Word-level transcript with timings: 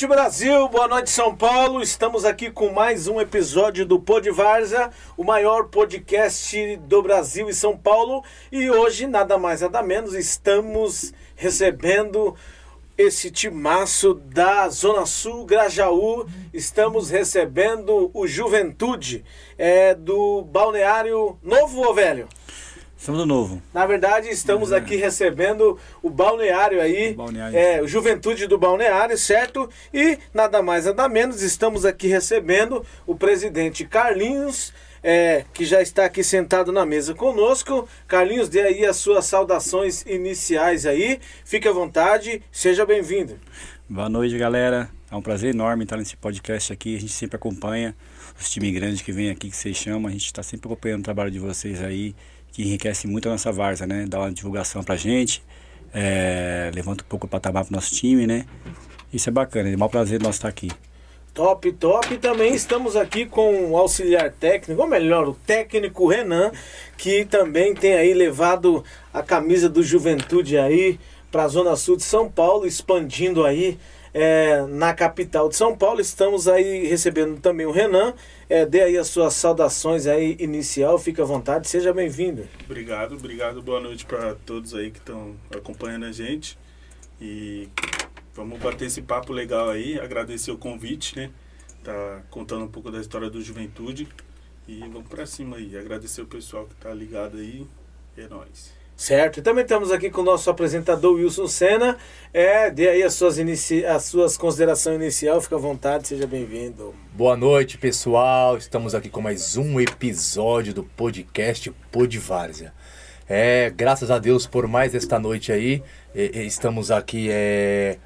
noite, 0.00 0.06
Brasil. 0.06 0.68
Boa 0.68 0.88
noite, 0.88 1.10
São 1.10 1.36
Paulo. 1.36 1.82
Estamos 1.82 2.24
aqui 2.24 2.50
com 2.50 2.70
mais 2.72 3.06
um 3.06 3.20
episódio 3.20 3.84
do 3.84 4.00
Pod 4.00 4.30
Varza, 4.30 4.90
o 5.14 5.22
maior 5.22 5.64
podcast 5.64 6.76
do 6.78 7.02
Brasil 7.02 7.50
e 7.50 7.54
São 7.54 7.76
Paulo. 7.76 8.24
E 8.50 8.70
hoje, 8.70 9.06
nada 9.06 9.36
mais, 9.36 9.60
nada 9.60 9.82
menos, 9.82 10.14
estamos 10.14 11.12
recebendo 11.36 12.34
esse 12.96 13.30
timaço 13.30 14.14
da 14.14 14.68
Zona 14.70 15.04
Sul, 15.04 15.44
Grajaú. 15.44 16.26
Estamos 16.54 17.10
recebendo 17.10 18.10
o 18.14 18.26
Juventude 18.26 19.22
é, 19.58 19.94
do 19.94 20.42
Balneário 20.42 21.38
Novo 21.42 21.82
ou 21.82 21.94
Velho? 21.94 22.26
Estamos 23.00 23.18
do 23.18 23.24
novo. 23.26 23.62
Na 23.72 23.86
verdade, 23.86 24.28
estamos 24.28 24.74
aqui 24.74 24.94
recebendo 24.94 25.78
o 26.02 26.10
balneário 26.10 26.82
aí, 26.82 27.12
O 27.12 27.14
balneário. 27.14 27.56
é, 27.58 27.80
o 27.80 27.88
Juventude 27.88 28.46
do 28.46 28.58
Balneário, 28.58 29.16
certo? 29.16 29.70
E 29.92 30.18
nada 30.34 30.60
mais, 30.60 30.84
nada 30.84 31.08
menos, 31.08 31.40
estamos 31.40 31.86
aqui 31.86 32.08
recebendo 32.08 32.84
o 33.06 33.14
presidente 33.16 33.86
Carlinhos, 33.86 34.74
é, 35.02 35.46
que 35.54 35.64
já 35.64 35.80
está 35.80 36.04
aqui 36.04 36.22
sentado 36.22 36.72
na 36.72 36.84
mesa 36.84 37.14
conosco. 37.14 37.88
Carlinhos, 38.06 38.50
dê 38.50 38.60
aí 38.60 38.84
as 38.84 38.96
suas 38.98 39.24
saudações 39.24 40.02
iniciais 40.02 40.84
aí. 40.84 41.18
Fique 41.42 41.66
à 41.66 41.72
vontade, 41.72 42.42
seja 42.52 42.84
bem-vindo. 42.84 43.40
Boa 43.88 44.10
noite, 44.10 44.36
galera. 44.36 44.90
É 45.10 45.16
um 45.16 45.22
prazer 45.22 45.54
enorme 45.54 45.84
estar 45.84 45.96
nesse 45.96 46.18
podcast 46.18 46.70
aqui. 46.70 46.96
A 46.96 47.00
gente 47.00 47.12
sempre 47.14 47.36
acompanha 47.36 47.96
os 48.38 48.50
times 48.50 48.74
grandes 48.74 49.00
que 49.00 49.10
vêm 49.10 49.30
aqui, 49.30 49.48
que 49.48 49.56
vocês 49.56 49.74
chamam. 49.74 50.06
A 50.06 50.12
gente 50.12 50.26
está 50.26 50.42
sempre 50.42 50.68
acompanhando 50.68 51.00
o 51.00 51.04
trabalho 51.04 51.30
de 51.30 51.38
vocês 51.38 51.82
aí, 51.82 52.14
que 52.60 52.68
enriquece 52.68 53.06
muito 53.06 53.28
a 53.28 53.32
nossa 53.32 53.50
Varsa, 53.50 53.86
né? 53.86 54.04
Dá 54.06 54.18
uma 54.18 54.30
divulgação 54.30 54.82
pra 54.82 54.96
gente, 54.96 55.42
é, 55.94 56.70
levanta 56.74 57.02
um 57.02 57.06
pouco 57.06 57.26
o 57.26 57.28
patamar 57.28 57.64
pro 57.64 57.74
nosso 57.74 57.94
time, 57.94 58.26
né? 58.26 58.44
Isso 59.12 59.28
é 59.28 59.32
bacana, 59.32 59.70
é 59.70 59.74
um 59.74 59.78
maior 59.78 59.88
prazer 59.88 60.20
nós 60.20 60.36
estar 60.36 60.48
aqui. 60.48 60.70
Top, 61.32 61.72
top. 61.72 62.12
E 62.12 62.18
também 62.18 62.54
estamos 62.54 62.96
aqui 62.96 63.24
com 63.24 63.70
o 63.70 63.76
auxiliar 63.76 64.30
técnico, 64.30 64.82
ou 64.82 64.86
melhor, 64.86 65.26
o 65.28 65.34
técnico 65.34 66.06
Renan, 66.06 66.52
que 66.98 67.24
também 67.24 67.74
tem 67.74 67.94
aí 67.94 68.12
levado 68.12 68.84
a 69.12 69.22
camisa 69.22 69.68
do 69.68 69.82
Juventude 69.82 70.58
aí 70.58 70.98
para 71.30 71.44
a 71.44 71.48
Zona 71.48 71.76
Sul 71.76 71.96
de 71.96 72.02
São 72.02 72.28
Paulo, 72.28 72.66
expandindo 72.66 73.44
aí 73.44 73.78
é, 74.12 74.62
na 74.66 74.92
capital 74.94 75.48
de 75.48 75.56
São 75.56 75.76
Paulo. 75.76 76.00
Estamos 76.00 76.48
aí 76.48 76.86
recebendo 76.86 77.40
também 77.40 77.66
o 77.66 77.70
Renan. 77.70 78.14
É, 78.48 78.66
dê 78.66 78.82
aí 78.82 78.98
as 78.98 79.08
suas 79.08 79.34
saudações 79.34 80.06
aí 80.06 80.36
inicial, 80.38 80.98
fica 80.98 81.22
à 81.22 81.24
vontade, 81.24 81.68
seja 81.68 81.92
bem-vindo. 81.92 82.46
Obrigado, 82.64 83.14
obrigado. 83.14 83.62
Boa 83.62 83.80
noite 83.80 84.04
para 84.04 84.34
todos 84.34 84.74
aí 84.74 84.90
que 84.90 84.98
estão 84.98 85.36
acompanhando 85.54 86.06
a 86.06 86.12
gente. 86.12 86.58
E 87.20 87.68
vamos 88.34 88.58
bater 88.58 88.86
esse 88.86 89.02
papo 89.02 89.32
legal 89.32 89.68
aí. 89.68 90.00
Agradecer 90.00 90.50
o 90.50 90.58
convite, 90.58 91.16
né? 91.16 91.30
Tá 91.84 92.22
contando 92.30 92.64
um 92.64 92.68
pouco 92.68 92.90
da 92.90 93.00
história 93.00 93.30
do 93.30 93.40
Juventude. 93.42 94.08
E 94.66 94.80
vamos 94.80 95.08
para 95.08 95.26
cima 95.26 95.56
aí. 95.56 95.76
Agradecer 95.76 96.22
o 96.22 96.26
pessoal 96.26 96.66
que 96.66 96.74
tá 96.74 96.92
ligado 96.92 97.38
aí. 97.38 97.66
É 98.16 98.26
nóis. 98.28 98.79
Certo, 99.00 99.38
e 99.38 99.42
também 99.42 99.62
estamos 99.62 99.90
aqui 99.90 100.10
com 100.10 100.20
o 100.20 100.24
nosso 100.24 100.50
apresentador 100.50 101.14
Wilson 101.14 101.46
Senna. 101.46 101.96
É, 102.34 102.70
dê 102.70 102.86
aí 102.86 103.02
as 103.02 103.14
suas, 103.14 103.38
inici... 103.38 103.82
as 103.82 104.04
suas 104.04 104.36
considerações 104.36 104.96
inicial, 105.00 105.40
fica 105.40 105.56
à 105.56 105.58
vontade, 105.58 106.06
seja 106.06 106.26
bem-vindo. 106.26 106.94
Boa 107.14 107.34
noite, 107.34 107.78
pessoal. 107.78 108.58
Estamos 108.58 108.94
aqui 108.94 109.08
com 109.08 109.22
mais 109.22 109.56
um 109.56 109.80
episódio 109.80 110.74
do 110.74 110.84
podcast 110.84 111.70
Podvárzea. 111.90 112.74
É, 113.26 113.72
graças 113.74 114.10
a 114.10 114.18
Deus 114.18 114.46
por 114.46 114.66
mais 114.68 114.94
esta 114.94 115.18
noite 115.18 115.50
aí. 115.50 115.82
E- 116.14 116.32
e 116.34 116.46
estamos 116.46 116.90
aqui 116.90 117.28
é, 117.30 117.96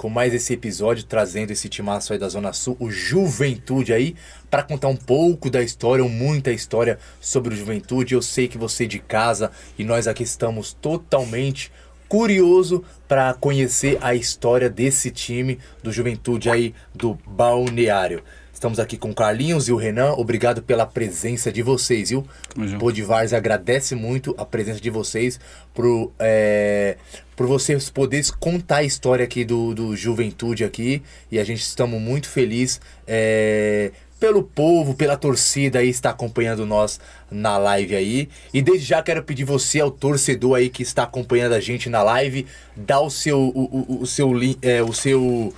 com 0.00 0.08
mais 0.08 0.32
esse 0.32 0.54
episódio, 0.54 1.04
trazendo 1.04 1.50
esse 1.50 1.68
timaço 1.68 2.14
aí 2.14 2.18
da 2.18 2.26
Zona 2.26 2.54
Sul, 2.54 2.74
o 2.80 2.90
Juventude 2.90 3.92
aí, 3.92 4.16
para 4.50 4.62
contar 4.62 4.88
um 4.88 4.96
pouco 4.96 5.50
da 5.50 5.62
história, 5.62 6.02
ou 6.02 6.08
muita 6.08 6.50
história 6.50 6.98
sobre 7.20 7.52
o 7.52 7.56
Juventude. 7.56 8.14
Eu 8.14 8.22
sei 8.22 8.48
que 8.48 8.56
você 8.56 8.86
de 8.86 8.98
casa 8.98 9.50
e 9.78 9.84
nós 9.84 10.08
aqui 10.08 10.22
estamos 10.22 10.72
totalmente 10.72 11.70
curioso 12.08 12.82
para 13.06 13.34
conhecer 13.34 13.98
a 14.00 14.14
história 14.14 14.70
desse 14.70 15.10
time 15.10 15.58
do 15.82 15.92
Juventude 15.92 16.48
aí 16.48 16.74
do 16.94 17.18
Balneário. 17.26 18.22
Estamos 18.60 18.78
aqui 18.78 18.98
com 18.98 19.08
o 19.08 19.14
Carlinhos 19.14 19.68
e 19.68 19.72
o 19.72 19.76
Renan. 19.76 20.12
Obrigado 20.18 20.60
pela 20.60 20.84
presença 20.84 21.50
de 21.50 21.62
vocês, 21.62 22.10
viu? 22.10 22.26
Junto. 22.54 22.78
Podivars 22.78 23.32
agradece 23.32 23.94
muito 23.94 24.34
a 24.36 24.44
presença 24.44 24.78
de 24.78 24.90
vocês 24.90 25.40
por, 25.72 26.12
é, 26.18 26.98
por 27.34 27.46
vocês 27.46 27.88
poderem 27.88 28.30
contar 28.38 28.76
a 28.76 28.82
história 28.82 29.24
aqui 29.24 29.46
do, 29.46 29.74
do 29.74 29.96
Juventude 29.96 30.62
aqui. 30.62 31.02
E 31.32 31.38
a 31.38 31.44
gente 31.44 31.62
estamos 31.62 31.98
muito 31.98 32.28
felizes 32.28 32.82
é, 33.06 33.92
pelo 34.20 34.42
povo, 34.42 34.92
pela 34.92 35.16
torcida 35.16 35.78
aí 35.78 35.88
está 35.88 36.10
acompanhando 36.10 36.66
nós 36.66 37.00
na 37.30 37.56
live 37.56 37.96
aí. 37.96 38.28
E 38.52 38.60
desde 38.60 38.84
já 38.84 39.02
quero 39.02 39.22
pedir 39.22 39.44
você, 39.44 39.80
ao 39.80 39.90
torcedor 39.90 40.58
aí 40.58 40.68
que 40.68 40.82
está 40.82 41.04
acompanhando 41.04 41.54
a 41.54 41.60
gente 41.60 41.88
na 41.88 42.02
live, 42.02 42.46
dá 42.76 43.00
o 43.00 43.08
seu, 43.08 43.40
o, 43.40 43.86
o, 43.88 44.02
o 44.02 44.06
seu, 44.06 44.30
é, 44.60 44.82
o 44.82 44.92
seu 44.92 45.50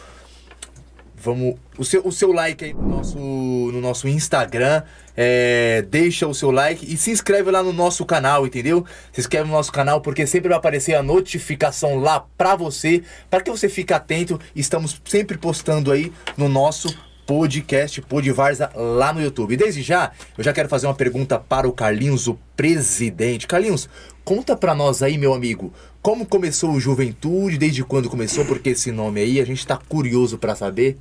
Vamos. 1.23 1.55
O 1.79 1.85
seu, 1.85 2.05
o 2.05 2.11
seu 2.11 2.33
like 2.33 2.65
aí 2.65 2.75
no 2.75 2.89
nosso, 2.89 3.19
no 3.19 3.81
nosso 3.81 4.09
Instagram. 4.09 4.83
é, 5.17 5.85
deixa 5.89 6.27
o 6.27 6.35
seu 6.35 6.51
like 6.51 6.91
e 6.91 6.97
se 6.97 7.11
inscreve 7.11 7.51
lá 7.51 7.63
no 7.63 7.73
nosso 7.73 8.05
canal, 8.05 8.47
entendeu? 8.47 8.85
Se 9.13 9.21
inscreve 9.21 9.47
no 9.47 9.53
nosso 9.53 9.71
canal 9.71 10.01
porque 10.01 10.27
sempre 10.27 10.49
vai 10.49 10.59
aparecer 10.59 10.95
a 10.95 11.03
notificação 11.03 11.99
lá 11.99 12.27
pra 12.37 12.57
você, 12.57 13.03
para 13.31 13.41
que 13.41 13.51
você 13.51 13.69
fique 13.69 13.93
atento. 13.93 14.41
Estamos 14.55 15.01
sempre 15.05 15.39
postando 15.39 15.93
aí 15.93 16.13
no 16.37 16.49
nosso 16.49 16.93
podcast 17.25 18.03
Podvarza 18.03 18.71
lá 18.75 19.13
no 19.13 19.23
YouTube. 19.23 19.57
Desde 19.57 19.81
já, 19.81 20.11
eu 20.37 20.43
já 20.43 20.53
quero 20.53 20.69
fazer 20.69 20.87
uma 20.87 20.95
pergunta 20.95 21.39
para 21.39 21.69
o 21.69 21.73
Carlinhos, 21.73 22.27
o 22.27 22.37
presidente. 22.57 23.47
Carlinhos, 23.47 23.89
conta 24.25 24.57
pra 24.57 24.75
nós 24.75 25.03
aí, 25.03 25.17
meu 25.17 25.33
amigo, 25.33 25.73
como 26.01 26.27
começou 26.27 26.73
o 26.73 26.81
Juventude, 26.81 27.59
desde 27.59 27.85
quando 27.85 28.11
começou, 28.11 28.45
porque 28.45 28.71
esse 28.71 28.91
nome 28.91 29.21
aí, 29.21 29.41
a 29.41 29.45
gente 29.45 29.67
tá 29.67 29.77
curioso 29.77 30.37
pra 30.37 30.57
saber. 30.57 30.99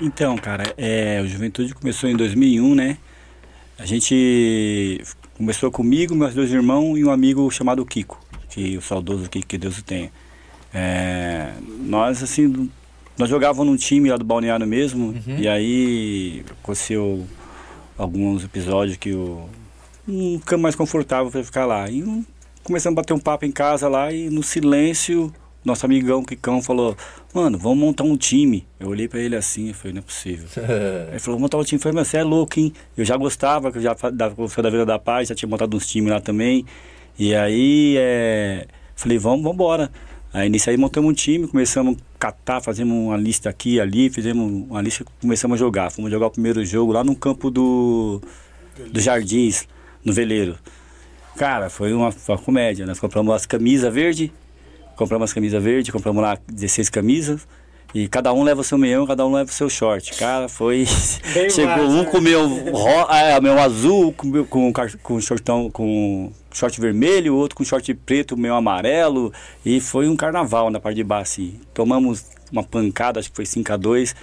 Então, 0.00 0.36
cara, 0.36 0.64
é, 0.76 1.20
o 1.22 1.26
Juventude 1.26 1.74
começou 1.74 2.08
em 2.10 2.16
2001, 2.16 2.74
né? 2.74 2.98
A 3.78 3.86
gente 3.86 5.02
começou 5.36 5.70
comigo, 5.70 6.14
meus 6.14 6.34
dois 6.34 6.50
irmãos 6.52 6.96
e 6.98 7.04
um 7.04 7.10
amigo 7.10 7.50
chamado 7.50 7.84
Kiko, 7.84 8.18
que 8.50 8.76
o 8.76 8.82
saudoso 8.82 9.28
Kiko, 9.28 9.46
que 9.46 9.58
Deus 9.58 9.78
o 9.78 9.82
tenha. 9.84 10.10
É, 10.72 11.52
nós, 11.80 12.22
assim, 12.22 12.70
nós 13.16 13.28
jogávamos 13.28 13.66
num 13.66 13.76
time 13.76 14.10
lá 14.10 14.16
do 14.16 14.24
Balneário 14.24 14.66
mesmo, 14.66 15.14
e 15.38 15.48
aí 15.48 16.44
aconteceu 16.62 17.26
alguns 17.96 18.44
episódios 18.44 18.96
que 18.98 19.10
eu 19.10 19.48
não 20.06 20.38
ficamos 20.38 20.62
mais 20.62 20.74
confortável 20.74 21.30
para 21.30 21.42
ficar 21.42 21.64
lá. 21.64 21.88
E 21.90 22.02
um- 22.02 22.24
começamos 22.62 22.96
a 22.98 23.00
bater 23.00 23.14
um 23.14 23.18
papo 23.18 23.44
em 23.46 23.52
casa 23.52 23.88
lá 23.88 24.12
e 24.12 24.28
no 24.28 24.42
silêncio, 24.42 25.32
nosso 25.66 25.84
amigão 25.84 26.22
Kikão 26.22 26.62
falou, 26.62 26.96
mano, 27.34 27.58
vamos 27.58 27.78
montar 27.78 28.04
um 28.04 28.16
time. 28.16 28.66
Eu 28.78 28.88
olhei 28.88 29.08
para 29.08 29.20
ele 29.20 29.36
assim 29.36 29.70
e 29.70 29.72
falei, 29.72 29.94
não 29.94 29.98
é 30.00 30.02
possível. 30.02 30.46
Ele 31.10 31.18
falou, 31.18 31.40
montar 31.40 31.58
um 31.58 31.64
time. 31.64 31.78
Eu 31.78 31.82
falei, 31.82 31.96
mas 31.96 32.08
você 32.08 32.18
é 32.18 32.22
louco, 32.22 32.58
hein? 32.58 32.72
Eu 32.96 33.04
já 33.04 33.16
gostava, 33.16 33.72
que 33.72 33.78
eu 33.78 33.82
já 33.82 33.94
da 33.94 34.28
da 34.28 34.70
Vila 34.70 34.86
da 34.86 34.98
Paz, 34.98 35.28
já 35.28 35.34
tinha 35.34 35.48
montado 35.48 35.76
uns 35.76 35.86
times 35.86 36.10
lá 36.10 36.20
também. 36.20 36.64
E 37.18 37.34
aí, 37.34 37.96
é... 37.98 38.66
falei, 38.94 39.18
vamos, 39.18 39.42
vamos 39.42 39.54
embora. 39.54 39.90
Aí 40.32 40.50
nisso 40.50 40.68
aí 40.68 40.76
montamos 40.76 41.10
um 41.10 41.14
time, 41.14 41.48
começamos 41.48 41.96
a 41.96 42.18
catar, 42.18 42.60
fazemos 42.60 42.94
uma 42.94 43.16
lista 43.16 43.48
aqui 43.48 43.76
e 43.76 43.80
ali, 43.80 44.10
fizemos 44.10 44.68
uma 44.68 44.82
lista 44.82 45.04
começamos 45.20 45.54
a 45.54 45.58
jogar. 45.58 45.90
Fomos 45.90 46.10
jogar 46.10 46.26
o 46.26 46.30
primeiro 46.30 46.64
jogo 46.64 46.92
lá 46.92 47.02
no 47.02 47.16
campo 47.16 47.50
do, 47.50 48.20
do 48.92 49.00
Jardins, 49.00 49.66
no 50.04 50.12
Veleiro. 50.12 50.58
Cara, 51.36 51.70
foi 51.70 51.92
uma, 51.92 52.10
uma 52.28 52.38
comédia. 52.38 52.86
Nós 52.86 53.00
compramos 53.00 53.34
as 53.34 53.46
camisas 53.46 53.92
verdes, 53.92 54.30
compramos 54.96 55.30
as 55.30 55.34
camisas 55.34 55.62
verdes, 55.62 55.92
compramos 55.92 56.22
lá 56.22 56.38
16 56.50 56.90
camisas. 56.90 57.46
E 57.94 58.08
cada 58.08 58.32
um 58.32 58.42
leva 58.42 58.60
o 58.60 58.64
seu 58.64 58.76
meião, 58.76 59.06
cada 59.06 59.24
um 59.26 59.32
leva 59.32 59.48
o 59.48 59.52
seu 59.52 59.70
short. 59.70 60.14
Cara, 60.18 60.48
foi. 60.48 60.84
Bem 61.32 61.48
Chegou 61.48 61.76
massa, 61.76 61.82
um 61.84 62.02
né? 62.02 62.04
com 62.04 62.18
o 62.18 62.20
meu, 62.20 62.46
ro... 62.46 63.12
é, 63.12 63.40
meu 63.40 63.58
azul, 63.58 64.12
com, 64.12 64.26
meu- 64.26 64.44
com, 64.44 64.72
com 65.02 65.20
shortão, 65.20 65.70
com 65.70 66.30
short 66.52 66.78
vermelho, 66.80 67.34
o 67.34 67.36
outro 67.38 67.56
com 67.56 67.64
short 67.64 67.94
preto, 67.94 68.36
meu 68.36 68.54
amarelo. 68.54 69.32
E 69.64 69.80
foi 69.80 70.08
um 70.08 70.16
carnaval 70.16 70.68
na 70.68 70.80
parte 70.80 70.96
de 70.96 71.04
baixo. 71.04 71.40
assim. 71.40 71.60
Tomamos 71.72 72.24
uma 72.52 72.62
pancada, 72.62 73.18
acho 73.20 73.30
que 73.30 73.36
foi 73.36 73.46
5 73.46 73.72
a 73.72 73.76
2 73.76 74.14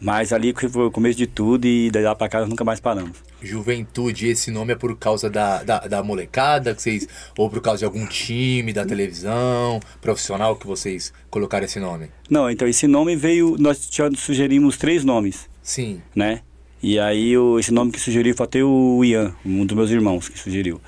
Mas 0.00 0.32
ali 0.32 0.54
foi 0.54 0.86
o 0.86 0.90
começo 0.90 1.18
de 1.18 1.26
tudo 1.26 1.66
e 1.66 1.90
daí 1.90 2.02
lá 2.02 2.14
pra 2.14 2.28
cá 2.28 2.40
nós 2.40 2.48
nunca 2.48 2.64
mais 2.64 2.80
paramos. 2.80 3.18
Juventude, 3.42 4.28
esse 4.28 4.50
nome 4.50 4.72
é 4.72 4.76
por 4.76 4.96
causa 4.96 5.28
da, 5.28 5.62
da, 5.62 5.80
da 5.80 6.02
molecada 6.02 6.74
que 6.74 6.82
vocês. 6.82 7.06
Ou 7.36 7.50
por 7.50 7.60
causa 7.60 7.80
de 7.80 7.84
algum 7.84 8.06
time 8.06 8.72
da 8.72 8.84
televisão, 8.84 9.78
profissional 10.00 10.56
que 10.56 10.66
vocês 10.66 11.12
colocaram 11.28 11.64
esse 11.64 11.78
nome? 11.78 12.08
Não, 12.28 12.50
então 12.50 12.66
esse 12.66 12.86
nome 12.86 13.14
veio. 13.14 13.56
Nós 13.58 13.88
já 13.90 14.10
sugerimos 14.16 14.78
três 14.78 15.04
nomes, 15.04 15.48
Sim. 15.62 16.00
né? 16.14 16.40
E 16.82 16.98
aí 16.98 17.36
o, 17.36 17.58
esse 17.58 17.72
nome 17.72 17.92
que 17.92 18.00
sugeriu 18.00 18.34
foi 18.34 18.44
até 18.44 18.64
o 18.64 19.04
Ian, 19.04 19.34
um 19.44 19.66
dos 19.66 19.76
meus 19.76 19.90
irmãos 19.90 20.28
que 20.28 20.38
sugeriu. 20.38 20.80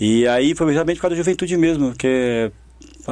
E 0.00 0.26
aí 0.26 0.54
foi 0.54 0.70
exatamente 0.70 0.96
por 0.96 1.02
causa 1.02 1.16
da 1.16 1.22
juventude 1.22 1.56
mesmo, 1.56 1.94
que 1.94 2.06
é 2.06 2.52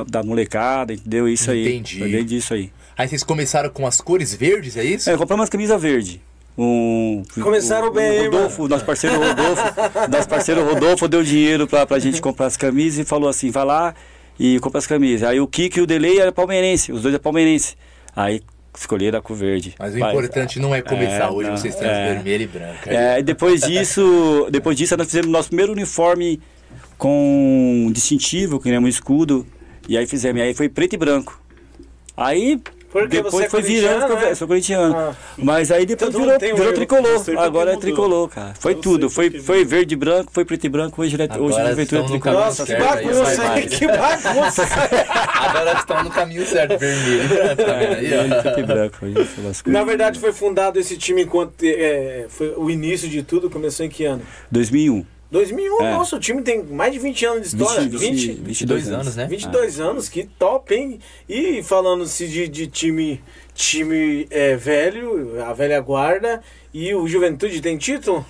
da 0.09 0.23
molecada, 0.23 0.93
entendeu? 0.93 1.29
Isso 1.29 1.51
aí. 1.51 1.67
Entendi. 1.67 1.99
Foi 1.99 2.11
desde 2.11 2.37
isso 2.37 2.55
aí. 2.55 2.71
Aí 2.97 3.07
vocês 3.07 3.23
começaram 3.23 3.69
com 3.69 3.87
as 3.87 4.01
cores 4.01 4.35
verdes, 4.35 4.77
é 4.77 4.85
isso? 4.85 5.11
É, 5.11 5.17
compramos 5.17 5.43
umas 5.43 5.51
camisas 5.51 5.81
verde. 5.81 6.23
Um, 6.59 7.23
Começaram 7.43 7.89
o, 7.89 7.91
bem, 7.91 8.29
o 8.29 8.31
Rodolfo, 8.31 8.67
nosso 8.67 8.85
parceiro 8.87 9.19
Rodolfo, 9.19 9.63
nosso 10.11 10.27
parceiro 10.27 10.65
Rodolfo 10.65 11.07
deu 11.07 11.23
dinheiro 11.23 11.67
pra, 11.67 11.85
pra 11.85 11.99
gente 11.99 12.23
comprar 12.23 12.47
as 12.47 12.57
camisas 12.57 13.01
e 13.01 13.05
falou 13.05 13.29
assim, 13.29 13.51
vai 13.51 13.65
lá 13.67 13.95
e 14.41 14.59
compra 14.61 14.79
as 14.79 14.87
camisas. 14.87 15.29
Aí 15.29 15.39
o 15.39 15.47
Kiko 15.47 15.81
e 15.81 15.83
o 15.83 15.87
Delay 15.87 16.19
era 16.19 16.33
palmeirense, 16.33 16.93
os 16.93 17.03
dois 17.03 17.15
é 17.15 17.19
palmeirense. 17.19 17.77
Aí 18.15 18.41
escolheram 18.75 19.19
a 19.19 19.23
cor 19.23 19.37
verde. 19.37 19.75
Mas 19.79 19.95
o 19.95 19.99
importante 19.99 20.59
não 20.59 20.75
é 20.75 20.81
começar 20.81 21.27
é, 21.27 21.31
hoje, 21.31 21.51
não, 21.51 21.57
vocês 21.59 21.75
estão 21.75 21.89
é. 21.89 22.15
vermelho 22.15 22.45
e 22.45 22.47
branco. 22.47 22.79
É, 22.87 23.19
e 23.19 23.23
depois 23.23 23.61
disso, 23.61 24.49
depois 24.51 24.77
disso 24.77 24.97
nós 24.97 25.07
fizemos 25.07 25.31
nosso 25.31 25.49
primeiro 25.49 25.73
uniforme 25.73 26.41
com 26.97 27.91
distintivo, 27.93 28.59
que 28.59 28.71
é 28.71 28.81
um 28.81 28.89
escudo. 28.89 29.47
E 29.87 29.99
aí 29.99 30.07
fizemos, 30.07 30.41
aí 30.41 30.55
foi 30.55 30.71
preto 30.71 30.95
e 30.95 30.97
branco. 30.97 31.39
Aí 32.17 32.59
Porque 33.03 33.17
depois 33.17 33.35
você 33.35 33.45
é 33.45 33.49
foi 33.49 33.63
virando, 33.63 34.15
né? 34.15 34.35
sou 34.35 34.49
corintiano. 34.49 34.97
Ah. 34.97 35.15
Mas 35.37 35.71
aí 35.71 35.85
depois 35.87 36.15
mundo 36.15 36.39
virou, 36.39 36.57
virou 36.57 36.73
tricolor. 36.73 37.23
Agora 37.39 37.73
é 37.73 37.77
tricolor, 37.77 38.29
cara. 38.29 38.55
Foi 38.59 38.73
Eu 38.73 38.81
tudo. 38.81 39.11
Foi, 39.11 39.31
foi 39.31 39.65
verde 39.65 39.95
e 39.95 39.97
branco, 39.97 40.31
foi 40.33 40.45
preto 40.45 40.65
e 40.65 40.69
branco, 40.69 41.01
hoje, 41.03 41.15
é- 41.17 41.23
hoje 41.25 41.55
Agora 41.55 41.63
a 41.65 41.71
juventude 41.71 42.03
é 42.03 42.07
tricolor. 42.07 42.41
Nossa, 42.41 42.65
que 42.67 42.73
aí, 42.75 42.81
bagunça, 42.83 43.45
mais. 43.45 43.79
Que 43.79 43.87
bagunça. 43.87 44.63
Agora 45.47 45.73
estão 45.79 46.05
no 46.05 46.11
caminho 46.11 46.47
certo, 46.47 46.79
vermelho 46.79 47.23
aí, 47.77 48.13
É, 48.13 48.37
ó? 48.39 48.43
preto 48.43 48.61
e 48.61 48.63
branco, 48.63 48.97
hoje 49.03 49.63
Na 49.67 49.85
verdade, 49.85 50.19
foi 50.19 50.33
fundado 50.33 50.79
esse 50.79 50.97
time 50.97 51.23
enquanto. 51.23 51.55
é, 51.63 52.27
foi 52.29 52.55
o 52.57 52.71
início 52.71 53.09
de 53.09 53.23
tudo 53.23 53.51
começou 53.51 53.85
em 53.85 53.89
que 53.89 54.05
ano? 54.05 54.23
2001. 54.51 55.05
2001, 55.37 55.83
É. 55.83 55.91
nossa, 55.93 56.17
o 56.17 56.19
time 56.19 56.41
tem 56.41 56.63
mais 56.63 56.93
de 56.93 56.99
20 56.99 57.27
anos 57.27 57.41
de 57.51 57.57
história. 57.63 57.83
20, 57.83 57.99
20, 57.99 58.33
22 58.43 58.89
anos, 58.89 59.01
anos, 59.01 59.17
né? 59.17 59.27
22 59.27 59.81
anos, 59.81 60.09
que 60.09 60.25
top, 60.25 60.75
hein? 60.75 60.99
E 61.29 61.63
falando-se 61.63 62.27
de, 62.27 62.49
de 62.49 62.67
time, 62.67 63.23
time 63.55 64.27
é, 64.31 64.57
velho, 64.57 65.43
a 65.45 65.53
velha 65.53 65.79
guarda, 65.81 66.41
e 66.73 66.95
o 66.95 67.07
Juventude 67.07 67.61
tem 67.61 67.77
título? 67.77 68.25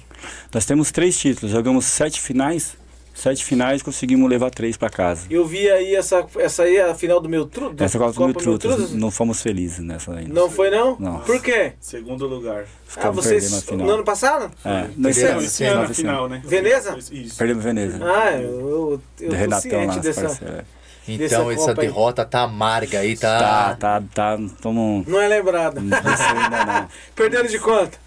Nós 0.53 0.65
temos 0.65 0.91
três 0.91 1.17
títulos, 1.17 1.53
jogamos 1.53 1.85
sete 1.85 2.21
finais. 2.21 2.77
Sete 3.17 3.43
finais, 3.43 3.83
conseguimos 3.83 4.29
levar 4.29 4.51
três 4.51 4.77
pra 4.77 4.91
casa. 4.91 5.23
Eu 5.31 5.47
vi 5.47 5.71
aí 5.71 5.97
essa, 5.97 6.27
essa 6.39 6.65
aí, 6.65 6.79
a 6.79 6.95
final 6.95 7.19
do 7.19 7.31
meu 7.31 7.47
truto. 7.47 7.83
Essa 7.83 7.99
Copa 7.99 8.13
do 8.13 8.27
Miltrutas, 8.27 8.93
não 8.93 9.11
fomos 9.11 9.41
felizes 9.41 9.79
nessa 9.79 10.13
ainda. 10.13 10.35
Não 10.35 10.51
foi, 10.51 10.69
não? 10.69 10.99
Não. 11.01 11.21
Por 11.21 11.41
quê? 11.41 11.73
Segundo 11.81 12.27
lugar. 12.27 12.65
Ah, 12.65 12.67
Ficamos 12.87 13.25
vocês. 13.25 13.51
perdendo 13.65 13.83
a 13.83 13.87
No 13.87 13.91
ano 13.95 14.05
passado? 14.05 14.51
É, 14.63 14.87
não, 14.95 15.09
esse 15.09 15.65
ano, 15.65 15.95
final, 15.95 16.29
né? 16.29 16.43
Veneza? 16.45 16.95
Isso. 17.11 17.39
Perdemos 17.39 17.65
Veneza. 17.65 17.99
Ah, 18.05 18.33
eu, 18.33 19.01
eu, 19.19 19.31
eu 19.33 19.49
tô 19.49 19.61
ciente 19.61 19.99
as 19.99 20.05
dessa. 20.05 20.65
Então 21.09 21.51
essa 21.51 21.67
Copa 21.69 21.81
aí. 21.81 21.87
derrota 21.87 22.25
tá 22.25 22.43
amarga 22.43 22.99
aí, 22.99 23.17
Tá, 23.17 23.39
tá? 23.39 23.77
tá, 23.77 24.03
tá. 24.13 24.39
Tamo. 24.61 25.05
Não 25.09 25.21
é 25.23 25.27
lembrada. 25.27 25.81
Não 25.81 25.97
ainda 25.97 26.65
não. 26.67 26.89
Perderam 27.17 27.49
de 27.49 27.59
quanto? 27.61 27.99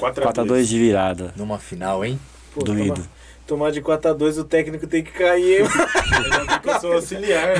4x2 0.00 0.64
de 0.64 0.78
virada. 0.78 1.34
Numa 1.36 1.58
final, 1.58 2.02
hein? 2.02 2.18
Pô, 2.54 2.62
Doído. 2.62 3.06
Tomar 3.46 3.70
de 3.70 3.80
4x2 3.82 4.38
o 4.40 4.44
técnico 4.44 4.86
tem 4.86 5.02
que 5.02 5.12
cair? 5.12 5.62
Eu 6.64 6.80
sou 6.80 6.92
auxiliar. 6.94 7.54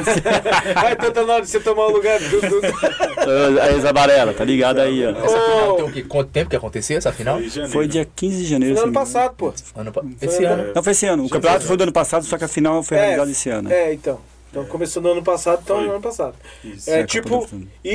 ah, 0.76 0.92
então 0.92 1.10
tá 1.12 1.22
na 1.24 1.34
hora 1.34 1.42
de 1.42 1.48
você 1.50 1.60
tomar 1.60 1.86
o 1.86 1.90
lugar 1.92 2.18
do. 2.18 2.40
do- 2.40 3.60
A 3.60 3.72
Isabarela, 3.72 4.32
tá 4.32 4.44
ligado 4.44 4.80
aí, 4.80 5.04
ó. 5.06 5.10
Essa 5.10 5.40
final 5.40 5.76
tem 5.76 5.84
o 5.84 5.92
quê? 5.92 6.02
Quanto 6.02 6.30
tempo 6.30 6.50
que 6.50 6.56
aconteceu 6.56 6.96
essa 6.98 7.12
final? 7.12 7.38
Foi. 7.40 7.68
Foi 7.68 7.88
dia 7.88 8.06
15 8.16 8.36
de 8.38 8.44
janeiro. 8.46 8.74
No 8.74 8.80
se 8.80 8.84
ano 8.84 8.92
passado, 8.92 9.34
pô. 9.36 9.52
Ano 9.76 9.92
pa- 9.92 10.00
Foi 10.02 10.28
Esse 10.28 10.44
ano- 10.44 10.62
ano. 10.62 10.72
Não, 10.74 10.82
foi 10.82 10.92
esse 10.92 11.06
ano. 11.06 11.24
O 11.26 11.28
campeonato 11.28 11.64
foi 11.66 11.76
do 11.76 11.82
ano 11.82 11.92
passado, 11.92 12.24
só 12.24 12.38
que 12.38 12.44
a 12.44 12.48
final 12.48 12.82
foi 12.82 12.96
É, 12.96 13.00
realizada 13.00 13.30
esse 13.30 13.50
ano. 13.50 13.72
É, 13.72 13.92
então. 13.92 14.20
Então 14.50 14.64
começou 14.66 15.02
no 15.02 15.10
ano 15.12 15.22
passado, 15.22 15.60
então 15.64 15.76
Foi. 15.76 15.86
no 15.86 15.92
ano 15.92 16.00
passado. 16.00 16.34
Isso. 16.64 16.88
É, 16.88 17.00
É, 17.00 17.04
tipo, 17.06 17.46
e, 17.84 17.90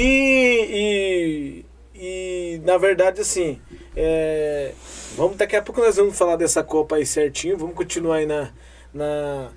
e, 0.69 1.65
e 1.99 2.61
na 2.63 2.77
verdade 2.77 3.19
assim, 3.19 3.59
é, 3.93 4.71
vamos 5.17 5.35
daqui 5.35 5.57
a 5.57 5.61
pouco 5.61 5.81
nós 5.81 5.97
vamos 5.97 6.17
falar 6.17 6.37
dessa 6.37 6.63
Copa 6.63 6.95
aí 6.95 7.05
certinho, 7.05 7.57
vamos 7.57 7.75
continuar 7.75 8.15
aí 8.15 8.25
na, 8.25 8.49
na 8.93 9.49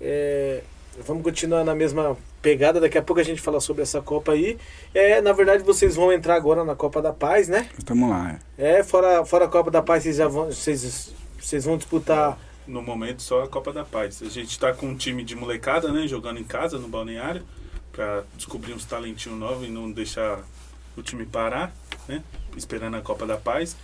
é, 0.00 0.62
vamos 1.04 1.24
continuar 1.24 1.64
na 1.64 1.74
mesma 1.74 2.16
pegada, 2.40 2.80
daqui 2.80 2.96
a 2.96 3.02
pouco 3.02 3.20
a 3.20 3.24
gente 3.24 3.40
fala 3.40 3.60
sobre 3.60 3.82
essa 3.82 4.00
Copa 4.00 4.30
aí. 4.30 4.56
É, 4.94 5.20
na 5.20 5.32
verdade 5.32 5.64
vocês 5.64 5.96
vão 5.96 6.12
entrar 6.12 6.36
agora 6.36 6.64
na 6.64 6.76
Copa 6.76 7.02
da 7.02 7.12
Paz, 7.12 7.48
né? 7.48 7.68
Tamo 7.84 8.08
lá. 8.08 8.38
é. 8.56 8.78
É, 8.78 8.84
fora, 8.84 9.24
fora 9.24 9.46
a 9.46 9.48
Copa 9.48 9.70
da 9.70 9.82
Paz 9.82 10.04
vocês 10.04 10.16
já 10.16 10.28
vão, 10.28 10.46
vocês, 10.46 11.12
vocês 11.40 11.64
vão 11.64 11.76
disputar 11.76 12.38
No 12.64 12.80
momento, 12.80 13.22
só 13.22 13.42
a 13.42 13.48
Copa 13.48 13.72
da 13.72 13.84
Paz. 13.84 14.22
A 14.22 14.28
gente 14.28 14.56
tá 14.56 14.72
com 14.72 14.86
um 14.86 14.96
time 14.96 15.24
de 15.24 15.34
molecada, 15.34 15.90
né? 15.90 16.06
Jogando 16.06 16.38
em 16.38 16.44
casa, 16.44 16.78
no 16.78 16.86
balneário. 16.86 17.42
Pra 17.90 18.22
descobrir 18.36 18.72
uns 18.72 18.84
talentinhos 18.84 19.36
novos 19.36 19.66
e 19.66 19.70
não 19.72 19.90
deixar 19.90 20.44
o 20.98 21.02
time 21.02 21.24
parar, 21.24 21.72
né? 22.08 22.22
Esperando 22.56 22.96
a 22.96 23.00
Copa 23.02 23.26
da 23.26 23.36
Paz. 23.36 23.76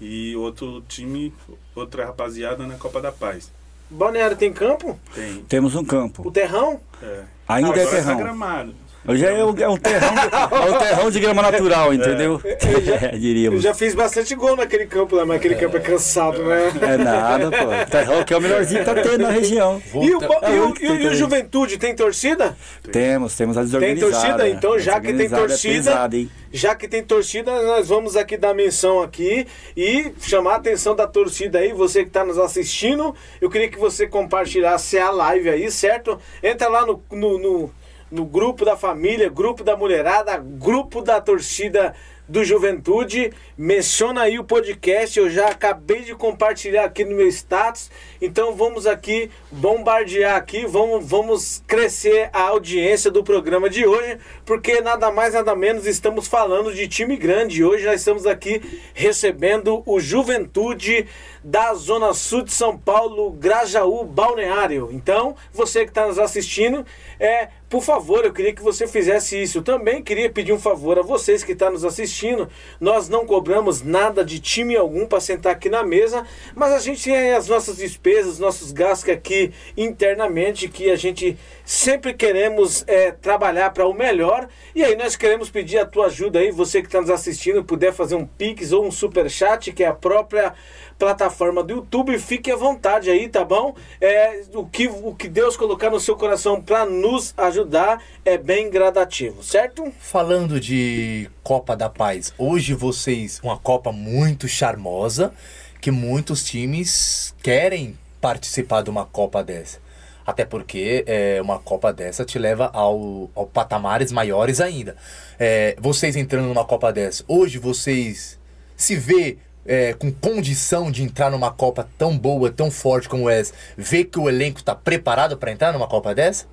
E 0.00 0.36
outro 0.36 0.80
time, 0.82 1.32
outra 1.74 2.04
rapaziada 2.06 2.66
na 2.66 2.76
Copa 2.76 3.00
da 3.00 3.10
Paz. 3.10 3.50
Balneário 3.90 4.36
tem 4.36 4.52
campo? 4.52 4.98
Tem. 5.14 5.42
Temos 5.44 5.74
um 5.74 5.80
O 5.80 5.86
campo. 5.86 6.30
terrão? 6.30 6.80
É. 7.02 7.24
Ainda 7.48 7.68
Agora 7.70 7.82
é 7.82 7.84
tá 7.86 7.90
terrão. 7.90 8.16
gramado. 8.18 8.74
Hoje 9.08 9.24
é, 9.24 9.44
um- 9.44 9.56
é 9.58 9.68
um 9.68 9.76
terrão, 9.78 10.14
de, 10.14 10.20
é 10.20 10.70
um 10.70 10.78
terrão 10.78 11.10
de 11.10 11.20
grama 11.20 11.40
natural, 11.42 11.94
entendeu? 11.94 12.40
Eu 12.44 12.80
já- 12.82 12.98
Eu 13.12 13.18
Diríamos. 13.18 13.62
já 13.62 13.72
fiz 13.72 13.94
bastante 13.94 14.34
gol 14.34 14.54
naquele 14.54 14.84
campo 14.86 15.16
lá, 15.16 15.24
mas 15.24 15.38
aquele 15.38 15.54
campo 15.54 15.76
é 15.78 15.80
cansado, 15.80 16.42
né? 16.44 16.70
É 16.82 16.96
nada, 16.98 17.50
pô. 17.50 17.90
Terrão 17.90 18.22
que 18.24 18.34
é 18.34 18.36
o 18.36 18.40
melhorzinho 18.40 18.80
que 18.80 18.84
tá 18.86 18.94
tendo 18.94 19.18
na 19.18 19.30
região. 19.30 19.80
E 19.94 19.98
o, 19.98 20.02
e 20.02 20.14
o- 20.14 20.22
É, 20.42 20.56
e 20.56 20.60
o- 20.60 20.74
e 21.04 21.06
o. 21.08 21.14
Juventude 21.14 21.78
tem 21.78 21.94
torcida? 21.94 22.54
Temos, 22.92 23.34
temos 23.34 23.56
a 23.56 23.60
Tem 23.60 23.66
desorganizada. 23.66 24.12
torcida? 24.12 24.48
Então, 24.48 24.72
A 24.74 24.78
já 24.78 25.00
que 25.00 25.12
tem 25.14 25.26
é 25.26 25.28
torcida, 25.30 25.74
pesada, 25.90 26.16
hein? 26.16 26.30
já 26.52 26.74
que 26.74 26.86
tem 26.86 27.02
torcida, 27.02 27.62
nós 27.62 27.88
vamos 27.88 28.14
aqui 28.16 28.36
dar 28.36 28.52
menção 28.54 29.02
aqui 29.02 29.46
e 29.76 30.12
chamar 30.20 30.52
a 30.52 30.56
atenção 30.56 30.94
da 30.94 31.06
torcida 31.06 31.58
aí, 31.60 31.72
você 31.72 32.02
que 32.02 32.08
está 32.08 32.24
nos 32.24 32.38
assistindo. 32.38 33.14
Eu 33.40 33.48
queria 33.48 33.68
que 33.68 33.78
você 33.78 34.06
compartilhasse 34.06 34.98
a 34.98 35.10
live 35.10 35.48
aí, 35.48 35.70
certo? 35.70 36.18
Entra 36.42 36.68
lá 36.68 36.84
no, 36.86 37.02
no, 37.10 37.38
no, 37.38 37.70
no 38.10 38.24
grupo 38.24 38.64
da 38.64 38.76
família, 38.76 39.28
grupo 39.28 39.62
da 39.62 39.76
mulherada, 39.76 40.36
grupo 40.38 41.02
da 41.02 41.20
torcida 41.20 41.94
do 42.28 42.44
Juventude. 42.44 43.32
Menciona 43.56 44.22
aí 44.22 44.38
o 44.38 44.44
podcast, 44.44 45.18
eu 45.18 45.30
já 45.30 45.48
acabei 45.48 46.02
de 46.02 46.14
compartilhar 46.14 46.84
aqui 46.84 47.04
no 47.04 47.16
meu 47.16 47.28
status. 47.28 47.90
Então 48.20 48.54
vamos 48.54 48.86
aqui 48.86 49.30
bombardear 49.50 50.36
aqui, 50.36 50.66
vamos, 50.66 51.08
vamos 51.08 51.62
crescer 51.66 52.30
a 52.32 52.42
audiência 52.42 53.10
do 53.10 53.22
programa 53.22 53.70
de 53.70 53.86
hoje, 53.86 54.18
porque 54.44 54.80
nada 54.80 55.10
mais 55.10 55.34
nada 55.34 55.54
menos 55.54 55.86
estamos 55.86 56.26
falando 56.26 56.74
de 56.74 56.88
time 56.88 57.16
grande. 57.16 57.64
Hoje 57.64 57.86
nós 57.86 58.00
estamos 58.00 58.26
aqui 58.26 58.60
recebendo 58.92 59.82
o 59.86 60.00
Juventude 60.00 61.06
da 61.42 61.72
Zona 61.74 62.12
Sul 62.12 62.42
de 62.42 62.52
São 62.52 62.76
Paulo, 62.76 63.30
Grajaú, 63.30 64.04
Balneário. 64.04 64.88
Então, 64.92 65.36
você 65.52 65.84
que 65.84 65.90
está 65.90 66.06
nos 66.06 66.18
assistindo, 66.18 66.84
é, 67.18 67.48
por 67.68 67.82
favor, 67.82 68.24
eu 68.24 68.32
queria 68.32 68.54
que 68.54 68.62
você 68.62 68.86
fizesse 68.86 69.40
isso. 69.40 69.62
Também 69.62 70.02
queria 70.02 70.30
pedir 70.30 70.52
um 70.52 70.58
favor 70.58 70.98
a 70.98 71.02
vocês 71.02 71.44
que 71.44 71.52
estão 71.52 71.70
nos 71.70 71.84
assistindo. 71.84 72.48
Nós 72.80 73.08
não 73.08 73.26
cobramos 73.26 73.82
nada 73.82 74.24
de 74.24 74.40
time 74.40 74.76
algum 74.76 75.06
para 75.06 75.20
sentar 75.20 75.52
aqui 75.52 75.68
na 75.68 75.82
mesa, 75.82 76.26
mas 76.54 76.72
a 76.72 76.78
gente 76.78 77.04
tem 77.04 77.32
as 77.32 77.46
nossas 77.48 77.76
despesas, 77.76 78.07
nossos 78.38 78.72
gastos 78.72 79.10
aqui 79.10 79.52
internamente, 79.76 80.68
que 80.68 80.90
a 80.90 80.96
gente 80.96 81.36
sempre 81.64 82.14
queremos 82.14 82.84
é, 82.86 83.12
trabalhar 83.12 83.70
para 83.70 83.86
o 83.86 83.92
melhor. 83.92 84.48
E 84.74 84.82
aí 84.82 84.96
nós 84.96 85.16
queremos 85.16 85.50
pedir 85.50 85.78
a 85.78 85.86
tua 85.86 86.06
ajuda 86.06 86.38
aí, 86.38 86.50
você 86.50 86.80
que 86.80 86.88
está 86.88 87.00
nos 87.00 87.10
assistindo, 87.10 87.64
puder 87.64 87.92
fazer 87.92 88.14
um 88.14 88.26
Pix 88.26 88.72
ou 88.72 88.86
um 88.86 88.90
Super 88.90 89.30
Chat, 89.30 89.72
que 89.72 89.84
é 89.84 89.86
a 89.86 89.94
própria 89.94 90.54
plataforma 90.98 91.62
do 91.62 91.74
YouTube, 91.74 92.18
fique 92.18 92.50
à 92.50 92.56
vontade 92.56 93.08
aí, 93.08 93.28
tá 93.28 93.44
bom? 93.44 93.74
É, 94.00 94.42
o, 94.52 94.66
que, 94.66 94.88
o 94.88 95.14
que 95.14 95.28
Deus 95.28 95.56
colocar 95.56 95.90
no 95.90 96.00
seu 96.00 96.16
coração 96.16 96.60
para 96.60 96.84
nos 96.84 97.32
ajudar 97.36 98.02
é 98.24 98.36
bem 98.36 98.68
gradativo, 98.68 99.42
certo? 99.42 99.92
Falando 100.00 100.58
de 100.58 101.30
Copa 101.42 101.76
da 101.76 101.88
Paz, 101.88 102.34
hoje 102.36 102.74
vocês, 102.74 103.40
uma 103.42 103.56
Copa 103.56 103.92
muito 103.92 104.48
charmosa, 104.48 105.32
que 105.80 105.90
muitos 105.90 106.44
times 106.44 107.34
querem 107.42 107.96
participar 108.20 108.82
de 108.82 108.90
uma 108.90 109.04
Copa 109.04 109.42
dessa. 109.42 109.78
Até 110.26 110.44
porque 110.44 111.04
é, 111.06 111.40
uma 111.40 111.58
Copa 111.58 111.92
dessa 111.92 112.24
te 112.24 112.38
leva 112.38 112.70
ao, 112.72 113.30
ao 113.34 113.46
patamares 113.46 114.12
maiores 114.12 114.60
ainda. 114.60 114.96
É, 115.38 115.76
vocês 115.80 116.16
entrando 116.16 116.48
numa 116.48 116.64
Copa 116.64 116.92
dessa, 116.92 117.24
hoje 117.26 117.58
vocês 117.58 118.38
se 118.76 118.94
vê 118.94 119.38
é, 119.64 119.92
com 119.92 120.10
condição 120.10 120.90
de 120.90 121.02
entrar 121.02 121.30
numa 121.30 121.50
Copa 121.50 121.88
tão 121.96 122.16
boa, 122.16 122.50
tão 122.50 122.70
forte 122.70 123.08
como 123.08 123.28
essa, 123.28 123.54
vê 123.76 124.04
que 124.04 124.18
o 124.18 124.28
elenco 124.28 124.58
está 124.58 124.74
preparado 124.74 125.36
para 125.36 125.52
entrar 125.52 125.72
numa 125.72 125.86
Copa 125.86 126.14
dessa? 126.14 126.46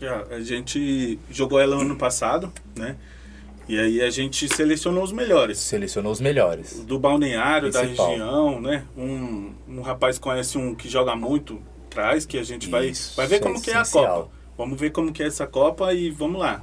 Já, 0.00 0.24
a 0.30 0.40
gente 0.40 1.18
jogou 1.30 1.60
ela 1.60 1.76
ano 1.76 1.96
passado, 1.96 2.50
né? 2.74 2.96
E 3.70 3.78
aí 3.78 4.02
a 4.02 4.10
gente 4.10 4.48
selecionou 4.52 5.04
os 5.04 5.12
melhores. 5.12 5.58
Selecionou 5.58 6.10
os 6.10 6.20
melhores. 6.20 6.80
Do 6.84 6.98
balneário, 6.98 7.70
da 7.70 7.80
Principal. 7.82 8.10
região, 8.10 8.60
né? 8.60 8.84
Um, 8.96 9.52
um 9.68 9.80
rapaz 9.80 10.18
conhece 10.18 10.58
um 10.58 10.74
que 10.74 10.88
joga 10.88 11.14
muito, 11.14 11.62
traz, 11.88 12.26
que 12.26 12.36
a 12.36 12.42
gente 12.42 12.68
vai, 12.68 12.88
Isso, 12.88 13.14
vai 13.16 13.28
ver 13.28 13.36
é 13.36 13.38
como 13.38 13.62
que 13.62 13.70
é 13.70 13.76
a 13.76 13.82
essencial. 13.82 14.22
Copa. 14.24 14.30
Vamos 14.58 14.80
ver 14.80 14.90
como 14.90 15.12
que 15.12 15.22
é 15.22 15.26
essa 15.26 15.46
Copa 15.46 15.94
e 15.94 16.10
vamos 16.10 16.40
lá. 16.40 16.62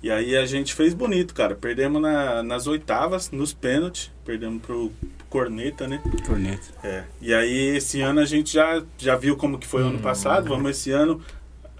E 0.00 0.10
aí 0.10 0.36
a 0.36 0.46
gente 0.46 0.74
fez 0.74 0.94
bonito, 0.94 1.34
cara. 1.34 1.56
Perdemos 1.56 2.00
na- 2.00 2.42
nas 2.42 2.66
oitavas, 2.68 3.30
nos 3.32 3.52
pênaltis. 3.52 4.12
Perdemos 4.24 4.62
pro 4.62 4.92
Corneta, 5.28 5.88
né? 5.88 6.00
Corneta. 6.24 6.62
É. 6.84 7.02
E 7.20 7.34
aí 7.34 7.76
esse 7.76 8.00
ano 8.00 8.20
a 8.20 8.24
gente 8.24 8.52
já, 8.52 8.80
já 8.96 9.16
viu 9.16 9.36
como 9.36 9.58
que 9.58 9.66
foi 9.66 9.82
o 9.82 9.86
ano 9.86 9.98
passado. 9.98 10.48
Vamos 10.48 10.70
esse 10.70 10.92
ano 10.92 11.20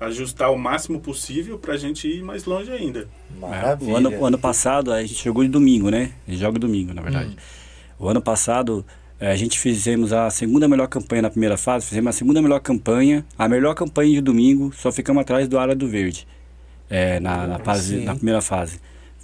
ajustar 0.07 0.51
o 0.51 0.59
máximo 0.59 1.01
possível 1.01 1.59
pra 1.59 1.77
gente 1.77 2.09
ir 2.09 2.23
mais 2.23 2.45
longe 2.45 2.71
ainda. 2.71 3.09
Maravilha. 3.41 3.93
O 3.93 3.97
ano, 3.97 4.11
o 4.11 4.25
ano 4.27 4.39
passado 4.39 4.93
a 4.93 5.03
gente 5.03 5.23
jogou 5.23 5.43
de 5.43 5.51
domingo, 5.51 5.91
né? 5.91 6.13
A 6.27 6.31
gente 6.31 6.41
joga 6.41 6.59
domingo, 6.59 6.93
na 6.93 7.03
verdade. 7.03 7.37
O 7.99 8.09
ano 8.09 8.21
passado 8.21 8.85
eh, 9.19 9.31
a 9.31 9.37
gente 9.37 9.59
fizemos 9.59 10.13
a 10.13 10.29
segunda 10.31 10.69
melhor 10.69 10.89
campanha 10.89 11.23
na 11.23 11.31
primeira 11.31 11.57
fase, 11.57 11.87
fizemos 11.87 12.11
a 12.11 12.13
segunda 12.13 12.43
melhor 12.43 12.61
campanha, 12.61 13.25
a 13.39 13.49
melhor 13.49 13.75
campanha 13.75 14.13
de 14.13 14.21
domingo, 14.21 14.73
só 14.75 14.91
ficamos 14.91 15.23
atrás 15.23 15.49
do 15.49 15.59
Área 15.59 15.75
do 15.75 15.89
Verde, 15.89 16.27
eh, 16.91 17.21
na, 17.21 17.47
na, 17.47 17.59
fase, 17.59 17.99
na 17.99 18.15
primeira 18.15 18.41
fase. 18.41 18.81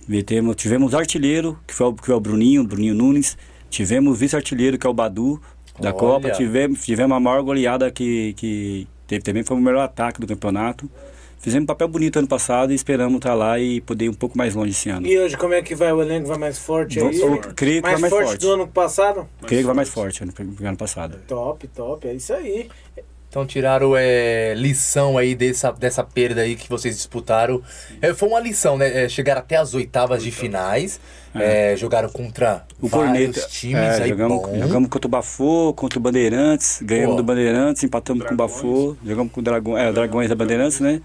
Metemos, 0.09 0.57
tivemos 0.57 0.95
artilheiro, 0.95 1.59
que 1.67 1.75
foi, 1.75 1.87
o, 1.87 1.95
que 1.95 2.07
foi 2.07 2.15
o 2.15 2.21
Bruninho, 2.21 2.65
Bruninho 2.65 2.95
Nunes, 2.95 3.37
tivemos 3.69 4.19
vice-artilheiro, 4.19 4.79
que 4.79 4.87
é 4.87 4.91
o 4.91 4.95
Badu, 4.95 5.41
da 5.79 5.91
Olha. 5.91 5.99
Copa, 5.99 6.31
tivemos, 6.31 6.85
tivemos 6.85 7.17
a 7.17 7.21
maior 7.21 7.43
goleada 7.43 7.91
que, 7.91 8.35
que 8.35 8.89
teve 9.11 9.25
também, 9.25 9.43
foi 9.43 9.57
o 9.57 9.61
melhor 9.61 9.83
ataque 9.83 10.21
do 10.21 10.27
campeonato. 10.27 10.89
Fizemos 11.41 11.65
um 11.65 11.67
papel 11.67 11.89
bonito 11.89 12.19
ano 12.19 12.29
passado 12.29 12.71
e 12.71 12.75
esperamos 12.75 13.17
estar 13.17 13.35
lá 13.35 13.59
e 13.59 13.81
poder 13.81 14.05
ir 14.05 14.09
um 14.11 14.15
pouco 14.15 14.37
mais 14.37 14.55
longe 14.55 14.73
esse 14.73 14.91
ano. 14.91 15.07
E 15.07 15.19
hoje, 15.19 15.39
como 15.39 15.55
é 15.55 15.63
que 15.63 15.75
vai? 15.75 15.91
O 15.91 16.03
elenco 16.03 16.29
vai 16.29 16.37
mais 16.37 16.59
forte 16.59 17.01
aí? 17.01 17.19
Eu 17.19 17.39
creio 17.57 17.83
que 17.83 17.89
mais, 17.89 17.95
vai 17.95 18.01
mais 18.03 18.13
forte, 18.13 18.29
forte. 18.29 18.41
do 18.41 18.53
ano 18.53 18.69
passado? 18.69 19.27
Creio 19.47 19.63
que 19.63 19.67
vai 19.67 19.75
mais 19.75 19.89
forte 19.89 20.23
ano, 20.23 20.33
que 20.33 20.43
ano 20.43 20.77
passado. 20.77 21.17
Top, 21.27 21.67
top. 21.69 22.07
É 22.07 22.15
isso 22.15 22.35
aí. 22.35 22.69
Então 23.31 23.47
tiraram 23.47 23.93
é, 23.97 24.55
lição 24.57 25.17
aí 25.17 25.37
dessa, 25.37 25.71
dessa 25.71 26.03
perda 26.03 26.41
aí 26.41 26.57
que 26.57 26.69
vocês 26.69 26.97
disputaram. 26.97 27.63
É, 28.03 28.13
foi 28.13 28.29
uma 28.29 28.41
lição, 28.41 28.77
né? 28.77 29.05
É, 29.05 29.09
chegaram 29.09 29.41
até 29.41 29.55
as 29.57 29.73
oitavas 29.73 30.21
de 30.25 30.33
finais. 30.33 31.01
é, 31.33 31.77
jogaram 31.77 32.09
contra 32.09 32.65
O 32.83 32.89
vários 32.89 33.37
Corneta. 33.37 33.41
times 33.49 33.77
é, 33.77 34.03
aí 34.03 34.09
jogamos, 34.09 34.43
bom. 34.43 34.59
jogamos 34.59 34.91
contra 34.91 35.07
o 35.07 35.11
Bafô, 35.11 35.73
contra 35.77 35.97
o 35.97 36.03
Bandeirantes, 36.03 36.81
ganhamos 36.83 37.13
Pô. 37.13 37.17
do 37.19 37.23
Bandeirantes, 37.25 37.85
empatamos 37.85 38.27
com 38.27 38.35
o 38.35 38.37
Dragões. 38.37 38.57
Bafô, 38.63 38.97
jogamos 39.07 39.33
com 39.33 39.41
o 39.41 39.45
Dragão, 39.45 39.79
é, 39.79 39.93
Dragões 39.93 40.29
da 40.29 40.35
Bandeirantes, 40.35 40.81
né? 40.81 41.01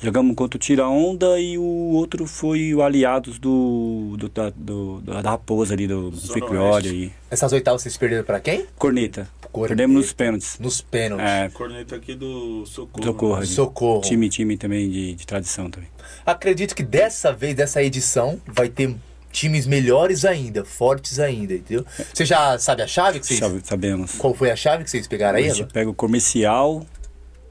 Jogamos 0.00 0.36
contra 0.36 0.56
o 0.56 0.60
Tira 0.60 0.86
Onda 0.86 1.40
e 1.40 1.58
o 1.58 1.64
outro 1.64 2.24
foi 2.24 2.72
o 2.72 2.82
Aliados 2.84 3.36
do, 3.40 4.14
do, 4.16 4.28
da, 4.28 4.52
do- 4.54 5.00
da 5.00 5.28
Raposa 5.32 5.74
ali, 5.74 5.88
do 5.88 6.12
Oeste. 6.12 6.88
aí. 6.88 7.12
Essas 7.28 7.52
oitavas 7.52 7.82
vocês 7.82 7.96
perderam 7.96 8.22
pra 8.22 8.38
quem? 8.38 8.64
Corneta. 8.78 9.28
Corneta. 9.52 9.68
Perdemos 9.76 9.96
nos 9.96 10.12
pênaltis. 10.12 10.58
Nos 10.58 10.80
pênaltis. 10.80 11.26
É, 11.26 11.48
Corneta 11.50 11.96
aqui 11.96 12.14
do 12.14 12.64
Socorro. 12.66 13.04
Socorro. 13.04 13.34
ali. 13.36 13.46
Socorro. 13.46 14.00
Time, 14.02 14.28
time 14.28 14.56
também 14.56 14.88
de, 14.90 15.14
de 15.14 15.26
tradição 15.26 15.70
também. 15.70 15.88
Acredito 16.24 16.74
que 16.74 16.82
dessa 16.82 17.32
vez, 17.32 17.54
dessa 17.54 17.82
edição, 17.82 18.40
vai 18.46 18.68
ter 18.68 18.94
times 19.30 19.66
melhores 19.66 20.24
ainda, 20.24 20.64
fortes 20.64 21.18
ainda, 21.18 21.54
entendeu? 21.54 21.84
Você 22.14 22.24
já 22.24 22.58
sabe 22.58 22.82
a 22.82 22.86
chave 22.86 23.20
que 23.20 23.26
vocês... 23.26 23.38
Sabe- 23.40 23.60
sabemos. 23.62 24.14
Qual 24.16 24.34
foi 24.34 24.50
a 24.50 24.56
chave 24.56 24.84
que 24.84 24.90
vocês 24.90 25.06
pegaram 25.06 25.36
A 25.38 25.40
aí? 25.42 25.48
gente 25.48 25.62
Eva? 25.62 25.70
pega 25.72 25.90
o 25.90 25.94
comercial, 25.94 26.84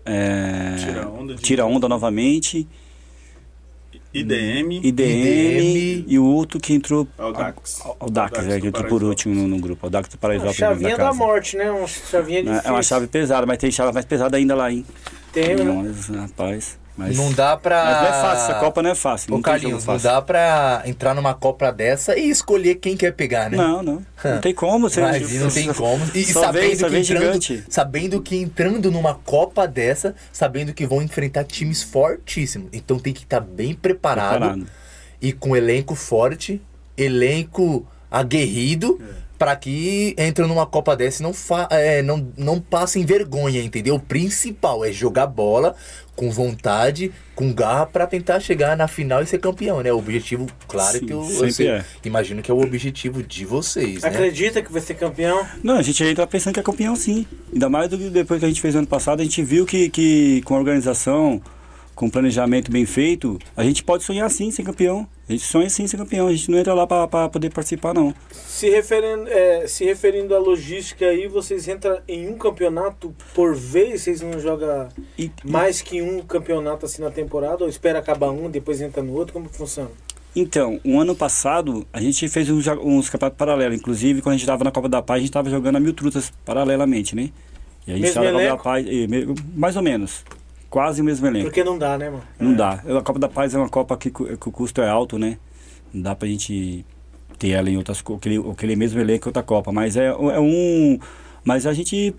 é, 0.06 0.76
Tira 0.80 1.10
onda 1.10 1.36
de 1.36 1.42
tira 1.42 1.66
onda 1.66 1.88
novamente, 1.88 2.68
IDM. 4.20 4.80
IDM, 4.84 4.84
IDM. 4.88 6.06
e 6.08 6.20
o 6.20 6.26
outro 6.26 6.60
que 6.60 6.74
entrou. 6.74 7.08
Audax. 7.18 7.82
a- 7.82 7.88
Audax, 8.00 8.38
Audax 8.40 8.48
é, 8.48 8.60
que 8.62 8.68
entrou 8.68 8.86
por 8.88 9.04
último 9.04 9.34
no, 9.36 9.48
no 9.48 9.60
grupo. 9.60 9.86
Audax 9.86 10.10
do 10.10 10.14
Uma 10.16 10.20
Paraisópolis. 10.20 10.56
chavinha 10.58 10.90
da 10.92 10.98
da 10.98 11.04
casa. 11.06 11.18
morte, 11.18 11.58
né? 11.58 11.72
Uma 11.72 11.88
chavinha 11.88 12.44
difícil. 12.44 12.62
É 12.68 12.72
uma 12.72 12.84
chave 12.84 13.08
pesada, 13.08 13.46
mas 13.46 13.58
tem 13.58 13.72
chave 13.72 13.92
mais 13.94 14.06
pesada 14.06 14.38
ainda 14.38 14.56
lá, 14.56 14.72
hein? 14.72 14.86
Tem, 15.32 15.56
né? 15.56 15.94
Rapaz. 16.22 16.78
Mas, 16.98 17.16
Não 17.16 17.32
dá 17.32 17.56
pra... 17.56 17.84
mas 17.86 17.98
não 18.02 18.08
é 18.08 18.22
fácil, 18.22 18.44
essa 18.52 18.60
Copa 18.60 18.82
não 18.82 18.90
é 18.90 18.96
fácil. 18.96 19.28
Ô, 19.28 19.32
Não 19.32 19.38
jogo 19.38 19.44
Carlinhos, 19.44 19.86
não 19.86 19.98
dá 19.98 20.20
pra 20.22 20.82
entrar 20.86 21.14
numa 21.14 21.34
Copa 21.36 21.72
dessa 21.72 22.18
e 22.18 22.28
escolher 22.30 22.76
quem 22.76 22.98
quer 22.98 23.14
pegar, 23.14 23.52
né? 23.52 23.58
Não, 23.58 23.84
não. 23.84 24.06
Não 24.26 24.42
tem 24.42 24.54
como. 24.54 24.90
Você, 24.90 25.00
Mas 25.00 25.32
não 25.40 25.50
tem 25.50 25.72
como. 25.74 26.04
E 26.16 26.26
Só 26.26 26.42
sabendo, 26.42 26.62
vem, 26.64 26.76
só 26.76 26.90
que 26.90 26.98
entrando, 26.98 27.22
gigante. 27.24 27.64
sabendo 27.70 28.22
que 28.22 28.36
entrando 28.36 28.92
numa 28.92 29.14
Copa 29.14 29.68
dessa, 29.68 30.16
sabendo 30.34 30.74
que 30.74 30.88
vão 30.88 31.02
enfrentar 31.04 31.44
times 31.44 31.84
fortíssimos. 31.84 32.70
Então 32.74 32.98
tem 32.98 33.14
que 33.14 33.22
estar 33.24 33.40
bem 33.42 33.76
preparado, 33.76 34.40
Preparado. 34.40 34.68
e 35.22 35.32
com 35.32 35.56
elenco 35.56 35.94
forte, 35.94 36.60
elenco 36.98 37.86
aguerrido, 38.10 39.00
É. 39.02 39.27
pra 39.38 39.56
que 39.56 40.16
entram 40.18 40.48
numa 40.48 40.66
Copa 40.66 40.96
dessa 40.96 41.22
e 41.22 41.24
não, 41.24 41.34
fa 41.34 41.68
é, 41.72 42.02
não, 42.02 42.28
não 42.38 42.60
passem 42.60 43.06
vergonha, 43.06 43.62
entendeu? 43.62 43.96
O 43.96 44.00
principal 44.00 44.84
é 44.84 44.92
jogar 44.92 45.28
bola 45.28 45.76
com 46.16 46.32
vontade, 46.32 47.12
com 47.36 47.54
garra, 47.54 47.86
pra 47.86 48.08
tentar 48.08 48.40
chegar 48.40 48.76
na 48.76 48.88
final 48.88 49.22
e 49.22 49.28
ser 49.28 49.38
campeão, 49.38 49.84
né? 49.84 49.94
O 49.94 50.00
objetivo, 50.00 50.48
claro 50.68 50.98
Sim, 50.98 51.06
que 51.06 51.14
eu, 51.14 51.22
eu 51.22 51.30
sempre 51.30 51.52
sei- 51.52 51.68
é. 51.70 51.86
imagino 52.04 52.42
que 52.42 52.50
é 52.50 52.54
o 52.54 52.60
objetivo 52.60 53.22
de 53.22 53.46
vocês, 53.46 54.02
né? 54.02 54.10
Acredita 54.10 54.62
que 54.64 54.72
vai 54.72 54.82
ser 54.82 54.96
campeão? 54.96 55.46
Não, 55.64 55.76
a 55.76 55.82
gente 55.84 56.04
entra 56.04 56.26
pensando 56.26 56.56
que 56.56 56.60
é 56.60 56.64
campeão 56.64 56.96
sim. 56.96 57.28
Ainda 57.54 57.70
mais 57.70 57.88
do 57.90 57.98
que 58.00 58.10
depois 58.10 58.40
que 58.40 58.46
a 58.46 58.50
gente 58.50 58.60
fez 58.62 58.76
ano 58.76 58.88
passado, 58.88 59.20
a 59.20 59.24
gente 59.24 59.44
viu 59.44 59.64
que, 59.66 59.90
que 59.90 60.42
com 60.42 60.56
a 60.56 60.58
organização, 60.58 61.40
com 61.98 62.12
planejamento 62.12 62.72
bem 62.72 62.86
feito, 62.86 63.40
a 63.56 63.64
gente 63.64 63.84
pode 63.84 64.04
sonhar 64.04 64.30
sim 64.30 64.52
ser 64.52 64.62
campeão. 64.64 65.08
A 65.28 65.32
gente 65.32 65.44
sonha 65.44 65.68
sim 65.68 65.88
ser 65.88 65.98
campeão. 65.98 66.28
A 66.28 66.32
gente 66.32 66.50
não 66.52 66.60
entra 66.60 66.74
lá 66.74 66.86
pra 66.86 67.28
poder 67.28 67.52
participar, 67.52 67.92
não. 67.92 68.14
Se 68.32 68.70
referindo, 68.70 69.28
é, 69.28 69.68
se 69.68 69.84
referindo 69.84 70.36
à 70.36 70.40
logística 70.40 71.06
aí, 71.06 71.28
vocês 71.28 71.68
entram 71.68 72.00
em 72.08 72.30
um 72.30 72.38
campeonato 72.38 73.14
por 73.34 73.56
vez? 73.56 74.04
Vocês 74.04 74.22
não 74.22 74.40
jogam 74.40 74.88
E, 75.18 75.32
mais 75.44 75.82
que 75.82 76.00
um 76.00 76.22
campeonato 76.22 76.86
assim 76.86 77.02
na 77.02 77.10
temporada? 77.10 77.64
Ou 77.64 77.70
espera 77.70 77.98
acabar 77.98 78.30
um, 78.30 78.48
depois 78.48 78.80
entra 78.80 79.02
no 79.02 79.14
outro? 79.14 79.34
Como 79.34 79.50
que 79.50 79.58
funciona? 79.58 79.90
Então, 80.36 80.80
o 80.86 81.00
ano 81.00 81.16
passado, 81.16 81.86
a 81.92 82.00
gente 82.00 82.30
fez 82.30 82.48
uns, 82.48 82.68
uns 82.68 83.10
campeonatos 83.10 83.40
paralelos. 83.40 83.76
Inclusive, 83.76 84.22
quando 84.22 84.34
a 84.34 84.38
gente 84.38 84.44
estava 84.44 84.64
na 84.64 84.70
Copa 84.72 84.88
da 84.88 85.02
Paz, 85.02 85.18
a 85.18 85.20
gente 85.22 85.30
estava 85.30 85.50
jogando 85.50 85.78
a 85.78 85.80
Mil 85.80 85.94
Trutas 85.94 86.32
paralelamente, 86.46 87.16
né? 87.16 87.32
E 87.88 87.92
a 87.92 87.96
gente 87.96 88.04
Mesmo 88.04 88.22
tava 88.22 88.32
na 88.32 88.52
Copa 88.52 88.58
da? 88.58 88.64
Paz, 88.64 88.86
mais 89.56 89.76
ou 89.76 89.82
menos. 89.82 90.24
Quase 90.70 91.02
o 91.02 91.04
mesmo 91.04 91.26
elenco. 91.28 91.46
Porque 91.46 91.64
não 91.64 91.78
dá, 91.78 91.98
né, 91.98 92.10
mano? 92.10 92.24
Não 92.40 92.54
dá. 92.54 92.74
A 92.98 93.02
Copa 93.02 93.20
da 93.20 93.30
Paz 93.30 93.54
é 93.54 93.58
uma 93.58 93.70
Copa 93.70 93.96
que, 93.98 94.10
que 94.12 94.24
o 94.24 94.52
custo 94.52 94.82
é 94.82 94.90
alto, 94.90 95.18
né? 95.18 95.38
Não 95.94 96.02
dá 96.02 96.16
pra 96.16 96.28
gente 96.28 96.86
ter 97.40 97.50
ela 97.52 97.70
em 97.70 97.78
outras 97.78 98.04
aquele, 98.16 98.38
aquele 98.52 98.76
mesmo 98.76 99.00
elenco 99.00 99.24
que 99.24 99.30
outra 99.30 99.44
Copa. 99.44 99.72
Mas 99.72 99.96
é, 99.96 100.08
é 100.08 100.40
um. 100.40 101.00
Mas 101.44 101.66
a 101.66 101.74
gente 101.74 102.14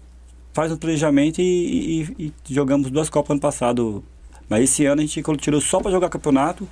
faz 0.54 0.72
um 0.72 0.76
planejamento 0.76 1.40
e, 1.40 2.02
e- 2.18 2.32
e 2.48 2.54
jogamos 2.54 2.90
duas 2.90 3.10
Copas 3.10 3.32
ano 3.32 3.40
passado. 3.40 4.02
Mas 4.48 4.64
esse 4.64 4.86
ano 4.86 5.02
a 5.02 5.04
gente 5.04 5.22
tirou 5.38 5.60
só 5.60 5.78
pra 5.80 5.90
jogar 5.90 6.08
campeonato. 6.08 6.66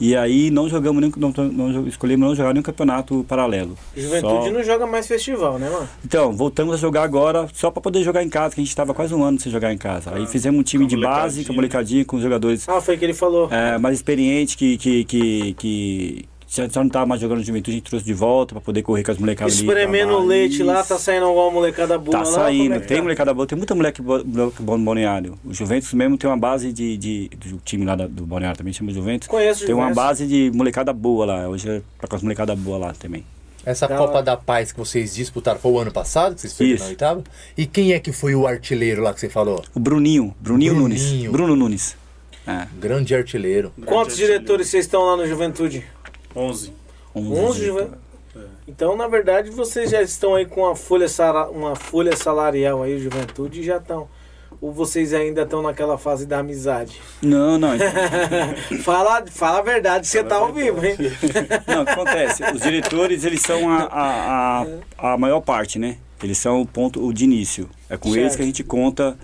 E 0.00 0.14
aí 0.16 0.50
não 0.50 0.68
jogamos 0.68 1.00
nenhum, 1.00 1.12
não, 1.16 1.32
não, 1.50 1.86
escolhemos 1.88 2.28
não 2.28 2.34
jogar 2.34 2.52
nenhum 2.52 2.62
campeonato 2.62 3.24
paralelo. 3.28 3.76
Juventude 3.96 4.44
Só- 4.46 4.50
não 4.50 4.62
joga 4.62 4.86
mais 4.86 5.06
festival, 5.06 5.58
né, 5.58 5.68
mano? 5.68 5.88
Então, 6.04 6.32
voltamos 6.32 6.74
a 6.74 6.76
jogar 6.78 7.02
agora 7.02 7.48
só 7.52 7.70
pra 7.70 7.82
poder 7.82 8.02
jogar 8.02 8.22
em 8.22 8.28
casa, 8.28 8.54
que 8.54 8.60
a 8.60 8.64
gente 8.64 8.70
estava 8.70 8.94
quase 8.94 9.14
um 9.14 9.24
ano 9.24 9.40
sem 9.40 9.50
jogar 9.50 9.72
em 9.72 9.78
casa. 9.78 10.12
Aí 10.14 10.26
fizemos 10.26 10.60
um 10.60 10.62
time 10.62 10.86
de 10.86 10.96
base, 10.96 11.44
com 11.44 11.52
molecadinha, 11.52 12.04
com 12.04 12.16
os 12.16 12.22
jogadores 12.22 12.68
Ah, 12.68 12.80
foi 12.80 12.94
o 12.94 12.98
que 12.98 13.04
ele 13.04 13.14
falou. 13.14 13.48
é, 13.52 13.76
mais 13.78 13.96
experiente 13.96 14.56
que, 14.56 14.76
que, 14.78 15.04
que, 15.04 15.54
que 15.54 16.24
já 16.48 16.66
já 16.66 16.80
não 16.80 16.86
estava 16.86 17.04
mais 17.06 17.20
jogando 17.20 17.42
juventude, 17.44 17.72
a 17.72 17.74
gente 17.78 17.88
trouxe 17.90 18.06
de 18.06 18.14
volta 18.14 18.54
para 18.54 18.62
poder 18.62 18.82
correr 18.82 19.04
com 19.04 19.10
as 19.12 19.18
molecadas. 19.18 19.54
Espremendo 19.54 20.14
o 20.14 20.24
leite 20.24 20.62
lá, 20.62 20.82
tá 20.82 20.98
saindo 20.98 21.26
alguma 21.26 21.50
molecada 21.50 21.98
boa 21.98 22.10
Tá 22.12 22.18
lá? 22.18 22.24
saindo, 22.24 22.70
como 22.72 22.74
é 22.74 22.80
tem 22.80 22.96
tá? 22.96 23.02
molecada 23.02 23.34
boa, 23.34 23.46
tem 23.46 23.58
muita 23.58 23.74
moleque 23.74 24.00
boa, 24.00 24.24
no 24.24 24.78
Balneário. 24.78 25.38
O 25.44 25.52
Juventus 25.52 25.92
mesmo 25.92 26.16
tem 26.16 26.28
uma 26.28 26.36
base 26.38 26.72
de, 26.72 26.96
de, 26.96 27.28
do 27.28 27.58
time 27.64 27.84
lá 27.84 27.94
da- 27.94 28.06
do 28.06 28.24
Balneário 28.24 28.56
também, 28.56 28.72
chama 28.72 28.90
Juventus. 28.92 29.28
Conheço 29.28 29.66
Tem 29.66 29.74
uma 29.74 29.92
base 29.92 30.26
de 30.26 30.50
molecada 30.54 30.92
boa 30.92 31.26
lá, 31.26 31.48
hoje 31.48 31.68
é 31.68 31.82
tá 32.00 32.08
com 32.08 32.16
as 32.16 32.22
molecadas 32.22 32.58
boas 32.58 32.80
lá 32.80 32.92
também. 32.94 33.24
Essa 33.66 33.86
Da 33.86 33.98
Copa 33.98 34.14
hora. 34.14 34.22
da 34.22 34.36
Paz 34.36 34.72
que 34.72 34.78
vocês 34.78 35.14
disputaram 35.14 35.58
foi 35.60 35.72
o 35.72 35.78
ano 35.78 35.92
passado, 35.92 36.34
que 36.34 36.40
vocês 36.40 36.54
perderam 36.54 36.84
na 36.84 36.88
oitava? 36.88 37.24
E 37.58 37.66
quem 37.66 37.92
é 37.92 37.98
que 38.00 38.12
foi 38.12 38.34
o 38.34 38.46
artilheiro 38.46 39.02
lá 39.02 39.12
que 39.12 39.20
você 39.20 39.28
falou? 39.28 39.62
O 39.74 39.80
Bruninho, 39.80 40.34
Bruninho, 40.40 40.74
Nunes. 40.74 41.02
Bruninho. 41.04 41.32
Bruno 41.32 41.56
Nunes. 41.56 41.94
É, 42.46 42.66
Grande 42.80 43.14
artilheiro. 43.14 43.70
Quantos 43.84 44.16
diretores 44.16 44.68
vocês 44.68 44.86
estão 44.86 45.02
lá 45.04 45.18
no 45.18 45.26
Juventude? 45.26 45.84
11. 46.36 46.72
11 47.14 47.28
11 47.40 47.58
de- 47.60 47.66
Juventude. 47.66 48.08
Então, 48.68 48.96
na 48.96 49.08
verdade, 49.08 49.50
vocês 49.50 49.90
já 49.90 50.00
estão 50.02 50.34
aí 50.34 50.46
com 50.46 50.60
uma 50.62 50.76
folha, 50.76 51.08
sara- 51.08 51.48
uma 51.50 51.74
folha 51.74 52.14
salarial 52.14 52.82
aí, 52.82 52.98
Juventude, 52.98 53.60
e 53.60 53.64
já 53.64 53.78
estão. 53.78 54.08
Ou 54.60 54.72
vocês 54.72 55.14
ainda 55.14 55.42
estão 55.42 55.62
naquela 55.62 55.96
fase 55.98 56.26
da 56.26 56.38
amizade? 56.40 57.00
Não, 57.22 57.56
não. 57.58 57.70
fala, 58.82 59.24
fala 59.26 59.58
a 59.58 59.62
verdade, 59.62 60.06
você 60.06 60.22
tá 60.22 60.36
ao 60.36 60.52
vivo, 60.52 60.84
hein? 60.84 60.96
Não, 61.66 61.82
o 61.82 61.84
que 61.84 61.90
acontece? 61.92 62.42
Os 62.52 62.60
diretores, 62.62 63.24
eles 63.24 63.40
são 63.42 63.70
a, 63.70 63.82
a, 63.84 64.66
a, 64.98 65.12
a 65.14 65.18
maior 65.18 65.40
parte, 65.40 65.78
né? 65.78 65.98
Eles 66.22 66.38
são 66.38 66.60
o 66.60 66.66
ponto 66.66 67.04
o 67.04 67.12
de 67.12 67.24
início. 67.24 67.68
É 67.88 67.96
com 67.96 68.08
eles 68.10 68.22
Certo. 68.32 68.36
que 68.36 68.42
a 68.42 68.46
gente 68.46 68.64
conta 68.64 69.16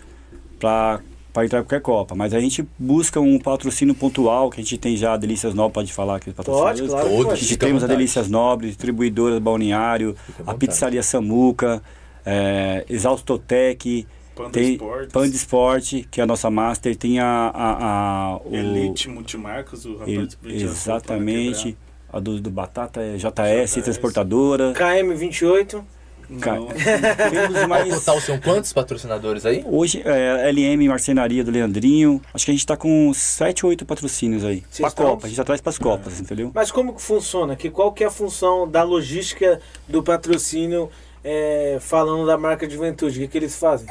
para 0.60 1.00
para 1.34 1.44
entrar 1.44 1.58
em 1.58 1.62
qualquer 1.62 1.80
Copa. 1.82 2.14
Mas 2.14 2.32
a 2.32 2.38
gente 2.38 2.64
busca 2.78 3.20
um 3.20 3.38
patrocínio 3.40 3.92
pontual, 3.94 4.48
que 4.48 4.60
a 4.60 4.62
gente 4.62 4.78
tem 4.78 4.96
já 4.96 5.14
a 5.14 5.16
Delícias 5.16 5.52
Nobres, 5.52 5.74
pode 5.74 5.92
falar 5.92 6.16
aqui 6.16 6.30
os 6.30 6.36
Pode, 6.36 6.86
claro. 6.86 7.08
Todos. 7.08 7.32
A 7.32 7.36
gente 7.36 7.56
temos 7.56 7.82
a. 7.82 7.88
Delícias 7.88 8.30
Nobres, 8.30 8.70
distribuidoras 8.70 9.40
Balneário, 9.40 10.16
Fica 10.24 10.50
a. 10.50 10.54
Pizzaria 10.54 11.02
Samuca, 11.02 11.82
é, 12.24 12.84
Exaustotec, 12.88 14.06
Panda 14.36 14.50
Tem 14.50 14.72
Sports, 14.74 15.12
Panda 15.12 15.36
Esporte, 15.36 16.08
que 16.10 16.20
é 16.20 16.24
a 16.24 16.26
nossa 16.26 16.48
master, 16.50 16.94
tem 16.96 17.18
a, 17.18 17.26
a, 17.52 18.32
a- 18.34 18.36
o, 18.44 18.54
Elite 18.54 19.08
Multimarcas, 19.10 19.84
o 19.84 19.96
rapaz 19.96 20.38
exatamente, 20.44 21.76
a 22.12 22.20
do, 22.20 22.40
do 22.40 22.50
Batata 22.50 23.00
é 23.00 23.16
JS, 23.16 23.74
JS. 23.74 23.82
transportadora. 23.84 24.72
KM28. 24.72 25.82
Não, 26.28 26.68
Temos 27.30 27.56
Ao 27.56 27.68
mais 27.68 27.88
total 27.94 28.20
são 28.20 28.38
quantos 28.38 28.72
patrocinadores 28.72 29.44
aí? 29.44 29.64
Hoje, 29.66 30.02
é, 30.04 30.50
LM 30.50 30.88
Marcenaria 30.88 31.44
do 31.44 31.50
Leandrinho. 31.50 32.20
Acho 32.32 32.44
que 32.44 32.50
a 32.50 32.54
gente 32.54 32.66
tá 32.66 32.76
com 32.76 33.12
7 33.14 33.66
ou 33.66 33.70
8 33.70 33.84
patrocínios 33.84 34.44
aí. 34.44 34.62
Estão- 34.70 34.90
Copa, 34.90 35.26
a 35.26 35.28
gente 35.28 35.36
já 35.36 35.44
traz 35.44 35.60
pras 35.60 35.78
Copas, 35.78 36.20
entendeu? 36.20 36.50
Mas 36.54 36.70
como 36.70 36.94
que 36.94 37.02
funciona? 37.02 37.56
Que 37.56 37.70
qual 37.70 37.92
que 37.92 38.02
é 38.04 38.06
a 38.06 38.10
função 38.10 38.68
da 38.68 38.82
logística 38.82 39.60
do 39.88 40.02
patrocínio 40.02 40.90
é, 41.22 41.78
falando 41.80 42.26
da 42.26 42.36
marca 42.38 42.66
de 42.66 42.74
juventude? 42.74 43.18
O 43.18 43.22
que, 43.22 43.28
que 43.28 43.38
eles 43.38 43.56
fazem? 43.56 43.88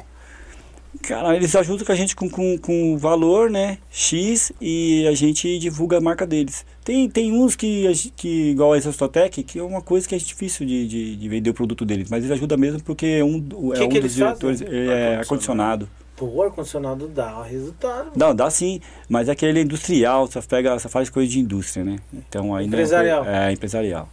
Cara, 1.02 1.36
eles 1.36 1.54
ajudam 1.56 1.86
com 1.86 1.92
a 1.92 1.96
gente 1.96 2.16
com, 2.16 2.30
com, 2.30 2.58
com 2.58 2.98
valor, 2.98 3.50
né? 3.50 3.78
X 3.92 4.52
e 4.62 5.06
a 5.08 5.14
gente 5.14 5.58
divulga 5.60 5.98
a 5.98 6.02
marca 6.02 6.26
deles. 6.26 6.66
Tem, 6.84 7.10
tem 7.10 7.32
uns 7.34 7.56
que, 7.56 7.86
que 8.16 8.52
igual 8.52 8.74
a 8.74 8.78
Exostotec, 8.78 9.44
que 9.44 9.60
é 9.60 9.64
uma 9.64 9.82
coisa 9.82 10.08
que 10.08 10.16
é 10.16 10.18
difícil 10.18 10.66
de, 10.66 10.88
de, 10.88 11.16
de 11.16 11.30
vender 11.30 11.50
o 11.50 11.54
produto 11.54 11.84
deles. 11.84 12.10
Mas 12.10 12.20
eles 12.24 12.32
ajudam 12.32 12.58
mesmo 12.58 12.82
porque 12.84 13.22
um, 13.24 13.40
do- 13.40 13.74
é 13.74 13.78
Que 13.78 13.84
um 13.84 13.90
que 13.90 14.00
dos 14.00 14.12
eles 14.18 14.18
fazem? 14.18 14.34
diretores 14.56 14.62
ele 14.62 14.90
é 14.90 15.16
ar-condicionado. 15.18 15.90
Pô, 16.16 16.26
o 16.28 16.44
ar-condicionado 16.44 17.08
dá 17.08 17.44
resultado. 17.44 18.12
Não, 18.16 18.34
dá 18.36 18.50
sim, 18.50 18.80
mas 19.10 19.28
é 19.28 19.36
que 19.36 19.46
ele 19.46 19.60
é 19.60 19.64
industrial, 19.64 20.28
só, 20.32 20.42
pega, 20.44 20.78
só 20.80 20.88
faz 20.88 21.10
coisa 21.10 21.30
de 21.30 21.40
indústria, 21.40 21.84
né? 21.84 21.98
Então 22.14 22.56
aí 22.56 22.68
não 22.68 22.78
é- 23.26 23.52
Empresarial. 23.52 24.10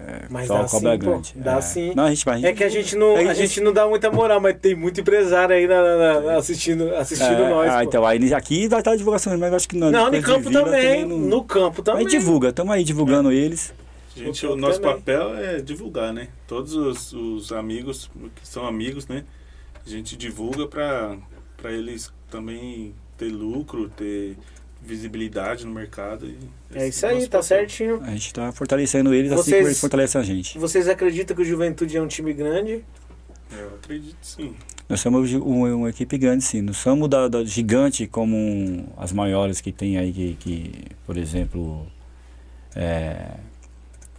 É. 0.00 0.26
Mas 0.30 0.46
dá 0.48 0.64
cobra 0.64 0.92
sim, 0.92 0.98
pô. 0.98 1.10
grande. 1.10 1.32
Dá 1.36 1.56
é. 1.56 1.60
sim. 1.60 1.92
Não, 1.94 2.04
a 2.04 2.10
gente 2.10 2.24
vai. 2.24 2.44
É 2.44 2.52
que 2.52 2.62
a 2.62 2.68
gente 2.68 2.94
não, 2.94 3.16
É, 3.16 3.28
a 3.28 3.34
gente 3.34 3.60
não 3.60 3.72
dá 3.72 3.86
muita 3.86 4.10
moral, 4.10 4.40
mas 4.40 4.56
tem 4.60 4.74
muito 4.74 5.00
empresário 5.00 5.54
aí 5.56 5.66
na- 5.66 5.82
na- 5.82 6.20
na- 6.20 6.36
assistindo, 6.36 6.94
assistindo 6.94 7.42
É, 7.42 7.50
nós. 7.50 7.68
ah, 7.70 7.78
pô. 7.78 7.82
então 7.82 8.06
aí 8.06 8.32
aqui 8.32 8.68
vai 8.68 8.78
estar 8.80 8.92
a 8.92 8.96
divulgação, 8.96 9.36
mas 9.36 9.52
acho 9.52 9.68
que 9.68 9.76
não. 9.76 9.90
não, 9.90 10.10
no 10.10 10.22
campo 10.22 10.48
vila 10.48 10.64
também, 10.64 11.04
não- 11.04 11.18
no 11.18 11.42
campo 11.44 11.80
A 11.80 11.84
também. 11.84 12.02
gente 12.02 12.10
divulga, 12.12 12.50
estamos 12.50 12.72
aí 12.72 12.84
divulgando 12.84 13.32
eles. 13.32 13.74
Gente, 14.16 14.44
Eu 14.44 14.52
o 14.52 14.56
nosso 14.56 14.80
também. 14.80 14.96
papel 14.96 15.34
é 15.36 15.60
divulgar, 15.60 16.12
né? 16.12 16.28
Todos 16.46 16.74
os, 16.74 17.12
os 17.12 17.52
amigos 17.52 18.08
que 18.40 18.46
são 18.46 18.66
amigos, 18.66 19.06
né? 19.08 19.24
A 19.84 19.88
gente 19.88 20.16
divulga 20.16 20.66
para 20.66 21.16
eles 21.72 22.12
também 22.30 22.94
ter 23.16 23.30
lucro, 23.30 23.88
ter 23.88 24.36
visibilidade 24.88 25.64
no 25.66 25.72
mercado. 25.72 26.26
e 26.26 26.36
É 26.74 26.88
isso 26.88 27.06
aí, 27.06 27.20
tá 27.22 27.38
papel. 27.38 27.42
certinho. 27.42 28.00
A 28.02 28.10
gente 28.10 28.26
está 28.28 28.50
fortalecendo 28.52 29.12
eles 29.14 29.30
assim 29.30 29.42
Vocês- 29.42 29.56
como 29.56 29.68
eles 29.68 29.80
fortalecem 29.80 30.20
a 30.20 30.24
gente. 30.24 30.58
Vocês 30.58 30.88
acreditam 30.88 31.36
que 31.36 31.42
o 31.42 31.44
Juventude 31.44 31.96
é 31.96 32.02
um 32.02 32.08
time 32.08 32.32
grande? 32.32 32.82
Eu 33.52 33.68
acredito 33.82 34.16
sim. 34.22 34.54
Nós 34.88 35.00
somos 35.00 35.30
uma, 35.34 35.68
uma 35.74 35.90
equipe 35.90 36.16
grande, 36.16 36.42
sim. 36.44 36.62
Não 36.62 36.72
somos 36.72 37.08
da, 37.08 37.28
da 37.28 37.44
gigante 37.44 38.06
como 38.06 38.34
um- 38.36 38.86
as 38.96 39.12
maiores 39.12 39.60
que 39.60 39.70
tem 39.70 39.98
aí, 39.98 40.12
que, 40.12 40.34
que, 40.40 40.72
por 41.06 41.16
exemplo, 41.18 41.86
é, 42.74 43.32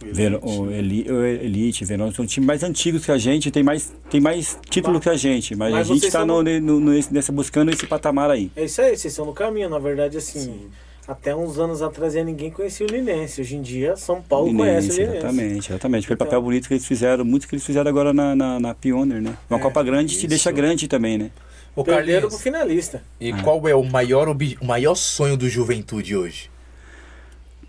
Ver, 0.02 0.38
o 0.42 0.70
Eli, 0.70 1.06
o 1.10 1.22
Elite, 1.24 1.84
Verão, 1.84 2.10
são 2.12 2.24
times 2.26 2.46
mais 2.46 2.62
antigos 2.62 3.04
que 3.04 3.12
a 3.12 3.18
gente, 3.18 3.50
tem 3.50 3.62
mais, 3.62 3.92
tem 4.10 4.20
mais 4.20 4.58
título 4.68 4.94
Mas- 4.94 5.02
que 5.02 5.08
a 5.10 5.14
gente, 5.16 5.54
mas, 5.54 5.72
mas 5.72 5.80
a 5.90 5.92
gente 5.94 6.06
está 6.06 6.20
são- 6.20 6.26
no, 6.26 6.42
no, 6.42 6.80
no- 6.80 7.00
nessa, 7.10 7.30
buscando 7.32 7.70
esse 7.70 7.86
patamar 7.86 8.30
aí. 8.30 8.50
É 8.56 8.64
isso 8.64 8.80
aí, 8.80 8.96
vocês 8.96 9.12
estão 9.12 9.26
no 9.26 9.32
caminho. 9.34 9.68
Na 9.68 9.78
verdade, 9.78 10.16
assim, 10.16 10.40
Sim. 10.40 10.60
até 11.06 11.36
uns 11.36 11.58
anos 11.58 11.82
atrás 11.82 12.14
ninguém 12.14 12.50
conhecia 12.50 12.86
o 12.86 12.88
Linense. 12.88 13.40
Hoje 13.42 13.56
em 13.56 13.62
dia, 13.62 13.94
São 13.96 14.22
Paulo 14.22 14.46
Linense, 14.48 14.64
conhece 14.70 14.88
o 14.88 14.94
Linense. 14.96 15.16
Exatamente, 15.18 15.70
exatamente. 15.72 16.06
Foi 16.06 16.14
o 16.14 16.16
Então- 16.16 16.26
papel 16.26 16.42
bonito 16.42 16.66
que 16.68 16.74
eles 16.74 16.86
fizeram, 16.86 17.24
muito 17.24 17.46
que 17.46 17.54
eles 17.54 17.64
fizeram 17.66 17.88
agora 17.90 18.12
na, 18.12 18.34
na, 18.34 18.58
na 18.58 18.74
Pioneer, 18.74 19.20
né? 19.20 19.36
Uma 19.48 19.58
É, 19.58 19.62
Copa 19.62 19.82
grande 19.82 20.14
te 20.14 20.18
isso. 20.20 20.26
deixa 20.26 20.50
grande 20.50 20.88
também, 20.88 21.18
né? 21.18 21.30
Ô 21.76 21.84
Perderam 21.84 22.28
pro 22.28 22.36
finalista. 22.36 23.00
e 23.20 23.32
qual 23.32 23.68
é 23.68 23.74
o 23.76 23.84
maior, 23.84 24.28
o 24.28 24.64
maior 24.64 24.94
sonho 24.96 25.36
do 25.36 25.48
Juventude 25.48 26.16
hoje? 26.16 26.49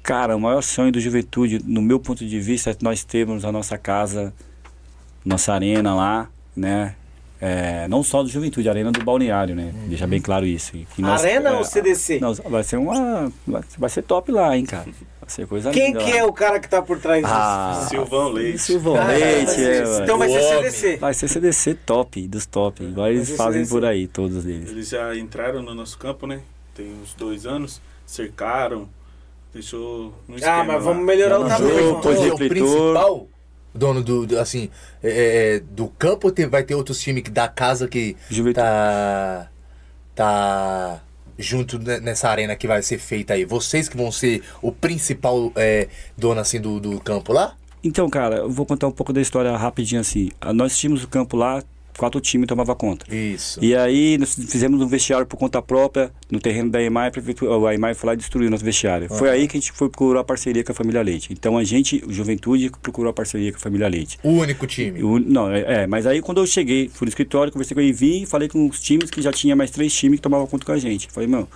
Cara, 0.04 0.36
o 0.36 0.40
maior 0.40 0.62
sonho 0.62 0.92
do 0.92 1.00
Juventude, 1.00 1.62
no 1.66 1.82
meu 1.82 2.00
ponto 2.00 2.26
de 2.26 2.40
vista, 2.40 2.72
é 2.72 2.76
nós 2.82 3.04
termos 3.04 3.46
a 3.46 3.52
nossa 3.52 3.78
casa, 3.78 4.34
nossa 5.24 5.54
arena 5.54 5.94
lá, 5.94 6.28
né? 6.56 6.96
É, 7.44 7.88
não 7.88 8.04
só 8.04 8.22
do 8.22 8.30
Juventude, 8.30 8.68
a 8.70 8.72
arena 8.72 8.92
do 8.92 9.04
Balneário, 9.04 9.56
né? 9.56 9.74
Deixa 9.88 10.06
bem 10.06 10.22
claro 10.22 10.46
isso. 10.46 10.74
Que 10.96 11.02
nós- 11.02 11.24
Arena 11.24 11.50
é, 11.50 11.54
ou 11.54 11.64
CDC? 11.64 12.20
Não, 12.20 12.34
vai 12.36 12.64
ser 12.64 12.78
uma. 12.78 13.32
Vai 13.80 13.90
ser 13.90 14.04
top 14.04 14.32
lá, 14.32 14.56
hein, 14.56 14.64
cara. 14.64 14.84
Vai 15.20 15.28
ser 15.30 15.48
coisa 15.48 15.72
Quem 15.72 15.88
linda 15.88 16.04
que 16.04 16.12
lá. 16.12 16.18
é 16.18 16.24
o 16.24 16.32
cara 16.34 16.60
que 16.60 16.70
tá 16.70 16.84
por 16.84 17.00
trás 17.00 17.24
disso? 17.24 17.34
Ah, 17.36 17.88
Silvão 17.90 18.30
Leite. 18.30 18.60
Silvão 18.60 18.96
Ah, 18.96 19.06
Leite, 19.08 19.52
ser- 19.52 19.86
é, 19.88 20.04
então 20.04 20.20
vai 20.20 20.30
ser. 20.30 20.42
CDC. 20.44 20.98
Vai 20.98 21.14
ser 21.16 21.28
CDC 21.28 21.74
top, 21.84 22.28
dos 22.28 22.46
top. 22.46 22.84
Igual 22.84 23.08
eles 23.10 23.32
fazem 23.36 23.64
CDC. 23.66 23.72
por 23.72 23.86
aí, 23.86 24.06
todos 24.08 24.46
eles. 24.46 24.70
Eles 24.70 24.90
já 24.90 25.16
entraram 25.16 25.64
no 25.64 25.74
nosso 25.74 25.98
campo, 25.98 26.28
né? 26.28 26.42
Tem 26.76 26.86
uns 27.02 27.16
dois 27.16 27.48
anos, 27.48 27.82
cercaram, 28.06 28.88
deixou 29.54 30.14
no 30.28 30.36
esquema 30.36 30.56
Ah, 30.56 30.64
mas 30.64 30.76
lá. 30.76 30.80
vamos 30.82 31.06
melhorar 31.06 31.40
o 31.40 31.48
tamanho. 31.48 31.80
é 32.30 32.34
o 32.34 32.38
principal 32.38 33.28
dono 33.74 34.04
do, 34.04 34.26
do- 34.28 34.40
assim, 34.40 34.70
é, 35.02 35.56
é, 35.56 35.60
do 35.60 35.88
campo 35.88 36.28
ou 36.28 36.32
tem- 36.34 36.48
vai 36.48 36.64
ter 36.64 36.76
outros 36.76 37.00
times 37.00 37.24
que 37.24 37.30
da 37.32 37.48
casa 37.48 37.88
que 37.88 38.16
Juventude. 38.30 38.56
tá, 38.66 39.50
tá 40.16 41.02
junto 41.38 41.80
ne- 41.80 42.00
nessa 42.00 42.30
arena 42.30 42.56
que 42.56 42.68
vai 42.68 42.82
ser 42.82 42.98
feita 42.98 43.34
aí? 43.34 43.46
Vocês 43.46 43.88
que 43.90 43.98
vão 43.98 44.12
ser 44.12 44.44
o 44.62 44.72
principal 44.72 45.52
é, 45.56 45.88
dono 46.18 46.40
assim 46.42 46.60
do, 46.60 46.80
do 46.80 47.00
campo 47.00 47.34
lá? 47.34 47.56
Então, 47.84 48.08
cara, 48.10 48.38
eu 48.38 48.50
vou 48.52 48.66
contar 48.66 48.88
um 48.88 48.92
pouco 48.92 49.12
da 49.12 49.22
história 49.22 49.56
rapidinho 49.58 50.02
assim. 50.02 50.30
Ah, 50.40 50.54
Nós 50.54 50.78
tínhamos 50.78 51.04
o 51.04 51.08
campo 51.08 51.36
lá, 51.36 51.64
quatro 51.98 52.20
times 52.22 52.48
tomava 52.48 52.76
conta. 52.76 53.06
Isso. 53.14 53.60
E 53.64 53.76
aí 53.76 54.18
nós 54.18 54.34
fizemos 54.36 54.82
um 54.82 54.88
vestiário 54.88 55.26
por 55.26 55.38
conta 55.38 55.62
própria 55.62 56.12
no 56.30 56.40
terreno 56.40 56.70
da 56.70 56.82
EMAI, 56.82 57.08
a, 57.08 57.12
prefeitura, 57.12 57.70
a 57.70 57.74
EMAI 57.76 57.94
foi 57.94 58.08
lá 58.08 58.14
e 58.14 58.18
destruiu 58.18 58.50
nosso 58.50 58.64
vestiário. 58.66 59.08
Foi 59.10 59.30
aí 59.30 59.48
que 59.48 59.58
a 59.58 59.60
gente 59.60 59.72
foi 59.72 59.90
procurar 59.90 60.22
a 60.22 60.24
parceria 60.24 60.64
com 60.64 60.72
a 60.72 60.76
família 60.76 61.02
Leite. 61.02 61.32
Então 61.32 61.58
a 61.58 61.64
gente, 61.64 62.04
o 62.08 62.12
Juventude, 62.12 62.72
procurou 62.82 63.10
a 63.10 63.14
parceria 63.14 63.52
com 63.52 63.58
a 63.58 63.62
família 63.62 63.88
Leite. 63.88 64.18
O 64.24 64.30
único 64.30 64.66
time. 64.68 65.04
O- 65.04 65.20
não, 65.20 65.52
é, 65.52 65.84
é, 65.84 65.88
mas 65.88 66.06
aí 66.08 66.22
quando 66.22 66.40
eu 66.42 66.46
cheguei, 66.48 66.90
fui 66.90 67.06
no 67.06 67.10
escritório, 67.10 67.52
conversei 67.52 67.76
com 67.76 67.82
o 67.82 67.84
Ivi, 67.84 68.26
falei 68.26 68.48
com 68.48 68.68
os 68.68 68.80
times 68.80 69.10
que 69.10 69.22
já 69.22 69.32
tinha 69.32 69.56
mais 69.56 69.72
três 69.72 69.94
times 69.94 70.18
que 70.20 70.24
tomavam 70.24 70.48
conta 70.48 70.66
com 70.66 70.72
a 70.72 70.78
gente. 70.78 71.08
Falei, 71.12 71.28
meu, 71.28 71.48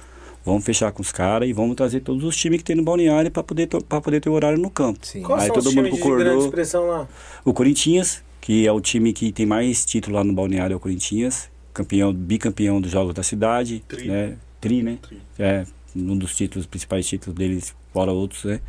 vamos 0.46 0.64
fechar 0.64 0.92
com 0.92 1.02
os 1.02 1.12
caras 1.12 1.50
e 1.50 1.54
vamos 1.54 1.76
trazer 1.76 2.02
todos 2.02 2.24
os 2.24 2.36
times 2.36 2.60
que 2.60 2.64
tem 2.66 2.76
no 2.76 2.84
balneário 2.84 3.32
para 3.32 3.42
poder, 3.44 3.68
pra 3.68 4.00
poder 4.02 4.20
ter 4.22 4.30
horário 4.30 4.58
no 4.60 4.70
campo. 4.70 5.00
Sim. 5.02 5.22
Quais 5.22 5.44
Aí 5.44 5.48
são 5.48 5.56
todo 5.56 5.68
os 5.68 5.74
mundo 5.76 5.90
concordou. 5.90 6.20
grande 6.20 6.44
expressão 6.46 6.88
lá? 6.88 7.08
O 7.44 7.54
Corinthians, 7.54 8.22
que 8.46 8.68
é 8.68 8.72
o 8.72 8.80
time 8.80 9.12
que 9.12 9.32
tem 9.32 9.44
mais 9.44 9.84
título 9.84 10.18
lá 10.18 10.24
no 10.24 10.32
balneário, 10.32 10.76
é 10.76 10.78
o 10.78 10.80
Corinthians, 10.80 11.50
campeão, 11.74 12.14
bicampeão 12.14 12.80
dos 12.80 12.92
Jogos 12.92 13.16
da 13.16 13.24
Cidade, 13.24 13.84
Tri. 13.88 14.08
né? 14.08 14.36
Tri, 14.62 14.84
né? 14.84 15.00
Tri. 15.02 15.18
É, 15.40 15.66
um 15.96 16.16
dos 16.16 16.36
títulos, 16.36 16.68
principais 16.68 17.08
títulos 17.08 17.36
deles, 17.36 17.74
fora 17.92 18.12
outros, 18.12 18.44
né? 18.44 18.60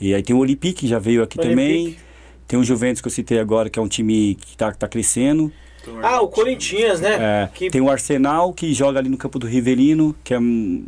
E 0.00 0.12
aí 0.12 0.20
tem 0.20 0.34
o 0.34 0.40
Olympique, 0.40 0.80
que 0.80 0.88
já 0.88 0.98
veio 0.98 1.22
aqui 1.22 1.38
Olympique. 1.38 1.54
também. 1.62 1.96
Tem 2.48 2.58
o 2.58 2.64
Juventus 2.64 3.00
que 3.00 3.06
eu 3.06 3.12
citei 3.12 3.38
agora, 3.38 3.70
que 3.70 3.78
é 3.78 3.82
um 3.82 3.86
time 3.86 4.34
que 4.34 4.56
tá, 4.56 4.72
tá 4.72 4.88
crescendo. 4.88 5.52
Então, 5.80 5.94
Ah, 5.98 6.00
o 6.00 6.04
Argentina. 6.24 6.30
Corinthians, 6.34 7.00
né? 7.00 7.14
É, 7.44 7.48
Que- 7.54 7.70
Tem 7.70 7.80
o 7.80 7.88
Arsenal, 7.88 8.52
que 8.52 8.74
joga 8.74 8.98
ali 8.98 9.08
no 9.08 9.16
campo 9.16 9.38
do 9.38 9.46
Rivelino, 9.46 10.12
que 10.24 10.34
é 10.34 10.40
um- 10.40 10.84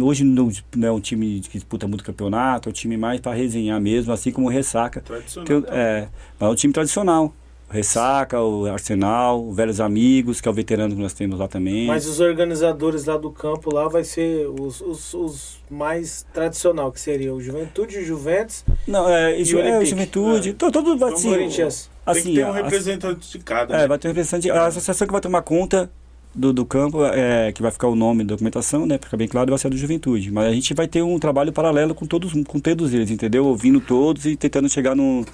hoje 0.00 0.24
não, 0.24 0.50
não 0.74 0.88
é 0.88 0.92
um 0.92 0.98
time 1.00 1.40
que 1.40 1.50
disputa 1.58 1.86
muito 1.86 2.02
campeonato, 2.02 2.68
é 2.68 2.70
um 2.70 2.72
time 2.72 2.96
mais 2.96 3.20
para 3.20 3.36
resenhar 3.36 3.78
mesmo, 3.82 4.14
assim 4.14 4.32
como 4.32 4.46
o 4.46 4.50
Ressaca. 4.50 5.02
Tradicional. 5.02 5.46
Tem, 5.46 5.56
o- 5.58 5.64
é, 5.68 6.08
mas 6.40 6.48
é 6.48 6.52
um 6.52 6.54
time 6.54 6.72
tradicional. 6.72 7.34
O 7.76 7.78
Ressaca, 7.78 8.40
o 8.40 8.64
Arsenal, 8.64 9.44
o 9.46 9.52
Velhos 9.52 9.80
Amigos, 9.80 10.40
que 10.40 10.48
é 10.48 10.50
o 10.50 10.54
veterano 10.54 10.94
que 10.96 11.02
nós 11.02 11.12
temos 11.12 11.38
lá 11.38 11.46
também. 11.46 11.86
Mas 11.86 12.06
os 12.06 12.20
organizadores 12.20 13.04
lá 13.04 13.18
do 13.18 13.30
campo 13.30 13.72
lá 13.74 13.86
vai 13.86 14.02
ser 14.02 14.46
os, 14.48 14.80
os, 14.80 15.12
os 15.12 15.58
mais 15.70 16.24
tradicional, 16.32 16.90
que 16.90 16.98
seria 16.98 17.34
o 17.34 17.40
Juventude, 17.40 17.98
o 17.98 18.04
Juventus 18.04 18.64
Não, 18.86 19.06
é, 19.10 19.38
E 19.38 19.54
o 19.54 19.60
é? 19.60 19.84
Juventude, 19.84 20.54
to- 20.54 20.70
todo, 20.72 20.96
Vamos 20.96 21.16
assim, 21.18 21.28
Corinthians. 21.28 21.90
Tem 22.06 22.12
assim, 22.14 22.22
que 22.30 22.34
ter 22.36 22.46
um 22.46 22.50
a- 22.50 22.54
representante 22.54 23.30
de 23.30 23.44
cada. 23.44 23.74
É, 23.74 23.78
né? 23.80 23.86
vai 23.88 23.98
ter 23.98 24.08
um 24.08 24.10
representante. 24.10 24.50
A 24.50 24.66
associação 24.66 25.06
que 25.06 25.12
vai 25.12 25.20
tomar 25.20 25.42
conta 25.42 25.90
do, 26.34 26.52
do 26.54 26.64
campo, 26.64 27.04
é, 27.04 27.52
que 27.52 27.60
vai 27.60 27.70
ficar 27.70 27.88
o 27.88 27.94
nome 27.94 28.24
da 28.24 28.30
documentação, 28.34 28.86
né? 28.86 28.96
Pra 28.96 29.06
ficar 29.08 29.16
bem 29.18 29.28
claro, 29.28 29.50
vai 29.50 29.58
ser 29.58 29.66
a 29.66 29.70
do 29.70 29.76
Juventude. 29.76 30.30
Mas 30.30 30.46
a 30.46 30.52
gente 30.52 30.72
vai 30.72 30.88
ter 30.88 31.02
um 31.02 31.18
trabalho 31.18 31.52
paralelo 31.52 31.94
com 31.94 32.06
todos, 32.06 32.32
com 32.46 32.58
todos 32.58 32.94
eles, 32.94 33.10
entendeu? 33.10 33.44
Ouvindo 33.44 33.80
todos 33.82 34.24
e 34.24 34.34
tentando 34.36 34.68
chegar 34.68 34.94
num, 34.94 35.24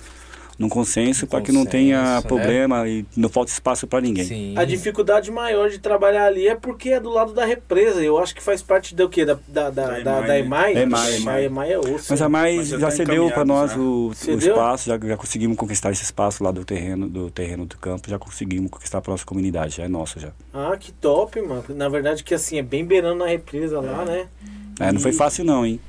num 0.59 0.69
consenso 0.69 1.27
para 1.27 1.41
que 1.41 1.51
não 1.53 1.65
tenha 1.65 2.17
né? 2.17 2.23
problema 2.23 2.87
e 2.89 3.05
não 3.17 3.29
falte 3.29 3.49
espaço 3.53 3.87
para 3.87 4.01
ninguém. 4.01 4.25
Sim. 4.25 4.55
A 4.57 4.65
dificuldade 4.65 5.31
maior 5.31 5.69
de 5.71 5.79
trabalhar 5.79 6.27
ali 6.27 6.47
é 6.47 6.55
porque 6.55 6.91
é 6.91 7.01
do 7.01 7.11
lado 7.11 7.33
da 7.33 7.45
represa. 7.45 8.03
Eu 8.03 8.19
acho 8.19 8.35
que 8.35 8.43
faz 8.43 8.63
parte 8.63 8.95
do 8.95 9.09
quê? 9.09 9.25
Da, 9.25 9.39
da, 9.49 9.71
da, 9.71 10.01
Da 10.01 10.21
da, 10.21 10.39
EMAI, 10.39 10.75
da? 10.75 10.81
EMAI? 10.83 11.15
EMAI, 11.17 11.37
A 11.41 11.43
EMAI 11.45 11.73
é 11.73 11.79
osso. 11.79 12.07
Mas 12.11 12.23
a 12.23 12.29
mais 12.29 12.57
Mas 12.57 12.69
já 12.69 12.79
já, 12.79 12.87
tá 12.87 12.91
cedeu 12.93 13.31
para 13.31 13.45
nós 13.45 13.73
encaminhado 13.73 14.13
o, 14.29 14.33
o 14.35 14.39
espaço, 14.39 14.89
já, 14.89 14.99
já 14.99 15.17
conseguimos 15.17 15.57
conquistar 15.57 15.91
esse 15.91 16.03
espaço 16.05 16.45
lá 16.45 16.51
do 16.51 16.65
terreno, 16.65 17.09
do 17.09 17.31
terreno 17.31 17.67
do 17.67 17.77
campo, 17.79 18.09
já 18.09 18.19
conseguimos 18.19 18.71
conquistar 18.71 19.01
para 19.01 19.13
nossa 19.13 19.25
comunidade, 19.25 19.77
já 19.77 19.85
é 19.85 19.89
nosso 19.89 20.21
já. 20.21 20.31
Ah, 20.53 20.77
que 20.79 20.93
top, 20.93 21.41
mano. 21.41 21.65
Na 21.71 21.89
verdade 21.89 22.23
que 22.25 22.35
assim, 22.35 22.59
é 22.59 22.63
bem 22.63 22.85
beirando 22.85 23.17
na 23.17 23.27
represa 23.27 23.81
lá, 23.81 24.05
né? 24.05 24.27
É, 24.81 24.91
não 24.93 25.01
foi 25.01 25.11
E- 25.11 25.15
fácil 25.15 25.45
não, 25.45 25.65
hein? 25.67 25.81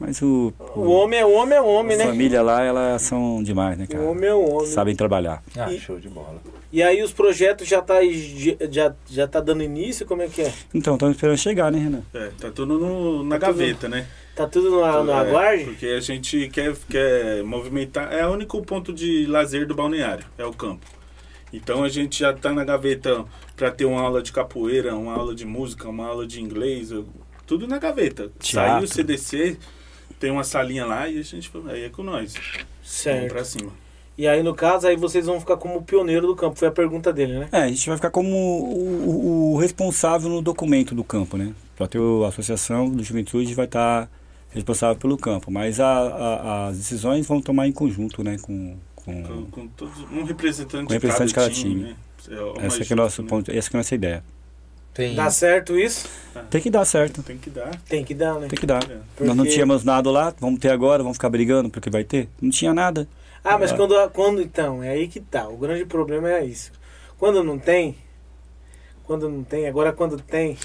Mas 0.00 0.22
o, 0.22 0.50
O 0.74 0.88
homem 0.90 1.20
é 1.20 1.26
homem, 1.26 1.58
é 1.58 1.60
homem, 1.60 1.94
a 1.94 1.98
né? 1.98 2.06
família 2.06 2.40
lá, 2.40 2.62
elas 2.64 3.02
são 3.02 3.42
demais, 3.42 3.76
né, 3.76 3.86
cara? 3.86 4.02
O 4.02 4.12
homem 4.12 4.30
é 4.30 4.34
homem. 4.34 4.66
Sabem 4.66 4.96
trabalhar. 4.96 5.42
Ah, 5.54 5.70
E- 5.70 5.78
show 5.78 6.00
de 6.00 6.08
bola. 6.08 6.40
E 6.72 6.82
aí 6.82 7.02
os 7.02 7.12
projetos 7.12 7.68
já 7.68 7.82
tá, 7.82 7.96
já, 8.70 8.94
já 9.10 9.26
tá 9.28 9.40
dando 9.40 9.62
início? 9.62 10.06
Como 10.06 10.22
é 10.22 10.28
que 10.28 10.40
é? 10.42 10.52
Então, 10.72 10.94
estamos 10.94 11.16
esperando 11.16 11.36
chegar, 11.36 11.70
né, 11.70 11.78
Renan? 11.80 12.02
É, 12.14 12.30
tá 12.40 12.50
tudo 12.50 12.78
no- 12.78 13.22
na 13.24 13.38
Tá 13.38 13.48
tudo- 13.48 13.58
gaveta, 13.58 13.88
né? 13.88 14.06
Tá 14.34 14.46
tudo 14.46 14.70
no, 14.70 15.04
no 15.04 15.10
É, 15.10 15.14
aguarde? 15.14 15.64
Porque 15.64 15.86
a 15.86 16.00
gente 16.00 16.48
quer, 16.48 16.72
quer 16.88 17.42
movimentar. 17.44 18.10
É 18.12 18.26
o 18.26 18.30
único 18.30 18.62
ponto 18.62 18.92
de 18.94 19.26
lazer 19.26 19.66
do 19.66 19.74
balneário, 19.74 20.24
é 20.38 20.44
o 20.46 20.52
campo. 20.52 20.86
Então 21.52 21.82
a 21.82 21.88
gente 21.88 22.20
já 22.20 22.32
tá 22.32 22.52
na 22.54 22.64
gaveta 22.64 23.24
para 23.56 23.70
ter 23.72 23.84
uma 23.84 24.00
aula 24.00 24.22
de 24.22 24.30
capoeira, 24.32 24.94
uma 24.96 25.12
aula 25.12 25.34
de 25.34 25.44
música, 25.44 25.88
uma 25.88 26.06
aula 26.06 26.24
de 26.26 26.40
inglês, 26.40 26.90
tudo 27.46 27.66
na 27.66 27.78
gaveta. 27.78 28.30
Teatro. 28.38 28.70
Saiu 28.72 28.84
o 28.84 28.86
CDC, 28.86 29.58
tem 30.20 30.30
uma 30.30 30.44
salinha 30.44 30.84
lá 30.86 31.08
e 31.08 31.18
a 31.18 31.22
gente 31.22 31.50
aí 31.68 31.84
é 31.84 31.88
com 31.88 32.04
nós. 32.04 32.34
Vamos 32.34 32.66
Certo. 32.84 33.32
pra 33.32 33.44
cima. 33.44 33.72
E 34.18 34.28
aí, 34.28 34.42
no 34.42 34.54
caso, 34.54 34.86
aí 34.86 34.96
vocês 34.96 35.24
vão 35.24 35.40
ficar 35.40 35.56
como 35.56 35.82
pioneiro 35.82 36.26
do 36.26 36.36
campo. 36.36 36.58
Foi 36.58 36.68
a 36.68 36.70
pergunta 36.70 37.10
dele, 37.12 37.38
né? 37.38 37.48
É, 37.50 37.62
a 37.62 37.68
gente 37.68 37.88
vai 37.88 37.96
ficar 37.96 38.10
como 38.10 38.28
o, 38.28 39.08
o- 39.08 39.52
o 39.54 39.56
responsável 39.58 40.28
no 40.28 40.42
documento 40.42 40.94
do 40.94 41.02
campo, 41.02 41.38
né? 41.38 41.54
Pra 41.74 41.86
ter 41.88 41.98
a 41.98 42.28
associação 42.28 42.90
do 42.90 43.02
juventude 43.02 43.54
vai 43.54 43.64
estar 43.64 44.10
responsável 44.50 44.96
pelo 44.96 45.16
campo, 45.16 45.50
mas 45.50 45.80
a- 45.80 45.86
a- 45.88 46.66
as 46.68 46.76
decisões 46.76 47.26
vão 47.26 47.40
tomar 47.40 47.66
em 47.66 47.72
conjunto, 47.72 48.22
né? 48.22 48.36
Com, 48.42 48.76
com- 48.94 49.22
Com, 49.22 49.46
com 49.46 49.66
todos, 49.68 49.98
um 50.12 50.24
representante, 50.24 50.86
Com 50.88 50.92
representante 50.92 51.28
de 51.28 51.34
cada, 51.34 51.48
de 51.48 51.54
cada 51.54 51.62
time. 51.62 51.74
time. 51.76 51.82
né? 51.90 51.96
É 52.62 52.66
essa 52.66 52.92
é 52.92 52.96
nosso 52.96 53.22
né? 53.22 53.28
ponto, 53.28 53.50
essa 53.50 53.70
é 53.70 53.72
a 53.72 53.76
nossa 53.78 53.94
ideia. 53.94 54.22
Tem... 54.92 55.14
Dá 55.14 55.30
certo 55.30 55.78
isso? 55.78 56.08
Tem 56.50 56.60
que 56.60 56.68
dar 56.70 56.84
certo, 56.84 57.22
Tem 57.22 57.36
que 57.38 57.48
dar. 57.50 57.70
Tem 57.88 58.04
que 58.04 58.14
dar, 58.14 58.34
né? 58.40 58.48
tem 58.48 58.58
que 58.58 58.66
dar. 58.66 58.82
É. 58.84 58.96
Nós 59.24 59.28
não 59.28 59.36
Porque- 59.38 59.50
tínhamos 59.52 59.84
nada 59.84 60.10
lá, 60.10 60.34
vamos 60.40 60.58
ter 60.60 60.70
agora, 60.70 61.02
vamos 61.02 61.16
ficar 61.16 61.28
brigando 61.28 61.70
porque 61.70 61.88
vai 61.90 62.04
ter? 62.04 62.28
Não 62.40 62.50
tinha 62.50 62.74
nada. 62.74 63.08
Ah, 63.42 63.56
mas 63.58 63.72
Ah. 63.72 63.76
quando, 63.76 64.10
quando. 64.10 64.42
Então, 64.42 64.82
é 64.82 64.90
aí 64.90 65.08
que 65.08 65.20
tá. 65.20 65.48
O 65.48 65.56
grande 65.56 65.84
problema 65.86 66.30
é 66.30 66.44
isso. 66.44 66.70
Quando 67.18 67.42
não 67.42 67.58
tem. 67.58 67.96
Quando 69.04 69.28
não 69.28 69.42
tem, 69.42 69.66
agora 69.66 69.92
quando 69.92 70.18
tem. 70.20 70.56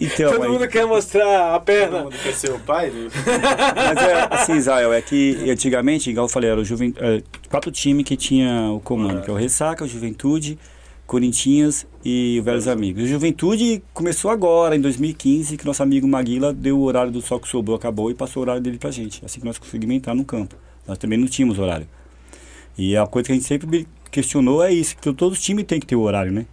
Então, 0.00 0.32
todo 0.32 0.42
aí- 0.42 0.48
mundo 0.50 0.68
quer 0.68 0.86
mostrar 0.86 1.50
a 1.54 1.58
Todo 1.58 1.64
perna. 1.64 2.02
mundo 2.04 2.16
quer 2.22 2.34
ser 2.34 2.50
o 2.50 2.58
pai? 2.58 2.90
né? 2.90 3.08
Mas 3.74 4.02
é 4.08 4.28
assim, 4.30 4.56
Israel, 4.56 4.92
é 4.92 5.00
que 5.00 5.50
antigamente, 5.50 6.10
igual 6.10 6.26
eu 6.26 6.30
falei, 6.30 6.50
era 6.50 6.60
o 6.60 6.64
juven... 6.64 6.92
é, 6.98 7.22
quatro 7.48 7.70
times 7.70 8.04
que 8.04 8.16
tinha 8.16 8.70
o 8.72 8.80
comando, 8.80 9.20
É. 9.20 9.22
que 9.22 9.30
é 9.30 9.32
o 9.32 9.36
Ressaca, 9.36 9.84
o 9.84 9.88
Juventude, 9.88 10.58
Corinthians 11.06 11.86
e 12.10 12.40
Velhos 12.40 12.66
Amigos. 12.66 13.06
Juventude 13.06 13.82
começou 13.92 14.30
agora, 14.30 14.74
em 14.74 14.80
2015, 14.80 15.58
que 15.58 15.66
nosso 15.66 15.82
amigo 15.82 16.08
Maguila 16.08 16.54
deu 16.54 16.78
o 16.78 16.82
horário 16.82 17.12
do 17.12 17.20
Sol 17.20 17.38
que 17.38 17.46
Sobrou, 17.46 17.76
acabou 17.76 18.10
e 18.10 18.14
passou 18.14 18.40
o 18.40 18.44
horário 18.44 18.62
dele 18.62 18.78
pra 18.78 18.90
gente. 18.90 19.22
Assim 19.22 19.40
que 19.40 19.44
nós 19.44 19.58
conseguimos 19.58 19.94
entrar 19.94 20.14
no 20.14 20.24
campo. 20.24 20.56
Nós 20.86 20.96
também 20.96 21.18
não 21.18 21.26
tínhamos 21.26 21.58
horário. 21.58 21.86
E 22.78 22.96
a 22.96 23.06
coisa 23.06 23.26
que 23.26 23.32
a 23.32 23.34
gente 23.34 23.46
sempre 23.46 23.86
questionou 24.10 24.64
é 24.64 24.72
isso, 24.72 24.96
que 24.96 25.12
todos 25.12 25.36
os 25.36 25.44
times 25.44 25.66
têm 25.66 25.78
que 25.78 25.86
ter 25.86 25.96
o 25.96 26.00
horário, 26.00 26.32
né? 26.32 26.46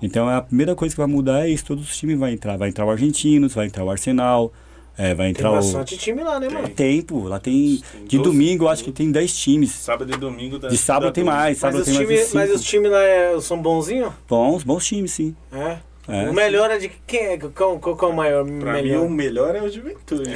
Então 0.00 0.30
a 0.30 0.40
primeira 0.40 0.74
coisa 0.74 0.94
que 0.94 1.00
vai 1.00 1.06
mudar 1.06 1.46
é 1.46 1.50
isso, 1.50 1.66
todos 1.66 1.90
os 1.90 1.94
times 1.94 2.18
vão 2.18 2.28
entrar. 2.30 2.56
Vai 2.56 2.70
entrar 2.70 2.86
o 2.86 2.90
Argentinos, 2.90 3.52
vai 3.52 3.66
entrar 3.66 3.84
o 3.84 3.90
Arsenal, 3.90 4.50
é, 4.98 5.14
vai 5.14 5.26
Tem 5.26 5.30
entrar 5.30 5.50
o... 5.50 5.54
bastante 5.54 5.96
time 5.96 6.22
lá, 6.22 6.38
né, 6.38 6.48
mano? 6.48 6.68
Tem, 6.68 7.00
pô. 7.02 7.24
Lá 7.28 7.38
tem. 7.38 7.82
Tem 7.92 8.04
De 8.04 8.16
12, 8.18 8.30
domingo, 8.30 8.64
eu 8.64 8.68
acho 8.68 8.84
que 8.84 8.92
tem 8.92 9.10
10 9.10 9.34
times. 9.36 9.70
Sábado 9.72 10.12
e 10.12 10.16
domingo. 10.16 10.58
Da, 10.58 10.68
De 10.68 10.76
sábado 10.76 11.12
tem 11.12 11.24
mais. 11.24 11.58
Mas 11.58 11.58
Sábado 11.60 11.78
os, 11.80 11.84
tem 11.86 11.94
mais 11.94 12.08
time, 12.08 12.22
uns 12.22 12.32
mas 12.34 12.50
os 12.54 12.62
times 12.62 12.90
lá 12.90 13.02
é- 13.02 13.40
são 13.40 13.60
bonzinhos? 13.60 14.12
Bons, 14.28 14.62
bons 14.64 14.86
times, 14.86 15.12
sim. 15.12 15.34
É. 15.52 15.78
É. 16.08 16.28
O 16.28 16.34
melhor 16.34 16.68
é 16.70 16.78
de 16.78 16.90
quem 17.06 17.20
é? 17.26 17.38
Qual, 17.38 17.78
qual, 17.78 17.96
qual 17.96 18.10
é 18.10 18.14
o 18.14 18.16
maior? 18.16 18.44
Pra 18.44 18.72
melhor? 18.72 19.00
mim, 19.02 19.06
o 19.06 19.08
melhor 19.10 19.54
é 19.54 19.62
o 19.62 19.70
Juventude. 19.70 20.30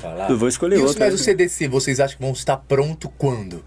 Falar. 0.00 0.28
Eu 0.30 0.36
vou 0.38 0.48
escolher 0.48 0.76
E 0.76 0.78
os, 0.78 0.90
outro. 0.90 1.00
mas 1.04 1.14
o 1.14 1.18
CDC, 1.18 1.68
vocês 1.68 2.00
acham 2.00 2.16
que 2.16 2.22
vão 2.22 2.32
estar 2.32 2.56
pronto 2.56 3.08
quando? 3.18 3.62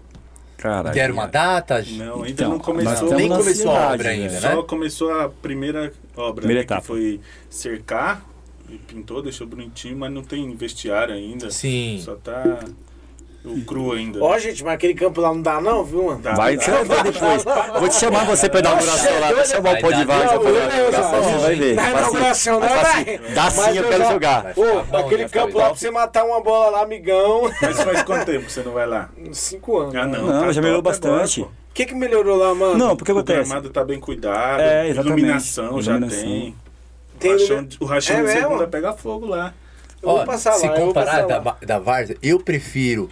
Cara, 0.56 0.90
Deram 0.90 1.14
uma 1.14 1.26
data? 1.26 1.84
Não, 1.90 2.16
ainda 2.16 2.28
Então, 2.30 2.50
não 2.50 2.58
começou. 2.58 3.14
Nem 3.14 3.28
começou 3.28 3.70
a 3.70 3.92
obra 3.92 4.08
ainda, 4.08 4.26
né? 4.32 4.40
né? 4.40 4.54
Só 4.54 4.62
começou 4.64 5.12
a 5.12 5.28
primeira 5.28 5.92
obra, 6.16 6.34
Primeira 6.42 6.60
né, 6.60 6.64
etapa. 6.64 6.80
que 6.80 6.86
foi 6.88 7.20
cercar, 7.48 8.24
e 8.70 8.78
pintou, 8.78 9.22
deixou 9.22 9.46
bonitinho, 9.46 9.96
mas 9.96 10.10
não 10.12 10.22
tem 10.22 10.54
vestiário 10.54 11.14
ainda. 11.14 11.50
Sim. 11.50 12.00
Só 12.04 12.14
tá 12.16 12.60
o 13.44 13.60
cru 13.64 13.92
ainda. 13.92 14.18
Ó, 14.22 14.36
gente, 14.40 14.64
mas 14.64 14.74
aquele 14.74 14.92
campo 14.92 15.20
lá 15.20 15.28
não 15.32 15.40
dá, 15.40 15.60
não, 15.60 15.84
viu, 15.84 16.04
mano? 16.06 16.20
Dá, 16.20 16.34
Vai, 16.34 16.56
dá. 16.56 16.62
você 16.64 16.70
vai 16.72 16.84
ver 16.84 17.12
depois. 17.12 17.44
Vou 17.78 17.88
te 17.88 17.94
chamar 17.94 18.24
você 18.26 18.48
pra 18.48 18.58
inauguração 18.58 19.20
lá. 19.20 19.32
Vou 19.32 19.44
chamar 19.44 19.74
o 19.78 19.80
pó 19.80 19.90
de 19.92 20.04
pra 20.04 20.22
inauguração. 20.24 21.38
Vai 21.40 21.54
ver. 21.54 21.74
Na 21.76 21.82
assim, 21.82 21.90
inauguração, 21.98 22.60
não 22.60 22.68
vai. 22.68 23.18
Dá 23.34 23.50
sim, 23.50 23.76
eu 23.76 23.88
quero 23.88 24.04
jogar. 24.08 24.52
Ô, 24.56 24.96
aquele 24.96 25.28
campo 25.28 25.58
lá 25.58 25.66
pra 25.66 25.74
você 25.76 25.90
matar 25.92 26.24
uma 26.24 26.40
bola 26.42 26.70
lá, 26.70 26.82
amigão. 26.82 27.42
Mas 27.62 27.80
faz 27.82 28.02
quanto 28.02 28.26
tempo 28.26 28.46
que 28.46 28.52
você 28.52 28.62
não 28.62 28.72
vai 28.72 28.86
lá? 28.86 29.10
Cinco 29.32 29.78
anos. 29.78 29.94
Ah, 29.94 30.06
não. 30.06 30.26
Não, 30.26 30.40
tá 30.40 30.52
já 30.52 30.60
melhorou 30.60 30.82
bastante. 30.82 31.42
O 31.42 31.48
que 31.72 31.86
que 31.86 31.94
melhorou 31.94 32.36
lá, 32.36 32.52
mano? 32.54 32.76
Não, 32.76 32.96
porque 32.96 33.12
O 33.12 33.16
acontece. 33.18 33.48
gramado 33.48 33.70
tá 33.70 33.84
bem 33.84 34.00
cuidado, 34.00 34.60
É, 34.60 34.88
exatamente. 34.88 35.18
iluminação 35.20 35.80
já 35.80 36.00
tem. 36.00 36.54
Tem 37.18 37.30
o 37.30 37.38
rachão, 37.38 37.68
o 37.80 37.84
rachão 37.84 38.16
É 38.16 38.20
de 38.20 38.26
mesmo? 38.26 38.40
segunda 38.42 38.66
pega 38.68 38.92
fogo 38.92 39.26
lá. 39.26 39.54
Eu 40.02 40.10
vou 40.10 40.20
Ó, 40.20 40.24
passar 40.24 40.52
se 40.52 40.66
lá, 40.66 40.72
eu 40.74 40.78
vou 40.78 40.86
comparar 40.88 41.26
passar 41.26 41.40
da, 41.40 41.56
da 41.66 41.78
Várzea, 41.78 42.16
eu 42.22 42.38
prefiro 42.40 43.08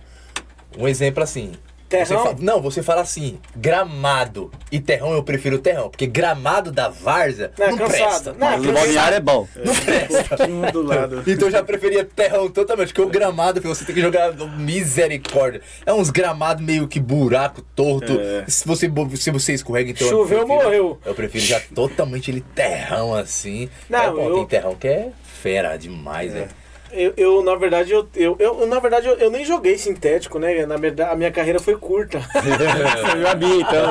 um 0.78 0.86
exemplo 0.86 1.22
assim. 1.22 1.52
Você 1.98 2.14
Terrão? 2.14 2.24
fa- 2.26 2.36
não, 2.40 2.60
você 2.62 2.82
fala 2.82 3.00
assim, 3.02 3.38
gramado 3.56 4.50
e 4.72 4.80
terrão, 4.80 5.12
eu 5.12 5.22
prefiro 5.22 5.58
terrão. 5.58 5.88
Porque 5.90 6.06
gramado 6.06 6.72
da 6.72 6.88
Várzea 6.88 7.52
Não, 7.58 7.66
não, 7.68 7.74
é 7.74 7.78
cansado. 7.78 7.98
presta. 7.98 8.32
Não, 8.32 8.38
Mas 8.50 8.64
o 8.66 8.72
balneário 8.72 9.16
é 9.16 9.20
bom. 9.20 9.48
Não 9.56 9.74
presta. 9.74 10.14
Um 10.34 10.36
pouquinho 10.36 10.72
do 10.72 10.82
lado. 10.82 11.22
Então 11.26 11.48
eu 11.48 11.52
já 11.52 11.62
preferia 11.62 12.04
terrão 12.04 12.48
totalmente, 12.50 12.88
porque 12.88 13.02
o 13.02 13.08
gramado, 13.08 13.60
você 13.60 13.84
tem 13.84 13.94
que 13.94 14.00
jogar 14.00 14.32
misericórdia. 14.58 15.60
É 15.86 15.92
uns 15.92 16.10
gramados 16.10 16.64
meio 16.64 16.86
que 16.88 16.98
buraco, 17.00 17.62
torto. 17.74 18.12
É. 18.20 18.44
Se, 18.48 18.66
você, 18.66 18.90
se 19.16 19.30
você 19.30 19.52
escorrega, 19.54 19.90
então. 19.90 20.06
eu 20.06 20.10
Choveu, 20.10 20.38
prefiro- 20.46 20.62
morreu. 20.64 20.98
Eu 21.04 21.14
prefiro 21.14 21.44
já 21.44 21.60
totalmente 21.74 22.30
ele 22.30 22.40
terrão 22.54 23.14
assim. 23.14 23.68
Não, 23.88 23.98
é 24.02 24.10
bom, 24.10 24.28
eu- 24.28 24.34
tem 24.36 24.46
terrão 24.46 24.74
que 24.74 24.88
é 24.88 25.08
fera 25.42 25.76
demais, 25.76 26.34
É. 26.34 26.40
né? 26.40 26.48
Eu, 26.96 27.12
eu, 27.16 27.42
na 27.42 27.54
verdade, 27.56 27.92
eu, 27.92 28.06
eu, 28.14 28.36
eu- 28.38 28.66
na 28.66 28.78
verdade, 28.78 29.06
eu, 29.08 29.14
eu 29.16 29.30
nem 29.30 29.44
joguei 29.44 29.76
sintético, 29.76 30.38
né? 30.38 30.64
Na 30.66 30.76
verdade, 30.76 31.10
a 31.10 31.16
minha 31.16 31.30
carreira 31.30 31.58
foi 31.58 31.76
curta. 31.76 32.18
Você 32.32 33.16
viu 33.16 33.28
a 33.28 33.34
minha, 33.34 33.56
então. 33.62 33.84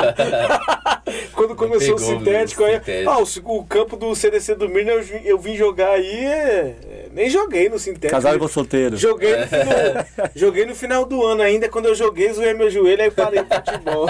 Quando 1.34 1.56
começou 1.56 1.96
o 1.96 2.00
sintético, 2.00 2.63
aí, 2.63 2.76
sintético. 2.76 3.10
ah, 3.10 3.20
o, 3.20 3.58
o 3.60 3.66
campo 3.66 3.98
do 3.98 4.16
CDC 4.16 4.56
do 4.56 4.70
Mirna, 4.70 4.92
eu, 4.92 5.04
vim- 5.04 5.22
eu 5.26 5.38
vim 5.38 5.56
jogar 5.58 5.89
aí, 5.92 6.26
é, 6.26 6.76
é, 6.89 7.06
nem 7.12 7.30
joguei 7.30 7.68
no 7.70 7.78
sintético. 7.78 8.12
Casado 8.12 8.39
com 8.39 8.48
solteiro. 8.48 8.96
Joguei 8.96 9.36
no, 9.36 9.46
final, 9.48 9.76
joguei 10.36 10.66
no 10.66 10.76
final 10.76 11.06
do 11.06 11.26
ano 11.26 11.42
ainda, 11.42 11.68
quando 11.68 11.88
eu 11.88 11.96
joguei, 11.96 12.32
zoei 12.32 12.54
meu 12.54 12.70
joelho, 12.70 13.04
aí 13.04 13.12
parei 13.12 13.42
o 13.42 13.46
futebol. 13.46 14.08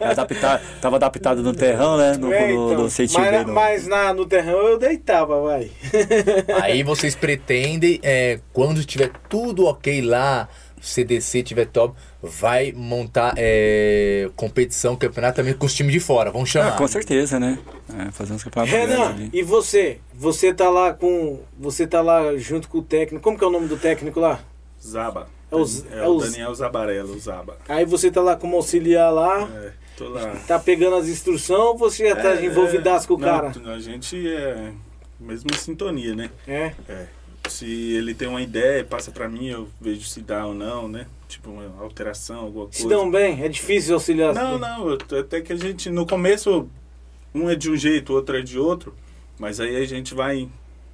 Adaptar, 0.00 0.60
tava 0.80 0.96
adaptado 0.96 1.42
no 1.42 1.54
terrão, 1.54 1.96
né? 1.96 2.16
No, 2.18 2.32
É, 2.32 2.48
no, 2.52 2.72
então. 2.72 2.82
no 2.84 2.90
sentido 2.90 3.20
mas 3.20 3.34
aí, 3.34 3.44
no- 3.44 3.52
mas 3.52 3.86
na, 3.86 4.12
no 4.12 4.26
terrão 4.26 4.66
eu 4.68 4.78
deitava, 4.78 5.40
vai. 5.40 5.70
Aí 6.62 6.82
vocês 6.82 7.14
pretendem, 7.14 7.98
é, 8.02 8.17
quando 8.52 8.84
tiver 8.84 9.10
tudo 9.28 9.66
ok 9.66 10.00
lá, 10.02 10.48
CDC 10.80 11.42
tiver 11.42 11.66
top, 11.66 11.94
vai 12.22 12.72
montar 12.72 13.34
é, 13.36 14.30
competição, 14.36 14.94
campeonato 14.96 15.36
também 15.36 15.54
com 15.54 15.66
os 15.66 15.74
times 15.74 15.92
de 15.92 16.00
fora, 16.00 16.30
Ah, 16.34 16.44
chamar. 16.46 16.76
com 16.76 16.86
certeza, 16.86 17.38
né? 17.40 17.58
É, 17.98 18.10
fazer 18.12 18.32
uns 18.34 18.44
campeonatos 18.44 18.72
Renan, 18.78 19.28
e 19.32 19.42
você? 19.42 19.98
Você 20.14 20.52
tá 20.54 20.68
lá 20.70 20.92
com. 20.92 21.40
Você 21.58 21.86
tá 21.86 22.00
lá 22.00 22.36
junto 22.36 22.68
com 22.68 22.78
o 22.78 22.82
técnico. 22.82 23.22
Como 23.22 23.36
que 23.38 23.44
é 23.44 23.46
o 23.46 23.50
nome 23.50 23.66
do 23.66 23.76
técnico 23.76 24.20
lá? 24.20 24.40
Zaba. 24.80 25.28
É 25.50 25.56
os- 25.56 25.84
é, 25.90 26.00
é 26.00 26.06
o 26.08 26.18
Daniel 26.18 26.54
Zabarello, 26.54 27.14
o 27.14 27.18
Zaba. 27.18 27.56
Aí 27.68 27.84
você 27.86 28.10
tá 28.10 28.20
lá 28.20 28.36
como 28.36 28.54
auxiliar 28.56 29.10
lá, 29.12 29.48
É, 29.50 29.72
tô 29.96 30.08
lá. 30.10 30.36
tá 30.46 30.58
pegando 30.58 30.96
as 30.96 31.08
instruções 31.08 31.58
ou 31.58 31.76
você 31.78 32.08
já 32.10 32.14
tá 32.16 32.34
É, 32.36 32.44
envolvidaço 32.44 33.08
com 33.08 33.14
o 33.14 33.18
não, 33.18 33.26
cara? 33.26 33.52
A 33.74 33.78
gente 33.80 34.28
é 34.28 34.72
mesmo 35.18 35.48
em 35.52 35.56
sintonia, 35.56 36.14
né? 36.14 36.30
É. 36.46 36.72
É. 36.88 37.06
Se 37.48 37.66
ele 37.94 38.14
tem 38.14 38.28
uma 38.28 38.42
ideia, 38.42 38.84
passa 38.84 39.10
pra 39.10 39.28
mim, 39.28 39.48
eu 39.48 39.68
vejo 39.80 40.06
se 40.06 40.20
dá 40.20 40.46
ou 40.46 40.54
não, 40.54 40.88
né? 40.88 41.06
Tipo, 41.28 41.50
uma 41.50 41.82
alteração, 41.82 42.40
alguma 42.40 42.64
coisa. 42.66 42.78
Se 42.78 42.88
dão 42.88 43.10
bem? 43.10 43.42
É 43.42 43.48
difícil 43.48 43.94
auxiliar. 43.94 44.34
Não, 44.34 44.58
não, 44.58 44.92
até 45.18 45.40
que 45.40 45.52
a 45.52 45.56
gente, 45.56 45.90
no 45.90 46.06
começo, 46.06 46.68
um 47.34 47.48
é 47.50 47.54
de 47.54 47.70
um 47.70 47.76
jeito, 47.76 48.12
o 48.12 48.16
outro 48.16 48.36
é 48.38 48.40
de 48.42 48.58
outro, 48.58 48.94
mas 49.38 49.60
aí 49.60 49.76
a 49.76 49.84
gente 49.84 50.14
vai 50.14 50.48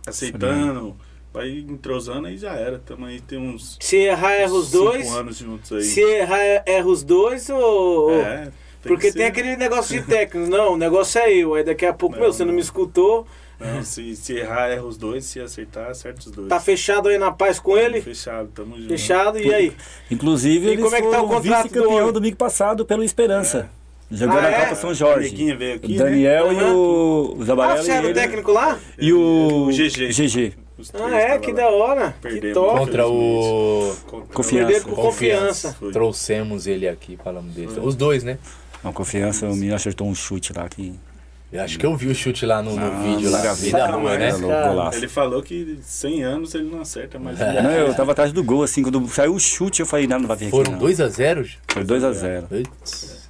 aceitando, 0.06 0.96
vai 1.32 1.48
entrosando 1.50 2.28
e 2.28 2.36
já 2.36 2.52
era. 2.54 2.78
Tamo 2.78 3.06
aí, 3.06 3.20
tem 3.20 3.38
uns 3.38 3.76
Se 3.80 3.96
errar, 3.96 4.32
erra 4.32 4.52
os 4.52 4.68
cinco 4.68 4.84
dois. 4.84 5.12
anos 5.12 5.36
juntos 5.38 5.72
aí. 5.72 5.82
Se 5.82 6.00
errar, 6.00 6.40
erra 6.66 6.86
os 6.86 7.02
dois 7.02 7.48
ou. 7.50 8.10
É, 8.12 8.44
tem 8.44 8.52
Porque 8.92 9.08
que 9.08 9.12
tem 9.14 9.22
ser. 9.22 9.28
aquele 9.28 9.56
negócio 9.56 9.98
de 10.00 10.06
técnico. 10.06 10.48
Não, 10.50 10.74
o 10.74 10.76
negócio 10.76 11.20
é 11.20 11.32
eu. 11.32 11.54
Aí 11.54 11.64
daqui 11.64 11.86
a 11.86 11.92
pouco, 11.92 12.16
Não, 12.16 12.22
meu, 12.22 12.32
você 12.32 12.42
não 12.44 12.48
não. 12.48 12.56
me 12.56 12.60
escutou. 12.60 13.26
Não, 13.60 13.82
se, 13.84 14.14
se 14.16 14.34
errar, 14.36 14.68
erra 14.68 14.82
os 14.84 14.96
dois, 14.96 15.24
se 15.24 15.40
acertar, 15.40 15.90
acerta 15.90 16.20
os 16.20 16.30
dois. 16.30 16.48
Tá 16.48 16.58
fechado 16.60 17.08
aí 17.08 17.16
na 17.18 17.30
paz 17.30 17.58
com 17.58 17.76
ele? 17.78 18.00
Fechado, 18.02 18.48
tamo 18.54 18.76
junto. 18.76 18.88
Fechado, 18.88 19.38
e 19.38 19.54
aí? 19.54 19.72
Inclusive, 20.10 20.66
E 20.66 20.70
eles 20.72 20.82
como 20.84 20.96
é 20.96 21.00
que 21.02 21.08
tá 21.10 21.22
o 21.22 21.28
contrato 21.28 21.42
do 21.42 21.62
vice-campeão 21.62 21.96
homem? 22.00 22.12
domingo 22.12 22.36
passado 22.36 22.84
pelo 22.84 23.02
Esperança. 23.04 23.70
Jogando 24.10 24.38
Ah, 24.38 24.46
a 24.46 24.50
é? 24.50 24.60
Copa 24.64 24.74
São 24.74 24.92
Jorge. 24.94 25.28
Aqui, 25.28 25.94
o 25.94 25.96
Daniel 25.98 26.52
né? 26.52 26.60
e 26.60 26.64
o, 26.64 27.34
o 27.38 27.42
Ah, 27.42 27.44
Zabarelli 27.44 27.82
você 27.84 27.90
era 27.92 28.06
e 28.06 28.10
o 28.10 28.14
técnico 28.14 28.52
lá? 28.52 28.78
E 28.98 29.12
o 29.12 29.68
O 29.68 29.72
GG. 29.72 30.08
GG. 30.12 30.52
Ah, 30.92 31.16
é? 31.16 31.38
Que 31.38 31.52
lá. 31.52 31.56
da 31.56 31.68
hora. 31.70 32.10
Que 32.20 32.28
Perdemos. 32.28 32.54
top. 32.54 32.78
Contra 32.80 33.08
o. 33.08 33.94
Confiança. 34.34 34.80
Por 34.84 34.94
Confiança. 34.96 35.76
Foi. 35.78 35.92
Trouxemos 35.92 36.66
ele 36.66 36.86
aqui, 36.88 37.16
falamos 37.22 37.54
dele. 37.54 37.68
Foi. 37.68 37.82
Os 37.82 37.94
dois, 37.94 38.22
né? 38.24 38.38
Uma 38.82 38.92
confiança, 38.92 39.46
o 39.46 39.54
menino 39.54 39.74
acertou 39.74 40.06
um 40.06 40.14
chute 40.14 40.52
lá 40.52 40.68
que. 40.68 40.92
Eu 41.54 41.62
acho 41.62 41.78
que 41.78 41.86
eu 41.86 41.94
vi 41.96 42.08
o 42.08 42.14
chute 42.14 42.44
lá 42.44 42.60
no, 42.60 42.74
no 42.74 42.84
Ah, 42.84 42.90
vídeo 43.00 43.30
lá. 43.30 43.38
maravilha, 43.38 43.70
Vida 43.86 43.92
boa, 43.96 44.18
né? 44.18 44.32
Cara. 44.32 44.68
golaço. 44.68 44.98
Ele 44.98 45.08
falou 45.08 45.40
que 45.42 45.78
100 45.82 46.22
anos 46.24 46.54
ele 46.54 46.64
não 46.68 46.80
acerta 46.80 47.16
mais. 47.18 47.40
É. 47.40 47.62
Não, 47.62 47.70
eu 47.70 47.94
tava 47.94 48.10
atrás 48.10 48.32
do 48.32 48.42
gol, 48.42 48.64
assim, 48.64 48.82
quando 48.82 49.06
saiu 49.08 49.34
o 49.34 49.38
chute, 49.38 49.78
eu 49.80 49.86
falei, 49.86 50.08
não, 50.08 50.18
não 50.18 50.26
vai 50.26 50.36
vir 50.36 50.46
aqui. 50.46 50.50
Foram 50.50 50.72
não. 50.72 50.78
2x0? 50.80 51.48
Foi 51.68 51.84
2x0. 51.84 52.66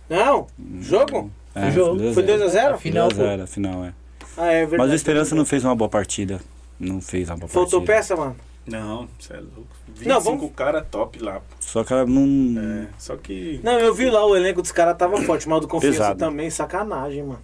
Não, 0.08 0.46
jogo? 0.80 1.30
É, 1.54 1.70
jogo. 1.70 2.12
Foi 2.14 2.22
2x0? 2.22 2.78
Final, 2.78 3.08
2x0, 3.10 3.46
final, 3.46 3.84
é. 3.84 3.92
Ah, 4.36 4.46
é 4.46 4.60
verdade. 4.60 4.78
Mas 4.78 4.90
o 4.90 4.94
Esperança 4.94 5.34
não 5.34 5.44
fez 5.44 5.62
uma 5.62 5.74
boa 5.76 5.88
partida. 5.90 6.40
Não 6.80 7.00
fez 7.02 7.28
uma 7.28 7.36
boa 7.36 7.48
Faltou 7.48 7.80
partida. 7.82 7.96
peça, 7.98 8.16
mano? 8.16 8.36
Não, 8.66 9.06
você 9.20 9.34
é 9.34 9.36
louco. 9.36 9.66
25 9.88 10.08
Não, 10.08 10.20
vamos- 10.20 10.50
cara 10.56 10.80
top 10.82 11.18
lá. 11.22 11.40
Só 11.60 11.84
que 11.84 11.92
ela 11.92 12.06
não. 12.06 12.54
É, 12.58 12.86
só 12.98 13.16
que. 13.16 13.60
Não, 13.62 13.78
eu 13.78 13.92
vi 13.94 14.08
lá, 14.08 14.24
o 14.26 14.34
elenco 14.34 14.62
dos 14.62 14.72
caras 14.72 14.96
tava 14.96 15.20
forte, 15.22 15.46
mas 15.46 15.58
o 15.58 15.60
do 15.60 15.68
Confiança 15.68 15.98
Pesado. 15.98 16.18
também, 16.18 16.48
sacanagem, 16.48 17.22
mano. 17.22 17.40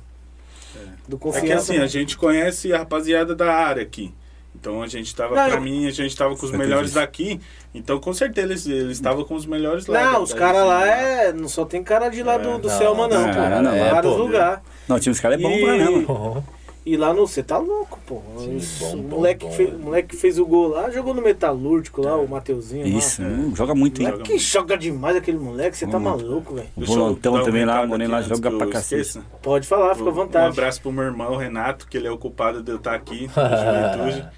Do 1.09 1.16
É 1.16 1.18
que 1.18 1.22
Confiança. 1.22 1.72
assim, 1.72 1.78
a 1.83 1.87
gente 1.87 2.16
conhece 2.16 2.72
a 2.72 2.78
rapaziada 2.78 3.35
da 3.35 3.52
área 3.52 3.83
aqui. 3.83 4.12
Então 4.54 4.83
a 4.83 4.87
gente 4.87 5.14
tava, 5.14 5.35
Não, 5.37 5.46
pra 5.46 5.54
eu- 5.56 5.61
mim, 5.61 5.87
a 5.87 5.90
gente 5.90 6.14
tava 6.16 6.37
com 6.37 6.44
os 6.44 6.50
melhores 6.52 6.92
daqui. 6.92 7.40
Então 7.74 7.98
com 8.00 8.12
certeza 8.12 8.52
eles 8.52 8.96
estavam 8.96 9.24
com 9.24 9.35
os 9.35 9.46
melhores 9.46 9.87
lá. 9.87 10.12
Não, 10.12 10.22
os 10.22 10.35
caras 10.35 10.66
lá 10.66 10.80
região. 10.85 10.98
é. 10.98 11.33
Não 11.33 11.48
só 11.48 11.64
tem 11.64 11.83
cara 11.85 12.09
de 12.09 12.22
lá 12.22 12.37
do, 12.37 12.59
do 12.59 12.68
não, 12.68 12.78
Selma, 12.78 13.06
não, 13.09 13.26
não, 13.26 13.33
pô. 13.35 13.40
não, 13.40 13.62
não, 13.62 13.72
é, 13.72 13.78
é, 13.80 13.90
vários 13.92 14.12
pô, 14.12 14.18
lugares. 14.22 14.61
Não, 14.88 14.98
time 14.98 15.12
dos 15.12 15.20
caras 15.20 15.38
é 15.38 15.42
bom 15.42 15.50
E- 15.50 15.61
pra 15.64 15.78
caramba. 15.78 16.44
E 16.85 16.97
lá 16.97 17.12
no. 17.12 17.27
Você 17.27 17.43
tá 17.43 17.59
louco, 17.59 17.99
pô. 18.07 18.23
Sim, 18.38 18.57
Os- 18.57 18.79
bom, 18.79 18.93
o 18.95 18.97
bom, 19.03 19.16
moleque, 19.16 19.45
bom. 19.45 19.53
Fez, 19.53 19.75
o 19.75 19.79
moleque 19.79 20.09
que 20.09 20.16
fez 20.16 20.38
o 20.38 20.47
gol 20.47 20.69
lá, 20.69 20.90
jogou 20.90 21.12
no 21.12 21.21
Metalúrgico 21.21 22.01
lá, 22.03 22.16
o 22.16 22.27
Mateuzinho. 22.27 22.87
Isso, 22.87 23.21
Lá. 23.21 23.29
hum, 23.29 23.53
joga 23.55 23.75
muito, 23.75 24.01
hein? 24.03 24.19
Que 24.25 24.38
joga 24.38 24.79
demais 24.79 25.14
aquele 25.16 25.38
moleque, 25.38 25.77
você 25.77 25.87
tá 25.87 25.99
maluco, 25.99 26.55
velho. 26.55 26.69
O 26.75 26.85
volantão 26.85 27.43
também 27.45 27.64
lá, 27.66 27.83
o 27.83 27.88
Moreno 27.88 28.14
aqui 28.16 28.29
lá 28.31 28.35
joga 28.37 28.51
pra 28.51 28.66
cacete. 28.69 29.21
Pode 29.43 29.69
falar, 29.69 29.95
fica 29.95 30.09
à 30.09 30.12
vontade. 30.12 30.47
Um 30.47 30.49
abraço 30.51 30.81
pro 30.81 30.90
meu 30.90 31.05
irmão 31.05 31.37
Renato, 31.37 31.87
que 31.87 31.97
ele 31.99 32.07
é 32.07 32.11
o 32.11 32.16
culpado 32.16 32.62
de 32.62 32.71
eu 32.71 32.77
estar 32.77 32.95
aqui 32.95 33.29
na 33.37 33.57
juventude. 33.97 34.29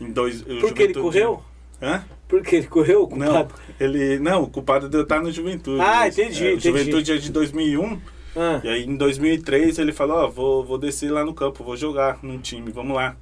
Em 0.00 0.10
dois, 0.10 0.42
Por 0.42 0.74
que 0.74 0.82
ele 0.82 0.94
correu? 0.94 1.42
Hã? 1.80 2.02
Por 2.26 2.42
que 2.42 2.56
ele 2.56 2.66
correu, 2.66 3.08
Não, 3.14 3.26
culpado? 3.26 3.54
ele. 3.78 4.18
Não, 4.18 4.42
o 4.42 4.46
culpado 4.48 4.88
de 4.88 4.96
eu 4.96 5.02
estar 5.02 5.20
no 5.22 5.30
Juventude. 5.30 5.80
Ah, 5.80 6.08
entendi, 6.08 6.44
É, 6.44 6.50
o 6.50 6.54
entendi. 6.56 6.68
Juventude 6.78 7.12
é 7.12 7.16
de 7.18 7.30
2001. 7.30 8.00
Ah, 8.36 8.60
E 8.64 8.68
aí 8.68 8.84
em 8.84 8.96
2003 8.96 9.78
ele 9.78 9.92
falou: 9.92 10.18
Ó, 10.18 10.28
vou, 10.28 10.64
vou 10.64 10.78
descer 10.78 11.10
lá 11.10 11.24
no 11.24 11.34
campo, 11.34 11.62
vou 11.64 11.76
jogar 11.76 12.18
num 12.22 12.38
time, 12.38 12.70
vamos 12.70 12.96
lá. 12.96 13.16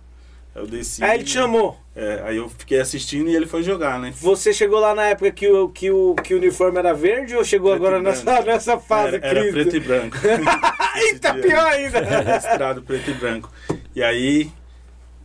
Aí 0.54 0.62
eu 0.62 0.66
desci. 0.66 1.02
Aí 1.02 1.16
ele 1.16 1.24
te 1.24 1.30
chamou. 1.30 1.78
É, 1.94 2.22
aí 2.24 2.36
eu 2.36 2.48
fiquei 2.48 2.80
assistindo 2.80 3.28
e 3.28 3.36
ele 3.36 3.46
foi 3.46 3.62
jogar, 3.62 3.98
né? 3.98 4.12
Você 4.20 4.52
chegou 4.52 4.80
lá 4.80 4.94
na 4.94 5.04
época 5.04 5.30
que 5.30 5.48
o, 5.48 5.68
que 5.68 5.90
o, 5.90 6.14
que 6.14 6.34
o 6.34 6.38
uniforme 6.38 6.78
era 6.78 6.94
verde 6.94 7.36
ou 7.36 7.44
chegou 7.44 7.70
Preto 7.70 7.86
agora 7.86 8.02
nessa, 8.02 8.40
nessa 8.44 8.78
fase 8.78 9.16
Era, 9.16 9.26
era 9.26 9.52
preto 9.52 9.76
e 9.76 9.80
branco. 9.80 10.16
Eita, 10.96 11.32
dia. 11.32 11.42
pior 11.42 11.66
ainda. 11.66 12.00
Registrado 12.00 12.82
preto 12.82 13.10
e 13.10 13.14
branco. 13.14 13.50
E 13.94 14.02
aí, 14.02 14.50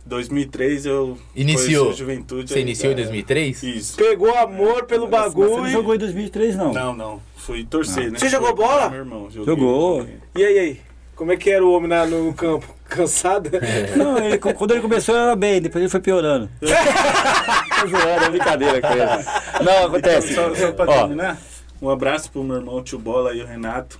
2003 0.04 0.86
eu. 0.86 1.18
Iniciou. 1.34 1.92
Juventude. 1.92 2.50
Você 2.50 2.56
aí, 2.56 2.62
iniciou 2.62 2.92
em 2.92 2.94
é, 2.94 2.96
2003? 2.96 3.62
Isso. 3.62 3.96
Pegou 3.96 4.34
amor 4.34 4.84
pelo 4.84 5.08
Mas 5.08 5.32
você 5.32 5.40
bagulho. 5.40 5.62
não 5.62 5.70
jogou 5.70 5.94
em 5.94 5.98
2003, 5.98 6.56
não. 6.56 6.72
Não, 6.72 6.94
não. 6.94 7.22
Fui 7.48 7.64
torcer, 7.64 8.12
né? 8.12 8.18
Você 8.18 8.28
jogou 8.28 8.54
bola? 8.54 8.90
Meu 8.90 8.98
irmão. 8.98 9.30
Joguei, 9.30 9.44
Jogou. 9.46 10.00
joguei. 10.00 10.16
E 10.36 10.44
aí, 10.44 10.58
aí? 10.58 10.80
Como 11.16 11.32
é 11.32 11.36
que 11.38 11.48
era 11.48 11.64
o 11.64 11.72
homem 11.72 11.88
na- 11.88 12.04
no 12.04 12.34
campo? 12.34 12.66
Cansado? 12.84 13.50
Não, 13.96 14.18
ele- 14.18 14.36
quando 14.36 14.72
ele 14.72 14.82
começou 14.82 15.16
era 15.16 15.34
bem, 15.34 15.58
depois 15.62 15.80
ele 15.80 15.90
foi 15.90 15.98
piorando. 16.00 16.50
Tô 16.60 17.86
zoando, 17.86 18.24
é 18.24 18.28
brincadeira 18.30 18.80
com 18.82 18.88
ele. 18.88 19.64
Não, 19.64 19.86
acontece. 19.86 20.34
Só, 20.34 20.54
só 20.54 20.72
pra 20.72 20.84
Ó, 20.84 20.98
terminar, 21.00 21.40
um 21.80 21.88
abraço 21.88 22.30
pro 22.30 22.44
meu 22.44 22.56
irmão 22.56 22.82
Tio 22.82 22.98
Bola 22.98 23.32
e 23.34 23.40
o 23.42 23.46
Renato. 23.46 23.98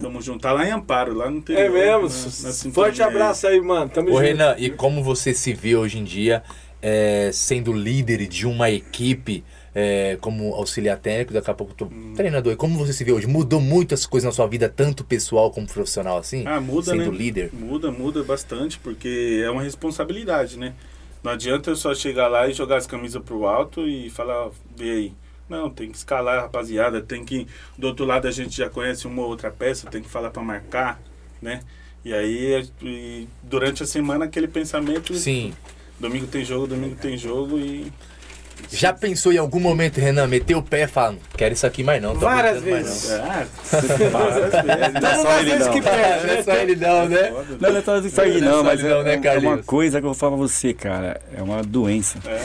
Tamo 0.00 0.22
junto. 0.22 0.40
Tá 0.40 0.52
lá 0.52 0.66
em 0.66 0.70
Amparo, 0.72 1.12
lá 1.14 1.30
no 1.30 1.36
interior. 1.36 1.64
É 1.66 1.68
mesmo? 1.68 2.08
na- 2.42 2.48
na 2.68 2.72
Forte 2.72 3.02
abraço 3.02 3.46
aí, 3.46 3.60
mano. 3.60 3.90
Tamo 3.90 4.08
Ô 4.08 4.12
junto. 4.12 4.22
Renan, 4.22 4.54
e 4.58 4.70
como 4.70 5.02
você 5.02 5.34
se 5.34 5.52
vê 5.52 5.76
hoje 5.76 5.98
em 5.98 6.04
dia 6.04 6.42
é, 6.80 7.30
sendo 7.32 7.72
líder 7.74 8.26
de 8.26 8.46
uma 8.46 8.70
equipe, 8.70 9.44
é, 9.78 10.16
como 10.22 10.54
auxiliar 10.54 10.96
técnico, 10.96 11.34
daqui 11.34 11.50
a 11.50 11.54
pouco 11.54 11.74
tô 11.74 11.84
Hum. 11.84 12.14
treinador, 12.16 12.50
e 12.50 12.56
como 12.56 12.78
você 12.78 12.94
se 12.94 13.04
vê 13.04 13.12
hoje? 13.12 13.26
Mudou 13.26 13.60
muitas 13.60 14.06
coisas 14.06 14.24
na 14.26 14.32
sua 14.32 14.46
vida, 14.46 14.70
tanto 14.70 15.04
pessoal 15.04 15.50
como 15.50 15.66
profissional, 15.66 16.16
assim? 16.16 16.44
Ah, 16.46 16.58
muda, 16.58 16.92
Sendo 16.92 17.12
né? 17.12 17.18
líder? 17.18 17.50
Muda, 17.52 17.92
muda 17.92 18.24
bastante, 18.24 18.78
porque 18.78 19.42
é 19.44 19.50
uma 19.50 19.62
responsabilidade, 19.62 20.58
né? 20.58 20.72
Não 21.22 21.30
adianta 21.32 21.68
eu 21.68 21.76
só 21.76 21.94
chegar 21.94 22.26
lá 22.28 22.48
e 22.48 22.54
jogar 22.54 22.76
as 22.78 22.86
camisas 22.86 23.22
pro 23.22 23.46
alto 23.46 23.86
e 23.86 24.08
falar, 24.08 24.48
vê 24.74 24.90
aí. 24.90 25.12
Não, 25.46 25.68
tem 25.68 25.90
que 25.90 25.96
escalar, 25.98 26.40
rapaziada. 26.40 27.02
Tem 27.02 27.22
que. 27.22 27.46
Do 27.76 27.88
outro 27.88 28.06
lado 28.06 28.26
a 28.26 28.30
gente 28.30 28.56
já 28.56 28.70
conhece 28.70 29.06
uma 29.06 29.22
ou 29.22 29.28
outra 29.28 29.50
peça, 29.50 29.90
tem 29.90 30.02
que 30.02 30.08
falar 30.08 30.30
pra 30.30 30.42
marcar, 30.42 31.00
né? 31.42 31.60
E 32.02 32.14
aí, 32.14 32.66
e 32.82 33.28
durante 33.42 33.82
a 33.82 33.86
semana, 33.86 34.24
aquele 34.24 34.48
pensamento. 34.48 35.14
Sim. 35.14 35.52
Domingo 36.00 36.26
tem 36.26 36.44
jogo, 36.44 36.66
domingo 36.66 36.96
tem 36.96 37.18
jogo 37.18 37.58
e. 37.58 37.92
Já 38.70 38.92
pensou 38.92 39.32
em 39.32 39.38
algum 39.38 39.60
momento, 39.60 39.98
Renan, 40.00 40.26
meter 40.26 40.54
o 40.56 40.62
pé 40.62 40.82
e 40.82 40.86
falar, 40.86 41.12
não 41.12 41.18
quero 41.36 41.54
isso 41.54 41.66
aqui 41.66 41.82
mais 41.84 42.02
não, 42.02 42.14
tô 42.14 42.20
Várias 42.20 42.56
aguentando 42.58 42.72
mais 42.72 42.86
vezes. 42.86 43.10
não. 43.10 43.24
Ah, 43.26 43.46
várias 44.10 44.34
vezes. 44.36 45.00
Não 45.00 45.08
é 45.10 45.14
só 45.22 45.38
ele, 45.38 45.50
vezes 45.50 45.66
não. 45.66 45.72
que 45.72 45.82
perde, 45.82 46.26
Não 46.26 46.34
é 46.34 46.42
só 46.42 46.52
ele 46.54 46.76
não, 46.76 47.08
né? 47.08 47.32
Não, 47.60 47.70
não 47.70 47.76
é 47.78 47.82
só 47.82 47.98
isso 47.98 48.20
aí, 48.20 48.40
Não 48.40 48.48
é 48.48 48.50
não, 48.50 48.64
mas 48.64 48.82
não, 48.82 49.00
é, 49.00 49.04
né, 49.16 49.20
é 49.24 49.38
uma 49.38 49.58
coisa 49.58 50.00
que 50.00 50.04
eu 50.06 50.10
vou 50.10 50.14
falar 50.18 50.32
pra 50.36 50.46
você, 50.46 50.74
cara. 50.74 51.20
É 51.36 51.42
uma 51.42 51.62
doença. 51.62 52.18
É. 52.26 52.40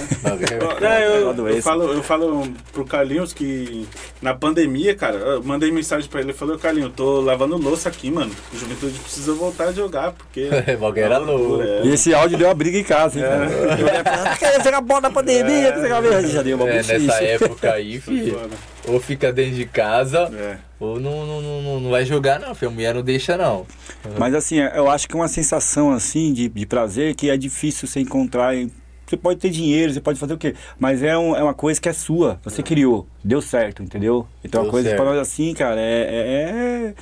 Não, 0.80 0.89
eu- 1.17 1.24
uma 1.26 1.34
doença. 1.34 1.58
Eu 1.58 1.63
falo, 1.63 1.93
eu 1.93 2.04
falo 2.04 2.47
pro 2.71 2.86
Carlinhos 2.86 3.34
que 3.34 3.88
na 4.21 4.34
pandemia, 4.34 4.95
cara, 4.95 5.15
eu 5.17 5.43
mandei 5.43 5.71
mensagem 5.71 6.10
pra 6.10 6.21
ele, 6.21 6.32
eu 6.32 6.36
falei, 6.36 6.56
ô 6.56 6.60
Carlinhos, 6.60 6.89
eu 6.89 6.95
tô 6.95 7.21
lavando 7.21 7.58
louça 7.58 7.89
aqui, 7.89 8.10
mano. 8.12 8.32
O 8.54 8.58
Juventude 8.58 8.97
precisa 9.00 9.34
voltar 9.34 9.65
a 9.69 9.71
jogar, 9.71 10.12
porque. 10.12 10.50
É 10.71 10.76
loucura, 10.76 11.17
louco. 11.17 11.62
é. 11.63 11.82
E 11.84 11.93
esse 11.93 12.13
áudio 12.13 12.38
deu 12.38 12.47
uma 12.47 12.54
briga 12.54 12.78
em 12.78 12.84
casa, 12.84 13.17
hein, 13.19 13.26
cara. 13.26 13.45
Eu 13.45 13.88
ia 13.88 14.04
falar, 14.04 14.38
querendo 14.38 14.63
jogar 14.63 14.82
bola 14.82 15.02
na 15.02 15.10
pandemia, 15.10 15.76
jogar 15.82 16.02
Já 16.28 16.41
deu 16.41 16.58
uma 16.58 16.69
É, 16.69 16.76
nessa 16.84 17.24
época 17.24 17.71
aí, 17.74 18.00
filho, 18.02 18.39
ou 18.88 19.00
fica 19.00 19.32
dentro 19.32 19.56
de 19.56 19.65
casa, 19.65 20.30
É. 20.34 20.58
ou 20.80 21.00
não, 21.00 21.26
não, 21.26 21.41
não, 21.41 21.80
não- 21.82 21.89
vai 21.91 22.06
jogar 22.06 22.39
não, 22.39 22.54
filho. 22.56 22.71
A 22.71 22.74
mulher 22.74 22.93
não 22.95 23.02
deixa 23.02 23.38
não. 23.38 23.65
Mas 24.17 24.34
assim, 24.34 24.58
eu 24.60 24.89
acho 24.89 25.08
que 25.08 25.13
é 25.15 25.17
uma 25.19 25.28
sensação 25.28 25.91
assim 25.91 26.34
de, 26.34 26.50
de 26.50 26.65
prazer 26.65 27.15
que 27.15 27.30
é 27.30 27.38
difícil 27.38 27.88
você 27.88 28.00
encontrar. 28.00 28.56
em- 28.56 28.71
Você 29.08 29.17
pode 29.17 29.39
ter 29.39 29.50
dinheiro, 29.50 29.93
você 29.93 30.00
pode 30.02 30.17
fazer 30.19 30.34
o 30.34 30.38
quê? 30.38 30.56
Mas 30.80 31.04
é, 31.04 31.17
um- 31.17 31.36
é 31.36 31.43
uma 31.43 31.54
coisa 31.54 31.80
que 31.82 31.89
é 31.89 31.93
sua, 31.93 32.39
você 32.43 32.63
criou, 32.63 33.06
deu 33.24 33.41
certo, 33.41 33.84
entendeu? 33.84 34.26
Então 34.43 34.62
Deu 34.62 34.67
uma 34.67 34.71
coisa 34.71 34.89
certo. 34.89 35.02
pra 35.02 35.12
nós 35.12 35.19
assim, 35.19 35.54
cara, 35.54 35.80
é, 35.80 36.02
é- 36.02 36.88
é- 36.89 36.93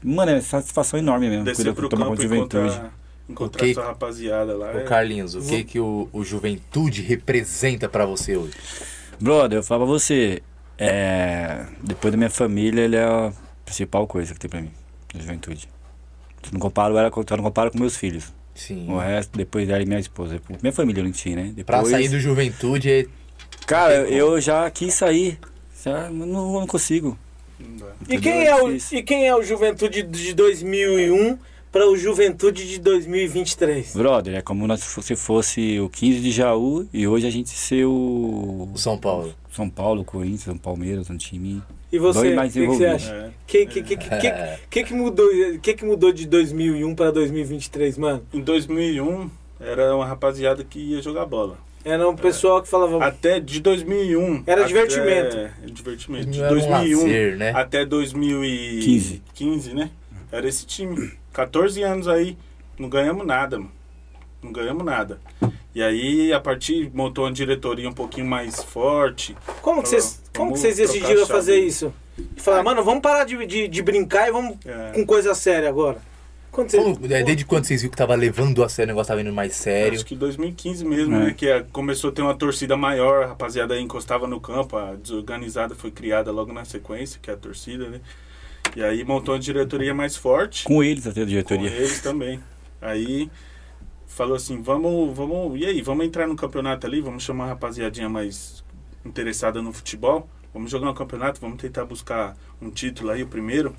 Mano, 0.00 0.30
é 0.30 0.40
satisfação 0.40 0.96
enorme 0.96 1.28
mesmo. 1.28 1.44
Descer 1.44 1.74
pro 1.74 1.88
tomar 1.88 2.04
campo 2.04 2.16
de 2.16 2.22
juventude. 2.22 2.68
encontrar, 2.68 2.92
encontrar 3.28 3.72
sua 3.74 3.84
rapaziada 3.84 4.56
lá. 4.56 4.72
Ô 4.72 4.78
é- 4.78 4.84
Carlinhos, 4.84 5.34
o 5.34 5.42
que 5.42 5.64
que 5.64 5.80
o, 5.80 6.08
o 6.12 6.24
Juventude 6.24 7.02
representa 7.02 7.88
pra 7.88 8.06
você 8.06 8.36
hoje? 8.36 8.54
Brother, 9.20 9.58
eu 9.58 9.62
falo 9.62 9.84
pra 9.84 9.92
você, 9.92 10.42
é, 10.78 11.66
depois 11.82 12.12
da 12.12 12.16
minha 12.16 12.30
família, 12.30 12.82
ele 12.82 12.96
é 12.96 13.04
a 13.04 13.32
principal 13.64 14.06
coisa 14.06 14.32
que 14.32 14.40
tem 14.40 14.48
pra 14.48 14.60
mim, 14.60 14.70
na 15.14 15.20
juventude. 15.20 15.68
Se 16.42 16.52
não 16.52 16.60
comparo 16.60 16.96
ela, 16.96 17.10
não 17.10 17.42
comparo 17.42 17.70
com 17.70 17.78
meus 17.78 17.96
filhos. 17.96 18.32
Sim. 18.54 18.86
O 18.90 18.98
resto, 18.98 19.36
depois 19.36 19.68
dela 19.68 19.82
e 19.82 19.86
minha 19.86 20.00
esposa. 20.00 20.40
Minha 20.60 20.72
família 20.72 21.00
eu 21.00 21.04
não 21.04 21.12
tinha, 21.12 21.36
né? 21.36 21.54
Pra 21.64 21.76
Depois, 21.78 21.92
sair 21.92 22.08
do 22.08 22.18
Juventude 22.18 22.90
é 22.90 23.06
Cara, 23.66 23.94
eu 24.08 24.40
já 24.40 24.68
quis 24.70 24.94
sair. 24.94 25.38
Já 25.84 26.10
não, 26.10 26.26
não 26.52 26.66
consigo. 26.66 27.16
Não. 27.60 27.86
E 28.08 28.18
quem, 28.18 28.32
É 28.32 28.46
é 28.46 28.62
o, 28.62 28.70
e 28.74 29.02
quem 29.02 29.28
é 29.28 29.34
o 29.34 29.42
Juventude 29.42 30.02
de 30.02 30.34
2001 30.34 31.38
para 31.78 31.88
o 31.88 31.96
Juventude 31.96 32.66
de 32.68 32.80
2023? 32.80 33.94
Brother, 33.94 34.34
é 34.34 34.42
como 34.42 34.66
nós- 34.66 34.80
se 34.80 35.14
fosse 35.14 35.78
o 35.78 35.88
15 35.88 36.18
de 36.18 36.32
Jaú 36.32 36.88
e 36.92 37.06
hoje 37.06 37.24
a 37.24 37.30
gente 37.30 37.50
ser 37.50 37.84
o. 37.84 38.68
o 38.74 38.76
São 38.76 38.98
Paulo. 38.98 39.32
São 39.52 39.70
Paulo, 39.70 40.02
Corinthians, 40.04 40.56
o 40.56 40.58
Palmeiras, 40.58 41.08
um 41.08 41.16
time. 41.16 41.62
E 41.92 41.98
você, 42.00 42.34
Dois 42.34 42.50
o 42.50 42.52
que, 42.52 42.60
que 42.60 42.66
você 42.66 42.86
acha? 42.86 43.12
É. 43.14 43.30
Que 43.46 43.66
que, 43.66 43.82
que, 43.96 44.26
É. 44.26 44.58
mudou, 44.90 45.28
que, 45.62 45.74
que 45.74 45.84
mudou 45.84 46.10
de 46.10 46.26
2001 46.26 46.96
para 46.96 47.12
2023, 47.12 47.96
mano? 47.96 48.22
Em 48.34 48.40
2001, 48.40 49.30
era 49.60 49.94
uma 49.94 50.04
rapaziada 50.04 50.64
que 50.64 50.80
ia 50.80 51.00
jogar 51.00 51.26
bola. 51.26 51.58
Era 51.84 52.08
um 52.08 52.16
pessoal 52.16 52.60
que 52.60 52.68
falava. 52.68 53.04
Até 53.04 53.38
de 53.38 53.60
2001. 53.60 54.42
Era 54.48 54.62
até- 54.62 54.66
divertimento. 54.68 55.36
É, 55.36 55.52
divertimento. 55.66 56.26
De 56.28 56.38
Não 56.40 56.44
era 56.44 56.54
um 56.54 56.58
2001 56.58 56.98
lazer, 57.02 57.36
né? 57.36 57.52
até 57.54 57.86
2015, 57.86 59.22
15, 59.32 59.74
né? 59.74 59.90
Era 60.32 60.46
esse 60.48 60.66
time. 60.66 61.12
14 61.42 61.80
anos 61.84 62.08
aí, 62.08 62.36
não 62.76 62.88
ganhamos 62.88 63.24
nada, 63.24 63.58
mano. 63.58 63.70
Não 64.42 64.50
ganhamos 64.50 64.84
nada. 64.84 65.20
E 65.72 65.80
aí, 65.80 66.32
a 66.32 66.40
partir, 66.40 66.90
montou 66.92 67.24
uma 67.26 67.32
diretoria 67.32 67.88
um 67.88 67.92
pouquinho 67.92 68.26
mais 68.26 68.60
forte. 68.64 69.36
Como 69.62 69.80
que 69.80 69.88
vocês, 69.88 70.20
como 70.36 70.52
que 70.52 70.58
vocês 70.58 70.76
decidiram 70.78 71.24
fazer 71.28 71.60
isso? 71.60 71.92
E 72.36 72.40
falar, 72.40 72.64
mano, 72.64 72.82
vamos 72.82 73.02
parar 73.02 73.22
de, 73.24 73.46
de, 73.46 73.68
de 73.68 73.82
brincar 73.82 74.28
e 74.28 74.32
vamos 74.32 74.56
É. 74.66 74.90
com 74.94 75.06
coisa 75.06 75.32
séria 75.32 75.68
agora. 75.68 75.98
Quando 76.50 76.70
você... 76.70 76.78
Como- 76.78 76.98
é, 77.08 77.22
desde 77.22 77.44
quando 77.44 77.64
vocês 77.66 77.82
viram 77.82 77.90
que 77.92 77.96
tava 77.96 78.16
levando 78.16 78.64
a 78.64 78.68
sério, 78.68 78.88
o 78.90 78.94
negócio 78.94 79.08
tava 79.08 79.20
indo 79.20 79.32
mais 79.32 79.54
sério? 79.54 79.94
Acho 79.94 80.04
que 80.06 80.16
2015 80.16 80.84
mesmo, 80.84 81.14
É. 81.14 81.18
né? 81.26 81.34
Que 81.36 81.48
a- 81.48 81.62
começou 81.72 82.10
a 82.10 82.12
ter 82.12 82.22
uma 82.22 82.34
torcida 82.34 82.76
maior, 82.76 83.22
a 83.22 83.26
rapaziada 83.28 83.74
aí 83.74 83.80
encostava 83.80 84.26
no 84.26 84.40
campo, 84.40 84.76
a 84.76 84.94
desorganizada 84.96 85.76
foi 85.76 85.92
criada 85.92 86.32
logo 86.32 86.52
na 86.52 86.64
sequência, 86.64 87.20
que 87.22 87.30
é 87.30 87.34
a 87.34 87.36
torcida, 87.36 87.88
né? 87.88 88.00
E 88.76 88.82
aí 88.82 89.04
montou 89.04 89.34
uma 89.34 89.40
diretoria 89.40 89.94
mais 89.94 90.16
forte. 90.16 90.64
Com 90.64 90.82
eles 90.82 91.06
até 91.06 91.20
a 91.20 91.24
Com 91.24 91.28
diretoria. 91.30 91.70
eles 91.70 92.00
também. 92.00 92.40
Aí 92.80 93.30
falou 94.06 94.36
assim, 94.36 94.60
vamos, 94.62 95.16
vamos, 95.16 95.60
e 95.60 95.64
aí, 95.66 95.82
vamos 95.82 96.06
entrar 96.06 96.26
no 96.26 96.36
campeonato 96.36 96.86
ali, 96.86 97.00
vamos 97.00 97.22
chamar 97.22 97.44
a 97.44 97.48
rapaziadinha 97.48 98.08
mais 98.08 98.64
interessada 99.04 99.62
no 99.62 99.72
futebol, 99.72 100.28
vamos 100.52 100.70
jogar 100.70 100.90
um 100.90 100.94
campeonato, 100.94 101.40
vamos 101.40 101.60
tentar 101.60 101.84
buscar 101.84 102.36
um 102.60 102.70
título 102.70 103.10
aí, 103.10 103.22
o 103.22 103.26
primeiro. 103.28 103.74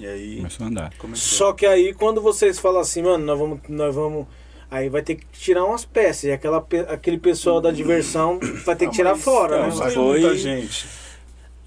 E 0.00 0.06
aí 0.06 0.36
Começou 0.38 0.64
a 0.64 0.68
andar. 0.68 0.92
começou. 0.98 1.38
Só 1.38 1.52
que 1.52 1.64
aí 1.66 1.94
quando 1.94 2.20
vocês 2.20 2.58
falam 2.58 2.80
assim, 2.80 3.02
mano, 3.02 3.24
nós 3.24 3.38
vamos. 3.38 3.60
Nós 3.68 3.94
vamos 3.94 4.26
aí 4.70 4.88
vai 4.88 5.02
ter 5.02 5.14
que 5.14 5.24
tirar 5.32 5.64
umas 5.64 5.84
peças. 5.84 6.24
E 6.24 6.32
aquela, 6.32 6.66
aquele 6.88 7.16
pessoal 7.18 7.60
da 7.60 7.70
diversão 7.70 8.40
vai 8.64 8.74
ter 8.74 8.86
que 8.86 8.90
Ah, 8.92 8.96
tirar 8.96 9.16
fora, 9.16 9.68
não, 9.68 9.76
né? 9.78 9.90
Foi- 9.92 10.20
muita 10.20 10.36
gente. 10.36 10.84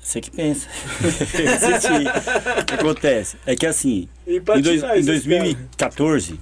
Você 0.07 0.21
que 0.21 0.31
pensa. 0.31 0.67
O 2.61 2.65
que 2.65 2.73
acontece? 2.75 3.35
É 3.45 3.55
que 3.57 3.65
assim, 3.65 4.07
em, 4.59 4.61
dois- 4.61 4.81
em 4.83 4.99
esses 4.99 5.05
2014, 5.05 6.39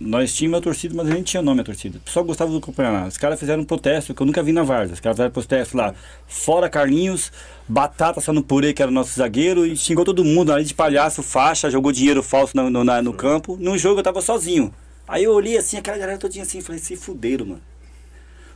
nós 0.00 0.32
tínhamos 0.32 0.58
a 0.58 0.62
torcida, 0.62 0.94
mas 0.96 1.08
a 1.08 1.10
gente 1.14 1.24
tinha 1.26 1.42
nome 1.42 1.60
a 1.60 1.64
torcida. 1.64 1.98
O 1.98 2.00
pessoal 2.00 2.24
gostava 2.24 2.52
do 2.52 2.60
campeonato. 2.60 3.08
Os 3.08 3.18
caras 3.18 3.38
fizeram 3.40 3.62
um 3.62 3.64
protesto 3.64 4.14
que 4.14 4.22
eu 4.22 4.26
nunca 4.26 4.42
vi 4.44 4.52
na 4.52 4.62
Varsa. 4.62 4.94
Os 4.94 5.00
caras 5.00 5.16
fizeram 5.16 5.32
protesto 5.32 5.76
lá. 5.76 5.92
Fora 6.28 6.68
Carlinhos, 6.68 7.32
Batata 7.68 8.20
só 8.20 8.32
no 8.32 8.42
purê, 8.44 8.72
que 8.72 8.80
era 8.80 8.90
o 8.90 8.94
nosso 8.94 9.16
zagueiro, 9.18 9.66
e 9.66 9.76
xingou 9.76 10.04
todo 10.04 10.24
mundo. 10.24 10.52
Ali 10.52 10.64
de 10.64 10.74
palhaço, 10.74 11.20
faixa, 11.22 11.68
jogou 11.70 11.90
dinheiro 11.90 12.22
falso 12.22 12.56
no, 12.56 12.70
no, 12.70 12.84
na- 12.84 13.02
no 13.02 13.12
campo. 13.12 13.56
Num 13.60 13.76
jogo 13.76 13.98
eu 14.00 14.04
tava 14.04 14.20
sozinho. 14.20 14.72
Aí 15.08 15.24
eu 15.24 15.32
olhei 15.32 15.56
assim, 15.56 15.76
aquela 15.78 15.98
galera 15.98 16.16
todinha 16.18 16.44
assim, 16.44 16.60
falei, 16.60 16.80
se 16.80 16.94
fuderam, 16.96 17.44
mano. 17.46 17.62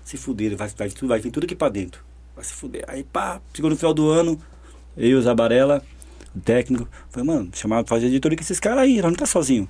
Se 0.04 0.16
fuderam, 0.16 0.56
vai, 0.56 0.68
vai, 0.76 0.88
vai 1.02 1.18
vir 1.18 1.30
tudo 1.32 1.42
aqui 1.44 1.56
pra 1.56 1.68
dentro. 1.68 2.00
Vai 2.36 2.44
se 2.44 2.52
fuder. 2.52 2.84
Aí 2.86 3.02
pá, 3.02 3.40
chegou 3.54 3.70
no 3.70 3.76
final 3.76 3.94
do 3.94 4.10
ano, 4.10 4.38
eu 4.94 5.08
e 5.08 5.14
o 5.14 5.22
Zabarella, 5.22 5.82
o 6.34 6.40
técnico, 6.40 6.86
falei, 7.08 7.26
mano, 7.26 7.50
chamar 7.54 7.82
pra 7.82 7.96
fazer 7.96 8.08
editoria 8.08 8.36
com 8.36 8.44
esses 8.44 8.60
caras 8.60 8.80
aí, 8.80 8.96
nós 8.96 9.10
não 9.10 9.14
tá 9.14 9.24
sozinho. 9.24 9.66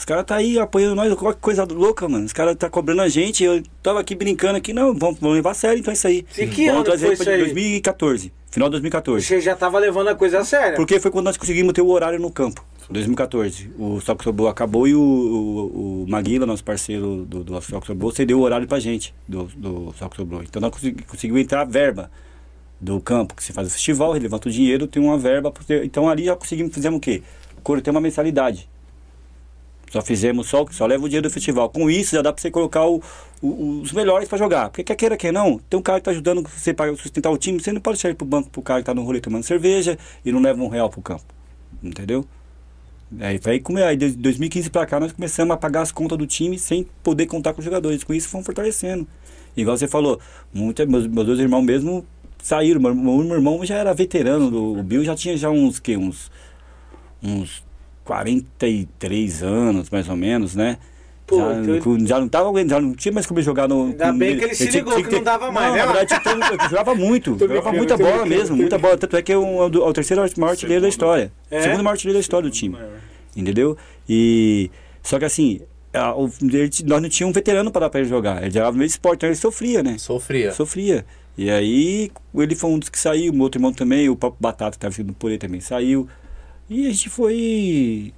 Os 0.00 0.04
caras 0.06 0.24
tá 0.24 0.36
aí 0.36 0.58
apoiando 0.58 0.94
nós, 0.94 1.12
qualquer 1.14 1.38
coisa 1.40 1.62
louca, 1.64 2.08
mano. 2.08 2.24
Os 2.24 2.32
caras 2.32 2.56
tá 2.56 2.70
cobrando 2.70 3.02
a 3.02 3.08
gente, 3.08 3.44
eu 3.44 3.62
tava 3.82 4.00
aqui 4.00 4.14
brincando 4.14 4.56
aqui, 4.56 4.72
não, 4.72 4.94
vamos, 4.94 5.20
vamos 5.20 5.36
levar 5.36 5.50
a 5.50 5.54
sério 5.54 5.78
então 5.78 5.92
isso 5.92 6.06
aí. 6.06 6.24
E 6.38 6.46
que 6.46 6.70
vamos 6.70 6.88
ano 6.88 6.98
foi 6.98 7.12
isso 7.12 7.28
aí? 7.28 7.38
2014, 7.40 8.32
final 8.50 8.68
de 8.70 8.72
2014. 8.72 9.26
Você 9.26 9.40
já 9.42 9.54
tava 9.54 9.78
levando 9.78 10.08
a 10.08 10.14
coisa 10.14 10.38
a 10.40 10.44
sério. 10.44 10.76
Porque 10.76 10.98
foi 10.98 11.10
quando 11.10 11.26
nós 11.26 11.36
conseguimos 11.36 11.74
ter 11.74 11.82
o 11.82 11.88
horário 11.88 12.18
no 12.18 12.30
campo. 12.30 12.64
2014. 12.88 13.70
O 13.78 14.00
Soco 14.00 14.24
Sobô 14.24 14.48
acabou 14.48 14.88
e 14.88 14.94
o, 14.94 15.00
o, 15.00 16.02
o 16.02 16.06
Maguila, 16.08 16.46
nosso 16.46 16.64
parceiro 16.64 17.26
do, 17.28 17.44
do 17.44 17.60
Soco 17.60 17.86
Sobô, 17.86 18.10
cedeu 18.10 18.38
o 18.38 18.42
horário 18.42 18.66
pra 18.66 18.80
gente, 18.80 19.14
do, 19.28 19.44
do 19.54 19.94
Soco 19.98 20.16
Sobô. 20.16 20.42
Então 20.42 20.60
nós 20.62 20.70
consegui- 20.72 21.02
conseguimos 21.04 21.42
entrar 21.42 21.60
a 21.60 21.64
verba 21.64 22.10
do 22.80 22.98
campo, 23.00 23.34
que 23.34 23.44
se 23.44 23.52
faz 23.52 23.68
o 23.68 23.70
festival, 23.70 24.16
ele 24.16 24.22
levanta 24.22 24.48
o 24.48 24.50
dinheiro, 24.50 24.86
tem 24.86 25.02
uma 25.02 25.18
verba. 25.18 25.52
ter- 25.66 25.84
Então 25.84 26.08
ali 26.08 26.24
já 26.24 26.34
conseguimos, 26.34 26.72
fizemos 26.74 26.96
o 26.96 27.00
quê? 27.00 27.22
Tem 27.82 27.90
uma 27.92 28.00
mensalidade. 28.00 28.66
Só 29.90 30.00
fizemos 30.00 30.48
só, 30.48 30.64
só 30.70 30.86
leva 30.86 31.04
o 31.04 31.08
dinheiro 31.08 31.28
do 31.28 31.32
festival. 31.32 31.68
Com 31.68 31.90
isso 31.90 32.14
já 32.14 32.22
dá 32.22 32.32
pra 32.32 32.40
você 32.40 32.50
colocar 32.50 32.86
o- 32.86 33.02
o- 33.42 33.80
os 33.82 33.92
melhores 33.92 34.28
pra 34.28 34.38
jogar. 34.38 34.68
Porque 34.70 34.84
quer 34.84 34.94
queira, 34.94 35.16
quer 35.16 35.32
não, 35.32 35.58
tem 35.68 35.78
um 35.78 35.82
cara 35.82 35.98
que 35.98 36.04
tá 36.04 36.10
ajudando 36.12 36.42
você 36.48 36.72
para 36.72 36.94
sustentar 36.96 37.28
o 37.30 37.36
time, 37.36 37.60
você 37.60 37.72
não 37.72 37.80
pode 37.80 37.98
sair 37.98 38.14
pro 38.14 38.24
banco 38.24 38.48
pro 38.50 38.62
cara 38.62 38.80
que 38.80 38.86
tá 38.86 38.94
no 38.94 39.02
rolê 39.02 39.20
tomando 39.20 39.42
cerveja 39.42 39.98
e 40.24 40.30
não 40.30 40.40
leva 40.40 40.62
um 40.62 40.68
real 40.68 40.88
pro 40.88 41.02
campo. 41.02 41.24
Entendeu? 41.82 42.24
Aí, 43.18 43.40
aí, 43.44 43.58
come- 43.58 43.82
aí 43.82 43.96
de 43.96 44.10
2015 44.12 44.70
pra 44.70 44.86
cá 44.86 45.00
nós 45.00 45.10
começamos 45.10 45.52
a 45.52 45.56
pagar 45.56 45.80
as 45.82 45.90
contas 45.90 46.16
do 46.16 46.24
time 46.26 46.56
sem 46.56 46.86
poder 47.02 47.26
contar 47.26 47.52
com 47.52 47.58
os 47.58 47.64
jogadores. 47.64 48.04
Com 48.04 48.14
isso 48.14 48.28
fomos 48.28 48.46
fortalecendo. 48.46 49.04
Igual 49.56 49.76
você 49.76 49.88
falou, 49.88 50.20
muita, 50.54 50.86
meus, 50.86 51.08
meus 51.08 51.26
dois 51.26 51.40
irmãos 51.40 51.62
mesmo 51.62 52.06
saíram. 52.40 52.80
Meu, 52.80 52.94
meu 52.94 53.34
irmão 53.34 53.64
já 53.66 53.74
era 53.74 53.92
veterano, 53.92 54.48
do, 54.48 54.78
o 54.78 54.82
Bill 54.84 55.02
já 55.04 55.16
tinha 55.16 55.36
já 55.36 55.50
uns 55.50 55.80
que 55.80 55.96
uns 55.96 56.30
uns 57.20 57.64
43 58.10 59.42
anos, 59.42 59.90
mais 59.90 60.08
ou 60.08 60.16
menos, 60.16 60.54
né? 60.54 60.78
Pô, 61.26 61.38
já, 61.38 61.62
que 61.62 61.80
com- 61.80 62.06
já 62.06 62.18
não 62.18 62.28
tava 62.28 62.50
já 62.68 62.80
não 62.80 62.92
tinha 62.92 63.12
mais 63.12 63.24
como 63.24 63.40
jogar 63.40 63.68
no. 63.68 63.86
Ainda 63.86 64.10
com- 64.12 64.18
bem 64.18 64.36
que 64.36 64.44
ele 64.46 64.54
se 64.54 64.68
ligou 64.68 64.94
tinha 64.94 65.06
que 65.06 65.14
não 65.14 65.22
dava 65.22 65.52
mais, 65.52 65.68
Não, 65.68 65.76
né? 65.76 65.86
na 65.86 65.92
verdade, 65.92 66.20
que 66.20 66.28
eu 66.64 66.68
jogava 66.70 66.94
muito. 66.96 67.38
Jogava 67.38 67.72
muita 67.72 67.96
bola 67.96 68.10
brincando, 68.10 68.28
mesmo, 68.28 68.56
muita 68.56 68.78
bola. 68.78 68.96
Tanto 68.98 69.16
é 69.16 69.22
que 69.22 69.32
é 69.32 69.36
o, 69.38 69.62
é 69.62 69.66
o 69.66 69.92
terceiro 69.92 70.22
maior 70.38 70.50
artilheiro 70.50 70.82
da 70.82 70.88
história. 70.88 71.30
É? 71.50 71.62
Segundo 71.62 71.84
maior 71.84 71.92
artilheiro 71.92 72.16
da 72.18 72.20
história 72.20 72.48
do 72.48 72.52
time. 72.52 72.74
Maior. 72.74 72.90
Entendeu? 73.36 73.76
E. 74.08 74.70
Só 75.04 75.18
que 75.20 75.24
assim, 75.24 75.60
a- 75.94 76.14
o- 76.16 76.28
ele- 76.42 76.68
nós 76.84 77.00
não 77.00 77.08
tínhamos 77.08 77.30
um 77.30 77.38
veterano 77.38 77.70
para 77.70 77.82
dar 77.82 77.90
pra 77.90 78.00
ele 78.00 78.08
jogar. 78.08 78.42
Ele 78.42 78.50
jogava 78.50 78.72
no 78.72 78.78
meio 78.78 78.88
esporte, 78.88 79.18
então 79.18 79.28
ele 79.28 79.36
sofria, 79.36 79.84
né? 79.84 79.98
Sofria. 79.98 80.50
Sofria. 80.52 81.06
E 81.38 81.48
aí, 81.48 82.10
ele 82.34 82.56
foi 82.56 82.70
um 82.70 82.78
dos 82.78 82.88
que 82.88 82.98
saiu, 82.98 83.30
o 83.32 83.34
meu 83.34 83.44
outro 83.44 83.58
irmão 83.60 83.72
também, 83.72 84.08
o 84.08 84.16
próprio 84.16 84.42
Batata, 84.42 84.72
que 84.72 84.76
estava 84.78 84.92
sendo 84.92 85.12
por 85.12 85.30
ele 85.30 85.38
também, 85.38 85.60
saiu. 85.60 86.08
E 86.70 86.86
a 86.86 86.90
gente 86.90 87.08
foi 87.10 88.12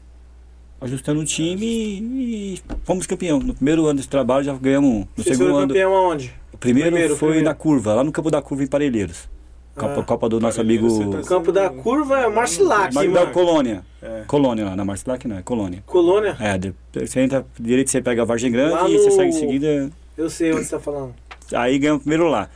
ajustando 0.81 1.21
o 1.21 1.25
time 1.25 1.65
e, 1.67 2.55
e 2.55 2.61
fomos 2.85 3.07
campeão. 3.07 3.39
No 3.41 3.55
primeiro 3.55 3.87
ano 3.87 3.95
desse 3.97 4.09
trabalho 4.09 4.45
já 4.45 4.53
ganhamos 4.55 4.91
um. 4.91 4.99
No 5.01 5.09
Vocês 5.17 5.37
segundo 5.39 5.57
ano. 5.57 5.69
campeão 5.69 5.95
aonde? 5.97 6.35
O 6.53 6.59
primeiro, 6.59 6.91
Primeiro, 6.91 7.17
foi 7.17 7.29
primeiro. 7.31 7.45
na 7.49 7.55
curva, 7.55 7.95
lá 7.95 8.05
no 8.05 8.13
campo 8.13 8.31
da 8.31 8.43
curva 8.43 8.63
em 8.63 8.67
Parelheiros. 8.67 9.29
Copa, 9.75 10.01
Ah. 10.01 10.05
Copa 10.05 10.29
do 10.29 10.39
nosso 10.39 10.61
amigo. 10.61 10.87
você 10.89 11.03
O 11.05 11.11
tá- 11.11 11.23
campo 11.23 11.51
da 11.51 11.71
curva 11.71 12.21
é 12.21 12.27
o 12.27 12.35
Marcilac, 12.35 12.95
Mar- 12.95 13.07
da 13.09 13.21
mano. 13.21 13.33
Colônia. 13.33 13.83
É. 14.03 14.23
Colônia 14.27 14.67
lá, 14.67 14.77
na 14.77 14.85
Marcilac 14.85 15.27
não, 15.27 15.39
é 15.39 15.43
Colônia. 15.43 15.83
Colônia? 15.87 16.37
É, 16.39 16.59
você 17.07 17.21
entra 17.21 17.47
direito, 17.59 17.89
você 17.91 18.03
pega 18.03 18.21
a 18.21 18.25
Vargem 18.27 18.53
Grande 18.53 18.75
Lá 18.75 18.87
e 18.91 18.99
você 18.99 19.11
segue 19.13 19.29
em 19.31 19.33
seguida. 19.33 19.91
Eu 20.19 20.29
sei 20.29 20.53
onde 20.53 20.65
você 20.65 20.73
tá 20.73 20.79
falando. 20.81 21.15
Aí 21.55 21.79
ganhamos 21.79 22.01
o 22.01 22.05
primeiro 22.05 22.29
lá. 22.29 22.51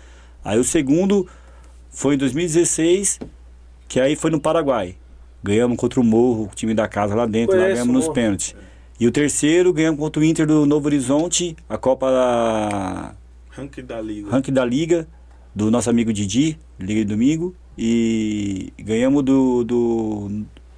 Aí 0.45 0.59
o 0.59 0.65
segundo 0.65 1.27
foi 1.91 2.17
em 2.17 2.19
2016, 2.19 3.19
que 3.89 3.99
aí 3.99 4.15
foi 4.15 4.31
no 4.31 4.39
Paraguai. 4.39 4.95
Ganhamos 5.43 5.77
contra 5.77 6.01
o 6.01 6.05
Morro, 6.05 6.45
o 6.45 6.55
time 6.55 6.75
da 6.75 6.89
casa 6.89 7.15
lá 7.15 7.27
dentro, 7.27 7.57
lá 7.57 7.63
Conheço 7.63 7.83
ganhamos 7.83 8.05
o 8.05 8.07
nos 8.07 8.15
pênaltis. 8.15 8.55
E 8.99 9.07
o 9.07 9.13
terceiro 9.13 9.73
ganhamos 9.73 10.01
contra 10.01 10.21
o 10.21 10.25
Inter 10.25 10.47
do 10.47 10.65
Novo 10.67 10.87
Horizonte, 10.87 11.57
a 11.69 11.77
Copa 11.77 12.11
da 12.11 13.15
Ranking 13.51 13.85
da 13.85 14.01
Liga. 14.01 14.31
Ranking 14.31 14.53
da 14.53 14.65
Liga, 14.65 15.07
do 15.55 15.71
nosso 15.71 15.91
amigo 15.91 16.13
Didi, 16.13 16.59
Liga 16.79 17.01
de 17.01 17.07
Domingo. 17.07 17.55
E 17.79 18.73
ganhamos 18.79 19.23
do, 19.23 19.65
do 19.65 20.31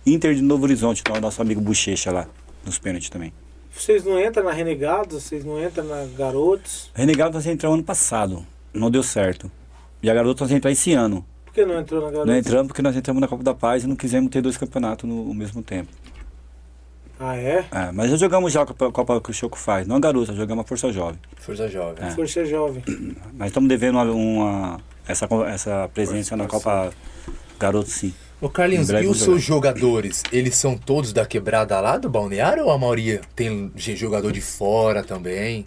Inter 0.05 0.35
de 0.35 0.43
Novo 0.43 0.65
Horizonte, 0.65 1.03
do 1.03 1.21
nosso 1.21 1.41
amigo 1.41 1.61
Bochecha 1.61 2.11
lá, 2.11 2.29
nos 2.65 2.79
pênaltis 2.79 3.09
também. 3.09 3.33
Vocês 3.71 4.05
não 4.05 4.21
entram 4.21 4.43
na 4.43 4.51
Renegados? 4.51 5.23
Vocês 5.23 5.45
não 5.45 5.63
entram 5.63 5.85
na 5.85 6.05
Garotos? 6.17 6.91
Renegado 6.93 7.35
nós 7.35 7.47
entramos 7.47 7.79
ano 7.79 7.85
passado, 7.85 8.45
não 8.75 8.91
deu 8.91 9.05
certo. 9.05 9.51
E 10.03 10.11
a 10.11 10.15
garota 10.15 10.43
nós 10.43 10.51
entrar 10.51 10.73
esse 10.73 10.93
ano. 10.93 11.25
Por 11.59 11.65
que 11.67 11.73
não 11.73 11.81
entrou 11.81 12.01
na 12.01 12.07
Garotos? 12.11 12.27
Não 12.29 12.37
entramos 12.39 12.67
porque 12.69 12.83
nós 12.83 12.95
entramos 12.97 13.21
na 13.21 13.27
Copa 13.29 13.43
da 13.43 13.55
Paz 13.55 13.83
e 13.83 13.87
não 13.87 13.97
quisemos 13.97 14.31
ter 14.31 14.41
dois 14.41 14.57
campeonatos 14.57 15.09
no, 15.09 15.27
ao 15.27 15.35
mesmo 15.35 15.63
tempo. 15.63 15.89
Ah, 17.19 17.37
é? 17.37 17.65
É, 17.73 17.91
mas 17.93 18.11
já 18.13 18.17
jogamos 18.17 18.53
já 18.53 18.63
a 18.63 18.67
Copa, 18.67 18.93
Copa 18.93 19.21
que 19.21 19.31
o 19.31 19.35
Choco 19.35 19.59
faz, 19.59 19.87
não 19.89 19.97
a 19.97 20.01
garota, 20.01 20.33
jogamos 20.35 20.65
a 20.65 20.69
Força 20.69 20.93
Jovem. 20.93 21.19
Força 21.37 21.69
Jovem. 21.69 22.07
É. 22.07 22.11
Força 22.13 22.45
Jovem. 22.45 22.83
Mas 23.35 23.49
estamos 23.49 23.69
devendo 23.69 23.97
uma, 23.97 24.05
uma- 24.13 24.81
essa, 25.07 25.27
essa 25.49 25.91
presença 25.93 26.37
na 26.37 26.47
Copa 26.47 26.93
Garoto 27.59 27.91
sim. 27.91 28.15
Ô 28.41 28.49
Carlinhos, 28.49 28.89
e 28.89 29.07
os 29.09 29.19
seus 29.19 29.43
jogadores, 29.43 30.23
eles 30.31 30.55
são 30.55 30.79
todos 30.79 31.13
da 31.13 31.27
quebrada 31.27 31.81
lá 31.81 31.97
do 31.99 32.09
balneário 32.09 32.67
ou 32.67 32.71
a 32.71 32.79
maioria 32.79 33.21
tem 33.35 33.73
jogador 33.77 34.31
de 34.31 34.41
fora 34.41 35.03
também? 35.03 35.65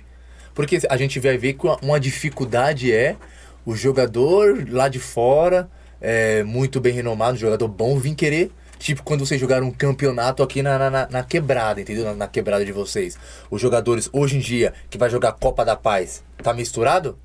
Porque 0.56 0.80
a 0.90 0.96
gente 0.96 1.20
vai 1.20 1.38
ver 1.38 1.54
que 1.54 1.68
uma 1.82 2.00
dificuldade 2.00 2.94
é 2.94 3.18
o 3.66 3.76
jogador 3.76 4.66
lá 4.70 4.88
de 4.88 5.00
fora, 5.00 5.70
é, 6.02 6.44
muito 6.44 6.82
bem 6.82 6.94
renomado, 6.94 7.38
jogador 7.38 7.68
bom, 7.68 7.98
vir 8.00 8.16
querer. 8.16 8.52
Tipo, 8.80 9.04
quando 9.04 9.24
vocês 9.24 9.40
jogaram 9.40 9.68
um 9.68 9.72
campeonato 9.72 10.42
aqui 10.42 10.64
na, 10.64 10.90
na, 10.90 11.08
na 11.08 11.24
quebrada, 11.24 11.80
entendeu? 11.80 12.04
Na, 12.04 12.16
na 12.16 12.28
quebrada 12.28 12.66
de 12.66 12.72
vocês. 12.72 13.16
Os 13.52 13.62
jogadores, 13.62 14.10
hoje 14.12 14.38
em 14.38 14.40
dia, 14.40 14.74
que 14.90 14.98
vai 14.98 15.08
jogar 15.08 15.34
Copa 15.34 15.64
da 15.64 15.76
Paz, 15.76 16.24
tá 16.42 16.52
misturado? 16.52 17.16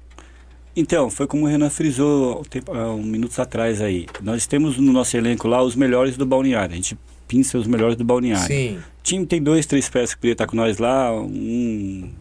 Então, 0.77 1.09
foi 1.09 1.27
como 1.27 1.45
o 1.45 1.49
Renan 1.49 1.70
frisou 1.70 2.45
tempo- 2.45 2.74
há 2.74 2.93
um 2.95 3.03
minutos 3.03 3.39
atrás 3.39 3.81
aí. 3.81 4.05
Nós 4.20 4.47
temos 4.47 4.77
no 4.77 4.93
nosso 4.93 5.16
elenco 5.16 5.49
lá 5.49 5.62
os 5.62 5.74
melhores 5.74 6.18
do 6.18 6.27
balneário. 6.27 6.74
A 6.74 6.77
gente 6.77 6.99
pinça 7.27 7.57
os 7.57 7.66
melhores 7.66 7.97
do 7.97 8.05
balneário. 8.05 8.47
Sim. 8.47 8.77
O 8.77 9.03
time 9.03 9.24
tem 9.24 9.43
dois, 9.43 9.64
três 9.64 9.89
peças 9.89 10.11
que 10.11 10.16
poderia 10.20 10.35
estar 10.35 10.47
com 10.47 10.55
nós 10.57 10.77
lá. 10.77 11.11
Um, 11.18 12.12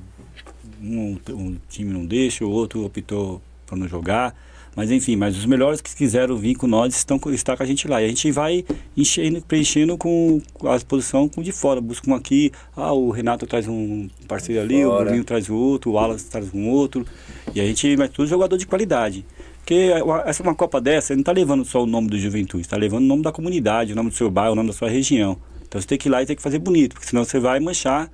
um, 0.81 1.19
um 1.29 1.57
time 1.67 1.91
não 1.91 2.05
deixa, 2.05 2.45
o 2.45 2.49
outro 2.49 2.85
optou 2.85 3.41
por 3.65 3.77
não 3.77 3.87
jogar. 3.89 4.33
Mas 4.75 4.91
enfim, 4.91 5.15
mas 5.15 5.37
os 5.37 5.45
melhores 5.45 5.79
que 5.79 5.95
quiseram 5.95 6.35
vir 6.35 6.55
com 6.55 6.67
nós 6.67 6.95
estão 6.95 7.17
com, 7.17 7.31
está 7.31 7.55
com 7.55 7.63
a 7.63 7.65
gente 7.65 7.87
lá. 7.87 8.01
E 8.01 8.05
a 8.05 8.07
gente 8.09 8.29
vai 8.31 8.65
enchendo, 8.95 9.41
preenchendo 9.41 9.97
com 9.97 10.41
a 10.65 10.75
exposição 10.75 11.29
com 11.29 11.41
de 11.41 11.51
fora. 11.51 11.79
Busca 11.79 12.09
um 12.09 12.13
aqui, 12.13 12.51
ah, 12.75 12.91
o 12.91 13.09
Renato 13.09 13.47
traz 13.47 13.67
um 13.67 14.09
parceiro 14.27 14.61
ali, 14.61 14.83
o 14.83 14.89
Fora. 14.89 15.05
Bruninho 15.05 15.23
traz 15.23 15.49
o 15.49 15.55
outro, 15.55 15.91
o 15.91 15.93
Wallace 15.93 16.29
traz 16.29 16.53
um 16.53 16.69
outro. 16.69 17.05
E 17.53 17.61
a 17.61 17.65
gente, 17.65 17.95
mas 17.95 18.09
tudo 18.09 18.27
jogador 18.27 18.57
de 18.57 18.67
qualidade. 18.67 19.25
Porque 19.59 19.91
essa 20.25 20.43
uma 20.43 20.53
Copa 20.53 20.79
dessa, 20.79 21.15
não 21.15 21.21
está 21.21 21.31
levando 21.31 21.65
só 21.65 21.81
o 21.81 21.87
nome 21.87 22.07
do 22.07 22.19
Juventude, 22.19 22.61
está 22.61 22.77
levando 22.77 23.03
o 23.03 23.07
nome 23.07 23.23
da 23.23 23.31
comunidade, 23.31 23.93
o 23.93 23.95
nome 23.95 24.09
do 24.09 24.15
seu 24.15 24.29
bairro, 24.29 24.51
o 24.51 24.55
nome 24.55 24.67
da 24.67 24.75
sua 24.75 24.89
região. 24.89 25.37
Então 25.67 25.81
você 25.81 25.87
tem 25.87 25.97
que 25.97 26.07
ir 26.07 26.11
lá 26.11 26.21
e 26.21 26.25
tem 26.25 26.35
que 26.35 26.41
fazer 26.41 26.59
bonito, 26.59 26.93
porque 26.93 27.07
senão 27.07 27.23
você 27.23 27.39
vai 27.39 27.59
manchar 27.59 28.11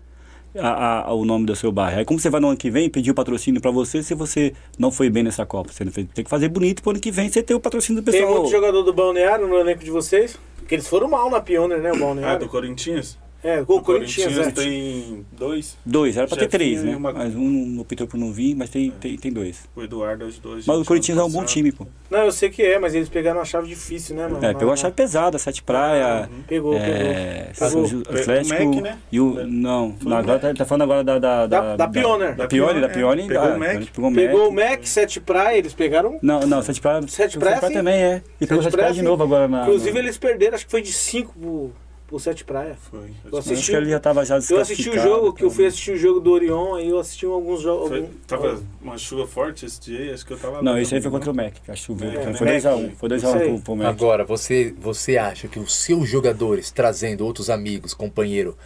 a- 0.59 1.07
a- 1.09 1.13
o 1.13 1.23
nome 1.25 1.45
do 1.45 1.55
seu 1.55 1.71
bairro. 1.71 1.99
Aí 1.99 2.05
como 2.05 2.19
você 2.19 2.29
vai 2.29 2.41
no 2.41 2.47
ano 2.49 2.57
que 2.57 2.69
vem 2.69 2.89
pedir 2.89 3.11
o 3.11 3.13
patrocínio 3.13 3.61
pra 3.61 3.71
você 3.71 4.01
se 4.03 4.13
você 4.13 4.53
não 4.77 4.91
foi 4.91 5.09
bem 5.09 5.23
nessa 5.23 5.45
Copa? 5.45 5.71
Você 5.71 5.83
não 5.85 5.91
fez- 5.91 6.07
tem 6.13 6.23
que 6.23 6.29
fazer 6.29 6.49
bonito 6.49 6.81
pro 6.81 6.91
ano 6.91 6.99
que 6.99 7.11
vem 7.11 7.29
você 7.29 7.41
ter 7.41 7.53
o 7.55 7.59
patrocínio 7.59 8.01
do 8.01 8.11
Tem 8.11 8.19
pessoal. 8.21 8.39
muito 8.39 8.51
jogador 8.51 8.81
do 8.83 8.93
Balneário 8.93 9.47
no 9.47 9.57
elenco 9.57 9.83
de 9.83 9.91
vocês? 9.91 10.37
Porque 10.57 10.75
eles 10.75 10.87
foram 10.87 11.07
mal 11.09 11.29
na 11.29 11.39
Pioneer, 11.41 11.81
né, 11.81 11.89
o 11.89 11.93
Ah, 11.93 11.97
do 11.97 11.99
Balneário? 12.01 12.47
Corinthians? 12.49 13.17
É, 13.43 13.63
o 13.67 13.81
Corinthians, 13.81 14.37
é. 14.37 14.51
tem 14.51 15.25
dois. 15.31 15.77
Dois, 15.85 16.15
era 16.15 16.27
pra 16.27 16.37
ter 16.37 16.47
três, 16.47 16.83
né? 16.83 16.95
uma- 16.95 17.11
Mas 17.11 17.35
um 17.35 17.79
optou 17.79 18.05
por 18.07 18.17
não 18.17 18.31
vir, 18.31 18.55
mas 18.55 18.69
tem, 18.69 18.91
tem, 18.91 19.17
tem 19.17 19.31
dois. 19.33 19.67
O 19.75 19.81
Eduardo 19.81 20.25
a 20.25 20.29
gente. 20.29 20.41
Mas 20.67 20.79
o 20.79 20.85
Corinthians 20.85 21.17
é 21.17 21.23
um 21.23 21.29
bom 21.29 21.43
time, 21.43 21.71
pô. 21.71 21.87
Não, 22.09 22.19
eu 22.19 22.31
sei 22.31 22.49
que 22.49 22.61
é, 22.61 22.77
mas 22.77 22.93
eles 22.93 23.09
pegaram 23.09 23.39
uma 23.39 23.45
chave 23.45 23.67
difícil, 23.67 24.15
né, 24.15 24.27
mano? 24.27 24.45
É, 24.45 24.53
pegou 24.53 24.71
a 24.71 24.75
chave 24.75 24.93
pesada, 24.93 25.39
Sete 25.39 25.63
Praia, 25.63 26.29
Pegou, 26.47 26.75
é, 26.75 27.51
pegou. 27.57 27.69
São 27.69 27.85
Ju- 27.85 28.01
Pegou. 28.03 28.21
Atlético 28.21 28.61
O 28.63 28.65
Mac, 28.75 28.83
né? 28.83 28.97
e 29.11 29.19
o... 29.19 29.47
Não, 29.47 29.95
Foi 29.99 30.09
não, 30.11 30.17
agora 30.17 30.39
tá, 30.39 30.53
tá 30.53 30.65
falando 30.65 30.81
agora 30.83 31.03
da... 31.03 31.19
Da, 31.19 31.47
Da- 31.47 31.75
da 31.77 31.87
Pioneer. 31.87 32.35
Da 32.35 32.47
Pione, 32.47 32.81
da 32.81 32.87
é. 32.87 32.89
Pione. 32.89 33.27
Pegou 33.27 33.43
ah, 33.43 33.55
o 33.55 33.59
Mac. 33.59 33.69
a 33.69 33.79
Pegou 33.79 34.07
o 34.07 34.11
Mac. 34.11 34.15
Pegou 34.15 34.49
o 34.49 34.53
Mac, 34.53 34.83
Sete 34.85 35.19
Praia, 35.21 35.57
eles 35.57 35.73
pegaram. 35.73 36.19
Não, 36.21 36.41
não, 36.41 36.61
Sete 36.61 36.81
Praia... 36.81 37.01
Sete 37.07 37.39
Praia, 37.39 37.59
também 37.59 37.95
é. 37.95 38.21
E 38.39 38.45
pegou 38.45 38.61
Sete 38.61 38.71
Sete 38.71 38.79
Praia 38.81 38.93
de 38.93 39.01
novo 39.01 39.23
agora 39.23 39.47
na... 39.47 39.61
Inclusive, 39.63 39.97
eles 39.97 40.17
perderam, 40.17 40.55
acho 40.55 40.65
que 40.65 40.71
foi 40.71 40.81
de 40.81 40.91
5 40.91 41.71
pro, 42.11 42.17
pro 42.17 42.19
Sete 42.19 42.43
Praia. 42.43 42.75
Foi. 42.89 43.09
Eu 43.31 43.37
assisti, 43.39 43.53
acho 43.57 43.71
que 43.71 43.75
ele 43.77 43.89
já 43.89 43.99
tava 43.99 44.25
já 44.25 44.35
eu 44.49 44.59
assisti 44.59 44.89
o 44.89 44.99
jogo, 44.99 45.33
que 45.33 45.43
eu 45.43 45.49
fui 45.49 45.65
assistir 45.65 45.91
o 45.91 45.97
jogo 45.97 46.19
do 46.19 46.31
Orion, 46.31 46.75
aí 46.75 46.89
eu 46.89 46.99
assisti 46.99 47.25
alguns 47.25 47.61
jogos. 47.61 47.91
Algum- 47.91 48.09
tava 48.27 48.61
uma 48.81 48.97
chuva 48.97 49.25
forte 49.25 49.65
esse 49.65 49.79
dia, 49.81 50.13
acho 50.13 50.25
que 50.25 50.33
eu 50.33 50.37
tava 50.37 50.61
Não, 50.61 50.77
esse 50.77 50.93
aí 50.93 51.01
foi 51.01 51.11
contra 51.11 51.31
o 51.31 51.33
né? 51.33 51.45
Mac, 51.45 51.53
que 51.63 51.71
a 51.71 51.75
chuva. 51.75 52.05
É, 52.05 52.33
foi 52.33 52.47
Mac, 52.47 52.55
2x1, 52.63 52.95
foi 52.95 53.09
2x1 53.09 53.17
isso 53.17 53.27
aí. 53.37 53.47
pro, 53.49 53.61
pro 53.61 53.75
Mac. 53.75 53.87
Agora, 53.87 54.25
você, 54.25 54.73
você 54.79 55.17
acha 55.17 55.47
que 55.47 55.59
os 55.59 55.73
seus 55.75 56.07
jogadores, 56.07 56.69
trazendo 56.71 57.25
outros 57.25 57.49
amigos, 57.49 57.93
companheiro, 57.93 58.57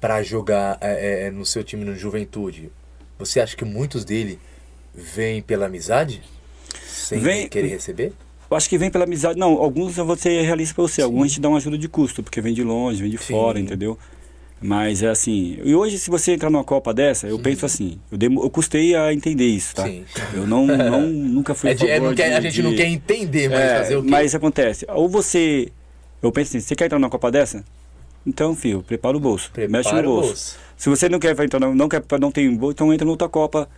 pra 0.00 0.22
jogar 0.22 0.78
é, 0.80 1.26
é, 1.26 1.30
no 1.30 1.44
seu 1.44 1.64
time 1.64 1.84
no 1.84 1.94
Juventude, 1.96 2.70
você 3.18 3.40
acha 3.40 3.56
que 3.56 3.64
muitos 3.64 4.04
dele 4.04 4.38
vêm 4.94 5.42
pela 5.42 5.66
amizade? 5.66 6.22
Sem 6.84 7.18
Vem- 7.20 7.48
querer 7.48 7.68
receber? 7.68 8.12
Eu 8.50 8.56
acho 8.56 8.68
que 8.68 8.78
vem 8.78 8.90
pela 8.90 9.04
amizade. 9.04 9.38
Não, 9.38 9.52
alguns 9.54 9.96
eu 9.98 10.04
vou 10.04 10.16
ser 10.16 10.40
realista 10.42 10.74
pra 10.74 10.82
você. 10.82 11.02
Alguns 11.02 11.24
a 11.24 11.28
gente 11.28 11.40
dá 11.40 11.48
uma 11.48 11.56
ajuda 11.58 11.76
de 11.76 11.88
custo, 11.88 12.22
porque 12.22 12.40
vem 12.40 12.54
de 12.54 12.62
longe, 12.62 13.02
vem 13.02 13.10
de 13.10 13.18
Sim. 13.18 13.34
fora, 13.34 13.58
entendeu? 13.58 13.98
Mas 14.60 15.02
é 15.02 15.08
assim. 15.08 15.58
E 15.64 15.74
hoje, 15.74 15.98
se 15.98 16.08
você 16.08 16.32
entrar 16.32 16.48
numa 16.48 16.64
Copa 16.64 16.94
dessa, 16.94 17.26
eu 17.26 17.38
penso 17.38 17.66
assim. 17.66 17.98
Eu, 18.10 18.16
demo- 18.16 18.42
eu 18.42 18.48
custei 18.48 18.94
a 18.94 19.12
entender 19.12 19.44
isso, 19.46 19.74
tá? 19.74 19.84
Sim. 19.84 20.04
Eu 20.32 20.46
não, 20.46 20.66
não 20.66 21.02
nunca 21.06 21.54
fui. 21.54 21.70
É 21.70 21.72
a 21.72 21.76
de- 21.76 21.88
é, 21.90 22.00
não 22.00 22.14
quer- 22.14 22.34
a 22.34 22.38
de- 22.40 22.48
gente 22.50 22.62
não 22.62 22.70
de- 22.70 22.76
quer 22.76 22.86
entender, 22.86 23.50
mas 23.50 23.58
É, 23.60 23.78
fazer 23.78 23.96
o 23.96 24.02
quê? 24.02 24.10
Mas 24.10 24.34
acontece. 24.34 24.86
Ou 24.88 25.08
você. 25.08 25.68
Eu 26.22 26.32
penso 26.32 26.50
assim, 26.56 26.60
você 26.60 26.74
quer 26.74 26.86
entrar 26.86 26.98
numa 26.98 27.10
Copa 27.10 27.30
dessa? 27.30 27.62
Então, 28.26 28.54
filho, 28.56 28.82
prepara 28.82 29.16
o 29.16 29.20
bolso. 29.20 29.50
mexe 29.54 29.66
no 29.68 29.80
Prepara 29.82 30.02
bolso. 30.06 30.28
bolso. 30.28 30.58
Se 30.76 30.88
você 30.88 31.08
não 31.08 31.18
quer 31.18 31.38
entrar, 31.38 31.60
não, 31.60 31.74
não 31.74 31.88
quer, 31.88 32.02
não 32.18 32.32
tem 32.32 32.52
bolso, 32.56 32.72
então 32.72 32.92
entra 32.92 33.04
noutra 33.06 33.28
Copa. 33.28 33.68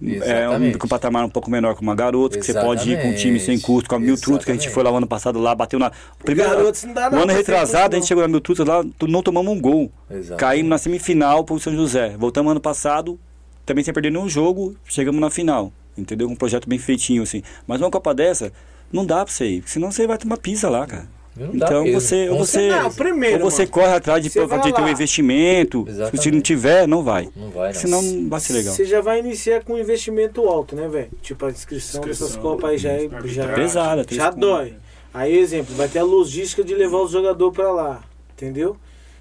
É 0.00 0.04
um, 0.04 0.14
Exatamente. 0.14 0.78
com 0.78 0.86
um 0.86 0.88
patamar 0.88 1.24
um 1.24 1.28
pouco 1.28 1.50
menor 1.50 1.74
que 1.74 1.82
uma 1.82 1.94
garota, 1.94 2.38
que 2.38 2.46
você 2.46 2.54
pode 2.54 2.88
ir 2.88 3.02
com 3.02 3.08
um 3.08 3.14
time 3.14 3.40
sem 3.40 3.54
Exatamente. 3.54 3.62
custo, 3.62 3.88
com 3.88 3.96
a 3.96 3.98
Mil 3.98 4.16
Trutos, 4.16 4.44
que 4.44 4.50
a 4.52 4.54
gente 4.54 4.62
Exatamente. 4.66 4.74
foi 4.74 4.82
lá 4.84 4.90
o 4.92 4.96
ano 4.96 5.06
passado, 5.08 5.40
lá, 5.40 5.54
bateu 5.54 5.78
na. 5.78 5.90
Primeiro, 6.24 6.50
Garotos 6.50 6.84
não 6.84 6.94
dá 6.94 7.10
não 7.10 7.22
ano 7.22 7.32
retrasado, 7.32 7.96
a 7.96 7.98
gente 7.98 8.06
chegou 8.06 8.22
na 8.22 8.28
Mil 8.28 8.40
Trutos 8.40 8.64
lá, 8.64 8.84
não 9.08 9.22
tomamos 9.22 9.52
um 9.52 9.60
gol. 9.60 9.90
Exato. 10.08 10.38
Caímos 10.38 10.70
na 10.70 10.78
semifinal 10.78 11.42
pro 11.42 11.58
São 11.58 11.74
José. 11.74 12.16
Voltamos 12.16 12.50
ano 12.50 12.60
passado, 12.60 13.18
também 13.66 13.82
sem 13.82 13.92
perder 13.92 14.12
nenhum 14.12 14.28
jogo, 14.28 14.76
chegamos 14.84 15.20
na 15.20 15.30
final. 15.30 15.72
Entendeu? 15.96 16.28
Com 16.28 16.34
um 16.34 16.36
projeto 16.36 16.68
bem 16.68 16.78
feitinho, 16.78 17.24
assim. 17.24 17.42
Mas 17.66 17.80
uma 17.80 17.90
Copa 17.90 18.14
dessa, 18.14 18.52
não 18.92 19.04
dá 19.04 19.24
pra 19.24 19.34
você 19.34 19.46
ir, 19.46 19.64
senão 19.66 19.90
você 19.90 20.06
vai 20.06 20.16
tomar 20.16 20.36
pisa 20.36 20.70
lá, 20.70 20.86
cara. 20.86 21.17
Não 21.38 21.54
então 21.54 21.84
mesmo, 21.84 22.00
você, 22.00 22.28
você. 22.28 22.68
Não, 22.68 22.92
primeiro, 22.92 23.44
ou 23.44 23.50
você 23.50 23.62
mano, 23.62 23.72
corre 23.72 23.92
atrás 23.94 24.22
de, 24.22 24.30
você 24.30 24.44
vai 24.46 24.60
de 24.60 24.72
ter 24.72 24.80
um 24.80 24.88
investimento. 24.88 25.84
Exatamente. 25.88 26.22
Se 26.22 26.30
não 26.30 26.40
tiver, 26.40 26.86
não 26.88 27.02
vai. 27.02 27.28
Não 27.36 27.50
vai, 27.50 27.68
não. 27.72 27.80
Senão 27.80 28.02
não 28.02 28.28
vai 28.28 28.40
ser 28.40 28.52
legal. 28.54 28.74
Você 28.74 28.84
já 28.84 29.00
vai 29.00 29.18
iniciar 29.20 29.62
com 29.64 29.74
um 29.74 29.78
investimento 29.78 30.42
alto, 30.48 30.74
né, 30.74 30.88
velho? 30.88 31.10
Tipo, 31.22 31.46
a 31.46 31.50
inscrição, 31.50 32.00
dessas 32.00 32.20
Inscrição, 32.30 32.42
Copas 32.42 32.70
aí 32.70 32.78
já 32.78 32.90
é. 32.90 33.08
Já. 33.24 33.48
Pesada, 33.52 34.04
já 34.10 34.30
dói. 34.30 34.74
Aí, 35.14 35.36
exemplo, 35.38 35.74
vai 35.74 35.88
ter 35.88 36.00
a 36.00 36.04
logística 36.04 36.62
de 36.62 36.74
levar 36.74 36.98
o 36.98 37.08
jogador 37.08 37.50
pra 37.52 37.70
lá, 37.72 38.02
entendeu? 38.36 38.76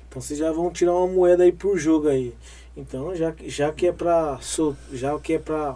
Então 0.09 0.21
vocês 0.21 0.37
já 0.39 0.51
vão 0.51 0.69
tirar 0.71 0.93
uma 0.93 1.07
moeda 1.07 1.43
aí 1.43 1.51
por 1.51 1.77
jogo 1.77 2.07
aí. 2.09 2.33
Então, 2.75 3.15
já, 3.15 3.31
que- 3.31 3.49
já 3.49 3.71
que 3.71 3.87
é 3.87 3.91
pra. 3.91 4.37
sol- 4.41 4.75
Já 4.93 5.17
que 5.19 5.33
é 5.33 5.39
pra. 5.39 5.75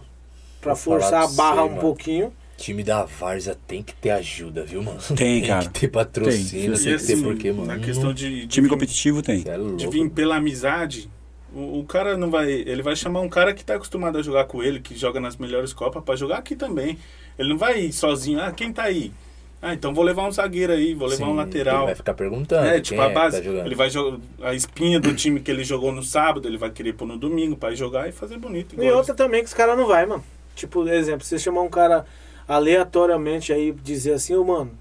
Pra 0.62 0.74
Vou 0.76 1.00
falar 1.00 1.00
forçar 1.02 1.24
a 1.24 1.28
barra 1.28 1.64
um 1.64 1.70
mano. 1.70 1.82
pouquinho. 1.82 2.32
Time 2.62 2.84
da 2.84 3.04
Várzea 3.06 3.58
tem 3.68 3.82
que 3.84 3.94
ter 3.94 4.12
ajuda, 4.12 4.64
viu, 4.64 4.82
mano? 4.84 5.00
Tem, 5.16 5.42
cara. 5.44 5.66
que 5.70 5.80
ter 5.82 5.88
patrocínio, 5.88 6.74
Tem. 6.76 6.84
tem, 6.84 6.94
E 6.94 6.98
que 6.98 7.06
ter 7.06 7.14
assim, 7.14 7.24
porquê, 7.24 7.52
mano. 7.52 7.66
Na 7.68 7.80
questão 7.80 8.14
de, 8.14 8.42
de 8.42 8.48
Time 8.48 8.68
vir- 8.68 8.74
competitivo 8.74 9.22
tem. 9.22 9.40
É 9.46 9.52
de 9.54 9.58
louco. 9.58 9.90
vir 9.92 10.10
pela 10.10 10.36
amizade, 10.38 11.10
o, 11.54 11.80
o 11.80 11.86
cara 11.86 12.18
não 12.18 12.30
vai. 12.30 12.52
Ele 12.52 12.82
vai 12.82 12.96
chamar 12.96 13.22
um 13.22 13.30
cara 13.30 13.54
que 13.54 13.64
tá 13.66 13.76
acostumado 13.76 14.18
a 14.18 14.22
jogar 14.22 14.46
com 14.46 14.62
ele, 14.64 14.80
que 14.80 14.96
joga 14.98 15.20
nas 15.20 15.36
melhores 15.38 15.74
Copas, 15.74 16.04
pra 16.04 16.16
jogar 16.16 16.38
aqui 16.38 16.56
também. 16.56 16.98
Ele 17.38 17.50
não 17.50 17.58
vai 17.58 17.80
ir 17.80 17.92
sozinho. 17.94 18.40
Ah, 18.42 18.52
quem 18.52 18.72
tá 18.72 18.84
aí? 18.84 19.12
Ah, 19.64 19.74
então 19.76 19.94
vou 19.94 20.04
levar 20.04 20.28
um 20.28 20.32
zagueiro 20.32 20.74
aí, 20.74 20.96
vou 20.96 21.08
levar 21.08 21.26
Sim, 21.26 21.32
um 21.32 21.36
lateral. 21.36 21.78
Ele 21.80 21.86
vai 21.86 21.96
ficar 21.96 22.14
perguntando. 22.16 22.66
É, 22.66 22.74
quem 22.74 22.82
tipo, 22.82 23.02
a 23.02 23.08
que 23.10 23.14
base. 23.14 23.38
tá 23.38 23.44
jogando. 23.44 23.66
ele 23.68 23.76
vai 23.76 23.90
jogar. 23.92 24.18
A 24.42 24.54
espinha 24.56 25.00
do 25.00 25.14
time 25.14 25.40
que 25.40 25.52
ele 25.52 25.64
jogou 25.64 25.92
no 25.92 26.02
sábado, 26.04 26.48
ele 26.48 26.58
vai 26.58 26.72
querer 26.72 26.94
pôr 26.94 27.08
no 27.08 27.16
domingo 27.18 27.56
pra 27.56 27.72
ir 27.72 27.76
jogar 27.76 28.10
e 28.10 28.12
fazer 28.12 28.38
bonito. 28.38 28.76
E 28.82 28.90
outra 28.92 29.14
também 29.14 29.42
que 29.42 29.48
os 29.48 29.54
caras 29.54 29.78
não 29.78 29.86
vai, 29.88 30.06
mano. 30.06 30.24
Tipo, 30.56 30.88
exemplo, 30.88 31.24
você 31.26 31.38
chamar 31.38 31.62
um 31.62 31.70
cara 31.70 32.06
aleatoriamente 32.56 33.52
aí 33.54 33.72
dizer 33.84 34.14
assim, 34.14 34.36
ô 34.36 34.44
mano, 34.44 34.72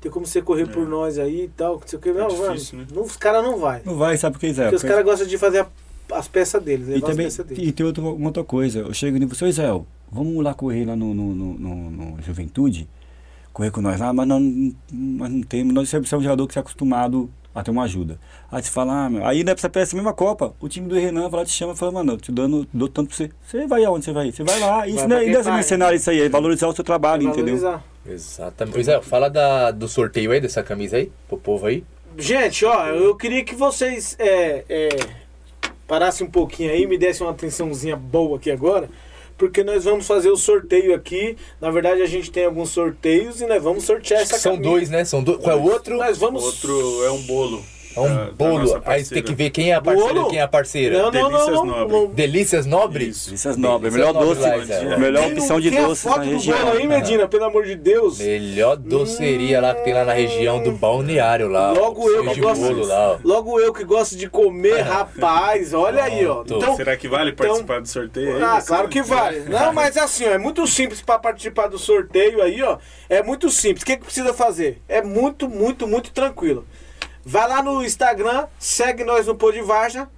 tem 0.00 0.10
como 0.10 0.26
você 0.26 0.40
correr 0.40 0.62
É. 0.62 0.66
por 0.66 0.86
nós 0.88 1.18
aí 1.18 1.44
e 1.44 1.48
tal, 1.48 1.78
que 1.78 1.90
sei 1.90 1.98
o 1.98 2.02
que. 2.02 2.12
Não, 2.12 2.28
difícil, 2.28 2.78
mano, 2.78 2.88
né? 2.90 2.96
não, 2.96 3.02
os 3.04 3.16
caras 3.16 3.42
não 3.42 3.58
vai. 3.58 3.82
Não 3.84 3.96
vai, 3.96 4.16
sabe 4.16 4.34
por 4.34 4.40
que, 4.40 4.52
Zé? 4.52 4.64
Porque 4.64 4.76
os 4.76 4.82
caras 4.82 5.04
gostam 5.04 5.26
de 5.26 5.36
fazer 5.38 5.60
a- 5.60 5.68
as 6.12 6.26
peças 6.26 6.62
deles, 6.62 6.88
E 6.88 7.00
também 7.00 7.26
as 7.26 7.36
peças 7.36 7.46
deles. 7.46 7.68
e 7.68 7.72
tem 7.72 7.84
outra, 7.86 8.02
uma 8.02 8.26
outra 8.28 8.42
coisa. 8.44 8.80
Eu 8.80 8.94
chego 8.94 9.16
e 9.16 9.20
digo, 9.20 9.34
seu 9.34 9.46
Israel, 9.48 9.86
vamos 10.10 10.42
lá 10.42 10.54
correr 10.54 10.84
lá 10.86 10.96
no, 10.96 11.12
no, 11.14 11.34
no, 11.34 11.54
no- 11.58 11.90
no 11.90 12.22
Juventude, 12.22 12.88
correr 13.52 13.70
com 13.70 13.80
nós 13.80 14.00
lá, 14.00 14.12
mas 14.12 14.26
nós, 14.26 14.40
não- 14.40 14.74
nós 14.92 15.30
não 15.30 15.42
temos, 15.42 15.74
nós 15.74 15.88
somos 15.88 16.12
um 16.12 16.20
jogador 16.22 16.46
que 16.46 16.52
está 16.52 16.60
acostumado 16.60 17.30
a 17.54 17.62
ter 17.62 17.70
uma 17.70 17.84
ajuda. 17.84 18.18
Aí 18.50 18.62
você 18.62 18.70
fala, 18.70 19.06
ah, 19.06 19.10
meu, 19.10 19.26
aí 19.26 19.42
nessa 19.42 19.68
peça 19.68 19.96
mesma 19.96 20.12
Copa, 20.12 20.54
o 20.60 20.68
time 20.68 20.88
do 20.88 20.94
Renan 20.94 21.28
vai 21.28 21.40
lá 21.40 21.46
te 21.46 21.52
chama 21.52 21.72
e 21.72 21.76
fala, 21.76 21.92
mano, 21.92 22.12
eu 22.12 22.16
te 22.18 22.30
dando, 22.30 22.66
dou 22.72 22.88
tanto 22.88 23.08
pra 23.08 23.16
você. 23.16 23.30
Você 23.44 23.66
vai 23.66 23.84
aonde 23.84 24.04
você 24.04 24.12
vai? 24.12 24.30
Você 24.30 24.42
vai 24.42 24.58
lá. 24.60 24.86
Isso 24.86 24.96
Vai 24.96 25.06
não 25.08 25.16
pra 25.16 25.24
é 25.24 25.30
desse 25.30 25.48
paga. 25.50 25.62
cenário 25.62 25.96
isso 25.96 26.10
aí, 26.10 26.20
é 26.20 26.28
valorizar 26.28 26.68
o 26.68 26.72
seu 26.72 26.84
trabalho, 26.84 27.28
entendeu? 27.28 27.56
Exatamente. 28.06 28.74
Pois 28.74 28.88
é, 28.88 29.00
fala 29.02 29.28
da, 29.28 29.70
do 29.70 29.88
sorteio 29.88 30.30
aí, 30.32 30.40
dessa 30.40 30.62
camisa 30.62 30.96
aí, 30.96 31.10
pro 31.28 31.36
povo 31.38 31.66
aí. 31.66 31.84
Gente, 32.16 32.64
ó, 32.64 32.86
eu 32.86 33.14
queria 33.16 33.44
que 33.44 33.54
vocês 33.54 34.16
é, 34.18 34.64
é, 34.68 34.88
parassem 35.86 36.26
um 36.26 36.30
pouquinho 36.30 36.70
aí, 36.70 36.86
me 36.86 36.98
dessem 36.98 37.26
uma 37.26 37.32
atençãozinha 37.32 37.96
boa 37.96 38.36
aqui 38.36 38.50
agora, 38.50 38.88
porque 39.40 39.64
nós 39.64 39.84
vamos 39.84 40.06
fazer 40.06 40.28
o 40.30 40.36
sorteio 40.36 40.94
aqui. 40.94 41.34
Na 41.60 41.70
verdade, 41.70 42.02
a 42.02 42.06
gente 42.06 42.30
tem 42.30 42.44
alguns 42.44 42.68
sorteios 42.68 43.40
e 43.40 43.46
nós 43.46 43.62
vamos 43.62 43.84
sortear 43.84 44.20
essa 44.20 44.38
São 44.38 44.52
camisa. 44.52 44.70
dois, 44.70 44.90
né? 44.90 45.02
São 45.06 45.22
dois. 45.24 45.38
Qual 45.42 45.56
é 45.56 45.58
o 45.58 45.64
outro? 45.64 45.96
Nós 45.96 46.18
O 46.18 46.20
vamos. 46.20 46.44
outro 46.44 47.04
é 47.04 47.10
um 47.10 47.22
bolo. 47.22 47.64
É 47.96 48.00
um 48.00 48.08
da- 48.08 48.24
da 48.26 48.30
bolo. 48.32 48.58
nossa 48.60 48.80
Aí 48.86 49.04
você 49.04 49.14
tem 49.14 49.22
que 49.22 49.34
ver 49.34 49.50
quem 49.50 49.70
é 49.72 49.74
a 49.74 49.80
parceira 49.80 50.14
Bolo? 50.14 50.26
e 50.26 50.30
quem 50.30 50.38
é 50.38 50.42
a 50.42 50.48
parceira. 50.48 50.96
Não, 50.98 51.04
não, 51.04 51.10
Delícias 51.10 51.46
não, 51.56 51.66
Nobre. 51.66 51.92
não. 51.96 52.06
Delícias 52.06 52.66
Nobre? 52.66 53.08
Isso. 53.08 53.34
Essas 53.34 53.56
nobres, 53.56 53.92
Delícias 53.92 54.14
melhor 54.14 54.26
doce, 54.26 54.98
melhor 54.98 55.26
opção 55.32 55.60
de 55.60 55.70
foto 55.72 56.18
na 56.18 56.24
do 56.24 56.30
região. 56.30 56.58
bolo 56.58 56.70
aí, 56.78 56.86
Medina, 56.86 57.26
pelo 57.28 57.44
amor 57.44 57.64
de 57.64 57.74
Deus. 57.74 58.18
Melhor 58.18 58.76
doceria 58.76 59.60
lá 59.60 59.74
que 59.74 59.82
tem 59.84 59.92
lá 59.94 60.04
na 60.04 60.12
região 60.12 60.62
do 60.62 60.72
balneário 60.72 61.48
lá. 61.48 61.72
Logo 61.72 62.08
eu 62.08 62.24
que 62.28 62.34
de 62.34 62.40
gosto- 62.40 62.60
bolo 62.62 62.84
lá. 62.86 63.18
Logo 63.24 63.58
eu 63.60 63.72
que 63.72 63.84
gosto 63.84 64.16
de 64.16 64.28
comer, 64.28 64.80
rapaz, 64.82 65.74
olha 65.74 66.04
aí, 66.04 66.24
ó. 66.26 66.42
Então, 66.42 66.76
Será 66.76 66.96
que 66.96 67.08
vale 67.08 67.32
participar 67.32 67.80
do 67.80 67.88
sorteio 67.88 68.36
aí? 68.36 68.42
Ah, 68.42 68.62
claro 68.64 68.88
que 68.88 69.02
vale. 69.02 69.40
Não, 69.50 69.72
mas 69.72 69.96
assim, 69.96 70.24
ó, 70.26 70.30
é 70.30 70.38
muito 70.38 70.66
simples 70.66 71.00
para 71.02 71.18
participar 71.18 71.66
do 71.68 71.78
sorteio 71.78 72.40
aí, 72.42 72.62
ó. 72.62 72.78
É 73.08 73.22
muito 73.22 73.50
simples. 73.50 73.82
O 73.82 73.86
que, 73.86 73.96
que 73.96 74.04
precisa 74.04 74.32
fazer? 74.32 74.80
É 74.88 75.02
muito, 75.02 75.48
muito, 75.48 75.86
muito 75.88 76.10
tranquilo. 76.12 76.64
Vai 77.24 77.48
lá 77.48 77.62
no 77.62 77.84
Instagram, 77.84 78.46
segue 78.58 79.04
nós 79.04 79.26
no 79.26 79.34
Pô 79.34 79.52
de 79.52 79.60
Varja, 79.60 80.08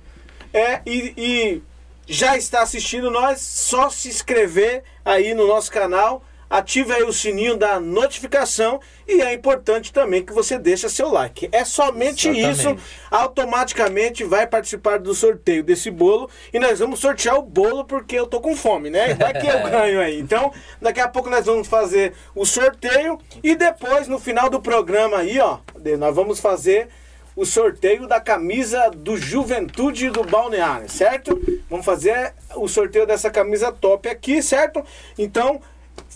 é, 0.53 0.81
e, 0.87 1.15
e 1.17 1.63
já 2.07 2.37
está 2.37 2.63
assistindo 2.63 3.11
nós, 3.11 3.41
só 3.41 3.91
se 3.91 4.09
inscrever 4.09 4.85
aí 5.05 5.35
no 5.35 5.47
nosso 5.47 5.71
canal, 5.71 6.23
ative 6.53 6.93
aí 6.93 7.03
o 7.03 7.13
sininho 7.13 7.57
da 7.57 7.81
notificação 7.81 8.79
e 9.09 9.23
é 9.23 9.33
importante 9.33 9.91
também 9.91 10.23
que 10.23 10.35
você 10.35 10.59
deixe 10.59 10.87
seu 10.91 11.11
like. 11.11 11.49
É 11.51 11.65
somente 11.65 12.29
Exatamente. 12.29 12.59
isso 12.59 12.77
automaticamente 13.11 14.23
vai 14.23 14.47
participar 14.47 14.99
do 14.99 15.15
sorteio 15.15 15.65
desse 15.65 15.91
bolo 15.91 16.29
e 16.53 16.59
nós 16.59 16.79
vamos 16.79 17.01
sortear 17.01 17.39
o 17.39 17.43
bolo 17.43 17.87
porque 17.87 18.17
eu 18.17 18.27
tô 18.27 18.39
com 18.39 18.55
fome, 18.55 18.91
né? 18.91 19.15
Vai 19.15 19.33
que 19.33 19.47
eu 19.47 19.63
ganho 19.71 19.99
aí. 19.99 20.21
Então, 20.21 20.53
daqui 20.81 21.01
a 21.01 21.09
pouco 21.09 21.31
nós 21.31 21.47
vamos 21.47 21.67
fazer 21.67 22.13
o 22.35 22.45
sorteio 22.45 23.19
e 23.43 23.55
depois 23.55 24.07
no 24.07 24.19
final 24.19 24.51
do 24.51 24.61
programa 24.61 25.19
aí, 25.19 25.41
ó, 25.41 25.59
nós 25.99 26.15
vamos 26.15 26.39
fazer 26.39 26.89
o 27.35 27.47
sorteio 27.47 28.07
da 28.07 28.21
camisa 28.21 28.91
do 28.91 29.17
Juventude 29.17 30.11
do 30.11 30.23
Balneário, 30.23 30.91
certo? 30.91 31.41
Vamos 31.69 31.87
fazer 31.87 32.35
o 32.55 32.69
sorteio 32.69 33.07
dessa 33.07 33.31
camisa 33.31 33.73
top 33.73 34.07
aqui, 34.09 34.43
certo? 34.43 34.85
Então, 35.19 35.61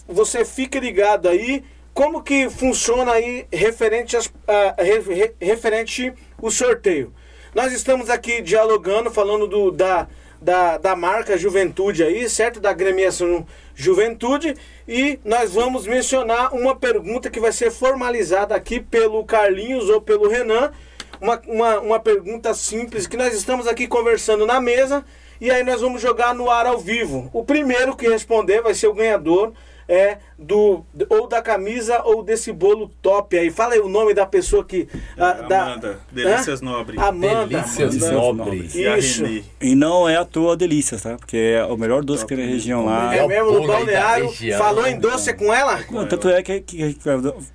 você 0.09 0.45
fique 0.45 0.79
ligado 0.81 1.29
aí 1.29 1.65
como 1.93 2.23
que 2.23 2.51
funciona 2.51 3.13
aí 3.13 3.47
referente, 3.53 4.17
ah, 4.47 4.75
re- 4.79 5.01
re- 5.01 5.35
referente 5.41 6.13
o 6.41 6.51
sorteio. 6.51 7.13
Nós 7.55 7.73
estamos 7.73 8.11
aqui 8.11 8.43
dialogando, 8.43 9.11
falando 9.11 9.47
do, 9.47 9.71
da, 9.71 10.07
da, 10.41 10.77
da 10.77 10.95
marca 10.95 11.39
Juventude 11.39 12.03
aí, 12.05 12.29
certo? 12.29 12.61
Da 12.61 12.69
agremiação 12.69 13.47
Juventude. 13.75 14.55
E 14.87 15.19
nós 15.25 15.55
vamos 15.55 15.87
mencionar 15.87 16.55
uma 16.55 16.77
pergunta 16.77 17.31
que 17.31 17.41
vai 17.41 17.51
ser 17.53 17.71
formalizada 17.71 18.55
aqui 18.55 18.79
pelo 18.79 19.25
Carlinhos 19.25 19.89
ou 19.89 20.01
pelo 20.03 20.29
Renan. 20.29 20.71
Uma, 21.19 21.41
uma, 21.47 21.81
uma 21.81 21.99
pergunta 22.01 22.53
simples 22.53 23.07
que 23.07 23.17
nós 23.17 23.33
estamos 23.33 23.67
aqui 23.67 23.87
conversando 23.89 24.45
na 24.45 24.61
mesa. 24.61 25.03
E 25.41 25.51
aí 25.51 25.63
nós 25.63 25.81
vamos 25.81 26.01
jogar 26.01 26.35
no 26.35 26.51
ar 26.51 26.67
ao 26.67 26.79
vivo. 26.79 27.29
O 27.33 27.45
primeiro 27.45 27.97
que 27.97 28.09
responder 28.09 28.63
vai 28.63 28.75
ser 28.75 28.89
o 28.89 28.95
ganhador 28.95 29.53
é 29.89 30.19
do 30.37 30.85
ou 31.09 31.29
da 31.29 31.41
camisa 31.41 32.03
ou 32.03 32.21
desse 32.23 32.53
bolo 32.53 32.91
top 33.01 33.39
aí. 33.39 33.51
Fala 33.53 33.75
aí 33.75 33.81
o 33.81 33.89
nome 33.89 34.15
da 34.15 34.27
pessoa 34.27 34.65
que 34.65 34.89
ah, 35.17 35.33
da- 35.35 35.63
Amanda, 35.65 36.01
Delícias 36.11 36.61
Nobre. 36.61 36.99
Amanda. 36.99 37.47
Delícias 37.47 38.03
Amanda. 38.03 38.13
nobres. 38.45 38.75
E 38.75 38.85
a 38.87 38.99
Isso. 38.99 39.25
E 39.61 39.75
não 39.77 40.09
é 40.09 40.17
à 40.17 40.25
toa 40.25 40.57
delícias, 40.57 41.03
tá? 41.03 41.17
Porque 41.17 41.37
é 41.37 41.65
o 41.65 41.77
melhor 41.77 42.05
doce 42.05 42.27
que 42.27 42.35
tem 42.35 42.45
na 42.45 42.51
região 42.51 42.85
lá. 42.85 43.15
É 43.15 43.19
É 43.19 43.23
o 43.23 43.29
mesmo 43.29 43.53
no 43.53 43.61
da 43.61 43.75
balneário. 43.75 44.29
Falou 44.59 44.87
em 44.89 44.99
doce 44.99 45.31
é 45.31 45.33
com 45.33 45.55
ela? 45.55 45.79
Não, 45.91 46.05
tanto 46.07 46.29
é 46.31 46.43
que, 46.43 46.61
que, 46.63 46.95
que 46.95 47.01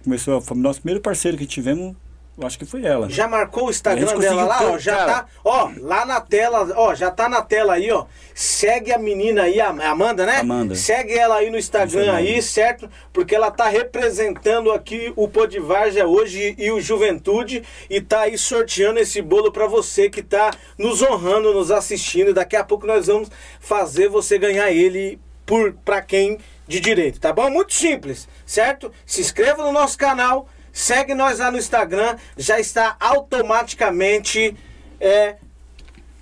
começou, 0.04 0.40
foi 0.40 0.56
o 0.56 0.60
nosso 0.62 0.80
primeiro 0.80 1.02
parceiro 1.02 1.38
que 1.38 1.46
tivemos, 1.46 1.94
eu 2.42 2.48
acho 2.48 2.58
que 2.60 2.66
foi 2.66 2.86
ela. 2.86 3.10
Já 3.10 3.28
marcou 3.28 3.68
o 3.68 3.70
Instagram 3.70 4.18
dela 4.18 4.44
lá, 4.44 4.72
ó, 4.72 4.78
já 4.78 4.96
cara. 4.96 5.14
tá, 5.14 5.26
ó, 5.44 5.70
lá 5.78 6.06
na 6.06 6.20
tela, 6.20 6.74
ó, 6.76 6.96
já 6.96 7.12
tá 7.12 7.30
na 7.30 7.42
tela 7.42 7.74
aí, 7.74 7.92
ó. 7.92 8.06
Segue 8.34 8.92
a 8.92 8.98
menina 8.98 9.44
aí, 9.44 9.60
a 9.60 9.70
Amanda, 9.70 10.26
né? 10.26 10.38
Amanda. 10.40 10.76
Segue 10.76 11.14
ela 11.14 11.36
aí 11.36 11.50
no 11.50 11.58
Instagram 11.58 12.14
aí, 12.14 12.42
certo? 12.42 12.90
Porque 13.14 13.36
ela 13.36 13.52
tá 13.52 13.68
representando 13.68 14.72
aqui 14.72 15.14
o 15.16 15.28
Podivarja 15.28 16.06
hoje 16.06 16.56
e 16.58 16.72
o 16.72 16.82
Juventude 16.82 17.64
e 17.90 18.02
tá 18.02 18.22
aí 18.22 18.38
sorteando 18.38 19.00
esse 19.00 19.22
bolo 19.22 19.52
pra 19.52 19.68
você 19.68 20.10
que 20.10 20.24
tá 20.24 20.52
nos 20.78 21.02
honrando, 21.02 21.54
nos 21.54 21.72
assistindo. 21.72 22.34
Daqui 22.34 22.56
a 22.56 22.64
pouco 22.64 22.88
nós 22.88 23.08
vamos 23.08 23.30
fazer 23.60 24.10
você 24.10 24.38
ganhar 24.38 24.72
ele 24.72 25.20
por 25.46 25.74
para 25.74 26.02
quem 26.02 26.38
de 26.68 26.80
direito, 26.80 27.20
tá 27.20 27.34
bom? 27.34 27.50
Muito 27.50 27.74
simples, 27.74 28.28
certo? 28.46 28.92
Se 29.06 29.20
inscreva 29.20 29.64
no 29.64 29.74
nosso 29.74 29.98
canal, 29.98 30.48
segue 30.72 31.14
nós 31.14 31.40
lá 31.40 31.52
no 31.52 31.58
Instagram, 31.58 32.16
já 32.38 32.60
está 32.60 32.96
automaticamente 33.00 34.56
é, 35.00 35.36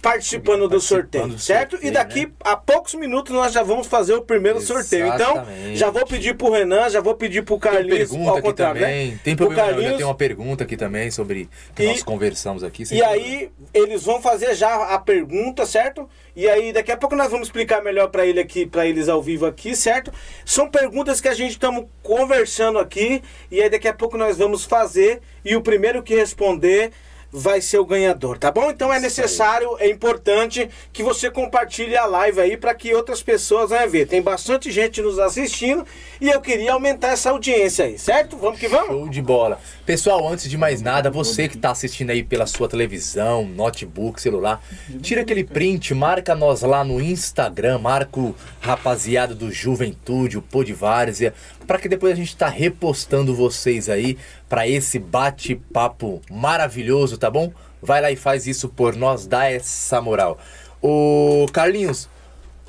participando 0.01 0.67
do 0.67 0.79
sorteio, 0.79 1.27
do 1.27 1.39
certo? 1.39 1.71
sorteio, 1.71 1.89
e 1.89 1.93
daqui 1.93 2.25
né? 2.25 2.31
a 2.41 2.55
poucos 2.55 2.93
minutos 2.95 3.33
nós 3.33 3.51
já 3.51 3.61
vamos 3.63 3.87
fazer 3.87 4.13
o 4.13 4.21
primeiro 4.21 4.61
sorteio. 4.61 5.07
Então, 5.07 5.33
Exatamente. 5.33 5.75
já 5.77 5.89
vou 5.89 6.05
pedir 6.05 6.35
pro 6.35 6.51
Renan, 6.51 6.89
já 6.89 7.01
vou 7.01 7.15
pedir 7.15 7.43
pro 7.43 7.59
Tem 7.59 7.71
Carlinhos, 7.71 7.97
pergunta 8.09 8.29
ao 8.29 8.37
aqui 8.37 8.47
contrário, 8.47 8.81
também. 8.81 9.11
né? 9.11 9.19
Tem 9.23 9.35
Pro 9.35 9.45
problema, 9.47 9.69
Carlinhos, 9.69 9.97
tem 9.97 10.05
uma 10.05 10.15
pergunta 10.15 10.63
aqui 10.63 10.77
também 10.77 11.11
sobre 11.11 11.49
que 11.75 11.83
E- 11.83 11.87
nós 11.87 12.01
conversamos 12.03 12.63
aqui. 12.63 12.83
E 12.83 12.85
problema. 12.87 13.11
aí, 13.11 13.51
eles 13.73 14.03
vão 14.03 14.21
fazer 14.21 14.55
já 14.55 14.73
a 14.93 14.99
pergunta, 14.99 15.65
certo? 15.65 16.09
E 16.35 16.47
aí, 16.47 16.71
daqui 16.71 16.91
a 16.91 16.97
pouco 16.97 17.15
nós 17.15 17.29
vamos 17.29 17.47
explicar 17.47 17.83
melhor 17.83 18.07
para 18.07 18.25
ele 18.25 18.39
aqui, 18.39 18.65
para 18.65 18.85
eles 18.87 19.09
ao 19.09 19.21
vivo 19.21 19.45
aqui, 19.45 19.75
certo? 19.75 20.11
São 20.45 20.69
perguntas 20.69 21.19
que 21.19 21.27
a 21.27 21.33
gente 21.33 21.51
estamos 21.51 21.85
conversando 22.01 22.79
aqui 22.79 23.21
e 23.51 23.61
aí 23.61 23.69
daqui 23.69 23.87
a 23.87 23.93
pouco 23.93 24.17
nós 24.17 24.37
vamos 24.37 24.63
fazer 24.63 25.21
e 25.43 25.55
o 25.55 25.61
primeiro 25.61 26.01
que 26.01 26.15
responder 26.15 26.91
vai 27.31 27.61
ser 27.61 27.77
o 27.79 27.85
ganhador, 27.85 28.37
tá 28.37 28.51
bom? 28.51 28.69
Então 28.69 28.93
é 28.93 28.99
necessário, 28.99 29.77
é 29.79 29.89
importante 29.89 30.69
que 30.91 31.03
você 31.03 31.29
compartilhe 31.29 31.95
a 31.95 32.05
live 32.05 32.39
aí 32.39 32.57
para 32.57 32.73
que 32.73 32.93
outras 32.93 33.21
pessoas 33.21 33.69
venham 33.69 33.89
ver. 33.89 34.07
Tem 34.07 34.21
bastante 34.21 34.71
gente 34.71 35.01
nos 35.01 35.19
assistindo 35.19 35.85
e 36.19 36.29
eu 36.29 36.41
queria 36.41 36.73
aumentar 36.73 37.09
essa 37.09 37.29
audiência 37.29 37.85
aí, 37.85 37.97
certo? 37.97 38.37
Vamos 38.37 38.59
que 38.59 38.67
vamos? 38.67 38.87
Show 38.87 39.09
de 39.09 39.21
bola. 39.21 39.59
Pessoal, 39.89 40.31
antes 40.31 40.47
de 40.47 40.55
mais 40.55 40.83
nada, 40.83 41.09
você 41.09 41.47
que 41.47 41.55
está 41.55 41.71
assistindo 41.71 42.11
aí 42.11 42.21
pela 42.21 42.45
sua 42.45 42.69
televisão, 42.69 43.43
notebook, 43.43 44.21
celular, 44.21 44.63
tira 45.01 45.21
aquele 45.21 45.43
print, 45.43 45.95
marca 45.95 46.35
nós 46.35 46.61
lá 46.61 46.83
no 46.83 47.01
Instagram, 47.01 47.79
marca 47.79 48.19
o 48.19 48.35
rapaziada 48.59 49.33
do 49.33 49.51
Juventude, 49.51 50.37
o 50.37 50.43
Pô 50.43 50.63
de 50.63 50.73
Várzea, 50.73 51.33
para 51.65 51.79
que 51.79 51.89
depois 51.89 52.13
a 52.13 52.15
gente 52.15 52.37
tá 52.37 52.47
repostando 52.47 53.33
vocês 53.33 53.89
aí 53.89 54.15
para 54.47 54.67
esse 54.67 54.99
bate-papo 54.99 56.21
maravilhoso, 56.29 57.17
tá 57.17 57.31
bom? 57.31 57.51
Vai 57.81 57.99
lá 57.99 58.11
e 58.11 58.15
faz 58.15 58.45
isso 58.45 58.69
por 58.69 58.95
nós, 58.95 59.25
dá 59.25 59.49
essa 59.49 59.99
moral. 59.99 60.37
Ô 60.79 61.47
Carlinhos, 61.51 62.07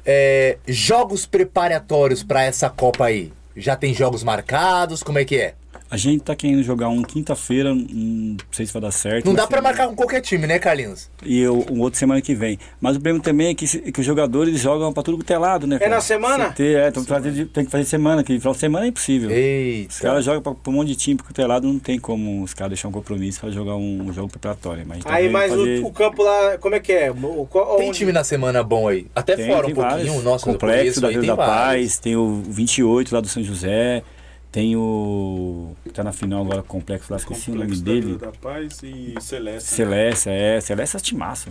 é, 0.06 0.56
jogos 0.66 1.26
preparatórios 1.26 2.22
para 2.22 2.44
essa 2.44 2.70
Copa 2.70 3.04
aí? 3.04 3.30
Já 3.54 3.76
tem 3.76 3.92
jogos 3.92 4.24
marcados? 4.24 5.02
Como 5.02 5.18
é 5.18 5.24
que 5.26 5.36
é? 5.36 5.59
A 5.90 5.96
gente 5.96 6.22
tá 6.22 6.36
querendo 6.36 6.62
jogar 6.62 6.88
um 6.88 7.02
quinta-feira, 7.02 7.72
um, 7.72 8.36
não 8.38 8.52
sei 8.52 8.64
se 8.64 8.72
vai 8.72 8.80
dar 8.80 8.92
certo. 8.92 9.26
Não 9.26 9.34
dá 9.34 9.44
pra 9.46 9.58
se- 9.58 9.64
marcar 9.64 9.88
com 9.88 9.96
qualquer 9.96 10.20
time, 10.20 10.46
né, 10.46 10.56
Carlinhos? 10.58 11.10
E 11.24 11.44
o, 11.48 11.66
um 11.72 11.80
outro 11.80 11.98
semana 11.98 12.20
que 12.22 12.32
vem. 12.32 12.60
Mas 12.80 12.92
o 12.96 13.00
problema 13.00 13.20
também 13.20 13.48
é 13.48 13.54
que, 13.54 13.66
que 13.90 13.98
os 14.00 14.06
jogadores 14.06 14.60
jogam 14.60 14.92
pra 14.92 15.02
tudo 15.02 15.18
quanto 15.18 15.30
é 15.32 15.36
lado, 15.38 15.66
né? 15.66 15.80
cara? 15.80 15.90
na 15.96 16.00
semana? 16.00 16.50
Ter- 16.52 16.76
é, 16.78 16.88
então 16.88 17.02
de- 17.02 17.46
tem 17.46 17.64
que 17.64 17.70
fazer 17.72 17.84
semana, 17.86 18.22
que 18.22 18.38
final 18.38 18.52
de 18.54 18.60
semana 18.60 18.84
é 18.86 18.88
impossível. 18.88 19.28
Os 19.30 19.34
Eita. 19.34 19.94
caras 20.00 20.24
jogam 20.24 20.40
pra, 20.42 20.54
pra 20.54 20.70
um 20.70 20.76
monte 20.76 20.88
de 20.88 20.94
time, 20.96 21.16
porque 21.16 21.32
o 21.32 21.34
telado 21.34 21.66
não 21.66 21.80
tem 21.80 21.98
como 21.98 22.42
os 22.44 22.54
caras 22.54 22.70
deixar 22.70 22.86
um 22.86 22.92
compromisso 22.92 23.40
pra 23.40 23.50
jogar 23.50 23.74
um, 23.74 24.12
jogo 24.12 24.28
preparatório. 24.28 24.84
Mas 24.86 25.02
tá 25.02 25.12
Aí, 25.12 25.28
mas 25.28 25.50
fazer- 25.50 25.82
o, 25.82 25.86
o 25.88 25.92
campo 25.92 26.22
lá, 26.22 26.56
como 26.58 26.76
é 26.76 26.78
que 26.78 26.92
é? 26.92 27.10
O, 27.10 27.46
qual- 27.50 27.78
Tem 27.78 27.88
onde- 27.88 27.98
time 27.98 28.12
na 28.12 28.22
semana 28.22 28.62
bom 28.62 28.86
aí. 28.86 29.08
Até 29.12 29.34
Tem, 29.34 29.46
fora 29.48 29.62
tem 29.64 29.72
um 29.72 29.74
pouquinho. 29.74 30.06
vários. 30.06 30.22
Nossa, 30.24 30.44
Complexo 30.46 31.00
da 31.00 31.08
Vila 31.08 31.20
tem 31.20 31.28
da 31.30 31.34
vários. 31.34 31.90
Paz, 31.94 31.98
tem 31.98 32.14
o 32.14 32.42
28 32.48 33.12
lá 33.12 33.20
do 33.20 33.26
São 33.28 33.42
José, 33.42 34.04
tem 34.50 34.74
o. 34.76 35.74
que 35.84 35.90
tá 35.90 36.02
na 36.02 36.12
final 36.12 36.42
agora, 36.42 36.60
o 36.60 36.64
complexo 36.64 37.12
lá, 37.12 37.16
esqueci 37.18 37.50
o 37.50 37.54
nome 37.54 37.76
dele. 37.76 38.16
Da 38.18 38.32
Paz 38.32 38.78
e 38.82 39.14
Celeste. 39.20 39.70
né? 39.70 39.76
Celeste, 39.76 40.28
é, 40.30 40.60
Celeste 40.60 40.96
é 40.96 41.00
timaço. 41.00 41.48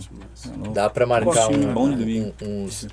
Dá 0.74 0.90
pra 0.90 1.06
marcar 1.06 1.46
Coxinha, 1.46 1.68
um, 1.68 1.72
bom 1.72 1.88
de 1.88 1.94
um- 1.94 1.98
domingo. 1.98 2.34
uns. 2.42 2.86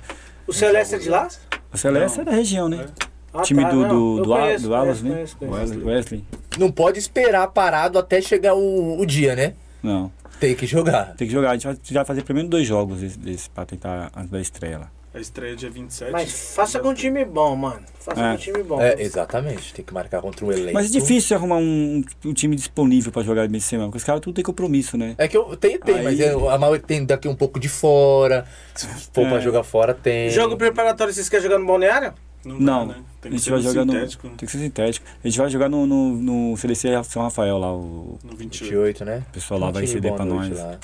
O 0.46 0.52
Celeste 0.52 0.94
é 0.94 0.98
de 0.98 1.08
lá? 1.10 1.28
A 1.70 1.76
Celeste 1.76 2.16
Não. 2.16 2.22
é 2.22 2.24
da 2.24 2.32
região, 2.32 2.68
né? 2.68 2.86
Ah, 3.34 3.42
time 3.42 3.62
tá, 3.62 3.68
do, 3.70 3.86
do, 3.86 4.22
do, 4.22 4.30
conheço, 4.30 4.64
do 4.64 4.74
Alas, 4.74 5.02
né? 5.02 5.10
conheço, 5.10 5.36
conheço. 5.36 5.56
Wesley. 5.58 5.84
Wesley. 5.84 6.24
Não 6.58 6.72
pode 6.72 6.98
esperar 6.98 7.46
parado 7.48 7.98
até 7.98 8.22
chegar 8.22 8.54
o, 8.54 8.98
o 8.98 9.04
dia, 9.04 9.36
né? 9.36 9.52
Não. 9.82 10.10
Tem 10.40 10.54
que 10.54 10.66
jogar. 10.66 11.14
Tem 11.16 11.26
que 11.28 11.32
jogar. 11.34 11.50
A 11.50 11.52
gente 11.54 11.66
vai, 11.66 11.76
já 11.82 12.00
vai 12.00 12.04
fazer 12.06 12.22
pelo 12.22 12.36
menos 12.36 12.50
dois 12.50 12.66
jogos 12.66 13.00
desse, 13.00 13.18
desse, 13.18 13.50
pra 13.50 13.66
tentar 13.66 14.10
antes 14.16 14.30
da 14.30 14.40
estreia 14.40 14.78
lá. 14.78 14.90
A 15.14 15.18
estreia 15.20 15.52
é 15.52 15.56
dia 15.56 15.70
27. 15.70 16.12
Mas 16.12 16.54
faça 16.54 16.78
com 16.80 16.88
um 16.90 16.94
time 16.94 17.24
bom, 17.24 17.56
mano. 17.56 17.80
Faça 17.98 18.20
É. 18.20 18.28
com 18.28 18.34
um 18.34 18.36
time 18.36 18.62
bom. 18.62 18.80
É, 18.80 19.00
exatamente. 19.02 19.72
Tem 19.72 19.84
que 19.84 19.92
marcar 19.94 20.20
contra 20.20 20.44
um 20.44 20.52
elenco. 20.52 20.74
Mas 20.74 20.86
é 20.94 20.98
difícil 21.00 21.36
arrumar 21.36 21.56
um, 21.56 22.04
um 22.26 22.32
time 22.34 22.54
disponível 22.54 23.10
pra 23.10 23.22
jogar 23.22 23.48
meio 23.48 23.62
semana, 23.62 23.88
porque 23.88 23.98
os 23.98 24.04
caras 24.04 24.20
tudo 24.20 24.34
tem 24.34 24.44
compromisso, 24.44 24.96
né? 24.98 25.14
É 25.16 25.26
que 25.26 25.36
eu 25.36 25.56
tem, 25.56 25.78
tem, 25.78 25.94
Aí- 25.96 26.04
mas 26.04 26.20
é, 26.20 26.30
a 26.32 26.58
maioria 26.58 26.84
tem 26.86 27.04
daqui 27.06 27.26
um 27.26 27.34
pouco 27.34 27.58
de 27.58 27.68
fora. 27.68 28.44
Se 28.74 28.86
for 28.86 29.24
É. 29.26 29.28
pra 29.30 29.40
jogar 29.40 29.62
fora, 29.64 29.94
tem. 29.94 30.28
Jogo 30.30 30.56
preparatório, 30.56 31.12
vocês 31.12 31.28
querem 31.28 31.42
jogar 31.44 31.58
no 31.58 31.66
balneário? 31.66 32.12
Não, 32.44 32.60
Não, 32.60 32.86
dá, 32.88 32.94
né? 32.94 33.00
Tem 33.20 33.30
a 33.30 33.32
que 33.32 33.38
gente 33.38 33.44
ser 33.44 33.50
vai 33.50 33.60
jogar 33.62 33.84
no. 33.84 33.92
sintético, 33.92 34.26
né? 34.28 34.34
Tem 34.38 34.46
que 34.46 34.52
ser 34.52 34.58
sintético. 34.58 35.06
A 35.24 35.26
gente 35.28 35.38
vai 35.38 35.50
jogar 35.50 35.68
no, 35.68 35.86
no, 35.86 36.10
no 36.50 36.56
CDC 36.56 37.02
São 37.04 37.22
Rafael 37.22 37.58
lá, 37.58 37.74
o 37.74 38.18
no 38.22 38.36
28. 38.36 38.64
28, 38.64 39.04
né? 39.04 39.24
o 39.28 39.32
pessoal 39.32 39.58
lá 39.58 39.70
vai 39.70 39.86
ceder 39.86 40.12
pra 40.14 40.24
nós. 40.24 40.48
lá. 40.50 40.78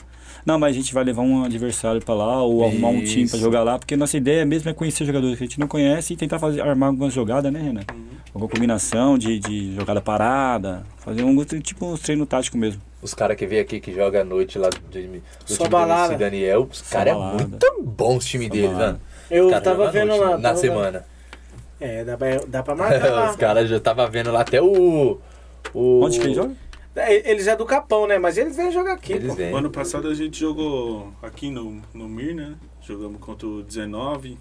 Não, 0.45 0.59
mas 0.59 0.74
a 0.74 0.78
gente 0.78 0.92
vai 0.92 1.03
levar 1.05 1.22
um 1.22 1.42
adversário 1.45 2.01
pra 2.05 2.14
lá 2.14 2.42
ou 2.42 2.64
arrumar 2.64 2.88
um 2.88 3.03
time 3.03 3.26
pra 3.28 3.36
Isso. 3.36 3.38
jogar 3.38 3.62
lá, 3.62 3.78
porque 3.78 3.97
nossa 3.97 4.16
ideia 4.16 4.45
mesmo 4.45 4.68
é 4.70 4.74
conhecer 4.74 5.05
jogadores 5.07 5.38
que 5.38 5.45
a 5.45 5.47
gente 5.47 5.59
não 5.59 5.66
conhece 5.66 6.12
e 6.12 6.16
tentar 6.16 6.38
fazer, 6.38 6.61
armar 6.61 6.90
algumas 6.90 7.12
jogadas, 7.14 7.51
né, 7.53 7.61
Renan? 7.61 7.80
Uhum. 7.92 8.05
Alguma 8.34 8.51
combinação 8.51 9.16
de, 9.16 9.38
de 9.38 9.74
jogada 9.74 10.01
parada, 10.03 10.84
fazer 10.99 11.22
um 11.22 11.42
tipo 11.45 11.86
um 11.86 11.97
treino 11.97 12.26
tático 12.26 12.59
mesmo. 12.59 12.82
Os 13.01 13.14
caras 13.14 13.36
que 13.36 13.47
vem 13.47 13.59
aqui 13.61 13.80
que 13.80 13.92
joga 13.95 14.20
à 14.20 14.24
noite 14.24 14.59
lá 14.59 14.68
do, 14.68 14.78
do 14.80 15.22
Só 15.47 15.57
time 15.64 15.68
balada. 15.70 16.14
do 16.14 16.18
Daniel, 16.18 16.68
os 16.70 16.82
caras 16.82 17.14
é 17.14 17.16
muito 17.16 17.82
bom 17.82 18.16
os 18.16 18.24
times 18.26 18.49
Só 18.49 18.53
deles, 18.55 18.70
balada. 18.70 18.92
né? 18.95 18.99
Eu 19.30 19.61
tava 19.62 19.90
vendo 19.90 20.09
noite, 20.09 20.20
lá. 20.20 20.30
Na 20.30 20.36
tava 20.36 20.55
vendo- 20.55 20.61
semana. 20.61 21.05
É, 21.80 22.05
dá 22.05 22.16
pra, 22.16 22.36
dá 22.47 22.62
pra 22.62 22.74
marcar. 22.74 23.28
Os 23.30 23.36
caras 23.36 23.68
já 23.68 23.80
tava 23.80 24.07
vendo 24.09 24.30
lá 24.30 24.40
até 24.42 24.62
o. 24.62 25.18
o 25.74 26.01
Onde 26.05 26.18
que 26.20 26.26
ele 26.26 26.34
joga? 26.34 26.53
É, 26.97 27.30
Eles 27.30 27.47
é 27.47 27.57
do 27.57 27.66
Capão, 27.66 28.07
né? 28.07 28.18
Mas 28.18 28.38
eles 28.38 28.57
vêm 28.57 28.70
jogar 28.70 28.95
aqui. 28.95 29.14
Eles 29.14 29.28
pô. 29.28 29.34
vêm. 29.34 29.55
Ano 29.55 29.70
passado 29.70 30.09
a 30.09 30.14
gente 30.14 30.38
jogou 30.38 31.12
aqui 31.22 31.51
no, 31.51 31.82
no 31.92 32.09
Mir, 32.09 32.34
né? 32.34 32.55
Jogamos 32.80 33.20
contra 33.20 33.47
o 33.47 33.62
19, 33.62 34.38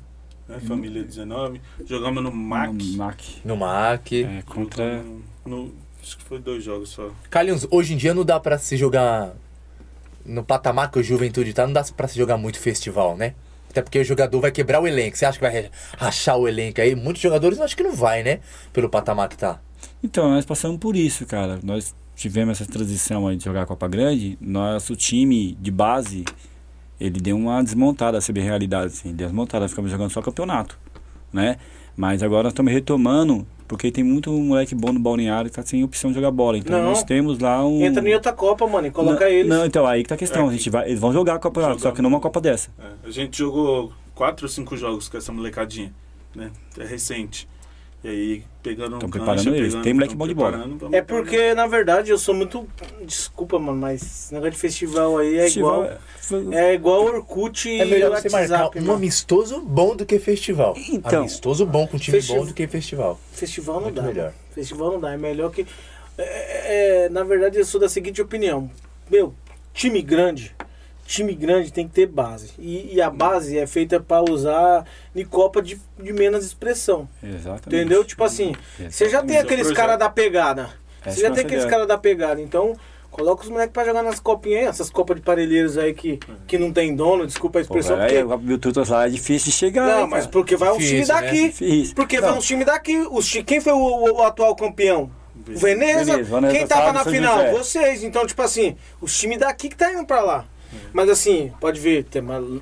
né? 0.48 0.60
Família 0.68 1.04
19. 1.04 1.62
Jogamos 1.86 2.24
no 2.24 2.32
MAC. 2.32 2.74
No 2.74 2.98
MAC. 2.98 3.42
No 3.44 3.58
MAC. 3.58 4.24
É, 4.24 4.42
contra. 4.44 4.98
Jogamos 4.98 5.24
No, 5.46 5.74
acho 6.02 6.18
que 6.18 6.24
foi 6.24 6.40
dois 6.40 6.64
jogos 6.64 6.90
só. 6.90 7.10
Carlinhos, 7.30 7.66
hoje 7.72 7.94
em 7.94 7.98
dia 7.98 8.14
não 8.14 8.24
dá 8.24 8.40
pra 8.40 8.58
se 8.58 8.78
jogar 8.78 9.34
no 10.26 10.44
patamar 10.44 10.92
que 10.92 11.00
o 11.00 11.04
Juventude 11.04 11.54
tá, 11.54 11.66
não 11.66 11.74
dá 11.74 11.84
pra 11.96 12.08
se 12.08 12.18
jogar 12.18 12.38
muito 12.38 12.60
festival, 12.60 13.18
né? 13.18 13.34
Até 13.70 13.82
porque 13.82 14.00
o 14.00 14.04
jogador 14.06 14.40
vai 14.40 14.52
quebrar 14.52 14.80
o 14.80 14.88
elenco. 14.88 15.18
Você 15.18 15.26
acha 15.26 15.40
que 15.40 15.44
vai 15.44 15.70
rachar 15.98 16.38
o 16.38 16.48
elenco 16.48 16.80
aí? 16.80 16.94
Muitos 16.96 17.22
jogadores 17.22 17.58
eu 17.58 17.64
acho 17.64 17.76
que 17.76 17.82
não 17.82 17.96
vai, 17.96 18.22
né? 18.22 18.40
Pelo 18.72 18.88
patamar 18.88 19.28
que 19.30 19.38
tá. 19.38 19.60
Então, 20.04 20.30
nós 20.30 20.46
passamos 20.46 20.78
por 20.80 20.96
isso, 20.96 21.26
cara. 21.26 21.60
Nós 21.64 21.96
tivemos 22.24 22.62
essa 22.62 22.72
transição 22.72 23.28
aí 23.28 23.36
de 23.36 23.44
jogar 23.44 23.64
a 23.64 23.66
Copa 23.66 23.86
Grande. 23.88 24.38
Nosso 24.40 24.96
time 24.96 25.58
de 25.60 25.70
base, 25.70 26.24
ele 27.00 27.20
deu 27.20 27.36
uma 27.36 27.62
desmontada, 27.62 28.22
se 28.22 28.32
bem 28.32 28.44
realidade, 28.44 28.88
assim. 28.88 29.14
Desmontada, 29.14 29.68
ficamos 29.68 29.92
jogando 29.92 30.10
só 30.10 30.22
campeonato, 30.22 30.80
né? 31.34 31.58
Mas 31.98 32.24
agora 32.24 32.44
nós 32.44 32.54
estamos 32.54 32.72
retomando 32.72 33.46
Porque 33.68 33.92
tem 33.92 34.04
muito 34.04 34.32
moleque 34.32 34.74
bom 34.74 34.92
no 34.92 35.00
balneário 35.00 35.50
que 35.50 35.56
tá 35.56 35.64
sem 35.64 35.84
opção 35.84 36.12
de 36.12 36.16
jogar 36.16 36.32
bola. 36.32 36.58
Então 36.58 36.78
Não. 36.78 36.90
nós 36.90 37.04
temos 37.04 37.40
lá 37.40 37.66
um. 37.66 37.82
Entra 37.82 38.08
em 38.08 38.14
outra 38.14 38.32
Copa, 38.32 38.68
mano, 38.68 38.88
e 38.88 38.92
coloca 38.92 39.26
não, 39.26 39.32
eles. 39.32 39.50
Não, 39.50 39.66
então 39.66 39.86
aí 39.86 40.04
que 40.04 40.10
tá 40.10 40.16
a 40.16 40.18
questão. 40.18 40.46
É, 40.46 40.50
a 40.50 40.52
gente 40.52 40.70
vai, 40.70 40.88
eles 40.88 41.00
vão 41.00 41.12
jogar 41.12 41.36
a 41.36 41.40
Copa, 41.40 41.62
jogar 41.62 41.80
só 41.80 41.92
que 41.92 42.02
não 42.02 42.10
uma 42.10 42.16
muito. 42.16 42.24
Copa 42.24 42.40
dessa. 42.40 42.70
É, 42.80 43.08
a 43.08 43.12
gente 43.12 43.38
jogou 43.38 43.92
quatro 44.16 44.46
ou 44.46 44.50
cinco 44.50 44.78
jogos 44.78 45.10
com 45.10 45.18
essa 45.18 45.32
molecadinha, 45.32 45.94
né? 46.36 46.52
É 46.78 46.86
recente. 46.86 47.48
E 48.04 48.10
aí, 48.10 48.44
pegando 48.62 48.98
um 48.98 49.00
Tão 49.00 49.10
cancha, 49.10 49.26
preparando 49.26 49.56
eles. 49.56 49.68
pegando- 49.70 49.84
Tem 49.84 49.94
moleque 49.94 50.14
bom 50.16 50.28
de 50.28 50.34
bola. 50.34 50.52
preparando, 50.58 50.94
É 50.96 51.02
porque, 51.02 51.54
na 51.54 51.66
verdade, 51.68 52.12
eu 52.12 52.18
sou 52.18 52.36
muito. 52.36 52.68
Desculpa, 53.06 53.58
mano, 53.58 53.80
mas 53.80 54.02
esse 54.02 54.34
negócio 54.34 54.52
de 54.52 54.58
festival 54.58 55.18
aí 55.20 55.38
é 55.38 55.44
Festival 55.44 55.86
igual. 55.86 55.98
foi- 56.20 56.54
É 56.56 56.74
igual 56.74 57.06
Orkut 57.06 57.70
e 57.70 57.80
É 57.80 57.86
melhor 57.86 58.12
você 58.12 58.28
marcar 58.30 58.64
WhatsApp, 58.66 58.82
um 58.82 58.92
amistoso 58.92 59.62
bom 59.62 59.96
do 59.96 60.06
que 60.06 60.20
festival. 60.20 60.76
Então. 60.90 61.22
amistoso 61.22 61.66
bom 61.66 61.88
com 61.88 61.98
time 61.98 62.18
Festi- 62.18 62.34
bom 62.36 62.46
do 62.46 62.54
que 62.54 62.68
festival. 62.68 63.18
Festival 63.32 63.76
não 63.78 63.84
Muito 63.84 63.96
dá. 63.96 64.02
melhor. 64.02 64.34
Festival 64.54 64.92
não 64.92 65.00
dá. 65.00 65.14
É 65.14 65.18
melhor 65.18 65.50
que. 65.52 65.66
é- 66.18 67.06
é- 67.06 67.10
na 67.10 67.24
verdade, 67.24 67.58
eu 67.58 67.64
sou 67.66 67.80
da 67.80 67.88
seguinte 67.88 68.22
opinião. 68.22 68.70
Meu, 69.10 69.34
time 69.74 70.02
grande. 70.02 70.54
Time 71.06 71.34
grande 71.36 71.72
tem 71.72 71.88
que 71.88 71.94
ter 71.94 72.06
base. 72.08 72.52
E, 72.58 72.96
e 72.96 73.02
a 73.02 73.10
base 73.10 73.58
é 73.58 73.68
feita 73.68 74.00
para 74.00 74.24
usar 74.32 74.86
em 75.16 75.26
Copa 75.26 75.62
de, 75.62 75.80
de 76.00 76.14
menos 76.14 76.46
expressão. 76.46 77.08
Exatamente. 77.22 77.68
Entendeu? 77.68 78.04
Tipo 78.06 78.24
assim, 78.24 78.56
você 78.90 79.10
já 79.10 79.22
tem 79.22 79.38
aqueles 79.38 79.68
projeto. 79.68 79.76
caras 79.76 80.00
da 80.00 80.10
pegada. 80.10 80.70
Essa 81.06 81.16
Você 81.18 81.22
já 81.22 81.28
é 81.28 81.32
tem 81.32 81.46
aqueles 81.46 81.66
caras 81.66 81.86
da 81.88 81.98
pegada. 81.98 82.40
Então, 82.42 82.74
coloca 83.12 83.44
os 83.44 83.50
moleques 83.50 83.74
pra 83.74 83.84
jogar 83.84 84.02
nas 84.02 84.20
copinhas 84.22 84.62
aí, 84.62 84.66
essas 84.68 84.90
copas 84.90 85.18
de 85.18 85.22
parelheiros 85.22 85.78
aí 85.78 85.94
que, 85.94 86.18
que 86.48 86.58
não 86.58 86.72
tem 86.72 86.96
dono, 86.96 87.28
desculpa 87.28 87.60
a 87.60 87.62
Pô, 87.66 87.78
expressão. 87.78 87.98
velho, 87.98 88.28
porque... 88.30 88.44
o 88.44 88.48
Mil 88.48 88.58
Trutas 88.58 88.88
lá 88.88 89.06
é 89.06 89.10
difícil 89.10 89.52
de 89.52 89.58
chegar. 89.58 89.86
Não, 89.86 90.02
hein, 90.04 90.08
mas 90.10 90.26
porque 90.26 90.56
vai 90.56 90.70
os 90.72 90.78
times 90.78 90.90
Difícil, 91.08 91.16
né? 91.16 91.22
daqui. 91.22 91.48
Difícil. 91.50 91.96
Porque 91.96 92.22
Não. 92.22 92.30
vai 92.30 92.38
os 92.40 92.46
times 92.46 92.66
daqui. 92.66 92.98
Os 93.12 93.30
Quem 93.46 93.60
foi 93.60 93.74
o, 93.74 93.78
o- 93.78 94.18
o 94.20 94.24
atual 94.24 94.56
campeão? 94.56 95.12
O 95.36 95.58
Veneza. 95.60 96.14
Veneza, 96.14 96.24
Veneza 96.36 96.54
Quem 96.58 96.66
tava 96.68 96.94
na 96.94 97.04
final? 97.04 97.52
Vocês. 97.52 98.04
Então, 98.04 98.26
tipo 98.26 98.42
assim, 98.42 98.78
os 99.02 99.16
times 99.20 99.38
daqui 99.40 99.68
que 99.68 99.76
tá 99.76 99.92
indo 99.92 100.06
pra 100.06 100.22
lá. 100.22 100.46
Mas 100.92 101.10
assim, 101.10 101.52
pode 101.60 101.80
ver, 101.80 102.06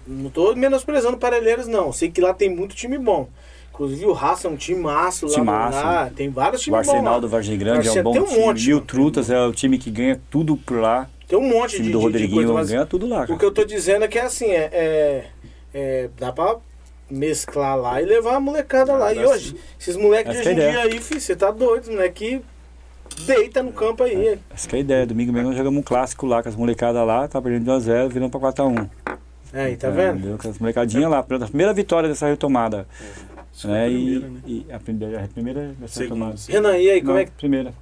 não 0.07 0.30
tô 0.30 0.55
menosprezando 0.55 1.18
Parelheiros, 1.18 1.68
não. 1.68 1.91
Sei 1.91 2.09
que 2.09 2.22
lá 2.22 2.34
tem 2.34 2.49
muito 2.49 2.76
time 2.76 2.97
bom. 2.97 3.28
Inclusive 3.74 4.05
o 4.05 4.12
Raça 4.14 4.47
é 4.47 4.51
um 4.51 4.55
time 4.57 4.80
massa 4.82 5.26
lá, 5.26 5.70
lá. 5.70 6.12
Tem 6.16 6.30
vários 6.30 6.62
O 6.62 6.64
times 6.66 6.80
bons. 6.86 6.89
Arsenal 6.93 7.14
lá. 7.16 7.20
do 7.20 7.28
Vargem 7.30 7.57
Grande 7.57 7.88
é 7.88 7.91
um 7.91 7.93
Arsenal 7.95 8.03
bom 8.03 8.12
tem 8.12 8.22
um 8.22 8.26
time. 8.26 8.39
monte, 8.45 8.68
Mil 8.68 8.76
mano. 8.76 8.88
Trutas 8.88 9.30
é 9.30 9.41
o 9.41 9.51
time 9.53 9.78
que 9.78 9.89
ganha 9.89 10.22
tudo 10.30 10.57
por 10.57 10.80
lá. 10.80 11.09
Tem 11.28 11.39
um 11.39 11.47
monte 11.49 11.76
O 11.76 11.76
time 11.78 11.86
de, 11.88 11.91
do 11.93 11.97
de- 11.97 11.97
de 11.99 12.03
Rodriguinho 12.03 12.47
coisa, 12.53 12.72
ganha 12.74 12.86
tudo 12.86 13.07
lá. 13.07 13.24
o 13.24 13.28
Cara. 13.28 13.39
que 13.39 13.45
eu 13.45 13.51
tô 13.51 13.64
dizendo 13.64 14.03
é 14.03 14.07
que 14.07 14.20
é 14.20 14.24
assim, 14.24 14.51
é, 14.51 14.70
é- 14.74 15.26
é- 15.74 16.09
dá 16.20 16.32
pra 16.34 16.57
mesclar 17.09 17.78
lá 17.78 18.01
e 18.01 18.05
levar 18.05 18.36
a 18.36 18.39
molecada 18.39 18.93
lá. 18.93 19.07
Ah, 19.07 19.14
E 19.14 19.16
dá 19.20 19.30
hoje, 19.30 19.55
esses 19.80 19.95
moleques 19.95 20.34
de 20.34 20.39
Essa 20.41 20.49
hoje 20.51 20.62
é 20.62 20.68
em 20.68 20.72
dia 20.72 20.82
aí, 20.84 20.99
filho, 21.01 21.22
você 21.22 21.36
tá 21.36 21.49
doido, 21.49 21.89
moleque 21.91 22.41
deita 23.26 23.62
no 23.64 23.72
campo 23.72 24.03
aí. 24.03 24.39
Essa 24.53 24.68
que 24.68 24.76
é 24.76 24.80
a 24.80 24.82
ideia. 24.82 25.05
Domingo 25.05 25.32
mesmo 25.32 25.49
nós 25.49 25.57
jogamos 25.57 25.80
um 25.80 25.84
clássico 25.84 26.26
lá 26.26 26.41
com 26.41 26.49
as 26.49 26.55
molecadas 26.55 27.05
lá, 27.05 27.28
tá 27.28 27.41
perdendo 27.41 27.66
de 27.66 27.72
1x0, 27.72 28.09
virando 28.09 28.30
pra 28.32 28.39
4x1. 28.51 28.89
Aí, 29.53 29.76
tá 29.76 29.88
É, 29.89 29.91
vendo? 29.91 30.18
entendeu? 30.20 30.38
Com 30.38 30.49
as 30.49 30.57
molecadinhas 30.59 31.09
lá, 31.12 31.22
pela 31.24 31.45
primeira 31.45 31.74
vitória 31.74 32.07
dessa 32.07 32.28
retomada. 32.28 32.88
A 33.64 33.68
Né? 33.68 33.89
E, 33.89 33.93
primeira, 33.95 34.28
né? 34.30 34.39
e 34.47 34.66
a 34.72 34.80
primeira, 34.80 35.24
a 35.24 35.28
primeira 35.28 35.62
dessa 35.80 35.93
Segunda. 35.99 36.26
retomada. 36.32 36.38
Renan, 36.47 36.78
e 36.78 36.89
aí, 36.89 37.01
como 37.01 37.14
Não, 37.14 37.20
é 37.20 37.26
que, 37.26 37.32
primeira. 37.32 37.74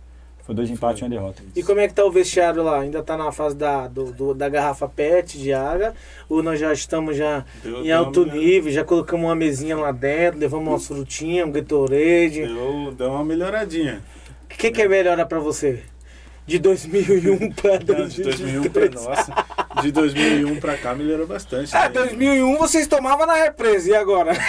Foi 0.43 0.55
dois 0.55 0.67
empates 0.71 0.99
e 0.99 1.03
uma 1.03 1.09
derrota. 1.11 1.43
e 1.55 1.61
como 1.61 1.79
é 1.79 1.87
que 1.87 1.93
tá 1.93 2.03
o 2.03 2.11
vestiário 2.11 2.63
lá? 2.63 2.79
Ainda 2.79 3.03
tá 3.03 3.15
na 3.15 3.31
fase 3.31 3.55
da, 3.55 3.87
do, 3.87 4.11
do- 4.11 4.33
da 4.33 4.49
garrafa 4.49 4.89
PET 4.89 5.37
de 5.37 5.53
água? 5.53 5.93
Ou 6.27 6.41
nós 6.41 6.59
já 6.59 6.73
estamos 6.73 7.15
já 7.15 7.45
Deu- 7.63 7.81
em 7.81 7.83
deu 7.83 7.97
alto 7.99 8.25
nível, 8.25 8.71
já 8.71 8.83
colocamos 8.83 9.27
uma 9.27 9.35
mesinha 9.35 9.77
lá 9.77 9.91
dentro, 9.91 10.39
levamos 10.39 10.67
umas 10.67 10.87
frutinhas, 10.87 11.47
um 11.47 11.51
Gatorade? 11.51 12.47
Deu, 12.47 12.91
deu 12.97 13.11
uma 13.11 13.23
melhoradinha. 13.23 14.01
Que, 14.59 14.71
que 14.71 14.81
é 14.81 14.89
melhor 14.89 15.25
pra 15.25 15.39
você? 15.39 15.81
De 16.49 16.59
2001 16.59 17.51
pra 17.53 17.71
Não, 17.73 18.07
de 18.07 18.23
2001 18.23 18.61
pra 18.69 18.81
2003? 18.87 18.93
nossa. 19.05 19.33
De 19.81 19.91
2001 19.91 20.55
pra 20.59 20.75
cá 20.77 20.93
melhorou 20.95 21.27
bastante. 21.27 21.75
Ah, 21.75 21.83
né? 21.83 21.89
2001 21.89 22.57
vocês 22.57 22.87
tomavam 22.87 23.25
na 23.25 23.35
represa, 23.35 23.89
e 23.91 23.95
agora? 23.95 24.31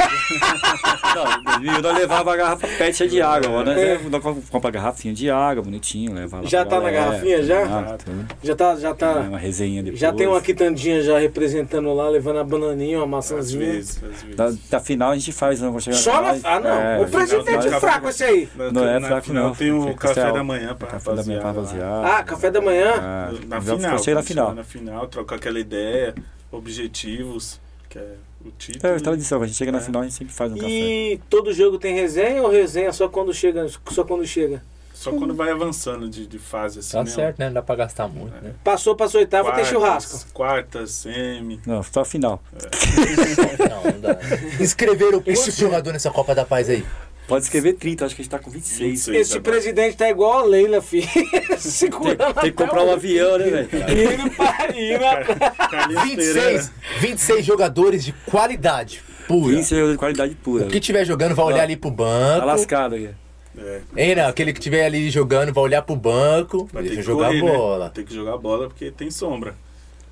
Não, 1.14 1.32
em 1.32 1.42
2000 1.66 1.82
nós 1.82 1.98
levava 1.98 2.32
a 2.32 2.36
garrafa 2.36 2.66
pet 2.78 3.06
de 3.08 3.20
água. 3.20 3.48
Agora 3.48 3.72
É. 3.80 3.98
nós, 4.08 4.24
nós 4.24 4.36
compra 4.50 4.68
a 4.68 4.72
garrafinha 4.72 5.12
de 5.14 5.30
água, 5.30 5.62
bonitinho, 5.62 6.14
leva 6.14 6.38
lá 6.38 6.42
Já 6.46 6.64
pra 6.64 6.76
tá 6.78 6.82
na 6.84 6.90
galera, 6.90 7.10
garrafinha, 7.10 7.42
já? 7.42 7.96
Já 8.42 8.56
tá, 8.56 8.76
já 8.76 8.88
É, 8.90 8.94
tá. 8.94 9.12
uma 9.20 9.38
resenha 9.38 9.82
depois. 9.82 10.00
Já 10.00 10.12
tem 10.12 10.26
uma 10.26 10.40
quitandinha 10.40 11.02
já 11.02 11.18
representando 11.18 11.92
lá, 11.92 12.08
levando 12.08 12.38
a 12.38 12.44
bananinha, 12.44 12.98
uma 13.02 13.18
Às 13.18 13.30
maçãzinha. 13.30 13.72
vezes, 13.72 13.96
às 14.02 14.22
vezes. 14.22 14.36
Da, 14.36 14.52
da 14.70 14.80
final 14.80 15.10
a 15.10 15.14
gente 15.16 15.32
faz, 15.32 15.60
não 15.60 15.70
vou 15.72 15.80
chegar 15.80 15.96
Só 15.96 16.22
na. 16.22 16.36
Ah, 16.44 16.60
não. 16.60 16.70
é, 16.70 17.00
o 17.00 17.08
presidente 17.08 17.68
é 17.68 17.80
fraco 17.80 18.08
esse 18.08 18.24
aí. 18.24 18.48
Na- 18.56 18.72
Não 18.72 18.88
é 18.88 18.98
na 18.98 19.08
fraco, 19.08 19.32
não. 19.32 19.54
Tem 19.54 19.70
o 19.72 19.94
café 19.94 20.32
da 20.32 20.42
manhã 20.42 20.74
pra 20.74 20.88
Café 20.88 21.14
da 21.14 21.22
manhã 21.24 21.40
pra 21.40 21.48
rapaziada. 21.48 21.89
Ah, 22.04 22.22
café 22.24 22.50
da 22.50 22.60
manhã. 22.60 22.92
Ah, 22.98 23.30
Na 23.46 23.60
já 23.60 23.76
final. 23.76 23.98
Foi 23.98 24.14
na 24.14 24.22
final. 24.22 24.48
chega 24.48 24.54
Na 24.54 24.64
final, 24.64 25.06
trocar 25.08 25.36
aquela 25.36 25.58
ideia, 25.60 26.14
objetivos, 26.50 27.60
que 27.88 27.98
é 27.98 28.14
o 28.44 28.50
título. 28.52 28.94
É, 28.94 28.98
tradição, 29.00 29.38
quando 29.38 29.44
a 29.44 29.46
gente 29.48 29.56
chega 29.56 29.72
na 29.72 29.78
É. 29.78 29.80
final, 29.80 30.02
a 30.02 30.04
gente 30.04 30.14
sempre 30.14 30.32
faz 30.34 30.52
um 30.52 30.56
café. 30.56 30.68
E 30.68 31.20
todo 31.28 31.52
jogo 31.52 31.78
tem 31.78 31.94
resenha 31.94 32.42
ou 32.42 32.50
resenha 32.50 32.92
só 32.92 33.08
quando 33.08 33.32
chega? 33.34 33.66
Só 33.90 34.04
quando 34.04 34.26
chega? 34.26 34.62
Só 34.94 35.10
quando 35.12 35.32
vai 35.34 35.50
avançando 35.50 36.10
de, 36.10 36.26
de 36.26 36.38
fase 36.38 36.80
assim. 36.80 36.92
Tá 36.92 37.02
mesmo. 37.02 37.14
certo, 37.16 37.38
né? 37.38 37.46
Não 37.46 37.54
dá 37.54 37.62
pra 37.62 37.74
gastar 37.74 38.06
muito, 38.06 38.34
né? 38.42 38.52
Passou, 38.62 38.94
passou 38.94 39.18
oitava, 39.20 39.44
tem 39.44 39.64
Quartas, 39.64 39.68
churrasco. 39.70 40.32
Quartas, 40.34 40.90
semi. 40.90 41.58
Não, 41.66 41.82
só 41.82 42.02
a 42.02 42.04
final. 42.04 42.42
Não, 42.52 43.92
não 43.92 44.00
dá. 44.00 44.18
Inscreveram 44.62 45.22
quantos 45.22 45.56
jogadores 45.56 45.94
nessa 45.94 46.10
Copa 46.10 46.34
da 46.34 46.44
Paz 46.44 46.68
aí? 46.68 46.84
Pode 47.30 47.44
escrever 47.44 47.74
30, 47.74 48.04
acho 48.06 48.14
que 48.16 48.22
a 48.22 48.24
gente 48.24 48.30
tá 48.30 48.38
com 48.40 48.50
26. 48.50 48.90
26. 48.90 49.16
Esse 49.20 49.36
agora. 49.38 49.52
presidente 49.52 49.96
tá 49.96 50.10
igual 50.10 50.40
a 50.40 50.42
Leila, 50.42 50.82
filho. 50.82 51.06
Tem, 51.48 51.56
Segurando 51.58 52.16
tem 52.16 52.32
que 52.34 52.38
até 52.40 52.50
comprar 52.50 52.82
um 52.82 52.92
avião, 52.92 53.38
né, 53.38 53.44
velho? 53.46 53.68
Indo 54.16 54.30
pra- 54.34 55.68
Carlinhos 55.68 56.02
26, 56.04 56.34
Pereira. 56.34 56.70
26 57.00 57.46
jogadores 57.46 58.04
de 58.04 58.12
qualidade 58.26 59.00
pura. 59.28 59.54
20 59.56 59.64
jogadores 59.68 59.92
de 59.92 59.98
qualidade 59.98 60.34
pura. 60.34 60.64
O 60.64 60.68
que 60.68 60.80
tiver 60.80 61.04
jogando 61.04 61.34
vai 61.36 61.44
olhar 61.46 61.62
ali 61.62 61.76
pro 61.76 61.90
Tá 61.90 61.96
banco. 61.96 62.46
lascado 62.46 62.94
aqui. 62.96 63.10
É, 63.58 63.80
Hein, 63.96 64.14
não? 64.16 64.26
Aquele 64.28 64.52
que 64.52 64.60
tiver 64.60 64.84
ali 64.84 65.08
jogando 65.10 65.52
vai 65.52 65.62
olhar 65.64 65.82
pro 65.82 65.94
banco. 65.96 66.68
vai 66.72 66.82
ter 66.82 66.88
Deixa 66.90 67.02
que 67.02 67.06
jogar 67.06 67.28
correr, 67.28 67.42
né? 67.42 67.52
bola. 67.52 67.90
Tem 67.90 68.04
que 68.04 68.14
jogar 68.14 68.36
bola 68.38 68.68
porque 68.68 68.90
tem 68.90 69.10
sombra. 69.10 69.54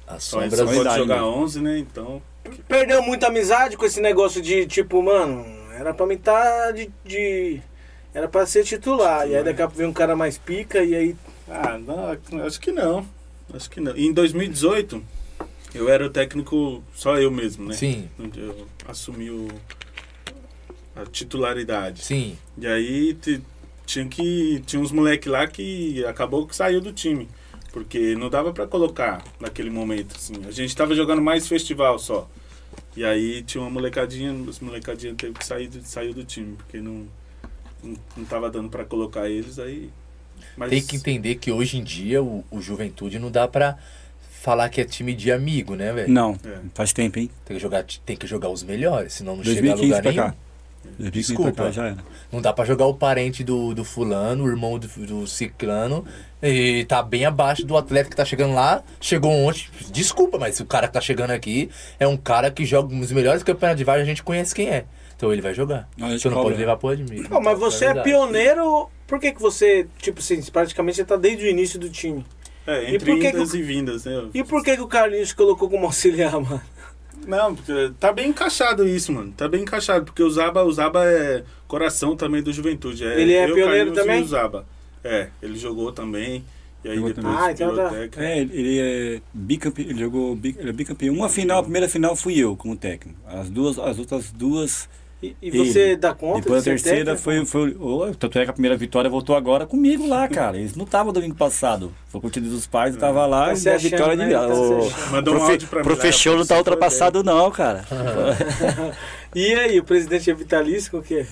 A 0.06 0.20
sombra 0.20 0.50
só 0.56 0.64
pode 0.66 0.94
jogar 0.96 1.16
né? 1.16 1.22
11, 1.22 1.60
né? 1.60 1.78
Então. 1.78 2.22
Perdeu 2.68 3.02
muita 3.02 3.26
amizade 3.26 3.76
com 3.76 3.84
esse 3.84 4.00
negócio 4.00 4.40
de, 4.40 4.66
tipo, 4.66 5.02
mano, 5.02 5.44
era 5.78 5.94
pra 5.94 6.06
mim 6.06 6.14
estar 6.14 6.72
de, 6.72 6.90
de- 7.04 7.60
Era 8.14 8.28
pra 8.28 8.44
ser 8.46 8.64
titular. 8.64 9.28
E 9.28 9.36
aí 9.36 9.44
daqui 9.44 9.62
a 9.62 9.66
pouco 9.66 9.78
vem 9.78 9.86
um 9.86 9.92
cara 9.92 10.16
mais 10.16 10.36
pica 10.38 10.82
e 10.82 10.94
aí. 10.94 11.16
Ah, 11.48 11.78
não, 11.78 12.06
acho 12.46 12.60
que 12.60 12.72
não. 12.72 13.06
Acho 13.54 13.70
que 13.70 13.80
não. 13.80 13.96
E 13.96 14.06
em 14.06 14.12
2018, 14.12 15.02
eu 15.74 15.88
era 15.88 16.04
o 16.06 16.10
técnico, 16.10 16.82
só 16.94 17.16
eu 17.18 17.30
mesmo, 17.30 17.66
né? 17.68 17.74
Sim, 17.74 18.08
Eu 18.36 18.66
assumi 18.86 19.30
o, 19.30 19.48
a 20.96 21.04
titularidade. 21.06 22.04
sim. 22.04 22.36
E 22.56 22.66
aí 22.66 23.14
te- 23.14 23.40
tinha 23.86 24.06
que 24.06 24.62
tinha 24.66 24.80
uns 24.82 24.92
moleque 24.92 25.28
lá 25.28 25.46
que 25.46 26.04
acabou 26.04 26.46
que 26.46 26.54
saiu 26.54 26.80
do 26.80 26.92
time, 26.92 27.28
porque 27.72 28.14
não 28.16 28.28
dava 28.28 28.52
pra 28.52 28.66
colocar 28.66 29.22
naquele 29.40 29.70
momento 29.70 30.14
assim. 30.16 30.34
A 30.46 30.50
gente 30.50 30.74
tava 30.76 30.94
jogando 30.94 31.22
mais 31.22 31.46
festival 31.48 31.98
só. 31.98 32.28
E 32.96 33.04
aí 33.04 33.42
tinha 33.42 33.60
uma 33.62 33.70
molecadinha, 33.70 34.34
as 34.48 34.60
molecadinhas 34.60 35.16
teve 35.16 35.34
que 35.34 35.44
sair 35.46 35.68
do, 35.68 35.82
saiu 35.82 36.12
do 36.14 36.24
time, 36.24 36.56
porque 36.56 36.80
não 36.80 37.06
não, 37.82 37.94
não 38.16 38.24
tava 38.24 38.50
dando 38.50 38.68
pra 38.68 38.84
colocar 38.84 39.28
eles 39.28 39.58
aí. 39.58 39.90
Mas 40.56 40.70
Tem 40.70 40.82
que 40.82 40.96
entender 40.96 41.36
que 41.36 41.50
hoje 41.52 41.78
em 41.78 41.84
dia 41.84 42.22
o, 42.22 42.44
o 42.50 42.60
Juventude 42.60 43.18
não 43.18 43.30
dá 43.30 43.46
pra 43.46 43.76
falar 44.30 44.68
que 44.68 44.80
é 44.80 44.84
time 44.84 45.14
de 45.14 45.30
amigo, 45.32 45.74
né, 45.74 45.92
velho? 45.92 46.12
Não, 46.12 46.38
É. 46.44 46.58
faz 46.74 46.92
tempo, 46.92 47.18
hein? 47.18 47.30
Tem 47.44 47.56
que 47.56 47.62
jogar, 47.62 47.84
tem 48.04 48.16
que 48.16 48.26
jogar 48.26 48.48
os 48.48 48.62
melhores, 48.62 49.14
senão 49.14 49.36
não 49.36 49.44
chega 49.44 49.58
a 49.72 49.74
2015 49.76 49.84
lugar 49.86 50.02
pra 50.02 50.12
nenhum. 50.12 50.22
cá. 50.24 50.36
2015 50.98 51.10
Desculpa. 51.10 51.52
cá 51.52 51.70
já 51.70 51.86
era. 51.88 51.98
Não 52.32 52.40
dá 52.40 52.52
pra 52.52 52.64
jogar 52.64 52.86
o 52.86 52.94
parente 52.94 53.42
do, 53.44 53.74
do 53.74 53.84
fulano, 53.84 54.44
o 54.44 54.48
irmão 54.48 54.78
do, 54.78 54.88
do 55.06 55.26
ciclano, 55.26 56.04
e 56.42 56.84
tá 56.84 57.02
bem 57.02 57.24
abaixo 57.24 57.66
do 57.66 57.76
atleta 57.76 58.10
que 58.10 58.16
tá 58.16 58.24
chegando 58.24 58.54
lá. 58.54 58.82
Chegou 59.00 59.32
ontem. 59.32 59.66
Desculpa, 59.90 60.38
mas 60.38 60.60
o 60.60 60.66
cara 60.66 60.86
que 60.86 60.94
tá 60.94 61.00
chegando 61.00 61.30
aqui 61.30 61.70
é 61.98 62.06
um 62.06 62.16
cara 62.16 62.50
que 62.50 62.64
joga 62.64 62.94
nos 62.94 63.10
melhores 63.12 63.42
campeonatos 63.42 63.78
de 63.78 63.84
vários, 63.84 64.04
a 64.04 64.08
gente 64.08 64.22
conhece 64.22 64.54
quem 64.54 64.68
é. 64.68 64.84
Então 65.16 65.32
ele 65.32 65.42
vai 65.42 65.52
jogar. 65.52 65.88
Não, 65.96 66.10
Você 66.16 66.28
não 66.28 66.36
cobra. 66.36 66.50
pode 66.50 66.60
levar 66.60 66.76
pro 66.76 66.90
admiro. 66.90 67.28
Pô, 67.28 67.40
mas 67.40 67.58
você 67.58 67.86
é 67.86 67.88
verdade. 67.88 68.08
pioneiro. 68.08 68.88
Por 69.06 69.18
que, 69.18 69.32
que 69.32 69.40
você, 69.40 69.88
tipo 69.98 70.20
assim, 70.20 70.40
praticamente 70.42 70.96
você 70.96 71.04
tá 71.04 71.16
desde 71.16 71.44
o 71.44 71.48
início 71.48 71.78
do 71.78 71.88
time? 71.90 72.24
É, 72.66 72.84
E 72.90 72.94
entre 72.94 73.10
por 73.10 73.18
que 73.18 73.56
e 73.56 73.62
vindas, 73.62 74.04
né? 74.04 74.28
E 74.34 74.44
por 74.44 74.62
que, 74.62 74.76
que 74.76 74.82
o 74.82 74.86
Carlinhos 74.86 75.32
colocou 75.32 75.68
como 75.68 75.86
auxiliar, 75.86 76.32
mano? 76.38 76.60
Não, 77.26 77.54
porque 77.54 77.92
tá 77.98 78.12
bem 78.12 78.28
encaixado 78.28 78.86
isso, 78.86 79.10
mano. 79.12 79.32
Tá 79.36 79.48
bem 79.48 79.62
encaixado, 79.62 80.04
porque 80.04 80.22
o 80.22 80.30
Zaba, 80.30 80.62
o 80.62 80.72
Zaba 80.72 81.04
é 81.04 81.42
coração 81.66 82.14
também 82.14 82.42
do 82.42 82.52
Juventude. 82.52 83.04
É, 83.04 83.20
Ele 83.20 83.32
é 83.32 83.50
eu, 83.50 83.54
pioneiro 83.54 83.92
Carlinhos 83.92 83.98
também? 83.98 84.20
E 84.20 84.24
o 84.24 84.28
Zaba. 84.28 84.66
É, 85.04 85.28
ele 85.42 85.56
jogou 85.58 85.92
também. 85.92 86.44
E 86.84 86.88
aí 86.88 86.94
Jogou 86.96 87.12
depois 87.12 87.26
também. 87.34 87.48
Ah, 87.48 87.52
então 87.52 87.74
tá. 87.74 87.88
técnico. 87.90 88.20
É, 88.20 88.38
ele- 88.38 88.78
é 88.80 89.20
bicampeão, 89.34 89.86
ele 89.90 89.98
jogou 89.98 90.34
bi- 90.36 90.56
ele 90.58 90.70
é 90.70 90.72
bicampeão. 90.72 91.14
Uma 91.14 91.28
final, 91.28 91.58
a 91.58 91.62
primeira 91.62 91.88
final 91.88 92.14
fui 92.14 92.38
eu 92.38 92.56
como 92.56 92.76
técnico. 92.76 93.18
As 93.26 93.50
duas, 93.50 93.78
as 93.78 93.98
outras 93.98 94.30
duas 94.30 94.88
E, 95.20 95.34
e 95.42 95.50
você 95.50 95.80
Ele. 95.80 95.96
dá 95.96 96.14
conta? 96.14 96.42
Depois 96.42 96.62
de 96.62 96.70
a 96.70 96.72
terceira 96.74 97.16
técnico? 97.16 97.22
foi, 97.24 97.44
foi 97.44 97.76
oh, 97.80 98.14
Tanto 98.14 98.38
é 98.38 98.44
que 98.44 98.50
a 98.50 98.52
primeira 98.52 98.76
vitória 98.76 99.10
voltou 99.10 99.34
agora 99.34 99.66
comigo 99.66 100.06
lá, 100.06 100.28
cara. 100.28 100.56
Eles 100.56 100.76
não 100.76 100.84
estavam 100.84 101.12
domingo 101.12 101.34
passado. 101.34 101.92
Foi 102.06 102.20
curtido 102.20 102.48
dos 102.48 102.68
pais, 102.68 102.94
eu 102.94 103.00
tava 103.00 103.26
lá 103.26 103.52
Tá 103.52 103.70
e 103.70 103.74
a 103.74 103.76
vitória 103.76 104.14
né? 104.14 104.26
de 104.26 104.32
Tá 104.34 104.46
o. 104.46 104.90
Mandou 105.10 105.34
um 105.34 105.38
profe- 105.38 105.52
áudio 105.52 105.68
pra 105.68 105.82
Professor 105.82 106.36
não 106.38 106.46
tá 106.46 106.56
ultrapassado, 106.56 107.24
não, 107.24 107.50
cara. 107.50 107.84
E 109.34 109.52
aí, 109.54 109.78
o 109.80 109.84
presidente 109.84 110.30
é 110.30 110.34
vitalício 110.34 110.90
com 110.92 110.98
o 110.98 111.02
quê? 111.02 111.26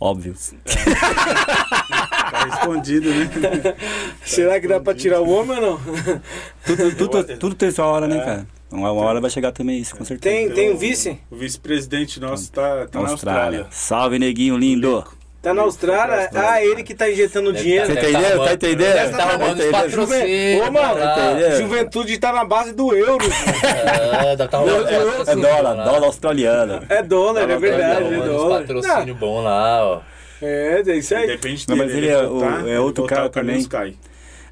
Óbvio. 0.00 0.34
Tá 2.30 2.48
escondido, 2.48 3.10
né? 3.10 3.30
Será 4.24 4.60
que 4.60 4.68
dá 4.68 4.78
pra 4.80 4.94
tirar 4.94 5.20
o 5.20 5.28
homem 5.30 5.58
ou 5.58 5.62
não? 5.62 5.80
Tudo, 6.64 6.94
tudo, 7.08 7.36
tudo 7.38 7.54
tem 7.54 7.70
sua 7.70 7.86
hora, 7.86 8.06
né, 8.06 8.18
É. 8.18 8.20
cara? 8.24 8.46
Uma 8.70 8.92
uma 8.92 9.02
hora 9.02 9.20
vai 9.20 9.30
chegar 9.30 9.50
também 9.50 9.78
isso, 9.78 9.96
com 9.96 10.04
certeza. 10.04 10.32
Tem, 10.34 10.48
tem 10.50 10.70
um 10.72 10.76
vice? 10.76 11.18
O 11.30 11.34
vice-presidente 11.36 12.20
nosso 12.20 12.52
tá, 12.52 12.86
tá 12.86 13.00
Na 13.00 13.08
Austrália. 13.10 13.40
Austrália. 13.62 13.66
Salve, 13.70 14.18
neguinho 14.18 14.56
lindo. 14.56 15.04
Tá 15.42 15.52
na 15.54 15.62
Austrália? 15.62 16.30
Ah, 16.34 16.62
ele 16.62 16.82
que 16.84 16.94
tá 16.94 17.10
injetando 17.10 17.52
dinheiro. 17.52 17.86
Você 17.86 17.94
Deve 17.94 18.10
entendeu? 18.10 18.38
tá 18.38 18.44
Tá 18.44 18.52
entendendo? 18.52 18.92
deve 18.92 19.16
tá 19.16 19.24
roubando 19.24 19.58
os 19.60 19.70
patrocínios. 19.70 20.68
Ô, 20.68 20.70
mano, 20.70 21.00
entendeu? 21.02 21.58
Juventude 21.62 22.18
tá 22.18 22.32
na 22.32 22.44
base 22.44 22.72
do 22.74 22.94
euro. 22.94 23.24
É, 23.24 24.36
tá 24.36 24.44
É 25.26 25.34
dólar, 25.34 25.74
dólar 25.84 26.04
australiano. 26.06 26.82
É 26.88 27.02
dólar, 27.02 27.50
é 27.50 27.56
verdade, 27.56 28.14
é 28.14 28.18
dólar. 28.20 28.60
patrocínio 28.60 29.14
bom 29.14 29.40
lá, 29.42 29.84
ó. 29.84 30.00
Não, 30.40 30.48
É, 30.48 30.82
é 30.86 30.96
isso 30.96 31.14
aí. 31.14 31.26
Depende 31.26 31.64
Não, 31.68 31.76
dele. 31.76 31.86
mas 31.88 31.96
ele 31.96 32.08
é 32.08 32.18
o- 32.22 32.28
voltar, 32.30 32.68
é 32.68 32.80
outro 32.80 33.02
voltar, 33.02 33.14
cara 33.16 33.26
o 33.26 33.30
também. 33.30 33.64
cai. 33.64 33.94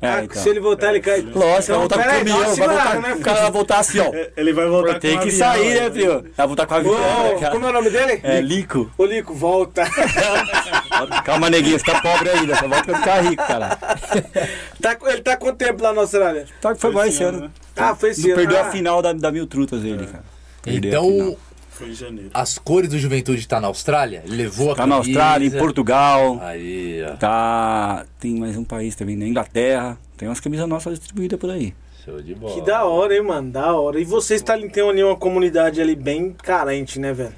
É, 0.00 0.06
Ah, 0.08 0.22
então. 0.22 0.40
Se 0.40 0.48
ele 0.48 0.60
voltar, 0.60 0.90
ele 0.90 1.00
cai. 1.00 1.20
Lógico, 1.22 1.34
vai 1.42 1.58
Então, 1.60 1.78
voltar 1.80 1.96
com 1.96 2.02
o 2.02 2.04
caminhão, 2.18 2.38
vai 2.38 2.68
voltar, 2.68 3.00
né, 3.00 3.14
o 3.14 3.20
cara 3.20 3.40
vai 3.40 3.50
voltar 3.50 3.78
assim, 3.80 3.98
ó. 3.98 4.04
É, 4.14 4.30
Ele 4.38 4.52
vai 4.52 4.66
voltar 4.68 5.00
Tem 5.00 5.16
com 5.16 5.22
que 5.22 5.28
um 5.28 5.30
sair, 5.36 5.80
avião, 5.80 5.84
né, 5.84 5.90
filho? 6.22 6.32
Vai 6.36 6.46
voltar 6.46 6.66
com 6.66 6.74
a 6.74 6.78
Ô, 6.78 6.82
vitória, 6.82 7.50
como 7.50 7.66
é 7.66 7.68
o 7.68 7.72
nome 7.72 7.90
dele? 7.90 8.20
É, 8.22 8.40
Lico. 8.40 8.88
Ô, 8.96 9.04
Lico, 9.04 9.34
volta. 9.34 9.82
Calma, 11.24 11.50
neguinho, 11.50 11.76
você 11.78 11.84
tá 11.84 12.00
pobre 12.00 12.30
ainda, 12.30 12.54
só 12.54 12.68
volta 12.68 12.84
quando 12.84 12.98
ficar 12.98 13.20
rico, 13.22 13.44
cara. 13.44 13.76
Tá, 14.80 14.96
ele 15.06 15.22
tá 15.22 15.36
com 15.36 15.46
quanto 15.46 15.56
tempo 15.58 15.82
lá 15.82 15.92
na 15.92 16.02
Austrália? 16.02 16.46
Tá, 16.60 16.72
foi 16.76 16.92
mais 16.92 17.12
esse 17.12 17.24
ano. 17.24 17.40
né? 17.40 17.50
Ah, 17.76 17.96
foi 17.96 18.10
esse 18.10 18.22
Não 18.22 18.28
ano. 18.28 18.36
perdeu 18.36 18.58
Ah, 18.58 18.68
a 18.68 18.70
final 18.70 19.02
da, 19.02 19.12
da 19.12 19.32
Mil 19.32 19.44
Trutas 19.48 19.82
ele, 19.84 20.06
cara. 20.06 20.22
Perdeu. 20.62 20.90
Então, 21.02 21.36
Foi 21.78 21.90
em 21.90 21.94
janeiro. 21.94 22.30
as 22.34 22.58
cores 22.58 22.90
do 22.90 22.98
Juventude 22.98 23.46
tá 23.46 23.60
na 23.60 23.68
Austrália? 23.68 24.24
Levou 24.26 24.72
a 24.72 24.74
Tá 24.74 24.86
na. 24.86 24.96
Austrália, 24.96 25.46
em 25.46 25.50
Portugal, 25.50 26.38
Aí, 26.42 27.04
ó. 27.04 27.14
tá... 27.16 28.04
Tem 28.18 28.34
mais 28.34 28.56
um 28.56 28.64
país 28.64 28.96
também, 28.96 29.16
na 29.16 29.26
Inglaterra. 29.26 29.96
Tem 30.16 30.28
umas 30.28 30.40
camisas 30.40 30.68
nossas 30.68 30.98
distribuídas 30.98 31.38
por 31.38 31.50
aí. 31.50 31.72
Show 32.04 32.20
de 32.20 32.34
bola. 32.34 32.52
Que 32.54 32.60
da 32.62 32.84
hora, 32.84 33.14
hein, 33.14 33.22
mano? 33.22 33.52
Da 33.52 33.72
hora. 33.74 34.00
E 34.00 34.04
vocês 34.04 34.42
tá, 34.42 34.58
tem 34.58 34.88
ali 34.88 35.04
uma 35.04 35.14
comunidade 35.16 35.80
ali 35.80 35.94
bem 35.94 36.32
carente, 36.32 36.98
né, 36.98 37.12
velho? 37.12 37.34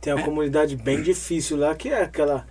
Tem 0.00 0.14
uma 0.14 0.22
comunidade 0.22 0.74
bem 0.74 1.02
difícil 1.02 1.58
lá, 1.58 1.74
que 1.74 1.90
é 1.90 2.02
aquela, 2.04 2.46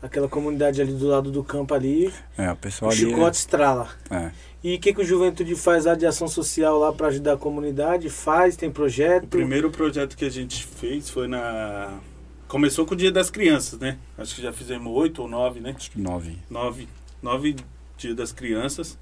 aquela 0.00 0.28
comunidade 0.28 0.80
ali 0.80 0.92
do 0.92 1.06
lado 1.06 1.30
do 1.30 1.44
campo 1.44 1.74
ali. 1.74 2.10
É, 2.38 2.48
o 2.48 2.52
O 2.52 2.56
pessoal 2.56 2.90
ali... 2.90 3.00
Chicote 3.00 3.36
Estrala. 3.36 3.88
É. 4.10 4.30
E 4.64 4.76
o 4.76 4.80
que, 4.80 4.94
que 4.94 5.00
o 5.00 5.04
Juventude 5.04 5.56
faz 5.56 5.86
lá 5.86 5.94
de 5.94 6.06
ação 6.06 6.28
social 6.28 6.78
lá 6.78 6.92
pra 6.92 7.08
ajudar 7.08 7.32
a 7.32 7.36
comunidade? 7.36 8.08
Faz, 8.08 8.56
tem 8.56 8.70
projeto? 8.70 9.24
O 9.24 9.28
primeiro 9.28 9.70
projeto 9.70 10.16
que 10.16 10.24
a 10.24 10.30
gente 10.30 10.64
fez 10.64 11.10
foi 11.10 11.26
na. 11.26 11.98
Começou 12.46 12.84
com 12.86 12.94
o 12.94 12.96
Dia 12.96 13.10
das 13.10 13.30
Crianças, 13.30 13.78
né? 13.80 13.98
Acho 14.16 14.34
que 14.36 14.42
já 14.42 14.52
fizemos 14.52 14.92
oito 14.94 15.22
ou 15.22 15.28
nove, 15.28 15.58
né? 15.58 15.74
Acho 15.76 15.90
que 15.90 16.00
nove. 16.00 16.36
Nove, 16.50 16.86
nove 17.22 17.56
Dia 17.96 18.14
das 18.14 18.30
Crianças. 18.30 18.96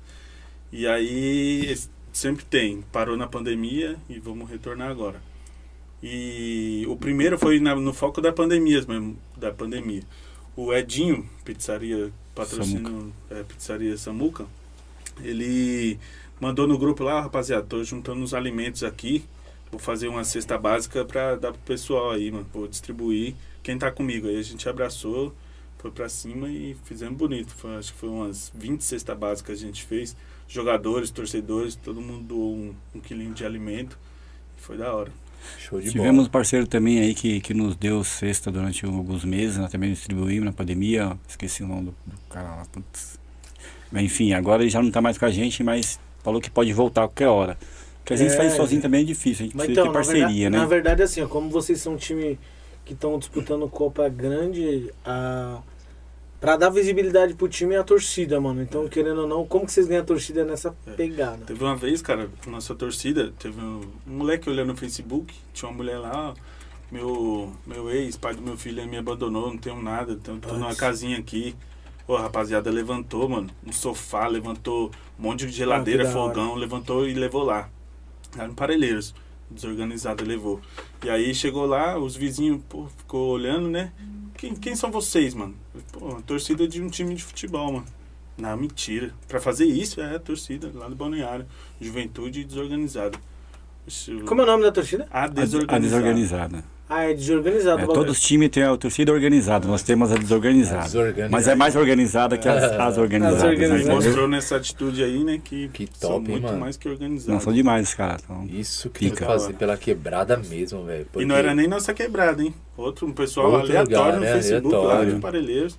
E 0.72 0.86
aí 0.86 1.76
sempre 2.12 2.44
tem. 2.44 2.80
Parou 2.92 3.16
na 3.16 3.26
pandemia 3.26 3.96
e 4.08 4.18
vamos 4.18 4.48
retornar 4.48 4.88
agora. 4.90 5.20
E 6.02 6.86
o 6.88 6.96
primeiro 6.96 7.38
foi 7.38 7.60
na- 7.60 7.74
no 7.74 7.92
foco 7.92 8.20
da 8.22 8.32
pandemia 8.32 8.82
mesmo, 8.88 9.18
da 9.36 9.52
pandemia. 9.52 10.02
O 10.56 10.72
Edinho, 10.72 11.28
pizzaria, 11.44 12.10
patrocínio, 12.34 13.12
é, 13.30 13.42
pizzaria 13.42 13.96
Samuca, 13.98 14.46
ele 15.24 15.98
mandou 16.40 16.66
no 16.66 16.78
grupo 16.78 17.02
lá, 17.04 17.20
rapaziada, 17.20 17.64
tô 17.66 17.82
juntando 17.84 18.22
os 18.22 18.32
alimentos 18.34 18.82
aqui, 18.82 19.24
vou 19.70 19.78
fazer 19.80 20.08
uma 20.08 20.24
cesta 20.24 20.56
básica 20.58 21.04
pra 21.04 21.36
dar 21.36 21.52
pro 21.52 21.60
pessoal 21.62 22.10
aí, 22.12 22.30
mano, 22.30 22.46
vou 22.52 22.66
distribuir. 22.66 23.34
Quem 23.62 23.78
tá 23.78 23.90
comigo 23.90 24.26
aí, 24.26 24.38
a 24.38 24.42
gente 24.42 24.68
abraçou, 24.68 25.34
foi 25.78 25.90
pra 25.90 26.08
cima 26.08 26.48
e 26.48 26.76
fizemos 26.84 27.16
bonito. 27.16 27.54
Foi- 27.54 27.76
acho 27.76 27.92
que 27.92 27.98
foi 27.98 28.08
umas 28.08 28.50
20 28.54 28.82
cestas 28.82 29.16
básicas 29.18 29.58
que 29.58 29.64
a 29.64 29.66
gente 29.68 29.84
fez. 29.84 30.16
Jogadores, 30.48 31.10
torcedores, 31.10 31.76
todo 31.76 32.00
mundo 32.00 32.24
doou 32.24 32.54
um, 32.56 32.74
um 32.94 33.00
quilinho 33.00 33.32
de 33.34 33.44
alimento. 33.44 33.98
Foi 34.56 34.76
da 34.76 34.92
hora. 34.92 35.12
Show 35.58 35.80
de 35.80 35.90
Tivemos 35.90 36.16
bola. 36.16 36.28
um 36.28 36.30
parceiro 36.30 36.66
também 36.66 37.00
aí 37.00 37.14
que, 37.14 37.40
que 37.40 37.54
nos 37.54 37.76
deu 37.76 38.02
cesta 38.04 38.50
durante 38.50 38.84
alguns 38.84 39.24
meses, 39.24 39.56
nós 39.56 39.70
também 39.70 39.90
distribuímos 39.92 40.44
na 40.44 40.52
pandemia, 40.52 41.18
esqueci 41.28 41.62
o 41.62 41.66
nome 41.66 41.84
do, 41.86 41.94
do 42.06 42.16
cara 42.28 42.56
lá, 42.56 42.66
putz. 42.72 43.19
Enfim, 43.94 44.32
agora 44.32 44.62
ele 44.62 44.70
já 44.70 44.80
não 44.82 44.90
tá 44.90 45.00
mais 45.00 45.18
com 45.18 45.24
a 45.24 45.30
gente, 45.30 45.62
mas 45.62 45.98
falou 46.22 46.40
que 46.40 46.50
pode 46.50 46.72
voltar 46.72 47.04
a 47.04 47.08
qualquer 47.08 47.28
hora. 47.28 47.58
Porque 47.98 48.14
a 48.14 48.16
gente 48.16 48.32
É, 48.32 48.36
faz 48.36 48.52
sozinho 48.54 48.80
também 48.82 49.02
é 49.02 49.04
difícil, 49.04 49.44
a 49.44 49.46
gente 49.46 49.56
Mas 49.56 49.66
precisa 49.66 49.80
então, 49.80 49.84
ter 49.84 49.88
na 49.88 49.94
parceria, 49.94 50.22
verdade, 50.26 50.50
né? 50.50 50.58
na 50.58 50.66
verdade, 50.66 51.02
assim, 51.02 51.22
ó, 51.22 51.26
como 51.28 51.50
vocês 51.50 51.80
são 51.80 51.94
um 51.94 51.96
time 51.96 52.38
que 52.84 52.92
estão 52.92 53.18
disputando 53.18 53.68
Copa 53.68 54.08
Grande, 54.08 54.90
a... 55.04 55.60
pra 56.40 56.56
dar 56.56 56.70
visibilidade 56.70 57.34
pro 57.34 57.48
time 57.48 57.74
é 57.74 57.78
a 57.78 57.84
torcida, 57.84 58.40
mano. 58.40 58.62
Então, 58.62 58.88
querendo 58.88 59.22
ou 59.22 59.26
não, 59.28 59.46
como 59.46 59.66
que 59.66 59.72
vocês 59.72 59.86
ganham 59.86 60.02
a 60.02 60.06
torcida 60.06 60.44
nessa 60.44 60.74
É. 60.86 60.90
pegada? 60.92 61.44
Teve 61.46 61.62
uma 61.62 61.76
vez, 61.76 62.00
cara, 62.02 62.28
nossa 62.46 62.74
torcida, 62.74 63.32
teve 63.38 63.60
um, 63.60 63.82
um 64.06 64.16
moleque 64.16 64.48
olhando 64.48 64.68
no 64.68 64.76
Facebook, 64.76 65.34
tinha 65.52 65.68
uma 65.68 65.76
mulher 65.76 65.98
lá, 65.98 66.34
meu, 66.90 67.52
meu 67.66 67.90
ex, 67.90 68.16
pai 68.16 68.34
do 68.34 68.42
meu 68.42 68.56
filho, 68.56 68.84
me 68.88 68.96
abandonou, 68.96 69.48
não 69.50 69.58
tenho 69.58 69.80
nada, 69.80 70.12
então 70.12 70.38
tô 70.40 70.54
numa 70.54 70.74
casinha 70.74 71.18
aqui. 71.18 71.54
Ô, 72.10 72.16
a 72.16 72.22
rapaziada 72.22 72.68
levantou, 72.72 73.28
mano, 73.28 73.48
um 73.64 73.70
sofá, 73.70 74.26
levantou 74.26 74.90
um 75.16 75.22
monte 75.22 75.46
de 75.46 75.52
geladeira, 75.52 76.02
Ah, 76.02 76.12
da 76.12 76.18
hora. 76.18 76.28
fogão, 76.34 76.54
levantou 76.56 77.06
e 77.06 77.14
levou 77.14 77.44
lá. 77.44 77.68
Lá 78.36 78.48
no 78.48 78.54
Parelheiros, 78.54 79.14
desorganizado, 79.48 80.24
levou. 80.24 80.60
E 81.04 81.08
aí 81.08 81.32
chegou 81.32 81.64
lá, 81.66 81.96
os 81.96 82.16
vizinhos, 82.16 82.60
pô, 82.68 82.88
ficou 82.98 83.30
olhando, 83.30 83.68
né? 83.68 83.92
Quem, 84.36 84.56
quem 84.56 84.74
são 84.74 84.90
vocês, 84.90 85.34
mano? 85.34 85.54
Pô, 85.92 86.06
uma 86.06 86.22
torcida 86.22 86.66
de 86.66 86.82
um 86.82 86.88
time 86.88 87.14
de 87.14 87.22
futebol, 87.22 87.74
mano. 87.74 87.86
Não, 88.36 88.56
mentira. 88.56 89.14
Pra 89.28 89.40
fazer 89.40 89.66
isso, 89.66 90.00
é 90.00 90.16
a 90.16 90.18
torcida 90.18 90.68
lá 90.74 90.88
do 90.88 90.96
Balneário. 90.96 91.46
Juventude 91.80 92.42
desorganizada. 92.42 93.16
Como 94.26 94.40
é 94.40 94.44
o 94.44 94.46
nome 94.48 94.64
da 94.64 94.72
torcida? 94.72 95.06
A 95.12 95.24
A, 95.24 95.26
desorganizada. 95.28 95.76
a 95.76 95.78
desorganizada. 95.78 96.64
Ah, 96.92 97.04
é 97.04 97.14
desorganizado. 97.14 97.82
É, 97.82 97.86
todos 97.86 98.16
os 98.18 98.20
times 98.20 98.48
têm 98.50 98.64
a 98.64 98.76
torcida 98.76 99.12
organizada, 99.12 99.68
nós 99.68 99.80
temos 99.80 100.10
a 100.10 100.16
desorganizada. 100.16 100.82
Desorganizada. 100.82 101.28
Mas 101.30 101.46
é 101.46 101.54
mais 101.54 101.76
organizada 101.76 102.36
que 102.36 102.48
as, 102.48 102.64
as 102.80 102.98
organizadas. 102.98 103.36
As 103.36 103.42
né, 103.44 103.48
organizadas. 103.48 104.04
Mostrou 104.06 104.26
nessa 104.28 104.56
atitude 104.56 105.04
aí, 105.04 105.22
né? 105.22 105.40
Que, 105.42 105.68
Que 105.68 105.88
são 105.94 106.10
top, 106.10 106.24
hein, 106.24 106.30
muito 106.32 106.46
mano? 106.46 106.58
mais 106.58 106.76
que 106.76 106.88
organizados. 106.88 107.32
Não, 107.32 107.40
são 107.40 107.52
demais 107.52 107.88
os 107.88 107.94
caras. 107.94 108.22
Então, 108.24 108.44
Isso 108.52 108.90
que 108.90 109.00
tem 109.00 109.10
que 109.10 109.14
Pica. 109.14 109.26
fazer 109.26 109.52
pela 109.52 109.76
quebrada 109.76 110.36
mesmo, 110.36 110.84
velho. 110.84 111.02
E 111.02 111.04
porque- 111.04 111.24
não 111.24 111.36
era 111.36 111.54
nem 111.54 111.68
nossa 111.68 111.94
quebrada, 111.94 112.42
hein? 112.42 112.52
Outro 112.76 113.06
um 113.06 113.12
pessoal 113.12 113.52
Outro 113.52 113.68
aleatório 113.68 113.94
lugar, 113.98 114.14
no 114.14 114.20
né? 114.20 114.32
Facebook 114.32 114.74
lá 114.74 115.04
de 115.04 115.14
Parelheiros. 115.20 115.78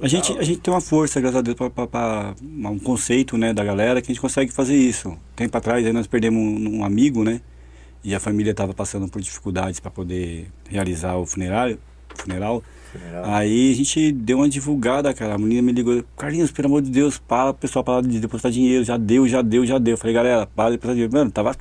A 0.00 0.06
gente, 0.06 0.38
a 0.38 0.42
gente 0.42 0.60
tem 0.60 0.72
uma 0.72 0.80
força, 0.80 1.20
graças 1.20 1.38
a 1.38 1.40
Deus, 1.42 1.56
para 1.56 2.34
um 2.70 2.78
conceito 2.78 3.36
né, 3.36 3.52
da 3.52 3.64
galera 3.64 4.00
que 4.00 4.12
a 4.12 4.14
gente 4.14 4.20
consegue 4.20 4.52
fazer 4.52 4.76
isso. 4.76 5.16
Tempo 5.34 5.56
atrás 5.56 5.84
aí 5.84 5.92
nós 5.92 6.06
perdemos 6.06 6.40
um, 6.40 6.78
um 6.80 6.84
amigo, 6.84 7.24
né? 7.24 7.40
E 8.06 8.14
a 8.14 8.20
família 8.20 8.52
estava 8.52 8.72
passando 8.72 9.08
por 9.08 9.20
dificuldades 9.20 9.80
para 9.80 9.90
poder 9.90 10.46
realizar 10.70 11.16
o 11.16 11.26
funerário, 11.26 11.76
funeral. 12.14 12.62
Funeral. 12.92 13.24
Aí 13.26 13.72
a 13.72 13.74
gente 13.74 14.12
deu 14.12 14.38
uma 14.38 14.48
divulgada, 14.48 15.12
cara. 15.12 15.34
A 15.34 15.38
menina 15.38 15.60
me 15.60 15.72
ligou, 15.72 16.04
Carlinhos, 16.16 16.52
pelo 16.52 16.68
amor 16.68 16.82
de 16.82 16.90
Deus, 16.92 17.18
para, 17.18 17.52
pessoal, 17.52 17.82
para 17.84 18.06
de 18.06 18.20
depositar 18.20 18.52
dinheiro. 18.52 18.84
Já 18.84 18.96
deu, 18.96 19.26
já 19.26 19.42
deu, 19.42 19.66
já 19.66 19.76
deu. 19.78 19.94
Eu 19.94 19.98
falei, 19.98 20.14
galera, 20.14 20.46
para 20.46 20.66
de 20.66 20.76
depositar 20.76 20.94
dinheiro. 20.94 21.12
Mano, 21.12 21.32
tava. 21.32 21.52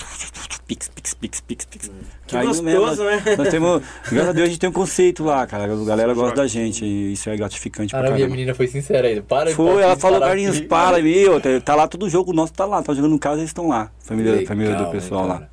Pix, 0.67 0.87
pix, 0.87 1.13
pix, 1.15 1.41
pix, 1.41 1.65
pix. 1.65 1.91
Que 2.27 2.33
Caiu 2.33 2.47
gostoso, 2.49 3.03
né? 3.03 3.23
Nós 3.37 3.49
temos. 3.49 3.81
Graças 4.11 4.29
a 4.29 4.31
Deus 4.31 4.45
a 4.45 4.49
gente 4.49 4.59
tem 4.59 4.69
um 4.69 4.73
conceito 4.73 5.23
lá, 5.23 5.47
cara. 5.47 5.63
A 5.73 5.83
galera 5.83 6.13
gosta 6.13 6.35
da 6.35 6.47
gente. 6.47 6.85
E 6.85 7.13
isso 7.13 7.27
é 7.27 7.35
gratificante 7.35 7.89
pra 7.89 8.03
Caramba, 8.03 8.23
a 8.23 8.27
menina 8.27 8.53
foi 8.53 8.67
sincera 8.67 9.07
ainda. 9.07 9.23
Para 9.23 9.49
Foi, 9.51 9.65
pode 9.65 9.81
ela 9.81 9.95
falou, 9.95 10.19
Carlinhos, 10.19 10.59
para, 10.61 11.01
meu, 11.01 11.41
tá- 11.61 11.73
lá 11.73 11.87
todo 11.87 12.07
jogo 12.07 12.33
nosso, 12.33 12.53
tá 12.53 12.65
lá, 12.65 12.83
tá 12.83 12.93
jogando 12.93 13.11
no 13.11 13.19
casa, 13.19 13.37
eles 13.37 13.49
estão 13.49 13.67
lá. 13.67 13.91
Família, 13.99 14.31
Legal, 14.33 14.47
família 14.47 14.75
do 14.75 14.85
hein, 14.85 14.91
pessoal 14.91 15.27
lá. 15.27 15.49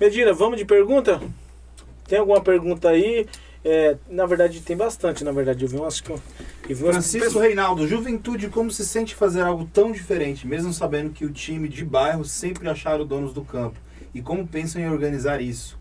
Medina, 0.00 0.32
vamos 0.32 0.58
de 0.58 0.64
pergunta? 0.64 1.20
Tem 2.06 2.20
alguma 2.20 2.40
pergunta 2.40 2.88
aí? 2.88 3.26
É, 3.64 3.96
na 4.08 4.26
verdade, 4.26 4.60
tem 4.60 4.76
bastante, 4.76 5.24
na 5.24 5.32
verdade. 5.32 5.64
Eu 5.64 5.68
vi 5.68 5.76
umas. 5.76 6.00
Eu 6.08 6.20
vi 6.68 6.84
umas 6.84 6.94
Francisco 6.94 7.40
Reinaldo, 7.40 7.88
Juventude, 7.88 8.48
como 8.48 8.70
se 8.70 8.86
sente 8.86 9.16
fazer 9.16 9.42
algo 9.42 9.68
tão 9.72 9.90
diferente, 9.90 10.46
mesmo 10.46 10.72
sabendo 10.72 11.10
que 11.10 11.24
o 11.24 11.32
time 11.32 11.68
de 11.68 11.84
bairro 11.84 12.24
sempre 12.24 12.68
acharam 12.68 13.04
donos 13.04 13.32
do 13.32 13.42
campo? 13.42 13.80
E 14.14 14.22
como 14.22 14.46
pensam 14.46 14.80
em 14.80 14.88
organizar 14.88 15.40
isso? 15.40 15.76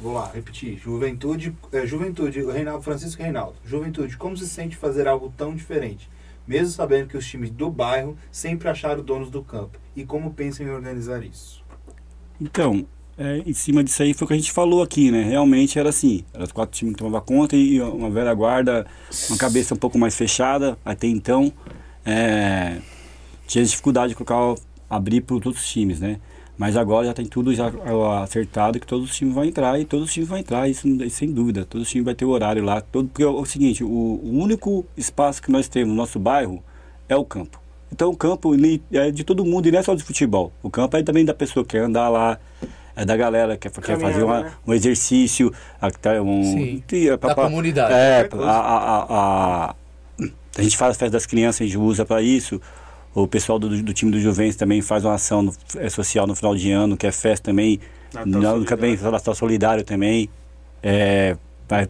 Vou 0.00 0.12
lá, 0.12 0.30
repetir. 0.32 0.78
Juventude, 0.78 1.56
é, 1.72 1.84
Juventude, 1.84 2.40
Reinaldo, 2.44 2.84
Francisco 2.84 3.20
Reinaldo. 3.20 3.56
Juventude, 3.64 4.16
como 4.16 4.36
se 4.36 4.46
sente 4.46 4.76
fazer 4.76 5.08
algo 5.08 5.32
tão 5.36 5.56
diferente, 5.56 6.08
mesmo 6.46 6.68
sabendo 6.68 7.08
que 7.08 7.16
os 7.16 7.26
times 7.26 7.50
do 7.50 7.68
bairro 7.68 8.16
sempre 8.30 8.68
acharam 8.68 9.02
donos 9.02 9.28
do 9.28 9.42
campo? 9.42 9.76
E 9.96 10.04
como 10.04 10.32
pensam 10.32 10.64
em 10.64 10.70
organizar 10.70 11.24
isso? 11.24 11.63
Então, 12.40 12.86
é, 13.16 13.42
em 13.46 13.52
cima 13.52 13.84
disso 13.84 14.02
aí 14.02 14.12
foi 14.12 14.24
o 14.24 14.28
que 14.28 14.34
a 14.34 14.36
gente 14.36 14.52
falou 14.52 14.82
aqui, 14.82 15.10
né? 15.10 15.22
Realmente 15.22 15.78
era 15.78 15.88
assim, 15.88 16.24
os 16.38 16.52
quatro 16.52 16.76
times 16.76 16.94
que 16.94 16.98
tomavam 16.98 17.20
conta 17.24 17.56
e 17.56 17.80
uma 17.80 18.10
velha 18.10 18.34
guarda, 18.34 18.86
uma 19.28 19.38
cabeça 19.38 19.74
um 19.74 19.78
pouco 19.78 19.98
mais 19.98 20.16
fechada, 20.16 20.76
até 20.84 21.06
então 21.06 21.52
é, 22.04 22.78
tinha 23.46 23.64
dificuldade 23.64 24.10
de 24.10 24.14
colocar, 24.16 24.60
abrir 24.90 25.20
para 25.20 25.36
os 25.36 25.66
times, 25.68 26.00
né? 26.00 26.20
Mas 26.56 26.76
agora 26.76 27.06
já 27.06 27.12
tem 27.12 27.26
tudo 27.26 27.52
já 27.52 27.72
acertado 28.22 28.78
que 28.78 28.86
todos 28.86 29.10
os 29.10 29.16
times 29.16 29.34
vão 29.34 29.44
entrar 29.44 29.78
e 29.80 29.84
todos 29.84 30.06
os 30.06 30.12
times 30.12 30.28
vão 30.28 30.38
entrar, 30.38 30.68
isso, 30.68 30.86
sem 31.10 31.32
dúvida. 31.32 31.64
Todos 31.64 31.86
os 31.86 31.90
times 31.90 32.04
vai 32.04 32.14
ter 32.14 32.24
o 32.24 32.28
horário 32.28 32.62
lá. 32.62 32.80
Todo, 32.80 33.08
porque 33.08 33.24
é 33.24 33.26
o 33.26 33.44
seguinte, 33.44 33.82
o, 33.82 33.88
o 33.88 34.38
único 34.38 34.86
espaço 34.96 35.42
que 35.42 35.50
nós 35.50 35.66
temos 35.66 35.88
no 35.88 35.96
nosso 35.96 36.18
bairro 36.18 36.62
é 37.08 37.16
o 37.16 37.24
campo. 37.24 37.60
Então 37.92 38.10
o 38.10 38.16
campo 38.16 38.54
ele 38.54 38.82
é 38.92 39.10
de 39.10 39.22
todo 39.24 39.44
mundo 39.44 39.68
e 39.68 39.72
não 39.72 39.78
é 39.78 39.82
só 39.82 39.94
de 39.94 40.02
futebol. 40.02 40.52
O 40.62 40.70
campo 40.70 40.96
é 40.96 41.02
também 41.02 41.24
da 41.24 41.32
pessoa 41.34 41.64
que 41.64 41.72
quer 41.72 41.82
andar 41.84 42.08
lá, 42.08 42.38
é 42.96 43.04
da 43.04 43.16
galera 43.16 43.56
que 43.56 43.68
quer, 43.70 43.80
quer 43.82 43.98
fazer 44.00 44.22
uma, 44.24 44.40
né? 44.44 44.52
um 44.66 44.74
exercício, 44.74 45.52
a- 45.80 45.90
tá, 45.90 46.20
um, 46.22 46.42
Sim, 46.42 46.82
é, 47.08 47.16
pra- 47.16 47.28
da 47.30 47.34
pra- 47.34 47.44
comunidade. 47.44 47.92
É, 47.92 48.28
a, 48.32 48.50
a, 48.50 48.76
a, 48.76 49.04
a, 49.70 49.74
a 50.58 50.62
gente 50.62 50.76
faz 50.76 50.96
a 50.96 50.98
festa 50.98 51.10
das 51.12 51.26
crianças, 51.26 51.60
a 51.60 51.64
gente 51.64 51.78
usa 51.78 52.04
para 52.04 52.20
isso. 52.22 52.60
O 53.14 53.28
pessoal 53.28 53.60
do, 53.60 53.68
do 53.80 53.92
time 53.92 54.10
do 54.10 54.18
Juventus 54.18 54.56
também 54.56 54.82
faz 54.82 55.04
uma 55.04 55.14
ação 55.14 55.42
no- 55.42 55.52
é, 55.76 55.88
social 55.88 56.26
no 56.26 56.34
final 56.34 56.56
de 56.56 56.72
ano, 56.72 56.96
que 56.96 57.06
é 57.06 57.12
festa 57.12 57.44
também. 57.50 57.78
Natal 58.12 58.26
Não, 58.26 58.40
Solidário. 58.42 58.64
também, 58.64 58.96
Natal 59.12 59.34
Solidário 59.36 59.84
também. 59.84 60.28
É, 60.82 61.36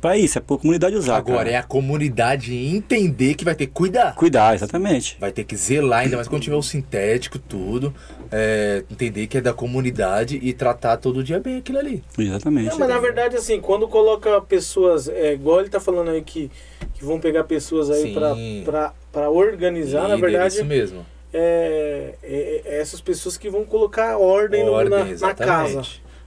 para 0.01 0.17
isso, 0.17 0.39
é 0.39 0.41
para 0.41 0.57
a 0.57 0.59
comunidade 0.59 0.97
usar. 0.97 1.17
Agora 1.17 1.39
cara. 1.39 1.51
é 1.51 1.57
a 1.57 1.63
comunidade 1.63 2.55
entender 2.55 3.35
que 3.35 3.45
vai 3.45 3.55
ter 3.55 3.67
que 3.67 3.73
cuidar. 3.73 4.15
Cuidar, 4.15 4.55
exatamente. 4.55 5.17
Vai 5.21 5.31
ter 5.33 5.45
que 5.45 5.57
zelar, 5.57 6.01
ainda 6.01 6.17
mais 6.17 6.29
quando 6.29 6.43
tiver 6.43 6.57
o 6.57 6.63
sintético, 6.63 7.39
tudo. 7.39 7.95
é, 8.33 8.83
entender 8.91 9.27
que 9.29 9.39
é 9.39 9.41
da 9.41 9.53
comunidade 9.53 10.41
e 10.43 10.53
tratar 10.53 10.97
todo 10.97 11.23
dia 11.23 11.39
bem 11.39 11.59
aquilo 11.59 11.79
ali. 11.79 12.03
Exatamente. 12.19 12.71
Não, 12.71 12.79
mas 12.79 12.89
na 12.89 12.99
verdade, 12.99 13.37
assim, 13.37 13.61
quando 13.61 13.87
coloca 13.87 14.41
pessoas, 14.41 15.07
é, 15.09 15.35
igual 15.35 15.61
ele 15.61 15.69
tá 15.69 15.79
falando 15.79 16.11
aí 16.11 16.21
que, 16.23 16.51
que 16.95 17.05
vão 17.05 17.21
pegar 17.21 17.45
pessoas 17.45 17.91
aí 17.91 18.13
pra 19.13 19.31
organizar, 19.31 20.09
na 20.09 20.17
Líder, 20.17 20.31
verdade, 20.31 20.55
Isso 20.55 20.65
mesmo. 20.65 21.07
é, 21.33 22.15
é- 22.23 22.63
é 22.65 22.81
essas 22.81 23.01
pessoas 23.01 23.37
que 23.37 23.49
vão 23.49 23.65
colocar 23.65 24.17
ordem, 24.19 24.65
no- 24.65 24.73
Ordem, 24.73 24.99
na, 24.99 25.05
na 25.05 25.11
exatamente. 25.11 25.47
casa. 25.75 25.83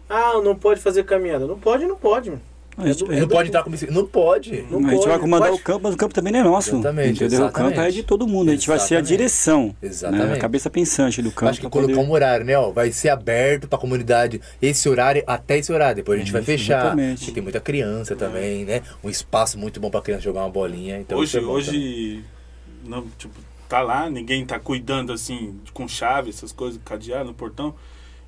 Ah, 0.09 0.39
não 0.41 0.55
pode 0.55 0.79
fazer 0.79 1.03
caminhada. 1.03 1.45
Não 1.45 1.59
pode, 1.59 1.85
não 1.85 1.97
pode, 1.97 2.29
mano. 2.29 2.41
A 2.77 2.85
gente, 2.87 3.03
É 3.03 3.07
do- 3.07 3.11
a 3.13 3.19
Não 3.21 3.27
pode 3.27 3.49
entrar 3.49 3.63
como 3.63 3.75
isso. 3.75 3.91
Não 3.91 4.05
pode. 4.05 4.51
Não 4.69 4.77
a 4.79 4.81
gente 4.83 4.95
pode, 4.97 5.07
vai 5.09 5.19
comandar 5.19 5.49
pode. 5.49 5.61
o 5.61 5.63
campo, 5.63 5.79
mas 5.83 5.95
o 5.95 5.97
campo 5.97 6.13
também 6.13 6.31
não 6.31 6.39
é 6.41 6.43
nosso. 6.43 6.75
Exatamente, 6.75 7.23
entendeu? 7.23 7.47
O 7.47 7.51
campo 7.51 7.59
é 7.69 7.71
exatamente. 7.71 7.93
de 7.95 8.03
todo 8.03 8.27
mundo. 8.27 8.49
A 8.49 8.53
gente 8.53 8.67
vai 8.67 8.77
ser 8.77 8.83
a 8.95 8.99
Exatamente. 8.99 9.07
direção. 9.17 9.75
Exatamente. 9.81 10.27
Né? 10.27 10.33
A 10.35 10.37
cabeça 10.37 10.69
pensante 10.69 11.21
do 11.21 11.31
campo. 11.31 11.49
Acho 11.49 11.59
que 11.59 11.63
pra 11.63 11.71
poder- 11.71 11.93
colocar 11.93 12.07
um 12.07 12.11
horário, 12.13 12.45
né? 12.45 12.55
Ó, 12.57 12.69
vai 12.71 12.91
ser 12.91 13.09
aberto 13.09 13.67
pra 13.67 13.79
comunidade 13.79 14.39
esse 14.61 14.87
horário 14.87 15.23
até 15.25 15.57
esse 15.57 15.71
horário. 15.73 15.95
Depois 15.95 16.17
a 16.19 16.23
gente 16.23 16.31
vai 16.31 16.41
Isso, 16.41 16.51
fechar. 16.51 16.79
exatamente. 16.81 17.19
Porque 17.19 17.31
tem 17.31 17.41
muita 17.43 17.59
criança 17.59 18.15
também, 18.15 18.63
né? 18.63 18.81
Um 19.03 19.09
espaço 19.09 19.57
muito 19.57 19.79
bom 19.79 19.89
pra 19.89 20.01
criança 20.01 20.21
jogar 20.23 20.41
uma 20.41 20.49
bolinha. 20.49 20.99
Então 20.99 21.17
hoje, 21.17 21.37
é 21.37 21.41
hoje 21.41 22.23
não, 22.85 23.05
tipo, 23.17 23.33
tá 23.67 23.81
lá, 23.81 24.07
ninguém 24.09 24.45
tá 24.45 24.59
cuidando 24.59 25.11
assim, 25.11 25.55
com 25.73 25.87
chave, 25.87 26.29
essas 26.29 26.51
coisas, 26.51 26.79
cadeado 26.85 27.25
no 27.25 27.33
portão. 27.33 27.73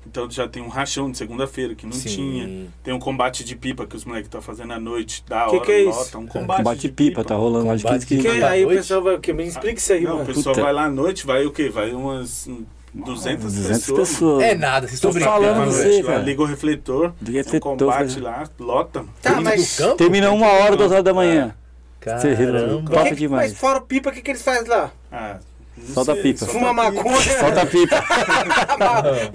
Então 0.06 0.28
já 0.30 0.48
tem 0.48 0.62
um 0.62 0.68
rachão 0.68 1.10
de 1.10 1.18
segunda-feira 1.18 1.74
que 1.74 1.84
não 1.84 1.92
Sim. 1.92 2.08
tinha. 2.08 2.66
Tem 2.82 2.92
um 2.94 2.98
combate 2.98 3.44
de 3.44 3.54
pipa 3.54 3.86
que 3.86 3.94
os 3.94 4.04
moleques 4.04 4.28
estão 4.28 4.40
fazendo 4.40 4.72
à 4.72 4.80
noite, 4.80 5.22
da 5.28 5.44
Que 5.44 5.56
hora, 5.56 5.64
que 5.66 5.72
é 5.72 5.80
isso? 5.82 5.98
lota, 5.98 6.18
um 6.18 6.26
combate, 6.26 6.56
Combate 6.58 6.80
de 6.80 6.88
pipa, 6.88 7.22
tá 7.22 7.34
rolando 7.34 7.66
lá 7.66 7.76
de 7.76 7.82
Combate 7.82 8.06
15 8.06 8.06
de 8.06 8.16
Que, 8.16 8.22
quilos. 8.22 8.36
pipa. 8.36 8.48
aí 8.48 8.64
o 8.64 8.68
pessoal 8.68 9.02
vai. 9.02 9.18
Que, 9.18 9.32
me 9.34 9.44
explica 9.44 9.78
isso 9.78 9.92
aí, 9.92 10.02
Não, 10.02 10.12
o 10.12 10.14
mano. 10.18 10.26
pessoal 10.26 10.54
Puta. 10.54 10.64
vai 10.64 10.72
lá 10.72 10.84
à 10.84 10.90
noite, 10.90 11.26
vai 11.26 11.44
o 11.44 11.50
quê? 11.52 11.68
Vai 11.68 11.92
umas 11.92 12.46
hum, 12.48 12.64
200, 12.94 13.44
200 13.44 13.78
pessoas. 13.80 14.08
pessoas. 14.08 14.42
É 14.42 14.54
nada, 14.54 14.86
vocês 14.88 14.94
estão 14.94 15.12
falando 15.12 15.66
você, 15.70 16.02
cara. 16.02 16.18
liga 16.22 16.40
o 16.42 16.46
refletor, 16.46 17.12
Do 17.20 17.30
um 17.30 17.34
refletor, 17.34 17.60
combate 17.78 18.14
cara. 18.20 18.22
lá, 18.40 18.48
lota. 18.58 19.04
Tá, 19.20 19.30
Dentro 19.30 19.44
mas. 19.44 19.76
do 19.76 19.82
campo? 19.84 19.96
Termina 19.96 20.30
uma 20.32 20.46
hora, 20.48 20.76
duas 20.76 20.90
horas 20.90 21.04
da 21.04 21.12
manhã. 21.12 21.54
Caramba. 22.00 22.90
Top 22.90 23.08
que- 23.10 23.14
demais. 23.16 23.50
Mas 23.52 23.60
fora 23.60 23.78
o 23.78 23.82
pipa, 23.82 24.08
o 24.08 24.12
que, 24.12 24.22
que 24.22 24.30
eles 24.30 24.42
fazem 24.42 24.66
lá? 24.66 24.90
Ah, 25.12 25.36
Solta 25.92 26.12
a 26.12 26.16
pipa. 26.16 26.38
solta 26.38 26.52
Fuma 26.52 26.72
maconha. 26.72 27.20
Solta 27.20 27.62
a 27.62 27.66
pipa. 27.66 28.04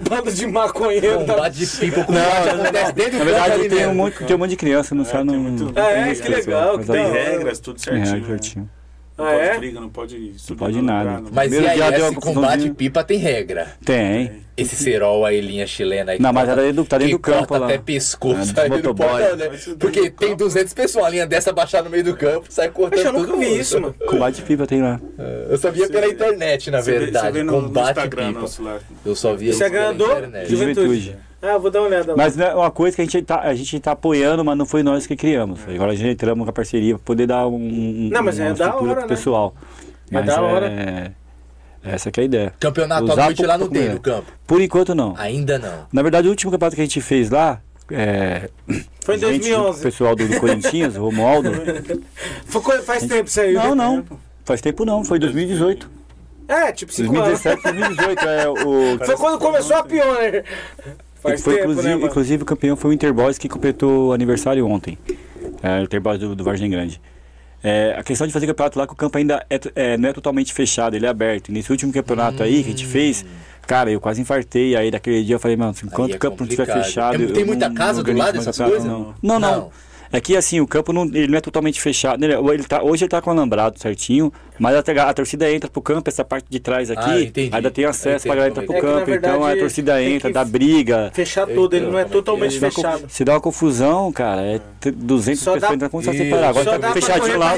Bando 0.08 0.32
de 0.32 0.46
maconheiro. 0.46 1.24
tá? 1.24 1.34
Combate 1.34 1.54
de 1.58 1.66
pipa, 1.66 2.00
o 2.00 2.04
combate 2.04 2.48
acontece 2.48 2.92
dentro 2.92 3.18
Na 3.18 3.24
verdade, 3.24 3.68
tem 3.68 3.78
um, 3.78 3.80
mesmo. 3.80 3.94
monte, 3.94 4.24
tem 4.24 4.36
um 4.36 4.38
monte 4.38 4.50
de 4.50 4.56
criança, 4.56 4.94
não 4.94 5.02
É, 5.02 5.06
sabe? 5.06 5.24
Não, 5.24 5.34
muito- 5.34 5.64
não 5.64 5.70
Ah, 5.70 5.92
tem 5.92 6.02
é? 6.10 6.14
Que 6.14 6.28
legal, 6.28 6.78
Tem 6.78 7.12
regras, 7.12 7.58
tudo 7.60 7.76
É, 7.76 7.82
certinho. 7.84 8.20
né? 8.20 8.26
certinho. 8.26 8.70
Não 9.18 9.24
Ah, 9.26 9.30
pode 9.30 9.40
é? 9.42 9.58
briga, 9.58 9.80
não 9.80 9.88
pode 9.88 10.34
subir 10.38 10.58
pode 10.58 10.76
no 10.76 10.82
nada. 10.82 11.04
lugar, 11.08 11.22
não 11.22 11.30
Mas 11.32 11.52
e 11.52 11.66
aí, 11.66 11.80
esse 11.94 12.14
combate 12.16 12.60
de 12.64 12.70
pipa 12.70 13.02
tem 13.02 13.18
regra. 13.18 13.68
Tem. 13.84 14.45
Esse 14.56 14.74
cerol 14.74 15.26
aí, 15.26 15.38
linha 15.40 15.66
chilena 15.66 16.12
aí. 16.12 16.18
Não, 16.18 16.30
que 16.30 16.34
mas 16.34 16.44
corta- 16.46 16.56
tá 16.62 16.66
dentro 16.66 16.82
do- 16.82 16.88
tá 16.88 16.98
dentro 16.98 17.12
do 17.16 17.18
campo 17.20 17.58
lá. 17.58 17.66
até 17.66 17.76
pescoço. 17.78 18.54
É, 18.58 18.68
não 18.68 18.76
motoboy. 18.76 19.06
pode, 19.06 19.36
né? 19.36 19.50
Porque 19.78 20.00
do 20.10 20.16
tem 20.16 20.28
campo. 20.30 20.36
200 20.36 20.72
pessoas, 20.72 21.04
uma 21.04 21.10
linha 21.10 21.26
dessa 21.26 21.52
baixar 21.52 21.84
no 21.84 21.90
meio 21.90 22.02
do 22.04 22.16
campo, 22.16 22.46
sai 22.48 22.70
cortando 22.70 22.96
Poxa, 23.02 23.08
eu 23.08 23.12
nunca 23.12 23.36
vi 23.36 23.58
isso, 23.58 23.78
mano. 23.80 23.94
Combate 24.06 24.36
de 24.36 24.42
pipa 24.42 24.66
tem 24.66 24.80
lá. 24.80 24.98
Eu 25.50 25.58
só 25.58 25.70
via 25.70 25.86
Você 25.86 25.92
pela 25.92 26.06
internet, 26.08 26.70
na 26.70 26.80
verdade. 26.80 27.44
combate 27.44 27.88
Instagram 27.90 28.32
pipa. 28.32 28.46
Eu 29.04 29.14
só 29.14 29.34
via 29.34 29.50
isso 29.50 29.58
pela 29.58 29.92
do 29.92 30.04
internet. 30.04 30.48
Juventude. 30.50 30.86
Juventude. 30.86 31.16
Ah, 31.42 31.58
vou 31.58 31.70
dar 31.70 31.80
uma 31.80 31.88
olhada 31.88 32.12
lá. 32.12 32.16
Mas 32.16 32.38
é 32.38 32.54
uma 32.54 32.70
coisa 32.70 32.96
que 32.96 33.02
a 33.02 33.04
gente 33.04 33.22
tá, 33.22 33.40
a 33.42 33.54
gente 33.54 33.78
tá 33.78 33.92
apoiando, 33.92 34.42
mas 34.42 34.56
não 34.56 34.64
foi 34.64 34.82
nós 34.82 35.06
que 35.06 35.14
criamos. 35.14 35.60
Agora 35.68 35.92
a 35.92 35.94
gente 35.94 36.08
entramos 36.14 36.42
com 36.44 36.50
a 36.50 36.52
parceria 36.52 36.94
para 36.94 37.04
poder 37.04 37.26
dar 37.26 37.46
um, 37.46 37.54
um- 37.56 38.08
Não, 38.10 38.22
mas 38.22 38.38
uma 38.38 38.48
é 38.48 38.52
da 38.54 38.74
hora, 38.74 38.92
pro 38.94 39.00
né? 39.02 39.06
pessoal. 39.06 39.54
É 40.10 40.14
Mas 40.14 40.24
da 40.26 40.40
hora. 40.40 40.66
é- 40.66 41.10
Essa 41.86 42.10
que 42.10 42.20
é 42.20 42.22
a 42.22 42.26
ideia. 42.26 42.54
Campeonato 42.58 43.04
Usar 43.04 43.22
à 43.22 43.24
noite 43.26 43.46
lá 43.46 43.56
não 43.56 43.68
tem 43.68 43.82
comer. 43.82 43.94
no 43.94 44.00
campo. 44.00 44.32
Por 44.46 44.60
enquanto 44.60 44.94
não. 44.94 45.14
Ainda 45.16 45.58
não. 45.58 45.86
Na 45.92 46.02
verdade, 46.02 46.26
o 46.26 46.30
último 46.30 46.50
campeonato 46.50 46.74
que 46.74 46.82
a 46.82 46.84
gente 46.84 47.00
fez 47.00 47.30
lá, 47.30 47.60
é, 47.90 48.50
Foi 49.00 49.16
em 49.16 49.18
gente, 49.18 49.48
junto 49.48 49.54
com 49.54 49.60
o 49.60 49.72
2011. 49.72 49.82
pessoal 49.82 50.16
do, 50.16 50.28
do 50.28 50.40
Corinthians, 50.40 50.96
o 50.96 51.02
Romualdo. 51.02 51.50
Foi 52.46 52.82
faz 52.82 53.06
tempo 53.06 53.28
isso 53.28 53.40
aí. 53.40 53.54
Não, 53.54 53.74
né? 53.74 53.84
não. 53.84 54.04
Faz 54.44 54.60
tempo 54.60 54.84
não, 54.84 55.04
foi 55.04 55.18
2018. 55.18 55.90
É, 56.46 56.70
tipo 56.70 56.92
5 56.92 57.12
anos. 57.16 57.42
2017, 57.42 57.62
2018 57.62 58.28
é 58.28 58.48
o 58.48 58.98
Foi 59.04 59.16
quando 59.16 59.38
começou 59.40 59.76
a 59.76 59.82
Pioneer. 59.82 60.44
Faz 61.20 61.42
foi, 61.42 61.54
tempo, 61.54 61.72
inclusive, 61.72 61.96
né, 61.96 62.06
inclusive 62.06 62.42
o 62.44 62.46
campeão 62.46 62.76
foi 62.76 62.90
o 62.90 62.94
Interboys 62.94 63.38
que 63.38 63.48
completou 63.48 64.08
o 64.08 64.12
aniversário 64.12 64.64
ontem. 64.68 64.96
É, 65.62 65.80
o 65.80 65.82
Interboys 65.82 66.20
do, 66.20 66.36
do 66.36 66.44
Vargem 66.44 66.70
Grande. 66.70 67.00
É, 67.68 67.96
a 67.98 68.04
questão 68.04 68.28
de 68.28 68.32
fazer 68.32 68.46
campeonato 68.46 68.78
lá, 68.78 68.86
que 68.86 68.92
o 68.92 68.96
campo 68.96 69.18
ainda 69.18 69.44
é, 69.50 69.58
é, 69.74 69.96
não 69.98 70.08
é 70.08 70.12
totalmente 70.12 70.52
fechado, 70.54 70.94
ele 70.94 71.04
é 71.04 71.08
aberto. 71.08 71.48
E 71.48 71.52
nesse 71.52 71.68
último 71.72 71.92
campeonato 71.92 72.40
aí 72.40 72.62
que 72.62 72.68
a 72.68 72.70
gente 72.70 72.86
fez, 72.86 73.24
cara, 73.66 73.90
eu 73.90 74.00
quase 74.00 74.20
infartei. 74.20 74.76
Aí 74.76 74.88
daquele 74.88 75.24
dia 75.24 75.34
eu 75.34 75.40
falei, 75.40 75.56
mano, 75.56 75.74
enquanto 75.84 76.12
é 76.12 76.16
o 76.16 76.18
campo 76.20 76.36
não 76.44 76.46
estiver 76.48 76.72
fechado. 76.72 77.18
Tem- 77.18 77.26
tem 77.26 77.44
muita 77.44 77.68
não- 77.68 77.74
casa 77.74 78.04
não 78.04 78.04
do 78.04 78.16
lado 78.16 78.38
dessas 78.38 78.56
coisas? 78.56 78.84
Não. 78.84 79.14
não, 79.20 79.40
não. 79.40 79.56
Não. 79.56 79.70
É 80.12 80.20
que 80.20 80.36
assim, 80.36 80.60
o 80.60 80.66
campo 80.68 80.92
não, 80.92 81.06
ele 81.06 81.26
não 81.26 81.38
é 81.38 81.40
totalmente 81.40 81.80
fechado. 81.80 82.24
Ele, 82.24 82.34
ele 82.34 82.62
tá, 82.62 82.80
hoje 82.84 83.02
ele 83.02 83.08
tá 83.10 83.20
com 83.20 83.30
alambrado 83.30 83.80
certinho, 83.80 84.32
mas 84.58 84.74
a, 84.76 84.80
a 85.08 85.14
torcida 85.14 85.50
entra 85.50 85.70
pro 85.70 85.80
campo, 85.82 86.08
essa 86.08 86.24
parte 86.24 86.46
de 86.48 86.58
trás 86.60 86.90
aqui, 86.90 87.32
Ah, 87.52 87.56
ainda 87.56 87.70
tem 87.70 87.84
acesso 87.84 88.26
pra 88.26 88.34
galera 88.34 88.50
entrar 88.52 88.64
pro 88.64 88.74
é 88.74 88.80
campo. 88.80 89.04
que 89.04 89.10
na 89.10 89.16
então 89.16 89.30
a 89.34 89.46
verdade, 89.46 89.60
torcida 89.60 90.02
entra, 90.02 90.32
dá 90.32 90.44
briga. 90.44 91.10
Fechar 91.14 91.48
Eu 91.48 91.54
tudo, 91.54 91.74
ele 91.76 91.86
não 91.86 91.98
é 91.98 92.02
é. 92.02 92.04
totalmente 92.04 92.58
fechado. 92.58 93.04
se 93.08 93.24
dá 93.24 93.34
uma 93.34 93.40
confusão, 93.40 94.12
cara, 94.12 94.42
é 94.42 94.60
ter 94.80 94.92
200 94.92 95.42
Só 95.42 95.52
pessoas 95.54 95.72
entrando, 95.72 95.90
vai 95.90 96.00
Isso, 96.14 96.24
separar? 96.24 96.48
Agora 96.48 96.78
tá 96.78 96.92
fechadinho 96.92 97.38
lá, 97.38 97.54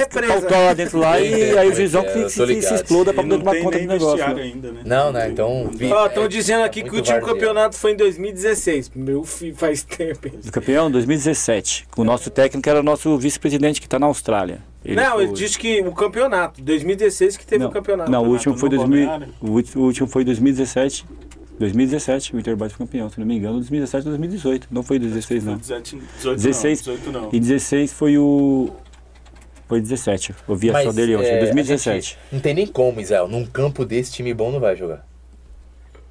pau 0.49 0.64
lá 0.64 0.74
dentro 0.74 0.99
lá 0.99 1.20
e 1.20 1.34
aí 1.34 1.51
o 1.51 1.55
como 1.55 1.70
é 1.70 1.74
juizão 1.74 2.03
que 2.05 2.30
se, 2.30 2.74
exploda 2.74 3.12
pra 3.12 3.22
E 3.22 3.26
poder 3.26 3.38
tomar 3.38 3.57
conta 3.62 3.78
do 3.78 3.86
negócio. 3.86 4.34
né? 4.34 4.53
né? 4.62 4.72
Não, 4.84 5.12
né? 5.12 5.28
Então. 5.28 5.70
estão 6.07 6.28
dizendo 6.28 6.64
aqui 6.64 6.82
que 6.82 6.90
o 6.90 6.94
último 6.96 7.20
campeonato 7.20 7.76
foi 7.76 7.92
em 7.92 7.96
2016. 7.96 8.90
Meu 8.94 9.24
filho, 9.24 9.57
faz 9.57 9.82
tempo. 9.82 10.26
hein? 10.28 10.34
O 10.46 10.51
campeão 10.53 10.90
2017. 10.90 11.86
O 11.96 12.05
nosso 12.05 12.30
técnico 12.30 12.68
era 12.68 12.80
o 12.80 12.82
nosso 12.82 13.16
vice-presidente 13.18 13.80
que 13.80 13.86
está 13.86 13.99
na 13.99 14.07
Austrália. 14.07 14.61
Não, 14.84 15.12
foi- 15.12 15.24
ele 15.24 15.32
disse 15.32 15.58
que 15.58 15.80
o 15.82 15.92
campeonato, 15.92 16.62
2016 16.62 17.36
que 17.36 17.46
teve 17.46 17.62
não, 17.64 17.70
o 17.70 17.72
campeonato. 17.72 18.10
Não, 18.10 18.24
o 18.24 18.28
último 18.28 18.56
foi 18.56 18.68
no 18.68 18.76
2000, 18.76 19.06
Balneário. 19.06 19.34
o 19.42 19.80
último 19.80 20.06
foi 20.08 20.24
2017. 20.24 21.04
2017, 21.58 22.36
o 22.36 22.38
Interboys 22.38 22.72
foi 22.72 22.86
campeão, 22.86 23.10
se 23.10 23.18
não 23.18 23.26
me 23.26 23.36
engano, 23.36 23.54
2017 23.54 24.06
ou 24.06 24.10
2018. 24.12 24.68
Não 24.70 24.82
foi 24.84 24.98
16 25.00 25.44
não. 25.44 25.56
17, 25.56 25.96
18 26.16 26.36
16. 26.36 26.86
não, 26.86 26.94
18 26.94 27.12
não. 27.12 27.28
E 27.32 27.40
16 27.40 27.92
foi 27.92 28.16
o 28.16 28.70
foi 29.66 29.80
17. 29.80 30.34
Eu 30.48 30.54
vi 30.56 30.70
a 30.70 30.82
só 30.84 30.92
dele 30.92 31.16
hoje, 31.16 31.26
é, 31.26 31.30
foi 31.30 31.36
a 31.38 31.40
2017. 31.42 31.96
gente 32.10 32.18
Não 32.32 32.40
tem 32.40 32.54
nem 32.54 32.66
como, 32.66 33.00
Israel. 33.00 33.26
Num 33.28 33.44
campo 33.44 33.84
desse, 33.84 34.12
time 34.12 34.32
bom 34.32 34.52
não 34.52 34.60
vai 34.60 34.76
jogar. 34.76 35.04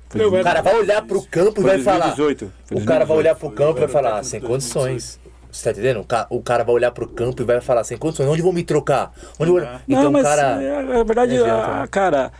Foi 0.09 0.26
O 0.26 0.43
cara 0.43 0.61
vai 0.61 0.76
olhar 0.76 1.01
pro 1.05 1.22
campo 1.24 1.61
e 1.61 1.63
vai 1.63 1.80
falar. 1.80 2.13
2018. 2.15 2.53
Foi 2.65 2.78
O 2.82 2.86
cara 2.86 3.05
vai 3.05 3.15
2018. 3.15 3.20
olhar 3.20 3.36
pro 3.36 3.49
campo 3.51 3.78
e 3.78 3.82
vai 3.82 3.89
falar, 3.89 4.20
ah, 4.20 4.24
sem 4.24 4.39
condições. 4.41 5.20
Você 5.58 5.64
tá 5.66 5.72
entendendo? 5.72 6.01
O 6.01 6.03
ca- 6.05 6.28
O 6.30 6.41
cara 6.41 6.64
vai 6.64 6.76
olhar 6.76 6.91
pro 6.91 7.08
campo 7.08 7.41
e 7.41 7.45
vai 7.45 7.60
falar, 7.62 7.84
sem 7.84 7.97
condições. 7.97 8.28
Onde 8.30 8.41
vão 8.41 8.53
me 8.53 8.64
trocar? 8.64 9.12
Onde 9.39 9.51
vou... 9.51 9.60
Não, 9.62 9.80
Então, 9.88 10.03
não, 10.03 10.12
mas 10.12 10.24
cara. 10.24 10.62
é, 10.64 10.84
na 10.84 11.03
verdade, 11.03 11.36
não 11.38 11.43
adianta, 11.45 11.82
a, 11.84 11.88
cara, 11.88 12.32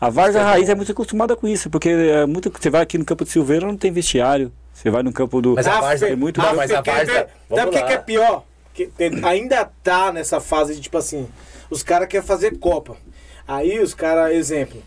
a 0.00 0.08
Varza 0.08 0.42
Raiz 0.42 0.68
é 0.68 0.74
muito 0.74 0.90
acostumada 0.92 1.36
com 1.36 1.46
isso, 1.46 1.68
porque 1.68 1.88
é 1.90 2.24
muito, 2.26 2.50
você 2.50 2.70
vai 2.70 2.80
aqui 2.82 2.96
no 2.96 3.04
campo 3.04 3.24
de 3.24 3.30
Silveira, 3.30 3.66
não 3.66 3.76
tem 3.76 3.92
vestiário. 3.92 4.50
Você 4.72 4.88
vai 4.90 5.02
no 5.02 5.12
campo 5.12 5.40
do. 5.42 5.54
Mas 5.54 5.66
a 5.66 5.80
Várzea- 5.80 6.08
é 6.08 6.16
muito 6.16 6.40
Ah, 6.40 6.54
mas 6.54 6.70
a 6.72 6.80
ver? 6.80 7.26
vamos 7.48 7.64
Sabe 7.64 7.68
o 7.68 7.86
que, 7.86 7.92
é 7.92 7.98
pior? 7.98 8.44
Que 8.72 8.86
tem- 8.86 9.22
ainda 9.22 9.68
tá 9.82 10.10
nessa 10.10 10.40
fase 10.40 10.74
de 10.74 10.80
tipo 10.80 10.96
assim, 10.96 11.28
os 11.70 11.82
caras 11.82 12.08
querem 12.08 12.26
fazer 12.26 12.56
Copa. 12.58 12.96
Aí 13.46 13.78
os 13.80 13.92
caras, 13.92 14.34
exemplo, 14.34 14.82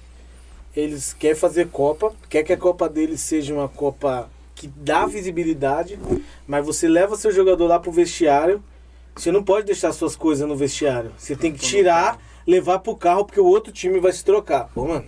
eles 0.75 1.13
querem 1.13 1.35
fazer 1.35 1.67
Copa, 1.67 2.11
quer 2.29 2.43
que 2.43 2.51
a 2.51 2.57
Copa 2.57 2.89
deles 2.89 3.21
seja 3.21 3.53
uma 3.53 3.69
Copa 3.69 4.27
que 4.55 4.67
dá 4.67 5.05
visibilidade, 5.05 5.99
mas 6.47 6.65
você 6.65 6.87
leva 6.87 7.15
seu 7.17 7.31
jogador 7.31 7.67
lá 7.67 7.77
pro 7.79 7.91
vestiário, 7.91 8.63
você 9.15 9.31
não 9.31 9.43
pode 9.43 9.65
deixar 9.65 9.91
suas 9.91 10.15
coisas 10.15 10.47
no 10.47 10.55
vestiário. 10.55 11.11
Você 11.17 11.35
tem 11.35 11.51
que 11.53 11.59
tirar, 11.59 12.17
levar 12.47 12.79
pro 12.79 12.95
carro, 12.95 13.25
porque 13.25 13.39
o 13.39 13.45
outro 13.45 13.71
time 13.71 13.99
vai 13.99 14.11
se 14.13 14.23
trocar. 14.23 14.69
Pô, 14.73 14.85
mano, 14.87 15.05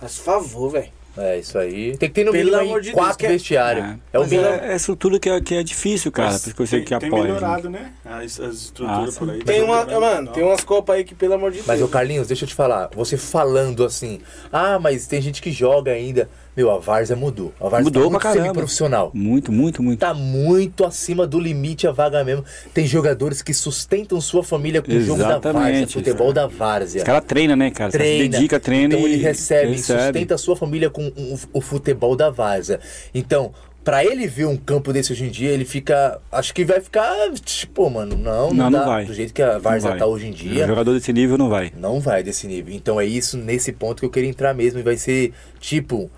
faz 0.00 0.18
favor, 0.18 0.70
velho. 0.70 0.98
É, 1.16 1.36
isso 1.36 1.58
aí. 1.58 1.96
Tem 1.96 2.08
que 2.08 2.14
ter 2.14 2.24
no 2.24 2.30
Pelo 2.30 2.44
mínimo 2.44 2.62
amor 2.62 2.80
de 2.80 2.92
Deus, 2.92 2.94
quatro 2.96 3.18
que 3.18 3.26
é- 3.26 3.30
vestiários. 3.30 3.84
É. 3.84 3.98
É, 4.12 4.18
o 4.18 4.22
Mas 4.22 4.30
mínimo. 4.30 4.48
é, 4.48 4.72
é 4.72 4.76
estrutura 4.76 5.18
que 5.18 5.28
é, 5.28 5.40
que 5.40 5.54
é 5.56 5.62
difícil, 5.64 6.12
cara. 6.12 6.30
Mas 6.30 6.42
Por 6.42 6.46
isso 6.46 6.54
que 6.56 6.62
eu 6.62 6.66
sei 6.68 6.84
tem, 6.84 6.96
apoia. 7.08 7.22
melhorado, 7.24 7.68
né? 7.68 7.92
As, 8.04 8.38
as 8.38 8.54
estruturas 8.54 9.16
Ah, 9.16 9.18
por 9.18 9.30
aí. 9.30 9.38
tá 9.40 9.44
Tem 9.46 9.62
uma, 9.62 9.84
mano, 9.84 10.30
tem 10.30 10.44
umas 10.44 10.62
copas 10.62 10.94
aí 10.94 11.02
que, 11.02 11.16
pelo 11.16 11.34
amor 11.34 11.50
de 11.50 11.58
Mas, 11.66 11.78
ô 11.78 11.80
Deus. 11.80 11.90
Carlinhos, 11.90 12.28
deixa 12.28 12.44
eu 12.44 12.48
te 12.48 12.54
falar. 12.54 12.90
Você 12.94 13.16
falando 13.16 13.84
assim, 13.84 14.20
ah, 14.52 14.78
mas 14.78 15.08
tem 15.08 15.20
gente 15.20 15.42
que 15.42 15.50
joga 15.50 15.90
ainda. 15.90 16.30
Meu, 16.58 16.72
a 16.72 16.78
Várzea 16.78 17.14
mudou. 17.14 17.54
A 17.60 17.68
Várzea 17.68 17.84
Mudou 17.84 18.02
tá 18.02 18.30
muito 18.30 18.42
semiprofissional. 18.42 19.12
Muito, 19.14 19.52
muito, 19.52 19.80
muito. 19.80 20.00
Tá 20.00 20.12
muito 20.12 20.84
acima 20.84 21.24
do 21.24 21.38
limite 21.38 21.86
a 21.86 21.92
vaga 21.92 22.24
mesmo. 22.24 22.44
Tem 22.74 22.84
jogadores 22.84 23.40
que 23.42 23.54
sustentam 23.54 24.20
sua 24.20 24.42
família 24.42 24.82
com 24.82 24.90
o 24.90 25.00
jogo 25.00 25.20
da 25.20 25.38
Várzea, 25.38 25.50
Exatamente, 25.50 25.92
futebol 25.92 26.32
da 26.32 26.48
Várzea. 26.48 26.98
Os 26.98 27.04
caras 27.04 27.24
treinam, 27.28 27.54
né, 27.54 27.70
cara? 27.70 27.92
Caras 27.92 27.92
se 27.92 27.98
treina, 27.98 28.28
dedica, 28.28 28.58
treina 28.58 28.94
então 28.96 29.06
e 29.06 29.12
ele 29.12 29.22
recebe, 29.22 29.70
recebe. 29.70 30.02
sustenta 30.02 30.34
a 30.34 30.38
sua 30.38 30.56
família 30.56 30.90
com 30.90 31.12
o, 31.52 31.60
futebol 31.60 32.16
da 32.16 32.28
Várzea. 32.28 32.80
Então, 33.14 33.52
pra 33.84 34.04
ele 34.04 34.26
ver 34.26 34.46
um 34.46 34.56
campo 34.56 34.92
desse 34.92 35.12
hoje 35.12 35.26
em 35.26 35.30
dia, 35.30 35.50
ele 35.50 35.64
fica, 35.64 36.20
acho 36.32 36.52
que 36.52 36.64
vai 36.64 36.80
ficar, 36.80 37.14
tipo, 37.44 37.88
mano, 37.88 38.16
não, 38.16 38.48
não, 38.48 38.52
Não, 38.52 38.70
não 38.70 38.80
dá, 38.80 38.84
vai. 38.84 39.04
do 39.04 39.14
jeito 39.14 39.32
que 39.32 39.42
a 39.42 39.58
vai. 39.58 39.78
tá 39.80 40.06
hoje 40.06 40.26
em 40.26 40.32
dia. 40.32 40.64
Um 40.64 40.68
jogador 40.68 40.92
desse 40.94 41.12
nível 41.12 41.38
não 41.38 41.48
vai. 41.48 41.72
Não 41.78 42.00
vai 42.00 42.24
desse 42.24 42.48
nível. 42.48 42.74
Então 42.74 43.00
é 43.00 43.06
isso, 43.06 43.36
nesse 43.38 43.70
ponto 43.70 44.00
que 44.00 44.06
eu 44.06 44.10
queria 44.10 44.28
entrar 44.28 44.52
mesmo. 44.54 44.80
E 44.80 44.82
vai 44.82 44.96
ser, 44.96 45.32
tipo, 45.60 46.10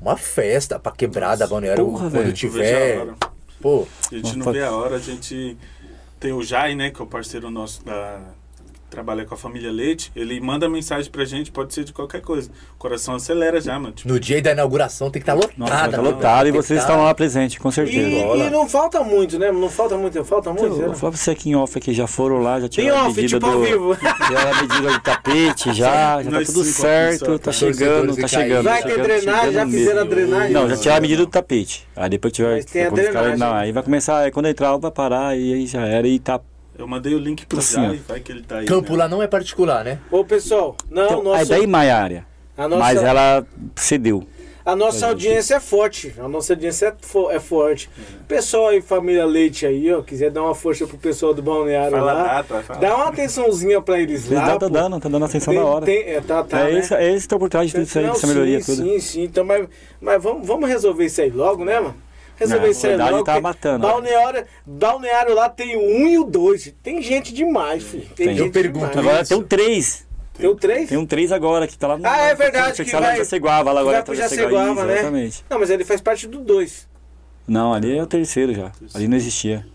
uma 0.00 0.16
festa 0.16 0.78
pra 0.78 0.92
quebrada 0.92 1.44
a 1.44 1.48
Balneário 1.48 1.84
Porra, 1.86 2.10
quando 2.10 2.28
a 2.28 2.32
tiver. 2.32 2.98
hora. 2.98 3.14
Pô, 3.60 3.86
A 4.10 4.14
gente 4.14 4.30
não 4.36 4.38
Nossa. 4.46 4.52
vê 4.52 4.62
a 4.62 4.70
hora, 4.72 4.96
a 4.96 5.00
gente 5.00 5.56
tem 6.20 6.32
o 6.32 6.42
Jai, 6.42 6.74
né, 6.74 6.90
que 6.90 7.00
é 7.00 7.04
o 7.04 7.06
parceiro 7.06 7.50
nosso 7.50 7.84
da 7.84 8.20
trabalha 8.90 9.24
com 9.24 9.34
a 9.34 9.36
família 9.36 9.70
Leite, 9.70 10.10
ele 10.14 10.40
manda 10.40 10.68
mensagem 10.68 11.10
pra 11.10 11.24
gente, 11.24 11.50
pode 11.50 11.74
ser 11.74 11.84
de 11.84 11.92
qualquer 11.92 12.20
coisa. 12.20 12.50
O 12.74 12.78
coração 12.78 13.14
acelera 13.14 13.60
já, 13.60 13.78
mano. 13.78 13.92
Tipo, 13.94 14.08
no 14.08 14.18
dia 14.20 14.40
da 14.40 14.52
inauguração 14.52 15.10
tem 15.10 15.20
que 15.20 15.24
estar 15.28 15.34
lotado. 15.34 15.54
Nossa, 15.58 15.74
tá 15.90 15.96
mano. 15.96 16.02
lotado 16.10 16.48
e 16.48 16.52
vocês 16.52 16.80
tá- 16.80 16.86
estão 16.88 17.04
lá 17.04 17.14
presentes, 17.14 17.58
com 17.58 17.68
E, 17.68 17.72
certeza. 17.72 18.24
bola. 18.24 18.44
e 18.44 18.50
não 18.50 18.68
falta 18.68 19.02
muito, 19.02 19.38
né? 19.38 19.50
Não 19.52 19.68
falta 19.68 19.96
muito, 19.96 20.24
falta 20.24 20.50
muito. 20.50 20.64
Eu 20.66 20.76
né? 20.78 20.86
vou 20.86 20.94
falar 20.94 21.12
pra 21.12 21.20
você 21.20 21.30
aqui 21.30 21.50
em 21.50 21.56
off 21.56 21.76
aqui, 21.76 21.92
já 21.92 22.06
foram 22.06 22.38
lá, 22.40 22.60
já 22.60 22.68
tiraram 22.68 22.96
a 22.98 23.08
off, 23.08 23.16
medida 23.20 23.38
tipo 23.38 23.50
do. 23.50 23.56
ao 23.58 23.62
vivo. 23.62 23.94
Já 24.00 24.50
a 24.50 24.62
medida 24.62 24.90
do 24.92 25.00
tapete, 25.00 25.72
já, 25.74 26.22
já 26.22 26.30
tá 26.30 26.44
tudo 26.44 26.64
certo, 26.64 27.38
tá 27.38 27.44
tá? 27.46 27.52
chegando, 27.52 28.16
tá 28.16 28.22
e 28.26 28.28
chegando. 28.28 28.64
Vai 28.64 28.82
tá 28.82 28.88
ter 28.88 29.02
drenagem, 29.02 29.52
já 29.52 29.66
fizeram 29.66 30.00
a 30.00 30.04
drenagem? 30.04 30.52
Não, 30.52 30.68
já 30.68 30.76
tiraram 30.76 30.98
a 30.98 31.00
medida 31.00 31.24
do 31.24 31.30
tapete. 31.30 31.86
Aí 31.96 32.08
depois 32.08 32.32
tiver. 32.32 32.54
Mas 32.56 32.64
tem 32.66 32.84
a 32.84 32.88
quando 32.90 32.98
os 33.00 33.06
caras- 33.08 33.20
drenagem. 33.30 33.38
Não, 33.38 33.54
aí 33.54 33.72
vai 33.72 33.82
começar, 33.82 34.18
aí 34.18 34.30
quando 34.30 34.46
entrar 34.46 34.76
vai 34.76 34.90
parar 34.90 35.36
e 35.36 35.52
aí 35.54 35.66
já 35.66 35.80
era 35.86 36.06
e 36.06 36.18
tá. 36.18 36.40
Eu 36.78 36.86
mandei 36.86 37.14
o 37.14 37.18
link 37.18 37.46
pro 37.46 37.58
Assim. 37.58 37.74
Jai, 37.74 38.00
vai 38.06 38.20
que 38.20 38.32
ele 38.32 38.42
tá 38.42 38.58
aí. 38.58 38.66
Campo 38.66 38.92
né? 38.92 38.98
lá 38.98 39.08
não 39.08 39.22
é 39.22 39.26
particular, 39.26 39.84
né? 39.84 39.98
Ô, 40.10 40.24
pessoal, 40.24 40.76
não, 40.90 41.04
Então, 41.04 41.22
nossa, 41.22 41.40
aí 41.42 41.46
daí 41.48 41.66
mais 41.66 41.90
área. 41.90 42.26
a 42.56 42.68
nossa, 42.68 42.82
Mas 42.82 43.02
ela 43.02 43.46
cedeu. 43.74 44.26
a 44.64 44.74
nossa 44.74 45.06
audiência 45.06 45.54
é 45.56 45.60
forte. 45.60 46.12
A 46.18 46.28
nossa 46.28 46.52
audiência 46.52 46.86
é, 46.86 46.94
fo- 47.00 47.30
é 47.30 47.38
forte. 47.38 47.88
Pessoal 48.26 48.68
aí, 48.68 48.80
família 48.82 49.24
Leite 49.24 49.64
aí, 49.64 49.92
ó, 49.92 50.02
quiser 50.02 50.30
dar 50.30 50.42
uma 50.42 50.54
força 50.54 50.86
pro 50.86 50.98
pessoal 50.98 51.32
do 51.32 51.40
balneário 51.42 51.92
Fala 51.96 52.12
lá, 52.12 52.22
data, 52.42 52.62
fala. 52.62 52.80
dá 52.80 52.96
uma 52.96 53.06
atençãozinha 53.08 53.80
pra 53.80 54.00
eles 54.00 54.26
Eles 54.26 54.36
lá. 54.38 54.46
tá 54.46 54.58
pô. 54.58 54.68
dando, 54.68 54.98
tá 55.00 55.08
dando 55.08 55.24
atenção 55.24 55.54
Tem- 55.54 55.62
da 55.62 55.68
hora. 55.68 55.84
tem- 55.86 56.02
é, 56.08 56.20
tá, 56.20 56.42
tá, 56.44 56.60
é, 56.60 56.72
né? 56.72 56.78
esse, 56.80 56.94
é 56.94 57.12
esse 57.14 57.22
que 57.22 57.28
tá 57.28 57.38
por 57.38 57.48
trás 57.48 57.68
de 57.68 57.74
tudo 57.74 57.84
isso 57.84 57.98
aí, 57.98 58.06
dessa 58.06 58.26
melhoria 58.26 58.60
sim, 58.60 58.76
toda. 58.76 58.88
Sim, 58.88 59.00
sim. 59.00 59.22
Então, 59.22 59.44
mas, 59.44 59.68
mas 60.00 60.22
vamos, 60.22 60.46
vamos 60.46 60.68
resolver 60.68 61.04
isso 61.04 61.20
aí 61.20 61.30
logo, 61.30 61.64
né, 61.64 61.78
mano? 61.80 61.94
Resolver 62.36 62.64
Não, 62.64 62.70
isso 62.70 62.86
aí 62.86 62.92
a 62.92 62.96
verdade 62.96 63.12
logo. 63.12 63.24
tá 63.24 63.40
matando? 63.40 63.86
Balneário, 63.86 64.44
balneário 64.66 65.34
lá 65.34 65.48
tem 65.48 65.74
o 65.76 65.80
um 65.80 66.06
e 66.06 66.18
o 66.18 66.24
dois. 66.24 66.72
Tem 66.82 67.00
gente 67.02 67.32
demais, 67.32 67.82
filho. 67.82 68.06
Tem, 68.14 68.26
Tem. 68.26 68.36
gente 68.36 68.46
Eu 68.46 68.52
pergunto, 68.52 68.88
demais. 68.90 69.06
Agora 69.08 69.24
tem 69.24 69.36
um 69.38 69.42
3. 69.42 70.06
Tem 70.38 70.46
o 70.50 70.54
três? 70.54 70.88
Tem 70.90 70.98
um 70.98 71.06
3 71.06 71.32
agora 71.32 71.66
que 71.66 71.78
tá 71.78 71.86
lá 71.88 71.96
no. 71.96 72.06
Ah, 72.06 72.18
é 72.26 72.34
verdade, 72.34 72.84
que 72.84 72.90
vai- 72.90 73.16
Jaceguava, 73.16 73.72
lá 73.72 73.80
agora 73.80 73.96
vai 73.96 74.04
pro 74.04 74.14
tá 74.14 74.20
Jaceguava, 74.20 74.84
né? 74.84 74.92
Exatamente. 74.98 75.44
Não, 75.48 75.58
mas 75.58 75.70
ele 75.70 75.82
faz 75.82 76.00
parte 76.02 76.26
do 76.26 76.38
dois. 76.40 76.86
Não, 77.48 77.72
ali 77.72 77.96
é 77.96 78.02
o 78.02 78.06
terceiro 78.06 78.52
já. 78.54 78.70
Ali 78.94 79.08
não 79.08 79.16
existia. 79.16 79.66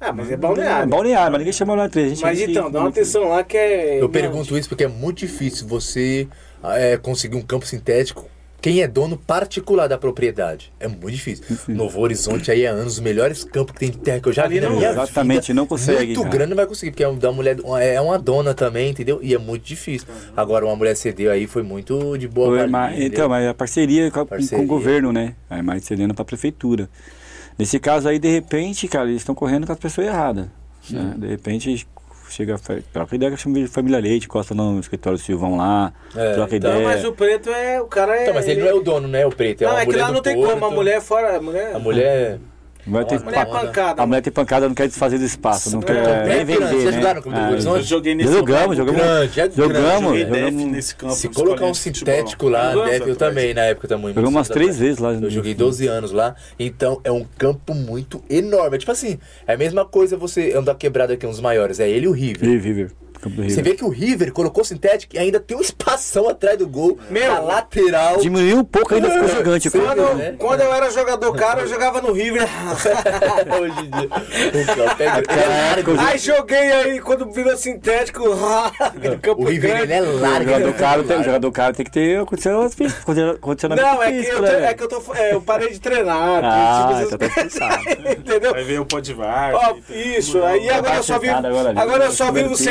Ah, 0.00 0.12
mas 0.12 0.28
é 0.28 0.34
É 0.34 0.36
balneário. 0.36 0.88
balneário, 0.88 1.30
mas 1.30 1.38
ninguém 1.38 1.52
chama 1.52 1.68
balneário 1.68 1.92
3. 1.92 2.06
A 2.06 2.14
gente 2.14 2.22
Mas 2.24 2.40
então, 2.40 2.68
dá 2.70 2.80
uma 2.80 2.88
atenção 2.88 3.28
lá 3.28 3.44
que 3.44 3.56
é. 3.56 3.98
Eu 3.98 4.02
Não, 4.02 4.10
pergunto 4.10 4.58
isso 4.58 4.68
porque 4.68 4.84
é 4.84 4.88
muito 4.88 5.18
difícil 5.18 5.68
você 5.68 6.26
é, 6.64 6.96
conseguir 6.96 7.36
um 7.36 7.42
campo 7.42 7.64
sintético. 7.64 8.28
Quem 8.64 8.80
é 8.80 8.88
dono 8.88 9.18
particular 9.18 9.86
da 9.86 9.98
propriedade? 9.98 10.72
É 10.80 10.88
muito 10.88 11.10
difícil. 11.10 11.44
Novo 11.68 12.00
Horizonte 12.00 12.50
aí 12.50 12.62
é 12.62 12.68
anos, 12.68 12.94
os 12.94 13.00
melhores 13.00 13.44
campos 13.44 13.74
que 13.74 13.80
tem 13.80 13.90
de 13.90 13.98
terra 13.98 14.20
que 14.20 14.26
eu 14.30 14.32
já 14.32 14.48
vi 14.48 14.58
na 14.58 14.70
não- 14.70 14.76
minha 14.78 14.88
Exatamente, 14.88 15.48
vida. 15.48 15.54
não 15.54 15.66
consegue, 15.66 16.06
Muito 16.06 16.20
cara. 16.22 16.30
grande 16.30 16.48
não 16.48 16.56
vai 16.56 16.66
conseguir, 16.66 16.90
porque 16.92 17.04
é 17.04 17.08
um 17.10 17.18
da 17.18 17.30
mulher, 17.30 17.58
é 17.82 18.00
uma 18.00 18.18
dona 18.18 18.54
também, 18.54 18.88
entendeu? 18.88 19.20
E 19.22 19.34
é 19.34 19.38
muito 19.38 19.64
difícil. 19.64 20.08
Agora 20.34 20.64
uma 20.64 20.74
mulher 20.74 20.96
cedeu 20.96 21.30
aí 21.30 21.46
foi 21.46 21.62
muito 21.62 22.16
de 22.16 22.26
boa 22.26 22.46
Foi, 22.48 22.56
valia, 22.60 22.72
mas- 22.72 22.98
então, 23.00 23.28
mas 23.28 23.46
a 23.46 23.52
parceria 23.52 24.10
com, 24.10 24.20
a- 24.20 24.22
com 24.24 24.30
Parceria. 24.30 24.64
o 24.64 24.66
governo, 24.66 25.12
né? 25.12 25.34
Aí 25.50 25.60
mais 25.60 25.84
cedendo 25.84 26.14
pra 26.14 26.24
prefeitura. 26.24 26.88
Nesse 27.58 27.78
caso 27.78 28.08
aí, 28.08 28.18
de 28.18 28.30
repente, 28.30 28.88
cara, 28.88 29.10
eles 29.10 29.20
estão 29.20 29.34
correndo 29.34 29.66
com 29.66 29.74
as 29.74 29.78
pessoas 29.78 30.06
erradas. 30.06 30.46
né? 30.88 31.14
De 31.18 31.26
repente, 31.26 31.86
chega, 32.34 32.56
troca 32.92 33.14
ideia 33.14 33.30
com 33.30 33.36
a 33.36 33.68
família 33.68 33.98
Leite, 34.00 34.26
costa 34.28 34.54
no 34.54 34.78
escritório 34.80 35.18
do 35.18 35.22
Silvão 35.22 35.56
lá, 35.56 35.92
É, 36.14 36.34
troca 36.34 36.56
então, 36.56 36.70
Não, 36.72 36.80
ideia. 36.80 36.96
mas 36.96 37.04
o 37.04 37.12
preto 37.12 37.50
é. 37.50 37.80
O 37.80 37.86
cara 37.86 38.16
é. 38.16 38.22
Então, 38.22 38.34
mas 38.34 38.48
ele 38.48 38.60
não 38.60 38.68
é 38.68 38.74
o 38.74 38.80
dono, 38.80 39.08
né? 39.08 39.24
O 39.26 39.30
preto. 39.30 39.62
É 39.64 39.66
Não, 39.66 39.78
é 39.78 39.86
que 39.86 39.96
lá 39.96 40.10
não 40.10 40.20
tem 40.20 40.34
Porto. 40.36 40.50
como. 40.54 40.66
A 40.66 40.70
mulher 40.70 40.96
é 40.96 41.00
fora. 41.00 41.36
A 41.36 41.40
mulher. 41.40 41.74
A 41.74 41.78
mulher. 41.78 42.38
Vai 42.86 43.04
ter 43.04 43.14
a 43.16 43.18
mulher 43.20 43.38
é 43.40 43.44
pa- 43.46 43.60
pancada. 43.60 44.02
A 44.02 44.06
mulher 44.06 44.20
tem 44.20 44.32
pancada, 44.32 44.68
não 44.68 44.74
quer 44.74 44.86
desfazer 44.88 45.18
do 45.18 45.24
espaço, 45.24 45.70
não 45.72 45.80
É, 45.80 45.84
quer 45.84 45.94
é 45.96 46.02
nem 46.02 46.24
grande, 46.26 46.44
vender, 46.44 46.68
vocês 46.68 46.84
né? 46.84 46.92
jogaram 46.92 47.22
com 47.22 47.30
o 47.30 47.34
Ah, 47.34 47.50
Horizonte? 47.50 47.76
Eu 47.78 47.82
joguei 47.84 48.14
nesse 48.14 48.32
Jogamos, 48.32 48.60
campo, 48.62 48.74
jogamos. 48.74 49.00
Grande, 49.02 49.40
é 49.40 49.50
Jogamos, 49.50 49.72
grande. 49.72 50.02
Joguei 50.04 50.24
jogamos- 50.24 50.62
def 50.62 50.72
nesse 50.72 50.94
campo. 50.96 51.14
Se 51.14 51.28
colocar 51.30 51.64
um 51.66 51.74
sintético 51.74 52.48
lá, 52.48 52.74
deve, 52.84 53.10
eu 53.10 53.16
também, 53.16 53.54
na 53.54 53.62
época 53.62 53.88
também. 53.88 54.08
Jogamos 54.08 54.30
umas 54.30 54.48
três 54.48 54.78
vezes 54.78 54.98
lá. 54.98 55.12
Eu 55.14 55.30
joguei 55.30 55.54
12 55.54 55.86
anos 55.86 56.12
lá, 56.12 56.34
então 56.58 57.00
é 57.04 57.10
um 57.10 57.24
campo 57.38 57.74
muito 57.74 58.22
enorme. 58.28 58.76
É 58.76 58.78
tipo 58.78 58.92
assim, 58.92 59.18
é 59.46 59.54
a 59.54 59.56
mesma 59.56 59.84
coisa 59.84 60.16
você 60.16 60.52
andar 60.54 60.74
quebrado 60.74 61.12
aqui, 61.12 61.26
um 61.26 61.30
dos 61.30 61.40
maiores, 61.40 61.80
é 61.80 61.88
ele 61.88 62.04
e 62.06 62.08
o 62.08 62.12
River. 62.12 62.48
River, 62.48 62.62
River. 62.76 62.90
Campo 63.24 63.36
do 63.36 63.42
Você 63.42 63.56
River. 63.56 63.64
vê 63.64 63.74
que 63.74 63.84
o 63.84 63.88
River 63.88 64.32
colocou 64.32 64.64
sintético 64.64 65.16
e 65.16 65.18
ainda 65.18 65.40
tem 65.40 65.56
um 65.56 65.60
espação 65.60 66.28
atrás 66.28 66.58
do 66.58 66.66
gol, 66.68 66.98
Meu, 67.10 67.32
na 67.32 67.40
lateral. 67.40 68.18
Diminuiu 68.18 68.58
um 68.58 68.64
pouco, 68.64 68.94
ainda 68.94 69.10
ficou 69.10 69.28
gigante. 69.28 69.70
Sim. 69.70 69.80
Quando, 69.80 70.14
né? 70.14 70.34
quando 70.38 70.60
eu 70.60 70.72
era 70.74 70.90
jogador 70.90 71.32
caro, 71.34 71.60
eu 71.62 71.66
jogava 71.68 72.00
no 72.02 72.12
River. 72.12 72.46
Hoje 73.60 73.80
em 73.80 73.90
dia. 73.90 74.08
O 74.08 74.66
campo 74.66 75.02
é. 75.02 76.10
Aí 76.10 76.18
joguei 76.18 76.72
aí, 76.72 77.00
quando 77.00 77.30
virou 77.32 77.56
sintético, 77.56 78.22
campo 79.22 79.42
O 79.42 79.46
River 79.46 79.70
grande. 79.70 79.84
ele 79.84 79.92
é 79.94 80.02
O 80.02 80.20
largo. 80.20 80.44
jogador 80.44 80.60
ele 80.60 80.70
é 80.70 80.72
caro, 80.78 81.04
tem, 81.04 81.20
o 81.20 81.24
jogador 81.24 81.52
caro 81.52 81.74
tem 81.74 81.84
que 81.84 81.92
ter 81.92 82.24
condicionamento 83.40 83.82
Não, 83.82 84.02
é 84.02 84.12
que, 84.12 84.18
físico, 84.18 84.36
eu, 84.36 84.42
né, 84.42 84.50
tô- 84.50 84.56
é 84.64 84.74
que 84.74 84.82
eu 84.82 84.88
tô. 84.88 85.14
é, 85.14 85.34
eu 85.34 85.40
parei 85.40 85.70
de 85.70 85.80
treinar. 85.80 86.40
Ah, 86.44 86.88
tipo, 87.08 87.14
então 87.24 87.48
tá. 87.58 87.80
Entendeu? 88.12 88.54
Aí 88.54 88.64
veio 88.64 88.82
o 88.82 88.86
Podivar. 88.86 89.54
Ó, 89.54 89.74
isso, 89.90 90.42
aí 90.42 90.68
agora 90.70 90.96
eu 90.96 91.02
só 91.02 91.18
vivo. 91.18 91.34
sentado 91.34 91.78
agora 91.78 92.04
eu 92.04 92.12
só 92.12 92.30
vivo 92.32 92.50
pizza. 92.50 92.64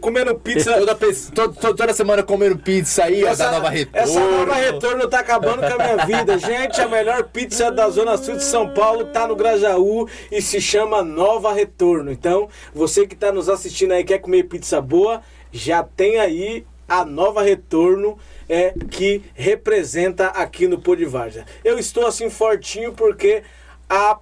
Comendo 0.00 0.34
pizza. 0.34 0.74
Toda, 0.78 0.94
pe- 0.94 1.12
to- 1.34 1.52
to- 1.52 1.74
toda 1.74 1.92
semana 1.92 2.22
comendo 2.22 2.58
pizza 2.58 3.04
aí, 3.04 3.24
ó, 3.24 3.34
da 3.34 3.50
Nova 3.52 3.68
Retorno. 3.70 3.98
essa 4.02 4.20
nova 4.20 4.54
retorno 4.54 5.08
tá 5.08 5.20
acabando 5.20 5.60
com 5.60 5.66
a 5.82 5.84
minha 5.94 6.06
vida. 6.06 6.38
Gente, 6.40 6.80
a 6.80 6.88
melhor 6.88 7.24
pizza 7.24 7.70
da 7.70 7.88
Zona 7.90 8.16
Sul 8.16 8.36
de 8.36 8.44
São 8.44 8.72
Paulo 8.74 9.06
tá 9.06 9.26
no 9.26 9.36
Grajaú 9.36 10.08
e 10.30 10.40
se 10.42 10.60
chama 10.60 11.02
Nova 11.02 11.52
Retorno. 11.52 12.10
Então, 12.10 12.48
você 12.74 13.06
que 13.06 13.14
tá 13.16 13.30
nos 13.32 13.48
assistindo 13.48 13.92
aí 13.92 14.04
quer 14.04 14.18
comer 14.18 14.44
pizza 14.44 14.80
boa, 14.80 15.20
já 15.52 15.82
tem 15.82 16.18
aí 16.18 16.64
a 16.88 17.04
Nova 17.04 17.42
Retorno 17.42 18.18
é 18.48 18.74
que 18.90 19.22
representa 19.34 20.26
aqui 20.28 20.66
no 20.66 20.78
Pô 20.80 20.96
de 20.96 21.04
Várzea. 21.04 21.44
Eu 21.64 21.78
estou 21.78 22.06
assim 22.06 22.28
fortinho 22.28 22.92
porque 22.92 23.42
a 23.88 24.18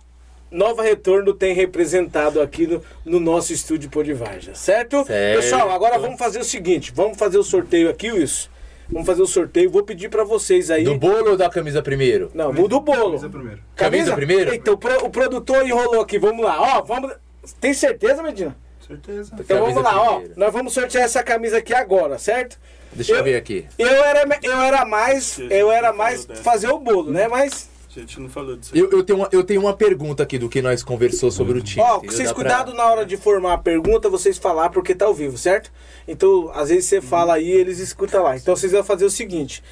Nova 0.50 0.82
Retorno 0.82 1.32
tem 1.34 1.54
representado 1.54 2.40
aqui 2.40 2.66
no, 2.66 2.82
no 3.04 3.20
nosso 3.20 3.52
estúdio 3.52 3.90
Várzea, 4.16 4.54
certo? 4.54 5.04
Certo. 5.06 5.40
Pessoal, 5.42 5.70
agora 5.70 5.98
vamos 5.98 6.18
fazer 6.18 6.38
o 6.40 6.44
seguinte, 6.44 6.92
vamos 6.94 7.18
fazer 7.18 7.38
o 7.38 7.42
sorteio 7.42 7.90
aqui, 7.90 8.10
Wilson. 8.10 8.48
Vamos 8.90 9.06
fazer 9.06 9.20
o 9.20 9.26
sorteio, 9.26 9.68
vou 9.70 9.82
pedir 9.82 10.08
pra 10.08 10.24
vocês 10.24 10.70
aí. 10.70 10.82
Do 10.84 10.96
bolo 10.96 11.32
ou 11.32 11.36
da 11.36 11.50
camisa 11.50 11.82
primeiro? 11.82 12.30
Não, 12.32 12.50
muda 12.54 12.76
o 12.76 12.80
bolo. 12.80 13.10
Camisa 13.20 13.28
primeiro. 13.28 13.60
Camisa 13.76 14.14
primeiro? 14.14 14.54
Então, 14.54 14.72
o 14.74 14.78
pro- 14.78 15.04
o 15.04 15.10
produtor 15.10 15.66
enrolou 15.66 16.00
aqui, 16.00 16.18
vamos 16.18 16.42
lá. 16.42 16.78
Ó, 16.78 16.82
vamos. 16.82 17.12
Tem 17.60 17.74
certeza, 17.74 18.22
Medina? 18.22 18.56
Certeza. 18.86 19.30
Então 19.34 19.44
Camisa 19.58 19.74
vamos 19.74 19.82
lá, 19.82 20.00
ó. 20.12 20.22
Nós 20.36 20.50
vamos 20.50 20.72
sortear 20.72 21.04
essa 21.04 21.22
camisa 21.22 21.58
aqui 21.58 21.74
agora, 21.74 22.18
certo? 22.18 22.58
Deixa 22.90 23.12
eu, 23.12 23.18
Eu- 23.18 23.24
ver 23.24 23.36
aqui. 23.36 23.66
Eu 23.78 23.86
era, 23.88 24.24
eu 24.42 24.58
era 24.62 24.86
mais, 24.86 25.38
eu 25.50 25.70
era 25.70 25.90
não 25.90 25.98
mais 25.98 26.26
fazer 26.42 26.68
o 26.68 26.78
bolo, 26.78 27.10
né? 27.10 27.28
Mas, 27.28 27.67
A 27.96 28.00
gente 28.00 28.20
não 28.20 28.28
falou 28.28 28.56
disso. 28.56 28.72
aí. 28.74 28.80
Eu, 28.80 28.90
eu, 28.90 29.02
tenho 29.02 29.18
uma, 29.18 29.28
eu 29.32 29.42
tenho 29.42 29.60
uma 29.60 29.74
pergunta 29.74 30.22
aqui 30.22 30.38
do 30.38 30.48
que 30.48 30.60
nós 30.62 30.82
conversou 30.82 31.30
sobre 31.30 31.58
o 31.58 31.62
time. 31.62 31.82
ó, 31.82 31.96
entendeu? 31.96 32.12
vocês 32.12 32.28
Dá 32.28 32.34
pra- 32.34 32.42
cuidado 32.42 32.74
na 32.74 32.84
hora 32.86 33.04
de 33.04 33.16
formar 33.16 33.54
a 33.54 33.58
pergunta, 33.58 34.08
vocês 34.08 34.38
falar 34.38 34.70
porque 34.70 34.94
tá 34.94 35.06
ao 35.06 35.14
vivo, 35.14 35.36
certo? 35.38 35.72
Então, 36.06 36.50
às 36.54 36.68
vezes 36.68 36.84
você 36.84 37.00
fala 37.00 37.34
aí, 37.34 37.50
eles 37.50 37.78
escutam 37.78 38.22
lá. 38.22 38.36
Então, 38.36 38.54
vocês 38.54 38.72
vão 38.72 38.84
fazer 38.84 39.04
o 39.04 39.10
seguinte. 39.10 39.62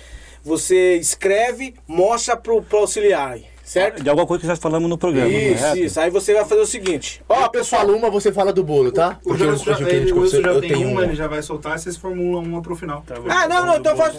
você 0.43 0.97
escreve, 0.97 1.75
mostra 1.87 2.37
pro, 2.37 2.63
pro 2.63 2.79
auxiliar, 2.79 3.39
certo? 3.67 4.03
De 4.03 4.09
alguma 4.09 4.27
coisa 4.27 4.41
que 4.41 4.47
nós 4.47 4.59
falamos 4.59 4.89
no 4.89 4.97
programa. 4.97 5.29
Isso, 5.29 5.59
correto? 5.63 5.79
isso. 5.79 6.01
Aí 6.01 6.11
você 6.11 6.35
vai 6.35 6.45
fazer 6.45 6.61
o 6.63 6.67
seguinte. 6.67 7.23
Ó, 7.29 7.43
Eu 7.45 7.51
pessoal, 7.51 7.87
uma, 7.87 8.09
você 8.09 8.33
fala 8.33 8.53
do 8.53 8.63
bolo, 8.65 8.91
tá? 8.91 9.19
O 9.25 9.29
Porque 9.29 9.45
Wilson 9.45 9.65
já, 9.75 9.89
ele- 9.89 9.99
Wilson 10.01 10.15
conversou, 10.15 10.43
já 10.43 10.49
eu 10.51 10.61
tem 10.61 10.75
uma, 10.77 10.91
uma. 10.93 11.05
ele 11.05 11.15
já 11.15 11.27
vai 11.27 11.43
soltar 11.43 11.77
e 11.77 11.79
vocês 11.79 11.97
formulam 11.97 12.43
uma 12.43 12.63
pro 12.63 12.75
final. 12.75 13.03
Tá. 13.07 13.15
Ah, 13.29 13.47
não, 13.47 13.67
não, 13.67 13.77
então 13.77 13.97
faz. 13.97 14.15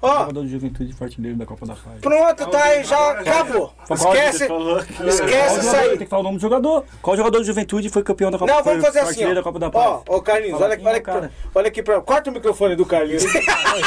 Ó. 0.00 0.18
jogador 0.20 0.44
de 0.44 0.50
juventude 0.50 0.94
artilheiro 1.00 1.36
da 1.38 1.46
Copa 1.46 1.66
da 1.66 1.74
Paz. 1.74 2.00
Pronto, 2.00 2.46
tá 2.46 2.62
aí, 2.64 2.84
já 2.84 2.96
já 3.00 3.20
acabou. 3.20 3.72
Esquece, 3.90 4.44
esquece 5.06 5.58
isso 5.58 5.62
jogador? 5.62 5.78
aí. 5.78 5.88
Tem 5.90 5.98
que 5.98 6.06
falar 6.06 6.20
o 6.20 6.24
nome 6.24 6.36
do 6.36 6.40
jogador. 6.40 6.84
Qual 7.02 7.16
jogador 7.16 7.40
de 7.40 7.46
juventude 7.46 7.88
foi 7.88 8.02
campeão 8.02 8.30
da 8.30 8.38
Copa 8.38 8.52
Não, 8.52 8.62
vamos 8.62 8.84
fazer 8.84 9.00
assim, 9.00 9.34
da 9.34 9.40
da 9.40 9.66
ó. 9.66 9.70
Paz? 9.70 10.02
Ó, 10.08 10.16
ô 10.16 10.22
Carlinhos, 10.22 10.60
olha, 10.60 10.74
é 10.74 10.80
olha, 10.82 10.96
aqui, 10.98 11.30
olha 11.54 11.68
aqui 11.68 11.82
pra. 11.82 12.00
Corta 12.00 12.30
o 12.30 12.32
microfone 12.32 12.76
do 12.76 12.84
Carlinhos. 12.86 13.24
Isso 13.24 13.36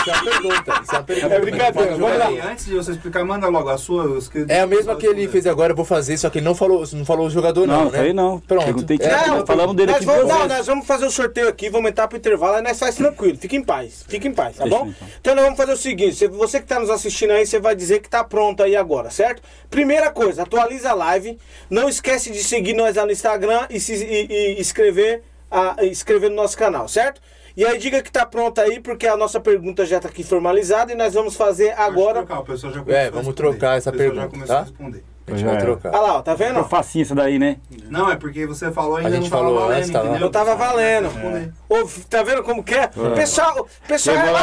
é 0.10 0.14
uma 0.14 0.24
pergunta. 0.24 0.82
Isso 0.82 0.92
é 0.92 0.98
uma 0.98 1.04
pergunta. 1.04 1.34
É 1.36 1.40
brincadeira, 1.40 1.98
vamos 1.98 2.18
lá. 2.18 2.52
Antes 2.52 2.66
de 2.66 2.76
você 2.76 2.92
explicar, 2.92 3.24
manda 3.24 3.48
logo 3.48 3.70
a 3.70 3.78
sua. 3.78 4.20
É 4.48 4.62
a 4.62 4.68
mesma 4.68 4.96
que 5.04 5.08
ele 5.08 5.28
fez 5.28 5.46
agora, 5.46 5.74
eu 5.74 5.76
vou 5.76 5.84
fazer, 5.84 6.18
só 6.18 6.30
que 6.30 6.40
ele 6.40 6.46
não 6.46 6.56
falou, 6.56 6.84
não 6.94 7.04
falou 7.06 7.28
o 7.28 7.30
jogador, 7.30 7.68
não. 7.68 7.74
Não, 7.74 7.80
né? 7.80 7.86
não 7.86 7.92
falei 7.92 8.14
não. 8.14 8.40
Pronto. 8.40 8.66
Perguntei 8.66 8.98
quem 8.98 9.08
É, 9.08 9.28
não, 9.28 9.46
falamos 9.46 9.76
dele 9.76 9.92
nós 9.92 9.98
aqui 9.98 10.06
vamos, 10.06 10.28
não, 10.28 10.48
nós 10.48 10.66
vamos 10.66 10.88
fazer 10.88 11.06
o 11.06 11.12
sorteio 11.12 11.50
aqui, 11.50 11.70
vamos 11.70 11.90
entrar 11.90 12.08
pro 12.08 12.18
intervalo, 12.18 12.56
aí 12.56 12.62
nós 12.62 12.80
faz 12.80 12.96
tranquilo, 12.96 13.38
fica 13.38 13.56
em 13.56 13.64
paz, 13.64 14.06
fica 14.08 14.28
em 14.28 14.34
paz, 14.34 14.56
tá 14.56 14.64
Deixa 14.64 14.80
bom? 14.80 14.88
então. 14.88 15.08
Então 15.20 15.36
nós 15.36 15.44
vamos 15.44 15.58
fazer 15.58 15.74
o 15.74 15.78
seguinte, 15.78 16.16
se 16.16 16.28
você 16.28 16.60
que 16.60 16.68
tá 16.68 16.80
nos 16.80 16.90
assistindo 16.90 17.32
aí, 17.32 17.46
você 17.46 17.60
vai 17.60 17.76
dizer 17.76 18.00
que 18.00 18.10
tá 18.10 18.24
pronto 18.24 18.64
aí 18.64 18.76
agora, 18.76 19.10
certo? 19.10 19.42
Primeira 19.70 20.10
coisa, 20.12 20.44
atualiza 20.44 20.92
a 20.92 20.94
live, 20.94 21.38
não 21.70 21.90
esquece 21.90 22.32
de 22.32 22.44
seguir 22.44 22.74
nós 22.74 22.96
lá 22.96 23.06
no 23.06 23.12
Instagram 23.12 23.68
e 23.70 23.80
se 23.80 23.94
e, 23.94 24.56
e 24.56 24.62
inscrever, 24.62 25.24
a, 25.52 25.78
e 25.82 25.90
inscrever 25.90 26.30
no 26.30 26.36
nosso 26.38 26.58
canal, 26.58 26.88
certo? 26.88 27.22
E 27.56 27.64
aí 27.66 27.78
diga 27.78 28.02
que 28.02 28.12
tá 28.12 28.26
pronto 28.26 28.60
aí, 28.60 28.80
porque 28.80 29.08
a 29.08 29.16
nossa 29.16 29.40
pergunta 29.40 29.86
já 29.86 30.00
tá 30.00 30.08
aqui 30.10 30.24
formalizada 30.24 30.92
e 30.92 30.96
nós 30.96 31.14
vamos 31.14 31.36
fazer 31.36 31.72
agora. 31.80 32.20
Trocar, 32.24 32.40
o 32.40 32.44
pessoal 32.46 32.74
já 32.74 32.80
É, 32.80 32.84
começou 32.84 33.00
a 33.02 33.04
vamos 33.12 33.28
responder. 33.28 33.36
trocar 33.36 33.78
essa 33.78 33.90
O 33.90 33.94
pessoal 33.94 34.10
pergunta, 34.10 34.22
já 34.26 34.28
começou 34.32 34.56
tá? 34.56 34.62
a 34.62 34.64
responder. 34.64 35.04
A 35.26 35.32
gente 35.32 35.40
Já 35.40 35.48
vai 35.48 35.56
é. 35.56 35.60
trocar. 35.60 35.90
Olha 35.94 36.02
lá, 36.02 36.18
ó, 36.18 36.22
tá 36.22 36.34
vendo? 36.36 36.48
Ficou 36.56 36.64
facinho 36.66 37.02
essa 37.04 37.16
daí, 37.16 37.40
né? 37.40 37.56
Não, 37.90 38.12
é 38.12 38.16
porque 38.18 38.46
você 38.46 38.70
falou 38.72 38.98
ainda 38.98 39.08
A 39.08 39.12
gente 39.14 39.24
não 39.24 39.30
tava 39.30 39.44
falou 39.44 39.60
valendo, 39.62 39.78
antes, 39.78 39.90
tava- 39.92 40.06
entendeu? 40.06 40.22
Não 40.22 40.32
tava 40.32 40.56
valendo. 40.56 41.04
Responder. 41.10 41.54
Ô, 41.70 41.76
tá 42.10 42.24
vendo 42.24 42.44
como 42.44 42.62
que 42.64 42.74
é? 42.76 42.88
Pessoal, 43.16 43.68
pessoal 43.88 44.18
é 44.18 44.20
Chegou 44.20 44.34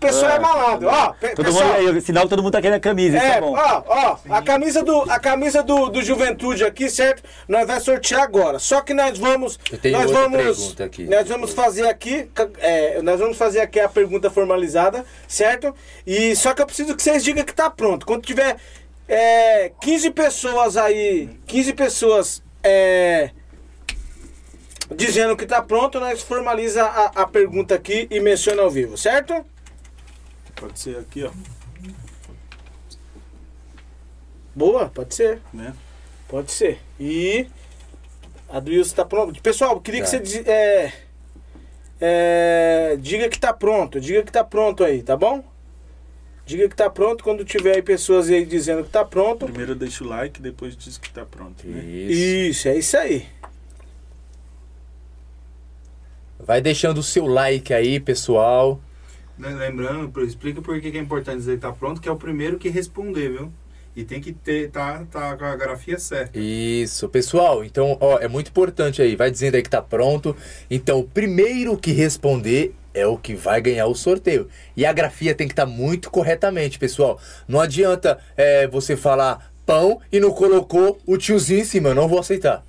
a 0.00 0.08
malandro. 0.08 0.16
largada. 0.16 0.16
Pessoal 0.16 0.30
é 0.30 0.38
malandro. 0.38 0.88
Ó, 0.88 1.12
Todo 1.34 1.44
pessoal, 1.44 1.68
mundo, 1.82 1.90
aí, 1.96 2.00
sinal 2.00 2.24
que 2.24 2.30
todo 2.30 2.42
mundo 2.42 2.52
tá 2.52 2.60
querendo 2.60 2.76
a 2.76 2.80
camisa, 2.80 3.16
É, 3.18 3.34
tá 3.34 3.40
bom. 3.40 3.54
ó, 3.56 3.82
ó, 3.86 4.18
a 4.30 4.42
camisa 4.42 4.82
do 4.82 5.02
a 5.10 5.18
camisa 5.18 5.62
do, 5.62 5.88
do 5.88 6.02
Juventude 6.02 6.64
aqui, 6.64 6.88
certo? 6.90 7.22
Nós 7.48 7.66
vai 7.66 7.80
sortear 7.80 8.22
agora. 8.22 8.58
Só 8.58 8.80
que 8.80 8.92
nós 8.92 9.18
vamos 9.18 9.58
Eu 9.70 9.78
tenho 9.78 9.98
nós 9.98 10.10
vamos 10.10 10.36
pergunta 10.42 10.84
aqui. 10.84 11.04
nós 11.04 11.28
vamos 11.28 11.52
fazer 11.52 11.86
aqui, 11.88 12.30
é, 12.58 13.00
nós 13.02 13.18
vamos 13.20 13.36
fazer 13.36 13.60
aqui 13.60 13.80
a 13.80 13.88
pergunta 13.88 14.30
formalizada, 14.30 15.04
certo? 15.26 15.74
E 16.06 16.34
só 16.36 16.52
que 16.54 16.62
eu 16.62 16.66
preciso 16.66 16.94
que 16.94 17.02
vocês 17.02 17.22
digam 17.24 17.44
que 17.44 17.54
tá 17.54 17.70
pronto. 17.70 18.04
Quando 18.06 18.22
tiver 18.24 18.56
é, 19.08 19.70
15 19.80 20.10
pessoas 20.10 20.76
aí, 20.76 21.28
15 21.46 21.72
pessoas 21.74 22.42
é, 22.62 23.30
dizendo 24.94 25.36
que 25.36 25.46
tá 25.46 25.60
pronto, 25.62 25.98
nós 25.98 26.22
formaliza 26.22 26.84
a, 26.84 27.22
a 27.22 27.26
pergunta 27.26 27.74
aqui 27.74 28.06
e 28.10 28.20
menciona 28.20 28.62
ao 28.62 28.70
vivo, 28.70 28.96
certo? 28.96 29.44
Pode 30.56 30.78
ser 30.80 30.96
aqui, 30.98 31.22
ó. 31.24 31.30
Boa, 34.54 34.88
pode 34.88 35.14
ser. 35.14 35.40
Né? 35.52 35.74
Pode 36.28 36.50
ser. 36.50 36.80
E 36.98 37.46
a 38.48 38.58
do 38.58 38.70
Wilson 38.70 38.96
tá 38.96 39.04
pronto. 39.04 39.40
Pessoal, 39.42 39.72
eu 39.74 39.80
queria 39.80 40.00
que 40.00 40.06
Tá. 40.10 40.16
você 40.16 40.20
diz- 40.20 40.46
é, 40.46 40.92
é, 42.00 42.96
diga 42.98 43.28
que 43.28 43.38
tá 43.38 43.52
pronto. 43.52 44.00
Diga 44.00 44.22
que 44.22 44.32
tá 44.32 44.42
pronto 44.42 44.82
aí, 44.82 45.02
tá 45.02 45.16
bom? 45.16 45.44
Diga 46.46 46.68
que 46.68 46.76
tá 46.76 46.88
pronto 46.88 47.22
quando 47.24 47.44
tiver 47.44 47.74
aí 47.74 47.82
pessoas 47.82 48.30
aí 48.30 48.46
dizendo 48.46 48.84
que 48.84 48.90
tá 48.90 49.04
pronto. 49.04 49.46
Primeiro 49.46 49.74
deixa 49.74 50.04
o 50.04 50.06
like, 50.06 50.40
depois 50.40 50.76
diz 50.76 50.96
que 50.96 51.10
tá 51.10 51.26
pronto. 51.26 51.66
Né? 51.66 51.84
Isso. 51.84 52.12
Isso, 52.60 52.68
é 52.68 52.78
isso 52.78 52.96
aí. 52.96 53.26
Vai 56.38 56.60
deixando 56.60 56.98
o 56.98 57.02
seu 57.02 57.26
like 57.26 57.74
aí, 57.74 57.98
pessoal. 57.98 58.80
Né, 59.38 59.50
Lembrando, 59.50 60.10
explica 60.24 60.62
por 60.62 60.80
que 60.80 60.88
é 60.88 61.00
importante 61.00 61.38
dizer 61.38 61.56
que 61.56 61.62
tá 61.62 61.72
pronto, 61.72 62.00
que 62.00 62.08
é 62.08 62.12
o 62.12 62.16
primeiro 62.16 62.58
que 62.58 62.68
responder, 62.68 63.30
viu? 63.30 63.52
E 63.94 64.04
tem 64.04 64.20
que 64.20 64.32
ter, 64.32 64.70
tá, 64.70 65.04
tá 65.10 65.36
com 65.36 65.44
a 65.44 65.56
grafia 65.56 65.98
certa. 65.98 66.38
Isso, 66.38 67.08
pessoal. 67.08 67.64
Então, 67.64 67.96
ó, 67.98 68.18
é 68.18 68.28
muito 68.28 68.48
importante 68.48 69.00
aí. 69.00 69.16
Vai 69.16 69.30
dizendo 69.30 69.54
aí 69.54 69.62
que 69.62 69.70
tá 69.70 69.80
pronto. 69.80 70.36
Então, 70.70 70.98
o 70.98 71.04
primeiro 71.04 71.78
que 71.78 71.92
responder 71.92 72.74
é 72.92 73.06
o 73.06 73.16
que 73.16 73.34
vai 73.34 73.58
ganhar 73.58 73.86
o 73.86 73.94
sorteio. 73.94 74.48
E 74.76 74.84
a 74.84 74.92
grafia 74.92 75.34
tem 75.34 75.46
que 75.48 75.52
estar 75.52 75.64
muito 75.64 76.10
corretamente, 76.10 76.78
pessoal. 76.78 77.18
Não 77.48 77.58
adianta 77.58 78.18
é, 78.36 78.66
você 78.66 78.96
falar 78.96 79.50
pão 79.64 80.00
e 80.12 80.20
não 80.20 80.30
colocou 80.30 80.98
o 81.06 81.16
tiozinho 81.16 81.60
em 81.60 81.64
cima. 81.64 81.90
Eu 81.90 81.94
não 81.94 82.06
vou 82.06 82.18
aceitar. 82.18 82.64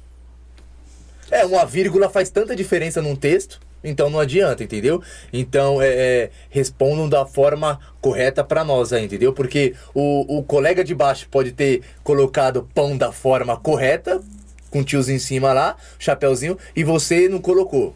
É, 1.29 1.45
uma 1.45 1.65
vírgula 1.65 2.09
faz 2.09 2.29
tanta 2.29 2.55
diferença 2.55 3.01
num 3.01 3.15
texto, 3.15 3.59
então 3.83 4.09
não 4.09 4.19
adianta, 4.19 4.63
entendeu? 4.63 5.01
Então, 5.31 5.81
é, 5.81 5.87
é, 5.87 6.31
respondam 6.49 7.07
da 7.07 7.25
forma 7.25 7.79
correta 8.01 8.43
pra 8.43 8.63
nós 8.63 8.91
aí, 8.91 9.05
entendeu? 9.05 9.33
Porque 9.33 9.75
o, 9.93 10.39
o 10.39 10.43
colega 10.43 10.83
de 10.83 10.93
baixo 10.95 11.27
pode 11.29 11.51
ter 11.51 11.81
colocado 12.03 12.67
pão 12.73 12.97
da 12.97 13.11
forma 13.11 13.57
correta, 13.57 14.21
com 14.69 14.83
tiozinho 14.83 15.15
em 15.15 15.19
cima 15.19 15.53
lá, 15.53 15.77
chapeuzinho, 15.97 16.57
e 16.75 16.83
você 16.83 17.29
não 17.29 17.39
colocou. 17.39 17.95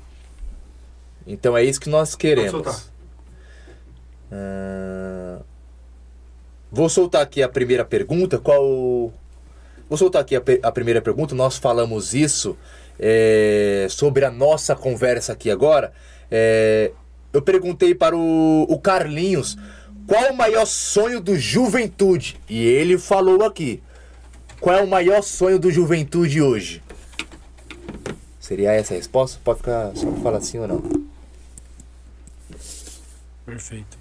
Então 1.28 1.58
é 1.58 1.64
isso 1.64 1.80
que 1.80 1.90
nós 1.90 2.16
queremos. 2.16 2.52
soltar. 2.52 2.80
Ah, 4.32 5.40
Vou 6.72 6.88
soltar 6.88 7.22
aqui 7.22 7.44
a 7.44 7.49
primeira 7.49 7.84
pergunta. 7.84 8.40
Qual. 8.40 9.12
Vou 9.90 9.98
soltar 9.98 10.22
aqui 10.22 10.38
a, 10.38 10.41
a 10.64 10.72
primeira 10.72 11.02
pergunta. 11.02 11.36
Nós 11.36 11.58
falamos 11.58 12.14
isso 12.14 12.58
é, 13.00 13.88
sobre 13.90 14.26
a 14.26 14.32
nossa 14.32 14.76
conversa 14.76 15.34
aqui 15.34 15.50
agora. 15.50 15.92
É, 16.30 16.92
eu 17.34 17.42
perguntei 17.42 17.96
para 17.96 18.16
o, 18.16 18.64
o 18.70 18.80
Carlinhos 18.80 19.58
qual 20.08 20.32
o 20.32 20.36
maior 20.36 20.66
sonho 20.66 21.22
do 21.22 21.38
Juventude. 21.38 22.40
E 22.50 22.66
ele 22.66 22.98
falou 22.98 23.44
aqui. 23.44 23.82
Qual 24.60 24.76
é 24.76 24.82
o 24.82 24.88
maior 24.88 25.22
sonho 25.22 25.58
do 25.58 25.72
Juventude 25.72 26.42
hoje? 26.42 26.84
Seria 28.40 28.74
essa 28.74 28.94
a 28.94 28.98
resposta? 28.98 29.40
Pode 29.44 29.60
ficar 29.60 29.92
só 29.96 30.12
falar 30.22 30.42
sim 30.42 30.60
ou 30.60 30.68
não. 30.68 30.84
Perfeito. 33.46 33.98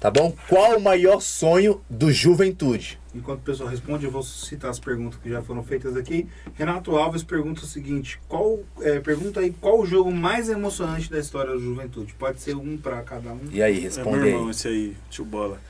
Tá 0.00 0.10
bom? 0.10 0.34
Qual 0.48 0.76
o 0.76 0.80
maior 0.80 1.20
sonho 1.20 1.80
do 1.88 2.10
Juventude? 2.10 2.98
Enquanto 3.16 3.40
o 3.40 3.42
pessoal 3.42 3.68
responde, 3.68 4.04
eu 4.04 4.10
vou 4.10 4.22
citar 4.22 4.70
as 4.70 4.78
perguntas 4.78 5.18
que 5.20 5.28
já 5.30 5.42
foram 5.42 5.62
feitas 5.62 5.96
aqui. 5.96 6.26
Renato 6.54 6.94
Alves 6.96 7.22
pergunta 7.22 7.62
o 7.62 7.66
seguinte: 7.66 8.20
qual, 8.28 8.60
é, 8.80 9.00
pergunta 9.00 9.40
aí 9.40 9.54
qual 9.60 9.80
o 9.80 9.86
jogo 9.86 10.12
mais 10.12 10.48
emocionante 10.48 11.10
da 11.10 11.18
história 11.18 11.52
da 11.52 11.58
juventude? 11.58 12.14
Pode 12.14 12.40
ser 12.40 12.54
um 12.56 12.76
pra 12.76 13.02
cada 13.02 13.32
um. 13.32 13.40
E 13.50 13.62
aí, 13.62 13.78
É 13.78 13.80
responde 13.80 14.18
meu 14.18 14.26
irmão 14.26 14.44
aí. 14.44 14.50
esse 14.50 14.68
aí, 14.68 14.96
tio 15.10 15.24
Bola. 15.24 15.60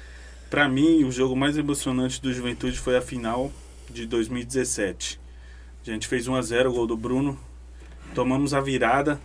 Pra 0.50 0.68
mim, 0.68 1.04
o 1.04 1.10
jogo 1.10 1.34
mais 1.34 1.56
emocionante 1.58 2.22
do 2.22 2.32
Juventude 2.32 2.78
foi 2.78 2.96
a 2.96 3.02
final 3.02 3.50
de 3.90 4.06
2017. 4.06 5.18
A 5.86 5.90
gente 5.90 6.06
fez 6.08 6.26
1x0, 6.26 6.66
o 6.68 6.72
gol 6.72 6.86
do 6.86 6.96
Bruno. 6.96 7.38
Tomamos 8.14 8.54
a 8.54 8.60
virada. 8.60 9.20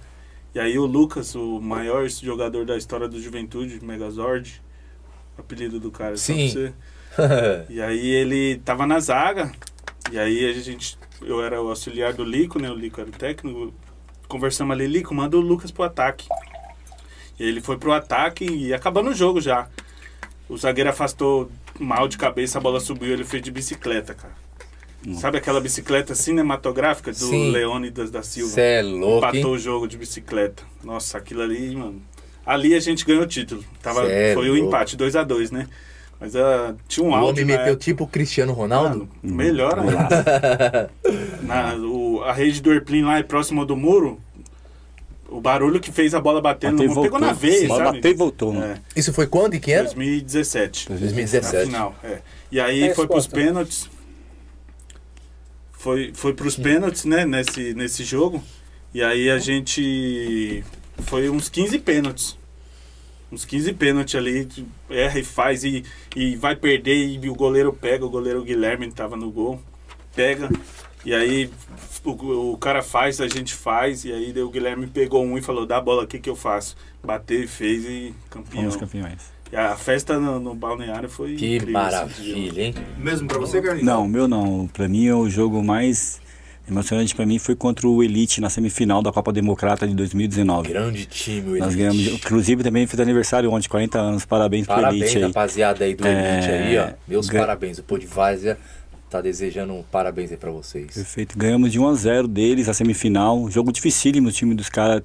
E 0.53 0.59
aí 0.59 0.77
o 0.77 0.85
Lucas, 0.85 1.33
o 1.35 1.61
maior 1.61 2.07
jogador 2.09 2.65
da 2.65 2.75
história 2.75 3.07
do 3.07 3.21
Juventude, 3.21 3.83
Megazord, 3.83 4.61
apelido 5.37 5.79
do 5.79 5.89
cara. 5.89 6.17
só 6.17 6.33
Sim. 6.33 6.73
E 7.69 7.81
aí 7.81 8.07
ele 8.09 8.57
tava 8.59 8.85
na 8.85 8.99
zaga. 8.99 9.51
E 10.11 10.19
aí 10.19 10.49
a 10.49 10.53
gente. 10.53 10.97
Eu 11.21 11.43
era 11.43 11.61
o 11.61 11.69
auxiliar 11.69 12.13
do 12.13 12.23
Lico, 12.23 12.59
né? 12.59 12.69
O 12.69 12.75
Lico 12.75 12.99
era 12.99 13.09
o 13.09 13.13
técnico. 13.13 13.73
Conversamos 14.27 14.73
ali, 14.73 14.87
Lico, 14.87 15.13
manda 15.13 15.37
o 15.37 15.41
Lucas 15.41 15.71
pro 15.71 15.83
ataque. 15.83 16.27
E 17.39 17.43
ele 17.43 17.61
foi 17.61 17.77
pro 17.77 17.91
ataque 17.91 18.45
e 18.45 18.73
acabando 18.73 19.09
o 19.09 19.13
jogo 19.13 19.39
já. 19.39 19.67
O 20.49 20.57
zagueiro 20.57 20.89
afastou 20.89 21.49
mal 21.79 22.07
de 22.07 22.17
cabeça, 22.17 22.57
a 22.57 22.61
bola 22.61 22.79
subiu, 22.79 23.13
ele 23.13 23.23
fez 23.23 23.41
de 23.41 23.51
bicicleta, 23.51 24.13
cara. 24.13 24.33
Sabe 25.15 25.39
aquela 25.39 25.59
bicicleta 25.59 26.13
cinematográfica 26.13 27.11
do 27.11 27.17
Sim. 27.17 27.49
Leônidas 27.49 28.11
da 28.11 28.21
Silva? 28.21 28.51
Você 28.51 28.61
é 28.61 28.81
louco, 28.83 29.25
hein? 29.25 29.39
Empatou 29.39 29.55
o 29.55 29.57
jogo 29.57 29.87
de 29.87 29.97
bicicleta. 29.97 30.63
Nossa, 30.83 31.17
aquilo 31.17 31.41
ali, 31.41 31.75
mano. 31.75 32.01
Ali 32.45 32.75
a 32.75 32.79
gente 32.79 33.03
ganhou 33.03 33.23
o 33.23 33.27
título. 33.27 33.63
Tava, 33.81 34.05
Cê 34.05 34.11
é 34.11 34.33
foi 34.35 34.49
o 34.49 34.57
empate, 34.57 34.95
2 34.95 35.15
a 35.15 35.23
2 35.23 35.49
né? 35.49 35.67
Mas 36.21 36.35
ah, 36.35 36.75
tinha 36.87 37.03
um 37.03 37.09
O 37.09 37.15
áudio. 37.15 37.29
homem 37.29 37.45
na 37.45 37.47
meteu 37.53 37.73
época. 37.73 37.83
tipo 37.83 38.03
o 38.03 38.07
Cristiano 38.07 38.53
Ronaldo. 38.53 39.09
Mano, 39.23 39.35
melhor 39.35 39.79
ainda. 39.79 40.91
Na, 41.41 41.73
o, 41.75 42.21
a 42.23 42.31
rede 42.31 42.61
do 42.61 42.71
Erplin 42.71 43.01
lá 43.03 43.17
é 43.17 43.23
próxima 43.23 43.65
do 43.65 43.75
muro. 43.75 44.19
O 45.27 45.41
barulho 45.41 45.79
que 45.79 45.91
fez 45.91 46.13
a 46.13 46.19
bola 46.21 46.39
batendo 46.39 46.73
Bateu 46.73 46.87
no 46.89 46.93
muro 46.93 47.03
pegou 47.09 47.19
na 47.19 47.33
veia, 47.33 47.67
Bola 47.67 47.85
sabe? 47.85 47.97
bateu 47.97 48.11
e 48.11 48.13
voltou, 48.13 48.53
mano. 48.53 48.65
É, 48.73 48.77
Isso 48.95 49.11
foi 49.13 49.25
quando 49.25 49.55
e 49.55 49.59
que 49.59 49.71
ano? 49.73 49.85
2017. 49.85 50.89
2017. 50.89 51.55
Na 51.55 51.65
final, 51.65 51.95
é. 52.03 52.19
E 52.51 52.59
aí 52.59 52.83
É 52.83 52.93
foi 52.93 53.07
pros 53.07 53.25
resposta. 53.25 53.35
pênaltis. 53.47 53.89
Foi, 55.71 56.11
foi 56.13 56.33
pros 56.33 56.55
pênaltis, 56.55 57.05
né, 57.05 57.25
nesse, 57.25 57.73
nesse 57.73 58.03
jogo. 58.03 58.43
E 58.93 59.01
aí 59.01 59.29
a 59.31 59.39
gente. 59.39 60.63
Foi 61.03 61.29
uns 61.29 61.49
15 61.49 61.79
pênaltis. 61.79 62.37
Uns 63.31 63.45
15 63.45 63.73
pênaltis 63.73 64.15
ali, 64.15 64.45
de- 64.45 64.65
erra 64.89 65.19
e 65.19 65.23
faz 65.23 65.63
e, 65.63 65.83
e 66.15 66.35
vai 66.35 66.55
perder 66.55 66.95
e 67.23 67.29
o 67.29 67.35
goleiro 67.35 67.71
pega, 67.71 68.05
o 68.05 68.09
goleiro 68.09 68.43
Guilherme 68.43 68.91
tava 68.91 69.15
no 69.15 69.31
gol, 69.31 69.61
pega, 70.15 70.49
e 71.05 71.13
aí 71.13 71.49
o, 72.03 72.51
o 72.51 72.57
cara 72.57 72.81
faz, 72.83 73.19
a 73.21 73.27
gente 73.27 73.53
faz, 73.53 74.05
e 74.05 74.11
aí 74.11 74.37
o 74.41 74.49
Guilherme 74.49 74.85
pegou 74.87 75.23
um 75.23 75.37
e 75.37 75.41
falou, 75.41 75.65
dá 75.65 75.77
a 75.77 75.81
bola 75.81 76.03
aqui 76.03 76.19
que 76.19 76.29
eu 76.29 76.35
faço. 76.35 76.75
Bateu 77.03 77.43
e 77.43 77.47
fez 77.47 77.83
e 77.85 78.13
campeão. 78.29 78.61
Fomos 78.61 78.75
campeões. 78.75 79.31
E 79.51 79.55
a 79.55 79.75
festa 79.75 80.19
no, 80.19 80.39
no 80.39 80.53
balneário 80.53 81.09
foi 81.09 81.35
Que 81.35 81.57
dia. 81.59 81.71
maravilha, 81.71 82.61
hein? 82.61 82.75
Mesmo 82.97 83.27
pra 83.27 83.39
você, 83.39 83.59
Carlinhos? 83.61 83.85
Não, 83.85 84.05
o 84.05 84.07
meu 84.07 84.27
não. 84.27 84.67
Pra 84.71 84.87
mim, 84.87 85.09
o 85.09 85.27
jogo 85.29 85.63
mais 85.63 86.20
emocionante 86.67 87.13
pra 87.15 87.25
mim 87.25 87.37
foi 87.39 87.55
contra 87.55 87.87
o 87.87 88.01
Elite 88.03 88.39
na 88.39 88.49
semifinal 88.49 89.01
da 89.01 89.11
Copa 89.11 89.31
Democrata 89.33 89.87
de 89.87 89.93
2019. 89.93 90.69
Grande 90.69 91.05
time, 91.05 91.51
o 91.53 91.57
Nós 91.59 91.73
Elite. 91.73 91.77
ganhamos, 91.77 92.07
inclusive 92.07 92.63
também 92.63 92.87
fez 92.87 92.99
aniversário 92.99 93.51
ontem, 93.51 93.67
40 93.67 93.99
anos. 93.99 94.25
Parabéns 94.25 94.65
pro 94.65 94.75
Parabéns, 94.75 95.01
Elite 95.03 95.17
aí. 95.17 95.23
rapaziada 95.23 95.83
aí 95.85 95.95
do 95.95 96.07
Elite 96.07 96.47
É, 96.49 96.63
aí, 96.63 96.77
ó. 96.77 96.89
Meus 97.07 97.27
gan- 97.27 97.39
parabéns. 97.39 97.77
O 97.79 97.83
Podvárzea 97.83 98.57
tá 99.09 99.19
desejando 99.21 99.73
um 99.73 99.83
parabéns 99.83 100.31
aí 100.31 100.37
pra 100.37 100.51
vocês. 100.51 100.93
Perfeito. 100.93 101.37
Ganhamos 101.37 101.71
de 101.71 101.79
1 101.79 101.87
a 101.87 101.93
0 101.95 102.27
deles 102.27 102.69
a 102.69 102.73
semifinal. 102.73 103.49
Jogo 103.49 103.71
dificílimo, 103.71 104.29
o 104.29 104.31
time 104.31 104.55
dos 104.55 104.69
caras 104.69 105.01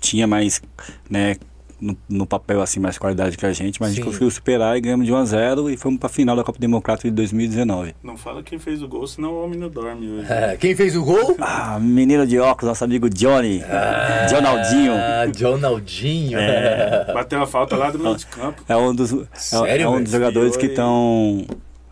tinha 0.00 0.26
mais, 0.26 0.60
né, 1.08 1.36
no, 1.80 1.96
no 2.08 2.26
papel 2.26 2.60
assim, 2.60 2.80
mais 2.80 2.98
qualidade 2.98 3.36
que 3.36 3.46
a 3.46 3.52
gente, 3.52 3.80
mas 3.80 3.90
a 3.90 3.90
Sim. 3.90 3.96
gente 3.96 4.04
conseguiu 4.06 4.30
superar 4.30 4.76
e 4.76 4.80
ganhamos 4.80 5.06
de 5.06 5.12
1 5.12 5.16
a 5.16 5.24
0 5.24 5.70
e 5.70 5.76
fomos 5.76 5.98
pra 6.00 6.08
final 6.08 6.34
da 6.36 6.42
Copa 6.44 6.58
Democrata 6.58 7.02
de 7.02 7.10
2019. 7.10 7.94
Não 8.02 8.16
fala 8.16 8.42
quem 8.42 8.58
fez 8.58 8.82
o 8.82 8.88
gol, 8.88 9.06
senão 9.06 9.32
o 9.32 9.44
homem 9.44 9.58
não 9.58 9.68
dorme 9.68 10.10
hoje. 10.10 10.26
É, 10.32 10.56
quem 10.56 10.74
fez 10.74 10.96
o 10.96 11.04
gol? 11.04 11.36
Ah, 11.40 11.78
menino 11.80 12.26
de 12.26 12.38
óculos, 12.38 12.68
nosso 12.68 12.84
amigo 12.84 13.08
Johnny. 13.08 13.62
Jonaldinho. 14.30 14.92
Ah, 14.94 15.26
Jonaldinho. 15.34 16.38
Bateu 17.14 17.42
a 17.42 17.46
falta 17.46 17.76
lá 17.76 17.90
do 17.90 17.98
meio 17.98 18.16
de 18.16 18.26
campo. 18.26 18.62
É 18.68 18.76
um 18.76 18.94
dos, 18.94 19.12
é- 19.12 19.26
Sério, 19.34 19.84
é, 19.84 19.88
um 19.88 20.02
dos 20.02 20.12
jogadores 20.12 20.56
que 20.56 20.66
estão 20.66 21.46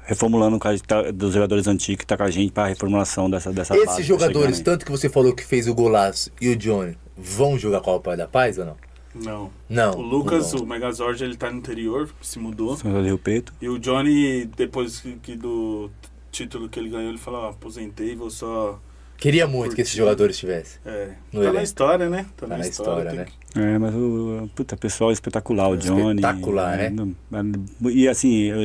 reformulando, 0.04 0.58
a- 0.64 1.10
dos 1.10 1.34
jogadores 1.34 1.66
antigos 1.66 2.00
que 2.00 2.06
tá 2.06 2.16
com 2.16 2.22
a 2.22 2.30
gente 2.30 2.52
para 2.52 2.68
reformulação 2.68 3.28
dessa, 3.28 3.52
dessa 3.52 3.76
Esses 3.76 3.96
tá 3.96 4.02
jogadores, 4.02 4.60
tanto 4.60 4.84
que 4.84 4.90
você 4.90 5.08
falou 5.08 5.34
que 5.34 5.44
fez 5.44 5.66
o 5.66 5.74
golaço 5.74 6.30
e 6.40 6.48
o 6.48 6.56
Johnny, 6.56 6.96
vão 7.16 7.58
jogar 7.58 7.78
a 7.78 7.80
Copa 7.80 8.16
da 8.16 8.28
Paz 8.28 8.58
ou 8.58 8.66
não? 8.66 8.76
Não. 9.24 9.50
Não. 9.68 9.92
O 9.98 10.02
Lucas, 10.02 10.52
não. 10.52 10.62
o 10.62 10.66
Megazord, 10.66 11.22
ele 11.24 11.36
tá 11.36 11.50
no 11.50 11.58
interior, 11.58 12.08
se 12.20 12.38
mudou. 12.38 12.76
São 12.76 12.90
José 12.90 13.02
do 13.02 13.06
Rio 13.08 13.18
Preto. 13.18 13.52
E 13.60 13.68
o 13.68 13.78
Johnny, 13.78 14.44
depois 14.56 15.00
que, 15.00 15.12
que 15.22 15.36
do 15.36 15.90
título 16.30 16.68
que 16.68 16.78
ele 16.78 16.88
ganhou, 16.90 17.08
ele 17.10 17.18
falou, 17.18 17.42
ó, 17.42 17.50
aposentei, 17.50 18.14
vou 18.14 18.30
só... 18.30 18.78
Queria 19.18 19.46
muito 19.46 19.74
que 19.74 19.80
esses 19.80 19.94
jogadores 19.94 20.36
tivessem. 20.36 20.78
É, 20.84 21.06
No 21.32 21.38
tá 21.40 21.44
elenco. 21.44 21.54
na 21.56 21.62
história, 21.62 22.08
né? 22.10 22.26
Tá 22.36 22.46
na 22.46 22.58
história, 22.60 23.08
tem 23.10 23.18
né? 23.20 23.24
que- 23.24 23.58
É, 23.58 23.78
mas 23.78 23.94
o 23.94 24.46
puta, 24.54 24.76
pessoal 24.76 25.10
espetacular, 25.10 25.70
o 25.70 25.76
Johnny. 25.78 26.16
Espetacular, 26.20 26.76
né? 26.76 26.90
Não, 26.90 27.90
E 27.90 28.06
assim, 28.06 28.52
o 28.52 28.58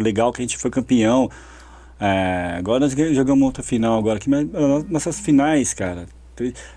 legal- 0.00 0.30
o 0.30 0.30
é 0.30 0.32
que 0.32 0.40
a 0.40 0.44
gente 0.44 0.58
foi 0.58 0.70
campeão. 0.72 1.30
É, 2.00 2.56
agora 2.58 2.80
nós 2.80 2.92
jogamos 3.14 3.44
outra 3.44 3.62
final 3.62 3.96
agora 3.96 4.16
aqui, 4.16 4.28
mas 4.28 4.48
ah, 4.52 4.84
nossas 4.88 5.20
finais, 5.20 5.72
cara. 5.72 6.06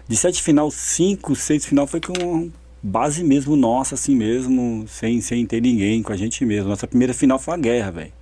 De 0.07 0.15
sete 0.15 0.43
final, 0.43 0.69
cinco, 0.69 1.35
seis 1.35 1.65
final 1.65 1.87
foi 1.87 1.99
com 1.99 2.51
base 2.87 3.23
mesmo 3.23 3.55
nossa, 3.55 3.95
assim 3.95 4.15
mesmo, 4.15 4.85
sem, 4.87 5.19
sem 5.21 5.45
ter 5.45 5.61
ninguém 5.61 6.03
com 6.03 6.13
a 6.13 6.15
gente 6.17 6.45
mesmo. 6.45 6.69
Nossa 6.69 6.85
primeira 6.87 7.13
final 7.13 7.39
foi 7.39 7.53
uma 7.53 7.59
guerra, 7.59 7.91
velho. 7.91 8.13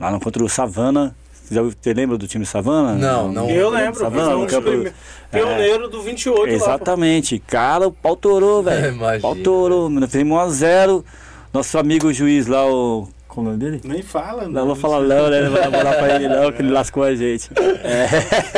Lá 0.00 0.10
no, 0.10 0.18
contra 0.18 0.42
o 0.42 0.48
Savana. 0.48 1.14
Você, 1.50 1.92
lembra 1.92 2.16
do 2.16 2.26
time 2.26 2.46
Savana? 2.46 2.94
Não, 2.94 3.30
não. 3.30 3.50
Eu 3.50 3.68
lembro, 3.68 4.00
Savana, 4.00 4.36
um 4.36 4.46
campo- 4.46 4.70
prime- 4.70 4.92
pioneiro 5.30 5.88
do 5.88 6.00
28 6.02 6.38
lá. 6.40 6.46
pô. 6.46 6.52
Exatamente. 6.54 7.38
Cara, 7.40 7.88
o 7.88 7.92
pau 7.92 8.16
torou, 8.16 8.62
velho. 8.62 8.94
Imagina. 8.96 9.20
pau 9.20 9.36
torou. 9.36 9.90
Nós 9.90 10.10
fizemos 10.10 10.38
1x0. 10.54 11.04
Nosso 11.52 11.76
amigo 11.78 12.10
juiz 12.12 12.46
lá, 12.46 12.64
o. 12.66 13.06
Como 13.34 13.48
é 13.48 13.50
o 13.50 13.56
nome 13.56 13.64
dele? 13.64 13.80
Nem 13.82 14.02
fala, 14.02 14.46
Não 14.46 14.66
vou 14.66 14.76
falar 14.76 15.00
não, 15.00 15.30
né? 15.30 15.40
Não 15.40 15.50
vou 15.52 15.58
dar 15.60 15.70
moral 15.70 15.94
pra 15.94 16.16
ele 16.16 16.28
não, 16.28 16.52
que 16.52 16.60
ele 16.60 16.70
lascou 16.70 17.02
a 17.02 17.14
gente. 17.14 17.48
É. 17.82 18.06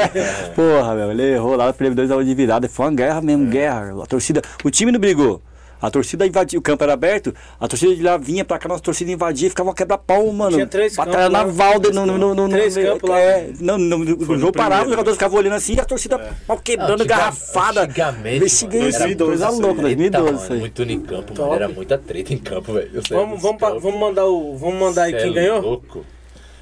Porra, 0.52 0.94
meu, 0.96 1.12
ele 1.12 1.22
errou 1.34 1.54
lá, 1.56 1.72
perdeu 1.72 1.94
2 2.06 2.10
a 2.10 2.22
de 2.24 2.34
virada. 2.34 2.68
Foi 2.68 2.86
uma 2.86 2.92
guerra 2.92 3.18
É. 3.18 3.20
mesmo, 3.22 3.46
guerra. 3.46 4.02
A 4.02 4.06
torcida. 4.06 4.42
O 4.64 4.70
time 4.70 4.90
não 4.90 4.98
brigou. 4.98 5.40
A 5.84 5.90
torcida 5.90 6.26
invadia, 6.26 6.58
o 6.58 6.62
campo 6.62 6.82
era 6.82 6.94
aberto, 6.94 7.34
a 7.60 7.68
torcida 7.68 7.94
de 7.94 8.02
lá 8.02 8.16
vinha 8.16 8.42
pra 8.42 8.58
cá, 8.58 8.66
nossa 8.70 8.82
torcida 8.82 9.10
invadia, 9.12 9.50
ficava 9.50 9.68
uma 9.68 9.74
quebra-pau, 9.74 10.32
mano. 10.32 10.52
Tinha 10.52 10.66
três 10.66 10.96
Batalha 10.96 11.16
campos 11.28 11.32
lá. 11.32 11.38
naval 11.44 11.78
de- 11.78 11.92
no, 11.92 12.06
no, 12.06 12.16
no, 12.18 12.34
no, 12.34 12.48
Três 12.48 12.74
campos 12.74 13.10
lá. 13.10 13.20
É, 13.20 13.50
não, 13.60 13.76
no, 13.76 13.98
no, 13.98 14.06
Foi 14.24 14.34
o 14.34 14.38
no 14.38 14.38
jogo 14.38 14.52
parava, 14.54 14.84
os 14.84 14.90
jogadores 14.90 15.16
ficavam 15.18 15.38
olhando 15.38 15.52
assim 15.56 15.74
e 15.74 15.80
a 15.80 15.84
torcida 15.84 16.18
pau 16.46 16.58
quebrando, 16.58 17.02
Antiga- 17.02 17.16
garrafada. 17.16 17.82
Antigamente, 17.82 18.38
Vê 18.40 18.48
se 18.48 18.64
mano, 18.64 18.78
ganha 18.78 18.88
era 18.96 19.08
isso, 19.10 19.18
coisa 19.24 19.48
louca, 19.50 19.66
Eita, 19.66 19.82
2012 19.82 20.24
mano, 20.24 20.38
isso 20.42 20.52
aí. 20.54 20.58
muito 20.60 20.82
em 20.84 21.00
campo, 21.00 21.38
mano. 21.38 21.54
Era 21.54 21.68
muita 21.68 21.98
treta 21.98 22.32
em 22.32 22.38
campo, 22.38 22.72
velho. 22.72 22.90
Vamos, 23.10 23.42
vamos, 23.42 23.60
campos. 23.60 23.82
vamos 23.82 24.00
mandar 24.00 24.24
o. 24.24 24.56
Vamos 24.56 24.80
mandar 24.80 25.02
aí 25.02 25.12
quem 25.12 25.30
é 25.30 25.32
ganhou? 25.34 25.60
louco. 25.60 26.04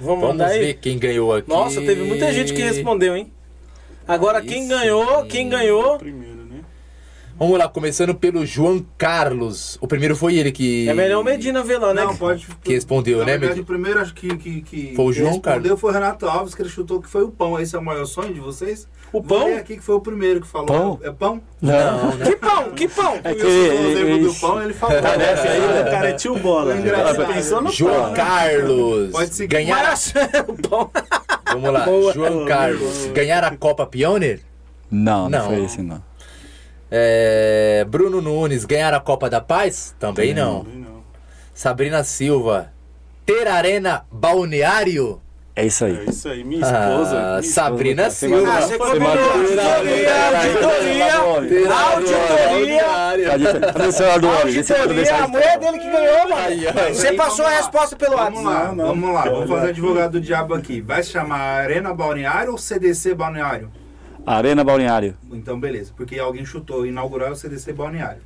Vamos 0.00 0.20
Vamos 0.20 0.28
mandar 0.30 0.46
aí. 0.48 0.58
ver 0.58 0.74
quem 0.74 0.98
ganhou 0.98 1.32
aqui. 1.32 1.48
Nossa, 1.48 1.80
teve 1.80 2.02
muita 2.02 2.32
gente 2.32 2.52
que 2.52 2.60
respondeu, 2.60 3.16
hein? 3.16 3.30
Agora 4.08 4.38
Aí 4.38 4.46
quem 4.46 4.62
sim. 4.62 4.68
ganhou, 4.68 5.24
quem 5.26 5.48
ganhou. 5.48 5.96
Primeiro? 5.98 6.41
Vamos 7.42 7.58
lá, 7.58 7.68
começando 7.68 8.14
pelo 8.14 8.46
João 8.46 8.86
Carlos. 8.96 9.76
O 9.80 9.88
primeiro 9.88 10.14
foi 10.14 10.36
ele 10.36 10.52
que. 10.52 10.88
É 10.88 10.94
melhor 10.94 11.20
o 11.22 11.24
Medina 11.24 11.60
ver 11.64 11.76
lá, 11.78 11.92
né? 11.92 12.04
Não, 12.04 12.14
pode. 12.16 12.46
Que 12.62 12.72
respondeu, 12.74 13.18
Na 13.18 13.24
né, 13.24 13.32
verdade, 13.32 13.48
Medina? 13.60 13.62
o 13.64 13.66
primeiro 13.66 13.98
acho 14.00 14.14
que, 14.14 14.36
que, 14.36 14.60
que 14.60 14.92
Foi 14.94 15.04
o 15.06 15.08
que 15.08 15.14
João 15.18 15.30
respondeu 15.32 15.42
Carlos. 15.62 15.80
foi 15.80 15.90
o 15.90 15.92
Renato 15.92 16.26
Alves, 16.28 16.54
que 16.54 16.62
ele 16.62 16.68
chutou 16.68 17.02
que 17.02 17.08
foi 17.08 17.24
o 17.24 17.30
pão. 17.32 17.58
Esse 17.58 17.74
é 17.74 17.78
o 17.80 17.82
maior 17.82 18.04
sonho 18.04 18.32
de 18.32 18.38
vocês? 18.38 18.86
O 19.12 19.20
Vou 19.20 19.22
pão? 19.40 19.46
ler 19.48 19.56
aqui 19.56 19.74
que 19.76 19.82
foi 19.82 19.96
o 19.96 20.00
primeiro 20.00 20.40
que 20.40 20.46
falou. 20.46 20.68
Pão? 20.68 21.00
É 21.02 21.10
pão? 21.10 21.42
Não, 21.60 22.14
né? 22.14 22.26
Que 22.26 22.36
pão? 22.36 22.70
Que 22.70 22.86
pão? 22.86 23.14
É 23.24 23.32
Eu 23.32 23.36
que- 23.36 24.12
o 24.12 24.28
do 24.28 24.34
pão, 24.36 24.62
ele 24.62 24.72
falou. 24.72 24.96
Essa 24.98 25.48
aí, 25.48 25.60
o 25.82 25.90
cara 25.90 26.08
é 26.10 26.12
tio 26.12 26.38
bola. 26.38 26.76
Pensou 27.34 27.60
no 27.60 27.72
João 27.72 28.04
pão. 28.04 28.14
Carlos. 28.14 29.10
Pode 29.10 29.34
seguir. 29.34 29.48
Ganhar. 29.48 29.82
Mas 29.82 30.14
o 30.46 30.68
pão. 30.68 30.88
Vamos 31.54 31.72
lá, 31.72 31.80
Boa. 31.86 32.12
João 32.12 32.44
Carlos. 32.46 33.06
Ganhar 33.12 33.42
a 33.42 33.56
Copa 33.56 33.84
Pioneer? 33.84 34.38
Não, 34.88 35.28
não, 35.28 35.38
Não. 35.40 35.46
foi 35.48 35.64
esse 35.64 35.82
não. 35.82 36.00
É, 36.94 37.86
Bruno 37.88 38.20
Nunes. 38.20 38.66
Ganhar 38.66 38.92
a 38.92 39.00
Copa 39.00 39.30
da 39.30 39.40
Paz? 39.40 39.94
Também 39.98 40.34
não. 40.34 40.62
Também 40.64 40.80
não. 40.80 41.02
Sabrina 41.54 42.04
Silva. 42.04 42.70
Ter 43.24 43.46
arena 43.48 44.04
balneário? 44.12 45.18
É 45.56 45.64
isso 45.66 45.84
aí. 45.84 46.04
É 46.06 46.10
isso 46.10 46.28
aí, 46.28 46.42
minha 46.44 46.60
esposa. 46.62 47.18
Ah, 47.18 47.38
minha 47.40 47.52
Sabrina 47.52 48.10
Você 48.10 48.26
Silva. 48.26 48.52
Ah, 48.52 48.60
você 48.62 48.78
combinou. 48.78 49.08
Auditoria, 49.08 51.16
auditoria. 51.16 51.72
Auditoria. 51.72 52.82
Esse 53.88 54.02
é 54.72 54.80
Auditoria. 54.80 55.24
A 55.24 55.28
mulher 55.28 55.58
dele 55.58 55.78
que 55.78 55.90
ganhou, 55.90 56.28
mano. 56.28 56.94
Você 56.94 57.12
passou 57.12 57.46
a 57.46 57.50
resposta 57.50 57.96
pelo 57.96 58.16
Vamos 58.16 58.42
WhatsApp. 58.42 58.66
lá, 58.66 58.68
Não, 58.68 58.74
não. 58.74 58.86
vamos 58.86 59.14
lá. 59.14 59.22
Vamos 59.24 59.48
fazer 59.50 59.68
advogado 59.68 60.12
do 60.12 60.20
diabo 60.20 60.54
aqui. 60.54 60.80
Vai 60.80 61.02
se 61.02 61.10
chamar 61.10 61.40
Arena 61.62 61.92
Balneário 61.94 62.52
ou 62.52 62.58
CDC 62.58 63.14
Balneário? 63.14 63.70
Arena 64.26 64.62
Balneário. 64.62 65.16
Então, 65.32 65.58
beleza. 65.58 65.92
Porque 65.96 66.18
alguém 66.18 66.44
chutou. 66.44 66.86
Inaugurar 66.86 67.32
o 67.32 67.36
CDC 67.36 67.72
Balneário. 67.72 68.22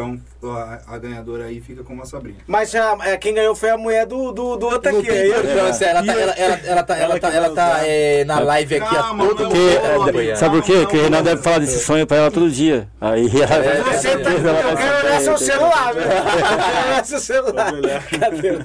Então, 0.00 0.52
a, 0.56 0.78
a 0.86 0.98
ganhadora 0.98 1.44
aí 1.44 1.60
fica 1.60 1.82
com 1.82 2.00
a 2.00 2.06
Sabrina. 2.06 2.38
Mas 2.46 2.74
a- 2.74 2.96
é, 3.04 3.16
quem 3.18 3.34
ganhou 3.34 3.54
foi 3.54 3.68
a 3.70 3.76
mulher 3.76 4.06
do, 4.06 4.32
do, 4.32 4.56
do 4.56 4.66
outro 4.66 4.90
Não 4.90 5.00
aqui. 5.00 5.08
tem 5.08 5.18
Aí, 5.20 5.28
importância, 5.30 5.84
ela 5.86 6.02
tá, 6.04 6.12
ela, 6.12 6.32
ela, 6.32 6.60
ela 6.64 6.82
tá, 6.82 6.96
ela 6.96 7.18
tá, 7.20 7.28
ela 7.34 7.50
tá 7.50 7.80
é, 7.86 8.24
na 8.24 8.40
live 8.40 8.76
aqui 8.76 8.96
a 8.96 8.98
Calma, 9.02 9.26
todo 9.26 9.42
não, 9.42 9.50
não, 9.50 9.56
não, 9.96 10.02
acompanhando. 10.02 10.36
Sabe 10.36 10.56
por 10.56 10.64
quê? 10.64 10.72
Não, 10.74 10.80
Porque 10.82 10.96
o 10.96 10.98
não, 10.98 11.04
Renan 11.04 11.16
não. 11.18 11.24
deve 11.24 11.42
falar 11.42 11.58
desse 11.58 11.80
sonho 11.80 12.06
pra 12.06 12.16
ela 12.16 12.30
todo 12.30 12.50
dia. 12.50 12.88
Aí 13.00 13.26
ela 13.34 13.54
É, 13.54 13.80
vai 13.82 13.94
Você 13.98 14.16
tá, 14.18 14.30
eu 14.30 14.76
quero 14.76 15.06
olhar 15.06 15.20
seu 15.20 15.38
celular, 15.38 15.94
velho. 15.94 16.10
Eu 16.10 16.22
quero 16.22 16.86
olhar 16.88 17.04
seu 17.04 17.18
celular. 17.20 17.72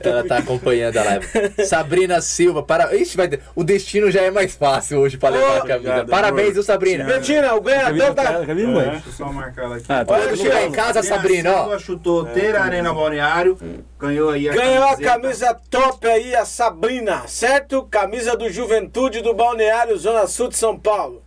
Ela 0.03 0.23
tá 0.27 0.37
acompanhando 0.37 0.97
a 0.97 1.03
live. 1.03 1.27
Sabrina 1.67 2.21
Silva, 2.21 2.63
para... 2.63 2.95
Ixi, 2.95 3.17
vai 3.17 3.27
ter- 3.27 3.41
o 3.55 3.63
destino 3.63 4.09
já 4.09 4.21
é 4.21 4.31
mais 4.31 4.55
fácil 4.55 4.99
hoje 4.99 5.17
pra 5.17 5.29
levar 5.29 5.45
Ô, 5.45 5.49
a 5.49 5.59
camisa. 5.61 5.75
obrigado, 5.75 6.09
Parabéns, 6.09 6.53
viu, 6.53 6.63
Sabrina? 6.63 7.03
Betina, 7.03 7.53
o 7.53 7.61
ganhador 7.61 8.13
da. 8.13 8.23
É. 8.23 8.45
Deixa 8.45 9.03
eu 9.07 9.13
só 9.17 9.25
marcar 9.31 9.63
ela 9.65 9.75
aqui. 9.75 9.85
Tá. 9.87 10.05
Olha, 10.07 10.27
Todo 10.37 10.51
aí 10.51 10.67
em 10.67 10.71
casa, 10.71 11.03
Sabrina, 11.03 11.24
ó. 11.53 11.61
Silva 11.63 11.79
chutou 11.79 12.25
ter 12.25 12.55
Arena 12.55 12.93
Balneário. 12.93 13.57
Ganhou 13.99 14.29
aí 14.29 14.49
a 14.49 14.53
Ganhou 14.53 14.83
a 14.83 14.89
camiseta. 14.95 15.09
camisa 15.21 15.57
top 15.69 16.07
aí, 16.07 16.35
a 16.35 16.45
Sabrina, 16.45 17.27
certo? 17.27 17.83
Camisa 17.83 18.35
do 18.35 18.49
Juventude 18.49 19.21
do 19.21 19.33
Balneário, 19.33 19.97
Zona 19.97 20.27
Sul 20.27 20.47
de 20.49 20.57
São 20.57 20.77
Paulo. 20.77 21.21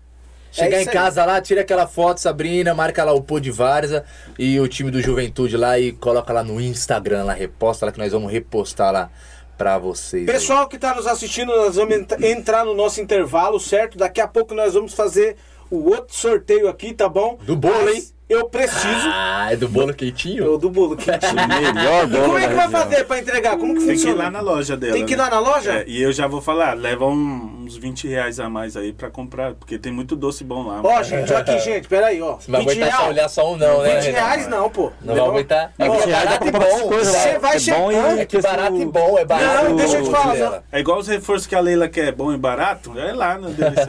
Chegar 0.51 0.77
É 0.77 0.79
em 0.79 0.83
isso 0.83 0.91
aí. 0.91 0.95
casa 0.97 1.25
lá, 1.27 1.41
tira 1.43 1.61
aquela 1.61 1.87
foto, 1.87 2.19
Sabrina, 2.21 2.75
marca 2.75 3.05
lá 3.05 3.13
o 3.13 3.23
Pô 3.23 3.39
de 3.39 3.51
Varza 3.51 4.05
e 4.39 4.59
o 4.59 4.67
time 4.67 4.91
do 4.91 5.01
Juventude 5.01 5.57
lá 5.57 5.79
e 5.79 5.93
coloca 5.93 6.33
lá 6.33 6.43
no 6.43 6.59
Instagram, 6.61 7.25
lá, 7.25 7.35
reposta 7.35 7.85
lá 7.87 7.93
que 7.93 7.99
nós 7.99 8.13
vamos 8.13 8.33
repostar 8.33 8.91
lá 8.93 9.11
pra 9.59 9.77
vocês. 9.77 10.27
aí. 10.27 10.35
Pessoal 10.35 10.67
que 10.67 10.77
está 10.77 10.95
nos 10.95 11.07
assistindo, 11.07 11.49
nós 11.55 11.77
vamos 11.77 11.95
ent- 11.95 12.13
entrar 12.25 12.65
no 12.65 12.75
nosso 12.75 13.01
intervalo, 13.01 13.61
certo? 13.61 13.99
Daqui 13.99 14.21
a 14.21 14.27
pouco 14.29 14.55
nós 14.55 14.73
vamos 14.73 14.95
fazer 14.95 15.37
o 15.71 15.91
outro 15.91 16.15
sorteio 16.17 16.67
aqui, 16.69 16.95
tá 16.95 17.09
bom? 17.11 17.37
Do 17.43 17.55
bolo, 17.55 17.85
Mas- 17.85 17.95
hein? 17.97 18.05
Eu 18.29 18.49
preciso. 18.49 19.09
Ah, 19.13 19.49
é 19.53 19.57
do 19.57 19.69
bolo 19.69 19.95
quentinho? 19.95 20.45
Eu 20.45 20.59
do 20.59 20.69
bolo 20.71 20.97
quentinho. 20.97 21.35
Melhor 21.49 22.07
bolo 22.07 22.25
como 22.25 22.39
é 22.39 22.49
que 22.49 22.55
vai 22.55 22.69
fazer 22.69 23.05
pra 23.05 23.19
entregar? 23.19 23.57
Como 23.57 23.75
que 23.75 23.81
Tem 23.81 23.87
que 23.89 23.93
ir 23.93 23.97
funciona? 23.97 24.25
lá 24.25 24.31
na 24.31 24.41
loja 24.41 24.77
dela. 24.77 24.93
Tem 24.93 25.07
que 25.07 25.15
ir 25.15 25.17
né? 25.17 25.23
lá 25.25 25.31
na 25.31 25.39
loja? 25.41 25.73
É, 25.73 25.85
e 25.87 26.03
eu 26.03 26.13
já 26.13 26.27
vou 26.27 26.41
falar, 26.41 26.75
leva 26.75 27.07
um- 27.07 27.65
uns 27.65 27.77
20 27.77 28.07
reais 28.09 28.39
a 28.41 28.49
mais 28.49 28.77
aí 28.77 28.93
pra 28.93 29.11
comprar, 29.11 29.55
porque 29.55 29.79
tem 29.79 29.93
muito 29.93 30.15
doce 30.17 30.43
bom 30.45 30.67
lá. 30.67 30.81
Ó, 30.83 31.03
gente, 31.03 31.33
ó 31.33 31.39
aqui, 31.39 31.59
gente, 31.61 31.89
peraí, 31.89 32.21
ó. 32.23 32.37
Você 32.37 32.51
vai 32.51 32.61
20 32.63 32.71
aguentar 32.83 33.01
só 33.01 33.09
olhar 33.09 33.29
só 33.29 33.53
um 33.53 33.57
não, 33.57 33.83
né? 33.83 33.95
20 33.97 34.05
Renan? 34.07 34.19
reais 34.19 34.49
não, 34.49 34.71
pô. 34.71 34.93
Não 35.03 35.15
vai 35.15 35.25
aguentar. 35.27 35.73
É 35.79 35.89
que 35.89 35.97
é 36.11 36.13
barato 36.13 36.47
e 36.47 36.51
bom. 36.51 36.89
coisa, 36.89 37.13
Você 37.13 37.29
né? 37.33 37.39
vai 37.39 37.51
É 37.51 37.55
bom 37.55 37.61
chegar- 37.91 38.17
e 38.17 38.21
É 38.21 38.27
que 38.27 38.41
barato 38.41 38.77
e 38.77 38.85
bom, 38.87 39.19
é 39.19 39.25
barato. 39.25 39.65
Não, 39.65 39.77
deixa 39.77 39.97
eu 39.99 40.03
te 40.05 40.11
falar. 40.11 40.63
É 40.73 40.81
igual 40.81 40.99
os 40.99 41.09
reforços 41.09 41.47
que 41.47 41.55
a 41.55 41.61
Leila 41.61 41.89
quer, 41.89 42.13
bom 42.13 42.33
e 42.33 42.37
barato, 42.37 42.93
é 42.99 43.13
lá 43.13 43.39
no 43.39 43.51
Delícia. 43.51 43.89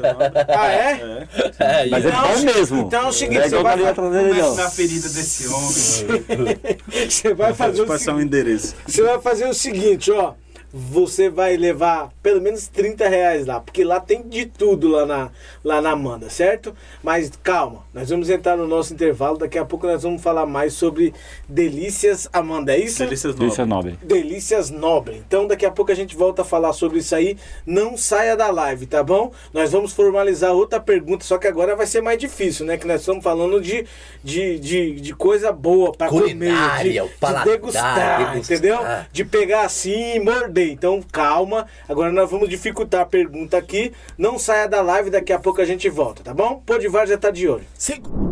Ah, 0.49 0.68
é? 0.72 1.28
É. 1.60 1.84
É, 1.86 1.90
Mas 1.90 2.06
é 2.06 2.11
bom 2.11 2.40
mesmo. 2.53 2.82
então 2.82 3.06
é 3.06 3.07
o 3.07 3.11
seguinte, 3.14 3.40
é 3.40 3.49
você 3.49 3.56
igual 3.57 3.64
vai 3.64 3.94
não. 4.38 4.56
na 4.56 4.69
ferida 4.69 5.10
desse 5.10 5.47
homem. 5.47 5.69
Você 7.10 7.34
vai 7.34 7.53
fazer 7.53 7.77
Vou 7.77 7.85
o 7.85 7.88
passar 7.88 8.11
seguinte. 8.11 8.26
endereço. 8.26 8.76
Você 8.88 9.01
vai 9.03 9.22
fazer 9.22 9.47
o 9.47 9.53
seguinte, 9.53 10.11
ó. 10.11 10.34
Você 10.72 11.30
vai 11.30 11.58
levar 11.58 12.10
pelo 12.22 12.40
menos 12.41 12.68
30 12.68 13.08
reais 13.08 13.46
lá, 13.46 13.60
porque 13.60 13.84
lá 13.84 14.00
tem 14.00 14.22
de 14.28 14.46
tudo 14.46 14.88
lá 14.88 15.06
na, 15.06 15.30
lá 15.64 15.82
na 15.82 15.91
Amanda, 15.91 16.30
certo? 16.30 16.76
Mas 17.04 17.32
calma, 17.41 17.84
nós 17.94 18.10
vamos 18.10 18.30
entrar 18.30 18.56
no 18.56 18.68
nosso 18.68 18.94
intervalo. 18.94 19.38
Daqui 19.38 19.58
a 19.58 19.66
pouco 19.66 19.88
nós 19.88 20.04
vamos 20.04 20.22
falar 20.22 20.46
mais 20.46 20.74
sobre 20.74 21.14
delícias 21.48 22.28
Amanda, 22.32 22.74
é 22.74 22.80
isso? 22.80 23.04
Delícias 23.04 23.36
Delícia 23.36 23.66
Nobre. 23.66 23.91
nobre. 23.91 24.08
Delícias 24.08 24.70
Nobre. 24.70 25.24
Então 25.28 25.48
daqui 25.48 25.66
a 25.66 25.72
pouco 25.72 25.91
a 25.91 25.96
gente 25.96 26.16
volta 26.16 26.44
a 26.44 26.46
falar 26.46 26.74
sobre 26.74 27.00
isso 27.00 27.16
aí. 27.16 27.38
Não 27.66 27.98
saia 27.98 28.36
da 28.38 28.50
live, 28.50 28.86
tá 28.86 29.04
bom? 29.04 29.32
Nós 29.54 29.72
vamos 29.72 29.94
formalizar 29.94 30.52
outra 30.54 30.80
pergunta, 30.80 31.24
só 31.24 31.38
que 31.38 31.48
agora 31.48 31.76
vai 31.76 31.88
ser 31.88 32.02
mais 32.02 32.20
difícil, 32.20 32.66
né? 32.66 32.78
Que 32.78 32.86
nós 32.86 33.02
estamos 33.02 33.24
falando 33.24 33.60
de, 33.60 33.86
de, 34.24 34.60
de, 34.60 35.02
de 35.02 35.14
coisa 35.16 35.52
boa 35.52 35.91
pra 35.91 36.10
comer, 36.10 36.54
de, 36.84 37.00
o 37.00 37.08
de 37.08 37.14
paladar, 37.16 37.46
degustar, 37.46 38.18
degustar. 38.18 38.38
entendeu? 38.38 38.80
De 39.12 39.26
pegar 39.26 39.64
assim 39.64 40.16
e 40.16 40.20
morder. 40.60 40.72
Então 40.72 41.02
calma. 41.02 41.68
Agora 41.88 42.11
nós 42.11 42.30
vamos 42.30 42.49
dificultar 42.49 43.02
a 43.02 43.06
pergunta 43.06 43.57
aqui. 43.57 43.94
Não 44.18 44.38
saia 44.38 44.68
da 44.68 44.81
live, 44.81 45.10
daqui 45.10 45.31
a 45.31 45.40
pouco 45.40 45.61
a 45.61 45.65
gente 45.65 45.90
volta, 45.90 46.23
tá 46.23 46.34
bom? 46.34 46.61
Podivar 46.65 47.07
já 47.07 47.18
tá 47.18 47.31
de 47.31 47.48
olho. 47.48 47.65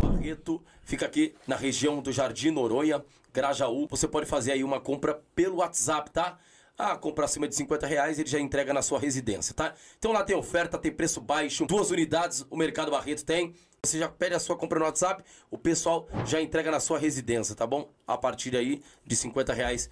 Barreto 0.02 0.62
fica 0.82 1.06
aqui 1.06 1.34
na 1.46 1.56
região 1.56 2.00
do 2.00 2.12
Jardim 2.12 2.50
Noronha, 2.50 3.02
Grajaú. 3.32 3.86
Você 3.90 4.06
pode 4.06 4.26
fazer 4.26 4.52
aí 4.52 4.62
uma 4.62 4.80
compra 4.80 5.20
pelo 5.34 5.56
WhatsApp, 5.56 6.10
tá? 6.10 6.38
Ah, 6.76 6.96
compra 6.96 7.24
acima 7.24 7.48
de 7.48 7.56
50 7.56 7.88
reais, 7.88 8.20
ele 8.20 8.28
já 8.28 8.38
entrega 8.38 8.72
na 8.72 8.82
sua 8.82 9.00
residência, 9.00 9.52
tá? 9.52 9.74
Então 9.98 10.12
lá 10.12 10.22
tem 10.22 10.36
oferta, 10.36 10.78
tem 10.78 10.92
preço 10.92 11.20
baixo, 11.20 11.66
duas 11.66 11.90
unidades 11.90 12.46
o 12.48 12.56
Mercado 12.56 12.92
Barreto 12.92 13.24
tem. 13.24 13.52
Você 13.84 13.98
já 13.98 14.08
pede 14.08 14.34
a 14.34 14.40
sua 14.40 14.56
compra 14.56 14.78
no 14.80 14.84
WhatsApp, 14.84 15.22
o 15.50 15.56
pessoal 15.56 16.08
já 16.26 16.40
entrega 16.40 16.68
na 16.68 16.80
sua 16.80 16.98
residência, 16.98 17.54
tá 17.54 17.64
bom? 17.64 17.88
A 18.06 18.18
partir 18.18 18.56
aí 18.56 18.82
de 19.06 19.14
50 19.14 19.52
reais. 19.52 19.88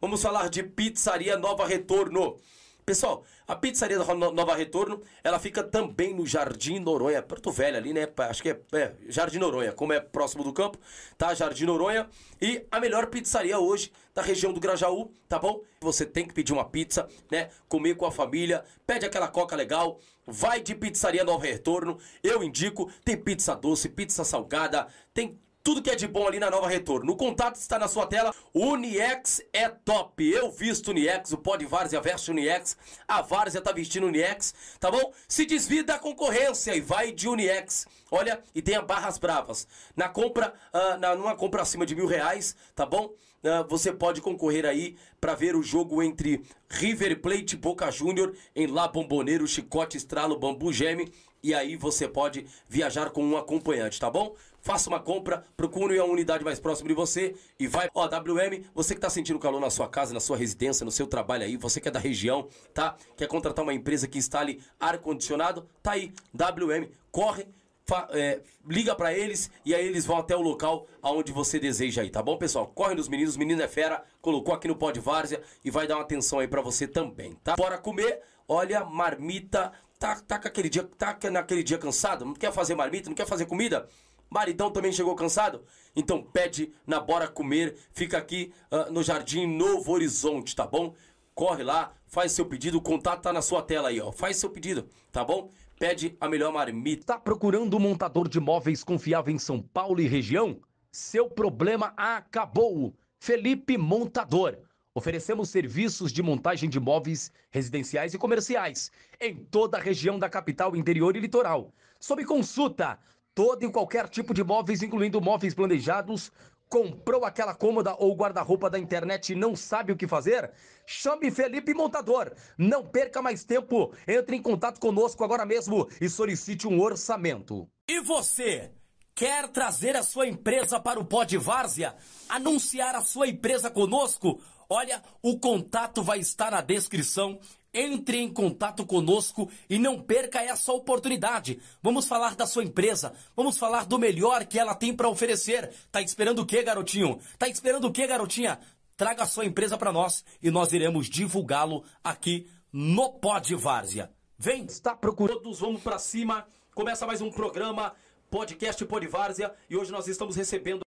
Vamos 0.00 0.22
falar 0.22 0.48
de 0.48 0.62
Pizzaria 0.62 1.36
Nova 1.36 1.66
Retorno. 1.66 2.38
Pessoal, 2.86 3.24
a 3.48 3.56
pizzaria 3.56 3.98
da 3.98 4.14
No- 4.14 4.30
Nova 4.30 4.54
Retorno, 4.54 5.02
ela 5.24 5.40
fica 5.40 5.60
também 5.60 6.14
no 6.14 6.24
Jardim 6.24 6.78
Noronha, 6.78 7.20
Porto 7.20 7.50
Velho 7.50 7.76
ali, 7.76 7.92
né? 7.92 8.06
Acho 8.18 8.40
que 8.40 8.50
é, 8.50 8.60
é, 8.74 8.92
Jardim 9.08 9.38
Noronha, 9.38 9.72
como 9.72 9.92
é 9.92 9.98
próximo 9.98 10.44
do 10.44 10.52
campo, 10.52 10.78
tá? 11.18 11.34
Jardim 11.34 11.64
Noronha. 11.64 12.08
E 12.40 12.64
a 12.70 12.78
melhor 12.78 13.06
pizzaria 13.08 13.58
hoje 13.58 13.90
da 14.14 14.22
região 14.22 14.52
do 14.52 14.60
Grajaú, 14.60 15.10
tá 15.28 15.36
bom? 15.36 15.62
Você 15.80 16.06
tem 16.06 16.28
que 16.28 16.32
pedir 16.32 16.52
uma 16.52 16.64
pizza, 16.64 17.08
né? 17.28 17.50
Comer 17.68 17.96
com 17.96 18.06
a 18.06 18.12
família, 18.12 18.64
pede 18.86 19.04
aquela 19.04 19.26
coca 19.26 19.56
legal, 19.56 19.98
vai 20.24 20.60
de 20.60 20.72
pizzaria 20.76 21.24
Nova 21.24 21.44
Retorno. 21.44 21.98
Eu 22.22 22.40
indico, 22.40 22.88
tem 23.04 23.16
pizza 23.16 23.56
doce, 23.56 23.88
pizza 23.88 24.22
salgada, 24.22 24.86
tem 25.12 25.36
tudo 25.66 25.82
que 25.82 25.90
é 25.90 25.96
de 25.96 26.06
bom 26.06 26.28
ali 26.28 26.38
na 26.38 26.48
Nova 26.48 26.68
Retorno. 26.68 27.12
O 27.12 27.16
contato 27.16 27.56
está 27.56 27.76
na 27.76 27.88
sua 27.88 28.06
tela. 28.06 28.32
Uniex 28.54 29.42
é 29.52 29.68
top. 29.68 30.24
Eu 30.24 30.48
visto 30.48 30.92
Uniex, 30.92 31.32
o 31.32 31.38
Pod 31.38 31.66
Várzea 31.66 32.00
veste 32.00 32.30
Uniex. 32.30 32.76
A 33.08 33.20
Várzea 33.20 33.60
tá 33.60 33.72
vestindo 33.72 34.06
Uniex, 34.06 34.54
tá 34.78 34.92
bom? 34.92 35.12
Se 35.26 35.44
desvia 35.44 35.82
da 35.82 35.98
concorrência 35.98 36.72
e 36.76 36.80
vai 36.80 37.10
de 37.10 37.28
Uniex. 37.28 37.84
Olha, 38.12 38.40
e 38.54 38.62
tenha 38.62 38.80
barras 38.80 39.18
bravas. 39.18 39.66
Na 39.96 40.08
compra, 40.08 40.54
ah, 40.72 40.96
na, 40.98 41.16
numa 41.16 41.34
compra 41.34 41.62
acima 41.62 41.84
de 41.84 41.96
mil 41.96 42.06
reais, 42.06 42.54
tá 42.72 42.86
bom? 42.86 43.12
Ah, 43.42 43.66
você 43.68 43.92
pode 43.92 44.20
concorrer 44.20 44.64
aí 44.64 44.96
para 45.20 45.34
ver 45.34 45.56
o 45.56 45.64
jogo 45.64 46.00
entre 46.00 46.44
River 46.70 47.20
Plate 47.20 47.56
Boca 47.56 47.90
Júnior 47.90 48.36
em 48.54 48.68
La 48.68 48.86
Bomboneiro, 48.86 49.48
Chicote, 49.48 49.96
Estralo, 49.96 50.38
Bambu 50.38 50.72
Geme. 50.72 51.12
E 51.42 51.54
aí 51.54 51.76
você 51.76 52.08
pode 52.08 52.46
viajar 52.68 53.10
com 53.10 53.22
um 53.22 53.36
acompanhante, 53.36 54.00
tá 54.00 54.10
bom? 54.10 54.34
Faça 54.66 54.90
uma 54.90 54.98
compra, 54.98 55.44
procure 55.56 55.96
a 55.96 56.04
unidade 56.04 56.42
mais 56.44 56.58
próxima 56.58 56.88
de 56.88 56.94
você 56.94 57.36
e 57.56 57.68
vai. 57.68 57.88
Ó, 57.94 58.04
WM, 58.04 58.64
você 58.74 58.96
que 58.96 59.00
tá 59.00 59.08
sentindo 59.08 59.38
calor 59.38 59.60
na 59.60 59.70
sua 59.70 59.86
casa, 59.88 60.12
na 60.12 60.18
sua 60.18 60.36
residência, 60.36 60.84
no 60.84 60.90
seu 60.90 61.06
trabalho 61.06 61.44
aí, 61.44 61.56
você 61.56 61.80
que 61.80 61.86
é 61.86 61.90
da 61.92 62.00
região, 62.00 62.48
tá? 62.74 62.96
Quer 63.16 63.28
contratar 63.28 63.62
uma 63.62 63.72
empresa 63.72 64.08
que 64.08 64.18
instale 64.18 64.60
ar-condicionado? 64.80 65.68
Tá 65.80 65.92
aí, 65.92 66.12
WM, 66.34 66.88
corre. 67.12 67.46
fa- 67.88 68.08
é, 68.10 68.40
liga 68.68 68.92
pra 68.96 69.14
eles 69.16 69.48
e 69.64 69.72
aí 69.72 69.86
eles 69.86 70.04
vão 70.04 70.16
até 70.16 70.34
o 70.34 70.40
local 70.42 70.88
aonde 71.00 71.30
você 71.30 71.60
deseja 71.60 72.02
aí, 72.02 72.10
tá 72.10 72.20
bom, 72.20 72.36
pessoal? 72.36 72.66
Corre 72.66 72.96
nos 72.96 73.08
meninos, 73.08 73.36
menino 73.36 73.62
é 73.62 73.68
fera, 73.68 74.02
colocou 74.20 74.52
aqui 74.52 74.66
no 74.66 74.74
pó 74.74 74.90
de 74.90 74.98
várzea 74.98 75.40
e 75.64 75.70
vai 75.70 75.86
dar 75.86 75.94
uma 75.94 76.02
atenção 76.02 76.40
aí 76.40 76.48
pra 76.48 76.60
você 76.60 76.88
também, 76.88 77.34
tá? 77.44 77.54
Bora 77.54 77.78
comer, 77.78 78.20
olha, 78.48 78.84
marmita, 78.84 79.70
tá, 80.00 80.16
tá 80.20 80.34
aquele 80.34 80.68
dia, 80.68 80.82
tá 80.98 81.16
naquele 81.30 81.62
dia 81.62 81.78
cansado, 81.78 82.24
não 82.24 82.34
quer 82.34 82.52
fazer 82.52 82.74
marmita, 82.74 83.08
não 83.08 83.14
quer 83.14 83.26
fazer 83.28 83.46
comida? 83.46 83.88
Maridão 84.30 84.70
também 84.70 84.92
chegou 84.92 85.14
cansado? 85.14 85.64
Então 85.94 86.22
pede 86.22 86.72
na 86.86 87.00
Bora 87.00 87.28
Comer, 87.28 87.76
fica 87.92 88.18
aqui 88.18 88.52
ah, 88.70 88.90
no 88.90 89.02
Jardim 89.02 89.46
Novo 89.46 89.92
Horizonte, 89.92 90.54
tá 90.54 90.66
bom? 90.66 90.94
Corre 91.34 91.62
lá, 91.62 91.92
faz 92.06 92.32
seu 92.32 92.46
pedido, 92.46 92.78
o 92.78 92.82
contato 92.82 93.22
tá 93.22 93.32
na 93.32 93.42
sua 93.42 93.62
tela 93.62 93.88
aí, 93.88 94.00
ó. 94.00 94.10
Faz 94.10 94.36
seu 94.36 94.50
pedido, 94.50 94.88
tá 95.12 95.24
bom? 95.24 95.50
Pede 95.78 96.16
a 96.18 96.28
melhor 96.28 96.52
marmita. 96.52 97.04
Tá 97.04 97.18
procurando 97.18 97.76
um 97.76 97.80
montador 97.80 98.28
de 98.28 98.40
móveis 98.40 98.82
confiável 98.82 99.34
em 99.34 99.38
São 99.38 99.60
Paulo 99.60 100.00
e 100.00 100.08
região? 100.08 100.58
Seu 100.90 101.28
problema 101.28 101.92
acabou. 101.96 102.94
Felipe 103.18 103.76
Montador. 103.76 104.56
Oferecemos 104.94 105.50
serviços 105.50 106.10
de 106.10 106.22
montagem 106.22 106.70
de 106.70 106.80
móveis 106.80 107.30
residenciais 107.50 108.14
e 108.14 108.18
comerciais 108.18 108.90
em 109.20 109.36
toda 109.36 109.76
a 109.76 109.80
região 109.80 110.18
da 110.18 110.26
capital, 110.26 110.74
interior 110.74 111.14
e 111.16 111.20
litoral. 111.20 111.70
Sob 112.00 112.24
consulta, 112.24 112.98
todo 113.36 113.62
e 113.62 113.70
qualquer 113.70 114.08
tipo 114.08 114.32
de 114.32 114.42
móveis, 114.42 114.82
incluindo 114.82 115.20
móveis 115.20 115.52
planejados. 115.54 116.32
Comprou 116.70 117.24
aquela 117.24 117.54
cômoda 117.54 117.94
ou 117.98 118.16
guarda-roupa 118.16 118.70
da 118.70 118.78
internet 118.78 119.30
e 119.30 119.36
não 119.36 119.54
sabe 119.54 119.92
o 119.92 119.96
que 119.96 120.08
fazer? 120.08 120.50
Chame 120.86 121.30
Felipe 121.30 121.74
Montador. 121.74 122.32
Não 122.56 122.84
perca 122.84 123.20
mais 123.20 123.44
tempo. 123.44 123.92
Entre 124.08 124.36
em 124.36 124.42
contato 124.42 124.80
conosco 124.80 125.22
agora 125.22 125.44
mesmo 125.44 125.86
e 126.00 126.08
solicite 126.08 126.66
um 126.66 126.80
orçamento. 126.80 127.68
E 127.86 128.00
você? 128.00 128.72
Quer 129.14 129.48
trazer 129.48 129.96
a 129.96 130.02
sua 130.02 130.26
empresa 130.26 130.80
para 130.80 130.98
o 130.98 131.04
Pod 131.04 131.36
Várzea? 131.36 131.94
Anunciar 132.28 132.94
a 132.94 133.02
sua 133.02 133.28
empresa 133.28 133.70
conosco? 133.70 134.40
Olha, 134.68 135.02
o 135.22 135.38
contato 135.38 136.02
vai 136.02 136.18
estar 136.18 136.50
na 136.50 136.62
descrição. 136.62 137.38
Entre 137.78 138.16
em 138.16 138.32
contato 138.32 138.86
conosco 138.86 139.50
e 139.68 139.78
não 139.78 140.00
perca 140.00 140.40
essa 140.40 140.72
oportunidade. 140.72 141.60
Vamos 141.82 142.08
falar 142.08 142.34
da 142.34 142.46
sua 142.46 142.64
empresa, 142.64 143.12
vamos 143.36 143.58
falar 143.58 143.84
do 143.84 143.98
melhor 143.98 144.46
que 144.46 144.58
ela 144.58 144.74
tem 144.74 144.96
para 144.96 145.10
oferecer. 145.10 145.70
Tá 145.92 146.00
esperando 146.00 146.38
o 146.38 146.46
quê, 146.46 146.62
garotinho? 146.62 147.20
Tá 147.38 147.46
esperando 147.46 147.88
o 147.88 147.92
quê, 147.92 148.06
garotinha? 148.06 148.58
Traga 148.96 149.24
a 149.24 149.26
sua 149.26 149.44
empresa 149.44 149.76
para 149.76 149.92
nós 149.92 150.24
e 150.42 150.50
nós 150.50 150.72
iremos 150.72 151.06
divulgá-lo 151.06 151.84
aqui 152.02 152.48
no 152.72 153.12
Pod 153.12 153.54
Várzea. 153.54 154.10
Vem, 154.38 154.64
está 154.64 154.96
procurando, 154.96 155.42
todos 155.42 155.60
vamos 155.60 155.82
para 155.82 155.98
cima. 155.98 156.46
Começa 156.74 157.06
mais 157.06 157.20
um 157.20 157.30
programa, 157.30 157.94
podcast 158.30 158.82
Pod 158.86 159.06
Várzea, 159.06 159.54
e 159.68 159.76
hoje 159.76 159.92
nós 159.92 160.08
estamos 160.08 160.34
recebendo 160.34 160.85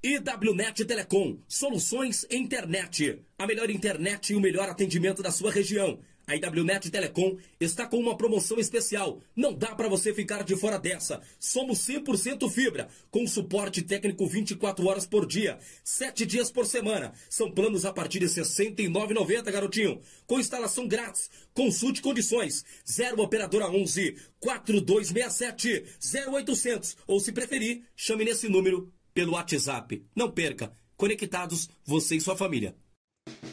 IWNet 0.00 0.84
Telecom, 0.84 1.38
soluções 1.48 2.24
internet. 2.30 3.20
A 3.36 3.44
melhor 3.48 3.68
internet 3.68 4.32
e 4.32 4.36
o 4.36 4.40
melhor 4.40 4.68
atendimento 4.68 5.24
da 5.24 5.32
sua 5.32 5.50
região. 5.50 5.98
A 6.24 6.36
IWNet 6.36 6.88
Telecom 6.88 7.36
está 7.58 7.84
com 7.84 7.98
uma 7.98 8.16
promoção 8.16 8.60
especial. 8.60 9.20
Não 9.34 9.52
dá 9.52 9.74
para 9.74 9.88
você 9.88 10.14
ficar 10.14 10.44
de 10.44 10.54
fora 10.54 10.78
dessa. 10.78 11.20
Somos 11.40 11.80
100% 11.80 12.48
fibra, 12.48 12.86
com 13.10 13.26
suporte 13.26 13.82
técnico 13.82 14.24
24 14.28 14.86
horas 14.86 15.04
por 15.04 15.26
dia, 15.26 15.58
7 15.82 16.24
dias 16.24 16.48
por 16.48 16.64
semana. 16.64 17.12
São 17.28 17.50
planos 17.50 17.84
a 17.84 17.92
partir 17.92 18.20
de 18.20 18.26
R$ 18.26 18.32
69,90, 18.32 19.50
garotinho. 19.50 20.00
Com 20.28 20.38
instalação 20.38 20.86
grátis. 20.86 21.28
Consulte 21.52 22.00
condições. 22.00 22.64
0 22.88 23.20
operadora 23.20 23.68
11 23.68 24.14
4267 24.38 25.86
0800 26.30 26.96
ou 27.04 27.18
se 27.18 27.32
preferir, 27.32 27.82
chame 27.96 28.24
nesse 28.24 28.48
número 28.48 28.92
pelo 29.18 29.32
WhatsApp. 29.32 30.06
Não 30.14 30.30
perca. 30.30 30.70
Conectados, 30.96 31.68
você 31.84 32.14
e 32.14 32.20
sua 32.20 32.36
família. 32.36 32.76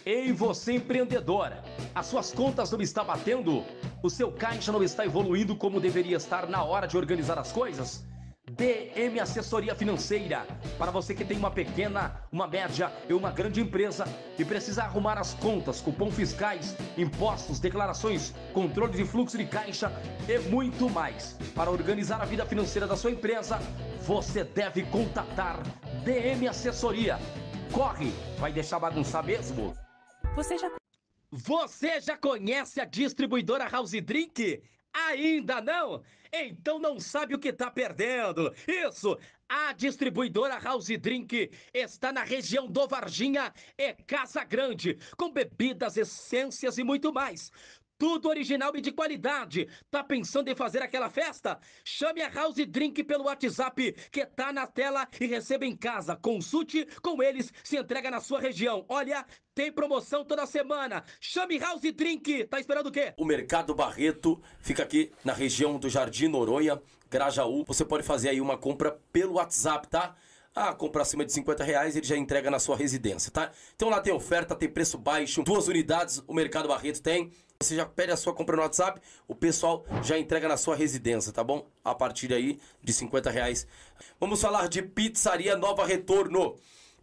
Ei, 0.06 0.32
você 0.32 0.74
empreendedora! 0.74 1.64
As 1.96 2.06
suas 2.06 2.32
contas 2.32 2.70
não 2.70 2.82
estão 2.82 3.04
batendo? 3.04 3.66
O 4.04 4.08
seu 4.08 4.32
caixa 4.32 4.72
não 4.72 4.84
está 4.84 5.04
evoluindo 5.04 5.56
como 5.56 5.82
deveria 5.82 6.18
estar 6.18 6.48
na 6.48 6.64
hora 6.64 6.86
de 6.86 6.96
organizar 6.96 7.40
as 7.40 7.52
coisas? 7.52 8.06
DM 8.52 9.20
Assessoria 9.20 9.74
Financeira. 9.74 10.46
Para 10.78 10.92
você 10.92 11.16
que 11.16 11.26
tem 11.26 11.36
uma 11.38 11.50
pequena, 11.50 12.22
uma 12.32 12.48
média 12.48 12.92
e 13.10 13.14
uma 13.14 13.32
grande 13.32 13.60
empresa 13.60 14.06
e 14.38 14.46
precisa 14.46 14.84
arrumar 14.84 15.18
as 15.18 15.34
contas, 15.34 15.82
cupom 15.82 16.12
fiscais, 16.12 16.76
impostos, 16.96 17.60
declarações, 17.60 18.34
controle 18.54 18.94
de 18.94 19.04
fluxo 19.04 19.38
de 19.38 19.46
caixa 19.46 19.92
e 20.30 20.38
muito 20.48 20.88
mais. 20.90 21.34
Para 21.56 21.72
organizar 21.72 22.22
a 22.22 22.26
vida 22.26 22.46
financeira 22.46 22.88
da 22.88 22.96
sua 22.96 23.12
empresa, 23.12 23.58
você 24.02 24.44
deve 24.44 24.84
contatar 24.84 25.64
DM 26.04 26.48
Assessoria. 26.48 27.18
Corre, 27.72 28.12
vai 28.38 28.54
deixar 28.54 28.78
bagunçar 28.80 29.26
mesmo? 29.26 29.76
Você 30.36 30.56
já 30.58 30.72
Você 31.32 32.00
já 32.00 32.16
conhece 32.16 32.80
a 32.80 32.86
distribuidora 32.86 33.68
House 33.68 33.92
Drink? 33.92 34.62
Ainda 34.94 35.60
não? 35.62 36.04
Então 36.38 36.80
não 36.80 37.00
sabe 37.00 37.34
o 37.34 37.40
que 37.40 37.50
está 37.50 37.72
perdendo. 37.72 38.54
Isso! 38.68 39.18
A 39.48 39.74
distribuidora 39.74 40.60
House 40.60 40.88
Drink 40.88 41.52
está 41.74 42.12
na 42.12 42.24
região 42.24 42.68
do 42.68 42.88
Varginha 42.88 43.54
e 43.78 43.94
Casa 43.94 44.44
Grande, 44.44 44.98
com 45.16 45.32
bebidas, 45.32 45.98
essências 45.98 46.78
e 46.78 46.84
muito 46.84 47.14
mais. 47.14 47.52
Tudo 47.98 48.28
original 48.28 48.76
e 48.76 48.82
de 48.82 48.92
qualidade. 48.92 49.68
Tá 49.90 50.04
pensando 50.04 50.50
em 50.50 50.56
fazer 50.56 50.82
aquela 50.82 51.10
festa? 51.10 51.58
Chame 51.84 52.22
a 52.22 52.30
House 52.30 52.56
Drink 52.68 53.04
pelo 53.04 53.26
WhatsApp 53.26 53.94
que 54.12 54.26
tá 54.26 54.52
na 54.52 54.68
tela 54.68 55.08
e 55.20 55.26
receba 55.26 55.66
em 55.66 55.76
casa. 55.76 56.16
Consulte 56.16 56.86
com 57.02 57.24
eles, 57.24 57.54
se 57.64 57.78
entrega 57.78 58.12
na 58.12 58.20
sua 58.20 58.40
região. 58.40 58.86
Olha, 58.90 59.26
tem 59.54 59.72
promoção 59.72 60.26
toda 60.26 60.46
semana. 60.46 61.04
Chame 61.22 61.58
House 61.58 61.82
Drink. 61.94 62.46
Tá 62.46 62.60
esperando 62.60 62.88
o 62.88 62.92
quê? 62.92 63.14
O 63.18 63.24
Mercado 63.24 63.74
Barreto 63.74 64.42
fica 64.60 64.84
aqui 64.84 65.12
na 65.24 65.32
região 65.32 65.80
do 65.80 65.90
Jardim 65.90 66.28
Noronha, 66.28 66.82
Grajaú. 67.10 67.64
Você 67.66 67.86
pode 67.86 68.04
fazer 68.04 68.30
aí 68.30 68.42
uma 68.42 68.58
compra 68.58 69.00
pelo 69.14 69.36
WhatsApp, 69.36 69.88
tá? 69.88 70.16
Ah, 70.54 70.74
compra 70.74 71.02
acima 71.02 71.26
de 71.26 71.34
50 71.34 71.66
reais, 71.66 71.98
ele 71.98 72.06
já 72.06 72.16
entrega 72.16 72.50
na 72.50 72.60
sua 72.60 72.78
residência, 72.78 73.30
tá? 73.30 73.52
Então 73.76 73.90
lá 73.90 74.00
tem 74.00 74.14
oferta, 74.14 74.56
tem 74.56 74.70
preço 74.70 74.98
baixo, 74.98 75.44
duas 75.44 75.68
unidades 75.68 76.24
o 76.26 76.34
Mercado 76.34 76.70
Barreto 76.70 77.02
tem. 77.02 77.30
Você 77.62 77.76
já 77.76 77.86
pede 77.86 78.12
a 78.12 78.18
sua 78.18 78.34
compra 78.34 78.56
no 78.58 78.62
WhatsApp, 78.62 79.00
o 79.28 79.34
pessoal 79.34 79.86
já 80.04 80.18
entrega 80.20 80.48
na 80.48 80.58
sua 80.58 80.76
residência, 80.76 81.32
tá 81.32 81.44
bom? 81.44 81.66
A 81.84 81.96
partir 81.96 82.34
aí 82.34 82.60
de 82.84 82.92
50 82.92 83.30
reais. 83.30 83.66
Vamos 84.20 84.42
falar 84.42 84.68
de 84.68 84.82
Pizzaria 84.82 85.56
Nova 85.56 85.86
Retorno. 85.86 86.56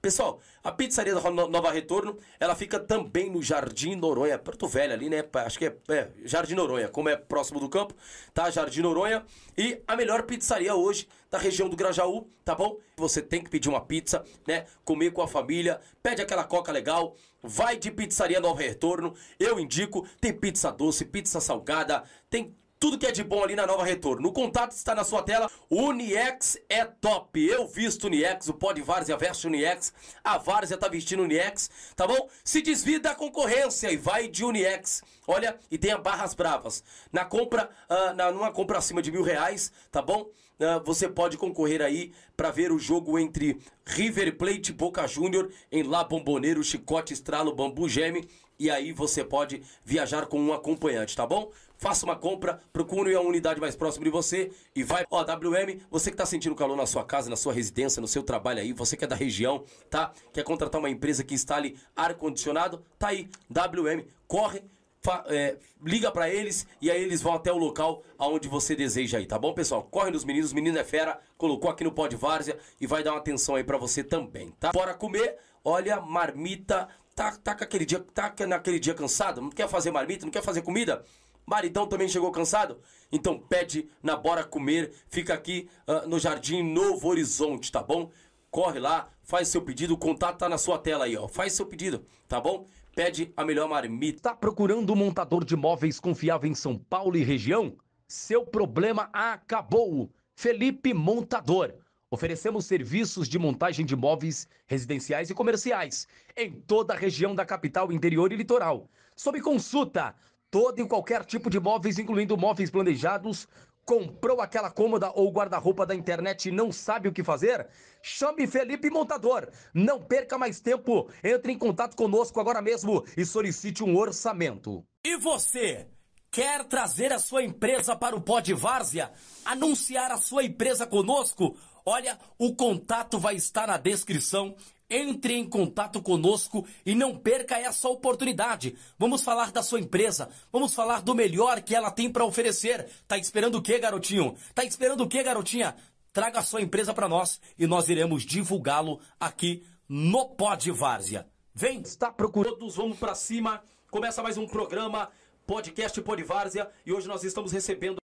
Pessoal, 0.02 0.40
a 0.64 0.72
pizzaria 0.72 1.14
da 1.14 1.30
No- 1.30 1.46
Nova 1.46 1.70
Retorno, 1.70 2.18
ela 2.40 2.56
fica 2.56 2.78
também 2.80 3.30
no 3.30 3.40
Jardim 3.40 3.94
Noronha, 3.94 4.36
Porto 4.36 4.66
Velho 4.66 4.92
ali, 4.92 5.08
né? 5.08 5.24
Acho 5.34 5.58
que 5.58 5.66
é, 5.66 5.76
é 5.88 6.08
Jardim 6.24 6.54
Noronha, 6.54 6.88
como 6.88 7.08
é 7.08 7.16
próximo 7.16 7.60
do 7.60 7.68
campo, 7.68 7.94
tá? 8.34 8.50
Jardim 8.50 8.80
Noronha. 8.82 9.24
E 9.56 9.80
a 9.86 9.94
melhor 9.96 10.24
pizzaria 10.24 10.74
hoje 10.74 11.08
da 11.30 11.38
região 11.38 11.68
do 11.68 11.76
Grajaú, 11.76 12.28
tá 12.44 12.52
bom? 12.54 12.76
Você 12.96 13.22
tem 13.22 13.42
que 13.44 13.48
pedir 13.48 13.68
uma 13.68 13.80
pizza, 13.80 14.24
né? 14.46 14.66
Comer 14.84 15.12
com 15.12 15.22
a 15.22 15.28
família, 15.28 15.80
pede 16.02 16.20
aquela 16.20 16.42
coca 16.42 16.72
legal, 16.72 17.14
vai 17.42 17.76
de 17.76 17.90
pizzaria 17.90 18.40
Nova 18.40 18.62
Retorno. 18.62 19.14
Eu 19.38 19.58
indico, 19.58 20.06
tem 20.20 20.32
pizza 20.32 20.70
doce, 20.70 21.04
pizza 21.04 21.40
salgada, 21.40 22.04
tem 22.30 22.56
tudo 22.82 22.98
que 22.98 23.06
é 23.06 23.12
de 23.12 23.22
bom 23.22 23.44
ali 23.44 23.54
na 23.54 23.64
Nova 23.64 23.84
Retorno. 23.84 24.28
O 24.28 24.32
contato 24.32 24.72
está 24.72 24.92
na 24.92 25.04
sua 25.04 25.22
tela. 25.22 25.48
Uniex 25.70 26.58
é 26.68 26.84
top. 26.84 27.40
Eu 27.40 27.64
visto 27.64 28.08
Uniex, 28.08 28.48
o 28.48 28.54
pó 28.54 28.72
de 28.72 28.82
Várzea 28.82 29.16
veste 29.16 29.46
Uniex. 29.46 29.92
A 30.24 30.36
Várzea 30.36 30.76
tá 30.76 30.88
vestindo 30.88 31.22
Uniex, 31.22 31.70
tá 31.94 32.08
bom? 32.08 32.28
Se 32.42 32.60
desvia 32.60 32.98
da 32.98 33.14
concorrência 33.14 33.92
e 33.92 33.96
vai 33.96 34.26
de 34.26 34.44
Uniex. 34.44 35.00
Olha, 35.28 35.56
e 35.70 35.78
tenha 35.78 35.96
barras 35.96 36.34
bravas. 36.34 36.82
Na 37.12 37.24
compra, 37.24 37.70
ah, 37.88 38.14
na, 38.14 38.32
numa 38.32 38.50
compra 38.50 38.78
acima 38.78 39.00
de 39.00 39.12
mil 39.12 39.22
reais, 39.22 39.70
tá 39.92 40.02
bom? 40.02 40.28
Ah, 40.58 40.82
você 40.84 41.08
pode 41.08 41.38
concorrer 41.38 41.82
aí 41.82 42.12
para 42.36 42.50
ver 42.50 42.72
o 42.72 42.80
jogo 42.80 43.16
entre 43.16 43.60
River 43.86 44.36
Plate 44.36 44.72
e 44.72 44.74
Boca 44.74 45.06
Júnior 45.06 45.52
em 45.70 45.84
La 45.84 46.02
Bomboneiro, 46.02 46.64
Chicote, 46.64 47.12
Estralo, 47.12 47.54
Bambu 47.54 47.88
Geme. 47.88 48.28
E 48.58 48.70
aí 48.70 48.92
você 48.92 49.24
pode 49.24 49.62
viajar 49.84 50.26
com 50.26 50.40
um 50.40 50.52
acompanhante, 50.52 51.16
tá 51.16 51.26
bom? 51.26 51.50
Faça 51.82 52.06
uma 52.06 52.14
compra, 52.14 52.60
procure 52.72 53.12
a 53.12 53.20
unidade 53.20 53.60
mais 53.60 53.74
próxima 53.74 54.04
de 54.04 54.10
você 54.12 54.52
e 54.72 54.84
vai. 54.84 55.04
Ó, 55.10 55.20
WM, 55.24 55.80
você 55.90 56.12
que 56.12 56.16
tá 56.16 56.24
sentindo 56.24 56.54
calor 56.54 56.76
na 56.76 56.86
sua 56.86 57.04
casa, 57.04 57.28
na 57.28 57.34
sua 57.34 57.52
residência, 57.52 58.00
no 58.00 58.06
seu 58.06 58.22
trabalho 58.22 58.60
aí, 58.60 58.72
você 58.72 58.96
que 58.96 59.02
é 59.04 59.08
da 59.08 59.16
região, 59.16 59.64
tá? 59.90 60.12
Quer 60.32 60.44
contratar 60.44 60.78
uma 60.78 60.88
empresa 60.88 61.24
que 61.24 61.34
instale 61.34 61.76
ar-condicionado? 61.96 62.84
Tá 63.00 63.08
aí, 63.08 63.28
WM, 63.50 64.04
corre. 64.28 64.62
fa- 65.00 65.24
é, 65.26 65.56
liga 65.84 66.12
pra 66.12 66.30
eles 66.30 66.64
e 66.80 66.88
aí 66.88 67.02
eles 67.02 67.20
vão 67.20 67.34
até 67.34 67.52
o 67.52 67.56
local 67.58 68.04
aonde 68.16 68.46
você 68.46 68.76
deseja 68.76 69.18
aí, 69.18 69.26
tá 69.26 69.36
bom, 69.36 69.52
pessoal? 69.52 69.82
Corre 69.82 70.12
nos 70.12 70.24
meninos, 70.24 70.52
menino 70.52 70.78
é 70.78 70.84
fera, 70.84 71.18
colocou 71.36 71.68
aqui 71.68 71.82
no 71.82 71.90
pó 71.90 72.06
de 72.06 72.14
várzea 72.14 72.56
e 72.80 72.86
vai 72.86 73.02
dar 73.02 73.10
uma 73.10 73.18
atenção 73.18 73.56
aí 73.56 73.64
pra 73.64 73.76
você 73.76 74.04
também, 74.04 74.52
tá? 74.60 74.70
Bora 74.70 74.94
comer, 74.94 75.36
olha, 75.64 76.00
marmita, 76.00 76.88
tá, 77.16 77.32
tá 77.36 77.50
aquele 77.50 77.84
dia, 77.84 77.98
tá 78.14 78.32
naquele 78.46 78.78
dia 78.78 78.94
cansado, 78.94 79.40
não 79.40 79.50
quer 79.50 79.68
fazer 79.68 79.90
marmita, 79.90 80.24
não 80.24 80.30
quer 80.30 80.42
fazer 80.44 80.62
comida? 80.62 81.04
Maridão 81.46 81.86
também 81.86 82.08
chegou 82.08 82.30
cansado? 82.30 82.80
Então 83.10 83.38
pede 83.38 83.88
na 84.02 84.16
Bora 84.16 84.44
Comer, 84.44 84.92
fica 85.08 85.34
aqui 85.34 85.68
ah, 85.86 86.06
no 86.06 86.18
Jardim 86.18 86.62
Novo 86.62 87.08
Horizonte, 87.08 87.70
tá 87.70 87.82
bom? 87.82 88.10
Corre 88.50 88.78
lá, 88.78 89.08
faz 89.22 89.48
seu 89.48 89.62
pedido, 89.62 89.94
o 89.94 89.98
contato 89.98 90.38
tá 90.38 90.48
na 90.48 90.58
sua 90.58 90.78
tela 90.78 91.06
aí, 91.06 91.16
ó. 91.16 91.26
Faz 91.26 91.52
seu 91.54 91.66
pedido, 91.66 92.04
tá 92.28 92.40
bom? 92.40 92.66
Pede 92.94 93.32
a 93.36 93.44
melhor 93.44 93.68
marmita. 93.68 94.30
Tá 94.30 94.34
procurando 94.34 94.92
um 94.92 94.96
montador 94.96 95.44
de 95.44 95.56
móveis 95.56 95.98
confiável 95.98 96.50
em 96.50 96.54
São 96.54 96.76
Paulo 96.76 97.16
e 97.16 97.24
região? 97.24 97.74
Seu 98.06 98.44
problema 98.44 99.08
acabou. 99.12 100.10
Felipe 100.34 100.92
Montador. 100.92 101.74
Oferecemos 102.10 102.66
serviços 102.66 103.26
de 103.26 103.38
montagem 103.38 103.86
de 103.86 103.96
móveis 103.96 104.46
residenciais 104.66 105.30
e 105.30 105.34
comerciais 105.34 106.06
em 106.36 106.52
toda 106.52 106.92
a 106.92 106.96
região 106.96 107.34
da 107.34 107.46
capital, 107.46 107.90
interior 107.90 108.30
e 108.32 108.36
litoral. 108.36 108.90
Sob 109.16 109.40
consulta, 109.40 110.14
todo 110.52 110.78
e 110.78 110.86
qualquer 110.86 111.24
tipo 111.24 111.48
de 111.48 111.58
móveis, 111.58 111.98
incluindo 111.98 112.36
móveis 112.36 112.70
planejados. 112.70 113.48
Comprou 113.86 114.40
aquela 114.40 114.70
cômoda 114.70 115.10
ou 115.14 115.32
guarda-roupa 115.32 115.84
da 115.86 115.94
internet 115.94 116.48
e 116.48 116.52
não 116.52 116.70
sabe 116.70 117.08
o 117.08 117.12
que 117.12 117.24
fazer? 117.24 117.66
Chame 118.02 118.46
Felipe 118.46 118.90
Montador. 118.90 119.48
Não 119.74 120.00
perca 120.00 120.36
mais 120.36 120.60
tempo. 120.60 121.08
Entre 121.24 121.52
em 121.52 121.58
contato 121.58 121.96
conosco 121.96 122.38
agora 122.38 122.60
mesmo 122.60 123.02
e 123.16 123.24
solicite 123.24 123.82
um 123.82 123.96
orçamento. 123.96 124.84
E 125.04 125.16
você? 125.16 125.88
Quer 126.30 126.64
trazer 126.64 127.12
a 127.12 127.18
sua 127.18 127.42
empresa 127.42 127.96
para 127.96 128.14
o 128.14 128.20
Pod 128.20 128.52
Várzea? 128.52 129.10
Anunciar 129.44 130.12
a 130.12 130.18
sua 130.18 130.44
empresa 130.44 130.86
conosco? 130.86 131.56
Olha, 131.84 132.18
o 132.38 132.54
contato 132.54 133.18
vai 133.18 133.34
estar 133.34 133.66
na 133.66 133.78
descrição. 133.78 134.54
Entre 134.94 135.32
em 135.32 135.48
contato 135.48 136.02
conosco 136.02 136.66
e 136.84 136.94
não 136.94 137.16
perca 137.16 137.58
essa 137.58 137.88
oportunidade. 137.88 138.76
Vamos 138.98 139.24
falar 139.24 139.50
da 139.50 139.62
sua 139.62 139.80
empresa, 139.80 140.28
vamos 140.52 140.74
falar 140.74 141.00
do 141.00 141.14
melhor 141.14 141.62
que 141.62 141.74
ela 141.74 141.90
tem 141.90 142.12
para 142.12 142.26
oferecer. 142.26 142.86
Tá 143.08 143.16
esperando 143.16 143.54
o 143.54 143.62
quê, 143.62 143.78
garotinho? 143.78 144.36
Tá 144.54 144.62
esperando 144.62 145.04
o 145.04 145.08
quê, 145.08 145.22
garotinha? 145.22 145.74
Traga 146.12 146.40
a 146.40 146.42
sua 146.42 146.60
empresa 146.60 146.92
para 146.92 147.08
nós 147.08 147.40
e 147.58 147.66
nós 147.66 147.88
iremos 147.88 148.22
divulgá-lo 148.22 149.00
aqui 149.18 149.64
no 149.88 150.28
Pod 150.28 150.70
Várzea. 150.70 151.26
Vem, 151.54 151.80
está 151.80 152.12
procurando, 152.12 152.58
todos 152.58 152.76
vamos 152.76 152.98
para 152.98 153.14
cima. 153.14 153.62
Começa 153.90 154.22
mais 154.22 154.36
um 154.36 154.46
programa 154.46 155.10
podcast 155.46 155.98
Podvárzea 156.02 156.70
e 156.84 156.92
hoje 156.92 157.08
nós 157.08 157.24
estamos 157.24 157.50
recebendo 157.50 158.01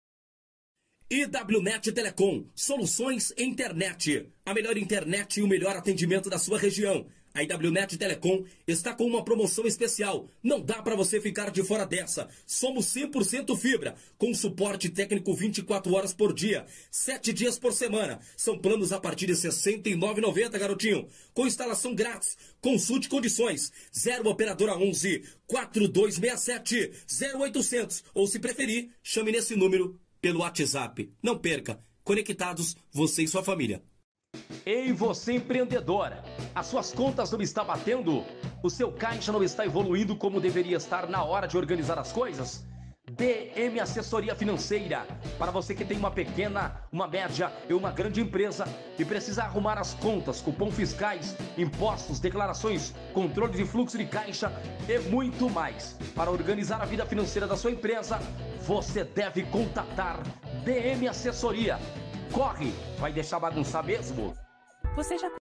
IWNet 1.08 1.92
Telecom, 1.92 2.46
soluções 2.56 3.32
internet. 3.38 4.28
A 4.44 4.56
melhor 4.56 4.76
internet 4.76 5.40
e 5.40 5.44
o 5.44 5.48
melhor 5.48 5.76
atendimento 5.76 6.32
da 6.32 6.40
sua 6.40 6.58
região. 6.58 7.06
A 7.32 7.44
IWNet 7.44 7.96
Telecom 7.96 8.44
está 8.66 8.92
com 8.92 9.06
uma 9.06 9.24
promoção 9.24 9.68
especial. 9.68 10.28
Não 10.42 10.60
dá 10.60 10.82
para 10.82 10.96
você 10.96 11.22
ficar 11.22 11.52
de 11.52 11.64
fora 11.64 11.86
dessa. 11.86 12.28
Somos 12.48 12.88
100% 12.88 13.56
fibra, 13.56 13.94
com 14.18 14.34
suporte 14.34 14.90
técnico 14.90 15.36
24 15.36 15.94
horas 15.94 16.12
por 16.12 16.34
dia, 16.34 16.66
7 16.90 17.32
dias 17.34 17.60
por 17.60 17.72
semana. 17.72 18.20
São 18.36 18.58
planos 18.58 18.92
a 18.92 19.00
partir 19.00 19.28
de 19.28 19.34
R$ 19.34 19.40
69,90, 19.40 20.58
garotinho. 20.58 21.08
Com 21.36 21.46
instalação 21.46 21.94
grátis. 21.94 22.36
Consulte 22.60 23.10
condições. 23.10 23.72
0 23.96 24.28
operadora 24.28 24.76
11 24.76 25.24
4267 25.46 26.94
0800 27.38 28.04
ou 28.12 28.26
se 28.26 28.40
preferir, 28.40 28.90
chame 29.04 29.32
nesse 29.32 29.56
número 29.56 30.00
pelo 30.26 30.40
WhatsApp. 30.40 31.14
Não 31.22 31.38
perca. 31.38 31.80
Conectados, 32.04 32.76
você 32.92 33.22
e 33.22 33.28
sua 33.28 33.44
família. 33.44 33.84
Ei, 34.66 34.92
você 34.92 35.34
empreendedora! 35.34 36.24
As 36.56 36.66
suas 36.66 36.92
contas 36.92 37.30
não 37.30 37.44
estão 37.44 37.64
batendo? 37.64 38.26
O 38.64 38.70
seu 38.72 38.92
caixa 38.92 39.32
não 39.32 39.44
está 39.44 39.68
evoluindo 39.68 40.16
como 40.16 40.42
deveria 40.42 40.78
estar 40.78 41.08
na 41.08 41.24
hora 41.24 41.48
de 41.48 41.56
organizar 41.56 42.00
as 42.00 42.12
coisas? 42.12 42.66
DM 43.12 43.80
Assessoria 43.80 44.36
Financeira. 44.36 45.06
Para 45.38 45.52
você 45.52 45.76
que 45.76 45.86
tem 45.86 45.98
uma 45.98 46.10
pequena, 46.10 46.82
uma 46.92 47.08
média 47.08 47.52
e 47.70 47.74
uma 47.74 47.92
grande 47.92 48.20
empresa 48.20 48.66
e 48.98 49.06
precisa 49.06 49.44
arrumar 49.44 49.78
as 49.78 49.94
contas, 49.94 50.42
cupom 50.42 50.72
fiscais, 50.72 51.36
impostos, 51.56 52.20
declarações, 52.20 52.94
controle 53.14 53.54
de 53.54 53.66
fluxo 53.66 53.98
de 53.98 54.06
caixa 54.06 54.52
e 54.90 54.98
muito 55.10 55.50
mais. 55.50 55.96
Para 56.16 56.32
organizar 56.32 56.82
a 56.82 56.86
vida 56.86 57.06
financeira 57.06 57.48
da 57.48 57.56
sua 57.56 57.72
empresa, 57.72 58.20
você 58.62 59.04
deve 59.04 59.44
contatar 59.44 60.24
DM 60.64 61.08
Assessoria. 61.08 61.78
Corre, 62.32 62.74
vai 62.98 63.14
deixar 63.14 63.40
bagunçar 63.40 63.86
mesmo. 63.86 64.36
Você 64.96 65.18
já 65.18 65.32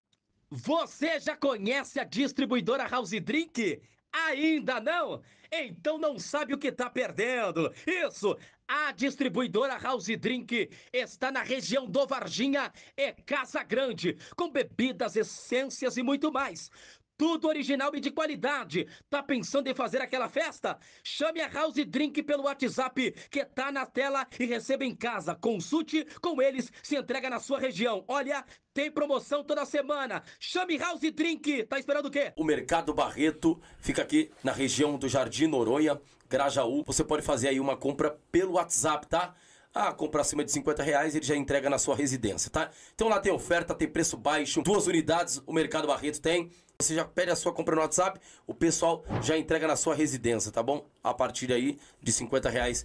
Você 0.51 1.19
já 1.19 1.35
conhece 1.35 1.99
a 1.99 2.05
distribuidora 2.05 2.86
House 2.86 3.11
Drink? 3.11 3.81
Ainda 4.15 4.81
não? 4.81 5.23
Então 5.51 5.99
não 5.99 6.20
sabe 6.20 6.55
o 6.55 6.59
que 6.59 6.70
tá 6.70 6.89
perdendo. 6.89 7.73
Isso! 7.85 8.36
A 8.66 8.93
distribuidora 8.93 9.77
House 9.77 10.07
Drink 10.07 10.70
está 10.93 11.32
na 11.32 11.43
região 11.43 11.85
do 11.85 12.07
Varginha 12.07 12.73
e 12.97 13.12
Casa 13.12 13.62
Grande, 13.62 14.16
com 14.36 14.51
bebidas, 14.51 15.16
essências 15.16 15.97
e 15.97 16.03
muito 16.03 16.32
mais. 16.32 16.70
Tudo 17.16 17.49
original 17.49 17.95
e 17.95 18.01
de 18.01 18.11
qualidade. 18.11 18.86
Tá 19.09 19.23
pensando 19.23 19.69
em 19.69 19.74
fazer 19.74 20.01
aquela 20.01 20.28
festa? 20.28 20.78
Chame 21.03 21.41
a 21.41 21.49
House 21.49 21.74
Drink 21.86 22.23
pelo 22.23 22.45
WhatsApp 22.45 23.12
que 23.31 23.45
tá 23.45 23.70
na 23.70 23.86
tela 23.86 24.27
e 24.39 24.45
receba 24.45 24.85
em 24.85 24.95
casa. 24.95 25.35
Consulte 25.35 26.05
com 26.20 26.43
eles, 26.43 26.73
se 26.82 26.97
entrega 26.97 27.31
na 27.31 27.39
sua 27.39 27.61
região. 27.61 28.05
Olha, 28.09 28.45
tem 28.73 28.91
promoção 28.91 29.45
toda 29.45 29.65
semana. 29.65 30.23
Chame 30.41 30.77
House 30.77 31.01
Drink. 31.12 31.65
Tá 31.65 31.78
esperando 31.78 32.07
o 32.07 32.11
quê? 32.11 32.32
O 32.36 32.45
Mercado 32.45 32.93
Barreto 32.93 33.61
fica 33.78 34.03
aqui 34.03 34.31
na 34.43 34.53
região 34.53 34.99
do 34.99 35.09
Jardim 35.09 35.47
Noronha, 35.47 36.01
Grajaú. 36.28 36.82
Você 36.85 37.05
pode 37.05 37.23
fazer 37.23 37.49
aí 37.49 37.61
uma 37.61 37.77
compra 37.77 38.19
pelo 38.32 38.55
WhatsApp, 38.55 39.07
tá? 39.07 39.35
Ah, 39.73 39.93
compra 39.93 40.20
acima 40.20 40.45
de 40.45 40.53
50 40.53 40.85
reais, 40.85 41.16
ele 41.16 41.24
já 41.24 41.35
entrega 41.35 41.69
na 41.69 41.78
sua 41.78 41.97
residência, 41.97 42.49
tá? 42.49 42.70
Então 42.95 43.09
lá 43.09 43.19
tem 43.19 43.32
oferta, 43.32 43.74
tem 43.74 43.89
preço 43.89 44.16
baixo, 44.16 44.62
duas 44.62 44.86
unidades 44.86 45.43
o 45.45 45.53
Mercado 45.53 45.89
Barreto 45.89 46.20
tem. 46.20 46.49
Você 46.80 46.94
já 46.96 47.05
pede 47.05 47.30
a 47.30 47.36
sua 47.36 47.52
compra 47.52 47.76
no 47.76 47.82
WhatsApp, 47.82 48.20
o 48.48 48.52
pessoal 48.52 49.05
já 49.22 49.38
entrega 49.38 49.66
na 49.68 49.76
sua 49.76 49.94
residência, 49.94 50.51
tá 50.51 50.60
bom? 50.60 50.84
A 51.05 51.14
partir 51.14 51.52
aí 51.52 51.78
de 52.02 52.12
50 52.12 52.51
reais. 52.51 52.84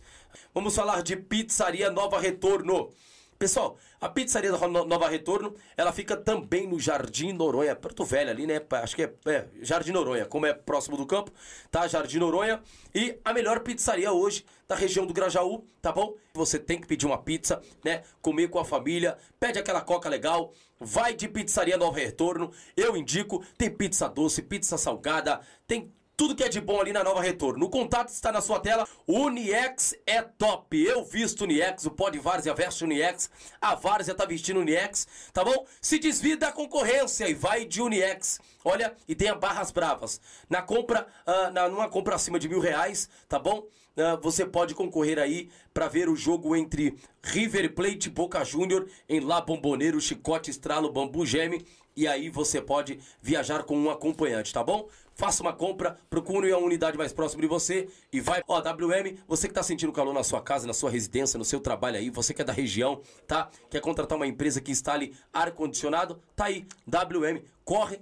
Vamos 0.54 0.76
falar 0.76 1.02
de 1.02 1.16
Pizzaria 1.16 1.90
Nova 1.90 2.20
Retorno. 2.20 2.92
Pessoal, 3.40 3.78
a 4.02 4.10
pizzaria 4.10 4.52
Nova 4.52 5.08
Retorno, 5.08 5.56
ela 5.78 5.94
fica 5.94 6.18
também 6.18 6.68
no 6.68 6.78
Jardim 6.78 7.32
Noronha, 7.32 7.74
Porto 7.74 8.04
Velho 8.04 8.30
ali, 8.30 8.46
né? 8.46 8.62
Acho 8.70 8.98
que 8.98 9.04
é, 9.04 9.14
é 9.26 9.48
Jardim 9.62 9.94
Noronha, 9.94 10.26
como 10.26 10.46
é 10.46 10.54
próximo 10.54 10.98
do 10.98 11.06
campo, 11.06 11.32
tá? 11.72 11.88
Jardim 11.88 12.20
Noronha. 12.20 12.62
E 12.94 13.18
a 13.24 13.34
melhor 13.34 13.62
pizzaria 13.62 14.12
hoje 14.12 14.46
da 14.68 14.76
região 14.76 15.06
do 15.06 15.14
Grajaú, 15.14 15.66
tá 15.82 15.90
bom? 15.90 16.16
Você 16.34 16.60
tem 16.60 16.82
que 16.82 16.86
pedir 16.86 17.06
uma 17.06 17.18
pizza, 17.18 17.62
né? 17.82 18.04
Comer 18.22 18.50
com 18.50 18.60
a 18.60 18.66
família, 18.66 19.18
pede 19.40 19.58
aquela 19.58 19.80
coca 19.80 20.10
legal, 20.10 20.54
vai 20.80 21.14
de 21.14 21.28
pizzaria 21.28 21.78
Nova 21.78 22.00
Retorno. 22.00 22.52
Eu 22.76 22.96
indico, 22.96 23.44
tem 23.58 23.70
pizza 23.70 24.08
doce, 24.08 24.42
pizza 24.42 24.78
salgada, 24.78 25.42
tem 25.68 25.94
tudo 26.20 26.36
que 26.36 26.44
é 26.44 26.50
de 26.50 26.60
bom 26.60 26.82
ali 26.82 26.92
na 26.92 27.02
Nova 27.02 27.22
Retorno. 27.22 27.66
O 27.66 27.70
contato 27.70 28.10
está 28.10 28.30
na 28.30 28.42
sua 28.42 28.60
tela. 28.60 28.86
Uniex 29.08 29.96
é 30.06 30.22
top. 30.22 30.78
Eu 30.78 31.06
visto 31.06 31.46
Uniex, 31.46 31.86
o 31.86 31.92
pó 31.92 32.10
de 32.10 32.20
Várzea 32.20 32.54
veste 32.54 32.84
Uniex. 32.84 33.30
A 33.62 33.74
Várzea 33.74 34.14
tá 34.14 34.26
vestindo 34.26 34.60
Uniex, 34.60 35.08
tá 35.32 35.46
bom? 35.46 35.66
Se 35.80 35.98
desvia 35.98 36.36
da 36.36 36.52
concorrência 36.52 37.30
e 37.30 37.34
vai 37.34 37.64
de 37.64 37.82
Uniex. 37.82 38.42
Olha, 38.66 38.94
e 39.08 39.16
tenha 39.16 39.34
barras 39.34 39.72
bravas. 39.72 40.20
Na 40.50 40.62
compra, 40.62 41.08
ah, 41.26 41.52
na, 41.52 41.70
numa 41.70 41.88
compra 41.88 42.16
acima 42.16 42.38
de 42.38 42.50
mil 42.50 42.60
reais, 42.60 43.10
tá 43.30 43.40
bom? 43.40 43.66
Ah, 43.98 44.16
você 44.22 44.46
pode 44.46 44.74
concorrer 44.74 45.20
aí 45.20 45.50
para 45.74 45.88
ver 45.88 46.10
o 46.10 46.16
jogo 46.16 46.56
entre 46.56 46.98
River 47.24 47.74
Plate 47.74 48.08
e 48.08 48.12
Boca 48.12 48.44
Júnior 48.44 48.88
em 49.08 49.20
La 49.20 49.42
Bomboneiro, 49.42 50.00
Chicote, 50.00 50.52
Estralo, 50.52 50.92
Bambu 50.92 51.26
Geme. 51.26 51.66
E 51.96 52.08
aí 52.08 52.30
você 52.30 52.62
pode 52.62 53.00
viajar 53.22 53.64
com 53.64 53.78
um 53.78 53.90
acompanhante, 53.90 54.54
tá 54.54 54.64
bom? 54.64 54.88
Faça 55.14 55.44
uma 55.44 55.52
compra, 55.52 55.98
procure 56.10 56.50
a 56.50 56.58
unidade 56.58 56.98
mais 56.98 57.12
próxima 57.12 57.42
de 57.42 57.48
você 57.48 57.90
e 58.14 58.22
vai. 58.22 58.42
Ó, 58.48 58.58
WM, 58.58 59.18
você 59.28 59.50
que 59.50 59.54
tá 59.54 59.62
sentindo 59.62 59.92
calor 59.92 60.14
na 60.14 60.24
sua 60.24 60.42
casa, 60.42 60.66
na 60.66 60.72
sua 60.72 60.90
residência, 60.90 61.38
no 61.38 61.44
seu 61.44 61.60
trabalho 61.60 61.98
aí, 61.98 62.10
você 62.10 62.34
que 62.34 62.42
é 62.42 62.46
da 62.46 62.54
região, 62.54 63.02
tá? 63.28 63.50
Quer 63.70 63.82
contratar 63.82 64.16
uma 64.18 64.28
empresa 64.28 64.62
que 64.62 64.72
instale 64.72 65.14
ar-condicionado? 65.34 66.22
Tá 66.38 66.46
aí, 66.46 66.66
WM, 66.88 67.44
corre. 67.66 68.00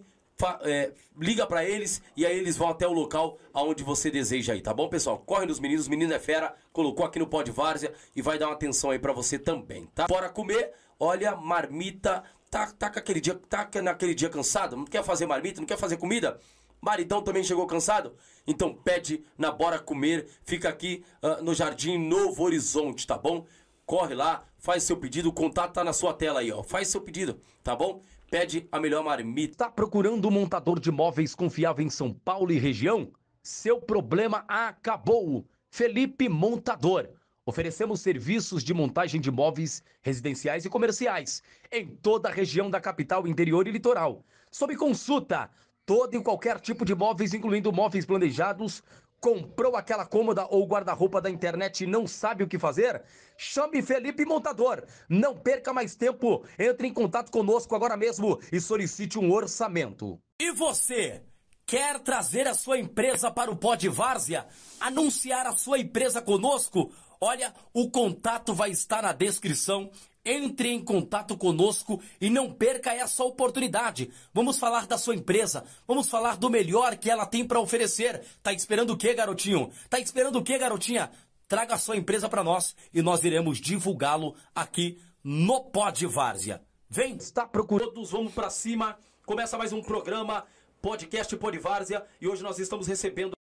É, 0.61 0.93
liga 1.19 1.45
pra 1.47 1.65
eles 1.65 2.01
e 2.15 2.26
aí 2.26 2.38
eles 2.38 2.57
vão 2.57 2.69
até 2.69 2.88
o 2.88 2.93
local 2.93 3.38
aonde 3.53 3.84
você 3.84 4.11
deseja 4.11 4.53
aí, 4.53 4.61
tá 4.61 4.73
bom, 4.73 4.88
pessoal? 4.88 5.18
Corre 5.19 5.45
nos 5.45 5.59
meninos, 5.59 5.88
menino 5.88 6.14
é 6.14 6.19
fera, 6.19 6.53
colocou 6.72 7.05
aqui 7.05 7.18
no 7.18 7.27
pó 7.27 7.41
de 7.41 7.51
várzea 7.51 7.93
e 8.15 8.22
vai 8.22 8.38
dar 8.38 8.47
uma 8.47 8.53
atenção 8.53 8.91
aí 8.91 8.99
pra 8.99 9.14
você 9.14 9.39
também, 9.39 9.88
tá? 9.95 10.05
Bora 10.07 10.30
comer, 10.30 10.73
olha, 10.99 11.35
marmita, 11.35 12.23
tá, 12.51 12.68
tá 12.72 12.88
aquele 12.88 13.19
dia, 13.19 13.35
tá 13.49 13.68
naquele 13.81 14.14
dia 14.14 14.30
cansado, 14.30 14.76
não 14.76 14.85
quer 14.85 15.03
fazer 15.03 15.26
marmita, 15.26 15.59
não 15.59 15.68
quer 15.68 15.77
fazer 15.77 15.97
comida? 15.97 16.39
Maridão 16.80 17.22
também 17.22 17.43
chegou 17.43 17.65
cansado? 17.65 18.15
Então 18.45 18.73
pede 18.73 19.23
na 19.38 19.51
Bora 19.51 19.80
Comer, 19.80 20.27
fica 20.43 20.69
aqui 20.69 21.03
ah, 21.22 21.41
no 21.41 21.53
Jardim 21.53 21.97
Novo 21.97 22.43
Horizonte, 22.43 23.07
tá 23.07 23.18
bom? 23.18 23.45
Corre 23.85 24.14
lá, 24.14 24.45
faz 24.59 24.84
seu 24.84 24.97
pedido, 24.97 25.30
o 25.30 25.34
contato 25.34 25.73
tá 25.73 25.84
na 25.84 25.93
sua 25.93 26.14
tela 26.14 26.41
aí, 26.41 26.51
ó. 26.51 26.61
Faz 26.61 26.89
seu 26.89 27.01
pedido, 27.01 27.41
tá 27.64 27.76
bom? 27.76 28.01
Pede 28.30 28.68
a 28.74 28.80
melhor 28.80 29.06
marmita. 29.06 29.56
Tá 29.56 29.72
procurando 29.72 30.28
um 30.28 30.32
montador 30.32 30.82
de 30.82 30.91
móveis 30.91 31.34
confiável 31.34 31.86
em 31.86 31.90
São 31.90 32.14
Paulo 32.14 32.52
e 32.52 32.60
região? 32.60 33.10
Seu 33.41 33.80
problema 33.80 34.44
acabou. 34.49 35.48
Felipe 35.70 36.28
Montador. 36.28 37.08
Oferecemos 37.45 38.02
serviços 38.02 38.66
de 38.66 38.74
montagem 38.74 39.22
de 39.22 39.32
móveis 39.32 39.82
residenciais 40.02 40.66
e 40.66 40.70
comerciais 40.70 41.41
em 41.72 41.88
toda 41.88 42.28
a 42.28 42.32
região 42.32 42.70
da 42.70 42.82
capital, 42.82 43.26
interior 43.26 43.66
e 43.66 43.72
litoral. 43.72 44.26
Sob 44.52 44.76
consulta, 44.76 45.49
todo 45.86 46.14
e 46.14 46.22
qualquer 46.22 46.60
tipo 46.60 46.84
de 46.84 46.94
móveis, 46.94 47.34
incluindo 47.34 47.72
móveis 47.72 48.06
planejados. 48.06 48.84
Comprou 49.19 49.76
aquela 49.76 50.06
cômoda 50.06 50.45
ou 50.49 50.68
guarda-roupa 50.68 51.19
da 51.19 51.30
internet 51.30 51.84
e 51.84 51.88
não 51.88 52.06
sabe 52.06 52.44
o 52.44 52.48
que 52.48 52.60
fazer? 52.60 53.02
Chame 53.35 53.81
Felipe 53.81 54.26
Montador. 54.26 54.84
Não 55.10 55.35
perca 55.35 55.73
mais 55.73 55.95
tempo. 55.95 56.45
Entre 56.57 56.88
em 56.88 56.94
contato 56.94 57.31
conosco 57.31 57.76
agora 57.76 57.98
mesmo 57.98 58.39
e 58.52 58.61
solicite 58.61 59.18
um 59.18 59.31
orçamento. 59.31 60.19
E 60.39 60.52
você? 60.52 61.23
Quer 61.65 61.99
trazer 61.99 62.48
a 62.48 62.53
sua 62.53 62.77
empresa 62.77 63.30
para 63.30 63.52
o 63.52 63.57
Pó 63.57 63.76
de 63.76 63.89
Várzea? 63.89 64.48
Anunciar 64.80 65.45
a 65.48 65.57
sua 65.57 65.80
empresa 65.80 66.22
conosco? 66.22 66.94
Olha, 67.19 67.53
o 67.73 67.89
contato 67.89 68.53
vai 68.53 68.69
estar 68.69 69.02
na 69.02 69.11
descrição. 69.11 69.89
Entre 70.30 70.68
em 70.68 70.84
contato 70.84 71.38
conosco 71.38 72.02
e 72.20 72.30
não 72.30 72.52
perca 72.52 72.94
essa 72.94 73.24
oportunidade. 73.24 74.12
Vamos 74.34 74.60
falar 74.60 74.86
da 74.86 74.98
sua 74.98 75.16
empresa, 75.16 75.64
vamos 75.88 76.10
falar 76.10 76.36
do 76.36 76.49
melhor 76.49 76.98
que 76.98 77.10
ela 77.10 77.26
tem 77.26 77.48
para 77.48 77.62
oferecer. 77.62 78.22
Tá 78.44 78.52
esperando 78.52 78.90
o 78.90 78.98
quê, 78.98 79.14
garotinho? 79.14 79.72
Tá 79.90 79.98
esperando 79.98 80.40
o 80.40 80.44
quê, 80.44 80.58
garotinha? 80.58 81.10
Traga 81.48 81.76
a 81.76 81.78
sua 81.78 81.95
empresa 81.95 82.28
para 82.28 82.44
nós 82.44 82.76
e 82.94 83.02
nós 83.02 83.24
iremos 83.24 83.58
divulgá-lo 83.58 84.36
aqui 84.54 84.99
no 85.24 85.62
Pó 85.62 85.90
de 85.91 86.06
Várzea. 86.06 86.62
Vem, 86.90 87.16
está 87.16 87.48
procurando, 87.48 87.94
todos 87.94 88.12
vamos 88.12 88.34
para 88.34 88.49
cima. 88.49 88.98
Começa 89.26 89.58
mais 89.58 89.72
um 89.72 89.82
programa, 89.82 90.45
podcast 90.82 91.34
Pó 91.38 91.49
de 91.49 91.58
Várzea, 91.58 92.06
e 92.20 92.28
hoje 92.28 92.44
nós 92.44 92.60
estamos 92.60 92.86
recebendo 92.86 93.36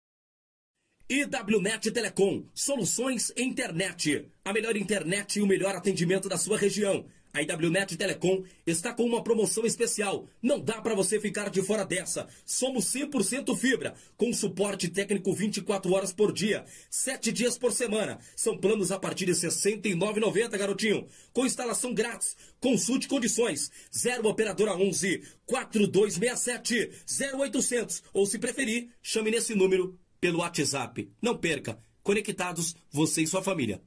IWNet 1.06 1.90
Telecom, 1.90 2.46
soluções 2.54 3.30
internet. 3.36 4.26
A 4.42 4.54
melhor 4.54 4.74
internet 4.74 5.38
e 5.38 5.42
o 5.42 5.46
melhor 5.46 5.76
atendimento 5.76 6.30
da 6.30 6.38
sua 6.38 6.56
região. 6.56 7.04
A 7.30 7.42
IWNet 7.42 7.94
Telecom 7.98 8.42
está 8.66 8.94
com 8.94 9.04
uma 9.04 9.22
promoção 9.22 9.66
especial. 9.66 10.26
Não 10.40 10.58
dá 10.58 10.80
para 10.80 10.94
você 10.94 11.20
ficar 11.20 11.50
de 11.50 11.60
fora 11.60 11.84
dessa. 11.84 12.26
Somos 12.46 12.86
100% 12.86 13.54
fibra, 13.54 13.94
com 14.16 14.32
suporte 14.32 14.88
técnico 14.88 15.34
24 15.34 15.92
horas 15.92 16.10
por 16.10 16.32
dia, 16.32 16.64
7 16.88 17.30
dias 17.32 17.58
por 17.58 17.72
semana. 17.72 18.18
São 18.34 18.56
planos 18.56 18.90
a 18.90 18.98
partir 18.98 19.26
de 19.26 19.32
R$ 19.32 19.38
69,90, 19.38 20.56
garotinho. 20.56 21.06
Com 21.34 21.44
instalação 21.44 21.92
grátis. 21.92 22.34
Consulte 22.58 23.08
condições. 23.08 23.70
0 23.94 24.26
operadora 24.26 24.74
11 24.74 25.22
4267 25.44 26.92
0800 27.36 28.02
ou 28.14 28.24
se 28.24 28.38
preferir, 28.38 28.88
chame 29.02 29.30
nesse 29.30 29.54
número 29.54 29.98
pelo 30.24 30.38
WhatsApp. 30.38 31.12
Não 31.20 31.36
perca. 31.36 31.78
Conectados, 32.02 32.74
você 32.90 33.20
e 33.20 33.26
sua 33.26 33.42
família. 33.42 33.82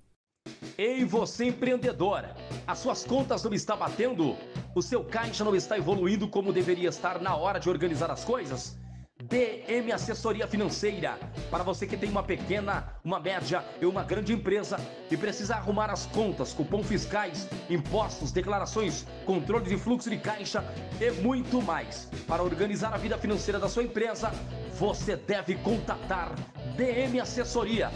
Ei, 0.78 1.04
você 1.04 1.46
empreendedora! 1.46 2.36
As 2.68 2.78
suas 2.78 3.04
contas 3.04 3.44
não 3.44 3.56
estão 3.56 3.76
batendo? 3.76 4.38
O 4.76 4.82
seu 4.84 5.04
caixa 5.04 5.44
não 5.44 5.56
está 5.56 5.80
evoluindo 5.80 6.28
como 6.28 6.54
deveria 6.54 6.90
estar 6.90 7.20
na 7.20 7.36
hora 7.36 7.60
de 7.60 7.68
organizar 7.68 8.12
as 8.12 8.24
coisas? 8.24 8.78
DM 9.24 9.92
Assessoria 9.92 10.48
Financeira. 10.48 11.18
Para 11.50 11.64
você 11.64 11.88
que 11.88 11.98
tem 11.98 12.10
uma 12.10 12.22
pequena, 12.22 12.94
uma 13.04 13.20
média 13.20 13.66
e 13.82 13.86
uma 13.86 14.04
grande 14.04 14.32
empresa 14.32 14.78
e 15.10 15.18
precisa 15.18 15.56
arrumar 15.56 15.90
as 15.90 16.06
contas, 16.06 16.54
cupom 16.54 16.84
fiscais, 16.84 17.48
impostos, 17.68 18.32
declarações, 18.32 19.08
controle 19.26 19.66
de 19.66 19.78
fluxo 19.78 20.10
de 20.10 20.18
caixa 20.18 20.64
e 21.02 21.10
muito 21.22 21.62
mais. 21.62 22.06
Para 22.28 22.44
organizar 22.44 22.94
a 22.94 22.98
vida 22.98 23.18
financeira 23.18 23.60
da 23.60 23.68
sua 23.68 23.84
empresa, 23.84 24.32
você 24.74 25.16
deve 25.16 25.56
contatar 25.56 26.36
DM 26.76 27.20
Assessoria. 27.20 27.90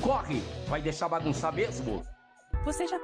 Corre, 0.00 0.42
vai 0.66 0.82
deixar 0.82 1.08
bagunçar 1.08 1.54
mesmo? 1.54 2.04
Você 2.64 2.86
já 2.88 3.00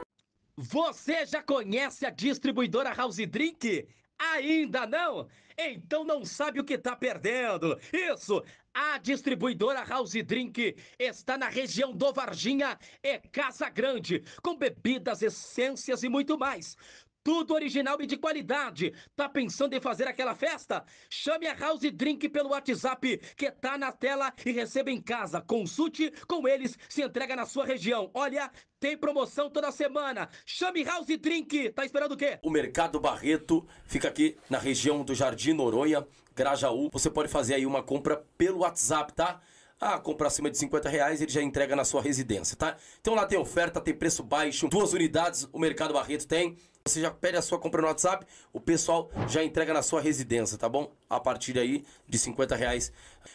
Você 0.56 1.24
já 1.24 1.40
conhece 1.42 2.04
a 2.04 2.10
distribuidora 2.10 2.92
House 2.92 3.16
Drink? 3.16 3.86
Ainda 4.18 4.86
não? 4.86 5.28
Então 5.62 6.04
não 6.04 6.24
sabe 6.24 6.58
o 6.58 6.64
que 6.64 6.78
tá 6.78 6.96
perdendo. 6.96 7.78
Isso! 7.92 8.42
A 8.72 8.98
distribuidora 8.98 9.84
House 9.84 10.12
Drink 10.12 10.76
está 10.98 11.36
na 11.36 11.48
região 11.48 11.92
do 11.92 12.12
Varginha 12.12 12.78
e 13.02 13.18
Casa 13.18 13.68
Grande, 13.68 14.22
com 14.42 14.56
bebidas, 14.56 15.22
essências 15.22 16.02
e 16.02 16.08
muito 16.08 16.38
mais. 16.38 16.76
Tudo 17.22 17.52
original 17.52 18.00
e 18.00 18.06
de 18.06 18.16
qualidade. 18.16 18.94
Tá 19.14 19.28
pensando 19.28 19.74
em 19.74 19.80
fazer 19.80 20.08
aquela 20.08 20.34
festa? 20.34 20.84
Chame 21.10 21.46
a 21.46 21.54
House 21.54 21.80
Drink 21.92 22.28
pelo 22.30 22.50
WhatsApp 22.50 23.18
que 23.36 23.50
tá 23.50 23.76
na 23.76 23.92
tela 23.92 24.32
e 24.44 24.52
receba 24.52 24.90
em 24.90 25.00
casa. 25.00 25.40
Consulte 25.40 26.10
com 26.26 26.48
eles, 26.48 26.78
se 26.88 27.02
entrega 27.02 27.36
na 27.36 27.44
sua 27.44 27.66
região. 27.66 28.10
Olha, 28.14 28.50
tem 28.78 28.96
promoção 28.96 29.50
toda 29.50 29.70
semana. 29.70 30.30
Chame 30.46 30.82
House 30.82 31.06
Drink. 31.18 31.70
Tá 31.70 31.84
esperando 31.84 32.12
o 32.12 32.16
quê? 32.16 32.38
O 32.42 32.50
Mercado 32.50 32.98
Barreto 32.98 33.66
fica 33.84 34.08
aqui 34.08 34.38
na 34.48 34.58
região 34.58 35.04
do 35.04 35.14
Jardim 35.14 35.52
Noronha, 35.52 36.06
Grajaú. 36.34 36.88
Você 36.90 37.10
pode 37.10 37.28
fazer 37.28 37.54
aí 37.54 37.66
uma 37.66 37.82
compra 37.82 38.24
pelo 38.38 38.60
WhatsApp, 38.60 39.12
tá? 39.12 39.40
Ah, 39.78 39.98
compra 39.98 40.26
acima 40.26 40.50
de 40.50 40.58
50 40.58 40.90
reais, 40.90 41.22
ele 41.22 41.32
já 41.32 41.40
entrega 41.40 41.74
na 41.74 41.86
sua 41.86 42.02
residência, 42.02 42.54
tá? 42.54 42.76
Então 43.00 43.14
lá 43.14 43.24
tem 43.24 43.38
oferta, 43.38 43.80
tem 43.80 43.94
preço 43.94 44.22
baixo, 44.22 44.68
duas 44.68 44.92
unidades 44.92 45.48
o 45.50 45.58
Mercado 45.58 45.94
Barreto 45.94 46.26
tem. 46.26 46.58
Você 46.86 47.02
já 47.02 47.10
pede 47.10 47.36
a 47.36 47.42
sua 47.42 47.58
compra 47.58 47.82
no 47.82 47.88
WhatsApp, 47.88 48.26
o 48.54 48.60
pessoal 48.60 49.10
já 49.28 49.44
entrega 49.44 49.74
na 49.74 49.82
sua 49.82 50.00
residência, 50.00 50.56
tá 50.56 50.66
bom? 50.66 50.90
A 51.10 51.20
partir 51.20 51.58
aí 51.58 51.84
de 52.08 52.18
50 52.18 52.56
reais. 52.56 52.90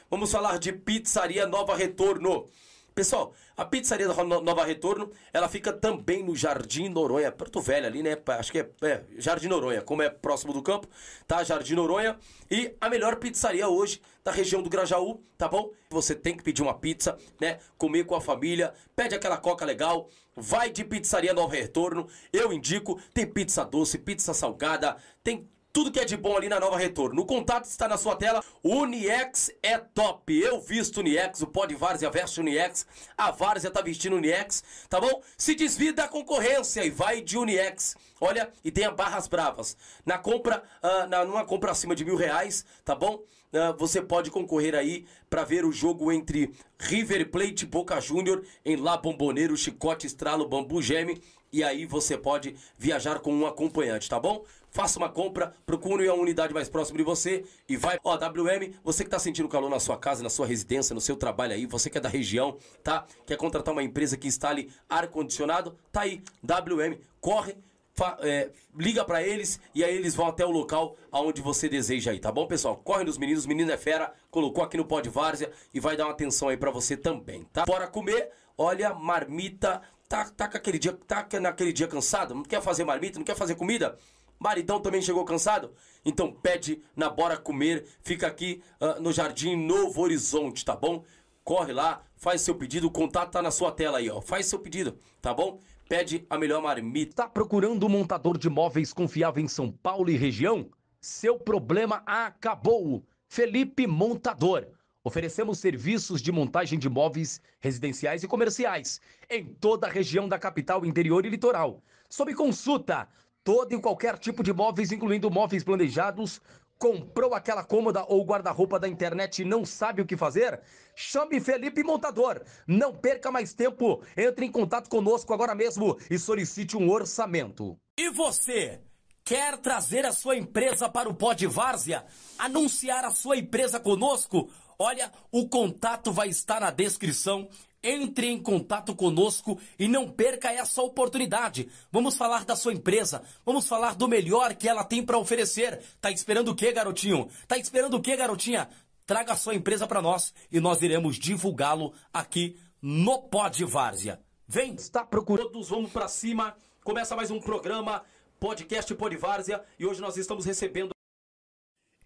Vamos 0.10 0.32
falar 0.32 0.58
de 0.58 0.74
Pizzaria 0.74 1.46
Nova 1.46 1.76
Retorno. 1.76 2.48
Pessoal, 2.96 3.34
a 3.58 3.66
pizzaria 3.66 4.08
da 4.08 4.24
No- 4.24 4.40
Nova 4.40 4.64
Retorno, 4.64 5.12
ela 5.34 5.50
fica 5.50 5.74
também 5.74 6.24
no 6.24 6.34
Jardim 6.34 6.88
Noronha, 6.88 7.30
Porto 7.30 7.60
Velho 7.60 7.86
ali, 7.86 8.02
né? 8.02 8.18
Acho 8.40 8.54
que 8.54 8.60
é, 8.60 8.70
é, 8.84 9.04
Jardim 9.18 9.50
Noronha, 9.50 9.82
como 9.82 10.02
é 10.02 10.10
próximo 10.10 10.54
do 10.54 10.64
campo, 10.64 10.88
tá? 11.28 11.44
Jardim 11.44 11.74
Noronha. 11.76 12.18
E 12.50 12.74
a 12.80 12.90
melhor 12.90 13.18
pizzaria 13.18 13.68
hoje 13.68 14.02
da 14.24 14.32
região 14.32 14.64
do 14.64 14.70
Grajaú, 14.70 15.22
tá 15.38 15.46
bom? 15.50 15.72
Você 15.90 16.16
tem 16.16 16.38
que 16.38 16.44
pedir 16.44 16.62
uma 16.62 16.74
pizza, 16.74 17.18
né? 17.40 17.60
Comer 17.78 18.06
com 18.06 18.16
a 18.16 18.22
família, 18.22 18.74
pede 18.96 19.14
aquela 19.14 19.36
coca 19.38 19.66
legal, 19.66 20.10
vai 20.34 20.70
de 20.70 20.86
pizzaria 20.86 21.34
Nova 21.34 21.54
Retorno. 21.54 22.08
Eu 22.32 22.54
indico, 22.54 22.98
tem 23.14 23.26
pizza 23.28 23.66
doce, 23.66 23.98
pizza 23.98 24.34
salgada, 24.34 24.96
tem 25.22 25.50
tudo 25.76 25.92
que 25.92 26.00
é 26.00 26.06
de 26.06 26.16
bom 26.16 26.38
ali 26.38 26.48
na 26.48 26.58
Nova 26.58 26.78
Retorno. 26.78 27.22
O 27.22 27.26
contato 27.26 27.66
está 27.66 27.86
na 27.86 27.98
sua 27.98 28.16
tela. 28.16 28.42
Uniex 28.64 29.52
é 29.62 29.78
top. 29.78 30.34
Eu 30.34 30.62
visto 30.62 31.02
Uniex, 31.02 31.42
o 31.42 31.48
pó 31.48 31.66
de 31.66 31.76
Várzea 31.76 32.10
veste 32.10 32.40
Uniex. 32.40 32.88
A 33.18 33.30
Várzea 33.30 33.70
tá 33.70 33.82
vestindo 33.82 34.16
Uniex, 34.16 34.64
tá 34.88 35.02
bom? 35.02 35.22
Se 35.38 35.54
desvia 35.54 35.92
da 35.92 36.08
concorrência 36.08 36.86
e 36.86 36.90
vai 36.90 37.20
de 37.20 37.38
Uniex. 37.38 37.98
Olha, 38.22 38.50
e 38.64 38.72
tenha 38.72 38.90
barras 38.90 39.28
bravas. 39.28 39.76
Na 40.06 40.18
compra, 40.18 40.64
ah, 40.82 41.08
na, 41.08 41.26
numa 41.26 41.44
compra 41.44 41.72
acima 41.72 41.94
de 41.94 42.06
mil 42.06 42.16
reais, 42.16 42.66
tá 42.86 42.96
bom? 42.96 43.22
Ah, 43.52 43.74
você 43.78 44.02
pode 44.02 44.32
concorrer 44.32 44.76
aí 44.76 45.06
para 45.30 45.44
ver 45.44 45.66
o 45.66 45.74
jogo 45.74 46.10
entre 46.10 46.54
River 46.80 47.30
Plate 47.30 47.66
e 47.66 47.68
Boca 47.68 48.00
Júnior 48.00 48.46
em 48.64 48.78
La 48.78 48.96
Bomboneiro, 48.96 49.58
Chicote, 49.58 50.08
Estralo, 50.08 50.48
Bambu 50.48 50.82
Geme. 50.82 51.22
E 51.52 51.64
aí 51.64 51.86
você 51.86 52.18
pode 52.18 52.56
viajar 52.78 53.20
com 53.20 53.34
um 53.34 53.46
acompanhante, 53.46 54.10
tá 54.10 54.20
bom? 54.20 54.44
Faça 54.76 55.00
uma 55.00 55.08
compra, 55.08 55.54
procure 55.66 56.06
a 56.06 56.14
unidade 56.14 56.54
mais 56.54 56.68
próxima 56.68 56.98
de 56.98 57.04
você 57.06 57.46
e 57.70 57.78
vai. 57.78 57.98
Ó, 58.04 58.14
WM, 58.18 58.74
você 58.84 59.06
que 59.06 59.10
tá 59.10 59.18
sentindo 59.18 59.48
calor 59.48 59.70
na 59.70 59.80
sua 59.80 59.98
casa, 59.98 60.22
na 60.22 60.30
sua 60.30 60.46
residência, 60.46 60.94
no 60.94 61.00
seu 61.00 61.16
trabalho 61.16 61.54
aí, 61.54 61.66
você 61.66 61.90
que 61.90 61.98
é 61.98 62.02
da 62.02 62.10
região, 62.10 62.58
tá? 62.84 63.06
Quer 63.26 63.38
contratar 63.38 63.72
uma 63.74 63.82
empresa 63.82 64.18
que 64.18 64.28
instale 64.28 64.70
ar-condicionado? 64.90 65.78
Tá 65.94 66.02
aí, 66.02 66.22
WM, 66.44 67.00
corre. 67.22 67.56
fa- 67.94 68.18
é, 68.20 68.52
liga 68.78 69.06
pra 69.06 69.24
eles 69.24 69.62
e 69.74 69.82
aí 69.82 69.96
eles 69.96 70.14
vão 70.14 70.28
até 70.28 70.46
o 70.46 70.52
local 70.52 70.98
aonde 71.10 71.42
você 71.42 71.70
deseja 71.70 72.12
aí, 72.12 72.20
tá 72.20 72.30
bom, 72.30 72.46
pessoal? 72.46 72.76
Corre 72.76 73.06
nos 73.06 73.18
meninos, 73.18 73.46
menino 73.46 73.72
é 73.72 73.78
fera, 73.78 74.12
colocou 74.30 74.62
aqui 74.62 74.76
no 74.76 74.84
pó 74.84 75.00
de 75.00 75.08
várzea 75.08 75.50
e 75.74 75.80
vai 75.80 75.96
dar 75.96 76.04
uma 76.08 76.12
atenção 76.12 76.50
aí 76.50 76.58
pra 76.58 76.70
você 76.70 76.98
também, 76.98 77.46
tá? 77.54 77.64
Bora 77.64 77.88
comer, 77.88 78.30
olha, 78.58 78.94
marmita, 78.94 79.82
tá, 80.10 80.26
tá 80.30 80.50
com 80.50 80.58
aquele 80.58 80.78
dia, 80.78 80.92
tá 81.08 81.26
naquele 81.40 81.72
dia 81.72 81.88
cansado, 81.88 82.36
não 82.36 82.44
quer 82.44 82.62
fazer 82.62 82.84
marmita, 82.84 83.18
não 83.18 83.24
quer 83.26 83.36
fazer 83.38 83.56
comida? 83.56 83.98
Maridão 84.46 84.80
também 84.80 85.02
chegou 85.02 85.26
cansado? 85.26 85.74
Então 86.06 86.32
pede 86.32 86.80
na 86.96 87.10
Bora 87.10 87.36
Comer, 87.36 87.84
fica 88.04 88.28
aqui 88.28 88.62
ah, 88.80 89.00
no 89.00 89.12
Jardim 89.12 89.56
Novo 89.56 90.00
Horizonte, 90.00 90.64
tá 90.64 90.76
bom? 90.76 91.04
Corre 91.44 91.74
lá, 91.74 92.04
faz 92.16 92.42
seu 92.42 92.54
pedido, 92.54 92.86
o 92.86 92.92
contato 92.92 93.32
tá 93.32 93.42
na 93.42 93.50
sua 93.50 93.72
tela 93.72 93.98
aí, 93.98 94.08
ó. 94.08 94.22
Faz 94.22 94.46
seu 94.46 94.60
pedido, 94.60 95.00
tá 95.20 95.34
bom? 95.34 95.60
Pede 95.90 96.28
a 96.30 96.38
melhor 96.38 96.62
marmita. 96.62 97.24
Tá 97.24 97.28
procurando 97.28 97.88
um 97.88 97.90
montador 97.90 98.38
de 98.38 98.48
móveis 98.48 98.94
confiável 98.94 99.44
em 99.44 99.48
São 99.48 99.72
Paulo 99.72 100.12
e 100.12 100.16
região? 100.16 100.70
Seu 101.02 101.40
problema 101.40 102.04
acabou. 102.06 103.04
Felipe 103.28 103.88
Montador. 103.88 104.68
Oferecemos 105.04 105.58
serviços 105.58 106.22
de 106.22 106.32
montagem 106.32 106.78
de 106.78 106.88
móveis 106.88 107.42
residenciais 107.60 108.22
e 108.22 108.28
comerciais 108.28 109.02
em 109.28 109.44
toda 109.44 109.88
a 109.88 109.90
região 109.90 110.28
da 110.28 110.38
capital, 110.38 110.86
interior 110.86 111.26
e 111.26 111.30
litoral. 111.30 111.82
Sob 112.10 112.34
consulta, 112.34 113.08
todo 113.46 113.74
e 113.74 113.80
qualquer 113.80 114.18
tipo 114.18 114.44
de 114.44 114.52
móveis, 114.52 114.92
incluindo 114.92 115.30
móveis 115.32 115.64
planejados. 115.64 116.42
Comprou 116.78 117.34
aquela 117.34 117.64
cômoda 117.64 118.04
ou 118.10 118.26
guarda-roupa 118.26 118.78
da 118.78 118.90
internet 118.90 119.42
e 119.42 119.46
não 119.46 119.64
sabe 119.64 120.02
o 120.02 120.06
que 120.06 120.18
fazer? 120.18 120.60
Chame 120.94 121.40
Felipe 121.40 121.82
Montador. 121.84 122.42
Não 122.68 122.94
perca 122.94 123.32
mais 123.32 123.54
tempo. 123.54 124.02
Entre 124.18 124.46
em 124.46 124.52
contato 124.52 124.90
conosco 124.90 125.34
agora 125.34 125.56
mesmo 125.56 125.98
e 126.10 126.20
solicite 126.20 126.76
um 126.76 126.90
orçamento. 126.90 127.78
E 127.98 128.10
você? 128.10 128.82
Quer 129.24 129.58
trazer 129.58 130.06
a 130.06 130.12
sua 130.12 130.36
empresa 130.36 130.90
para 130.90 131.08
o 131.08 131.14
Pod 131.14 131.48
Várzea? 131.48 132.04
Anunciar 132.38 133.06
a 133.06 133.12
sua 133.12 133.38
empresa 133.38 133.80
conosco? 133.80 134.50
Olha, 134.78 135.12
o 135.32 135.48
contato 135.48 136.12
vai 136.12 136.28
estar 136.28 136.60
na 136.60 136.72
descrição. 136.72 137.48
Entre 137.88 138.26
em 138.26 138.42
contato 138.42 138.96
conosco 138.96 139.60
e 139.78 139.88
não 139.88 140.10
perca 140.10 140.52
essa 140.52 140.82
oportunidade. 140.82 141.70
Vamos 141.92 142.18
falar 142.18 142.44
da 142.44 142.56
sua 142.56 142.74
empresa, 142.74 143.22
vamos 143.46 143.68
falar 143.68 143.94
do 143.94 144.08
melhor 144.08 144.56
que 144.56 144.68
ela 144.68 144.84
tem 144.84 145.06
para 145.06 145.20
oferecer. 145.20 145.80
Tá 146.02 146.10
esperando 146.10 146.50
o 146.50 146.56
quê, 146.56 146.72
garotinho? 146.72 147.30
Tá 147.48 147.60
esperando 147.60 147.98
o 147.98 148.02
quê, 148.02 148.16
garotinha? 148.16 148.68
Traga 149.06 149.34
a 149.34 149.38
sua 149.38 149.54
empresa 149.54 149.86
para 149.86 150.02
nós 150.02 150.34
e 150.52 150.60
nós 150.60 150.82
iremos 150.82 151.18
divulgá-lo 151.18 151.94
aqui 152.12 152.58
no 152.82 153.22
Pod 153.22 153.64
Várzea. 153.66 154.20
Vem, 154.48 154.74
está 154.74 155.06
procurando, 155.06 155.52
todos 155.52 155.70
vamos 155.70 155.92
para 155.92 156.08
cima. 156.08 156.56
Começa 156.84 157.16
mais 157.16 157.30
um 157.30 157.40
programa, 157.40 158.04
podcast 158.40 158.92
Pod 158.96 159.16
Várzea, 159.16 159.64
e 159.78 159.86
hoje 159.86 160.02
nós 160.02 160.18
estamos 160.18 160.44
recebendo 160.44 160.95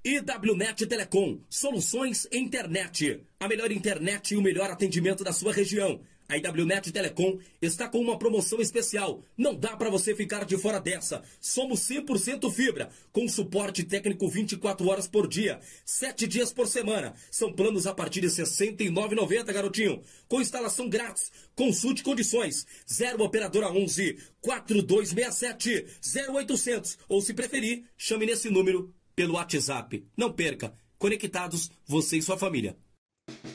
IWNet 0.02 0.86
Telecom, 0.86 1.42
soluções 1.50 2.26
internet. 2.32 3.22
A 3.38 3.50
melhor 3.50 3.70
internet 3.70 4.34
e 4.34 4.38
o 4.38 4.42
melhor 4.42 4.72
atendimento 4.72 5.26
da 5.26 5.34
sua 5.34 5.52
região. 5.52 6.00
A 6.30 6.38
IWNet 6.38 6.90
Telecom 6.90 7.38
está 7.62 7.90
com 7.90 8.00
uma 8.00 8.18
promoção 8.18 8.62
especial. 8.62 9.22
Não 9.38 9.54
dá 9.54 9.76
para 9.76 9.90
você 9.90 10.16
ficar 10.16 10.46
de 10.46 10.58
fora 10.58 10.80
dessa. 10.80 11.22
Somos 11.42 11.82
100% 11.82 12.50
fibra, 12.50 12.90
com 13.12 13.28
suporte 13.28 13.84
técnico 13.84 14.30
24 14.30 14.88
horas 14.88 15.06
por 15.06 15.28
dia, 15.28 15.60
7 15.84 16.28
dias 16.28 16.54
por 16.54 16.68
semana. 16.68 17.14
São 17.30 17.52
planos 17.52 17.86
a 17.86 17.94
partir 17.94 18.22
de 18.22 18.28
R$ 18.28 18.34
69,90, 18.34 19.52
garotinho. 19.52 20.02
Com 20.30 20.40
instalação 20.40 20.88
grátis. 20.88 21.30
Consulte 21.58 22.04
condições. 22.04 22.66
0 22.90 23.22
operadora 23.22 23.70
11 23.70 24.18
4267 24.40 25.88
0800 26.32 26.98
ou 27.10 27.22
se 27.22 27.34
preferir, 27.34 27.84
chame 27.98 28.26
nesse 28.26 28.50
número 28.50 28.94
pelo 29.20 29.34
WhatsApp. 29.34 30.08
Não 30.16 30.32
perca. 30.32 30.74
Conectados, 30.98 31.70
você 31.86 32.16
e 32.16 32.22
sua 32.22 32.38
família. 32.38 32.78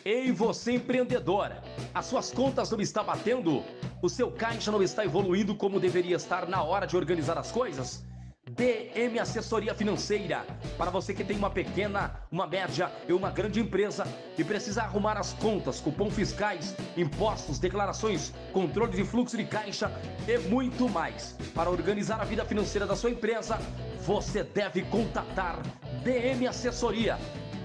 Ei, 0.05 0.31
você 0.31 0.73
empreendedor! 0.73 1.53
As 1.95 2.05
suas 2.05 2.31
contas 2.31 2.71
não 2.71 2.83
estão 2.83 3.03
batendo? 3.03 3.65
O 4.03 4.11
seu 4.11 4.31
caixa 4.31 4.71
não 4.71 4.83
está 4.83 5.07
evoluindo 5.07 5.55
como 5.55 5.81
deveria 5.81 6.17
estar 6.17 6.47
na 6.47 6.63
hora 6.63 6.87
de 6.87 6.95
organizar 6.99 7.39
as 7.39 7.51
coisas? 7.51 8.05
DM 8.51 9.19
Assessoria 9.19 9.75
Financeira. 9.75 10.45
Para 10.77 10.91
você 10.91 11.15
que 11.15 11.25
tem 11.25 11.37
uma 11.37 11.49
pequena, 11.49 12.21
uma 12.31 12.47
média 12.47 12.93
e 13.09 13.13
uma 13.13 13.31
grande 13.31 13.59
empresa 13.59 14.05
e 14.37 14.45
precisa 14.45 14.83
arrumar 14.83 15.17
as 15.17 15.33
contas, 15.33 15.81
cupom 15.81 16.11
fiscais, 16.11 16.77
impostos, 16.97 17.59
declarações, 17.59 18.35
controle 18.53 18.93
de 18.93 19.05
fluxo 19.05 19.37
de 19.37 19.45
caixa 19.45 19.91
e 20.29 20.37
muito 20.49 20.89
mais. 20.89 21.35
Para 21.55 21.71
organizar 21.71 22.21
a 22.21 22.25
vida 22.25 22.45
financeira 22.45 22.87
da 22.87 22.95
sua 22.95 23.11
empresa, 23.11 23.59
você 24.01 24.45
deve 24.45 24.83
contatar 24.83 25.63
DM 26.03 26.47
Assessoria. 26.47 27.19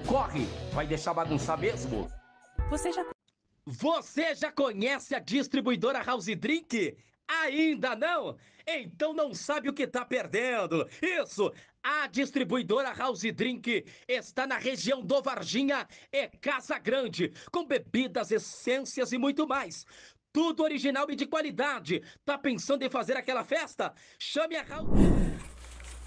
Corre, 0.08 0.48
vai 0.72 0.88
deixar 0.88 1.14
bagunçar 1.14 1.60
mesmo? 1.60 2.10
Você 2.70 2.92
já 2.94 3.06
Você 3.66 4.34
já 4.34 4.52
conhece 4.52 5.14
a 5.14 5.20
distribuidora 5.20 6.02
House 6.02 6.26
Drink? 6.38 6.98
Ainda 7.28 7.96
não? 7.96 8.38
Então 8.78 9.14
não 9.14 9.34
sabe 9.34 9.70
o 9.70 9.74
que 9.74 9.84
está 9.84 10.06
perdendo. 10.06 10.88
Isso! 11.02 11.52
A 11.82 12.08
distribuidora 12.08 12.94
House 12.94 13.22
Drink 13.22 13.86
está 14.08 14.46
na 14.46 14.58
região 14.58 15.02
do 15.02 15.22
Varginha 15.22 15.88
e 16.12 16.28
Casa 16.42 16.78
Grande, 16.78 17.32
com 17.52 17.66
bebidas, 17.66 18.32
essências 18.32 19.14
e 19.14 19.18
muito 19.18 19.48
mais. 19.48 19.86
Tudo 20.32 20.62
original 20.62 21.10
e 21.10 21.16
de 21.16 21.26
qualidade. 21.26 22.04
Tá 22.26 22.38
pensando 22.38 22.84
em 22.84 22.90
fazer 22.90 23.16
aquela 23.16 23.44
festa? 23.44 23.94
Chame 24.20 24.58
a 24.58 24.64
House. 24.64 24.90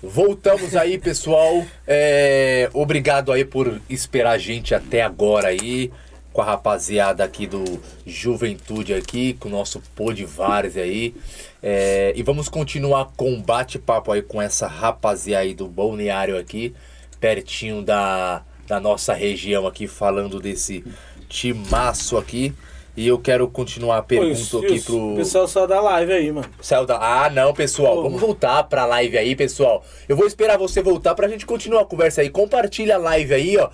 Voltamos 0.03 0.77
aí, 0.77 0.99
pessoal. 0.99 1.65
É, 1.87 2.69
obrigado 2.75 3.33
aí 3.33 3.45
por 3.45 3.81
esperar 3.89 4.33
a 4.33 4.39
gente 4.39 4.75
até 4.75 5.01
agora 5.01 5.49
aí. 5.49 5.93
Com 6.33 6.41
a 6.41 6.45
rapaziada 6.45 7.23
aqui 7.23 7.47
do 7.47 7.63
Juventude 8.07 8.95
aqui, 8.95 9.35
com 9.35 9.49
o 9.49 9.53
nosso 9.53 9.83
Pô 9.95 10.13
de 10.13 10.25
Várzea 10.25 10.83
aí. 10.83 11.15
É, 11.63 12.13
e 12.17 12.23
vamos 12.23 12.49
continuar 12.49 13.13
com 13.17 13.33
o 13.33 13.41
bate-papo 13.41 14.11
aí 14.11 14.21
com 14.21 14.43
essa 14.43 14.67
rapaziada 14.67 15.45
aí 15.45 15.55
do 15.55 15.69
balneário 15.69 16.37
aqui, 16.37 16.75
pertinho 17.21 17.83
da, 17.83 18.43
da 18.67 18.81
nossa 18.81 19.15
região 19.15 19.67
aqui, 19.67 19.87
falando 19.87 20.41
desse 20.41 20.85
timaço 21.29 22.19
aqui. 22.19 22.53
E 22.95 23.09
eu 23.09 23.19
quero 23.19 23.49
continuar 23.49 23.99
a 23.99 24.03
pergunta 24.03 24.33
Isso, 24.33 24.59
aqui 24.59 24.75
isso. 24.75 24.87
pro. 24.87 25.13
O 25.15 25.17
pessoal 25.17 25.49
só 25.49 25.67
da 25.67 25.81
live 25.81 26.13
aí, 26.13 26.31
mano. 26.31 26.47
Saiu 26.61 26.85
da... 26.85 26.99
Ah, 26.99 27.31
não, 27.31 27.55
pessoal. 27.55 27.95
Pô, 27.95 28.03
Vamos 28.03 28.21
voltar 28.21 28.65
pra 28.65 28.85
live 28.85 29.17
aí, 29.17 29.35
pessoal. 29.35 29.83
Eu 30.07 30.15
vou 30.15 30.27
esperar 30.27 30.59
você 30.59 30.83
voltar 30.83 31.15
pra 31.15 31.27
gente 31.27 31.47
continuar 31.47 31.83
a 31.83 31.87
conversa 31.87 32.21
aí. 32.21 32.29
Compartilha 32.29 32.97
a 32.97 32.99
live 32.99 33.33
aí, 33.33 33.57
ó. 33.57 33.71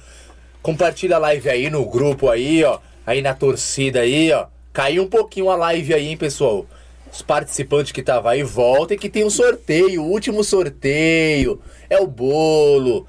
Compartilha 0.62 1.16
a 1.16 1.18
live 1.18 1.48
aí 1.50 1.68
no 1.68 1.84
grupo 1.84 2.28
aí, 2.28 2.62
ó. 2.62 2.78
Aí 3.04 3.20
na 3.20 3.34
torcida 3.34 4.00
aí, 4.00 4.30
ó. 4.32 4.46
Caiu 4.72 5.02
um 5.02 5.08
pouquinho 5.08 5.50
a 5.50 5.56
live 5.56 5.94
aí, 5.94 6.06
hein, 6.06 6.16
pessoal. 6.16 6.64
Os 7.12 7.22
participantes 7.22 7.92
que 7.92 8.02
tava 8.02 8.30
aí, 8.30 8.42
voltem 8.42 8.98
que 8.98 9.08
tem 9.08 9.24
um 9.24 9.30
sorteio. 9.30 10.02
O 10.02 10.10
último 10.10 10.44
sorteio. 10.44 11.60
É 11.88 11.98
o 11.98 12.06
bolo. 12.06 13.06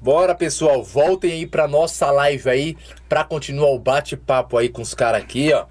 Bora, 0.00 0.34
pessoal. 0.34 0.82
Voltem 0.84 1.32
aí 1.32 1.46
pra 1.46 1.66
nossa 1.66 2.10
live 2.10 2.48
aí. 2.48 2.76
Pra 3.08 3.24
continuar 3.24 3.70
o 3.70 3.78
bate-papo 3.78 4.56
aí 4.56 4.68
com 4.68 4.82
os 4.82 4.94
caras 4.94 5.22
aqui, 5.22 5.52
ó. 5.52 5.66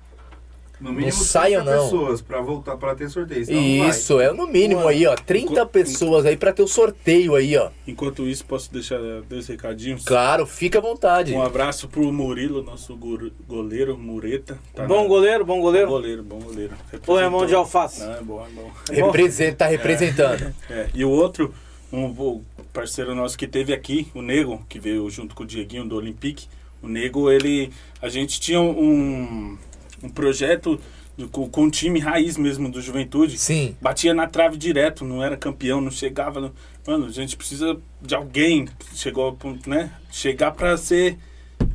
No 0.80 0.92
mínimo 0.92 1.08
Não 1.08 1.24
saiam, 1.24 1.64
30 1.64 1.76
não. 1.78 1.84
pessoas 1.86 2.22
pra 2.22 2.40
voltar 2.40 2.78
pra 2.78 2.94
ter 2.94 3.10
sorteio. 3.10 3.46
não 3.50 3.80
vai. 3.80 3.90
Isso, 3.90 4.20
é 4.20 4.32
no 4.32 4.46
mínimo 4.48 4.88
aí, 4.88 5.08
ó. 5.08 5.16
30 5.16 5.66
pessoas 5.66 6.26
aí 6.26 6.38
pra 6.38 6.54
ter 6.54 6.62
o 6.62 6.68
sorteio 6.68 7.34
aí, 7.36 7.58
ó. 7.58 7.70
Enquanto 7.88 8.28
isso, 8.28 8.46
posso 8.46 8.72
deixar 8.72 9.00
dois 9.28 9.48
recadinhos? 9.48 10.04
Claro, 10.06 10.46
fica 10.46 10.78
à 10.78 10.82
vontade. 10.82 11.34
Um 11.34 11.42
abraço 11.42 11.88
pro 11.88 12.12
Murilo, 12.14 12.62
nosso 12.62 12.96
go- 12.96 13.32
goleiro, 13.48 13.98
Mureta. 13.98 14.60
Tá 14.76 14.86
bom 14.86 15.02
na- 15.02 15.08
goleiro, 15.08 15.44
bom 15.46 15.56
Bom 15.56 15.62
goleiro. 15.62 15.88
goleiro, 15.90 16.24
bom 16.24 16.40
goleiro. 16.40 16.74
Ou 17.08 17.20
é 17.20 17.28
mão 17.28 17.46
de 17.48 17.56
alface? 17.56 18.02
Não, 18.04 18.14
é 18.14 18.22
bom, 18.22 18.46
é 18.46 18.50
bom. 18.54 18.72
Representa, 19.08 19.56
tá 19.58 19.68
representando. 19.68 20.54
É, 20.70 20.90
e 20.94 21.04
o 21.04 21.10
outro, 21.10 21.54
um 21.92 22.42
parceiro 22.72 23.16
nosso 23.16 23.36
que 23.38 23.48
teve 23.48 23.74
aqui, 23.74 24.08
o 24.14 24.22
Nego, 24.22 24.64
que 24.70 24.80
veio 24.80 25.10
junto 25.10 25.34
com 25.34 25.42
o 25.42 25.46
Dieguinho 25.46 25.86
do 25.86 25.96
Olympique. 25.96 26.48
O 26.84 26.88
Nego, 26.88 27.32
ele. 27.32 27.72
A 28.00 28.08
gente 28.10 28.40
tinha 28.40 28.62
um, 28.62 29.58
um 30.04 30.10
projeto 30.10 30.80
do- 31.18 31.28
com, 31.30 31.50
com 31.50 31.64
um 31.64 31.70
time 31.70 32.00
raiz 32.00 32.38
mesmo 32.38 32.70
do 32.72 32.82
Juventude. 32.82 33.38
Sim. 33.38 33.76
Batia 33.82 34.14
na 34.14 34.28
trave 34.28 34.58
direto, 34.58 35.04
não 35.06 35.24
era 35.24 35.36
campeão, 35.38 35.82
não 35.82 35.92
chegava. 35.92 36.40
no- 36.40 36.54
Mano, 36.88 37.06
a 37.06 37.12
gente 37.12 37.36
precisa 37.36 37.78
de 38.02 38.16
alguém. 38.16 38.68
Chegou, 38.94 39.26
ao 39.26 39.34
ponto, 39.34 39.70
né? 39.70 39.92
Chegar 40.12 40.52
pra 40.52 40.78
ser 40.78 41.18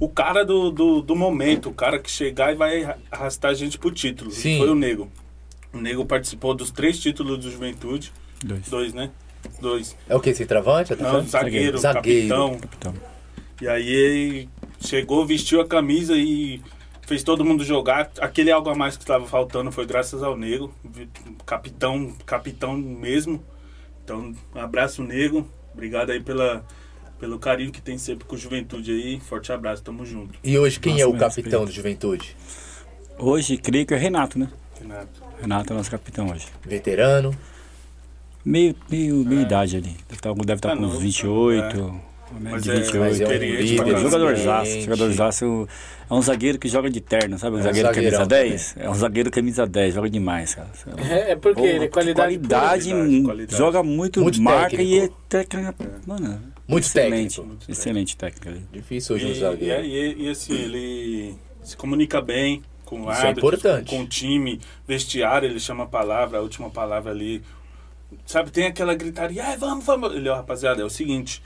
o 0.01 0.09
cara 0.09 0.45
do, 0.45 0.71
do, 0.71 1.03
do 1.03 1.15
momento, 1.17 1.69
o 1.69 1.75
cara 1.75 1.99
que 1.99 2.11
chegar 2.11 2.53
e 2.53 2.57
vai 2.57 2.97
arrastar 3.11 3.51
a 3.51 3.55
gente 3.55 3.79
pro 3.79 3.91
título. 3.91 4.31
Sim. 4.31 4.59
Foi 4.59 4.71
o 4.71 4.75
Nego. 4.75 5.11
O 5.73 5.79
Nego 5.79 6.05
participou 6.07 6.55
dos 6.55 6.71
três 6.71 6.99
títulos 6.99 7.39
do 7.39 7.51
Juventude. 7.51 8.13
Dois. 8.45 8.69
Dois, 8.69 8.95
né? 8.95 9.11
Dois. 9.61 9.97
É 10.09 10.15
o 10.15 10.21
que? 10.21 10.33
Centroavante? 10.35 10.95
Não, 10.95 11.23
zagueiro, 11.27 11.77
Zagueiro. 11.79 12.29
capitão. 12.29 12.59
Capitão. 12.59 12.95
E 13.61 13.69
aí 13.69 13.89
ele 13.89 14.49
chegou, 14.81 15.27
vestiu 15.27 15.61
a 15.61 15.67
camisa 15.67 16.15
e 16.17 16.61
fez 17.07 17.23
todo 17.23 17.45
mundo 17.45 17.65
jogar. 17.65 18.11
Aquele 18.21 18.51
algo 18.51 18.69
a 18.71 18.75
mais 18.75 18.97
que 18.97 19.03
estava 19.03 19.27
faltando 19.27 19.71
foi 19.73 19.87
graças 19.87 20.23
ao 20.23 20.37
Nego, 20.37 20.73
vi- 20.85 21.09
capitão, 21.47 22.13
capitão 22.27 22.77
mesmo. 22.77 23.43
Então, 24.05 24.35
um 24.55 24.61
abraço 24.61 25.03
Nego. 25.03 25.47
Obrigado 25.73 26.11
aí 26.11 26.21
pela 26.23 26.65
pelo 27.19 27.39
carinho 27.39 27.71
que 27.71 27.81
tem 27.81 27.97
sempre 27.99 28.25
com 28.25 28.35
o 28.35 28.39
Juventude 28.39 28.91
aí. 28.91 29.21
Forte 29.21 29.53
abraço, 29.53 29.81
tamo 29.83 30.05
junto. 30.05 30.37
E 30.43 30.59
hoje 30.59 30.81
quem 30.81 30.95
Nossa, 30.95 31.05
é 31.05 31.07
o 31.07 31.13
capitão 31.13 31.61
respeito. 31.61 31.65
do 31.67 31.71
Juventude? 31.73 32.37
Hoje, 33.17 33.57
creio 33.57 33.87
que 33.87 33.95
é 33.95 33.97
Renato, 33.97 34.39
né? 34.41 34.49
Renato. 34.81 35.23
Renato 35.41 35.73
é 35.73 35.77
nosso 35.77 35.91
capitão 35.91 36.31
hoje. 36.31 36.47
Veterano. 36.65 37.33
Meio, 38.45 38.75
meio, 38.91 39.15
meio 39.25 39.43
idade 39.43 39.77
ali. 39.77 39.91
Deve 40.09 40.15
estar, 40.15 40.35
deve 40.35 40.53
estar 40.55 40.71
Tá 40.71 40.77
com 40.77 40.83
uns 40.83 40.89
novo, 40.89 40.99
28. 40.99 42.01
Mas 42.41 42.63
de 42.63 42.71
é- 42.71 42.75
28. 42.75 42.99
Mas 43.01 43.21
é 43.21 43.25
um 43.25 43.31
experiente 43.33 43.63
líder. 43.63 43.77
pra 43.77 43.85
caramba. 43.85 44.01
Jogador 44.11 44.33
experiente. 44.35 44.45
zaço, 44.71 44.81
jogador 44.83 45.13
zaço 45.13 45.69
é 46.11 46.15
um 46.15 46.23
zagueiro 46.23 46.59
que 46.59 46.69
joga 46.69 46.91
de 46.91 47.01
terno, 47.01 47.39
sabe? 47.39 47.57
Um 47.57 47.59
É 47.59 47.63
um 47.63 47.65
zagueiro 47.65 47.89
camisa 47.93 48.17
zagueirão 48.19 48.29
10? 48.49 48.75
É 48.79 48.91
um 48.91 48.95
zagueiro 48.95 49.31
camisa 49.31 49.67
10, 49.67 49.95
joga 49.95 50.11
demais, 50.11 50.55
cara. 50.55 50.69
É, 51.11 51.33
é 51.33 51.37
porque 51.37 51.61
Pô, 51.61 51.67
ele 51.67 51.85
é 51.85 51.89
qualidade. 51.89 52.39
qualidade, 52.39 52.89
qualidade, 52.91 53.23
qualidade. 53.25 53.57
joga 53.57 53.83
muito, 53.83 54.21
Muito 54.21 54.41
marca 54.43 54.83
e 54.83 54.99
é 54.99 55.09
técnico. 55.29 55.73
técnica. 55.75 55.75
Mano, 56.07 56.41
Muito 56.69 56.85
excelente, 56.85 57.37
técnico. 57.41 57.63
Excelente 57.71 58.17
técnica. 58.17 58.51
ali. 58.51 58.63
Difícil 58.73 59.17
hoje 59.17 59.27
um 59.27 59.31
E, 59.31 59.35
zagueiro. 59.35 59.85
e, 59.85 60.15
e, 60.23 60.27
e 60.27 60.31
assim, 60.31 60.55
ele 60.55 61.35
se 61.63 61.77
comunica 61.77 62.21
bem 62.21 62.63
com 62.85 63.03
o 63.03 63.11
é 63.11 63.15
árbitro, 63.15 63.47
importante. 63.47 63.89
com 63.91 64.03
o 64.03 64.07
time, 64.07 64.61
vestiário, 64.87 65.49
ele 65.49 65.59
chama 65.61 65.85
a 65.85 65.87
palavra, 65.87 66.39
a 66.39 66.43
última 66.43 66.69
palavra 66.71 67.11
ali. 67.11 67.43
Sabe, 68.27 68.51
tem 68.51 68.67
aquela 68.67 68.95
gritaria, 68.95 69.43
ai, 69.43 69.57
vamos, 69.57 69.87
vamos. 69.87 70.15
Ele, 70.15 70.29
ó, 70.29 70.37
rapaziada, 70.37 70.83
é 70.83 70.85
o 70.85 70.91
seguinte, 70.91 71.43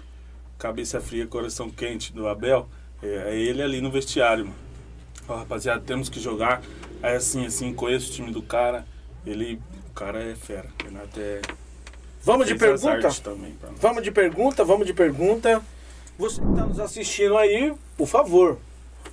cabeça 0.58 1.00
fria, 1.00 1.26
coração 1.26 1.70
quente 1.70 2.12
do 2.12 2.28
Abel, 2.28 2.68
é, 3.02 3.30
é 3.30 3.36
ele 3.36 3.62
ali 3.62 3.80
no 3.80 3.90
vestiário, 3.90 4.46
mano. 4.46 4.56
Ó, 5.28 5.36
rapaziada, 5.36 5.80
temos 5.80 6.08
que 6.08 6.20
jogar. 6.20 6.62
Aí 7.02 7.16
assim, 7.16 7.46
assim, 7.46 7.72
conheço 7.72 8.10
o 8.10 8.14
time 8.14 8.30
do 8.30 8.42
cara, 8.42 8.86
ele, 9.26 9.60
o 9.90 9.92
cara 9.92 10.22
é 10.22 10.34
fera. 10.34 10.68
O 10.80 10.84
Renato 10.84 11.18
é... 11.18 11.40
Vamos 12.22 12.46
de 12.46 12.54
pergunta? 12.54 13.08
Também. 13.22 13.56
Vamos 13.80 14.02
de 14.02 14.10
pergunta, 14.10 14.64
vamos 14.64 14.86
de 14.86 14.92
pergunta. 14.92 15.62
Você 16.18 16.40
que 16.40 16.48
está 16.48 16.64
nos 16.64 16.80
assistindo 16.80 17.36
aí, 17.36 17.72
por 17.96 18.06
favor, 18.06 18.58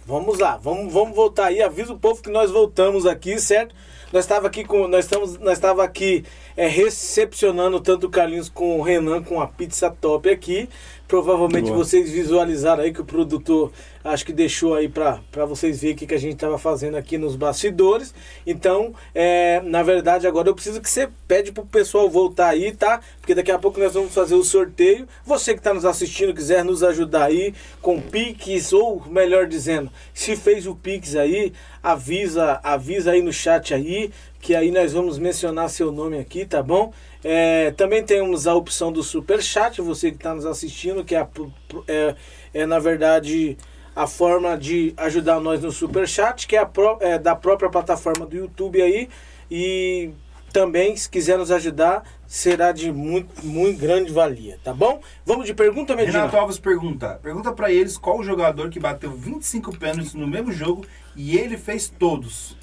vamos 0.06 0.40
lá, 0.40 0.57
vamos, 0.57 0.91
vamos 0.91 1.15
voltar 1.15 1.48
aí. 1.48 1.61
Avisa 1.61 1.94
o 1.94 1.99
povo 1.99 2.22
que 2.22 2.30
nós 2.30 2.49
voltamos 2.49 3.06
aqui, 3.06 3.38
certo? 3.40 3.76
Nós 4.11 4.26
estava 4.26 4.48
aqui 4.48 4.64
com, 4.64 4.88
nós 4.88 5.06
estamos, 5.06 5.38
nós 5.40 5.53
estava 5.53 5.84
aqui 5.84 6.24
é, 6.56 6.68
recepcionando 6.68 7.80
tanto 7.80 8.07
o 8.07 8.10
Carlinhos 8.10 8.48
com 8.48 8.80
o 8.80 8.82
Renan 8.84 9.24
com 9.24 9.41
a 9.41 9.48
pizza 9.48 9.90
top 9.90 10.30
aqui. 10.30 10.70
Provavelmente 11.08 11.68
Boa. 11.68 11.78
vocês 11.78 12.10
visualizaram 12.10 12.84
aí 12.84 12.92
que 12.94 13.02
o 13.02 13.06
produtor 13.06 13.72
acho 14.04 14.26
que 14.26 14.34
deixou 14.34 14.74
aí 14.76 14.90
para 14.90 15.46
vocês 15.46 15.80
verem 15.80 15.96
o 15.96 15.98
que, 15.98 16.08
que 16.08 16.14
a 16.14 16.20
gente 16.20 16.34
estava 16.34 16.58
fazendo 16.58 16.96
aqui 16.98 17.18
nos 17.18 17.36
bastidores. 17.36 18.14
Então, 18.46 18.94
é, 19.14 19.62
na 19.62 19.82
verdade, 19.82 20.28
agora 20.28 20.50
eu 20.50 20.56
preciso 20.56 20.82
que 20.82 20.90
você 20.90 21.08
pede 21.28 21.52
pro 21.52 21.66
pessoal 21.66 22.10
voltar 22.10 22.50
aí, 22.50 22.72
tá? 22.72 23.00
Porque 23.20 23.36
daqui 23.36 23.52
a 23.52 23.60
pouco 23.60 23.80
nós 23.80 23.94
vamos 23.94 24.14
fazer 24.14 24.36
o 24.36 24.44
sorteio. 24.44 25.08
Você 25.26 25.54
que 25.54 25.60
está 25.60 25.74
nos 25.74 25.86
assistindo, 25.86 26.34
quiser 26.34 26.66
nos 26.66 26.84
ajudar 26.84 27.26
aí 27.26 27.54
com 27.82 28.02
Pix, 28.02 28.74
ou 28.74 29.04
melhor 29.08 29.48
dizendo, 29.48 29.92
se 30.14 30.36
fez 30.36 30.68
o 30.68 30.76
Pix 30.76 31.16
aí, 31.16 31.54
avisa, 31.82 32.60
avisa 32.64 33.12
aí 33.12 33.22
no 33.22 33.32
chat 33.32 33.74
aí, 33.74 34.12
que 34.42 34.56
aí 34.56 34.72
nós 34.72 34.92
vamos 34.92 35.18
mencionar 35.18 35.70
seu 35.70 35.92
nome 35.92 36.18
aqui, 36.18 36.46
tá 36.46 36.62
bom? 36.62 36.92
É, 37.24 37.72
também 37.72 38.04
temos 38.04 38.48
a 38.48 38.54
opção 38.56 38.91
do 38.91 39.02
Super 39.02 39.41
Chat, 39.41 39.82
você 39.82 40.12
que 40.12 40.18
está 40.18 40.34
nos 40.36 40.45
assistindo, 40.45 41.04
que 41.06 41.16
é, 41.16 41.24
pro- 41.24 41.54
pro- 41.68 41.84
é, 41.88 42.16
é, 42.54 42.66
na 42.66 42.80
verdade 42.80 43.58
a 43.95 44.08
forma 44.08 44.58
de 44.58 44.94
ajudar 44.98 45.40
nós 45.40 45.62
no 45.62 45.72
Super 45.72 46.08
Chat, 46.08 46.48
que 46.48 46.56
é, 46.56 46.60
a 46.60 46.66
pró- 46.66 46.98
é 47.00 47.18
da 47.20 47.36
própria 47.36 47.70
plataforma 47.70 48.26
do 48.26 48.36
YouTube 48.36 48.82
aí. 48.82 49.08
E 49.52 50.10
também, 50.52 50.95
se 50.95 51.08
quiser 51.10 51.38
nos 51.38 51.52
ajudar, 51.52 52.04
será 52.28 52.72
de 52.72 52.91
muito, 52.91 53.45
muito 53.45 53.80
grande 53.80 54.12
valia, 54.12 54.58
tá 54.64 54.74
bom? 54.74 55.00
Vamos 55.26 55.45
de 55.45 55.54
pergunta, 55.54 55.95
Medina? 55.95 56.20
Renato 56.20 56.38
Alves 56.38 56.58
pergunta. 56.58 57.20
Pergunta 57.22 57.52
pra 57.54 57.72
eles 57.72 57.98
qual 57.98 58.20
o 58.20 58.24
jogador 58.24 58.70
que 58.70 58.80
bateu 58.80 59.12
25 59.12 59.78
pênaltis 59.78 60.14
no 60.16 60.28
mesmo 60.28 60.52
jogo 60.52 60.86
e 61.16 61.38
ele 61.38 61.56
fez 61.58 61.88
todos. 61.88 62.58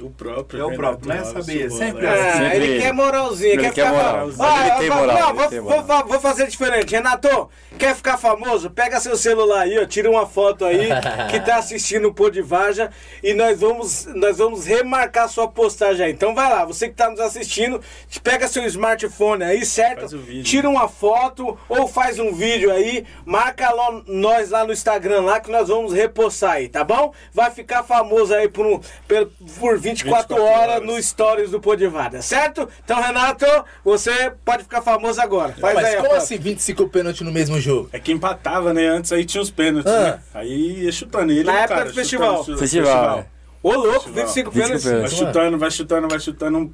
O 0.00 0.10
próprio. 0.10 0.60
É 0.60 0.64
o 0.64 0.74
próprio, 0.74 1.08
né? 1.08 1.22
Sabia, 1.22 1.68
o 1.68 1.70
sempre 1.70 2.04
Bola. 2.04 2.14
assim. 2.14 2.32
Sempre 2.32 2.56
ele 2.56 2.66
ele. 2.66 2.82
quer 2.82 2.92
moralzinha, 2.92 3.52
Ele 3.52 3.62
quer 3.62 3.72
quer 3.72 3.86
ficar 3.86 4.12
famoso. 4.12 4.42
Ah, 4.42 4.78
Ele 4.80 4.90
moral, 4.90 5.34
não, 5.34 6.06
vou, 6.08 6.20
fazer 6.20 6.46
diferente. 6.48 6.90
Renato, 6.90 7.48
quer 7.78 7.94
ficar 7.94 8.18
famoso? 8.18 8.70
Pega 8.70 8.98
seu 8.98 9.16
celular 9.16 9.62
aí, 9.62 9.78
ó, 9.78 9.86
tira 9.86 10.10
uma 10.10 10.26
foto 10.26 10.64
aí 10.64 10.88
que 11.30 11.38
tá 11.40 11.56
assistindo 11.56 12.08
o 12.08 12.14
Pô 12.14 12.28
de 12.28 12.42
Varja 12.42 12.90
e 13.22 13.34
nós 13.34 13.60
vamos, 13.60 14.06
nós 14.14 14.38
vamos 14.38 14.66
remarcar 14.66 15.28
sua 15.28 15.46
postagem 15.46 16.06
aí. 16.06 16.12
Então 16.12 16.34
vai 16.34 16.50
lá, 16.50 16.64
você 16.64 16.88
que 16.88 16.94
tá 16.94 17.08
nos 17.08 17.20
assistindo, 17.20 17.80
pega 18.22 18.48
seu 18.48 18.64
smartphone 18.64 19.44
aí, 19.44 19.64
certo? 19.64 20.00
Faz 20.00 20.12
o 20.12 20.18
vídeo. 20.18 20.42
Tira 20.42 20.68
uma 20.68 20.88
foto 20.88 21.56
ou 21.68 21.86
faz 21.86 22.18
um 22.18 22.32
vídeo 22.32 22.72
aí, 22.72 23.04
marca 23.24 23.70
lá, 23.70 24.02
nós 24.08 24.50
lá 24.50 24.64
no 24.64 24.72
Instagram 24.72 25.20
lá 25.20 25.38
que 25.38 25.52
nós 25.52 25.68
vamos 25.68 25.92
repostar 25.92 26.54
aí, 26.54 26.68
tá 26.68 26.82
bom? 26.82 27.12
Vai 27.32 27.52
ficar 27.52 27.84
famoso 27.84 28.34
aí 28.34 28.48
por, 28.48 28.66
um, 28.66 28.80
por, 29.06 29.30
por 29.60 29.83
24, 29.84 30.34
24 30.36 30.42
horas 30.42 30.68
horas. 30.76 30.86
no 30.86 31.02
Stories 31.02 31.50
do 31.50 31.60
Podivada, 31.60 32.20
certo? 32.22 32.68
Então, 32.84 33.00
Renato, 33.00 33.46
você 33.84 34.32
pode 34.44 34.62
ficar 34.64 34.82
famoso 34.82 35.20
agora. 35.20 35.52
Faz 35.52 35.74
Mas 35.74 35.84
aí 35.84 35.96
a 35.96 36.02
como 36.02 36.14
assim 36.14 36.38
25 36.38 36.88
pênaltis 36.88 37.20
no 37.22 37.32
mesmo 37.32 37.60
jogo? 37.60 37.88
É 37.92 37.98
que 37.98 38.12
empatava, 38.12 38.72
né? 38.72 38.86
Antes 38.88 39.12
aí 39.12 39.24
tinha 39.24 39.42
os 39.42 39.50
pênaltis, 39.50 39.92
Ah. 39.92 40.00
né? 40.00 40.20
Aí 40.34 40.84
ia 40.84 40.92
chutando 40.92 41.32
ele. 41.32 41.44
Na 41.44 41.52
o 41.52 41.56
época 41.56 41.68
cara, 41.68 41.80
do 41.84 41.88
chutando, 41.90 42.00
festival. 42.02 42.38
chutando, 42.38 42.58
Festival. 42.58 43.26
Ô, 43.62 43.72
louco, 43.72 44.10
Festival. 44.10 44.26
25 44.26 44.50
25 44.50 44.52
pênaltis. 44.52 44.84
Vai 44.84 45.08
chutando, 45.10 45.58
vai 45.58 45.70
chutando, 45.70 46.08
vai 46.08 46.20
chutando. 46.20 46.72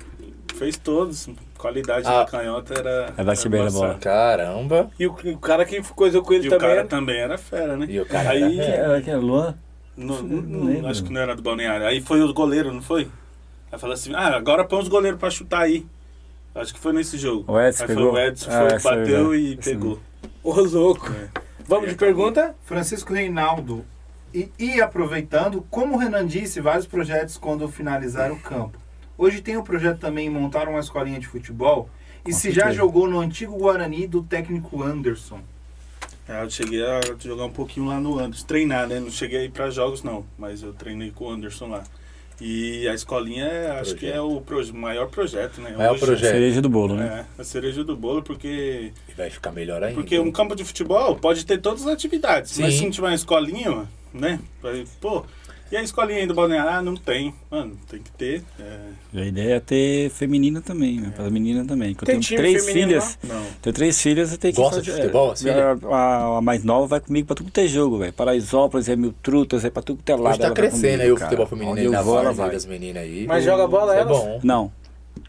Fez 0.56 0.76
todos. 0.76 1.28
Qualidade 1.56 2.06
Ah. 2.06 2.20
da 2.20 2.26
canhota 2.26 2.74
era. 2.78 3.12
Vai 3.16 3.24
bate 3.24 3.40
era 3.42 3.50
bem 3.50 3.64
na 3.64 3.70
bola. 3.70 3.94
Caramba. 4.00 4.90
E 4.98 5.06
o, 5.06 5.10
o 5.12 5.38
cara 5.38 5.64
que 5.64 5.80
coisou 5.94 6.22
com 6.22 6.32
ele 6.32 6.44
E 6.44 6.48
o 6.48 6.50
também. 6.50 6.60
cara 6.68 6.80
era- 6.80 6.88
também 6.88 7.18
era 7.20 7.38
fera, 7.38 7.76
né? 7.76 7.86
E 7.88 8.00
o 8.00 8.06
cara 8.06 8.30
aí, 8.30 8.58
era 8.60 9.00
que 9.02 9.10
é 9.10 9.16
Luan? 9.16 9.54
No- 10.04 10.22
Não 10.22 10.42
no- 10.42 10.64
lembro. 10.66 10.88
acho 10.88 11.04
que 11.04 11.12
não 11.12 11.20
era 11.20 11.34
do 11.36 11.42
balneário. 11.42 11.86
Aí 11.86 12.00
foi 12.00 12.20
o 12.22 12.32
goleiro, 12.32 12.72
não 12.72 12.82
foi? 12.82 13.08
Aí 13.70 13.78
falou 13.78 13.94
assim, 13.94 14.12
ah, 14.14 14.34
agora 14.36 14.64
põe 14.64 14.80
os 14.80 14.88
goleiros 14.88 15.18
pra 15.20 15.30
chutar 15.30 15.60
aí. 15.62 15.86
Acho 16.54 16.74
que 16.74 16.80
foi 16.80 16.92
nesse 16.92 17.16
jogo. 17.16 17.50
O 17.52 17.60
Edson 17.60 17.82
aí 17.84 17.86
pegou? 17.88 18.10
foi 18.12 18.20
o 18.20 18.26
Edson, 18.26 18.50
Ah, 18.50 18.58
foi, 18.58 18.68
é 18.68 18.78
bateu 18.98 19.34
e 19.34 19.52
Essa 19.52 19.62
pegou. 19.70 19.98
Ô, 20.42 20.60
louco. 20.62 21.12
É. 21.12 21.28
Vamos 21.66 21.88
de 21.90 21.94
pergunta? 21.94 22.54
Francisco 22.64 23.12
Reinaldo. 23.14 23.84
E, 24.34 24.50
e 24.58 24.80
aproveitando, 24.80 25.64
como 25.70 25.94
o 25.94 25.98
Renan 25.98 26.26
disse, 26.26 26.60
vários 26.60 26.86
projetos 26.86 27.36
quando 27.36 27.68
finalizar 27.68 28.32
o 28.32 28.40
campo. 28.40 28.78
Hoje 29.16 29.40
tem 29.40 29.56
o 29.56 29.62
projeto 29.62 29.98
também 30.00 30.26
em 30.26 30.30
montar 30.30 30.66
uma 30.68 30.80
escolinha 30.80 31.20
de 31.20 31.26
futebol. 31.28 31.88
E 32.26 32.32
Com 32.32 32.36
se 32.38 32.50
já 32.50 32.70
jogou 32.72 33.08
no 33.08 33.18
antigo 33.20 33.56
Guarani 33.56 34.06
do 34.06 34.22
técnico 34.22 34.82
Anderson. 34.82 35.40
É, 36.30 36.44
eu 36.44 36.48
cheguei 36.50 36.80
a 36.84 37.00
jogar 37.18 37.44
um 37.46 37.50
pouquinho 37.50 37.86
lá 37.86 37.98
no 38.00 38.18
Anderson, 38.20 38.46
treinar, 38.46 38.86
né? 38.86 39.00
Não 39.00 39.10
cheguei 39.10 39.40
a 39.40 39.44
ir 39.44 39.50
pra 39.50 39.68
jogos, 39.68 40.04
não, 40.04 40.24
mas 40.38 40.62
eu 40.62 40.72
treinei 40.72 41.10
com 41.10 41.24
o 41.24 41.30
Anderson 41.30 41.66
lá. 41.66 41.82
E 42.40 42.86
a 42.88 42.94
escolinha, 42.94 43.44
é, 43.44 43.70
acho 43.80 43.94
que 43.96 44.06
é 44.10 44.18
o 44.20 44.40
proje- 44.40 44.72
maior 44.72 45.08
projeto, 45.08 45.60
né? 45.60 45.74
Maior 45.76 45.92
Hoje, 45.92 46.00
projeto. 46.06 46.30
Cereja 46.32 46.62
do 46.62 46.68
bolo, 46.70 46.94
né? 46.94 47.26
É, 47.38 47.42
a 47.42 47.44
cereja 47.44 47.82
do 47.84 47.96
bolo, 47.96 48.22
porque, 48.22 48.92
E 49.08 49.12
vai 49.14 49.28
ficar 49.28 49.50
melhor 49.52 49.82
ainda. 49.82 49.94
porque 50.00 50.18
um 50.18 50.30
campo 50.32 50.54
de 50.54 50.64
futebol 50.64 51.16
pode 51.16 51.44
ter 51.44 51.58
todas 51.58 51.82
as 51.82 51.88
atividades, 51.92 52.56
mas 52.58 52.72
Sim. 52.74 52.78
se 52.78 52.84
não 52.84 52.90
tiver 52.92 53.08
uma 53.08 53.14
escolinha, 53.14 53.86
né? 54.14 54.38
Pô, 55.00 55.24
e 55.70 55.76
a 55.76 55.82
escolinha 55.82 56.18
aí 56.18 56.26
do 56.26 56.34
Balneário? 56.34 56.70
Ah, 56.70 56.82
não 56.82 56.96
tem. 56.96 57.34
Mano, 57.50 57.76
tem 57.88 58.00
que 58.00 58.10
ter. 58.12 58.42
é, 58.58 58.76
E 59.12 59.20
a 59.20 59.26
ideia 59.26 59.54
é 59.56 59.60
ter 59.60 60.10
feminina 60.10 60.60
também, 60.60 61.00
né? 61.00 61.12
Para 61.14 61.26
as 61.26 61.32
meninas 61.32 61.66
também. 61.66 61.90
Eu 61.90 62.06
Tem 62.06 62.20
tenho 62.20 62.40
três 62.40 62.68
filhas. 62.70 63.18
não. 63.22 63.42
Tenho 63.62 63.74
três 63.74 64.00
filhas, 64.00 64.32
eu 64.32 64.38
tenho 64.38 64.54
que 64.54 64.60
Gosta 64.60 64.82
de 64.82 64.90
futebol, 64.90 65.32
assim, 65.32 65.48
a, 65.50 65.76
a, 65.90 66.38
a 66.38 66.40
mais 66.40 66.64
nova 66.64 66.86
vai 66.86 67.00
comigo 67.00 67.26
pra 67.26 67.36
tudo 67.36 67.50
que 67.50 67.60
é 67.60 67.66
jogo, 67.66 67.98
velho. 67.98 68.12
Paraisópolis, 68.12 68.88
é 68.88 68.96
mil 68.96 69.12
trutas, 69.22 69.64
é 69.64 69.70
pra 69.70 69.82
tudo 69.82 70.02
que 70.04 70.10
é 70.12 70.16
lado. 70.16 70.30
Hoje 70.30 70.38
tá 70.40 70.50
crescendo 70.50 70.82
comigo, 70.82 71.02
aí 71.02 71.12
o 71.12 71.14
cara. 71.16 71.26
futebol 71.30 71.46
feminino 71.46 71.78
aí 71.78 71.88
na 71.88 72.02
vou, 72.02 72.14
ela 72.14 72.24
várzea 72.24 72.44
vai. 72.44 72.52
das 72.54 72.66
meninas 72.66 73.02
aí. 73.02 73.26
Mas 73.26 73.44
joga 73.44 73.66
bola 73.66 73.94
é 73.96 74.00
elas? 74.00 74.16
bom. 74.18 74.40
Não. 74.42 74.79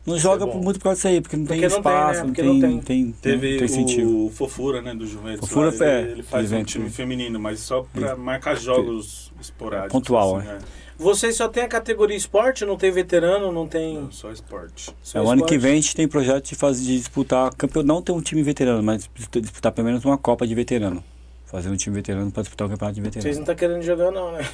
Não 0.05 0.17
joga 0.17 0.45
é 0.45 0.53
muito 0.55 0.79
por 0.79 0.85
causa 0.85 0.95
disso 0.97 1.07
aí, 1.07 1.21
porque 1.21 1.37
não 1.37 1.45
tem 1.45 1.59
Porque 1.59 1.75
não 1.75 1.81
tem, 1.83 1.91
espaço, 1.91 2.13
né? 2.13 2.19
não, 2.19 2.25
Porque 2.27 2.41
tem, 2.41 2.53
não 2.53 2.59
tem, 2.59 2.79
tem. 2.79 3.03
tem, 3.11 3.13
Teve 3.13 3.57
tem 3.57 3.67
sentido. 3.67 4.25
o 4.25 4.29
Fofura, 4.29 4.81
né, 4.81 4.95
do 4.95 5.05
Juventus. 5.05 5.47
Fofura 5.47 5.71
lá, 5.77 5.85
é, 5.85 6.01
ele, 6.01 6.11
ele 6.11 6.23
faz 6.23 6.51
um 6.51 6.63
time 6.63 6.89
feminino, 6.89 7.39
mas 7.39 7.59
só 7.59 7.83
pra 7.93 8.15
marcar 8.15 8.55
jogos 8.55 9.31
esporádicos. 9.39 9.93
Pontual, 9.93 10.37
assim, 10.37 10.47
né? 10.47 10.59
é. 10.77 10.81
Vocês 10.97 11.35
só 11.35 11.47
tem 11.47 11.63
a 11.63 11.67
categoria 11.67 12.15
esporte? 12.15 12.63
Não 12.63 12.77
tem 12.77 12.91
veterano? 12.91 13.51
Não 13.51 13.67
tem. 13.67 13.95
Não, 13.95 14.11
só 14.11 14.31
esporte. 14.31 14.91
só 15.01 15.17
É, 15.17 15.21
o 15.21 15.29
ano 15.29 15.43
que 15.45 15.57
vem 15.57 15.71
a 15.73 15.75
gente 15.75 15.95
tem 15.95 16.07
projeto 16.07 16.49
de, 16.49 16.55
fazer, 16.55 16.83
de 16.85 16.97
disputar 16.99 17.51
campeonato, 17.55 17.87
não 17.87 18.01
ter 18.03 18.11
um 18.11 18.21
time 18.21 18.43
veterano, 18.43 18.83
mas 18.83 19.09
disputar 19.41 19.71
pelo 19.71 19.87
menos 19.87 20.05
uma 20.05 20.17
Copa 20.17 20.45
de 20.45 20.53
veterano. 20.53 21.03
Fazer 21.51 21.69
um 21.69 21.75
time 21.75 21.95
veterano 21.97 22.31
pra 22.31 22.41
disputar 22.43 22.67
o 22.67 22.71
campeonato 22.71 22.95
de 22.95 23.01
Vocês 23.01 23.13
veterano. 23.15 23.35
não 23.35 23.41
estão 23.43 23.55
querendo 23.55 23.81
jogar, 23.83 24.11
não, 24.11 24.31
né? 24.31 24.45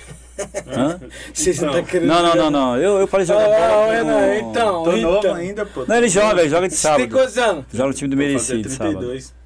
Hã? 0.75 0.99
Vocês 1.31 1.59
não 1.59 1.69
estão 1.69 1.83
querendo 1.85 2.07
Não, 2.09 2.23
não, 2.23 2.29
jogar. 2.31 2.43
não, 2.43 2.51
não. 2.51 2.77
Eu, 2.77 2.99
eu 3.01 3.07
parei 3.07 3.25
de 3.25 3.31
jogar 3.31 3.45
ah, 3.45 3.69
bola. 3.69 3.93
Renan, 3.93 4.03
não. 4.03 4.33
então. 4.49 4.83
Tô 4.83 4.91
novo 4.97 5.17
então. 5.19 5.35
ainda, 5.35 5.65
pô. 5.67 5.85
Não, 5.87 5.95
ele 5.95 6.09
joga, 6.09 6.41
ele 6.41 6.49
joga 6.49 6.67
de 6.67 6.73
Você 6.73 6.87
tem 6.87 6.97
sábado. 6.97 7.11
quantos 7.15 7.37
anos? 7.37 7.65
Joga 7.71 7.87
no 7.89 7.93
time 7.93 8.09
do 8.09 8.15
Vou 8.17 8.25
Mereci 8.25 8.47
fazer 8.47 8.61
de 8.63 8.69
sábado. 8.71 8.97
32. 8.97 9.37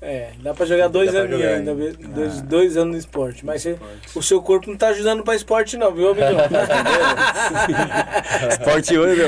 É, 0.00 0.30
dá 0.42 0.54
pra 0.54 0.64
jogar 0.64 0.86
dois 0.88 1.12
Dá 1.12 1.26
jogar 1.26 1.48
ainda, 1.48 1.74
dois, 1.74 2.38
Ah. 2.38 2.42
dois 2.42 2.76
anos 2.76 2.92
no 2.92 2.98
esporte. 2.98 3.44
Mas 3.44 3.62
você- 3.62 3.70
Esporte. 3.72 4.18
o 4.18 4.22
seu 4.22 4.40
corpo 4.42 4.70
não 4.70 4.76
tá 4.76 4.88
ajudando 4.88 5.24
pra 5.24 5.34
esporte, 5.34 5.76
não, 5.76 5.92
viu, 5.92 6.10
amigão? 6.10 6.30
Esporte 8.50 8.96
hoje, 8.96 9.22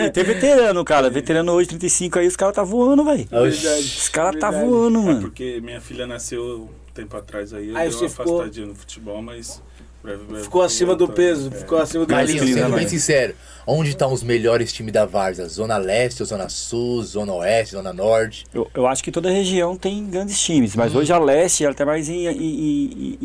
e 0.00 0.10
tem 0.10 0.22
veterano, 0.22 0.84
cara. 0.84 1.10
Veterano 1.10 1.52
hoje, 1.52 1.68
35 1.70 2.18
aí, 2.18 2.26
os 2.28 2.36
caras 2.36 2.54
tá 2.54 2.62
voando, 2.62 3.04
velho. 3.04 3.26
Os 3.32 4.08
caras 4.10 4.38
tá 4.40 4.50
voando, 4.50 5.00
É 5.00 5.02
mano. 5.02 5.20
porque 5.22 5.60
minha 5.60 5.80
filha 5.80 6.06
nasceu 6.06 6.70
tempo 6.94 7.16
atrás 7.16 7.52
aí, 7.52 7.68
eu 7.70 7.76
Aí 7.76 7.88
dei 7.88 7.96
você 7.98 8.04
uma 8.04 8.10
ficou- 8.10 8.34
afastadinha 8.40 8.66
no 8.66 8.74
futebol, 8.74 9.22
mas... 9.22 9.62
breve, 10.02 10.24
breve 10.24 10.42
Ficou 10.44 10.62
acima 10.62 10.94
do 10.94 11.08
peso, 11.08 11.48
É. 11.52 11.58
ficou 11.58 11.78
acima 11.78 12.04
do 12.04 12.08
Carlinhos, 12.08 12.42
Mas, 12.42 12.54
sendo 12.54 12.74
bem 12.74 12.88
sincero, 12.88 13.34
onde 13.66 13.90
estão 13.90 14.12
os 14.12 14.22
melhores 14.22 14.72
times 14.72 14.92
da 14.92 15.04
Várzea? 15.06 15.48
Zona 15.48 15.76
Leste, 15.78 16.22
ou 16.22 16.26
Zona 16.26 16.48
Sul, 16.48 17.02
Zona 17.02 17.32
Oeste, 17.34 17.72
Zona 17.76 17.92
Norte? 17.92 18.44
Eu, 18.52 18.70
eu 18.74 18.86
acho 18.86 19.02
que 19.02 19.10
toda 19.12 19.30
região 19.30 19.76
tem 19.76 20.04
grandes 20.08 20.38
times, 20.40 20.74
mas 20.76 20.94
hoje 20.94 21.12
a 21.12 21.18
leste 21.18 21.64
ela 21.64 21.74
tá 21.74 21.86
mais 21.86 22.08
em, 22.08 22.26
em, 22.26 22.32
em- 22.32 23.18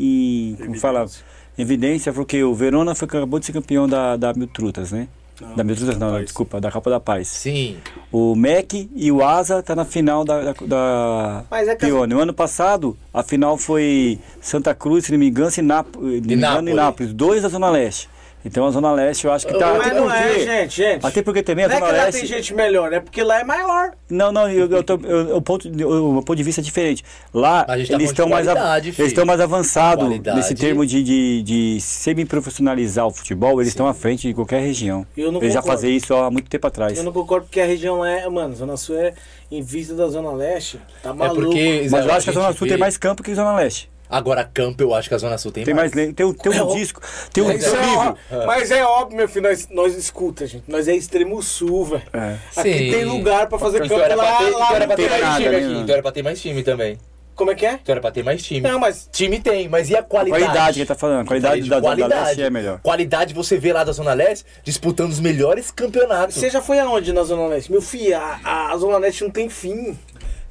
em- 0.52 0.56
como 0.56 0.80
fala, 0.80 1.00
Evidência. 1.02 1.24
evidência, 1.58 2.14
porque 2.14 2.44
o 2.44 2.54
Verona 2.54 2.94
foi, 2.96 3.08
acabou 3.08 3.40
de 3.40 3.46
ser 3.48 3.54
campeão 3.54 3.88
da, 3.88 4.16
da 4.16 4.34
Mil 4.34 4.48
Trutas, 4.48 4.92
né? 4.92 5.08
Não, 5.40 5.56
da 5.56 5.64
Trutas 5.76 5.98
não, 5.98 6.24
desculpa, 6.24 6.60
da 6.60 6.72
Copa 6.72 6.90
da 6.90 7.00
Paz. 7.00 7.28
Sim. 7.28 7.78
O 8.12 8.36
MEC 8.36 8.90
e 8.96 9.12
o 9.12 9.24
Asa 9.24 9.62
tá 9.62 9.76
na 9.76 9.86
final 9.86 10.26
da, 10.26 10.52
da, 10.52 10.54
da 10.66 11.44
Mas 11.50 11.68
é 11.68 11.76
que 11.76 11.86
Pione. 11.86 12.14
O 12.16 12.20
ano 12.20 12.34
passado, 12.34 12.98
a 13.14 13.22
final 13.22 13.58
foi 13.58 14.20
Santa 14.42 14.74
Cruz, 14.74 15.06
se 15.06 15.12
não 15.12 15.20
me 15.20 15.28
engano, 15.28 15.52
e 15.56 15.62
Nápoles, 15.62 16.24
E 16.26 16.36
Nápoles. 16.36 16.76
Nápoles, 16.76 17.14
dois 17.14 17.44
da 17.44 17.50
Zona 17.50 17.70
Leste. 17.70 18.10
Então 18.46 18.66
a 18.66 18.72
Zona 18.72 18.94
Leste 18.94 19.26
eu 19.26 19.32
acho 19.34 19.46
que 19.46 19.54
tá. 19.58 19.74
Mas 19.74 19.88
até 19.88 19.94
não 20.00 20.10
é, 20.14 20.28
porque- 20.28 20.46
gente, 20.46 20.76
gente. 20.78 21.06
Até 21.06 21.22
porque 21.22 21.44
também 21.44 21.66
a 21.66 21.68
Não 21.68 21.76
é 21.76 21.80
Zona 21.80 21.92
que 21.92 21.98
lá 21.98 22.04
Leste. 22.06 22.20
tem 22.20 22.28
gente 22.28 22.54
melhor, 22.54 22.94
é 22.94 23.00
porque 23.02 23.22
lá 23.22 23.40
é 23.42 23.44
maior. 23.44 23.92
Não, 24.10 24.32
não, 24.32 24.50
eu, 24.50 24.70
eu 24.72 24.84
tô, 24.84 24.94
eu, 25.04 25.36
o, 25.36 25.42
ponto, 25.42 25.70
de- 25.70 25.84
o 25.84 26.14
meu 26.14 26.22
ponto 26.22 26.36
de 26.38 26.44
vista 26.44 26.62
é 26.62 26.64
diferente. 26.64 27.04
Lá, 27.34 27.66
Mas 27.68 27.76
a 27.76 27.78
gente 27.80 27.88
tá 27.90 27.96
eles 27.96 28.10
estão 28.12 28.30
mais, 28.30 28.48
av- 28.48 29.26
mais 29.26 29.42
avançados 29.42 30.08
nesse 30.36 30.56
termo 30.56 30.86
de, 30.86 31.04
de, 31.04 31.44
de 31.44 31.82
semi-profissionalizar 31.82 33.06
o 33.06 33.12
futebol, 33.12 33.60
eles 33.60 33.70
estão 33.70 33.88
à 33.88 33.94
frente 33.94 34.28
de 34.28 34.34
qualquer 34.34 34.62
região. 34.62 35.06
Eu 35.18 35.32
não 35.32 35.42
eles 35.42 35.54
já 35.54 35.62
concordo. 35.62 35.82
faziam 35.82 35.96
isso 35.98 36.14
há 36.16 36.32
muito 36.32 36.50
tempo 36.50 36.68
atrás. 36.68 36.98
Eu 36.98 37.04
não 37.04 37.12
concordo 37.12 37.46
porque 37.48 37.60
a 37.60 37.66
região 37.66 38.00
lá 38.00 38.10
é. 38.10 38.30
Mano, 38.30 38.56
Zona 38.56 38.78
Sul 38.78 38.98
é. 38.98 39.14
Em 39.50 39.62
vista 39.62 39.94
da 39.94 40.08
Zona 40.10 40.32
Leste, 40.32 40.78
tá 41.02 41.10
É 41.12 41.14
maluco. 41.14 41.42
porque. 41.42 41.88
Mas 41.90 42.06
eu 42.06 42.12
acho 42.14 42.24
que 42.26 42.30
a 42.30 42.34
Zona 42.34 42.48
Sul 42.54 42.66
vê- 42.68 42.70
tem 42.74 42.78
mais 42.78 42.98
campo 42.98 43.24
que 43.24 43.32
a 43.32 43.36
Zona 43.36 43.56
Leste. 43.56 43.90
Agora, 44.10 44.44
campo, 44.44 44.82
eu 44.84 44.94
acho 44.94 45.10
que 45.10 45.16
a 45.16 45.18
Zona 45.18 45.38
Sul 45.38 45.52
tem, 45.52 45.64
Tem 45.66 45.74
mais, 45.74 45.92
le- 45.92 46.14
tem, 46.14 46.26
um- 46.26 46.34
tem 46.34 46.54
É, 46.58 46.64
um 46.64 46.68
ó. 46.70 46.76
disco, 46.76 47.02
tem 47.34 47.44
um, 47.44 47.48
tem 47.48 47.70
um 47.70 47.76
é, 47.76 47.86
livro. 47.86 48.18
mas 48.46 48.72
é 48.72 48.84
óbvio, 48.86 49.18
meu 49.18 49.28
filho, 49.28 49.50
nós, 49.50 49.68
nós 49.70 49.96
escuta, 49.96 50.46
gente. 50.48 50.64
Nós 50.68 50.88
é 50.88 50.96
extremo 50.96 51.42
sul, 51.44 51.86
velho. 51.86 52.04
É. 52.14 52.38
Aqui 52.56 52.74
Sim. 52.74 52.92
tem 52.92 53.06
lugar 53.06 53.48
pra 53.48 53.60
fazer 53.60 53.84
Então 53.84 53.98
campo 53.98 54.08
pra 54.08 54.16
lá, 54.16 54.38
ter, 54.38 54.44
lá 54.46 54.50
então 54.50 54.76
era 54.76 54.88
pra 54.88 54.96
ter 54.96 55.10
mais 55.10 55.22
nada, 55.22 55.36
time 55.38 55.50
né, 55.50 55.58
aqui. 55.58 55.74
Então 55.82 55.94
era 55.94 56.02
pra 56.02 56.12
ter 56.12 56.24
mais 56.24 56.42
time 56.42 56.64
também. 56.64 56.98
Como 57.36 57.52
é 57.52 57.56
que 57.56 57.68
é? 57.68 57.74
Então 57.74 57.94
era 57.94 58.02
pra 58.02 58.10
ter 58.10 58.24
mais 58.24 58.42
time. 58.42 58.62
Não, 58.62 58.80
mas 58.80 59.08
Time 59.12 59.40
tem, 59.40 59.70
mas 59.70 59.92
e 59.92 59.96
a 59.96 60.00
A 60.00 60.04
qualidade? 60.04 60.44
qualidade 60.44 60.74
que 60.74 60.80
ele 60.80 60.88
tá 60.88 60.96
falando, 60.96 61.22
a 61.22 61.26
qualidade 61.26 61.62
de 61.62 61.70
da 61.70 61.76
Zona 61.76 61.88
qualidade. 61.96 62.26
Leste 62.30 62.42
é 62.42 62.50
melhor. 62.50 62.80
Qualidade 62.82 63.34
você 63.36 63.58
vê 63.60 63.72
lá 63.72 63.84
da 63.84 63.92
Zona 63.92 64.12
Leste 64.16 64.44
disputando 64.64 65.12
os 65.12 65.20
melhores 65.20 65.70
campeonatos. 65.70 66.36
você 66.36 66.50
já 66.50 66.64
foi 66.64 66.80
aonde 66.80 67.14
na 67.14 67.22
Zona 67.22 67.46
Leste? 67.46 67.72
Meu 67.72 67.80
filho, 67.80 68.18
a, 68.18 68.72
a 68.72 68.78
Zona 68.78 68.98
Leste 68.98 69.24
não 69.24 69.30
tem 69.30 69.50
fim. 69.50 69.96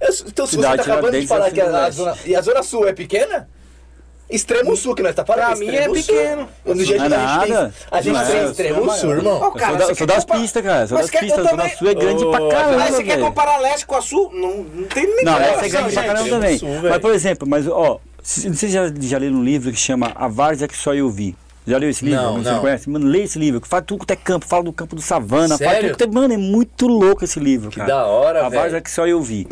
Eu- 0.01 0.09
então, 0.27 0.47
se 0.47 0.53
você 0.53 0.57
Cidade 0.57 0.77
tá 0.85 0.93
acabando 0.93 1.21
de 1.21 1.27
falar 1.27 1.49
é 1.49 1.51
que 1.51 1.61
a, 1.61 1.85
a 1.87 1.91
zona, 1.91 2.17
e 2.25 2.37
a 2.37 2.41
Zona 2.43 2.63
Sul 2.63 2.87
é 2.89 2.93
pequena? 2.93 3.49
Extremo 4.29 4.77
Sul 4.77 4.95
que 4.97 5.03
nós 5.03 5.15
tá 5.15 5.25
falando. 5.25 5.47
Pra 5.47 5.57
mim 5.57 5.67
Extremo 5.67 5.95
é 5.97 5.99
pequeno. 6.01 6.49
Do 6.65 6.85
jeito 6.85 6.99
Não 6.99 7.07
é 7.07 7.09
que 7.09 7.15
a 7.15 7.29
gente 7.29 7.41
tem, 7.47 7.53
nada. 7.55 7.75
a 7.93 8.01
gente 8.03 8.13
Não 8.15 8.21
é, 8.21 8.25
tem 8.27 8.37
eu 8.43 8.51
Extremo 8.51 8.91
Sul, 8.93 9.11
irmão. 9.11 9.51
cara, 9.53 9.83
eu 9.85 9.95
sou, 9.95 10.07
das 10.07 10.25
pistas, 10.25 10.63
cara. 10.65 10.87
Sou 10.89 10.99
Mas 10.99 11.11
das 11.11 11.21
pistas. 11.21 11.39
A 11.39 11.43
Zona 11.49 11.63
também- 11.63 11.77
Sul 11.77 11.89
é 11.89 11.95
grande 11.95 12.25
Ô, 12.25 12.31
pra 12.33 12.49
caramba. 12.49 12.83
Aí 12.83 12.93
você 12.93 13.05
quer 13.05 13.21
comparar 13.21 13.59
Leste 13.59 13.87
com 13.87 13.95
a 13.95 14.03
Sul? 14.03 14.31
Não, 14.35 14.57
não 14.65 14.89
tem 14.89 15.07
nem 15.07 15.25
Não, 15.25 15.39
essa 15.39 15.65
é 15.65 15.69
grande 15.69 15.93
pra 15.95 16.05
caramba 16.05 16.29
também. 16.29 16.61
Mas, 16.83 16.99
por 16.99 17.13
exemplo, 17.15 17.49
mas, 17.49 17.69
ó, 17.69 18.01
vocês 18.21 18.73
já, 18.73 18.93
já 19.01 19.19
leram 19.19 19.37
um 19.37 19.45
livro 19.45 19.71
que 19.71 19.79
chama 19.79 20.11
A 20.17 20.27
Várzea 20.27 20.67
que 20.67 20.77
Só 20.77 20.93
Eu 20.93 21.09
Vi? 21.09 21.37
Já 21.67 21.79
leu 21.79 21.91
esse 21.91 22.05
livro? 22.05 22.23
Não, 22.23 22.35
Você 22.43 22.51
não. 22.51 22.61
conhece? 22.61 22.89
Mano, 22.89 23.07
lê 23.07 23.23
esse 23.25 23.39
livro, 23.39 23.61
que 23.61 23.67
fala 23.67 23.83
tudo 23.83 24.07
que 24.07 24.13
é 24.13 24.17
campo, 24.17 24.47
fala 24.47 24.63
do 24.63 24.73
campo 24.73 24.95
do 24.95 25.03
savana, 25.03 25.59
fala 25.59 25.71
Sério? 25.71 25.89
tudo 25.91 25.99
que 25.99 26.05
é... 26.05 26.07
Mano, 26.07 26.33
é 26.33 26.37
muito 26.37 26.87
louco 26.87 27.25
esse 27.25 27.41
livro, 27.41 27.71
Que 27.71 27.77
cara. 27.77 27.89
da 27.89 28.07
hora, 28.07 28.47
A 28.47 28.49
velho. 28.49 28.63
Várzea 28.63 28.81
que 28.81 28.91
Só 28.91 29.07
Eu 29.07 29.21
Vi. 29.21 29.49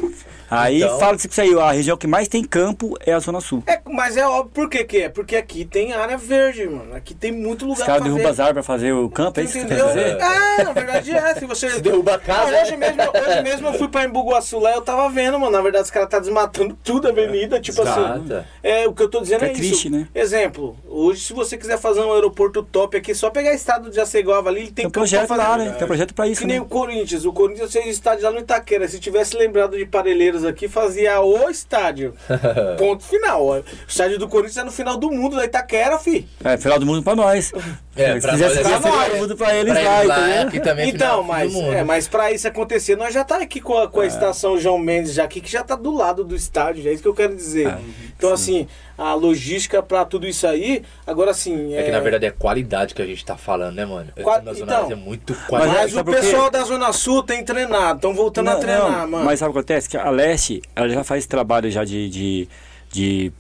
Aí 0.56 0.82
Então- 0.82 0.98
fala 0.98 1.16
isso 1.16 1.40
aí, 1.40 1.55
ó, 1.55 1.62
a 1.62 1.72
região 1.72 1.97
que 1.97 2.06
mais 2.06 2.28
tem 2.28 2.43
campo 2.44 2.94
é 3.05 3.12
a 3.12 3.18
Zona 3.18 3.40
Sul. 3.40 3.62
É, 3.66 3.81
mas 3.90 4.16
é 4.16 4.26
óbvio, 4.26 4.51
por 4.52 4.68
que 4.68 4.85
que 4.85 4.98
é? 5.02 5.09
Porque 5.09 5.36
aqui 5.36 5.64
tem 5.64 5.93
área 5.93 6.16
verde, 6.16 6.66
mano. 6.68 6.94
Aqui 6.94 7.14
tem 7.14 7.32
muito 7.32 7.62
Os 7.64 7.70
lugar 7.72 7.86
caras 7.86 8.02
pra 8.02 8.10
derrubam 8.10 8.31
as 8.32 8.40
árvores 8.40 8.55
pra 8.66 8.74
fazer 8.74 8.93
o 8.93 9.09
campo, 9.10 9.40
é 9.40 9.44
isso 9.44 9.52
que 9.55 9.60
você 9.60 9.66
quer 9.66 9.74
Entendeu? 9.74 9.89
dizer? 9.89 10.18
É, 10.60 10.64
na 10.64 10.72
verdade 10.72 11.10
é. 11.12 11.35
Se 11.35 11.47
você. 11.47 11.70
Se 11.70 11.81
derruba 11.81 12.14
a 12.14 12.18
casa, 12.18 12.51
Não, 12.52 12.62
hoje, 12.62 12.76
mesmo, 12.76 13.02
hoje 13.02 13.43
mesmo 13.43 13.66
eu 13.68 13.74
fui 13.74 13.89
pra 13.89 14.05
Embuguaçu 14.05 14.59
lá 14.59 14.72
eu 14.72 14.82
tava 14.82 15.09
vendo, 15.09 15.39
mano. 15.39 15.51
Na 15.52 15.60
verdade, 15.60 15.85
os 15.85 15.90
caras 15.90 16.09
tá 16.09 16.18
desmatando 16.18 16.76
tudo 16.85 17.06
a 17.09 17.10
avenida. 17.10 17.60
Tipo 17.60 17.82
assim. 17.82 18.01
Exato. 18.01 18.44
É, 18.62 18.86
o 18.86 18.93
que 18.93 19.02
eu 19.02 19.09
tô 19.09 19.20
dizendo 19.20 19.40
Que 19.40 19.44
é, 19.47 19.48
é 19.48 19.52
isso. 19.52 19.60
triste, 19.60 19.90
né? 19.90 20.06
Exemplo, 20.14 20.76
hoje, 20.89 21.20
se 21.22 21.32
você 21.32 21.56
quiser 21.56 21.78
fazer 21.78 22.01
um 22.01 22.12
aeroporto 22.12 22.62
top 22.62 22.97
aqui, 22.97 23.14
só 23.14 23.31
pegar 23.31 23.52
estado 23.55 23.90
de 23.90 24.01
Aceguava 24.01 24.48
ali, 24.48 24.60
ele 24.60 24.66
tem 24.66 24.74
Tem 24.74 24.86
um 24.86 24.90
campo 24.90 24.93
pra 25.09 25.18
projeto 25.18 25.28
fazer. 25.28 25.43
lá, 25.43 25.56
né? 25.59 25.70
Tem 25.72 25.85
um 25.85 25.86
projeto 25.86 26.14
pra 26.14 26.26
isso, 26.28 26.40
Que 26.40 26.47
nem 26.47 26.56
né? 26.59 26.62
o 26.62 26.66
Corinthians. 26.66 27.24
O 27.24 27.32
Corinthians 27.32 27.72
fez 27.72 27.86
estádio 27.86 28.24
lá 28.24 28.31
no 28.31 28.39
Itaquera. 28.40 28.86
Se 28.89 28.98
tivesse 29.01 29.36
lembrado 29.36 29.76
de 29.76 29.86
Parelheiros 29.86 30.44
aqui, 30.49 30.69
fazia 30.69 31.21
o 31.21 31.49
estádio. 31.51 32.15
Ponto 32.79 33.03
final. 33.05 33.47
O 33.47 33.65
estádio 33.89 34.19
do 34.19 34.29
Corinthians 34.29 34.59
é 34.59 34.65
no 34.65 34.73
final 34.73 34.97
do 34.97 35.11
mundo 35.11 35.37
da 35.37 35.45
Itaquera, 35.45 35.99
fi. 35.99 36.27
É, 36.45 36.57
final 36.57 36.79
do 36.79 36.87
mundo 36.87 37.03
pra 37.03 37.15
nós. 37.15 37.53
É, 37.97 38.15
Se 38.16 38.23
pra 38.23 38.33
quisesse 38.33 38.57
nós, 38.57 38.66
é 38.73 38.81
final 38.81 39.09
do 39.09 39.16
mundo 39.19 39.37
pra 39.37 39.55
eles 39.55 39.73
Pra 39.73 39.83
lá, 39.85 39.97
eles 39.99 40.09
lá, 40.09 40.29
entendeu? 40.29 40.49
aqui 40.49 40.59
também 40.59 40.87
é 40.87 40.89
Então, 40.89 41.09
final 41.09 41.23
mas, 41.23 41.53
do 41.53 41.59
mundo. 41.61 41.73
é, 41.75 41.85
mas 41.85 42.09
pra 42.09 42.33
isso 42.33 42.49
acontecer, 42.49 42.97
nós 42.97 43.15
já 43.15 43.23
tá 43.23 43.37
aqui 43.37 43.61
com 43.61 43.79
a, 43.79 43.87
com 43.87 44.03
É. 44.03 44.07
a 44.07 44.09
estação 44.09 44.59
João 44.59 44.79
Mendes 44.79 45.15
já 45.15 45.23
aqui, 45.23 45.41
que 45.41 45.49
já 45.49 45.62
tá 45.62 45.77
do 45.77 45.93
lado 45.95 46.25
do 46.25 46.35
estádio, 46.35 46.89
é 46.89 46.93
isso 46.93 47.01
que 47.05 47.09
eu 47.09 47.15
quero 47.15 47.37
dizer. 47.37 47.69
É. 47.69 47.79
então, 48.19 48.33
assim, 48.33 48.66
a 48.97 49.15
logística 49.15 49.83
pra 49.83 50.05
tudo 50.05 50.27
isso 50.27 50.47
aí, 50.47 50.83
agora 51.07 51.31
assim. 51.33 51.75
É 51.75 51.83
que 51.83 51.91
na 51.91 52.01
verdade 52.01 52.27
é 52.27 52.31
qualidade 52.31 52.95
que 52.95 53.03
a 53.03 53.07
gente 53.07 53.25
tá 53.25 53.37
falando, 53.37 53.75
né, 53.75 53.85
mano? 53.85 54.12
Qua- 54.23 54.41
Na 54.41 54.53
Zona 54.53 54.73
então, 54.73 54.93
é 54.93 54.95
muito 54.95 55.33
Mas 55.35 55.47
qualidade. 55.47 55.79
Mas 55.81 55.97
o 55.97 56.05
por 56.05 56.15
quê? 56.15 56.21
pessoal 56.21 56.51
da 56.51 56.62
Zona 56.65 56.93
Sul 56.93 57.23
tem 57.23 57.45
treinado, 57.45 57.97
estão 57.97 58.15
voltando 58.15 58.49
a 58.51 58.55
Não, 58.55 58.61
treinar, 58.61 59.01
não, 59.03 59.09
mano. 59.09 59.25
Mas 59.25 59.39
sabe 59.41 59.51
o 59.51 59.53
que 59.53 59.59
acontece? 59.59 59.89
Que 59.89 59.97
a 59.97 60.11
Leste, 60.11 60.62
ela 60.77 60.89
já 60.89 61.03
faz 61.05 61.19
esse 61.21 61.29
trabalho 61.29 61.71
já 61.71 61.83
de, 61.85 62.09
de, 62.09 62.49
de, 62.93 63.33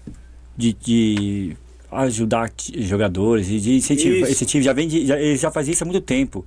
de, 0.56 0.72
de 0.72 1.56
ajudar 1.92 2.50
jogadores 2.78 3.48
e 3.48 3.60
de 3.60 3.76
incentivo. 3.76 4.26
Esse 4.26 4.44
time 4.44 4.64
já 4.64 4.72
vende, 4.72 5.06
já, 5.06 5.18
eles 5.20 5.40
já 5.40 5.50
fazem 5.50 5.72
isso 5.72 5.84
há 5.84 5.86
muito 5.86 6.00
tempo. 6.00 6.44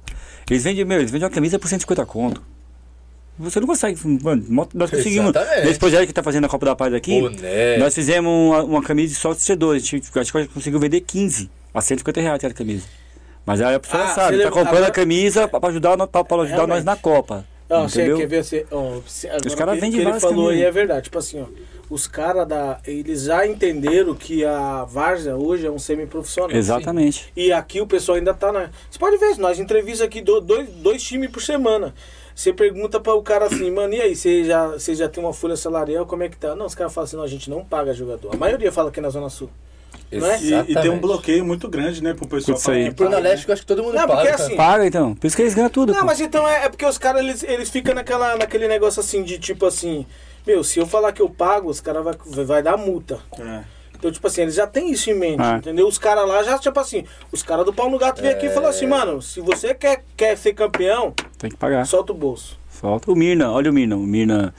Eles 0.49 0.63
vendem, 0.63 0.83
meu, 0.83 0.99
eles 0.99 1.11
vendem 1.11 1.25
uma 1.27 1.33
camisa 1.33 1.57
por 1.57 1.67
150 1.69 2.05
conto. 2.05 2.41
Você 3.39 3.59
não 3.59 3.67
consegue. 3.67 3.99
Mano, 4.23 4.45
nós 4.73 4.89
conseguimos. 4.89 5.29
Exatamente. 5.29 5.65
Nesse 5.67 5.79
projeto 5.79 6.07
que 6.07 6.13
tá 6.13 6.23
fazendo 6.23 6.45
a 6.45 6.49
Copa 6.49 6.65
da 6.65 6.75
Paz 6.75 6.93
aqui, 6.93 7.19
Boné. 7.21 7.77
nós 7.77 7.93
fizemos 7.93 8.29
uma, 8.31 8.63
uma 8.63 8.83
camisa 8.83 9.13
de 9.13 9.19
só 9.19 9.29
torcedores. 9.29 9.83
A 9.83 10.19
acho 10.19 10.31
que 10.31 10.37
a 10.37 10.41
gente 10.41 10.53
conseguiu 10.53 10.79
vender 10.79 11.01
15 11.01 11.49
a 11.73 11.81
150 11.81 12.19
reais 12.21 12.35
aquela 12.37 12.53
camisa. 12.53 12.85
Mas 13.45 13.61
aí 13.61 13.75
a 13.75 13.79
pessoa 13.79 14.03
Ah, 14.03 14.07
sabe, 14.07 14.37
você 14.37 14.43
tá 14.43 14.49
comprando 14.49 14.67
agora- 14.69 14.87
a 14.87 14.91
camisa 14.91 15.47
pra 15.47 15.69
ajudar, 15.69 15.95
pra, 16.07 16.23
pra 16.23 16.41
ajudar 16.41 16.67
nós 16.67 16.83
na 16.83 16.95
Copa. 16.95 17.45
Não, 17.69 17.87
você 17.87 17.99
entendeu? 17.99 18.17
quer 18.17 18.27
ver 18.27 18.43
você. 18.43 18.65
ó, 18.71 18.99
se- 19.05 19.27
agora 19.27 19.55
caras 19.55 19.75
vendem 19.75 19.91
que 19.91 19.97
ele 19.97 20.05
várias 20.05 20.23
falou 20.23 20.47
aí 20.49 20.55
camisas. 20.55 20.67
é 20.67 20.71
verdade. 20.71 21.01
Tipo 21.03 21.17
assim, 21.19 21.41
ó. 21.41 21.45
Os 21.89 22.07
caras 22.07 22.47
da. 22.47 22.79
Eles 22.85 23.23
já 23.23 23.45
entenderam 23.47 24.13
que 24.15 24.43
a 24.43 24.83
Várzea 24.85 25.35
hoje 25.37 25.65
é 25.65 25.71
um 25.71 25.77
semi-profissional. 25.79 26.51
Exatamente. 26.57 27.31
E 27.35 27.51
aqui 27.53 27.79
o 27.81 27.87
pessoal 27.87 28.17
ainda 28.17 28.33
tá 28.33 28.51
na. 28.51 28.69
Você 28.89 28.97
pode 28.99 29.17
ver, 29.17 29.37
nós 29.37 29.59
entrevistamos 29.59 30.01
aqui 30.01 30.21
do- 30.21 30.41
dois, 30.41 30.67
dois 30.69 31.01
times 31.03 31.29
por 31.29 31.41
semana. 31.41 31.93
Você 32.37 32.53
pergunta 32.53 32.99
para 32.99 33.15
o 33.15 33.23
cara 33.23 33.45
assim, 33.47 33.71
mano, 33.71 33.95
e 33.95 33.99
aí, 33.99 34.15
você 34.15 34.43
já, 34.43 34.67
você 34.67 34.93
já 34.93 35.09
tem 35.09 35.23
uma 35.23 35.33
folha 35.33 35.55
salarial, 35.55 36.05
como 36.05 36.21
é 36.21 36.29
que 36.29 36.37
tá? 36.37 36.55
Não, 36.55 36.67
os 36.67 36.75
caras 36.75 36.93
falam 36.93 37.05
assim, 37.05 37.15
não, 37.17 37.23
a 37.23 37.27
gente 37.27 37.49
não 37.49 37.65
paga 37.65 37.91
jogador. 37.95 38.31
A 38.31 38.37
maioria 38.37 38.71
fala 38.71 38.89
aqui 38.89 39.01
na 39.01 39.09
Zona 39.09 39.27
Sul. 39.27 39.49
Não 40.11 40.27
é? 40.27 40.39
E, 40.39 40.53
e 40.53 40.75
tem 40.75 40.91
um 40.91 40.99
bloqueio 40.99 41.43
muito 41.43 41.67
grande, 41.67 42.03
né, 42.03 42.13
pro 42.13 42.27
pessoal 42.27 42.55
Isso 42.55 42.69
aí. 42.69 42.83
falar 42.83 42.89
que 42.91 43.03
paga, 43.03 43.15
né? 43.23 43.29
Leste, 43.29 43.47
eu 43.47 43.53
acho 43.53 43.61
que 43.63 43.67
todo 43.67 43.81
mundo 43.81 43.95
Não, 43.95 44.07
paga. 44.07 44.21
porque 44.21 44.29
assim- 44.43 44.55
Paga 44.55 44.85
então. 44.85 45.15
Por 45.15 45.25
isso 45.25 45.35
que 45.35 45.41
eles 45.41 45.55
ganham 45.55 45.69
tudo. 45.71 45.93
Não, 45.93 46.01
pô. 46.01 46.05
mas 46.05 46.21
então 46.21 46.47
é, 46.47 46.65
é 46.65 46.69
porque 46.69 46.85
os 46.85 46.99
caras, 46.99 47.21
eles, 47.23 47.41
eles 47.41 47.71
ficam 47.71 47.95
naquela, 47.95 48.37
naquele 48.37 48.67
negócio 48.67 48.99
assim, 48.99 49.23
de 49.23 49.39
tipo 49.39 49.65
assim, 49.65 50.05
meu, 50.45 50.63
se 50.63 50.77
eu 50.79 50.85
falar 50.85 51.13
que 51.13 51.21
eu 51.23 51.29
pago, 51.31 51.67
os 51.71 51.81
caras 51.81 52.03
vai, 52.03 52.45
vai 52.45 52.61
dar 52.61 52.77
multa. 52.77 53.17
É. 53.39 53.63
Então, 53.97 54.11
tipo 54.11 54.27
assim, 54.27 54.41
eles 54.43 54.55
já 54.55 54.67
têm 54.67 54.91
isso 54.91 55.09
em 55.09 55.13
mente, 55.15 55.41
Ah. 55.41 55.57
entendeu? 55.57 55.87
Os 55.87 55.97
caras 55.97 56.27
lá 56.27 56.43
já, 56.43 56.57
tipo 56.59 56.79
assim, 56.79 57.03
os 57.31 57.41
caras 57.41 57.65
do 57.65 57.73
Paulo 57.73 57.97
Gato 57.97 58.21
veio 58.21 58.33
aqui 58.35 58.45
e 58.45 58.49
falou 58.49 58.69
assim, 58.69 58.85
mano, 58.87 59.21
se 59.21 59.41
você 59.41 59.73
quer, 59.73 60.03
quer 60.15 60.37
ser 60.37 60.53
campeão, 60.53 61.13
Tem 61.37 61.49
que 61.49 61.57
pagar. 61.57 61.85
solta 61.85 62.11
o 62.11 62.15
bolso. 62.15 62.57
Falta 62.69 63.11
o 63.11 63.15
Mirna, 63.15 63.51
olha 63.51 63.71
o 63.71 63.73
Mirna, 63.73 63.95
o 63.95 63.99
Mirna, 64.03 64.53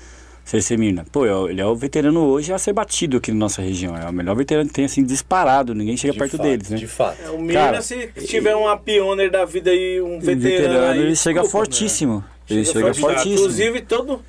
CC 0.45 0.77
Mirna. 0.77 1.07
Pô, 1.13 1.25
é 1.25 1.51
ele 1.53 1.61
é 1.61 1.67
o 1.67 1.77
veterano 1.77 2.25
hoje 2.27 2.53
a 2.53 2.59
ser 2.59 2.73
batido 2.73 3.19
aqui 3.19 3.31
na 3.31 3.37
nossa 3.39 3.63
região. 3.63 3.97
É 3.97 4.09
o 4.09 4.13
melhor 4.13 4.35
veterano 4.35 4.67
que 4.69 4.75
tem, 4.75 4.87
assim, 4.87 5.05
disparado. 5.05 5.75
Ninguém 5.75 5.97
chega 5.97 6.15
De 6.15 6.19
perto 6.19 6.37
fato, 6.39 6.43
deles, 6.43 6.71
né? 6.71 6.77
De 6.79 6.87
fato. 6.89 7.19
É, 7.25 7.31
o 7.31 7.39
Mirna, 7.39 7.53
Cara, 7.61 7.83
se 7.83 8.09
tiver 8.27 8.57
uma 8.57 8.77
pioneer 8.77 9.31
da 9.31 9.45
vida 9.45 9.73
e 9.73 10.01
um 10.01 10.17
O 10.17 10.21
veterano, 10.21 10.87
aí, 10.93 10.99
ele 11.01 11.15
chega 11.15 11.43
desculpa, 11.43 11.67
fortíssimo. 11.67 12.25
Ele 12.51 12.65
Chega 12.65 12.79
chega 12.81 12.95
fortíssimo. 12.95 13.09
fortíssimo. 13.15 13.35
Inclusive, 13.39 13.81
todo... 13.83 14.21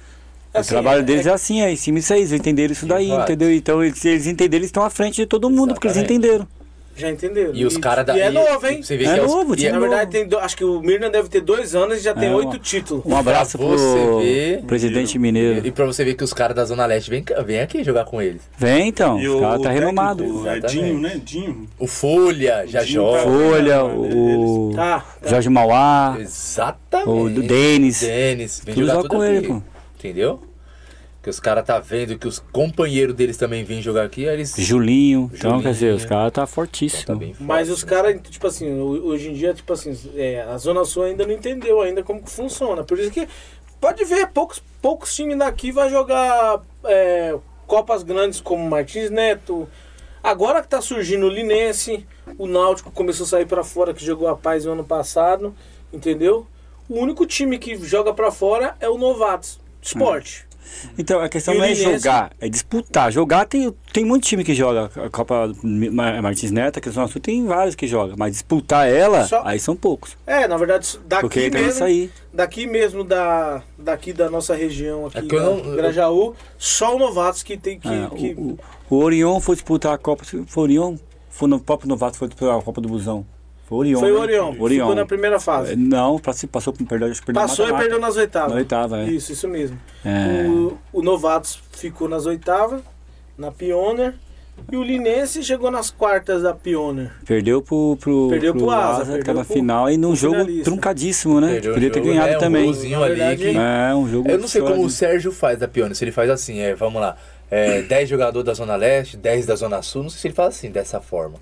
o 0.54 0.58
assim, 0.58 0.70
trabalho 0.70 1.00
é- 1.02 1.04
deles 1.04 1.26
é 1.28 1.32
assim, 1.32 1.62
é 1.62 1.72
em 1.72 1.76
cima 1.76 2.00
disso 2.00 2.14
aí. 2.14 2.20
Eles 2.22 2.32
entenderam 2.32 2.72
isso 2.74 2.86
daí, 2.86 3.10
fato. 3.10 3.24
entendeu? 3.24 3.54
Então, 3.54 3.84
eles, 3.84 4.04
eles 4.06 4.28
entenderam, 4.28 4.60
eles 4.60 4.68
estão 4.70 4.84
à 4.84 4.90
frente 4.90 5.16
de 5.18 5.26
todo 5.26 5.50
mundo, 5.50 5.74
porque 5.74 5.88
eles 5.88 5.98
Exatamente. 5.98 6.26
entenderam. 6.26 6.48
Já 6.98 7.10
entenderam. 7.10 7.52
E 7.56 7.66
os 7.66 7.78
caras 7.78 8.06
da. 8.06 8.18
E 8.18 8.20
é 8.20 8.28
e- 8.28 8.30
novo, 8.30 8.68
hein? 8.68 8.84
Você 8.84 8.98
vê 8.98 9.06
É 9.06 9.14
que 9.14 9.22
os- 9.22 9.32
novo, 9.32 9.54
e 9.54 9.58
tinha 9.58 9.70
é- 9.70 9.72
Na 9.72 9.80
verdade, 9.80 10.12
tem 10.12 10.28
do- 10.28 10.38
acho 10.38 10.58
que 10.58 10.66
o 10.66 10.82
Mirna 10.82 11.10
deve 11.10 11.30
ter 11.30 11.40
dois 11.40 11.74
anos 11.74 12.00
e 12.00 12.02
já 12.02 12.14
tem 12.14 12.28
É, 12.28 12.36
oito 12.36 12.58
ó. 12.58 12.60
títulos. 12.60 13.06
Um 13.06 13.16
abraço 13.16 13.58
Pra 13.58 13.68
pro 13.68 13.78
você 13.78 14.22
ver. 14.22 14.64
presidente 14.66 15.18
mineiro. 15.18 15.66
E 15.66 15.72
pra 15.72 15.86
você 15.86 16.04
ver 16.04 16.16
que 16.16 16.26
os 16.26 16.34
caras 16.34 16.58
da 16.58 16.66
Zona 16.66 16.86
Leste 16.86 17.10
vêm 17.10 17.24
vem 17.46 17.62
aqui 17.62 17.86
jogar 17.86 18.04
com 18.04 18.22
eles. 18.22 18.42
Vem 18.58 18.90
então, 18.90 19.18
E 19.18 19.30
o 19.30 19.38
o, 19.38 19.40
cara 19.40 19.60
o 19.60 19.62
tá 19.62 19.70
renomado. 19.70 20.24
técnico 20.26 20.46
é 20.46 20.52
Exatamente. 20.58 20.84
Dinho, 20.84 21.00
né? 21.00 21.22
Dinho. 21.24 21.70
O 21.80 21.88
Folha 21.88 22.66
já 22.68 22.82
Dinho 22.84 22.96
joga. 22.96 23.22
Folha, 23.22 23.78
Não, 23.78 24.02
o 24.02 24.72
Tá, 24.76 25.06
tá. 25.22 25.30
Jorge 25.30 25.48
Mauá, 25.50 26.18
Exatamente. 26.20 27.10
o 27.10 27.30
do 27.30 27.44
Denis. 27.44 28.02
Denis. 28.02 28.62
Vem 28.66 28.76
Tudo 28.76 28.88
jogar 28.88 29.08
com 29.08 29.24
ele, 29.24 29.48
pô. 29.48 29.62
Entendeu? 30.00 30.40
Que 31.22 31.30
os 31.30 31.38
caras 31.40 31.66
tá 31.66 31.78
vendo 31.80 32.18
que 32.18 32.26
os 32.28 32.40
companheiros 32.40 33.14
deles 33.14 33.36
também 33.36 33.66
vêm 33.66 33.82
jogar 33.82 34.06
aqui, 34.06 34.26
aí 34.28 34.36
eles. 34.36 34.56
Julinho. 34.58 35.30
Então, 35.34 35.62
quer 35.62 35.74
dizer, 35.74 35.88
Julinho. 35.88 35.98
os 35.98 36.06
caras 36.06 36.32
tá 36.32 36.48
fortíssimo. 36.48 37.06
Tá 37.08 37.16
bem 37.16 37.36
Mas 37.38 37.68
forte, 37.68 37.72
os 37.78 37.84
né? 37.84 37.90
caras, 37.90 38.22
tipo 38.30 38.48
assim, 38.48 38.80
ho- 38.80 39.06
hoje 39.08 39.30
em 39.30 39.34
dia, 39.34 39.54
tipo 39.54 39.74
assim, 39.74 39.94
é, 40.16 40.42
a 40.44 40.58
Zona 40.58 40.86
Sul 40.86 41.04
ainda 41.04 41.26
não 41.28 41.34
entendeu 41.34 41.82
ainda 41.82 42.02
como 42.04 42.24
que 42.24 42.32
funciona. 42.32 42.86
Por 42.86 42.98
isso 42.98 43.12
que 43.12 43.28
pode 43.82 44.06
ver, 44.06 44.28
poucos, 44.30 44.64
poucos 44.82 45.14
times 45.14 45.38
daqui 45.38 45.74
vai 45.74 45.90
jogar 45.90 46.62
é, 46.86 47.36
Copas 47.68 48.02
grandes 48.02 48.40
como 48.40 48.68
Martins 48.70 49.10
Neto. 49.10 49.68
Agora 50.24 50.62
que 50.62 50.70
tá 50.70 50.82
surgindo 50.82 51.26
o 51.26 51.30
Linense, 51.30 52.08
o 52.38 52.48
Náutico 52.48 52.92
começou 52.92 53.26
a 53.26 53.28
sair 53.28 53.46
pra 53.46 53.64
fora, 53.66 53.94
que 53.94 54.04
jogou 54.06 54.28
a 54.30 54.36
paz 54.38 54.64
no 54.64 54.72
ano 54.72 54.86
passado, 54.86 55.54
entendeu? 55.92 56.48
O 56.88 56.96
único 56.98 57.26
time 57.26 57.60
que 57.60 57.76
joga 57.86 58.14
pra 58.14 58.32
fora 58.32 58.76
é 58.80 58.90
o 58.90 58.98
Novatos 58.98 59.60
Esporte. 59.82 60.48
Então, 61.00 61.20
a 61.20 61.28
questão 61.28 61.56
não 61.56 61.64
é 61.64 61.74
jogar, 61.74 62.32
é 62.40 62.48
disputar. 62.48 63.12
Jogar 63.12 63.46
tem, 63.46 63.74
tem 63.92 64.06
muito 64.06 64.28
time 64.28 64.44
que 64.44 64.54
joga. 64.54 64.92
A 65.04 65.10
Copa 65.10 65.52
Ma- 65.64 66.22
Martins 66.22 66.52
Neto, 66.52 66.80
que 66.80 66.90
Zona 66.92 67.08
Sul, 67.08 67.20
tem 67.20 67.44
vários 67.48 67.74
que 67.74 67.88
jogam. 67.88 68.16
Mas 68.18 68.34
disputar 68.34 68.88
ela, 68.88 69.26
Só- 69.26 69.42
aí 69.44 69.60
são 69.60 69.76
poucos. 69.76 70.16
É, 70.28 70.48
na 70.48 70.58
verdade, 70.58 71.00
daqui 71.08 71.22
Porque 71.22 71.50
mesmo, 71.50 71.70
isso 71.72 71.84
aí. 71.84 72.12
daqui 72.32 72.68
mesmo 72.68 73.04
da, 73.04 73.64
daqui 73.80 74.14
da 74.14 74.30
nossa 74.30 74.54
região 74.56 75.08
aqui, 75.08 75.18
É 75.18 75.22
que 75.24 75.36
eu 75.36 75.42
não- 75.42 75.76
Grajaú, 75.76 76.36
só 76.58 76.96
o 76.96 77.00
Novatos 77.00 77.42
que 77.42 77.58
tem 77.58 77.80
que... 77.80 77.88
É, 77.88 78.08
que- 78.16 78.36
o, 78.38 78.60
o, 78.92 78.96
o 78.96 79.04
Orion 79.04 79.40
foi 79.40 79.56
disputar 79.56 79.94
a 79.94 79.98
Copa. 79.98 80.24
Foi 80.24 80.40
o 80.40 80.66
Orion? 80.66 80.98
Foi 81.32 81.50
no 81.50 81.60
próprio 81.60 81.90
Novato, 81.90 82.16
foi 82.18 82.28
disputar 82.28 82.56
a 82.60 82.62
Copa 82.62 82.80
do 82.80 82.88
Busão. 82.88 83.26
Foi 83.70 83.78
o 83.78 83.80
Orion. 83.82 84.00
Foi 84.00 84.12
o 84.12 84.16
né? 84.16 84.20
Orion, 84.20 84.56
Orion. 84.60 84.80
ficou 84.82 84.96
na 84.96 85.06
primeira 85.06 85.36
É, 85.36 85.40
fase. 85.40 85.76
Não, 85.76 86.18
passou, 86.18 86.50
passou 86.50 86.74
perdeu, 86.74 87.08
acho 87.10 87.20
que 87.20 87.28
perdeu 87.28 87.42
Passou 87.44 87.70
e 87.70 87.74
perdeu 87.74 88.00
nas 88.00 88.18
oitavas. 88.18 88.50
Na 88.52 88.58
oitava, 88.58 89.00
é. 89.02 89.06
Isso, 89.06 89.32
isso 89.32 89.48
mesmo. 89.48 89.80
É. 90.04 90.48
O, 90.48 90.78
o 90.92 91.02
Novatos 91.04 91.60
ficou 91.74 92.10
nas 92.10 92.26
oitavas, 92.26 92.82
na 93.38 93.52
Pioneer, 93.52 94.16
e 94.72 94.76
o 94.76 94.84
Linense 94.84 95.42
chegou 95.44 95.70
nas 95.72 95.90
quartas 95.92 96.42
da 96.42 96.54
Pioneer. 96.54 97.12
Perdeu 97.26 97.62
pro, 97.62 97.96
pro, 98.00 98.28
Perdeu 98.30 98.54
pro 98.56 98.70
Asa, 98.72 99.02
que 99.06 99.08
perdeu 99.12 99.24
tá 99.26 99.34
na 99.36 99.46
pro- 99.46 99.54
final 99.54 99.90
e 99.90 99.96
num 99.98 100.10
pro 100.10 100.18
jogo 100.18 100.34
finalista. 100.36 100.64
truncadíssimo, 100.66 101.40
né? 101.40 101.52
Perdeu 101.54 101.72
o 101.72 101.74
Podia 101.76 101.90
ter 101.92 102.00
jogo, 102.00 102.10
ganhado 102.12 102.30
né, 102.32 102.38
um 102.38 102.40
também. 102.40 102.72
Na 102.90 103.04
ali 103.06 103.38
que- 103.38 103.58
É, 103.58 103.96
um 103.96 104.10
jogo. 104.10 104.30
Eu 104.30 104.38
não 104.40 104.48
sei 104.48 104.62
como 104.62 104.74
o 104.74 104.76
choradinho. 104.76 104.90
Sérgio 104.90 105.32
faz 105.32 105.60
da 105.60 105.68
Pione. 105.68 105.94
Se 105.96 106.04
ele 106.04 106.12
faz 106.12 106.30
assim, 106.30 106.60
é, 106.60 106.76
vamos 106.76 107.00
lá, 107.00 107.16
é, 107.50 107.84
10 107.84 108.10
jogadores 108.10 108.46
da 108.46 108.54
Zona 108.54 108.76
Leste, 108.76 109.16
10 109.16 109.46
da 109.46 109.56
Zona 109.56 109.82
Sul. 109.82 110.04
Não 110.04 110.10
sei 110.10 110.20
se 110.20 110.28
ele 110.28 110.34
faz 110.36 110.50
assim, 110.56 110.70
dessa 110.72 111.00
forma. 111.00 111.38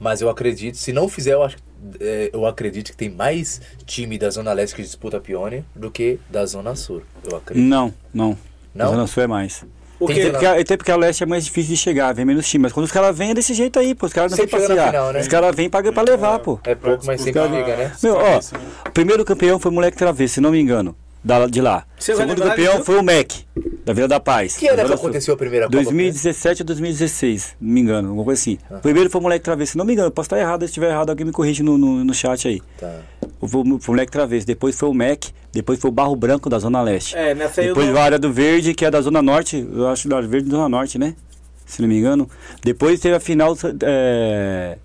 Mas 0.00 0.20
eu 0.20 0.28
acredito, 0.30 0.76
se 0.76 0.92
não 0.92 1.08
fizer, 1.08 1.32
eu, 1.34 1.42
acho, 1.42 1.56
é, 2.00 2.30
eu 2.32 2.46
acredito 2.46 2.90
que 2.92 2.96
tem 2.96 3.10
mais 3.10 3.60
time 3.84 4.16
da 4.18 4.30
Zona 4.30 4.52
Leste 4.52 4.76
que 4.76 4.82
disputa 4.82 5.16
a 5.16 5.20
Pione 5.20 5.64
do 5.74 5.90
que 5.90 6.18
da 6.30 6.46
Zona 6.46 6.74
Sul. 6.76 7.02
Eu 7.28 7.36
acredito. 7.36 7.64
Não, 7.64 7.92
não. 8.14 8.38
Não? 8.74 8.86
A 8.86 8.88
Zona 8.90 9.06
Sul 9.08 9.22
é 9.24 9.26
mais. 9.26 9.64
O 9.98 10.06
Tem 10.06 10.14
quê? 10.14 10.22
que- 10.22 10.28
Até 10.28 10.38
porque, 10.46 10.60
até 10.62 10.76
porque 10.76 10.92
a 10.92 10.96
leste 10.96 11.24
é 11.24 11.26
mais 11.26 11.44
difícil 11.44 11.74
de 11.74 11.76
chegar, 11.80 12.12
vem 12.14 12.24
menos 12.24 12.46
time. 12.48 12.62
Mas 12.62 12.72
quando 12.72 12.84
os 12.86 12.92
caras 12.92 13.16
vêm 13.18 13.30
é 13.30 13.34
desse 13.34 13.52
jeito 13.52 13.80
aí, 13.80 13.96
pô. 13.96 14.06
Os 14.06 14.12
caras 14.12 14.30
não 14.30 14.38
vêm 14.38 14.46
passear. 14.46 14.86
final, 14.86 15.12
né? 15.12 15.18
Os 15.20 15.26
caras 15.26 15.56
vêm 15.56 15.68
pra, 15.68 15.82
pra 15.92 16.02
levar, 16.04 16.38
pô. 16.38 16.60
É 16.62 16.76
pouco, 16.76 17.04
mas 17.04 17.20
sempre 17.20 17.42
liga, 17.48 17.76
né? 17.76 17.92
Meu, 18.00 18.14
ó, 18.14 18.38
o 18.86 18.92
primeiro 18.92 19.24
campeão 19.24 19.58
foi 19.58 19.72
o 19.72 19.74
Moleque 19.74 19.96
Travesso, 19.96 20.34
se 20.34 20.40
não 20.40 20.52
me 20.52 20.60
engano. 20.60 20.94
Da, 21.22 21.46
de 21.46 21.60
lá. 21.60 21.84
Você 21.98 22.14
segundo 22.14 22.40
campeão 22.40 22.84
foi 22.84 22.98
o 22.98 23.02
MEC, 23.02 23.44
da 23.84 23.92
Vila 23.92 24.08
da 24.08 24.20
Paz. 24.20 24.56
Que 24.56 24.68
ano 24.68 24.76
da 24.76 24.84
que 24.84 24.92
aconteceu 24.92 25.34
a 25.34 25.36
primeira 25.36 25.66
Copa? 25.66 25.76
2017 25.76 26.62
ou 26.62 26.66
2016, 26.66 27.56
não 27.60 27.72
me 27.72 27.80
engano, 27.80 28.08
alguma 28.08 28.24
coisa 28.24 28.40
assim. 28.40 28.58
Primeiro 28.82 29.10
foi 29.10 29.20
o 29.20 29.22
Moleque 29.22 29.44
Travesso, 29.44 29.76
não 29.76 29.84
me 29.84 29.92
engano, 29.92 30.10
posso 30.10 30.26
estar 30.26 30.38
errado, 30.38 30.60
se 30.60 30.66
estiver 30.66 30.90
errado, 30.90 31.10
alguém 31.10 31.26
me 31.26 31.32
corrige 31.32 31.62
no, 31.62 31.76
no, 31.76 32.04
no 32.04 32.14
chat 32.14 32.46
aí. 32.46 32.62
Tá. 32.78 33.00
O, 33.40 33.48
foi 33.48 33.62
o 33.62 33.80
Moleque 33.88 34.12
Travesso, 34.12 34.46
depois 34.46 34.78
foi 34.78 34.88
o 34.88 34.94
MEC, 34.94 35.30
depois 35.52 35.78
foi 35.78 35.90
o 35.90 35.92
Barro 35.92 36.14
Branco 36.14 36.48
da 36.48 36.58
Zona 36.58 36.80
Leste. 36.82 37.16
É, 37.16 37.34
nessa 37.34 37.60
aí 37.60 37.68
Depois 37.68 37.88
não... 37.88 37.96
a 37.96 38.02
área 38.02 38.18
do 38.18 38.32
Verde, 38.32 38.74
que 38.74 38.84
é 38.84 38.90
da 38.90 39.00
Zona 39.00 39.20
Norte, 39.22 39.66
eu 39.72 39.88
acho 39.88 40.08
da 40.08 40.20
Verde 40.20 40.48
da 40.48 40.56
Zona 40.56 40.68
Norte, 40.68 40.98
né? 40.98 41.14
Se 41.66 41.82
não 41.82 41.88
me 41.88 41.98
engano. 41.98 42.28
Depois 42.62 42.98
teve 42.98 43.14
a 43.14 43.20
final. 43.20 43.56
É... 43.82 44.78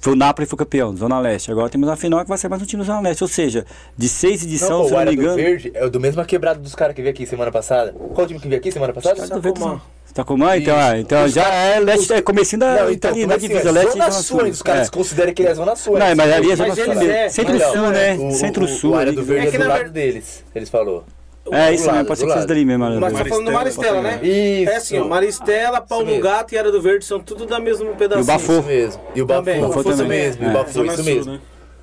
Foi 0.00 0.12
o 0.12 0.16
Napoli 0.16 0.46
foi 0.46 0.58
campeão, 0.58 0.96
Zona 0.96 1.18
Leste. 1.18 1.50
Agora 1.50 1.68
temos 1.68 1.88
a 1.88 1.96
final 1.96 2.20
que 2.22 2.28
vai 2.28 2.38
ser 2.38 2.48
mais 2.48 2.62
um 2.62 2.64
time 2.66 2.82
da 2.82 2.86
Zona 2.86 3.00
Leste. 3.00 3.22
Ou 3.24 3.28
seja, 3.28 3.64
de 3.96 4.08
seis 4.08 4.42
Não, 4.42 4.48
edições, 4.48 4.70
pô, 4.70 4.84
se 4.84 4.88
o 4.88 4.90
não 4.90 4.90
me 4.90 4.96
Área 5.00 5.12
do 5.16 5.22
engano. 5.22 5.36
Verde 5.36 5.70
é 5.74 5.84
o 5.84 5.90
do 5.90 5.98
mesmo 6.00 6.24
quebrado 6.24 6.60
dos 6.60 6.74
caras 6.74 6.94
que 6.94 7.02
veio 7.02 7.12
aqui 7.12 7.26
semana 7.26 7.50
passada. 7.50 7.92
Qual 8.14 8.26
time 8.26 8.38
que 8.38 8.46
veio 8.48 8.60
aqui 8.60 8.70
semana 8.70 8.92
passada? 8.92 9.16
Verde, 9.40 9.58
Sacomã. 9.58 9.80
Sacomã, 10.14 10.56
então, 10.56 10.76
Isso. 10.76 10.86
ah, 10.86 10.98
então 10.98 11.24
Os 11.24 11.32
já 11.32 11.42
caras- 11.44 11.56
é 11.76 11.80
leste, 11.80 12.02
os- 12.04 12.10
é 12.10 12.22
comecinho 12.22 12.60
da, 12.60 12.66
Não, 12.70 12.76
tá 12.86 12.92
então, 12.92 13.10
é 13.10 13.24
assim, 13.24 13.48
divisa 13.48 13.68
é 13.68 13.72
leste 13.72 13.88
e 13.88 13.92
Zona 13.92 14.10
Sul, 14.10 14.40
Sul. 14.40 14.48
os 14.48 14.62
caras 14.62 14.88
É. 14.88 14.90
consideram 14.90 15.34
que 15.34 15.42
ele 15.42 15.48
é 15.50 15.54
Zona 15.54 15.76
Sul. 15.76 15.98
Não, 15.98 16.16
mas 16.16 16.32
ali 16.32 16.50
é 16.52 16.56
Zona 16.56 16.74
Sul, 16.74 16.84
é- 16.84 16.94
Então, 17.26 17.30
Centro-Sul, 17.30 17.90
né? 17.90 18.14
O- 18.16 18.26
o- 18.28 18.32
Centro-Sul. 18.32 18.90
O 18.92 18.94
área 18.96 19.08
ali. 19.10 19.16
do 19.16 19.24
Verde 19.24 19.44
É 19.44 19.48
é, 19.48 19.50
que 19.52 19.58
do 19.58 19.64
na 19.64 19.70
lado 19.74 19.90
deles, 19.90 20.44
eles 20.54 20.68
falou. 20.70 21.04
É 21.52 21.72
isso 21.72 21.84
do 21.84 21.86
mesmo, 21.86 21.96
lado, 21.96 22.06
pode 22.06 22.18
ser 22.20 22.24
que 22.26 22.30
seja 22.30 22.40
lado. 22.40 22.48
dali 22.48 22.64
mesmo. 22.64 23.00
Mas 23.00 23.12
tá 23.12 23.24
falando 23.24 23.44
do 23.46 23.52
Maristela, 23.52 24.02
né? 24.02 24.20
Isso. 24.22 24.70
É 24.70 24.76
assim, 24.76 24.98
ó, 24.98 25.04
Maristela, 25.06 25.80
Paulo 25.80 26.06
mesmo. 26.06 26.22
Gato 26.22 26.54
e 26.54 26.58
Área 26.58 26.70
do 26.72 26.80
Verde 26.80 27.04
são 27.04 27.20
tudo 27.20 27.46
da 27.46 27.58
mesmo 27.60 27.94
pedacinho. 27.96 28.26
Bafo. 28.26 28.52
Isso 28.52 28.62
mesmo. 28.64 29.02
E 29.14 29.22
o 29.22 29.26
Bafu, 29.26 29.40
Também. 29.44 29.64
o 29.64 29.90
isso 29.90 30.04
mesmo. 30.06 30.42
E 30.42 30.46
É. 30.46 30.50
o 30.50 30.52
Bafu 30.52 30.72
Zona 30.72 30.92
isso 30.94 31.04
mesmo. 31.04 31.32
né? 31.32 31.40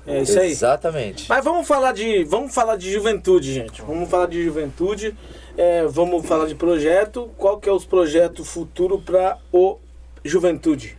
É 0.08 0.22
isso 0.22 0.38
aí. 0.38 0.50
Exatamente. 0.52 1.26
Mas 1.28 1.44
vamos 1.44 1.66
falar 1.66 1.92
de, 1.92 2.22
vamos 2.24 2.54
falar 2.54 2.76
de 2.76 2.92
juventude, 2.92 3.52
gente. 3.52 3.82
Vamos 3.82 4.08
falar 4.08 4.26
de 4.26 4.44
juventude. 4.44 5.16
É, 5.58 5.84
vamos 5.86 6.24
falar 6.26 6.46
de 6.46 6.54
projeto. 6.54 7.30
Qual 7.36 7.58
que 7.58 7.68
é 7.68 7.72
os 7.72 7.84
projetos 7.84 8.48
futuro 8.48 9.00
para 9.00 9.36
o 9.52 9.78
juventude? 10.24 10.96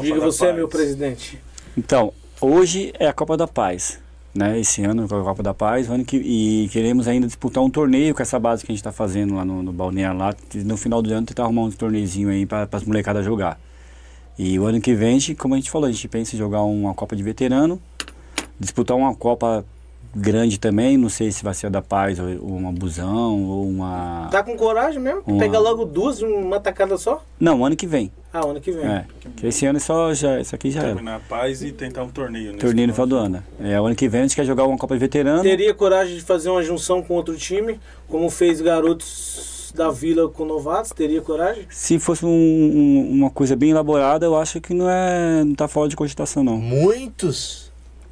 Diga 0.00 0.18
você, 0.20 0.46
Paz. 0.46 0.56
meu 0.56 0.68
presidente. 0.68 1.38
Então, 1.76 2.12
hoje 2.40 2.92
é 2.98 3.06
a 3.06 3.12
Copa 3.12 3.36
da 3.36 3.46
Paz. 3.46 4.00
Né? 4.36 4.60
Esse 4.60 4.84
ano 4.84 5.02
é 5.02 5.04
a 5.04 5.08
Copa 5.08 5.42
da 5.42 5.54
Paz, 5.54 5.88
ano 5.90 6.04
que, 6.04 6.16
e 6.16 6.68
queremos 6.68 7.08
ainda 7.08 7.26
disputar 7.26 7.62
um 7.62 7.70
torneio 7.70 8.14
com 8.14 8.22
essa 8.22 8.38
base 8.38 8.64
que 8.64 8.70
a 8.70 8.74
gente 8.74 8.80
está 8.80 8.92
fazendo 8.92 9.34
lá 9.34 9.44
no, 9.44 9.62
no 9.62 9.72
Balneário 9.72 10.18
lá. 10.18 10.34
No 10.54 10.76
final 10.76 11.00
do 11.00 11.12
ano 11.12 11.26
tentar 11.26 11.44
arrumar 11.44 11.62
uns 11.62 11.76
torneizinhos 11.76 12.32
aí 12.32 12.46
para 12.46 12.68
as 12.70 12.84
molecadas 12.84 13.24
jogar. 13.24 13.58
E 14.38 14.58
o 14.58 14.66
ano 14.66 14.80
que 14.80 14.94
vem, 14.94 15.18
como 15.38 15.54
a 15.54 15.56
gente 15.56 15.70
falou, 15.70 15.88
a 15.88 15.92
gente 15.92 16.06
pensa 16.08 16.36
em 16.36 16.38
jogar 16.38 16.62
uma 16.62 16.92
Copa 16.92 17.16
de 17.16 17.22
Veterano, 17.22 17.80
disputar 18.60 18.96
uma 18.96 19.14
Copa 19.14 19.64
grande 20.16 20.58
também, 20.58 20.96
não 20.96 21.08
sei 21.08 21.30
se 21.30 21.44
vai 21.44 21.52
ser 21.54 21.66
a 21.66 21.70
da 21.70 21.82
Paz 21.82 22.18
ou 22.18 22.26
ou 22.40 22.56
uma 22.56 22.72
Busão 22.72 23.44
ou 23.44 23.68
uma... 23.68 24.28
Tá 24.30 24.42
com 24.42 24.56
coragem 24.56 25.00
mesmo? 25.00 25.22
Uma- 25.26 25.38
Pegar 25.38 25.58
logo 25.58 25.84
duas, 25.84 26.20
uma 26.22 26.58
tacada 26.58 26.96
só? 26.96 27.22
Não, 27.38 27.64
ano 27.64 27.76
que 27.76 27.86
vem. 27.86 28.10
Ah, 28.32 28.40
ano 28.44 28.60
que 28.60 28.70
vem. 28.70 28.84
É, 28.84 29.04
que 29.36 29.46
esse 29.46 29.64
ano 29.66 29.78
é 29.78 29.80
só 29.80 30.12
já, 30.12 30.40
isso 30.40 30.54
aqui 30.54 30.70
já 30.70 30.80
era. 30.80 30.88
Terminar 30.94 31.16
a 31.16 31.20
paz 31.20 31.62
e 31.62 31.72
tentar 31.72 32.02
um 32.02 32.08
torneio. 32.10 32.56
Torneio 32.58 32.88
no 32.88 32.94
final 32.94 33.06
final 33.06 33.06
do 33.06 33.16
ano. 33.16 33.44
É, 33.60 33.80
o 33.80 33.86
ano 33.86 33.94
que 33.94 34.08
vem 34.08 34.20
a 34.20 34.24
gente 34.24 34.36
quer 34.36 34.44
jogar 34.44 34.64
uma 34.66 34.76
Copa 34.76 34.94
de 34.94 35.00
Veterano. 35.00 35.42
Teria 35.42 35.72
coragem 35.72 36.16
de 36.16 36.22
fazer 36.22 36.50
uma 36.50 36.62
junção 36.62 37.02
com 37.02 37.14
outro 37.14 37.36
time, 37.36 37.80
como 38.08 38.28
fez 38.28 38.60
garotos 38.60 39.72
da 39.74 39.90
Vila 39.90 40.28
com 40.28 40.44
novatos? 40.44 40.90
Teria 40.92 41.20
coragem? 41.22 41.66
Se 41.70 41.98
fosse 41.98 42.24
um- 42.26 42.28
um- 42.30 43.10
uma 43.10 43.30
coisa 43.30 43.54
bem 43.56 43.70
elaborada, 43.70 44.26
eu 44.26 44.36
acho 44.36 44.60
que 44.60 44.72
não 44.74 44.88
é. 44.90 45.42
não 45.44 45.54
tá 45.54 45.66
fora 45.68 45.88
de 45.88 45.96
cogitação, 45.96 46.42
não. 46.44 46.56
Muitos, 46.58 47.65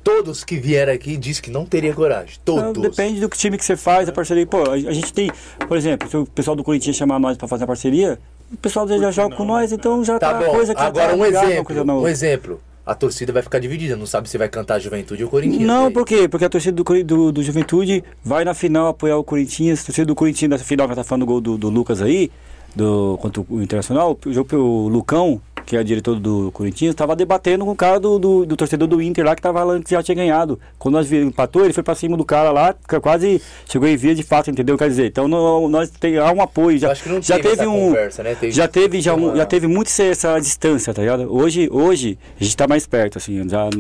todos 0.05 0.45
que 0.45 0.57
vieram 0.59 0.93
aqui 0.93 1.17
disse 1.17 1.41
que 1.41 1.51
não 1.51 1.65
teria 1.65 1.95
coragem. 1.95 2.37
Não, 2.47 2.73
Todos. 2.73 2.83
Depende 2.83 3.19
do 3.19 3.29
time 3.29 3.57
que 3.57 3.65
você 3.65 3.77
faz, 3.77 4.09
a 4.09 4.13
parceria. 4.13 4.47
Pô, 4.47 4.59
a, 4.71 4.75
a 4.75 4.93
gente 4.93 5.13
tem, 5.13 5.31
por 5.67 5.77
exemplo, 5.77 6.09
se 6.09 6.17
o 6.17 6.27
pessoal 6.27 6.55
do 6.55 6.63
Corinthians 6.63 6.95
chamar 6.95 7.19
nós 7.19 7.37
pra 7.39 7.49
fazer 7.49 7.65
a 7.65 7.67
parceria, 7.67 8.19
o 8.53 8.57
pessoal 8.59 8.87
já, 8.87 9.11
joga 9.11 9.35
com 9.35 9.45
nós, 9.45 9.73
então 9.73 10.05
já 10.05 10.19
tá, 10.19 10.35
Tá 10.35 10.39
bom, 10.41 10.53
coisa 10.53 10.75
que 10.75 10.81
agora 10.81 11.09
tá 11.09 11.15
um 11.15 11.25
ligada, 11.25 11.47
uma 11.47 11.53
exemplo, 11.55 12.01
um 12.03 12.09
exemplo. 12.09 12.61
A 12.87 12.95
torcida 12.95 13.33
vai 13.33 13.43
ficar 13.43 13.59
dividida, 13.59 13.97
não 13.97 14.05
sabe 14.05 14.29
se 14.29 14.37
vai 14.37 14.47
cantar 14.47 14.79
Juventude 14.79 15.25
ou 15.25 15.31
Corinthians. 15.31 15.63
Não, 15.63 15.87
aí? 15.87 15.93
por 15.93 16.05
quê? 16.05 16.29
Porque 16.29 16.45
a 16.45 16.51
torcida 16.51 16.77
do, 16.77 16.85
do, 17.03 17.33
do 17.33 17.43
Juventude 17.43 18.05
vai 18.23 18.45
na 18.45 18.53
final 18.53 18.89
apoiar 18.89 19.17
o 19.17 19.25
Corinthians. 19.25 19.81
A 19.81 19.87
torcida 19.87 20.07
do 20.07 20.15
Corinthians 20.15 20.51
na 20.51 20.59
final, 20.59 20.87
que 20.87 20.95
tá 20.95 21.03
falando 21.03 21.23
do 21.23 21.27
gol 21.27 21.41
do, 21.41 21.57
do 21.57 21.71
Lucas 21.71 22.03
aí, 22.03 22.31
do, 22.75 23.19
contra 23.21 23.43
o 23.49 23.63
Internacional, 23.63 24.19
o, 24.27 24.33
jogo- 24.33 24.57
o 24.57 24.89
Lucão, 24.89 25.41
que 25.67 25.77
é 25.77 25.83
diretor 25.83 26.19
do 26.21 26.51
Corinthians, 26.53 26.91
estava 26.91 27.17
debatendo 27.17 27.65
com 27.65 27.71
o 27.71 27.77
cara 27.77 27.99
do, 27.99 28.19
do, 28.19 28.45
do 28.45 28.57
torcedor 28.57 28.87
do 28.87 29.01
Inter 29.01 29.25
lá, 29.25 29.35
que 29.35 29.41
tava 29.41 29.59
falando 29.61 29.83
que 29.83 29.91
já 29.93 30.03
tinha 30.03 30.15
ganhado. 30.15 30.61
Quando 30.79 30.95
nós 30.97 31.11
empatou, 31.11 31.65
ele 31.65 31.73
foi 31.73 31.83
pra 31.83 31.95
cima 31.95 32.17
do 32.19 32.25
cara 32.25 32.51
lá, 32.51 32.75
quase 33.01 33.41
chegou 33.67 33.89
em 33.89 33.97
via 33.97 34.15
de 34.15 34.23
fato, 34.23 34.51
entendeu? 34.51 34.77
Quer 34.77 34.89
dizer, 34.89 35.07
então 35.07 35.27
nós 35.27 35.89
tem, 35.91 36.19
há 36.19 36.31
um 36.33 36.43
apoio. 36.43 36.77
Já, 36.79 36.89
Eu 36.89 36.93
acho 36.93 37.03
que 37.03 37.09
não 37.09 37.23
já 37.23 37.39
teve 37.39 37.67
um. 37.67 37.87
conversa, 37.89 38.23
né? 38.23 38.35
Teve- 38.35 38.53
já 38.53 38.69
teve, 38.69 39.01
já, 39.01 39.15
um- 39.15 39.29
uma- 39.29 39.37
já 39.37 39.47
teve 39.47 39.67
muito 39.67 39.89
essa- 40.03 40.39
distância, 40.39 40.93
tá 40.93 41.01
ligado? 41.01 41.35
Hoje, 41.35 41.69
hoje 41.73 42.19
a 42.39 42.45
gente 42.45 42.57
tá 42.57 42.69
mais 42.69 42.87
perto, 42.87 43.17
assim, 43.19 43.49
já. 43.49 43.71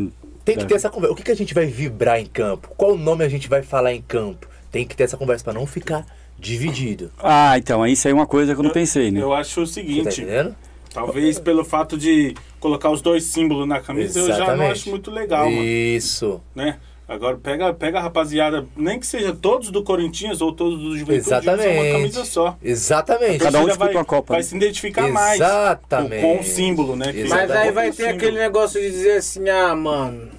Tem 0.42 0.56
que 0.56 0.64
ter 0.66 0.74
essa 0.74 0.88
conversa. 0.88 1.12
O 1.12 1.16
que, 1.16 1.22
que 1.22 1.30
a 1.32 1.36
gente 1.36 1.52
vai 1.54 1.66
vibrar 1.66 2.18
em 2.20 2.26
campo? 2.26 2.68
Qual 2.76 2.96
nome 2.96 3.24
a 3.24 3.28
gente 3.28 3.48
vai 3.48 3.62
falar 3.62 3.92
em 3.92 4.00
campo? 4.02 4.46
Tem 4.72 4.86
que 4.86 4.96
ter 4.96 5.04
essa 5.04 5.16
conversa 5.16 5.44
pra 5.44 5.52
não 5.52 5.66
ficar 5.66 6.04
dividido. 6.44 7.10
Ah, 7.18 7.56
então, 7.56 7.86
isso 7.86 8.06
aí 8.06 8.12
é 8.12 8.14
uma 8.14 8.26
coisa 8.26 8.54
que 8.54 8.60
eu 8.60 8.64
não 8.64 8.70
pensei, 8.70 9.10
né? 9.10 9.20
Eu 9.20 9.32
acho 9.32 9.62
o 9.62 9.66
Você 9.66 9.80
tá 9.80 9.86
seguinte, 9.86 10.20
entendendo? 10.22 10.54
talvez 10.92 11.40
pelo 11.40 11.64
fato 11.64 11.98
de 11.98 12.34
colocar 12.60 12.90
os 12.90 13.02
dois 13.02 13.24
símbolos 13.24 13.66
na 13.66 13.80
camisa, 13.80 14.20
eu 14.20 14.26
já 14.28 14.32
não 14.32 14.44
Exatamente. 14.44 14.72
acho 14.72 14.90
muito 14.90 15.10
legal, 15.10 15.50
mano, 15.50 15.64
Isso. 15.64 16.40
né? 16.54 16.76
Agora 17.06 17.36
pega, 17.36 17.74
pega 17.74 17.98
a 17.98 18.02
rapaziada, 18.02 18.64
nem 18.74 18.98
que 18.98 19.06
seja 19.06 19.34
todos 19.34 19.70
do 19.70 19.82
Corinthians 19.82 20.40
ou 20.40 20.52
todos 20.52 20.78
do 20.78 20.96
Juventude, 20.96 21.26
Exatamente. 21.26 21.78
uma 21.78 21.92
camisa 21.92 22.24
só. 22.24 22.56
Exatamente. 22.62 23.38
Cada 23.40 23.58
um 23.60 23.66
disputa 23.66 23.84
vai, 23.86 23.94
uma 23.94 24.04
Copa, 24.06 24.32
Vai 24.34 24.40
né? 24.40 24.48
se 24.48 24.56
identificar 24.56 25.08
mais 25.08 25.34
Exatamente. 25.38 26.22
com, 26.22 26.36
com 26.36 26.40
o 26.40 26.44
símbolo, 26.44 26.96
né? 26.96 27.10
Exatamente. 27.10 27.28
Mas 27.28 27.50
aí 27.50 27.70
vai 27.72 27.92
ter 27.92 28.06
aquele 28.08 28.38
negócio 28.38 28.80
de 28.80 28.90
dizer 28.90 29.18
assim, 29.18 29.46
ah, 29.50 29.74
mano. 29.76 30.30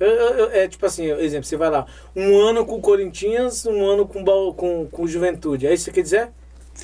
Eu- 0.00 0.08
eu- 0.08 0.34
eu- 0.38 0.50
é 0.52 0.66
tipo 0.66 0.84
assim, 0.86 1.04
exemplo, 1.10 1.44
você 1.46 1.56
vai 1.56 1.70
lá, 1.70 1.86
um 2.16 2.38
ano 2.40 2.64
com 2.64 2.76
o 2.76 2.80
Corinthians, 2.80 3.64
um 3.66 3.86
ano 3.86 4.06
com, 4.06 4.24
com, 4.54 4.86
com 4.90 5.06
Juventude. 5.06 5.66
É 5.66 5.74
isso 5.74 5.84
que 5.84 5.90
você 5.90 5.94
quer 5.94 6.02
dizer? 6.02 6.28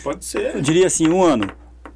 Pode 0.05 0.24
ser. 0.24 0.55
Eu 0.56 0.60
diria 0.60 0.86
assim, 0.86 1.09
um 1.09 1.22
ano. 1.22 1.48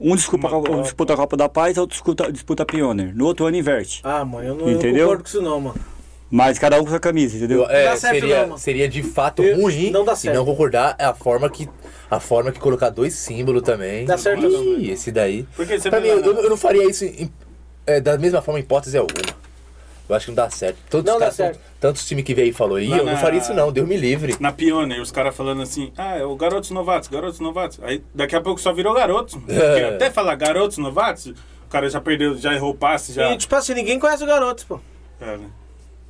Um 0.02 0.16
disputa, 0.16 0.46
a 0.46 0.50
Copa. 0.50 0.82
disputa 0.82 1.12
a 1.12 1.16
Copa 1.16 1.36
da 1.36 1.48
Paz, 1.48 1.76
outro 1.76 1.92
disputa, 1.94 2.32
disputa 2.32 2.62
a 2.62 2.66
Pioneer. 2.66 3.14
No 3.14 3.26
outro 3.26 3.44
ano 3.44 3.56
inverte. 3.56 4.00
Ah, 4.02 4.24
mano, 4.24 4.46
eu 4.48 4.54
não, 4.54 4.60
eu 4.62 4.66
não 4.68 4.72
Entendeu? 4.72 5.02
concordo 5.02 5.22
com 5.24 5.28
isso 5.28 5.42
não, 5.42 5.60
mano. 5.60 5.80
Mas 6.30 6.58
cada 6.58 6.78
um 6.80 6.84
com 6.84 6.90
sua 6.90 7.00
camisa, 7.00 7.36
entendeu? 7.36 7.62
Eu- 7.64 7.68
é, 7.70 7.84
Dá 7.86 7.96
certo 7.96 8.14
seria, 8.20 8.36
não, 8.40 8.46
mano. 8.50 8.58
seria 8.58 8.88
de 8.88 9.02
fato 9.02 9.42
Eu- 9.42 9.60
ruim 9.60 9.90
não 9.90 10.04
dá 10.04 10.12
e 10.12 10.16
certo. 10.16 10.36
não 10.36 10.44
concordar 10.46 10.94
é 10.98 11.04
a 11.04 11.12
forma 11.12 11.50
que 11.50 11.68
a 12.08 12.18
forma 12.20 12.50
que 12.52 12.58
colocar 12.60 12.88
dois 12.88 13.14
símbolos 13.14 13.62
também. 13.62 14.04
Dá 14.06 14.16
certo 14.16 14.46
Ih, 14.46 14.48
não. 14.48 14.80
esse 14.92 15.10
daí. 15.12 15.46
Porque 15.56 15.78
você 15.78 15.90
Pra 15.90 16.00
mim, 16.00 16.08
eu, 16.08 16.20
eu 16.24 16.48
não 16.48 16.56
faria 16.56 16.88
isso 16.88 17.04
em- 17.04 17.30
é, 17.86 18.00
da 18.00 18.16
mesma 18.16 18.40
forma 18.40 18.58
em 18.60 18.62
hipótese 18.62 18.96
alguma. 18.96 19.20
Eu 20.10 20.16
acho 20.16 20.24
que 20.26 20.30
não 20.32 20.36
dá 20.36 20.50
certo. 20.50 20.76
Todos 20.90 21.06
Não 21.06 21.14
os 21.14 21.20
dá 21.20 21.30
certo. 21.30 21.60
tantos 21.78 22.04
times 22.04 22.24
que 22.24 22.34
veio 22.34 22.48
e 22.48 22.52
falou, 22.52 22.80
Ih, 22.80 22.90
eu 22.90 23.04
não 23.04 23.16
faria 23.16 23.38
isso 23.38 23.54
não, 23.54 23.70
Deus 23.70 23.86
me 23.86 23.96
livre. 23.96 24.34
Na 24.40 24.50
Pioneer, 24.50 25.00
os 25.00 25.12
caras 25.12 25.36
falando 25.36 25.62
assim, 25.62 25.92
ah, 25.96 26.16
é 26.16 26.24
o 26.24 26.34
garotos 26.34 26.70
novatos, 26.72 27.08
garotos 27.08 27.38
novatos. 27.38 27.78
Aí 27.80 28.02
daqui 28.12 28.34
a 28.34 28.40
pouco 28.40 28.60
só 28.60 28.72
virou 28.72 28.92
garotos. 28.92 29.38
É. 29.48 29.94
Até 29.94 30.10
falar 30.10 30.34
garotos 30.34 30.78
novatos, 30.78 31.26
o 31.26 31.68
cara 31.68 31.88
já 31.88 32.00
perdeu, 32.00 32.36
já 32.36 32.52
errou 32.52 32.70
o 32.72 32.74
passe, 32.74 33.12
já. 33.12 33.30
E 33.32 33.36
tipo 33.36 33.54
assim, 33.54 33.72
ninguém 33.72 34.00
conhece 34.00 34.24
o 34.24 34.26
garoto, 34.26 34.66
pô. 34.66 34.80
É, 35.20 35.36
né? 35.36 35.46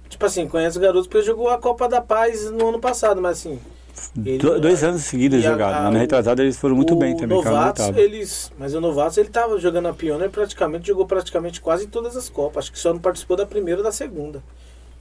Tipo 0.09 0.25
assim, 0.25 0.49
conhece 0.49 0.79
o 0.79 0.81
garoto 0.81 1.09
porque 1.09 1.27
jogou 1.27 1.51
a 1.51 1.59
Copa 1.59 1.87
da 1.89 2.01
Paz 2.01 2.51
no 2.51 2.71
ano 2.71 2.81
passado, 2.81 3.21
mas 3.21 3.39
assim. 3.39 3.61
Ele- 4.25 4.39
Do- 4.39 4.61
dois 4.61 4.83
anos 4.85 5.03
seguidos 5.03 5.39
a- 5.45 5.51
jogados. 5.51 5.77
a- 5.79 5.83
Na 5.83 5.91
minha 5.91 6.01
retrasada 6.03 6.43
eles 6.43 6.57
foram 6.57 6.75
muito 6.77 6.95
bem 6.97 7.17
também. 7.17 7.37
Novatos, 7.37 7.87
notáveis. 7.87 8.07
eles. 8.13 8.53
Mas 8.59 8.75
o 8.75 8.81
Novatos 8.81 9.17
ele 9.19 9.29
tava 9.29 9.59
jogando 9.59 9.89
a 9.89 9.93
Pioneer 9.93 10.31
praticamente, 10.31 10.87
jogou 10.89 11.07
praticamente 11.07 11.61
quase 11.61 11.87
todas 11.87 12.17
as 12.17 12.29
Copas. 12.29 12.65
Acho 12.65 12.73
que 12.73 12.79
só 12.79 12.93
não 12.93 13.01
participou 13.01 13.37
da 13.37 13.47
primeira 13.47 13.81
ou 13.81 13.85
da 13.85 13.93
segunda. 13.93 14.43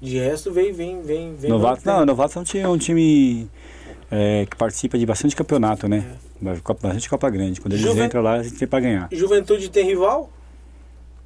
De 0.01 0.17
resto, 0.17 0.51
vem, 0.51 0.71
vem, 0.71 1.01
vem, 1.01 1.35
vem. 1.35 1.49
Novatos, 1.49 1.83
vem. 1.83 1.93
não, 1.93 2.05
Novatos 2.05 2.35
é 2.35 2.39
um 2.39 2.43
time, 2.43 2.65
um 2.67 2.77
time, 2.77 3.49
é, 4.09 4.45
que 4.49 4.55
participa 4.55 4.97
de 4.97 5.05
bastante 5.05 5.35
campeonato, 5.35 5.87
né? 5.87 6.05
Copa- 6.63 6.87
Bastante 6.87 7.09
Copa 7.09 7.29
Grande. 7.29 7.59
Quando 7.59 7.73
eles 7.73 7.85
Juven- 7.85 8.05
entram 8.05 8.21
lá, 8.21 8.35
a 8.35 8.43
gente 8.43 8.55
tem 8.55 8.65
pra 8.67 8.79
ganhar. 8.79 9.09
Juventude 9.11 9.69
tem 9.69 9.85
rival? 9.85 10.29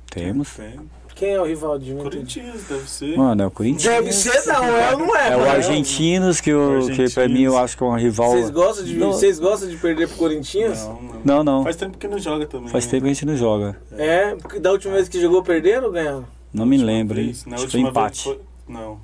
Temos. 0.10 0.50
Tem. 0.56 0.80
Quem 1.16 1.30
é 1.30 1.42
o 1.42 1.46
rival 1.46 1.78
de 1.78 1.90
Juventude? 1.90 2.18
Corinthians, 2.18 2.64
deve 2.68 2.90
ser. 2.90 3.18
Mano, 3.18 3.44
é 3.44 3.46
o 3.46 3.52
Corinthians. 3.52 3.84
Deve 3.84 4.12
ser, 4.12 4.48
não, 4.48 4.64
é 4.66 4.94
ou 4.94 5.00
não 5.00 5.16
é? 5.16 5.30
É 5.30 5.38
o? 5.38 5.50
Argentinos, 5.50 6.42
que, 6.42 6.50
eu, 6.50 6.88
que 6.96 7.10
pra 7.14 7.28
mim 7.28 7.44
eu 7.44 7.58
acho 7.58 7.78
que 7.78 7.84
é 7.84 7.86
um 7.86 7.96
rival. 7.96 8.32
Vocês 8.32 8.50
gostam, 8.50 8.86
de, 8.86 8.98
vocês 8.98 9.40
gostam 9.40 9.70
de 9.70 9.78
perder 9.78 10.08
pro 10.08 10.18
Corinthians? 10.18 10.84
Não, 10.84 11.02
não. 11.02 11.22
Não, 11.24 11.44
não. 11.44 11.64
Faz 11.64 11.76
tempo 11.76 11.98
que 11.98 12.08
não 12.08 12.20
joga 12.20 12.46
também. 12.46 12.70
Faz 12.70 12.86
né? 12.86 12.92
tempo 12.92 13.04
que 13.04 13.10
a 13.10 13.14
gente 13.14 13.26
não 13.26 13.38
joga. 13.38 13.78
É, 13.92 14.36
porque 14.36 14.60
da 14.60 14.72
última 14.72 14.96
vez 14.96 15.08
que 15.08 15.20
jogou, 15.22 15.44
perderam 15.44 15.86
ou 15.86 15.92
ganharam? 15.92 16.26
Não 16.54 16.66
me 16.66 16.78
lembro, 16.78 17.20
hein? 17.20 17.28
vez, 17.28 17.46
Na 17.46 17.56
Acho 17.56 17.66
que 17.66 17.72
foi 17.72 17.80
última 17.82 17.90
empate. 17.90 18.26
vez. 18.26 18.38
Foi... 18.38 18.74
Não. 18.74 19.00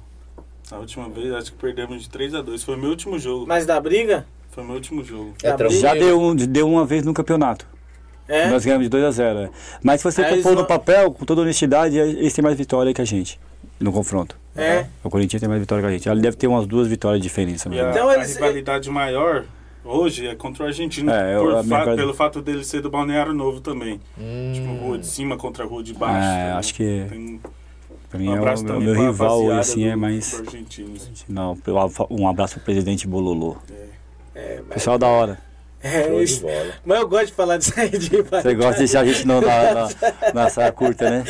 Na 0.72 0.78
última 0.78 1.10
vez, 1.10 1.34
acho 1.34 1.52
que 1.52 1.58
perdemos 1.58 2.04
de 2.04 2.10
3x2. 2.10 2.64
Foi 2.64 2.76
meu 2.76 2.90
último 2.90 3.18
jogo. 3.18 3.46
Mas 3.48 3.66
da 3.66 3.80
briga? 3.80 4.26
Foi 4.52 4.64
meu 4.64 4.76
último 4.76 5.04
jogo. 5.04 5.34
É. 5.44 5.70
Já 5.70 5.94
deu, 5.94 6.36
deu 6.36 6.68
uma 6.68 6.86
vez 6.86 7.04
no 7.04 7.14
campeonato. 7.14 7.66
É? 8.30 8.48
Nós 8.50 8.64
ganhamos 8.64 8.86
de 8.86 8.90
2 8.90 9.04
a 9.04 9.12
0 9.12 9.40
é. 9.40 9.50
Mas 9.84 10.02
se 10.02 10.04
você 10.12 10.24
for 10.24 10.36
pôr 10.44 10.54
vão- 10.54 10.62
no 10.62 10.66
papel, 10.68 11.12
com 11.12 11.26
toda 11.26 11.42
honestidade, 11.42 11.98
eles 11.98 12.32
têm 12.32 12.44
mais 12.44 12.56
vitória 12.56 12.94
que 12.94 13.02
a 13.02 13.06
gente. 13.06 13.40
No 13.80 13.92
confronto. 13.92 14.38
É. 14.56 14.86
O 15.04 15.10
Corinthians 15.10 15.40
tem 15.40 15.50
mais 15.50 15.60
vitória 15.62 15.82
que 15.82 15.88
a 15.88 15.92
gente. 15.92 16.08
Ele 16.08 16.22
deve 16.22 16.38
ter 16.38 16.48
umas 16.48 16.68
duas 16.68 16.88
vitórias 16.88 17.20
de 17.22 17.28
diferença. 17.28 17.70
A, 17.70 17.74
Então 17.90 18.08
a 18.10 18.16
eles- 18.16 18.36
rivalidade 18.36 18.90
maior 18.90 19.46
hoje 19.84 20.28
é 20.28 20.36
contra 20.36 20.64
o 20.64 20.68
argentino. 20.68 21.10
É, 21.12 21.38
por 21.38 21.46
eu- 21.50 21.58
a 21.58 21.64
fa- 21.64 21.84
minha- 21.86 21.96
Pelo 21.96 22.14
fato 22.14 22.42
dele 22.42 22.64
ser 22.64 22.82
do 22.82 22.90
Balneário 22.92 23.34
Novo 23.34 23.62
também. 23.62 24.00
Hum, 24.20 24.52
Tipo, 24.54 24.74
rua 24.86 24.98
de 25.00 25.08
cima 25.08 25.36
contra 25.38 25.64
a 25.64 25.68
rua 25.68 25.82
de 25.82 25.94
baixo. 25.94 26.28
É, 26.28 26.52
acho 26.52 26.74
que 26.76 27.06
Tem 27.10 27.40
pra 28.10 28.20
mim 28.20 28.30
um 28.30 28.36
é 28.36 28.42
o, 28.42 28.64
também 28.64 28.82
meu 28.82 28.94
rival 28.94 29.44
hoje, 29.46 29.60
assim, 29.60 29.86
é 29.86 29.96
mais. 29.96 30.44
Não, 31.28 31.58
um 32.12 32.28
abraço 32.28 32.56
pro 32.56 32.64
presidente 32.66 33.08
Bololô. 33.08 33.56
É, 34.36 34.58
mas- 34.60 34.74
Pessoal 34.76 34.98
da 34.98 35.08
hora. 35.08 35.40
É 35.82 36.04
show 36.04 36.24
de 36.24 36.36
bola. 36.42 36.72
Mas 36.86 37.00
eu 37.00 37.08
gosto 37.08 37.26
de 37.28 37.34
falar 37.34 37.58
disso 37.58 37.74
aí 37.78 37.90
de 37.90 38.10
Você 38.22 38.54
gosta 38.56 38.72
de 38.74 38.78
deixar 38.80 39.00
a 39.02 39.06
gente 39.06 39.26
no- 39.28 39.42
na, 39.42 39.74
na, 39.74 39.90
na 40.34 40.50
saia 40.50 40.72
curta, 40.72 41.10
né? 41.10 41.24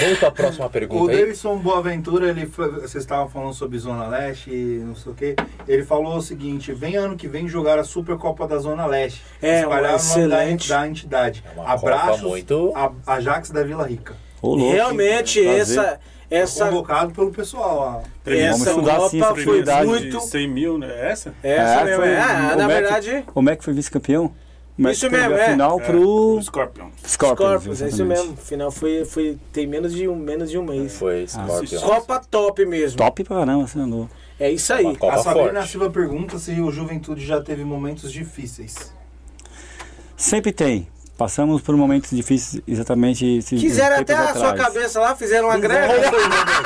Vamos 0.00 0.18
pra 0.18 0.30
próxima 0.30 0.66
O 0.66 0.70
pergunta 0.70 1.12
aí. 1.12 1.18
Davidson 1.18 1.56
Boaventura, 1.58 2.28
ele 2.28 2.46
foi- 2.46 2.70
vocês 2.70 2.96
estavam 3.04 3.28
falando 3.28 3.54
sobre 3.54 3.78
Zona 3.78 4.06
Leste 4.08 4.50
e 4.50 4.82
não 4.84 4.94
sei 4.96 5.12
o 5.12 5.14
que. 5.14 5.36
Ele 5.68 5.84
falou 5.84 6.16
o 6.16 6.22
seguinte: 6.22 6.72
vem 6.72 6.96
ano 6.96 7.16
que 7.16 7.28
vem 7.28 7.48
jogar 7.48 7.78
a 7.78 7.84
Supercopa 7.84 8.46
da 8.46 8.58
Zona 8.58 8.86
Leste. 8.86 9.22
É, 9.40 9.60
espalhar 9.60 9.92
uma 9.96 9.98
o 10.00 10.08
nome 10.08 10.28
da, 10.28 10.36
excelente. 10.44 10.68
da 10.68 10.88
entidade. 10.88 11.44
É 11.56 11.60
Abraços, 11.64 12.22
muito- 12.22 12.72
a, 12.74 12.90
Ajax 13.14 13.50
da 13.50 13.62
Vila 13.62 13.86
Rica. 13.86 14.14
Ô, 14.40 14.54
louco. 14.54 14.72
Realmente, 14.72 15.44
essa, 15.46 16.00
essa, 16.34 16.66
Convocado 16.66 17.12
pelo 17.12 17.30
pessoal. 17.30 18.02
Vamos 18.24 18.40
essa 18.40 18.74
Copa 18.74 19.08
sim 19.08 19.20
essa 19.20 19.34
foi 19.34 19.84
muito. 19.84 20.18
De 20.18 20.24
100 20.26 20.48
mil, 20.48 20.78
né? 20.78 20.88
É 20.88 21.10
essa? 21.10 21.34
Essa 21.42 21.80
É, 21.80 21.84
mesmo, 21.84 22.00
foi 22.02 22.08
é. 22.10 22.18
o 22.18 22.22
Ah, 22.22 22.56
na 22.56 22.64
Mac- 22.64 22.68
verdade, 22.68 23.24
O 23.34 23.42
Mac 23.42 23.62
foi 23.62 23.72
vice-campeão. 23.74 24.32
O 24.78 24.82
Mac 24.82 24.92
Isso 24.94 25.10
mesmo, 25.10 25.34
a 25.34 25.38
é. 25.38 25.50
final 25.50 25.78
É, 25.80 25.84
pro 25.84 26.40
Scorpions. 26.42 26.92
Scorpions. 27.06 27.50
Scorpions, 27.50 27.82
é 27.82 27.88
isso 27.88 28.04
mesmo. 28.06 28.36
Final 28.36 28.70
foi, 28.70 29.04
foi. 29.04 29.38
Tem 29.52 29.66
menos 29.66 29.92
de 29.94 30.08
um, 30.08 30.16
menos 30.16 30.50
de 30.50 30.56
um 30.56 30.64
mês. 30.64 30.96
Foi 30.96 31.26
Scorpion. 31.28 31.80
Copa 31.80 32.22
top 32.30 32.64
mesmo. 32.64 32.96
Top 32.96 33.22
pra 33.22 33.36
caramba, 33.36 33.66
você 33.66 33.78
andou. 33.78 34.08
É 34.40 34.50
isso 34.50 34.72
aí. 34.72 34.86
A 34.86 35.18
Sabrina 35.18 35.52
forte. 35.52 35.68
Silva 35.68 35.90
pergunta 35.90 36.38
se 36.38 36.58
o 36.60 36.70
Juventude 36.72 37.24
já 37.24 37.40
teve 37.42 37.62
momentos 37.64 38.10
difíceis. 38.10 38.92
Sempre 40.16 40.52
tem. 40.52 40.88
Passamos 41.22 41.62
por 41.62 41.76
momentos 41.76 42.10
difíceis 42.10 42.60
exatamente 42.66 43.24
esses 43.24 43.60
Quiseram 43.60 44.00
até 44.00 44.12
a 44.12 44.34
sua 44.34 44.54
cabeça 44.54 44.98
lá, 44.98 45.14
fizeram 45.14 45.46
uma 45.50 45.56
greve. 45.56 45.86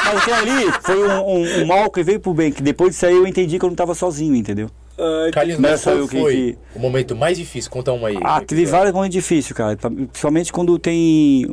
Mas 0.06 0.16
aquilo 0.16 0.36
ali 0.36 0.72
foi 0.80 1.06
um, 1.06 1.28
um- 1.28 1.62
um 1.62 1.66
mal 1.66 1.90
que 1.90 2.02
veio 2.02 2.18
pro 2.18 2.32
bem, 2.32 2.50
que 2.50 2.62
depois 2.62 2.92
disso 2.92 3.04
aí 3.04 3.12
eu 3.14 3.26
entendi 3.26 3.58
que 3.58 3.64
eu 3.66 3.68
não 3.68 3.76
tava 3.76 3.94
sozinho, 3.94 4.34
entendeu? 4.34 4.70
Ai, 4.98 5.30
Carlinhos, 5.30 5.58
é 5.58 5.62
mas 5.62 5.82
qual 5.84 5.96
eu 5.96 6.08
que- 6.08 6.18
foi 6.18 6.32
que- 6.34 6.58
o 6.74 6.78
momento 6.80 7.14
mais 7.14 7.36
difícil? 7.36 7.70
Conta 7.70 7.92
um 7.92 8.06
aí. 8.06 8.16
Ah, 8.24 8.40
teve 8.40 8.64
vários 8.64 8.94
momentos 8.94 9.12
difíceis, 9.14 9.52
cara. 9.52 9.76
Principalmente 9.76 10.50
quando 10.50 10.78
tem 10.78 11.46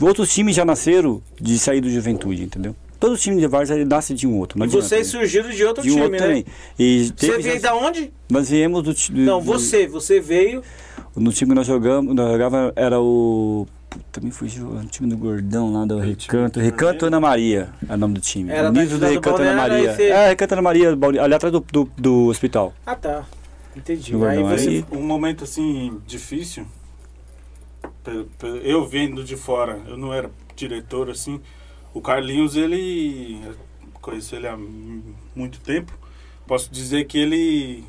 Outros 0.00 0.32
times 0.34 0.54
já 0.54 0.64
nasceram 0.64 1.22
de 1.40 1.58
sair 1.58 1.80
do 1.80 1.88
Juventude, 1.90 2.42
entendeu? 2.42 2.76
Todo 3.00 3.16
time 3.16 3.38
de 3.40 3.46
Várzea 3.46 3.74
ele 3.76 3.84
nasce 3.84 4.14
de 4.14 4.26
um 4.26 4.38
outro. 4.38 4.58
Não 4.58 4.64
E 4.64 4.68
adianta, 4.68 4.86
vocês 4.88 5.06
né? 5.06 5.18
surgiram 5.20 5.50
de 5.50 5.64
outro 5.64 5.82
de 5.82 5.90
um 5.90 5.92
time, 5.92 6.04
outro 6.04 6.18
né? 6.20 6.26
também. 6.26 6.46
E 6.78 7.04
Você 7.06 7.12
teve 7.12 7.42
veio 7.42 7.60
já- 7.60 7.68
da 7.70 7.74
onde? 7.76 8.10
Nós 8.30 8.48
viemos 8.48 8.82
do, 8.82 8.92
do 8.94 9.20
Não, 9.20 9.40
você. 9.40 9.86
Você 9.86 10.18
veio. 10.20 10.62
No 11.16 11.32
time 11.32 11.50
que 11.50 11.54
nós 11.54 11.66
jogamos, 11.66 12.14
nós 12.14 12.30
jogava 12.30 12.72
era 12.76 13.00
o. 13.00 13.66
Puta, 13.88 14.20
me 14.20 14.30
fugiu 14.30 14.68
o 14.68 14.84
time 14.84 15.08
do 15.08 15.16
Gordão 15.16 15.72
lá 15.72 15.86
do 15.86 15.98
Recanto. 15.98 16.60
Recanto 16.60 17.06
Ana 17.06 17.18
Maria 17.18 17.70
é 17.88 17.94
o 17.94 17.96
nome 17.96 18.14
do 18.14 18.20
time. 18.20 18.50
Era 18.50 18.68
o 18.68 18.72
Niso 18.72 18.98
do 18.98 19.06
Recanto 19.06 19.40
Ana 19.40 19.54
Maria. 19.54 19.94
você- 19.94 20.08
É, 20.08 20.28
Recanto 20.28 20.52
Ana 20.52 20.62
Maria, 20.62 20.90
ali 21.22 21.34
atrás 21.34 21.50
do, 21.52 21.60
do, 21.60 21.88
do 21.96 22.26
hospital. 22.26 22.74
Ah, 22.84 22.94
tá. 22.94 23.24
Entendi. 23.74 24.12
Do 24.12 24.24
Aí 24.26 24.38
Gordão, 24.40 24.58
você... 24.58 24.68
aí- 24.68 24.84
Um 24.92 25.02
momento 25.02 25.44
assim 25.44 25.98
difícil, 26.06 26.66
eu 28.62 28.86
vendo 28.86 29.24
de 29.24 29.36
fora, 29.36 29.80
eu 29.88 29.96
não 29.96 30.12
era 30.12 30.30
diretor 30.54 31.10
assim. 31.10 31.40
O 31.94 32.00
Carlinhos, 32.00 32.56
ele. 32.56 33.40
Conheço 34.02 34.36
ele 34.36 34.46
há 34.46 34.56
muito 35.34 35.60
tempo. 35.60 35.92
Posso 36.46 36.70
dizer 36.70 37.04
que 37.06 37.18
ele 37.18 37.84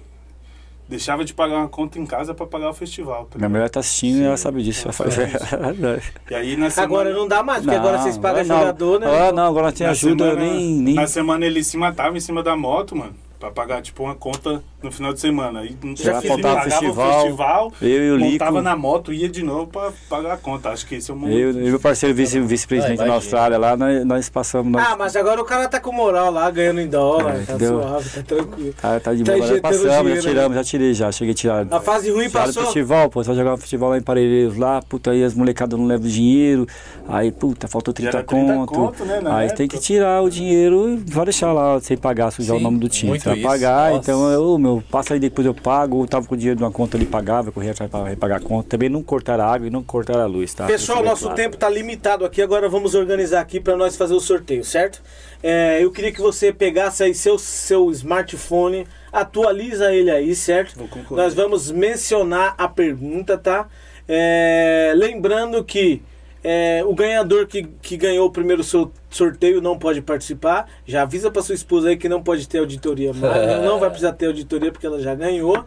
deixava 0.88 1.26
de 1.26 1.34
pagar 1.34 1.58
uma 1.58 1.68
conta 1.68 2.00
em 2.00 2.06
casa 2.06 2.34
para 2.34 2.46
pagar 2.46 2.70
o 2.70 2.74
festival. 2.74 3.26
tá 3.26 3.38
Minha 3.38 3.50
mulher 3.50 3.70
tá 3.70 3.80
assistindo 3.80 4.20
e 4.20 4.24
ela 4.24 4.38
sabe 4.38 4.64
disso. 4.64 4.88
Ela. 4.88 6.00
E 6.30 6.36
aí 6.36 6.56
na 6.56 6.70
semana, 6.70 6.86
Agora 6.88 7.14
não 7.14 7.28
dá 7.28 7.44
mais, 7.44 7.64
porque 7.64 7.76
agora 7.76 8.00
vocês 8.00 8.18
pagam 8.18 8.44
não, 8.44 8.60
jogador, 8.60 9.00
né? 9.00 9.08
Ah, 9.28 9.32
não, 9.32 9.46
agora 9.48 9.72
tem 9.72 9.86
na 9.86 9.92
ajuda, 9.92 10.26
eu 10.26 10.32
semana- 10.36 10.52
nem. 10.52 10.74
nem... 10.76 10.96
Na 10.96 11.08
semana 11.08 11.46
ele 11.46 11.64
se 11.64 11.78
matava 11.78 12.16
em 12.18 12.20
cima 12.20 12.42
da 12.44 12.56
moto, 12.56 12.96
mano. 12.96 13.14
Pra 13.40 13.52
pagar, 13.52 13.84
tipo, 13.84 14.02
uma 14.04 14.16
conta 14.16 14.64
no 14.82 14.92
final 14.92 15.14
de 15.14 15.20
semana. 15.20 15.60
Aí 15.60 15.78
não 15.84 15.96
Já 15.96 16.20
faltava 16.22 16.56
pagava 16.56 16.62
festival, 16.72 17.10
o 17.18 17.22
festival, 17.22 17.74
Eu 17.84 17.88
e 17.90 18.12
o 18.12 18.18
Lico. 18.18 18.32
montava 18.32 18.62
na 18.64 18.76
moto 18.76 19.14
e 19.14 19.18
ia 19.22 19.30
de 19.30 19.44
novo 19.44 19.68
pra 19.68 19.92
pagar 20.10 20.34
a 20.34 20.38
conta. 20.38 20.70
Acho 20.70 20.88
que 20.88 20.96
esse 20.96 21.12
é 21.12 21.14
o 21.14 21.18
momento. 21.18 21.38
Eu, 21.38 21.52
e 21.52 21.70
meu 21.70 21.80
parceiro 21.80 22.16
vice- 22.16 22.40
vice-presidente 22.40 23.00
Ah, 23.04 23.06
na. 23.06 23.14
Austrália 23.14 23.60
lá, 23.60 23.78
nós, 23.78 24.04
nós 24.06 24.28
passamos. 24.30 24.72
Nós, 24.72 24.84
Ah, 24.88 24.96
mas 24.98 25.16
agora 25.16 25.40
o 25.40 25.46
cara 25.46 25.68
tá 25.68 25.80
com 25.80 25.92
moral 25.92 26.32
lá, 26.32 26.50
ganhando 26.50 26.82
em 26.82 26.88
dólar, 26.88 27.36
É, 27.36 27.44
tá 27.46 27.54
entendeu? 27.54 27.80
suave, 27.80 28.10
tá 28.10 28.22
tranquilo. 28.24 28.74
tá, 28.82 29.00
tá 29.00 29.14
de 29.14 29.24
tá 29.24 29.32
boa, 29.32 29.38
nós 29.38 29.52
injetando 29.52 29.62
passamos, 29.62 29.88
já 29.94 30.02
dinheiro, 30.02 30.22
tiramos, 30.22 30.56
já 30.58 30.64
tirei 30.64 30.94
já, 30.96 31.12
cheguei 31.12 31.32
a 31.34 31.36
tirar. 31.36 31.68
A 31.70 31.80
fase 31.80 32.10
ruim 32.10 32.30
passou. 32.32 32.64
festival, 32.64 33.08
pô, 33.12 33.24
só 33.24 33.36
jogar 33.36 33.54
um 33.54 33.58
festival 33.58 33.92
lá 33.92 33.98
em 34.00 34.02
Parelheiros 34.02 34.58
lá, 34.58 34.82
puta, 34.82 35.12
aí 35.12 35.24
as 35.24 35.36
molecadas 35.36 35.78
não 35.78 35.86
levam 35.86 36.08
dinheiro, 36.08 36.66
aí, 37.08 37.32
puta, 37.32 37.68
faltou 37.68 37.94
30, 37.94 38.18
era 38.18 38.24
30 38.26 38.54
conto. 38.66 38.74
conto, 38.74 39.06
né, 39.06 39.22
aí 39.26 39.48
tem 39.54 39.68
que 39.68 39.76
época. 39.76 39.80
tirar 39.80 40.24
o 40.24 40.30
dinheiro 40.30 40.90
e 40.90 40.96
vai 41.12 41.26
deixar 41.26 41.54
lá, 41.54 41.80
sem 41.80 41.96
pagar, 41.96 42.32
sujar 42.32 42.56
Sim, 42.56 42.62
o 42.62 42.64
nome 42.64 42.80
do 42.80 42.90
time. 42.90 43.27
Isso. 43.34 43.44
pagar, 43.44 43.92
Nossa. 43.92 44.12
então 44.12 44.32
eu, 44.32 44.58
meu, 44.58 44.84
passa 44.90 45.14
aí 45.14 45.20
depois 45.20 45.46
eu 45.46 45.54
pago, 45.54 46.04
eu 46.04 46.08
tava 46.08 46.28
com 46.28 46.36
o 46.36 46.38
dinheiro 46.38 46.58
de 46.58 46.64
uma 46.64 46.72
conta 46.72 46.98
ali, 46.98 47.06
pagava, 47.06 47.50
eu 47.50 47.54
corria 47.54 47.72
atrás 47.72 47.90
pra 47.90 48.04
repagar 48.04 48.38
a 48.38 48.42
conta. 48.42 48.70
Também 48.70 48.90
não 48.90 49.04
cortar 49.04 49.40
a 49.40 49.46
água 49.46 49.68
e 49.68 49.70
não 49.70 49.84
cortar 49.84 50.20
a 50.20 50.26
luz, 50.26 50.54
tá? 50.54 50.66
Pessoal, 50.66 51.00
é 51.00 51.06
nosso 51.06 51.24
claro. 51.24 51.36
tempo 51.36 51.58
tá 51.58 51.70
limitado 51.70 52.26
aqui, 52.26 52.42
agora 52.42 52.70
vamos 52.70 52.96
organizar 52.96 53.42
aqui 53.42 53.60
para 53.60 53.76
nós 53.76 53.96
fazer 53.96 54.14
o 54.14 54.20
sorteio, 54.20 54.64
certo? 54.64 55.02
É, 55.42 55.84
eu 55.84 55.92
queria 55.92 56.12
que 56.12 56.22
você 56.22 56.52
pegasse 56.52 57.04
aí 57.04 57.14
seu, 57.14 57.38
seu 57.38 57.92
smartphone, 57.92 58.88
atualiza 59.12 59.94
ele 59.94 60.12
aí, 60.12 60.36
certo? 60.36 60.78
Vou 60.78 60.88
concordar. 60.88 61.24
Nós 61.24 61.34
vamos 61.34 61.72
mencionar 61.72 62.56
a 62.58 62.68
pergunta, 62.68 63.38
tá? 63.38 63.68
É, 64.08 64.94
lembrando 64.96 65.64
que 65.64 66.02
é, 66.44 66.84
o 66.86 66.94
ganhador 66.94 67.48
que, 67.48 67.64
que 67.82 67.98
ganhou 67.98 68.28
o 68.28 68.32
primeiro 68.32 68.64
sor- 68.64 68.92
sorteio 69.10 69.62
não 69.62 69.78
pode 69.78 70.02
participar. 70.02 70.68
Já 70.86 71.02
avisa 71.04 71.30
para 71.32 71.42
sua 71.42 71.56
esposa 71.56 71.90
aí 71.90 71.98
que 71.98 72.08
não 72.10 72.22
pode 72.22 72.48
ter 72.48 72.60
auditoria. 72.60 73.14
mais, 73.14 73.62
não 73.64 73.80
vai 73.80 73.90
precisar 73.90 74.14
ter 74.14 74.28
auditoria 74.28 74.72
porque 74.72 74.86
ela 74.86 75.02
já 75.02 75.14
ganhou. 75.16 75.64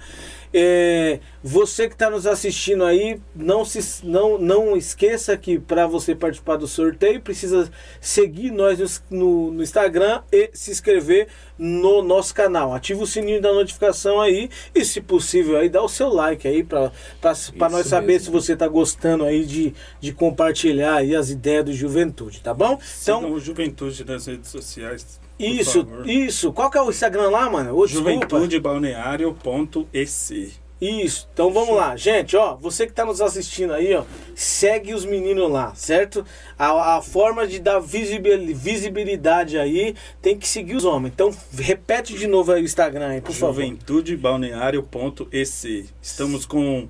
É, 0.53 1.21
você 1.43 1.87
que 1.87 1.95
está 1.95 2.11
nos 2.11 2.27
assistindo 2.27 2.85
aí, 2.85 3.21
não, 3.35 3.65
se, 3.65 4.05
não, 4.05 4.37
não 4.37 4.77
esqueça 4.77 5.37
que 5.37 5.59
para 5.61 5.87
você 5.87 6.15
participar 6.15 6.57
do 6.57 6.67
sorteio 6.67 7.21
precisa 7.21 7.71
seguir 8.01 8.51
nós 8.51 9.01
no, 9.09 9.53
no- 9.53 9.63
Instagram 9.63 10.23
e 10.33 10.51
se 10.53 10.73
inscrever 10.73 11.29
no 11.57 12.03
nosso 12.03 12.35
canal. 12.35 12.75
Ativa 12.75 13.03
o 13.03 13.07
sininho 13.07 13.41
da 13.41 13.53
notificação 13.53 14.21
aí 14.21 14.51
e, 14.75 14.85
se 14.85 15.01
possível, 15.01 15.57
aí 15.57 15.69
dá 15.69 15.81
o 15.83 15.89
seu 15.89 16.09
like 16.09 16.49
aí 16.49 16.65
para 16.65 16.91
nós 17.23 17.87
saber 17.87 18.07
mesmo. 18.15 18.25
se 18.25 18.31
você 18.31 18.53
está 18.55 18.67
gostando 18.67 19.25
aí 19.25 19.45
de, 19.47 19.73
de 20.01 20.13
compartilhar 20.13 20.97
aí 20.97 21.15
as 21.15 21.31
ideias 21.31 21.65
do 21.65 21.73
Juventude, 21.73 22.41
tá 22.41 22.53
bom? 22.53 22.79
Então, 23.03 23.19
Então, 23.21 23.33
o 23.33 23.39
Juventude 23.41 24.05
nas 24.05 24.27
redes 24.27 24.51
sociais. 24.51 25.21
Isso, 25.47 25.87
isso. 26.05 26.53
Qual 26.53 26.71
que 26.71 26.79
é 26.79 26.83
o 26.83 26.91
Instagram 26.91 27.31
lá, 27.31 27.49
mano? 27.51 27.71
Desculpa. 27.87 28.11
Juventudebalneário.ec. 28.13 30.53
Isso, 30.81 31.29
então 31.31 31.53
vamos 31.53 31.77
lá, 31.77 31.95
gente, 31.95 32.35
ó, 32.39 32.57
você 32.57 32.87
que 32.87 32.93
tá 32.95 33.05
nos 33.05 33.21
assistindo 33.21 33.75
aí, 33.75 33.95
ó, 33.95 34.03
segue 34.35 34.95
os 34.95 35.05
meninos 35.05 35.51
lá, 35.51 35.75
certo? 35.75 36.25
A, 36.59 36.97
a 36.97 37.03
forma 37.03 37.47
de 37.47 37.61
dar 37.61 37.81
visibil- 37.81 38.57
visibilidade 38.57 39.59
aí 39.59 39.95
tem 40.23 40.39
que 40.39 40.49
seguir 40.49 40.75
os 40.77 40.87
homens. 40.87 41.13
Então, 41.15 41.31
repete 41.59 42.15
de 42.15 42.27
novo 42.27 42.51
aí 42.53 42.63
o 42.63 42.65
Instagram 42.65 43.09
aí, 43.09 43.21
por 43.21 43.35
favor. 43.35 43.63
Juventudebalneário.ec. 43.63 45.87
Estamos 46.01 46.47
com 46.47 46.89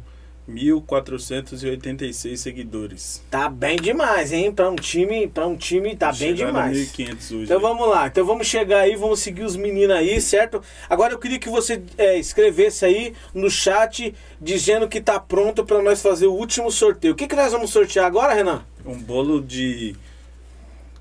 1.486 0.49 2.37
seguidores. 2.37 3.23
Tá 3.31 3.49
bem 3.49 3.77
demais, 3.77 4.33
hein? 4.33 4.53
Para 4.53 4.71
um 4.71 4.77
time, 4.77 5.29
para 5.29 5.47
um 5.47 5.57
time 5.57 5.95
tá 5.97 6.09
bem 6.09 6.37
Chegaram 6.37 6.53
demais. 6.53 6.93
1.500 6.93 7.13
hoje. 7.13 7.45
Então 7.45 7.61
vamos 7.61 7.89
lá, 7.89 8.07
então 8.07 8.25
vamos 8.25 8.47
chegar 8.47 8.81
aí, 8.81 8.97
vamos 8.97 9.21
seguir 9.21 9.43
os 9.43 9.57
meninos 9.57 9.97
aí, 9.97 10.21
certo? 10.21 10.63
Agora 10.89 11.13
eu 11.13 11.19
queria 11.19 11.39
que 11.39 11.49
você 11.49 11.83
é, 11.97 12.19
escrevesse 12.19 12.85
aí 12.85 13.15
no 13.35 13.51
chat 13.51 14.15
dizendo 14.41 14.89
que 14.89 15.01
tá 15.01 15.21
pronto 15.21 15.65
para 15.65 15.83
nós 15.83 16.03
fazer 16.03 16.27
o 16.27 16.35
último 16.35 16.71
sorteio. 16.71 17.13
O 17.13 17.17
que, 17.17 17.29
que 17.29 17.37
nós 17.37 17.53
vamos 17.53 17.71
sortear 17.71 18.07
agora, 18.07 18.35
Renan? 18.35 18.65
Um 18.85 18.99
bolo 18.99 19.41
de. 19.41 19.95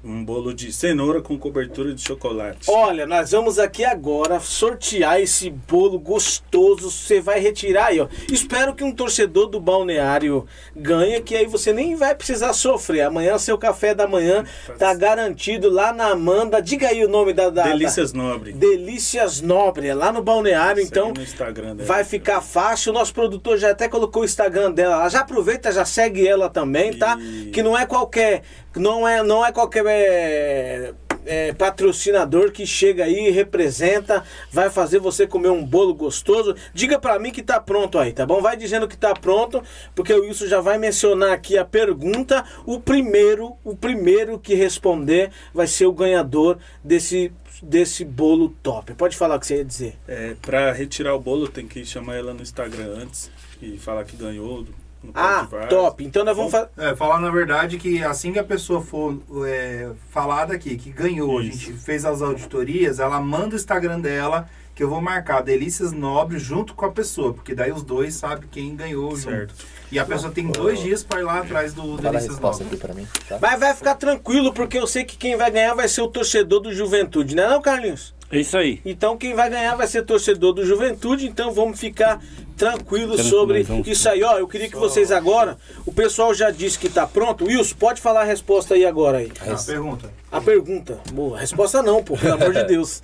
Um 0.02 0.24
bolo 0.24 0.54
de 0.54 0.72
cenoura 0.72 1.22
com 1.22 1.38
cobertura 1.38 1.94
de 1.94 2.02
chocolate. 2.02 2.72
Olha, 2.72 3.06
nós 3.06 3.32
vamos 3.32 3.60
aqui 3.60 3.84
agora 3.84 4.40
sortear 4.40 5.20
esse 5.20 5.50
bolo 5.50 6.00
gostoso. 6.00 6.90
Você 6.90 7.20
vai 7.20 7.42
retirar 7.42 7.88
aí, 7.88 8.00
ó. 8.00 8.08
Espero 8.32 8.74
que 8.74 8.82
um 8.82 8.94
torcedor 8.94 9.48
do 9.48 9.60
balneário 9.60 10.48
ganhe, 10.74 11.20
que 11.22 11.36
aí 11.36 11.46
você 11.46 11.74
nem 11.74 11.98
vai 11.98 12.16
precisar 12.16 12.54
sofrer. 12.54 13.02
Amanhã 13.02 13.38
seu 13.38 13.58
café 13.58 13.94
da 13.94 14.08
manhã 14.08 14.46
tá 14.78 14.94
garantido 14.94 15.70
lá 15.70 15.92
na 15.92 16.12
Amanda. 16.12 16.62
Diga 16.62 16.88
aí 16.88 17.04
o 17.04 17.10
nome 17.10 17.34
da, 17.34 17.50
da 17.50 17.64
Delícias 17.64 18.14
Nobre. 18.14 18.54
da- 18.54 18.60
Delícias 18.60 19.42
Nobre, 19.42 19.88
é 19.90 19.94
lá 19.94 20.14
no 20.14 20.24
balneário. 20.24 20.78
Segue 20.82 20.90
Então 20.92 21.12
no 21.14 21.22
Instagram 21.22 21.76
dela. 21.76 21.86
vai 21.86 22.06
ficar 22.06 22.40
fácil. 22.40 22.92
O 22.94 22.96
nosso 22.96 23.14
produtor 23.14 23.58
já 23.58 23.72
até 23.72 23.90
colocou 23.90 24.22
o 24.22 24.26
Instagram 24.26 24.72
dela. 24.72 25.10
Já 25.10 25.20
aproveita, 25.20 25.74
já 25.74 25.84
segue 25.84 26.26
ela 26.26 26.48
também, 26.50 26.98
tá? 26.98 27.18
E- 27.20 27.50
Que 27.52 27.62
não 27.62 27.78
é 27.78 27.86
qualquer, 27.86 28.44
não 28.78 29.06
é, 29.06 29.22
não 29.22 29.46
é 29.46 29.52
qualquer 29.52 29.89
é, 29.90 30.94
é, 31.26 31.53
patrocinador 31.53 32.52
que 32.52 32.66
chega 32.66 33.03
aí 33.03 33.30
representa, 33.30 34.24
vai 34.52 34.70
fazer 34.70 34.99
você 34.99 35.28
comer 35.28 35.49
um 35.49 35.64
bolo 35.64 35.94
gostoso. 35.94 36.56
Diga 36.74 36.99
pra 36.99 37.20
mim 37.20 37.32
que 37.32 37.44
tá 37.44 37.60
pronto 37.60 37.98
aí, 37.98 38.11
tá 38.11 38.26
bom? 38.26 38.41
Vai 38.41 38.57
dizendo 38.57 38.88
que 38.88 38.98
tá 38.98 39.14
pronto, 39.14 39.61
porque 39.94 40.14
o 40.14 40.22
Wilson 40.22 40.48
já 40.48 40.60
vai 40.61 40.78
mencionar 40.78 41.34
aqui 41.34 41.57
a 41.57 41.66
pergunta. 41.66 42.44
O 42.66 42.80
primeiro, 42.80 43.56
o 43.64 43.76
primeiro 43.76 44.40
que 44.40 44.56
responder 44.56 45.32
vai 45.53 45.68
ser 45.68 45.86
o 45.86 45.94
ganhador 45.94 46.57
desse 46.84 47.32
desse 47.61 48.06
bolo 48.06 48.56
top. 48.64 48.94
Pode 48.94 49.18
falar 49.18 49.36
o 49.36 49.40
que 49.40 49.45
você 49.45 49.57
ia 49.57 49.66
dizer. 49.66 49.95
É, 50.07 50.34
pra 50.41 50.72
retirar 50.72 51.14
o 51.14 51.20
bolo, 51.20 51.48
tem 51.48 51.68
que 51.68 51.86
chamar 51.86 52.16
ela 52.16 52.34
no 52.34 52.41
Instagram 52.41 52.95
antes 53.02 53.30
e 53.61 53.78
falar 53.78 54.06
que 54.06 54.16
ganhou. 54.16 54.66
Ah, 55.14 55.48
top. 55.70 56.04
Então 56.04 56.24
nós 56.26 56.36
vamos 56.36 56.52
fazer. 56.52 56.70
É, 56.78 56.96
falar 56.96 57.20
na 57.20 57.32
verdade 57.32 57.78
que 57.78 58.04
assim 58.04 58.34
que 58.34 58.40
a 58.40 58.44
pessoa 58.44 58.82
for 58.82 59.18
é, 59.46 59.90
falada 60.12 60.54
aqui, 60.54 60.78
que 60.78 60.92
ganhou, 60.92 61.40
a 61.40 61.44
Isso. 61.44 61.58
gente 61.60 61.74
fez 61.80 62.06
as 62.06 62.22
auditorias, 62.22 63.00
ela 63.00 63.20
manda 63.22 63.56
o 63.56 63.58
Instagram 63.58 64.00
dela, 64.00 64.48
que 64.76 64.84
eu 64.84 64.90
vou 64.90 65.02
marcar 65.02 65.42
Delícias 65.42 65.92
Nobres 65.92 66.42
junto 66.42 66.74
com 66.74 66.86
a 66.86 66.92
pessoa, 66.92 67.34
porque 67.34 67.56
daí 67.56 67.72
os 67.72 67.84
dois 67.84 68.14
sabem 68.16 68.48
quem 68.52 68.76
ganhou 68.76 69.16
Certo. 69.16 69.52
junto. 69.52 69.66
E 69.92 69.98
a 69.98 70.06
pessoa 70.06 70.32
tem 70.32 70.48
dois 70.48 70.80
dias 70.80 71.04
para 71.04 71.20
ir 71.22 71.24
lá 71.24 71.40
atrás 71.40 71.74
do 71.74 71.82
Fala 71.98 72.10
a 72.10 72.12
Delícias 72.12 72.40
Nobres. 72.40 72.68
aqui 72.68 72.78
pra 72.78 72.94
mim, 72.94 73.08
tá? 73.28 73.40
Mas 73.42 73.60
vai 73.60 73.74
ficar 73.74 73.96
tranquilo, 73.96 74.54
porque 74.54 74.78
eu 74.78 74.86
sei 74.86 75.04
que 75.04 75.18
quem 75.18 75.36
vai 75.36 75.50
ganhar 75.50 75.74
vai 75.74 75.88
ser 75.88 76.02
o 76.02 76.08
torcedor 76.08 76.60
do 76.60 76.74
Juventude, 76.74 77.36
não 77.36 77.44
é 77.44 77.50
não, 77.50 77.62
Carlinhos? 77.62 78.14
É 78.32 78.40
isso 78.40 78.56
aí. 78.58 78.80
Então 78.86 79.18
quem 79.18 79.34
vai 79.34 79.50
ganhar 79.50 79.76
vai 79.76 79.88
ser 79.88 80.04
torcedor 80.04 80.54
do 80.54 80.64
Juventude, 80.66 81.28
então 81.28 81.52
vamos 81.52 81.80
ficar 81.80 82.22
tranquilos 82.56 83.16
Tranquilo, 83.16 83.24
sobre 83.40 83.64
vamos- 83.64 83.88
isso 83.88 84.08
aí. 84.08 84.22
Ó, 84.22 84.38
eu 84.38 84.48
queria 84.48 84.70
que 84.70 84.76
vocês 84.76 85.12
agora, 85.12 85.58
o 85.86 85.92
pessoal 85.92 86.32
já 86.34 86.52
disse 86.52 86.78
que 86.78 86.90
tá 86.90 87.08
pronto. 87.08 87.46
Wilson, 87.46 87.76
pode 87.80 88.00
falar 88.02 88.22
a 88.22 88.26
resposta 88.26 88.76
aí 88.76 88.86
agora 88.86 89.18
aí. 89.20 89.32
Ah, 89.42 89.56
pergunta. 89.66 90.12
A 90.32 90.40
pergunta. 90.42 91.00
Boa, 91.12 91.38
a 91.38 91.40
resposta 91.42 91.82
não, 91.82 92.04
pô, 92.04 92.16
pelo 92.18 92.34
amor 92.36 92.54
de 92.54 92.64
Deus. 92.70 93.02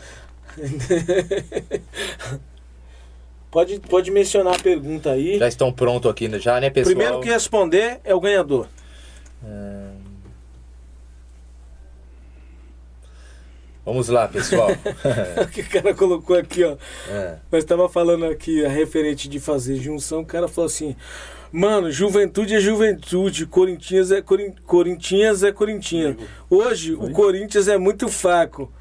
pode, 3.49 3.79
pode 3.79 4.11
mencionar 4.11 4.55
a 4.55 4.59
pergunta 4.59 5.11
aí. 5.11 5.39
Já 5.39 5.47
estão 5.47 5.71
prontos 5.71 6.09
aqui, 6.11 6.27
né? 6.27 6.37
já, 6.39 6.59
né, 6.59 6.69
pessoal? 6.69 6.95
Primeiro 6.95 7.21
que 7.21 7.29
responder 7.29 7.99
é 8.03 8.13
o 8.13 8.19
ganhador. 8.19 8.67
Vamos 13.85 14.09
lá, 14.09 14.27
pessoal. 14.27 14.69
O 15.43 15.47
que 15.47 15.61
o 15.61 15.69
cara 15.69 15.93
colocou 15.93 16.35
aqui, 16.35 16.63
ó. 16.63 16.75
É. 17.09 17.35
Nós 17.51 17.63
tava 17.63 17.87
falando 17.87 18.25
aqui 18.25 18.65
a 18.65 18.69
referente 18.69 19.29
de 19.29 19.39
fazer 19.39 19.75
junção, 19.77 20.21
o 20.21 20.25
cara 20.25 20.47
falou 20.47 20.65
assim: 20.65 20.95
Mano, 21.51 21.91
juventude 21.91 22.55
é 22.55 22.59
juventude, 22.59 23.45
Corinthians 23.45 24.11
é 24.11 24.21
Corin... 24.21 24.53
Corinthians 24.65 25.43
é 25.43 25.51
Corinthians. 25.51 26.17
Hoje 26.49 26.93
o 26.93 27.11
Corinthians 27.11 27.67
é 27.67 27.77
muito 27.77 28.09
fraco. 28.09 28.71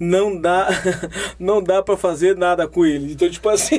Não 0.00 0.34
dá, 0.40 0.66
não 1.38 1.62
dá 1.62 1.82
para 1.82 1.94
fazer 1.94 2.34
nada 2.34 2.66
com 2.66 2.86
ele. 2.86 3.12
Então, 3.12 3.28
tipo 3.28 3.46
assim, 3.50 3.78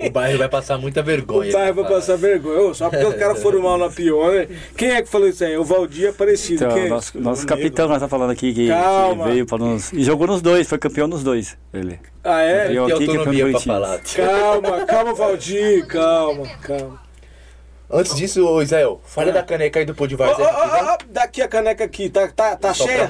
O 0.00 0.10
bairro 0.10 0.38
vai 0.38 0.48
passar 0.48 0.78
muita 0.78 1.02
vergonha. 1.02 1.50
o 1.50 1.52
bairro 1.52 1.74
vai 1.74 1.84
passar 1.92 2.16
vergonha. 2.16 2.72
Só 2.72 2.88
porque 2.88 3.04
os 3.04 3.14
caras 3.16 3.42
foram 3.42 3.60
mal 3.60 3.76
na 3.76 3.90
pior, 3.90 4.32
né? 4.32 4.48
Quem 4.74 4.90
é 4.92 5.02
que 5.02 5.08
falou 5.10 5.28
isso 5.28 5.44
aí? 5.44 5.54
O 5.58 5.62
Valdir 5.64 6.08
Aparecido. 6.08 6.64
Então, 6.64 6.74
Quem 6.74 6.86
é? 6.86 6.88
nosso, 6.88 7.20
nosso 7.20 7.46
capitão 7.46 7.86
nós 7.88 8.00
tá 8.00 8.08
falando 8.08 8.30
aqui 8.30 8.54
que, 8.54 8.68
Calma. 8.68 9.24
que 9.26 9.30
veio 9.32 9.44
para 9.46 9.58
nos. 9.58 9.92
E 9.92 10.02
jogou 10.02 10.26
nos 10.26 10.40
dois, 10.40 10.66
foi 10.66 10.78
campeão 10.78 11.06
nos 11.06 11.22
dois. 11.22 11.58
Ele. 11.74 12.00
Ah, 12.24 12.40
é? 12.40 12.66
Campeão 12.68 12.86
Tem 12.86 12.96
aqui, 12.96 13.18
campeão 13.18 13.60
falar. 13.60 14.00
Calma, 14.16 14.86
calma, 14.86 15.14
Valdir, 15.14 15.86
calma, 15.86 16.46
calma. 16.62 17.09
Antes 17.92 18.14
disso, 18.14 18.46
ô 18.46 18.62
Israel, 18.62 19.00
fala 19.04 19.32
da 19.32 19.42
caneca 19.42 19.80
aí 19.80 19.84
do 19.84 19.94
Pô 19.94 20.06
de 20.06 20.14
Ó, 20.14 20.18
Várzea. 20.18 20.46
ó, 20.46 20.94
ó, 20.94 20.98
daqui 21.08 21.42
a 21.42 21.48
caneca 21.48 21.82
aqui, 21.82 22.08
tá, 22.08 22.28
tá, 22.28 22.54
tá 22.54 22.72
Só 22.72 22.86
cheia? 22.86 23.08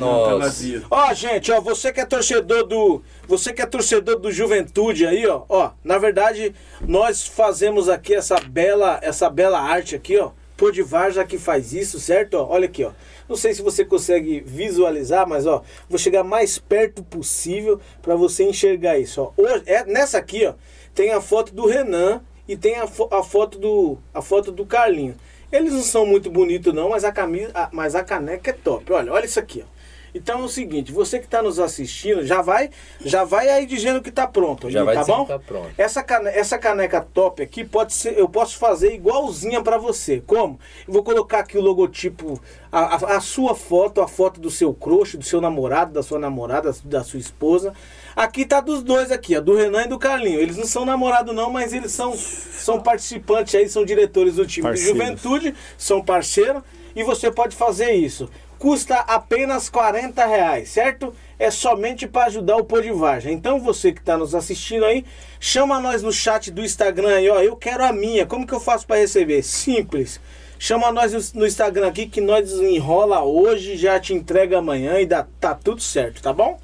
Ó, 0.91 1.13
gente, 1.13 1.53
ó, 1.53 1.61
você 1.61 1.93
que 1.93 2.01
é 2.01 2.07
torcedor 2.07 2.67
do. 2.67 3.03
Você 3.29 3.53
que 3.53 3.61
é 3.61 3.67
torcedor 3.67 4.19
do 4.19 4.33
Juventude 4.33 5.07
aí, 5.07 5.27
ó. 5.27 5.43
Ó, 5.51 5.71
na 5.85 5.99
verdade, 5.99 6.55
nós 6.81 7.27
fazemos 7.27 7.91
aqui 7.91 8.15
essa 8.15 8.41
bela, 8.41 8.99
essa 9.03 9.29
bela 9.29 9.61
arte 9.61 9.95
aqui, 9.95 10.19
ó. 10.19 10.31
Pô 10.57 10.71
de 10.71 10.83
que 11.29 11.39
faz 11.39 11.73
isso, 11.73 12.01
certo? 12.01 12.35
Ó, 12.35 12.47
olha 12.49 12.67
aqui, 12.67 12.85
ó. 12.85 12.91
Não 13.29 13.37
sei 13.37 13.53
se 13.55 13.63
você 13.63 13.85
consegue 13.85 14.41
visualizar, 14.41 15.27
mas 15.29 15.47
ó, 15.47 15.63
vou 15.89 15.99
chegar 15.99 16.25
mais 16.25 16.59
perto 16.59 17.03
possível 17.03 17.81
para 18.03 18.17
você 18.17 18.45
enxergar 18.45 18.99
isso, 18.99 19.23
ó. 19.23 19.33
Hoje, 19.37 19.63
é, 19.67 19.85
nessa 19.85 20.19
aqui, 20.19 20.47
ó, 20.47 20.55
tem 20.95 21.13
a 21.13 21.21
foto 21.21 21.55
do 21.55 21.67
Renan 21.67 22.23
e 22.53 22.57
tem 22.57 22.77
a, 22.77 22.87
fo- 22.87 23.09
a 23.11 23.23
foto 23.23 23.59
do 23.59 23.99
a 24.13 24.21
foto 24.21 24.51
do 24.53 24.67
Carlinhos. 24.67 25.17
Eles 25.53 25.73
não 25.73 25.83
são 25.83 26.07
muito 26.07 26.31
bonitos 26.31 26.73
não, 26.75 26.91
mas 26.91 27.05
a 27.05 27.11
camisa, 27.13 27.51
a- 27.55 27.69
mas 27.73 27.95
a 27.95 28.03
caneca 28.05 28.51
é 28.51 28.53
top. 28.53 28.93
Olha, 28.93 29.13
olha 29.13 29.25
isso 29.25 29.39
aqui, 29.41 29.65
ó. 29.67 29.81
Então 30.13 30.41
é 30.41 30.43
o 30.43 30.49
seguinte, 30.49 30.91
você 30.91 31.21
que 31.21 31.27
está 31.27 31.41
nos 31.41 31.61
assistindo, 31.61 32.27
já 32.27 32.43
vai, 32.43 32.71
já 33.05 33.23
vai 33.23 33.49
aí 33.49 33.65
dizendo 33.65 34.03
que 34.03 34.11
tá 34.11 34.27
pronto, 34.27 34.69
Já 34.69 34.83
vai 34.83 34.97
tá 34.97 35.05
bom? 35.05 35.25
tá 35.25 35.39
pronto. 35.39 35.71
Essa, 35.79 36.03
cane- 36.03 36.31
essa 36.31 36.59
caneca 36.59 37.01
top 37.01 37.41
aqui 37.41 37.65
pode 37.65 37.93
ser, 37.95 38.19
eu 38.19 38.29
posso 38.29 38.59
fazer 38.59 38.93
igualzinha 38.93 39.63
para 39.63 39.79
você. 39.79 40.21
Como? 40.27 40.59
Eu 40.89 40.93
vou 40.95 41.05
colocar 41.05 41.39
aqui 41.39 41.57
o 41.57 41.61
logotipo, 41.61 42.41
a, 42.73 42.97
a- 42.97 43.17
a 43.19 43.21
sua 43.21 43.55
foto, 43.55 44.01
a 44.01 44.09
foto 44.09 44.41
do 44.41 44.51
seu 44.51 44.75
crush, 44.75 45.17
do 45.17 45.25
seu 45.25 45.41
namorado, 45.41 45.93
da 45.93 46.03
sua 46.03 46.19
namorada, 46.19 46.75
da 46.85 47.05
sua 47.05 47.21
esposa. 47.21 47.73
Aqui 48.17 48.45
tá 48.45 48.61
dos 48.61 48.83
dois 48.83 49.11
aqui, 49.11 49.37
ó, 49.37 49.41
do 49.41 49.55
Renan 49.57 49.85
e 49.85 49.89
do 49.89 49.99
Carlinho. 49.99 50.41
Eles 50.41 50.57
não 50.57 50.67
são 50.67 50.85
namorados 50.85 51.35
não, 51.35 51.51
mas 51.51 51.73
eles 51.73 51.93
são, 51.93 52.13
são 52.17 52.81
participantes 52.81 53.55
aí, 53.55 53.69
são 53.69 53.85
diretores 53.85 54.35
do 54.37 54.47
time 54.47 54.67
Parceiros. 54.67 54.93
de 54.95 54.99
juventude, 54.99 55.55
são 55.79 56.03
parceiros 56.03 56.63
e 56.95 57.03
você 57.05 57.31
pode 57.31 57.55
fazer 57.57 57.93
isso. 57.93 58.29
Custa 58.59 58.97
apenas 58.97 59.71
40 59.71 60.27
reais, 60.27 60.69
certo? 60.69 61.15
É 61.39 61.51
somente 61.51 62.07
para 62.07 62.27
ajudar 62.27 62.57
o 62.59 62.65
Pô 62.65 62.79
de 62.83 62.91
Vargem. 62.93 63.33
Então 63.33 63.59
você 63.59 63.91
que 63.91 64.01
está 64.01 64.19
nos 64.19 64.35
assistindo 64.35 64.85
aí, 64.85 65.03
chama 65.39 65.81
nós 65.81 66.03
no 66.03 66.13
chat 66.13 66.51
do 66.51 66.63
Instagram 66.63 67.15
aí, 67.17 67.31
ó. 67.31 67.41
Eu 67.41 67.57
quero 67.57 67.83
a 67.83 67.91
minha. 67.91 68.27
Como 68.27 68.47
que 68.47 68.53
eu 68.53 68.61
faço 68.61 68.87
para 68.87 68.97
receber? 68.97 69.43
Simples. 69.43 70.21
Chama 70.59 70.93
nós 70.93 71.15
no- 71.15 71.41
no 71.41 71.47
Instagram 71.47 71.89
aqui 71.89 72.05
que 72.07 72.21
nós 72.21 72.53
enrola 72.53 73.23
hoje, 73.25 73.79
já 73.79 73.99
te 73.99 74.13
entrega 74.13 74.59
amanhã 74.59 75.01
e 75.01 75.07
dá, 75.07 75.27
tá 75.41 75.55
tudo 75.55 75.81
certo, 75.81 76.21
tá 76.21 76.35
bom? 76.35 76.61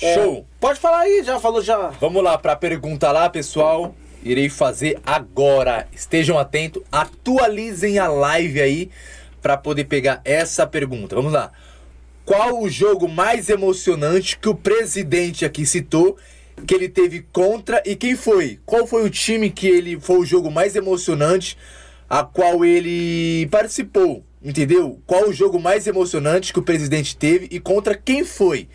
É, 0.00 0.14
Show! 0.14 0.46
Pode 0.60 0.80
falar 0.80 1.00
aí, 1.00 1.22
já 1.24 1.38
falou 1.40 1.62
já. 1.62 1.88
Vamos 2.00 2.22
lá 2.22 2.36
pra 2.38 2.56
pergunta 2.56 3.10
lá, 3.10 3.28
pessoal. 3.28 3.94
Irei 4.22 4.48
fazer 4.48 5.00
agora. 5.06 5.88
Estejam 5.92 6.38
atentos, 6.38 6.82
atualizem 6.90 7.98
a 7.98 8.08
live 8.08 8.60
aí 8.60 8.90
pra 9.40 9.56
poder 9.56 9.84
pegar 9.84 10.20
essa 10.24 10.66
pergunta. 10.66 11.14
Vamos 11.14 11.32
lá. 11.32 11.52
Qual 12.24 12.60
o 12.60 12.68
jogo 12.68 13.08
mais 13.08 13.48
emocionante 13.48 14.38
que 14.38 14.48
o 14.48 14.54
presidente 14.54 15.44
aqui 15.44 15.64
citou 15.64 16.16
que 16.66 16.74
ele 16.74 16.88
teve 16.88 17.24
contra 17.32 17.82
e 17.86 17.96
quem 17.96 18.16
foi? 18.16 18.60
Qual 18.66 18.86
foi 18.86 19.04
o 19.04 19.10
time 19.10 19.48
que 19.48 19.66
ele 19.66 19.98
foi 19.98 20.18
o 20.18 20.24
jogo 20.26 20.50
mais 20.50 20.76
emocionante 20.76 21.56
a 22.10 22.22
qual 22.24 22.64
ele 22.64 23.46
participou? 23.50 24.24
Entendeu? 24.42 25.00
Qual 25.06 25.28
o 25.28 25.32
jogo 25.32 25.58
mais 25.58 25.86
emocionante 25.86 26.52
que 26.52 26.58
o 26.58 26.62
presidente 26.62 27.16
teve 27.16 27.48
e 27.50 27.58
contra 27.58 27.96
quem 27.96 28.24
foi 28.24 28.68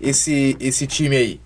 esse 0.00 0.56
esse 0.60 0.86
time 0.86 1.16
aí? 1.16 1.40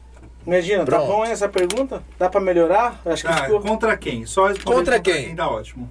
Imagina, 0.47 0.79
tá 0.79 0.85
Pronto. 0.87 1.07
bom 1.07 1.25
essa 1.25 1.49
pergunta? 1.49 2.03
Dá 2.19 2.29
para 2.29 2.41
melhorar? 2.41 3.01
Acho 3.05 3.23
que 3.25 3.31
Ah, 3.33 3.45
ficou. 3.45 3.61
contra 3.61 3.97
quem? 3.97 4.25
Só 4.27 4.47
responder 4.49 4.75
Contra 4.77 4.99
quem? 5.01 5.35
Tá 5.37 5.49
ótimo. 5.49 5.89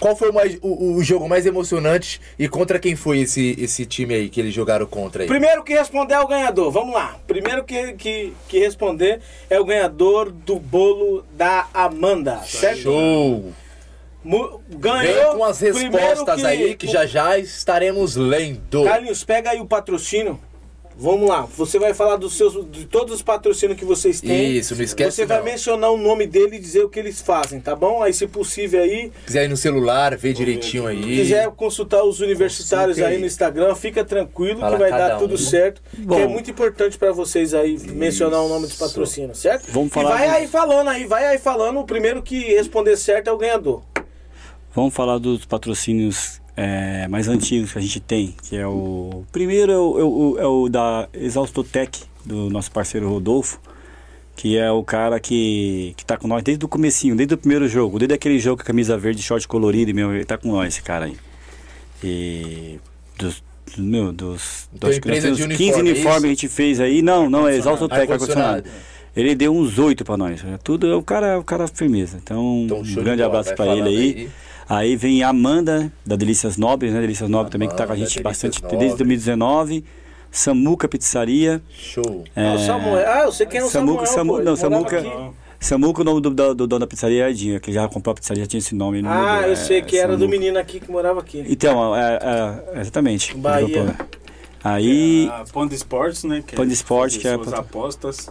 Qual 0.00 0.16
foi 0.16 0.30
o, 0.30 0.32
mais- 0.32 0.56
o- 0.62 0.94
o 0.94 1.02
jogo 1.04 1.28
mais 1.28 1.44
emocionante 1.44 2.22
e 2.38 2.48
contra 2.48 2.78
quem 2.78 2.96
foi 2.96 3.18
esse, 3.18 3.54
esse 3.58 3.84
time 3.84 4.14
aí 4.14 4.28
que 4.30 4.40
eles 4.40 4.54
jogaram 4.54 4.86
contra 4.86 5.24
aí? 5.24 5.28
Primeiro 5.28 5.62
que 5.62 5.74
responder 5.74 6.14
é 6.14 6.20
o 6.20 6.26
ganhador. 6.26 6.70
Vamos 6.70 6.94
lá. 6.94 7.16
Primeiro 7.26 7.62
que, 7.64 7.92
que, 7.94 8.32
que 8.48 8.58
responder 8.60 9.20
é 9.50 9.60
o 9.60 9.64
ganhador 9.64 10.30
do 10.32 10.58
bolo 10.58 11.22
da 11.36 11.66
Amanda, 11.74 12.38
certo? 12.46 12.78
Show! 12.80 13.52
Mu- 14.24 14.60
Vem 14.68 14.78
Ganhou. 14.78 15.36
com 15.36 15.44
as 15.44 15.60
respostas 15.60 16.44
aí 16.44 16.74
que 16.76 16.86
já 16.86 17.04
já 17.04 17.36
estaremos 17.38 18.16
lendo. 18.16 18.84
Carlinhos, 18.84 19.22
pega 19.24 19.50
aí 19.50 19.60
o 19.60 19.66
patrocínio. 19.66 20.40
Vamos 21.02 21.26
lá. 21.30 21.48
Você 21.56 21.78
vai 21.78 21.94
falar 21.94 22.16
dos 22.16 22.34
seus, 22.36 22.52
de 22.70 22.84
todos 22.84 23.14
os 23.14 23.22
patrocínios 23.22 23.78
que 23.78 23.86
vocês 23.86 24.20
têm. 24.20 24.56
Isso, 24.58 24.76
não 24.76 24.82
esquece 24.84 25.16
Você 25.16 25.24
vai 25.24 25.38
não. 25.38 25.44
mencionar 25.46 25.90
o 25.90 25.96
nome 25.96 26.26
dele 26.26 26.56
e 26.56 26.58
dizer 26.58 26.84
o 26.84 26.90
que 26.90 26.98
eles 26.98 27.22
fazem, 27.22 27.58
tá 27.58 27.74
bom? 27.74 28.02
Aí, 28.02 28.12
se 28.12 28.26
possível 28.26 28.82
aí, 28.82 29.10
quiser 29.24 29.46
ir 29.46 29.48
no 29.48 29.56
celular, 29.56 30.14
ver 30.18 30.34
direitinho 30.34 30.86
aí. 30.86 31.00
quiser 31.02 31.48
consultar 31.52 32.04
os 32.04 32.20
universitários 32.20 32.98
aí 32.98 33.14
aí. 33.14 33.18
no 33.18 33.24
Instagram, 33.24 33.74
fica 33.74 34.04
tranquilo 34.04 34.60
Fala 34.60 34.72
que 34.76 34.78
vai 34.82 34.90
dar 34.90 35.16
tudo 35.18 35.34
um. 35.34 35.38
certo. 35.38 35.80
Bom. 35.98 36.16
que 36.16 36.22
é 36.22 36.26
muito 36.26 36.50
importante 36.50 36.98
pra 36.98 37.12
vocês 37.12 37.54
aí 37.54 37.78
mencionar 37.92 38.42
o 38.42 38.48
nome 38.48 38.66
dos 38.66 38.76
patrocínios, 38.76 39.38
certo? 39.38 39.70
Vamos 39.72 39.90
falar 39.90 40.10
E 40.10 40.18
vai 40.18 40.26
dos- 40.28 40.36
aí 40.36 40.46
falando 40.48 40.88
aí, 40.88 41.06
vai 41.06 41.24
aí 41.24 41.38
falando. 41.38 41.80
O 41.80 41.84
primeiro 41.84 42.22
que 42.22 42.38
responder 42.54 42.96
certo 42.98 43.28
é 43.28 43.32
o 43.32 43.38
ganhador. 43.38 43.82
Vamos 44.74 44.92
falar 44.94 45.18
dos 45.18 45.44
patrocínios 45.46 46.40
é, 46.62 47.08
mais 47.08 47.26
antigos 47.28 47.72
que 47.72 47.78
a 47.78 47.80
gente 47.80 48.00
tem, 48.00 48.34
que 48.48 48.54
é 48.56 48.66
o 48.66 49.24
primeiro 49.32 49.72
é 49.72 49.78
o, 49.78 49.98
é 49.98 50.04
o- 50.04 50.38
é 50.40 50.46
o 50.46 50.68
da 50.68 51.08
Exaustotec, 51.14 52.00
do 52.24 52.50
nosso 52.50 52.70
parceiro 52.70 53.08
Rodolfo, 53.08 53.58
que 54.36 54.58
é 54.58 54.70
o 54.70 54.82
cara 54.84 55.18
que, 55.18 55.94
que 55.96 56.04
tá 56.04 56.16
com 56.18 56.28
nós 56.28 56.42
desde 56.42 56.62
o 56.64 56.68
comecinho, 56.68 57.16
desde 57.16 57.34
o 57.34 57.38
primeiro 57.38 57.66
jogo, 57.68 57.98
desde 57.98 58.14
aquele 58.14 58.38
jogo 58.38 58.56
com 58.58 58.62
a 58.62 58.66
camisa 58.66 58.98
verde, 58.98 59.22
short 59.22 59.46
colorido, 59.48 59.94
meu, 59.94 60.14
ele 60.14 60.24
tá 60.24 60.36
com 60.36 60.52
nós, 60.52 60.68
esse 60.74 60.82
cara 60.82 61.06
aí. 61.06 61.16
E 62.02 62.78
dos, 63.18 63.42
meu, 63.76 64.12
dos, 64.12 64.68
Então, 64.74 64.90
acho 64.90 65.00
que 65.00 65.08
nós 65.08 65.22
temos 65.22 65.38
uniforme, 65.40 65.56
15 65.72 65.78
é 65.78 65.82
uniformes 65.82 66.20
que 66.22 66.26
a 66.26 66.30
gente 66.30 66.48
fez 66.48 66.80
aí, 66.80 67.02
não, 67.02 67.28
não, 67.30 67.46
é 67.48 67.56
Exaustotec, 67.56 68.00
Ar-condicionado. 68.12 68.64
Ele 69.16 69.34
deu 69.34 69.52
uns 69.54 69.78
oito 69.78 70.04
pra 70.04 70.16
nós. 70.16 70.42
É 70.44 70.56
Tudo, 70.62 70.96
o 70.96 71.02
cara, 71.02 71.38
o 71.38 71.42
cara 71.44 71.66
firmeza. 71.66 72.18
Então, 72.22 72.62
Então, 72.64 72.78
um 72.78 72.82
de 72.82 72.94
grande 72.94 73.22
abraço 73.22 73.48
vai 73.48 73.56
pra 73.56 73.66
ele 73.76 73.88
aí. 73.88 73.96
aí. 73.96 74.30
Aí 74.70 74.94
vem 74.96 75.22
a 75.24 75.28
Amanda, 75.30 75.92
da 76.06 76.14
Delícias 76.14 76.56
Nobres, 76.56 76.92
né? 76.92 77.00
Delícias 77.00 77.28
Nobres 77.28 77.50
também, 77.50 77.68
que 77.68 77.76
tá 77.76 77.86
com 77.86 77.92
a 77.92 77.96
gente 77.96 78.04
Delícias 78.04 78.22
bastante 78.22 78.62
Nobres. 78.62 78.78
desde 78.78 78.96
2019. 78.98 79.84
Samuca 80.30 80.86
Pizzaria. 80.86 81.60
Show. 81.70 82.22
Ah, 82.36 82.54
o 82.54 82.58
Samuel. 82.60 83.04
Ah, 83.08 83.22
eu 83.24 83.32
sei 83.32 83.46
quem 83.46 83.58
é 83.60 83.64
o 83.64 83.68
Samuca- 83.68 84.06
Samuel. 84.06 84.36
Samu- 84.36 84.44
não, 84.44 84.56
Samuca-. 84.56 85.30
Samuca, 85.58 86.00
o 86.00 86.04
nome 86.04 86.20
do, 86.22 86.30
do, 86.30 86.54
do 86.54 86.66
dono 86.68 86.78
da 86.80 86.86
pizzaria 86.86 87.26
é 87.26 87.30
Edinho, 87.30 87.60
que 87.60 87.70
já 87.72 87.86
comprou 87.88 88.12
a 88.12 88.14
pizzaria, 88.14 88.44
já 88.44 88.48
tinha 88.48 88.58
esse 88.60 88.74
nome. 88.74 89.02
não 89.02 89.10
Ah, 89.10 89.42
eu 89.44 89.52
é, 89.52 89.56
sei 89.56 89.82
que 89.82 89.98
era 89.98 90.16
do 90.16 90.20
Samuca. 90.20 90.38
menino 90.38 90.58
aqui 90.58 90.78
que 90.80 90.90
morava 90.90 91.18
aqui. 91.20 91.44
Então, 91.48 91.94
é, 91.94 92.18
é, 92.76 92.80
exatamente. 92.80 93.36
Bahia. 93.36 93.94
Aí, 94.62 95.28
A 95.32 95.44
Panda 95.52 95.74
Sports, 95.74 96.24
né? 96.24 96.42
Que 96.46 96.54
Panda 96.54 96.72
Sports, 96.72 97.16
fazer 97.16 97.28
que 97.36 97.40
é 97.40 97.44
suas 97.44 97.58
apostas 97.58 98.30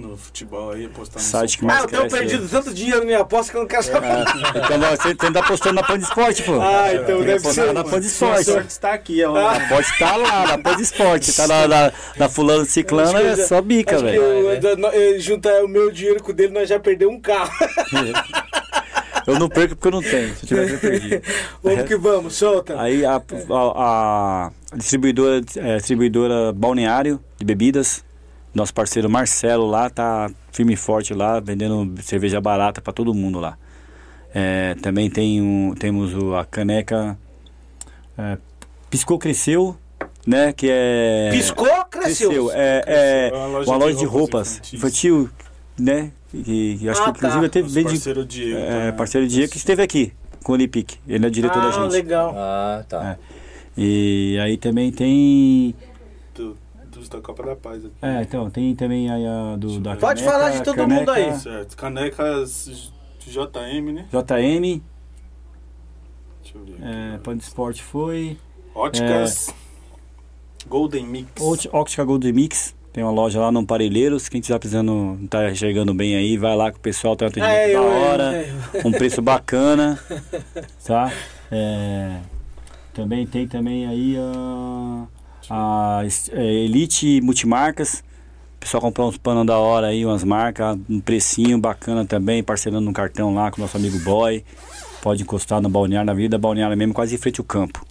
no 0.00 0.16
futebol 0.16 0.72
aí, 0.72 0.86
apostar 0.86 1.22
no 1.22 1.28
Site 1.28 1.58
que 1.58 1.66
Paulo. 1.66 1.72
Ah, 1.72 1.80
mais 1.82 1.92
eu 1.92 1.98
tenho 1.98 2.10
cresce, 2.10 2.26
perdido 2.26 2.48
tanto 2.50 2.74
dinheiro 2.74 2.98
na 3.00 3.04
minha 3.06 3.20
aposta 3.20 3.52
que 3.52 3.56
eu 3.58 3.62
não 3.62 3.68
quero 3.68 3.82
saber. 3.82 4.08
então 4.56 4.80
você, 4.96 5.14
você 5.14 5.32
tá 5.32 5.42
postando 5.42 5.74
na 5.76 5.82
Panda 5.82 6.02
Esporte, 6.04 6.42
pô. 6.42 6.60
Ah, 6.60 6.88
então 6.94 7.04
Tem 7.06 7.18
que 7.18 7.24
deve 7.24 7.48
ser. 7.52 7.72
na 7.72 7.84
Panda 7.84 8.02
Sua 8.02 8.28
Esporte. 8.28 8.44
sorte 8.44 8.68
está 8.70 8.92
aqui, 8.92 9.22
ó. 9.24 9.36
Ah. 9.36 9.60
Pode 9.68 9.86
estar 9.86 10.16
lá, 10.16 10.46
na 10.48 10.58
Panda 10.58 10.82
Esporte. 10.82 11.32
Tá 11.32 11.46
na, 11.46 11.68
na, 11.68 11.92
na 12.16 12.28
fulano 12.28 12.64
ciclana, 12.64 13.20
que 13.20 13.26
é 13.26 13.36
só 13.36 13.60
bica, 13.60 13.96
que 13.96 14.02
velho. 14.02 15.20
juntar 15.20 15.62
o 15.64 15.68
meu 15.68 15.90
dinheiro 15.90 16.22
com 16.22 16.30
o 16.32 16.34
dele, 16.34 16.52
nós 16.52 16.68
já 16.68 16.80
perdemos 16.80 17.14
um 17.14 17.20
carro. 17.20 17.50
Eu 19.26 19.38
não 19.38 19.48
perco 19.48 19.76
porque 19.76 19.88
eu 19.88 19.92
não 19.92 20.02
tenho. 20.02 20.34
Se 20.34 20.44
eu 20.44 20.48
tivesse, 20.48 20.72
eu 20.72 20.78
perdi. 20.80 21.22
vamos 21.62 21.84
que 21.84 21.96
vamos, 21.96 22.34
solta. 22.34 22.80
Aí 22.80 23.04
a, 23.04 23.16
a- 23.16 24.50
a 24.72 24.76
distribuidora, 24.76 25.40
é, 25.56 25.76
distribuidora 25.76 26.52
Balneário 26.52 27.20
de 27.38 27.44
bebidas, 27.44 28.02
nosso 28.54 28.72
parceiro 28.74 29.08
Marcelo 29.08 29.66
lá, 29.66 29.88
tá 29.90 30.30
firme 30.52 30.72
e 30.74 30.76
forte 30.76 31.14
lá, 31.14 31.38
vendendo 31.40 31.94
cerveja 32.02 32.40
barata 32.40 32.80
pra 32.80 32.92
todo 32.92 33.14
mundo 33.14 33.38
lá. 33.40 33.56
É, 34.34 34.74
também 34.82 35.10
tem 35.10 35.40
um, 35.40 35.74
temos 35.78 36.14
o- 36.14 36.34
a 36.36 36.44
caneca 36.44 37.18
é, 38.16 38.38
Piscou 38.88 39.18
Cresceu, 39.18 39.76
né? 40.26 40.52
Que 40.52 40.68
é. 40.70 41.30
Piscou, 41.32 41.68
cresceu. 41.90 42.50
É, 42.52 42.82
é 42.86 43.28
É 43.28 43.34
uma 43.34 43.46
uma 43.46 43.58
loja 43.58 43.72
loja, 43.76 43.98
de 43.98 44.04
roupas 44.04 44.52
roupas 44.54 44.72
infantil, 44.74 45.30
né? 45.78 46.10
Que, 46.30 46.76
que 46.78 46.88
acho 46.88 47.00
Ah, 47.02 47.04
que 47.06 47.10
inclusive 47.10 47.42
tá. 47.42 47.48
teve 47.48 47.68
Nosso 47.82 47.82
parceiro 47.94 48.24
Diego. 48.24 48.58
É, 48.60 48.68
também. 48.68 48.92
parceiro 48.92 49.26
Diego 49.28 49.50
que 49.52 49.58
esteve 49.58 49.82
aqui 49.82 50.12
com 50.44 50.52
o 50.52 50.54
Olipic. 50.54 50.94
Ele 51.08 51.26
é 51.26 51.30
diretor 51.30 51.60
da 51.60 51.68
Ah, 51.68 51.72
gente. 51.72 51.90
legal. 51.92 52.34
Ah, 52.36 52.84
tá. 52.88 53.16
E 53.76 54.38
aí 54.42 54.56
também 54.56 54.92
tem. 54.92 55.74
Da 57.10 57.20
Copa 57.20 57.42
da 57.42 57.56
Paz 57.56 57.84
aqui. 57.84 57.94
É, 58.00 58.22
então, 58.22 58.48
tem 58.50 58.74
também 58.76 59.10
aí 59.10 59.26
a 59.26 59.56
do 59.56 59.80
da 59.80 59.96
Pode 59.96 60.22
caneca, 60.22 60.38
falar 60.38 60.50
de 60.50 60.62
todo 60.62 60.76
caneca, 60.76 60.98
mundo 61.00 61.10
aí. 61.10 61.36
Certo. 61.38 61.76
Canecas 61.76 62.92
JM, 63.26 63.92
né? 63.92 64.06
JM, 64.12 64.80
Deixa 66.42 66.56
eu 66.58 66.64
ver. 66.64 66.72
aqui. 66.74 66.82
é, 67.14 67.18
Pan 67.18 67.36
Sport 67.36 67.80
foi. 67.80 68.36
Óticas 68.74 69.52
Golden 70.68 71.06
Mix. 71.06 71.30
Opt- 71.42 71.68
Óptica 71.72 72.04
Gold 72.04 72.32
Mix. 72.32 72.74
Tem 72.92 73.04
uma 73.04 73.12
loja 73.12 73.40
lá 73.40 73.52
no 73.52 73.64
Parelheiros. 73.66 74.28
Quem 74.28 74.40
estiver 74.40 74.58
precisando, 74.58 75.18
tá 75.28 75.52
chegando 75.54 75.92
bem 75.94 76.16
aí, 76.16 76.36
vai 76.36 76.56
lá 76.56 76.70
que 76.72 76.78
o 76.78 76.80
pessoal 76.80 77.14
tem 77.16 77.26
um 77.26 77.30
atendimento 77.30 77.54
É, 77.56 77.66
da 77.66 77.72
eu- 77.72 77.82
hora. 77.84 78.42
eu- 78.74 78.88
um 78.88 78.92
preço 78.92 79.22
bacana, 79.22 79.98
tá? 80.84 81.12
É, 81.52 82.18
também 82.92 83.26
tem 83.26 83.46
também 83.46 83.86
aí 83.86 84.16
a, 84.18 85.06
a 85.48 86.02
é, 86.32 86.42
Elite 86.64 87.20
Multimarcas. 87.20 88.02
O 88.56 88.60
pessoal 88.60 88.80
comprar 88.82 89.06
uns 89.06 89.16
panos 89.16 89.46
da 89.46 89.56
hora 89.58 89.86
aí, 89.86 90.04
umas 90.04 90.22
marcas, 90.22 90.78
um 90.88 91.00
precinho 91.00 91.58
bacana 91.58 92.04
também, 92.04 92.42
parcelando 92.42 92.84
no 92.84 92.92
cartão 92.92 93.32
lá 93.34 93.50
com 93.50 93.58
o 93.58 93.60
nosso 93.62 93.76
amigo 93.76 93.98
Boy. 94.00 94.44
Pode 95.00 95.22
encostar 95.22 95.62
no 95.62 95.68
balneário, 95.70 96.06
na 96.06 96.12
vida 96.12 96.36
balneária 96.36 96.76
mesmo, 96.76 96.92
quase 96.92 97.14
em 97.14 97.18
frente 97.18 97.40
ao 97.40 97.44
campo. 97.46 97.82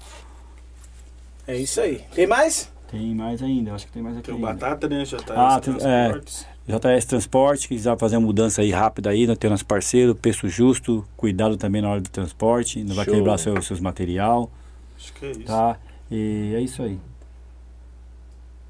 É 1.48 1.58
isso 1.58 1.82
aí. 1.82 2.04
Tem 2.14 2.28
mais? 2.28 2.72
Tem 2.92 3.16
mais 3.16 3.42
ainda, 3.42 3.74
acho 3.74 3.88
que 3.88 3.92
tem 3.92 4.02
mais 4.04 4.16
aqui. 4.18 4.28
Tem 4.28 4.36
o. 4.36 4.38
Batata, 4.40 4.88
né? 4.88 5.04
JS 5.04 5.24
Ah, 5.30 5.60
tem- 5.60 5.74
Transportes. 5.74 6.46
JS 6.68 7.06
Transporte, 7.06 7.68
que 7.68 7.76
quiser 7.76 7.98
fazer 7.98 8.18
uma 8.18 8.28
mudança 8.28 8.62
aí 8.62 8.70
rápida 8.70 9.10
aí, 9.10 9.26
nós 9.26 9.40
temos 9.40 9.54
nosso 9.54 9.66
parceiro, 9.66 10.14
preço 10.14 10.48
justo, 10.48 11.04
cuidado 11.18 11.58
também 11.58 11.82
na 11.82 11.90
hora 11.90 12.00
do 12.02 12.10
transporte, 12.10 12.84
não 12.84 12.96
vai 12.96 13.06
Show. 13.06 13.16
quebrar 13.16 13.40
seu, 13.40 13.60
seus 13.64 13.80
material, 13.80 14.52
Acho 14.96 15.12
que 15.14 15.26
é 15.26 15.32
isso. 15.32 15.44
tá? 15.46 15.78
E 16.12 16.54
é 16.56 16.62
isso 16.62 16.84
aí. 16.84 17.00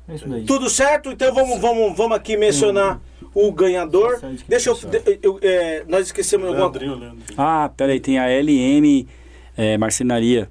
É 0.10 0.16
isso 0.16 0.28
daí. 0.28 0.44
Tudo 0.44 0.70
certo? 0.70 1.12
Então 1.12 1.34
vamos, 1.34 1.60
vamos, 1.60 1.96
vamos 1.96 2.18
aqui 2.18 2.36
mencionar 2.36 3.00
o 3.34 3.52
ganhador. 3.52 4.20
Deixa 4.48 4.70
eu. 4.72 4.76
de- 4.76 5.20
eu- 5.22 5.40
é, 5.42 5.84
nós 5.88 6.08
esquecemos 6.08 6.48
alguma 6.48 6.72
coisa. 6.72 7.14
Ah, 7.38 7.70
peraí, 7.78 8.00
tem 8.00 8.18
a 8.18 8.28
LM 8.28 9.08
é, 9.56 9.78
Marcenaria. 9.78 10.50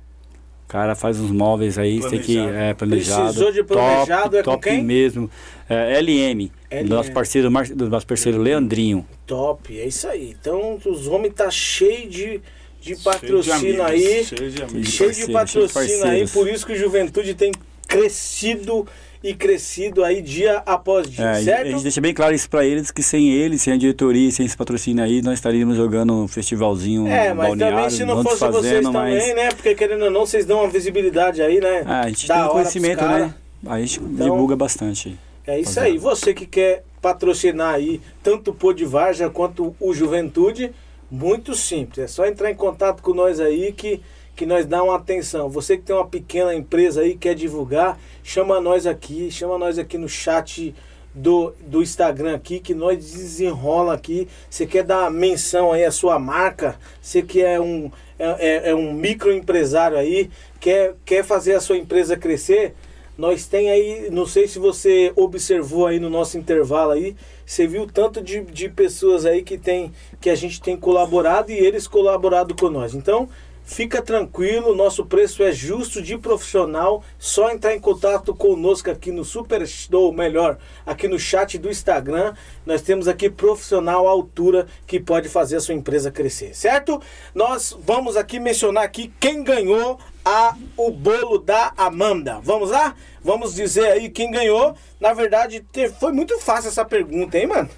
O 0.64 0.68
cara 0.68 0.94
faz 0.94 1.18
uns 1.18 1.30
móveis 1.30 1.78
aí, 1.78 1.98
você 1.98 2.10
tem 2.10 2.20
que. 2.20 2.34
Planejado. 2.34 2.58
É, 2.62 2.74
planejado. 2.74 3.22
Precisou 3.24 3.52
de 3.52 3.64
planejado, 3.64 4.22
top, 4.24 4.36
é 4.36 4.42
com 4.42 4.50
top 4.50 4.68
quem? 4.68 4.84
mesmo. 4.84 5.30
É, 5.68 5.98
LM, 5.98 6.52
LM. 6.70 6.88
nosso 6.88 7.10
parceiro, 7.12 7.50
do 7.74 7.88
nosso 7.88 8.06
parceiro 8.06 8.38
Leandrinho. 8.38 9.06
Top, 9.26 9.78
é 9.80 9.86
isso 9.86 10.06
aí. 10.06 10.36
Então 10.38 10.78
os 10.84 11.06
homens 11.08 11.32
tá 11.34 11.50
cheio 11.50 12.08
de, 12.08 12.40
de 12.82 12.96
patrocínio 13.02 13.82
aí. 13.82 14.24
Cheio 14.24 14.50
de 14.50 14.56
Cheio 14.58 14.82
de 14.82 14.90
Cheio 14.90 15.12
de 15.14 15.32
patrocínio 15.32 15.86
cheio 15.88 16.02
de 16.02 16.08
aí, 16.10 16.28
por 16.28 16.46
isso 16.46 16.66
que 16.66 16.72
o 16.74 16.76
Juventude 16.76 17.32
tem 17.34 17.50
crescido 17.86 18.86
e 19.22 19.34
crescido 19.34 20.04
aí 20.04 20.22
dia 20.22 20.62
após 20.64 21.10
dia, 21.10 21.24
É, 21.24 21.34
e 21.34 21.36
a 21.38 21.42
certo? 21.42 21.70
gente 21.70 21.82
deixa 21.82 22.00
bem 22.00 22.14
claro 22.14 22.34
isso 22.34 22.48
pra 22.48 22.64
eles, 22.64 22.90
que 22.90 23.02
sem 23.02 23.30
eles, 23.30 23.60
sem 23.62 23.72
a 23.72 23.76
diretoria, 23.76 24.30
sem 24.30 24.46
esse 24.46 24.56
patrocínio 24.56 25.02
aí, 25.02 25.20
nós 25.22 25.34
estaríamos 25.34 25.76
jogando 25.76 26.12
um 26.12 26.28
festivalzinho 26.28 27.06
É, 27.08 27.34
mas 27.34 27.48
balneário, 27.48 27.76
também 27.76 27.90
se 27.90 28.04
não 28.04 28.22
fosse 28.22 28.38
vocês 28.38 28.54
fazendo, 28.54 28.92
também, 28.92 29.14
mas... 29.16 29.34
né? 29.34 29.48
Porque 29.50 29.74
querendo 29.74 30.04
ou 30.04 30.10
não, 30.10 30.24
vocês 30.24 30.44
dão 30.46 30.60
uma 30.60 30.68
visibilidade 30.68 31.42
aí, 31.42 31.60
né? 31.60 31.82
Ah, 31.84 32.00
a 32.02 32.08
gente 32.08 32.26
tem 32.26 32.36
hora 32.36 32.48
conhecimento, 32.50 33.04
né? 33.04 33.34
A 33.66 33.80
gente 33.80 34.00
Então- 34.00 34.30
divulga 34.30 34.54
bastante. 34.54 35.18
É 35.46 35.58
isso 35.58 35.80
aí. 35.80 35.98
Você 35.98 36.32
que 36.32 36.46
quer 36.46 36.84
patrocinar 37.02 37.74
aí 37.74 38.00
tanto 38.22 38.50
o 38.50 38.54
Pô 38.54 38.72
de 38.72 38.84
Varja 38.84 39.28
quanto 39.30 39.74
o 39.80 39.94
Juventude, 39.94 40.70
muito 41.10 41.54
simples. 41.54 41.98
É 42.04 42.06
só 42.06 42.26
entrar 42.26 42.50
em 42.50 42.54
contato 42.54 43.02
com 43.02 43.14
nós 43.14 43.40
aí 43.40 43.72
que, 43.72 44.00
que 44.38 44.46
nós 44.46 44.66
dá 44.66 44.80
uma 44.84 44.94
atenção. 44.94 45.50
Você 45.50 45.76
que 45.76 45.82
tem 45.82 45.96
uma 45.96 46.06
pequena 46.06 46.54
empresa 46.54 47.00
aí 47.00 47.16
quer 47.16 47.34
divulgar, 47.34 47.98
chama 48.22 48.60
nós 48.60 48.86
aqui, 48.86 49.32
chama 49.32 49.58
nós 49.58 49.80
aqui 49.80 49.98
no 49.98 50.08
chat 50.08 50.72
do, 51.12 51.52
do 51.66 51.82
Instagram 51.82 52.36
aqui 52.36 52.60
que 52.60 52.72
nós 52.72 52.98
desenrola 52.98 53.94
aqui. 53.94 54.28
Você 54.48 54.64
quer 54.64 54.84
dar 54.84 55.10
menção 55.10 55.72
aí 55.72 55.84
à 55.84 55.90
sua 55.90 56.20
marca, 56.20 56.78
você 57.02 57.20
que 57.20 57.42
é 57.42 57.60
um 57.60 57.90
é, 58.16 58.68
é- 58.68 58.70
é 58.70 58.74
um 58.76 58.92
microempresário 58.92 59.98
aí, 59.98 60.30
quer, 60.60 60.94
quer 61.04 61.24
fazer 61.24 61.54
a 61.54 61.60
sua 61.60 61.76
empresa 61.76 62.16
crescer, 62.16 62.74
nós 63.16 63.46
tem 63.46 63.68
aí, 63.70 64.08
não 64.12 64.24
sei 64.26 64.46
se 64.46 64.60
você 64.60 65.12
observou 65.16 65.88
aí 65.88 65.98
no 65.98 66.08
nosso 66.08 66.38
intervalo 66.38 66.92
aí, 66.92 67.16
você 67.44 67.66
viu 67.66 67.86
tanto 67.86 68.22
de, 68.22 68.42
de 68.42 68.68
pessoas 68.68 69.26
aí 69.26 69.42
que 69.42 69.58
tem 69.58 69.92
que 70.20 70.30
a 70.30 70.36
gente 70.36 70.60
tem 70.60 70.76
colaborado 70.76 71.50
e 71.50 71.56
eles 71.56 71.88
colaborado 71.88 72.54
com 72.54 72.70
nós. 72.70 72.94
Então, 72.94 73.28
fica 73.68 74.00
tranquilo, 74.00 74.74
nosso 74.74 75.04
preço 75.04 75.42
é 75.42 75.52
justo 75.52 76.00
de 76.00 76.16
profissional, 76.16 77.04
só 77.18 77.50
entrar 77.50 77.74
em 77.74 77.78
contato 77.78 78.34
conosco 78.34 78.90
aqui 78.90 79.12
no 79.12 79.26
Super, 79.26 79.62
ou 79.92 80.10
melhor, 80.10 80.56
aqui 80.86 81.06
no 81.06 81.18
chat 81.18 81.58
do 81.58 81.68
Instagram. 81.68 82.32
Nós 82.64 82.80
temos 82.80 83.06
aqui 83.06 83.28
profissional 83.28 84.08
à 84.08 84.10
altura 84.10 84.66
que 84.86 84.98
pode 84.98 85.28
fazer 85.28 85.56
a 85.56 85.60
sua 85.60 85.74
empresa 85.74 86.10
crescer, 86.10 86.56
certo? 86.56 87.00
Nós 87.34 87.76
vamos 87.84 88.16
aqui 88.16 88.40
mencionar 88.40 88.84
aqui 88.84 89.12
quem 89.20 89.44
ganhou 89.44 89.98
a, 90.24 90.56
o 90.74 90.90
bolo 90.90 91.38
da 91.38 91.74
Amanda. 91.76 92.40
Vamos 92.42 92.70
lá? 92.70 92.94
Vamos 93.22 93.54
dizer 93.54 93.84
aí 93.84 94.08
quem 94.08 94.30
ganhou. 94.30 94.74
Na 94.98 95.12
verdade, 95.12 95.62
foi 96.00 96.12
muito 96.12 96.38
fácil 96.40 96.68
essa 96.68 96.86
pergunta, 96.86 97.36
hein, 97.36 97.46
mano? 97.46 97.68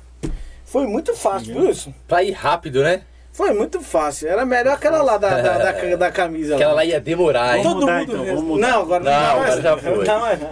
Foi 0.65 0.87
muito 0.87 1.17
fácil, 1.17 1.55
viu 1.55 1.69
isso? 1.69 1.93
Pra 2.07 2.23
ir 2.23 2.31
rápido, 2.31 2.81
né? 2.81 3.03
Foi 3.41 3.55
muito 3.55 3.81
fácil. 3.81 4.29
Era 4.29 4.45
melhor 4.45 4.75
aquela 4.75 5.01
lá 5.03 5.17
da, 5.17 5.41
da, 5.41 5.59
da, 5.73 5.97
da 5.97 6.11
camisa. 6.13 6.57
Aquela 6.57 6.75
lá 6.75 6.85
ia 6.85 7.01
demorar, 7.01 7.57
hein? 7.57 7.63
Todo 7.63 7.81
mudar, 7.81 8.01
mundo. 8.01 8.13
então, 8.13 8.25
vamos 8.27 8.43
mudar. 8.45 8.69
Não, 8.69 8.83
agora 8.83 9.03
não, 9.05 9.11
Não, 9.11 9.39
mais. 9.39 9.59
agora 9.59 9.63
já 9.63 9.77
foi. 9.79 10.05
Não 10.05 10.21
mais, 10.21 10.41
não. 10.41 10.51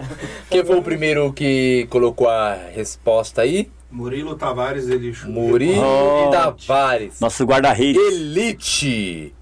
Quem 0.49 0.65
foi 0.65 0.75
o 0.75 0.81
primeiro 0.81 1.31
que 1.31 1.85
colocou 1.91 2.27
a 2.27 2.55
resposta 2.73 3.43
aí? 3.43 3.69
Murilo 3.91 4.35
Tavares, 4.35 4.89
ele 4.89 5.13
chutou. 5.13 5.33
Murilo 5.35 5.83
Oh. 5.83 6.31
Tavares. 6.31 7.19
Nosso 7.19 7.43
guarda-redes. 7.45 8.01
Elite. 8.01 9.35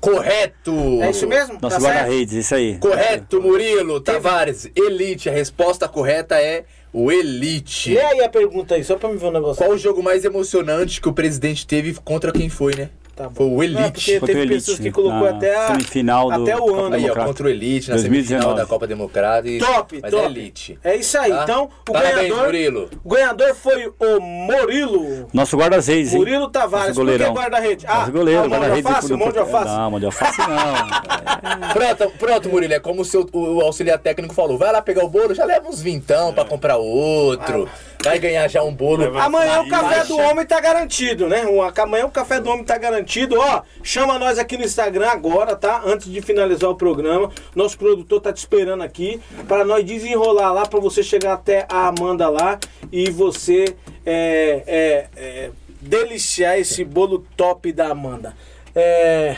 Correto. 0.00 1.00
É 1.02 1.10
isso 1.10 1.28
mesmo? 1.28 1.58
Nosso 1.62 1.76
tá 1.78 1.82
guarda-redes, 1.84 2.34
isso 2.34 2.54
aí. 2.56 2.78
Correto, 2.78 3.40
Murilo 3.40 4.00
Tavares. 4.00 4.68
Elite. 4.74 5.28
A 5.28 5.32
resposta 5.32 5.86
correta 5.86 6.34
é 6.34 6.64
o 6.92 7.10
Elite. 7.10 7.94
Lê 7.94 8.00
aí 8.00 8.20
a 8.20 8.28
pergunta 8.28 8.74
aí, 8.74 8.84
só 8.84 8.96
pra 8.96 9.08
me 9.08 9.16
ver 9.16 9.26
um 9.26 9.32
negócio. 9.32 9.64
Qual 9.64 9.70
o 9.70 9.78
jogo 9.78 10.02
mais 10.02 10.24
emocionante 10.24 11.00
que 11.00 11.08
o 11.08 11.12
presidente 11.12 11.66
teve 11.66 11.94
contra 12.04 12.32
quem 12.32 12.48
foi, 12.48 12.74
né? 12.74 12.90
Tá 13.14 13.28
bom. 13.28 13.34
Foi 13.34 13.46
o 13.46 13.50
Não, 13.50 13.62
Elite. 13.62 13.92
porque 13.92 14.12
Contra 14.12 14.24
o 14.24 14.26
teve 14.26 14.40
Elite, 14.40 14.54
pessoas 14.60 14.78
que 14.78 14.90
colocou 14.90 15.28
até 15.28 15.54
a, 15.54 15.66
semifinal 15.68 16.30
do 16.30 16.42
até 16.42 16.56
o 16.58 16.74
ano. 16.74 16.94
Aí, 16.94 17.00
ó, 17.02 17.02
Democrata. 17.02 17.28
contra 17.28 17.46
o 17.46 17.48
Elite 17.50 17.88
na 17.90 17.94
2019. 17.96 18.02
semifinal 18.32 18.54
da 18.54 18.66
Copa 18.66 18.86
Democrática. 18.86 19.66
Top, 19.66 19.98
Mas 20.02 20.10
top. 20.10 20.22
é 20.24 20.26
Elite. 20.26 20.78
É 20.82 20.96
isso 20.96 21.18
aí. 21.18 21.30
tá? 21.30 21.42
Então, 21.42 21.68
o 21.88 21.92
Parabéns, 21.92 22.16
ganhador, 22.16 22.44
Murilo. 22.46 22.90
o 23.04 23.08
ganhador 23.10 23.54
foi 23.54 23.86
o 24.00 24.20
Murilo. 24.20 25.28
Nosso 25.32 25.56
guarda-redes, 25.58 26.12
hein? 26.14 26.18
Murilo 26.20 26.48
Tavares. 26.48 26.96
Nosso 26.96 27.04
Por 27.04 27.18
que 27.18 27.30
guarda-rede? 27.30 27.86
Ah, 27.86 27.98
Nosso 28.00 28.12
goleiro, 28.12 28.40
ah, 28.40 28.48
mão 28.48 28.50
de 28.50 28.64
guarda-redes. 28.64 28.86
alface? 28.86 29.12
Mão 29.16 29.30
de 29.32 29.38
alface? 29.38 29.66
Não, 29.76 29.90
mão 29.90 30.00
de 30.00 30.06
alface 30.06 30.38
não. 30.40 31.72
Pronto, 31.72 32.12
pronto, 32.18 32.48
Murilo. 32.48 32.72
É 32.74 32.80
como 32.80 33.02
o, 33.02 33.04
seu, 33.04 33.26
o, 33.32 33.60
auxiliar 33.60 33.98
técnico 33.98 34.34
falou. 34.34 34.56
Vai 34.56 34.72
lá 34.72 34.80
pegar 34.82 35.04
o 35.04 35.08
bolo, 35.08 35.34
já 35.34 35.44
leva 35.44 35.68
uns 35.68 35.80
vintão 35.82 36.32
pra 36.32 36.44
comprar 36.44 36.76
outro. 36.76 37.68
Vai 38.02 38.18
ganhar 38.18 38.48
já 38.48 38.62
um 38.62 38.74
bolo. 38.74 39.16
Amanhã 39.18 39.60
o 39.60 39.68
café 39.68 39.96
baixa. 39.96 40.06
do 40.06 40.18
homem 40.18 40.44
tá 40.44 40.60
garantido, 40.60 41.28
né? 41.28 41.44
Amanhã 41.78 42.06
o 42.06 42.10
café 42.10 42.40
do 42.40 42.50
homem 42.50 42.64
tá 42.64 42.76
garantido. 42.76 43.38
Ó, 43.38 43.62
chama 43.82 44.18
nós 44.18 44.38
aqui 44.38 44.56
no 44.56 44.64
Instagram 44.64 45.08
agora, 45.08 45.54
tá? 45.54 45.82
Antes 45.84 46.10
de 46.10 46.20
finalizar 46.20 46.68
o 46.68 46.74
programa. 46.74 47.30
Nosso 47.54 47.78
produtor 47.78 48.20
tá 48.20 48.32
te 48.32 48.38
esperando 48.38 48.82
aqui 48.82 49.20
para 49.46 49.64
nós 49.64 49.84
desenrolar 49.84 50.52
lá, 50.52 50.66
para 50.66 50.80
você 50.80 51.02
chegar 51.02 51.34
até 51.34 51.66
a 51.68 51.86
Amanda 51.86 52.28
lá 52.28 52.58
e 52.90 53.10
você 53.10 53.64
é, 54.04 54.62
é, 54.66 55.06
é, 55.16 55.50
deliciar 55.80 56.58
esse 56.58 56.84
bolo 56.84 57.24
top 57.36 57.72
da 57.72 57.88
Amanda. 57.88 58.34
É, 58.74 59.36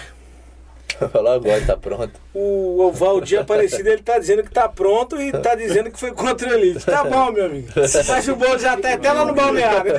Falou 1.13 1.33
agora, 1.33 1.61
tá 1.65 1.77
pronto. 1.77 2.13
o, 2.33 2.87
o 2.87 2.93
Valdir 2.93 3.41
Aparecido, 3.41 3.89
ele 3.89 4.03
tá 4.03 4.19
dizendo 4.19 4.43
que 4.43 4.51
tá 4.51 4.69
pronto 4.69 5.21
e 5.21 5.33
tá 5.33 5.55
dizendo 5.55 5.91
que 5.91 5.99
foi 5.99 6.13
contra 6.13 6.49
o 6.49 6.53
Elite. 6.55 6.85
Tá 6.85 7.05
bom, 7.05 7.33
meu 7.33 7.47
amigo. 7.47 7.69
Mas 8.09 8.29
o 8.29 8.37
bolo 8.37 8.59
já 8.59 8.77
tá 8.77 8.95
até 8.95 9.13
lá 9.13 9.25
no 9.25 9.35
balneário. 9.35 9.95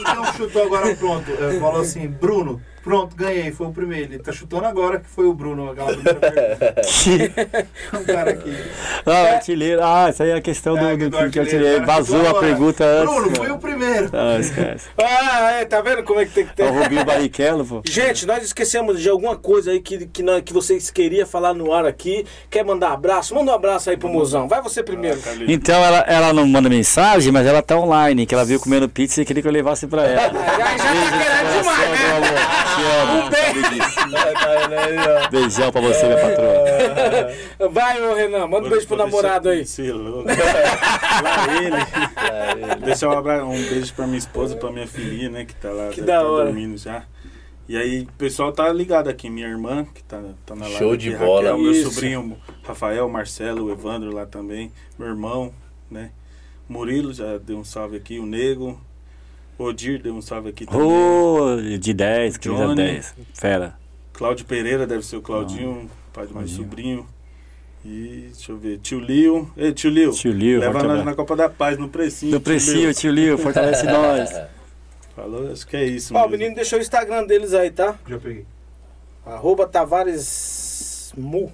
Então 0.00 0.24
chutou 0.34 0.64
agora 0.64 0.94
pronto. 0.96 1.30
Falou 1.60 1.80
assim, 1.80 2.06
Bruno, 2.08 2.60
Pronto, 2.82 3.14
ganhei, 3.16 3.50
foi 3.52 3.66
o 3.66 3.72
primeiro. 3.72 4.12
Ele 4.14 4.22
tá 4.22 4.32
chutando 4.32 4.64
agora 4.64 4.98
que 5.00 5.08
foi 5.08 5.26
o 5.26 5.34
Bruno, 5.34 5.70
aquela 5.70 5.88
primeira 5.92 6.18
pergunta. 6.20 7.66
um 8.00 8.04
cara 8.04 8.30
aqui. 8.30 8.56
Ah, 9.04 9.34
artilheiro. 9.34 9.80
Ah, 9.82 10.08
isso 10.10 10.22
aí 10.22 10.30
é 10.30 10.34
a 10.34 10.40
questão 10.40 10.74
do, 10.76 10.86
É, 10.86 10.96
do, 10.96 11.10
do 11.10 11.30
que 11.30 11.38
artilheiro, 11.40 11.80
cara 11.80 11.86
Vazou 11.86 12.24
a 12.26 12.30
agora. 12.30 12.46
pergunta 12.46 12.84
antes. 12.84 13.14
Bruno, 13.14 13.30
cara. 13.30 13.36
foi 13.36 13.50
o 13.50 13.58
primeiro. 13.58 14.10
Ah, 14.12 14.38
esquece. 14.38 14.88
Ah, 15.30 15.52
é, 15.60 15.64
tá 15.64 15.80
vendo 15.80 16.02
como 16.02 16.20
é 16.20 16.24
que 16.26 16.32
tem 16.32 16.46
que 16.46 16.54
ter? 16.54 16.62
É 16.64 16.70
o 16.70 16.72
Rubinho 16.82 17.04
Barrichello, 17.04 17.64
pô. 17.64 17.82
Gente, 17.84 18.26
nós 18.26 18.42
esquecemos 18.42 19.00
de 19.00 19.08
alguma 19.08 19.36
coisa 19.36 19.70
aí 19.70 19.80
que, 19.80 20.06
que, 20.06 20.22
nós- 20.22 20.42
que 20.42 20.52
vocês 20.52 20.90
queriam 20.90 21.26
falar 21.26 21.54
no 21.54 21.72
ar 21.72 21.86
aqui. 21.86 22.24
Quer 22.50 22.64
mandar 22.64 22.92
abraço? 22.92 23.34
Manda 23.34 23.50
um 23.52 23.54
abraço 23.54 23.90
aí 23.90 23.96
pro 23.96 24.08
mozão. 24.08 24.48
Vai 24.48 24.60
você 24.62 24.82
primeiro. 24.82 25.20
Carlinhos. 25.20 25.50
Então 25.52 25.82
ela, 25.84 25.98
ela 26.08 26.32
não 26.32 26.46
manda 26.46 26.68
mensagem, 26.68 27.32
mas 27.32 27.46
ela 27.46 27.62
tá 27.62 27.76
online, 27.76 28.26
que 28.26 28.34
ela 28.34 28.44
viu 28.44 28.58
comendo 28.60 28.88
pizza 28.88 29.20
e 29.20 29.24
queria 29.24 29.42
que 29.42 29.48
eu 29.48 29.52
levasse 29.52 29.86
pra 29.86 30.04
ela. 30.04 30.18
Já, 30.58 30.76
já 30.76 30.76
tá 30.76 31.18
querendo 31.18 31.58
demais, 31.58 32.20
né? 32.20 32.38
Meu 32.78 32.90
te 32.90 32.96
amo, 32.96 33.26
Um 33.26 33.30
beijo. 33.30 33.70
disso. 33.70 33.98
Beijão 35.30 35.72
pra 35.72 35.80
você, 35.80 36.06
minha 36.06 36.18
patroa. 36.18 37.68
Vai, 37.70 38.00
ô 38.02 38.14
Renan, 38.14 38.46
manda 38.46 38.66
um 38.66 38.70
beijo 38.70 38.86
pro 38.86 38.96
namorado 38.96 39.48
aí. 39.48 39.64
é 39.78 39.92
louco. 39.92 40.28
Lá 41.22 41.46
ele. 41.62 42.84
Deixar 42.84 43.08
um, 43.08 43.12
abra... 43.18 43.44
um 43.44 43.50
beijo 43.62 43.92
pra 43.94 44.06
minha 44.06 44.18
esposa, 44.18 44.56
pra 44.56 44.70
minha 44.70 44.86
filhinha, 44.86 45.28
né? 45.28 45.44
Que 45.44 45.54
tá 45.54 45.70
lá, 45.70 45.88
Que 45.90 46.00
da 46.00 46.20
tá 46.20 46.28
hora. 46.28 46.44
dormindo 46.46 46.76
já. 46.76 47.04
E 47.68 47.76
aí, 47.76 48.02
o 48.02 48.12
pessoal 48.12 48.50
tá 48.52 48.72
ligado 48.72 49.08
aqui. 49.08 49.28
Minha 49.28 49.48
irmã, 49.48 49.84
que 49.94 50.02
tá, 50.02 50.22
tá 50.46 50.54
na 50.54 50.62
live. 50.64 50.78
Show 50.78 50.88
aqui, 50.92 50.98
de 50.98 51.10
Raquel, 51.10 51.26
bola. 51.26 51.58
Meu 51.58 51.72
Isso. 51.72 51.90
sobrinho, 51.92 52.38
Rafael, 52.62 53.08
Marcelo, 53.08 53.66
o 53.66 53.70
Evandro 53.70 54.14
lá 54.14 54.24
também. 54.24 54.72
Meu 54.98 55.08
irmão, 55.08 55.52
né? 55.90 56.10
Murilo 56.68 57.12
já 57.12 57.36
deu 57.38 57.58
um 57.58 57.64
salve 57.64 57.96
aqui. 57.96 58.18
O 58.18 58.26
Nego. 58.26 58.80
O 59.58 59.64
Odir 59.64 60.00
deu 60.00 60.14
um 60.14 60.22
salve 60.22 60.50
aqui 60.50 60.64
também. 60.66 60.80
Ô, 60.80 61.56
de 61.78 61.92
10, 61.92 62.36
camisa 62.36 62.62
Johnny. 62.66 62.76
10. 62.76 63.14
Fera. 63.34 63.76
Cláudio 64.12 64.46
Pereira 64.46 64.86
deve 64.86 65.04
ser 65.04 65.16
o 65.16 65.22
Claudinho, 65.22 65.90
pai 66.12 66.26
do 66.26 66.34
meu 66.36 66.46
sobrinho. 66.48 67.06
E 67.84 68.28
deixa 68.32 68.52
eu 68.52 68.56
ver, 68.58 68.78
tio 68.78 68.98
Lio. 69.00 69.50
Ei, 69.56 69.72
tio 69.72 69.90
Lio. 69.90 70.12
Tio 70.12 70.32
Lio, 70.32 70.60
Leva 70.60 70.82
nós 70.82 71.04
na 71.04 71.14
Copa 71.14 71.34
da 71.36 71.48
Paz, 71.48 71.78
no 71.78 71.88
precinho. 71.88 72.32
Do 72.32 72.40
precinho, 72.40 72.92
tio 72.92 73.10
Lio, 73.12 73.38
fortalece 73.38 73.84
nós. 73.86 74.30
Falou, 75.14 75.50
acho 75.52 75.66
que 75.66 75.76
é 75.76 75.84
isso. 75.84 76.14
Ó, 76.16 76.26
o 76.26 76.28
menino 76.28 76.54
deixou 76.54 76.78
o 76.78 76.82
Instagram 76.82 77.24
deles 77.26 77.54
aí, 77.54 77.70
tá? 77.70 77.96
Já 78.08 78.18
peguei. 78.18 78.44
Arroba 79.24 79.66
Tavares 79.66 81.12
Mu. 81.16 81.52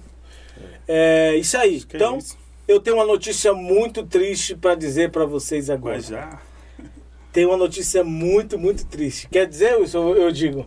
É 0.87 1.35
isso 1.37 1.57
aí. 1.57 1.77
É 1.91 1.95
Então, 1.95 2.17
isso. 2.17 2.37
eu 2.67 2.79
tenho 2.79 2.97
uma 2.97 3.05
notícia 3.05 3.53
muito 3.53 4.03
triste 4.05 4.55
pra 4.55 4.75
dizer 4.75 5.11
pra 5.11 5.25
vocês 5.25 5.69
agora. 5.69 5.95
Mas 5.95 6.07
já. 6.07 6.39
Tem 7.35 7.45
uma 7.45 7.57
notícia 7.57 8.01
muito, 8.01 8.57
muito 8.57 8.85
triste. 8.85 9.27
Quer 9.29 9.45
dizer, 9.45 9.77
isso 9.81 9.97
eu 9.97 10.31
digo? 10.31 10.65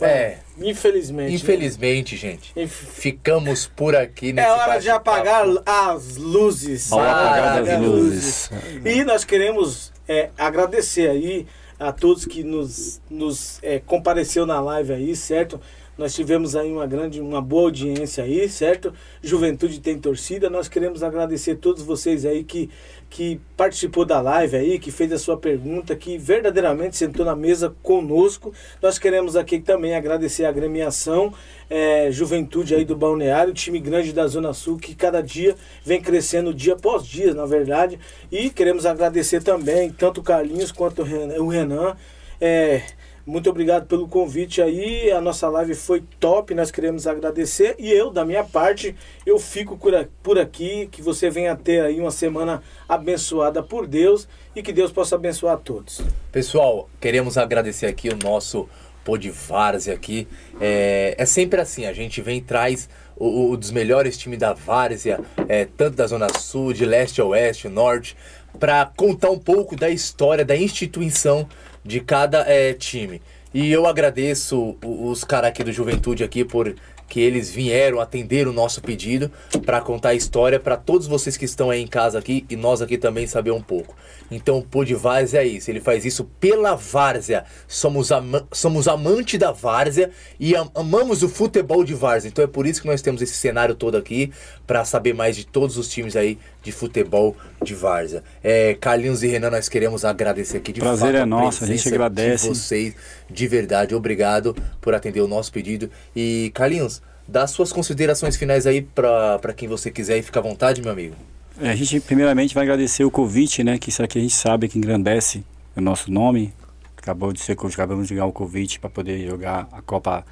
É. 0.00 0.36
Infelizmente. 0.60 1.34
Infelizmente, 1.34 2.16
gente. 2.16 2.52
Inf- 2.54 2.70
Ficamos 2.72 3.66
por 3.66 3.96
aqui 3.96 4.28
É 4.30 4.32
nesse 4.34 4.48
hora 4.48 4.78
de 4.78 4.90
apagar 4.90 5.44
as 5.66 6.16
luzes. 6.16 6.92
Ao 6.92 7.00
apagar 7.00 7.54
das 7.54 7.68
Apagar 7.68 7.80
luzes. 7.80 8.48
E 8.84 9.02
nós 9.02 9.24
queremos 9.24 9.92
é, 10.06 10.30
agradecer 10.38 11.10
aí 11.10 11.48
a 11.78 11.92
todos 11.92 12.24
que 12.24 12.42
nos, 12.42 13.00
nos 13.10 13.58
é, 13.62 13.78
compareceu 13.78 14.46
na 14.46 14.60
live 14.60 14.92
aí, 14.92 15.16
certo? 15.16 15.60
Nós 15.96 16.12
tivemos 16.12 16.56
aí 16.56 16.72
uma 16.72 16.86
grande, 16.86 17.20
uma 17.20 17.40
boa 17.40 17.64
audiência 17.64 18.24
aí, 18.24 18.48
certo? 18.48 18.92
Juventude 19.22 19.80
tem 19.80 19.96
torcida. 19.96 20.50
Nós 20.50 20.66
queremos 20.66 21.04
agradecer 21.04 21.54
todos 21.56 21.82
vocês 21.82 22.24
aí 22.24 22.42
que, 22.42 22.68
que 23.08 23.40
participou 23.56 24.04
da 24.04 24.20
live 24.20 24.56
aí, 24.56 24.78
que 24.80 24.90
fez 24.90 25.12
a 25.12 25.18
sua 25.18 25.36
pergunta, 25.36 25.94
que 25.94 26.18
verdadeiramente 26.18 26.96
sentou 26.96 27.24
na 27.24 27.36
mesa 27.36 27.74
conosco. 27.80 28.52
Nós 28.82 28.98
queremos 28.98 29.36
aqui 29.36 29.60
também 29.60 29.94
agradecer 29.94 30.44
a 30.44 30.48
agremiação 30.48 31.32
é, 31.68 32.10
Juventude 32.10 32.74
aí 32.74 32.84
do 32.84 32.96
Balneário, 32.96 33.52
time 33.52 33.78
grande 33.78 34.12
da 34.12 34.26
Zona 34.26 34.52
Sul, 34.52 34.78
que 34.78 34.94
cada 34.94 35.22
dia 35.22 35.54
vem 35.84 36.00
crescendo 36.00 36.54
dia 36.54 36.74
após 36.74 37.06
dia, 37.06 37.34
na 37.34 37.46
verdade. 37.46 37.98
E 38.30 38.50
queremos 38.50 38.86
agradecer 38.86 39.42
também 39.42 39.90
tanto 39.90 40.20
o 40.20 40.24
Carlinhos 40.24 40.72
quanto 40.72 41.02
o 41.02 41.48
Renan. 41.48 41.96
É, 42.40 42.82
muito 43.26 43.48
obrigado 43.48 43.86
pelo 43.86 44.06
convite 44.06 44.60
aí. 44.60 45.10
A 45.10 45.18
nossa 45.18 45.48
live 45.48 45.74
foi 45.74 46.02
top, 46.20 46.54
nós 46.54 46.70
queremos 46.70 47.06
agradecer. 47.06 47.74
E 47.78 47.90
eu, 47.90 48.10
da 48.10 48.22
minha 48.22 48.44
parte, 48.44 48.94
eu 49.24 49.38
fico 49.38 49.78
por 50.22 50.38
aqui. 50.38 50.88
Que 50.92 51.00
você 51.00 51.30
venha 51.30 51.56
ter 51.56 51.80
aí 51.80 51.98
uma 51.98 52.10
semana 52.10 52.62
abençoada 52.86 53.62
por 53.62 53.86
Deus 53.86 54.28
e 54.54 54.62
que 54.62 54.74
Deus 54.74 54.92
possa 54.92 55.16
abençoar 55.16 55.54
a 55.54 55.56
todos. 55.56 56.02
Pessoal, 56.30 56.88
queremos 57.00 57.38
agradecer 57.38 57.86
aqui 57.86 58.10
o 58.10 58.16
nosso 58.16 58.68
Podvárzea 59.04 59.94
aqui. 59.94 60.26
É, 60.60 61.14
é 61.18 61.26
sempre 61.26 61.60
assim, 61.60 61.84
a 61.84 61.92
gente 61.92 62.20
vem 62.20 62.38
e 62.38 62.42
traz 62.42 62.88
o, 63.16 63.50
o 63.50 63.56
dos 63.56 63.70
melhores 63.70 64.16
times 64.16 64.38
da 64.38 64.52
Várzea, 64.52 65.20
é, 65.48 65.64
tanto 65.64 65.96
da 65.96 66.06
Zona 66.06 66.28
Sul, 66.38 66.72
de 66.72 66.84
leste 66.84 67.20
a 67.20 67.24
oeste, 67.24 67.68
norte, 67.68 68.16
para 68.58 68.86
contar 68.96 69.30
um 69.30 69.38
pouco 69.38 69.76
da 69.76 69.90
história, 69.90 70.44
da 70.44 70.56
instituição 70.56 71.48
de 71.84 72.00
cada 72.00 72.40
é, 72.48 72.72
time. 72.72 73.20
E 73.52 73.70
eu 73.70 73.86
agradeço 73.86 74.76
os 74.82 75.22
caras 75.22 75.50
aqui 75.50 75.62
do 75.62 75.70
Juventude 75.70 76.24
aqui 76.24 76.44
por 76.44 76.74
que 77.14 77.20
eles 77.20 77.48
vieram 77.48 78.00
atender 78.00 78.48
o 78.48 78.52
nosso 78.52 78.82
pedido 78.82 79.30
para 79.64 79.80
contar 79.80 80.08
a 80.08 80.14
história 80.16 80.58
para 80.58 80.76
todos 80.76 81.06
vocês 81.06 81.36
que 81.36 81.44
estão 81.44 81.70
aí 81.70 81.80
em 81.80 81.86
casa 81.86 82.18
aqui 82.18 82.44
e 82.50 82.56
nós 82.56 82.82
aqui 82.82 82.98
também 82.98 83.24
saber 83.24 83.52
um 83.52 83.62
pouco. 83.62 83.94
Então 84.32 84.58
o 84.58 84.62
Podvárzea 84.64 85.42
é 85.42 85.46
isso, 85.46 85.70
ele 85.70 85.80
faz 85.80 86.04
isso 86.04 86.24
pela 86.40 86.74
Várzea. 86.74 87.44
Somos, 87.68 88.10
ama 88.10 88.48
somos 88.50 88.88
amante 88.88 89.38
da 89.38 89.52
Várzea 89.52 90.10
e 90.40 90.56
am- 90.56 90.68
amamos 90.74 91.22
o 91.22 91.28
futebol 91.28 91.84
de 91.84 91.94
Várzea. 91.94 92.30
Então 92.30 92.42
é 92.42 92.48
por 92.48 92.66
isso 92.66 92.82
que 92.82 92.88
nós 92.88 93.00
temos 93.00 93.22
esse 93.22 93.34
cenário 93.34 93.76
todo 93.76 93.96
aqui 93.96 94.32
para 94.66 94.84
saber 94.84 95.14
mais 95.14 95.36
de 95.36 95.46
todos 95.46 95.76
os 95.76 95.88
times 95.88 96.16
aí 96.16 96.38
de 96.62 96.72
futebol 96.72 97.36
de 97.62 97.74
Várzea. 97.74 98.22
É, 98.42 98.74
Carlinhos 98.80 99.22
e 99.22 99.28
Renan, 99.28 99.50
nós 99.50 99.68
queremos 99.68 100.04
agradecer 100.04 100.58
aqui 100.58 100.72
de 100.72 100.80
Prazer 100.80 101.12
fato 101.12 101.16
é 101.22 101.24
nosso, 101.24 101.64
a 101.64 101.66
gente 101.66 101.82
presença 101.82 101.94
agradece. 101.94 102.48
de 102.48 102.54
vocês 102.54 102.94
de 103.30 103.48
verdade. 103.48 103.94
Obrigado 103.94 104.56
por 104.80 104.94
atender 104.94 105.20
o 105.20 105.28
nosso 105.28 105.52
pedido. 105.52 105.90
E 106.14 106.50
Carlinhos, 106.54 107.02
dá 107.26 107.46
suas 107.46 107.72
considerações 107.72 108.36
finais 108.36 108.66
aí 108.66 108.82
para 108.82 109.52
quem 109.54 109.68
você 109.68 109.90
quiser 109.90 110.18
e 110.18 110.22
fica 110.22 110.40
à 110.40 110.42
vontade, 110.42 110.80
meu 110.80 110.92
amigo. 110.92 111.14
É, 111.60 111.70
a 111.70 111.76
gente 111.76 112.00
primeiramente 112.00 112.54
vai 112.54 112.64
agradecer 112.64 113.04
o 113.04 113.10
convite, 113.10 113.62
né? 113.62 113.78
Que 113.78 113.88
isso 113.90 114.02
aqui 114.02 114.18
a 114.18 114.20
gente 114.22 114.34
sabe 114.34 114.68
que 114.68 114.78
engrandece 114.78 115.44
o 115.76 115.80
nosso 115.80 116.10
nome. 116.10 116.52
Acabou 116.96 117.32
de 117.32 117.40
ser, 117.40 117.52
acabamos 117.52 118.08
de 118.08 118.14
ganhar 118.14 118.26
o 118.26 118.32
convite 118.32 118.80
para 118.80 118.90
poder 118.90 119.26
jogar 119.28 119.68
a 119.70 119.82
Copa 119.82 120.24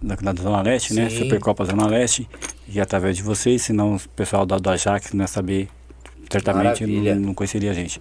na, 0.00 0.16
na 0.20 0.32
Zona 0.32 0.62
Leste, 0.62 0.94
né? 0.94 1.08
Sim. 1.08 1.18
Supercopa 1.18 1.64
Zona 1.64 1.86
Leste. 1.86 2.28
E 2.68 2.80
através 2.80 3.16
de 3.16 3.22
vocês, 3.22 3.62
senão 3.62 3.96
o 3.96 4.08
pessoal 4.10 4.44
da, 4.44 4.58
do 4.58 4.70
Ajax 4.70 5.12
não 5.12 5.22
ia 5.22 5.28
saber, 5.28 5.68
certamente 6.30 6.86
não, 6.86 7.14
não 7.16 7.34
conheceria 7.34 7.70
a 7.70 7.74
gente. 7.74 8.00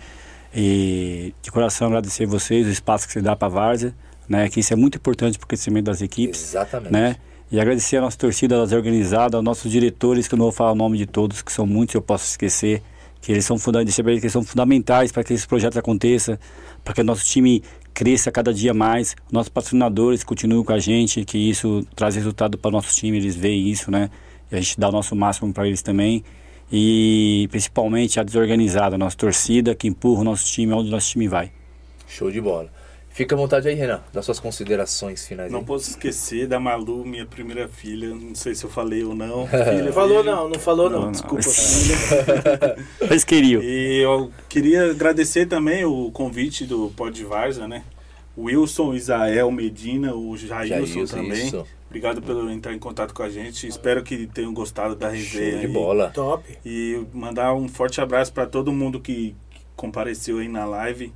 E 0.54 1.34
de 1.42 1.52
coração 1.52 1.88
agradecer 1.88 2.26
vocês, 2.26 2.66
o 2.66 2.70
espaço 2.70 3.06
que 3.08 3.14
você 3.14 3.22
dá 3.22 3.36
para 3.36 3.48
a 3.48 3.52
Várzea, 3.52 3.94
né? 4.28 4.50
Que 4.50 4.60
isso 4.60 4.74
é 4.74 4.76
muito 4.76 4.98
importante 4.98 5.38
para 5.38 5.46
o 5.46 5.48
crescimento 5.48 5.86
das 5.86 6.02
equipes 6.02 6.50
Exatamente. 6.50 6.92
né? 6.92 7.18
E 7.52 7.60
agradecer 7.60 7.98
a 7.98 8.02
nossa 8.02 8.18
torcida, 8.18 8.62
as 8.62 8.72
organizadas, 8.72 9.36
aos 9.36 9.44
nossos 9.44 9.72
diretores, 9.72 10.28
que 10.28 10.34
eu 10.34 10.38
não 10.38 10.46
vou 10.46 10.52
falar 10.52 10.72
o 10.72 10.76
nome 10.76 10.98
de 10.98 11.06
todos, 11.06 11.42
que 11.42 11.52
são 11.52 11.66
muitos, 11.66 11.94
eu 11.94 12.02
posso 12.02 12.26
esquecer, 12.26 12.82
que 13.22 13.32
eles 13.32 13.46
são, 13.46 13.58
funda 13.58 13.82
eles 13.82 14.32
são 14.32 14.44
fundamentais 14.44 15.12
para 15.12 15.24
que 15.24 15.34
esse 15.34 15.48
projeto 15.48 15.78
aconteça, 15.78 16.40
para 16.84 16.94
que 16.94 17.02
o 17.02 17.04
nosso 17.04 17.24
time 17.24 17.62
cresça 17.96 18.30
cada 18.30 18.54
dia 18.54 18.74
mais, 18.74 19.16
nossos 19.32 19.48
patrocinadores 19.48 20.22
continuem 20.22 20.64
com 20.66 20.74
a 20.74 20.80
gente, 20.80 21.24
que 21.24 21.38
isso 21.38 21.88
traz 21.96 22.14
resultado 22.14 22.58
para 22.58 22.68
o 22.68 22.72
nosso 22.72 22.94
time, 22.94 23.18
eles 23.18 23.38
veem 23.38 23.70
isso, 23.70 23.90
né? 23.90 24.10
E 24.52 24.56
a 24.56 24.60
gente 24.60 24.78
dá 24.78 24.90
o 24.90 24.92
nosso 24.92 25.16
máximo 25.16 25.52
para 25.54 25.66
eles 25.66 25.82
também. 25.82 26.22
E 26.70 27.48
principalmente 27.50 28.20
a 28.20 28.24
desorganizada, 28.24 28.96
a 28.96 28.98
nossa 28.98 29.16
torcida 29.16 29.74
que 29.74 29.88
empurra 29.88 30.22
o 30.22 30.24
nosso 30.26 30.46
time 30.46 30.74
onde 30.74 30.90
o 30.90 30.92
nosso 30.92 31.10
time 31.10 31.28
vai. 31.30 31.52
Show 32.06 32.30
de 32.30 32.42
bola. 32.42 32.70
Fica 33.16 33.34
à 33.34 33.38
vontade 33.38 33.66
aí, 33.70 33.76
Renan, 33.76 34.02
das 34.12 34.26
suas 34.26 34.42
considerações 34.42 35.26
finais. 35.26 35.50
Não 35.50 35.60
aí. 35.60 35.66
posso 35.66 35.90
esquecer 35.92 36.48
da 36.48 36.60
Malu, 36.60 37.06
minha 37.06 37.26
primeira 37.26 37.66
filha. 37.66 38.10
Não 38.10 38.36
sei 38.36 38.54
se 38.54 38.66
eu 38.66 38.70
falei 38.70 39.06
ou 39.06 39.16
não. 39.16 39.48
Filha, 39.48 39.94
Falou 39.94 40.22
filho. 40.22 40.36
não, 40.36 40.50
não 40.50 40.60
falou 40.60 40.90
não, 40.90 40.98
Não, 41.00 41.06
não. 41.06 41.12
desculpa. 41.14 41.46
Eles 43.10 43.24
queriam. 43.26 43.62
E 43.64 44.02
eu 44.04 44.30
queria 44.50 44.92
agradecer 44.92 45.46
também 45.46 45.86
o 45.86 46.12
convite 46.12 46.66
do 46.66 46.90
Pod 46.90 47.24
Varza, 47.24 47.66
né? 47.70 47.84
Wilson, 48.38 48.94
Isael, 48.94 49.50
Medina, 49.50 50.14
o 50.14 50.36
Jailson, 50.36 51.06
também. 51.06 51.46
isso. 51.48 51.66
Obrigado 51.88 52.22
por 52.22 52.52
entrar 52.52 52.74
em 52.74 52.80
contato 52.80 53.14
com 53.14 53.24
a 53.24 53.30
gente. 53.30 53.66
Espero 53.66 54.04
que 54.04 54.28
tenham 54.28 54.54
gostado 54.54 54.94
da 54.94 55.08
resenha. 55.08 55.52
Show 55.52 55.60
de 55.62 55.66
aí. 55.68 55.72
bola. 55.72 56.12
Top. 56.14 56.44
E 56.66 57.02
mandar 57.14 57.54
um 57.54 57.70
forte 57.70 58.02
abraço 58.02 58.34
para 58.34 58.46
todo 58.46 58.74
mundo 58.74 59.00
que 59.00 59.34
compareceu 59.78 60.40
aí 60.40 60.50
na 60.50 60.66
live. 60.66 61.14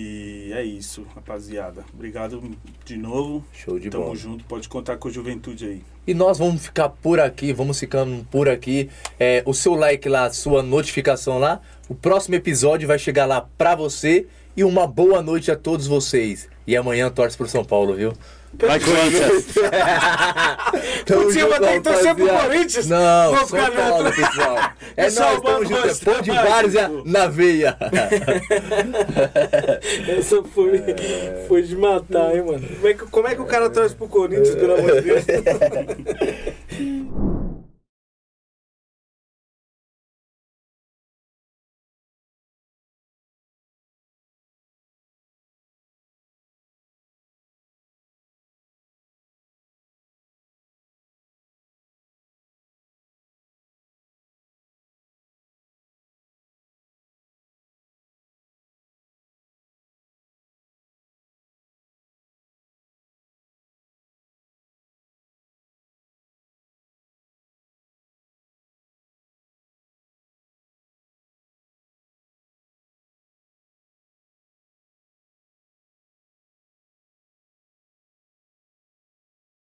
E 0.00 0.52
é 0.52 0.62
isso, 0.62 1.04
rapaziada. 1.12 1.84
Obrigado 1.92 2.40
de 2.84 2.96
novo. 2.96 3.44
Show 3.52 3.80
de 3.80 3.90
Tamo 3.90 4.04
bola. 4.04 4.14
junto. 4.14 4.44
Pode 4.44 4.68
contar 4.68 4.96
com 4.96 5.08
a 5.08 5.10
juventude 5.10 5.66
aí. 5.66 5.82
E 6.06 6.14
nós 6.14 6.38
vamos 6.38 6.62
ficar 6.62 6.88
por 6.88 7.18
aqui, 7.18 7.52
vamos 7.52 7.80
ficando 7.80 8.24
por 8.30 8.48
aqui. 8.48 8.88
É, 9.18 9.42
o 9.44 9.52
seu 9.52 9.74
like 9.74 10.08
lá, 10.08 10.26
a 10.26 10.32
sua 10.32 10.62
notificação 10.62 11.40
lá. 11.40 11.60
O 11.88 11.96
próximo 11.96 12.36
episódio 12.36 12.86
vai 12.86 12.96
chegar 12.96 13.26
lá 13.26 13.40
pra 13.58 13.74
você. 13.74 14.28
E 14.56 14.62
uma 14.62 14.86
boa 14.86 15.20
noite 15.20 15.50
a 15.50 15.56
todos 15.56 15.88
vocês. 15.88 16.48
E 16.64 16.76
amanhã 16.76 17.10
torce 17.10 17.36
pro 17.36 17.48
São 17.48 17.64
Paulo, 17.64 17.96
viu? 17.96 18.12
Vai, 18.66 18.80
Corinthians! 18.80 19.44
Tamo 21.06 21.22
Putz, 21.22 21.36
eu 21.36 21.48
vou 21.48 21.60
ter 21.60 21.74
que 21.74 21.80
torcer 21.80 22.14
pro. 22.14 22.28
Corinthians. 22.28 22.86
Não, 22.88 23.34
Vou 23.34 23.46
São 23.46 23.70
Paulo, 23.70 24.12
pessoal. 24.12 24.58
É 24.96 25.04
Pessoal, 25.04 25.30
nóis, 25.30 25.42
boa 25.42 25.54
tamo 25.54 25.66
junto. 25.66 25.88
É 25.88 25.94
pão 25.94 26.22
de 26.22 26.30
várzea 26.30 26.90
na 27.04 27.26
veia. 27.28 27.76
Essa 30.08 30.42
foi, 30.42 30.82
foi 31.46 31.62
de 31.62 31.76
matar, 31.76 32.34
hein, 32.34 32.42
mano? 32.42 32.66
Como 32.68 32.88
é, 32.88 32.94
que, 32.94 33.06
como 33.06 33.28
é 33.28 33.34
que 33.34 33.40
o 33.40 33.46
cara 33.46 33.70
torce 33.70 33.94
pro 33.94 34.08
Corinthians, 34.08 34.56
pelo 34.56 34.74
amor 34.74 34.92
de 34.94 35.00
Deus? 35.02 35.24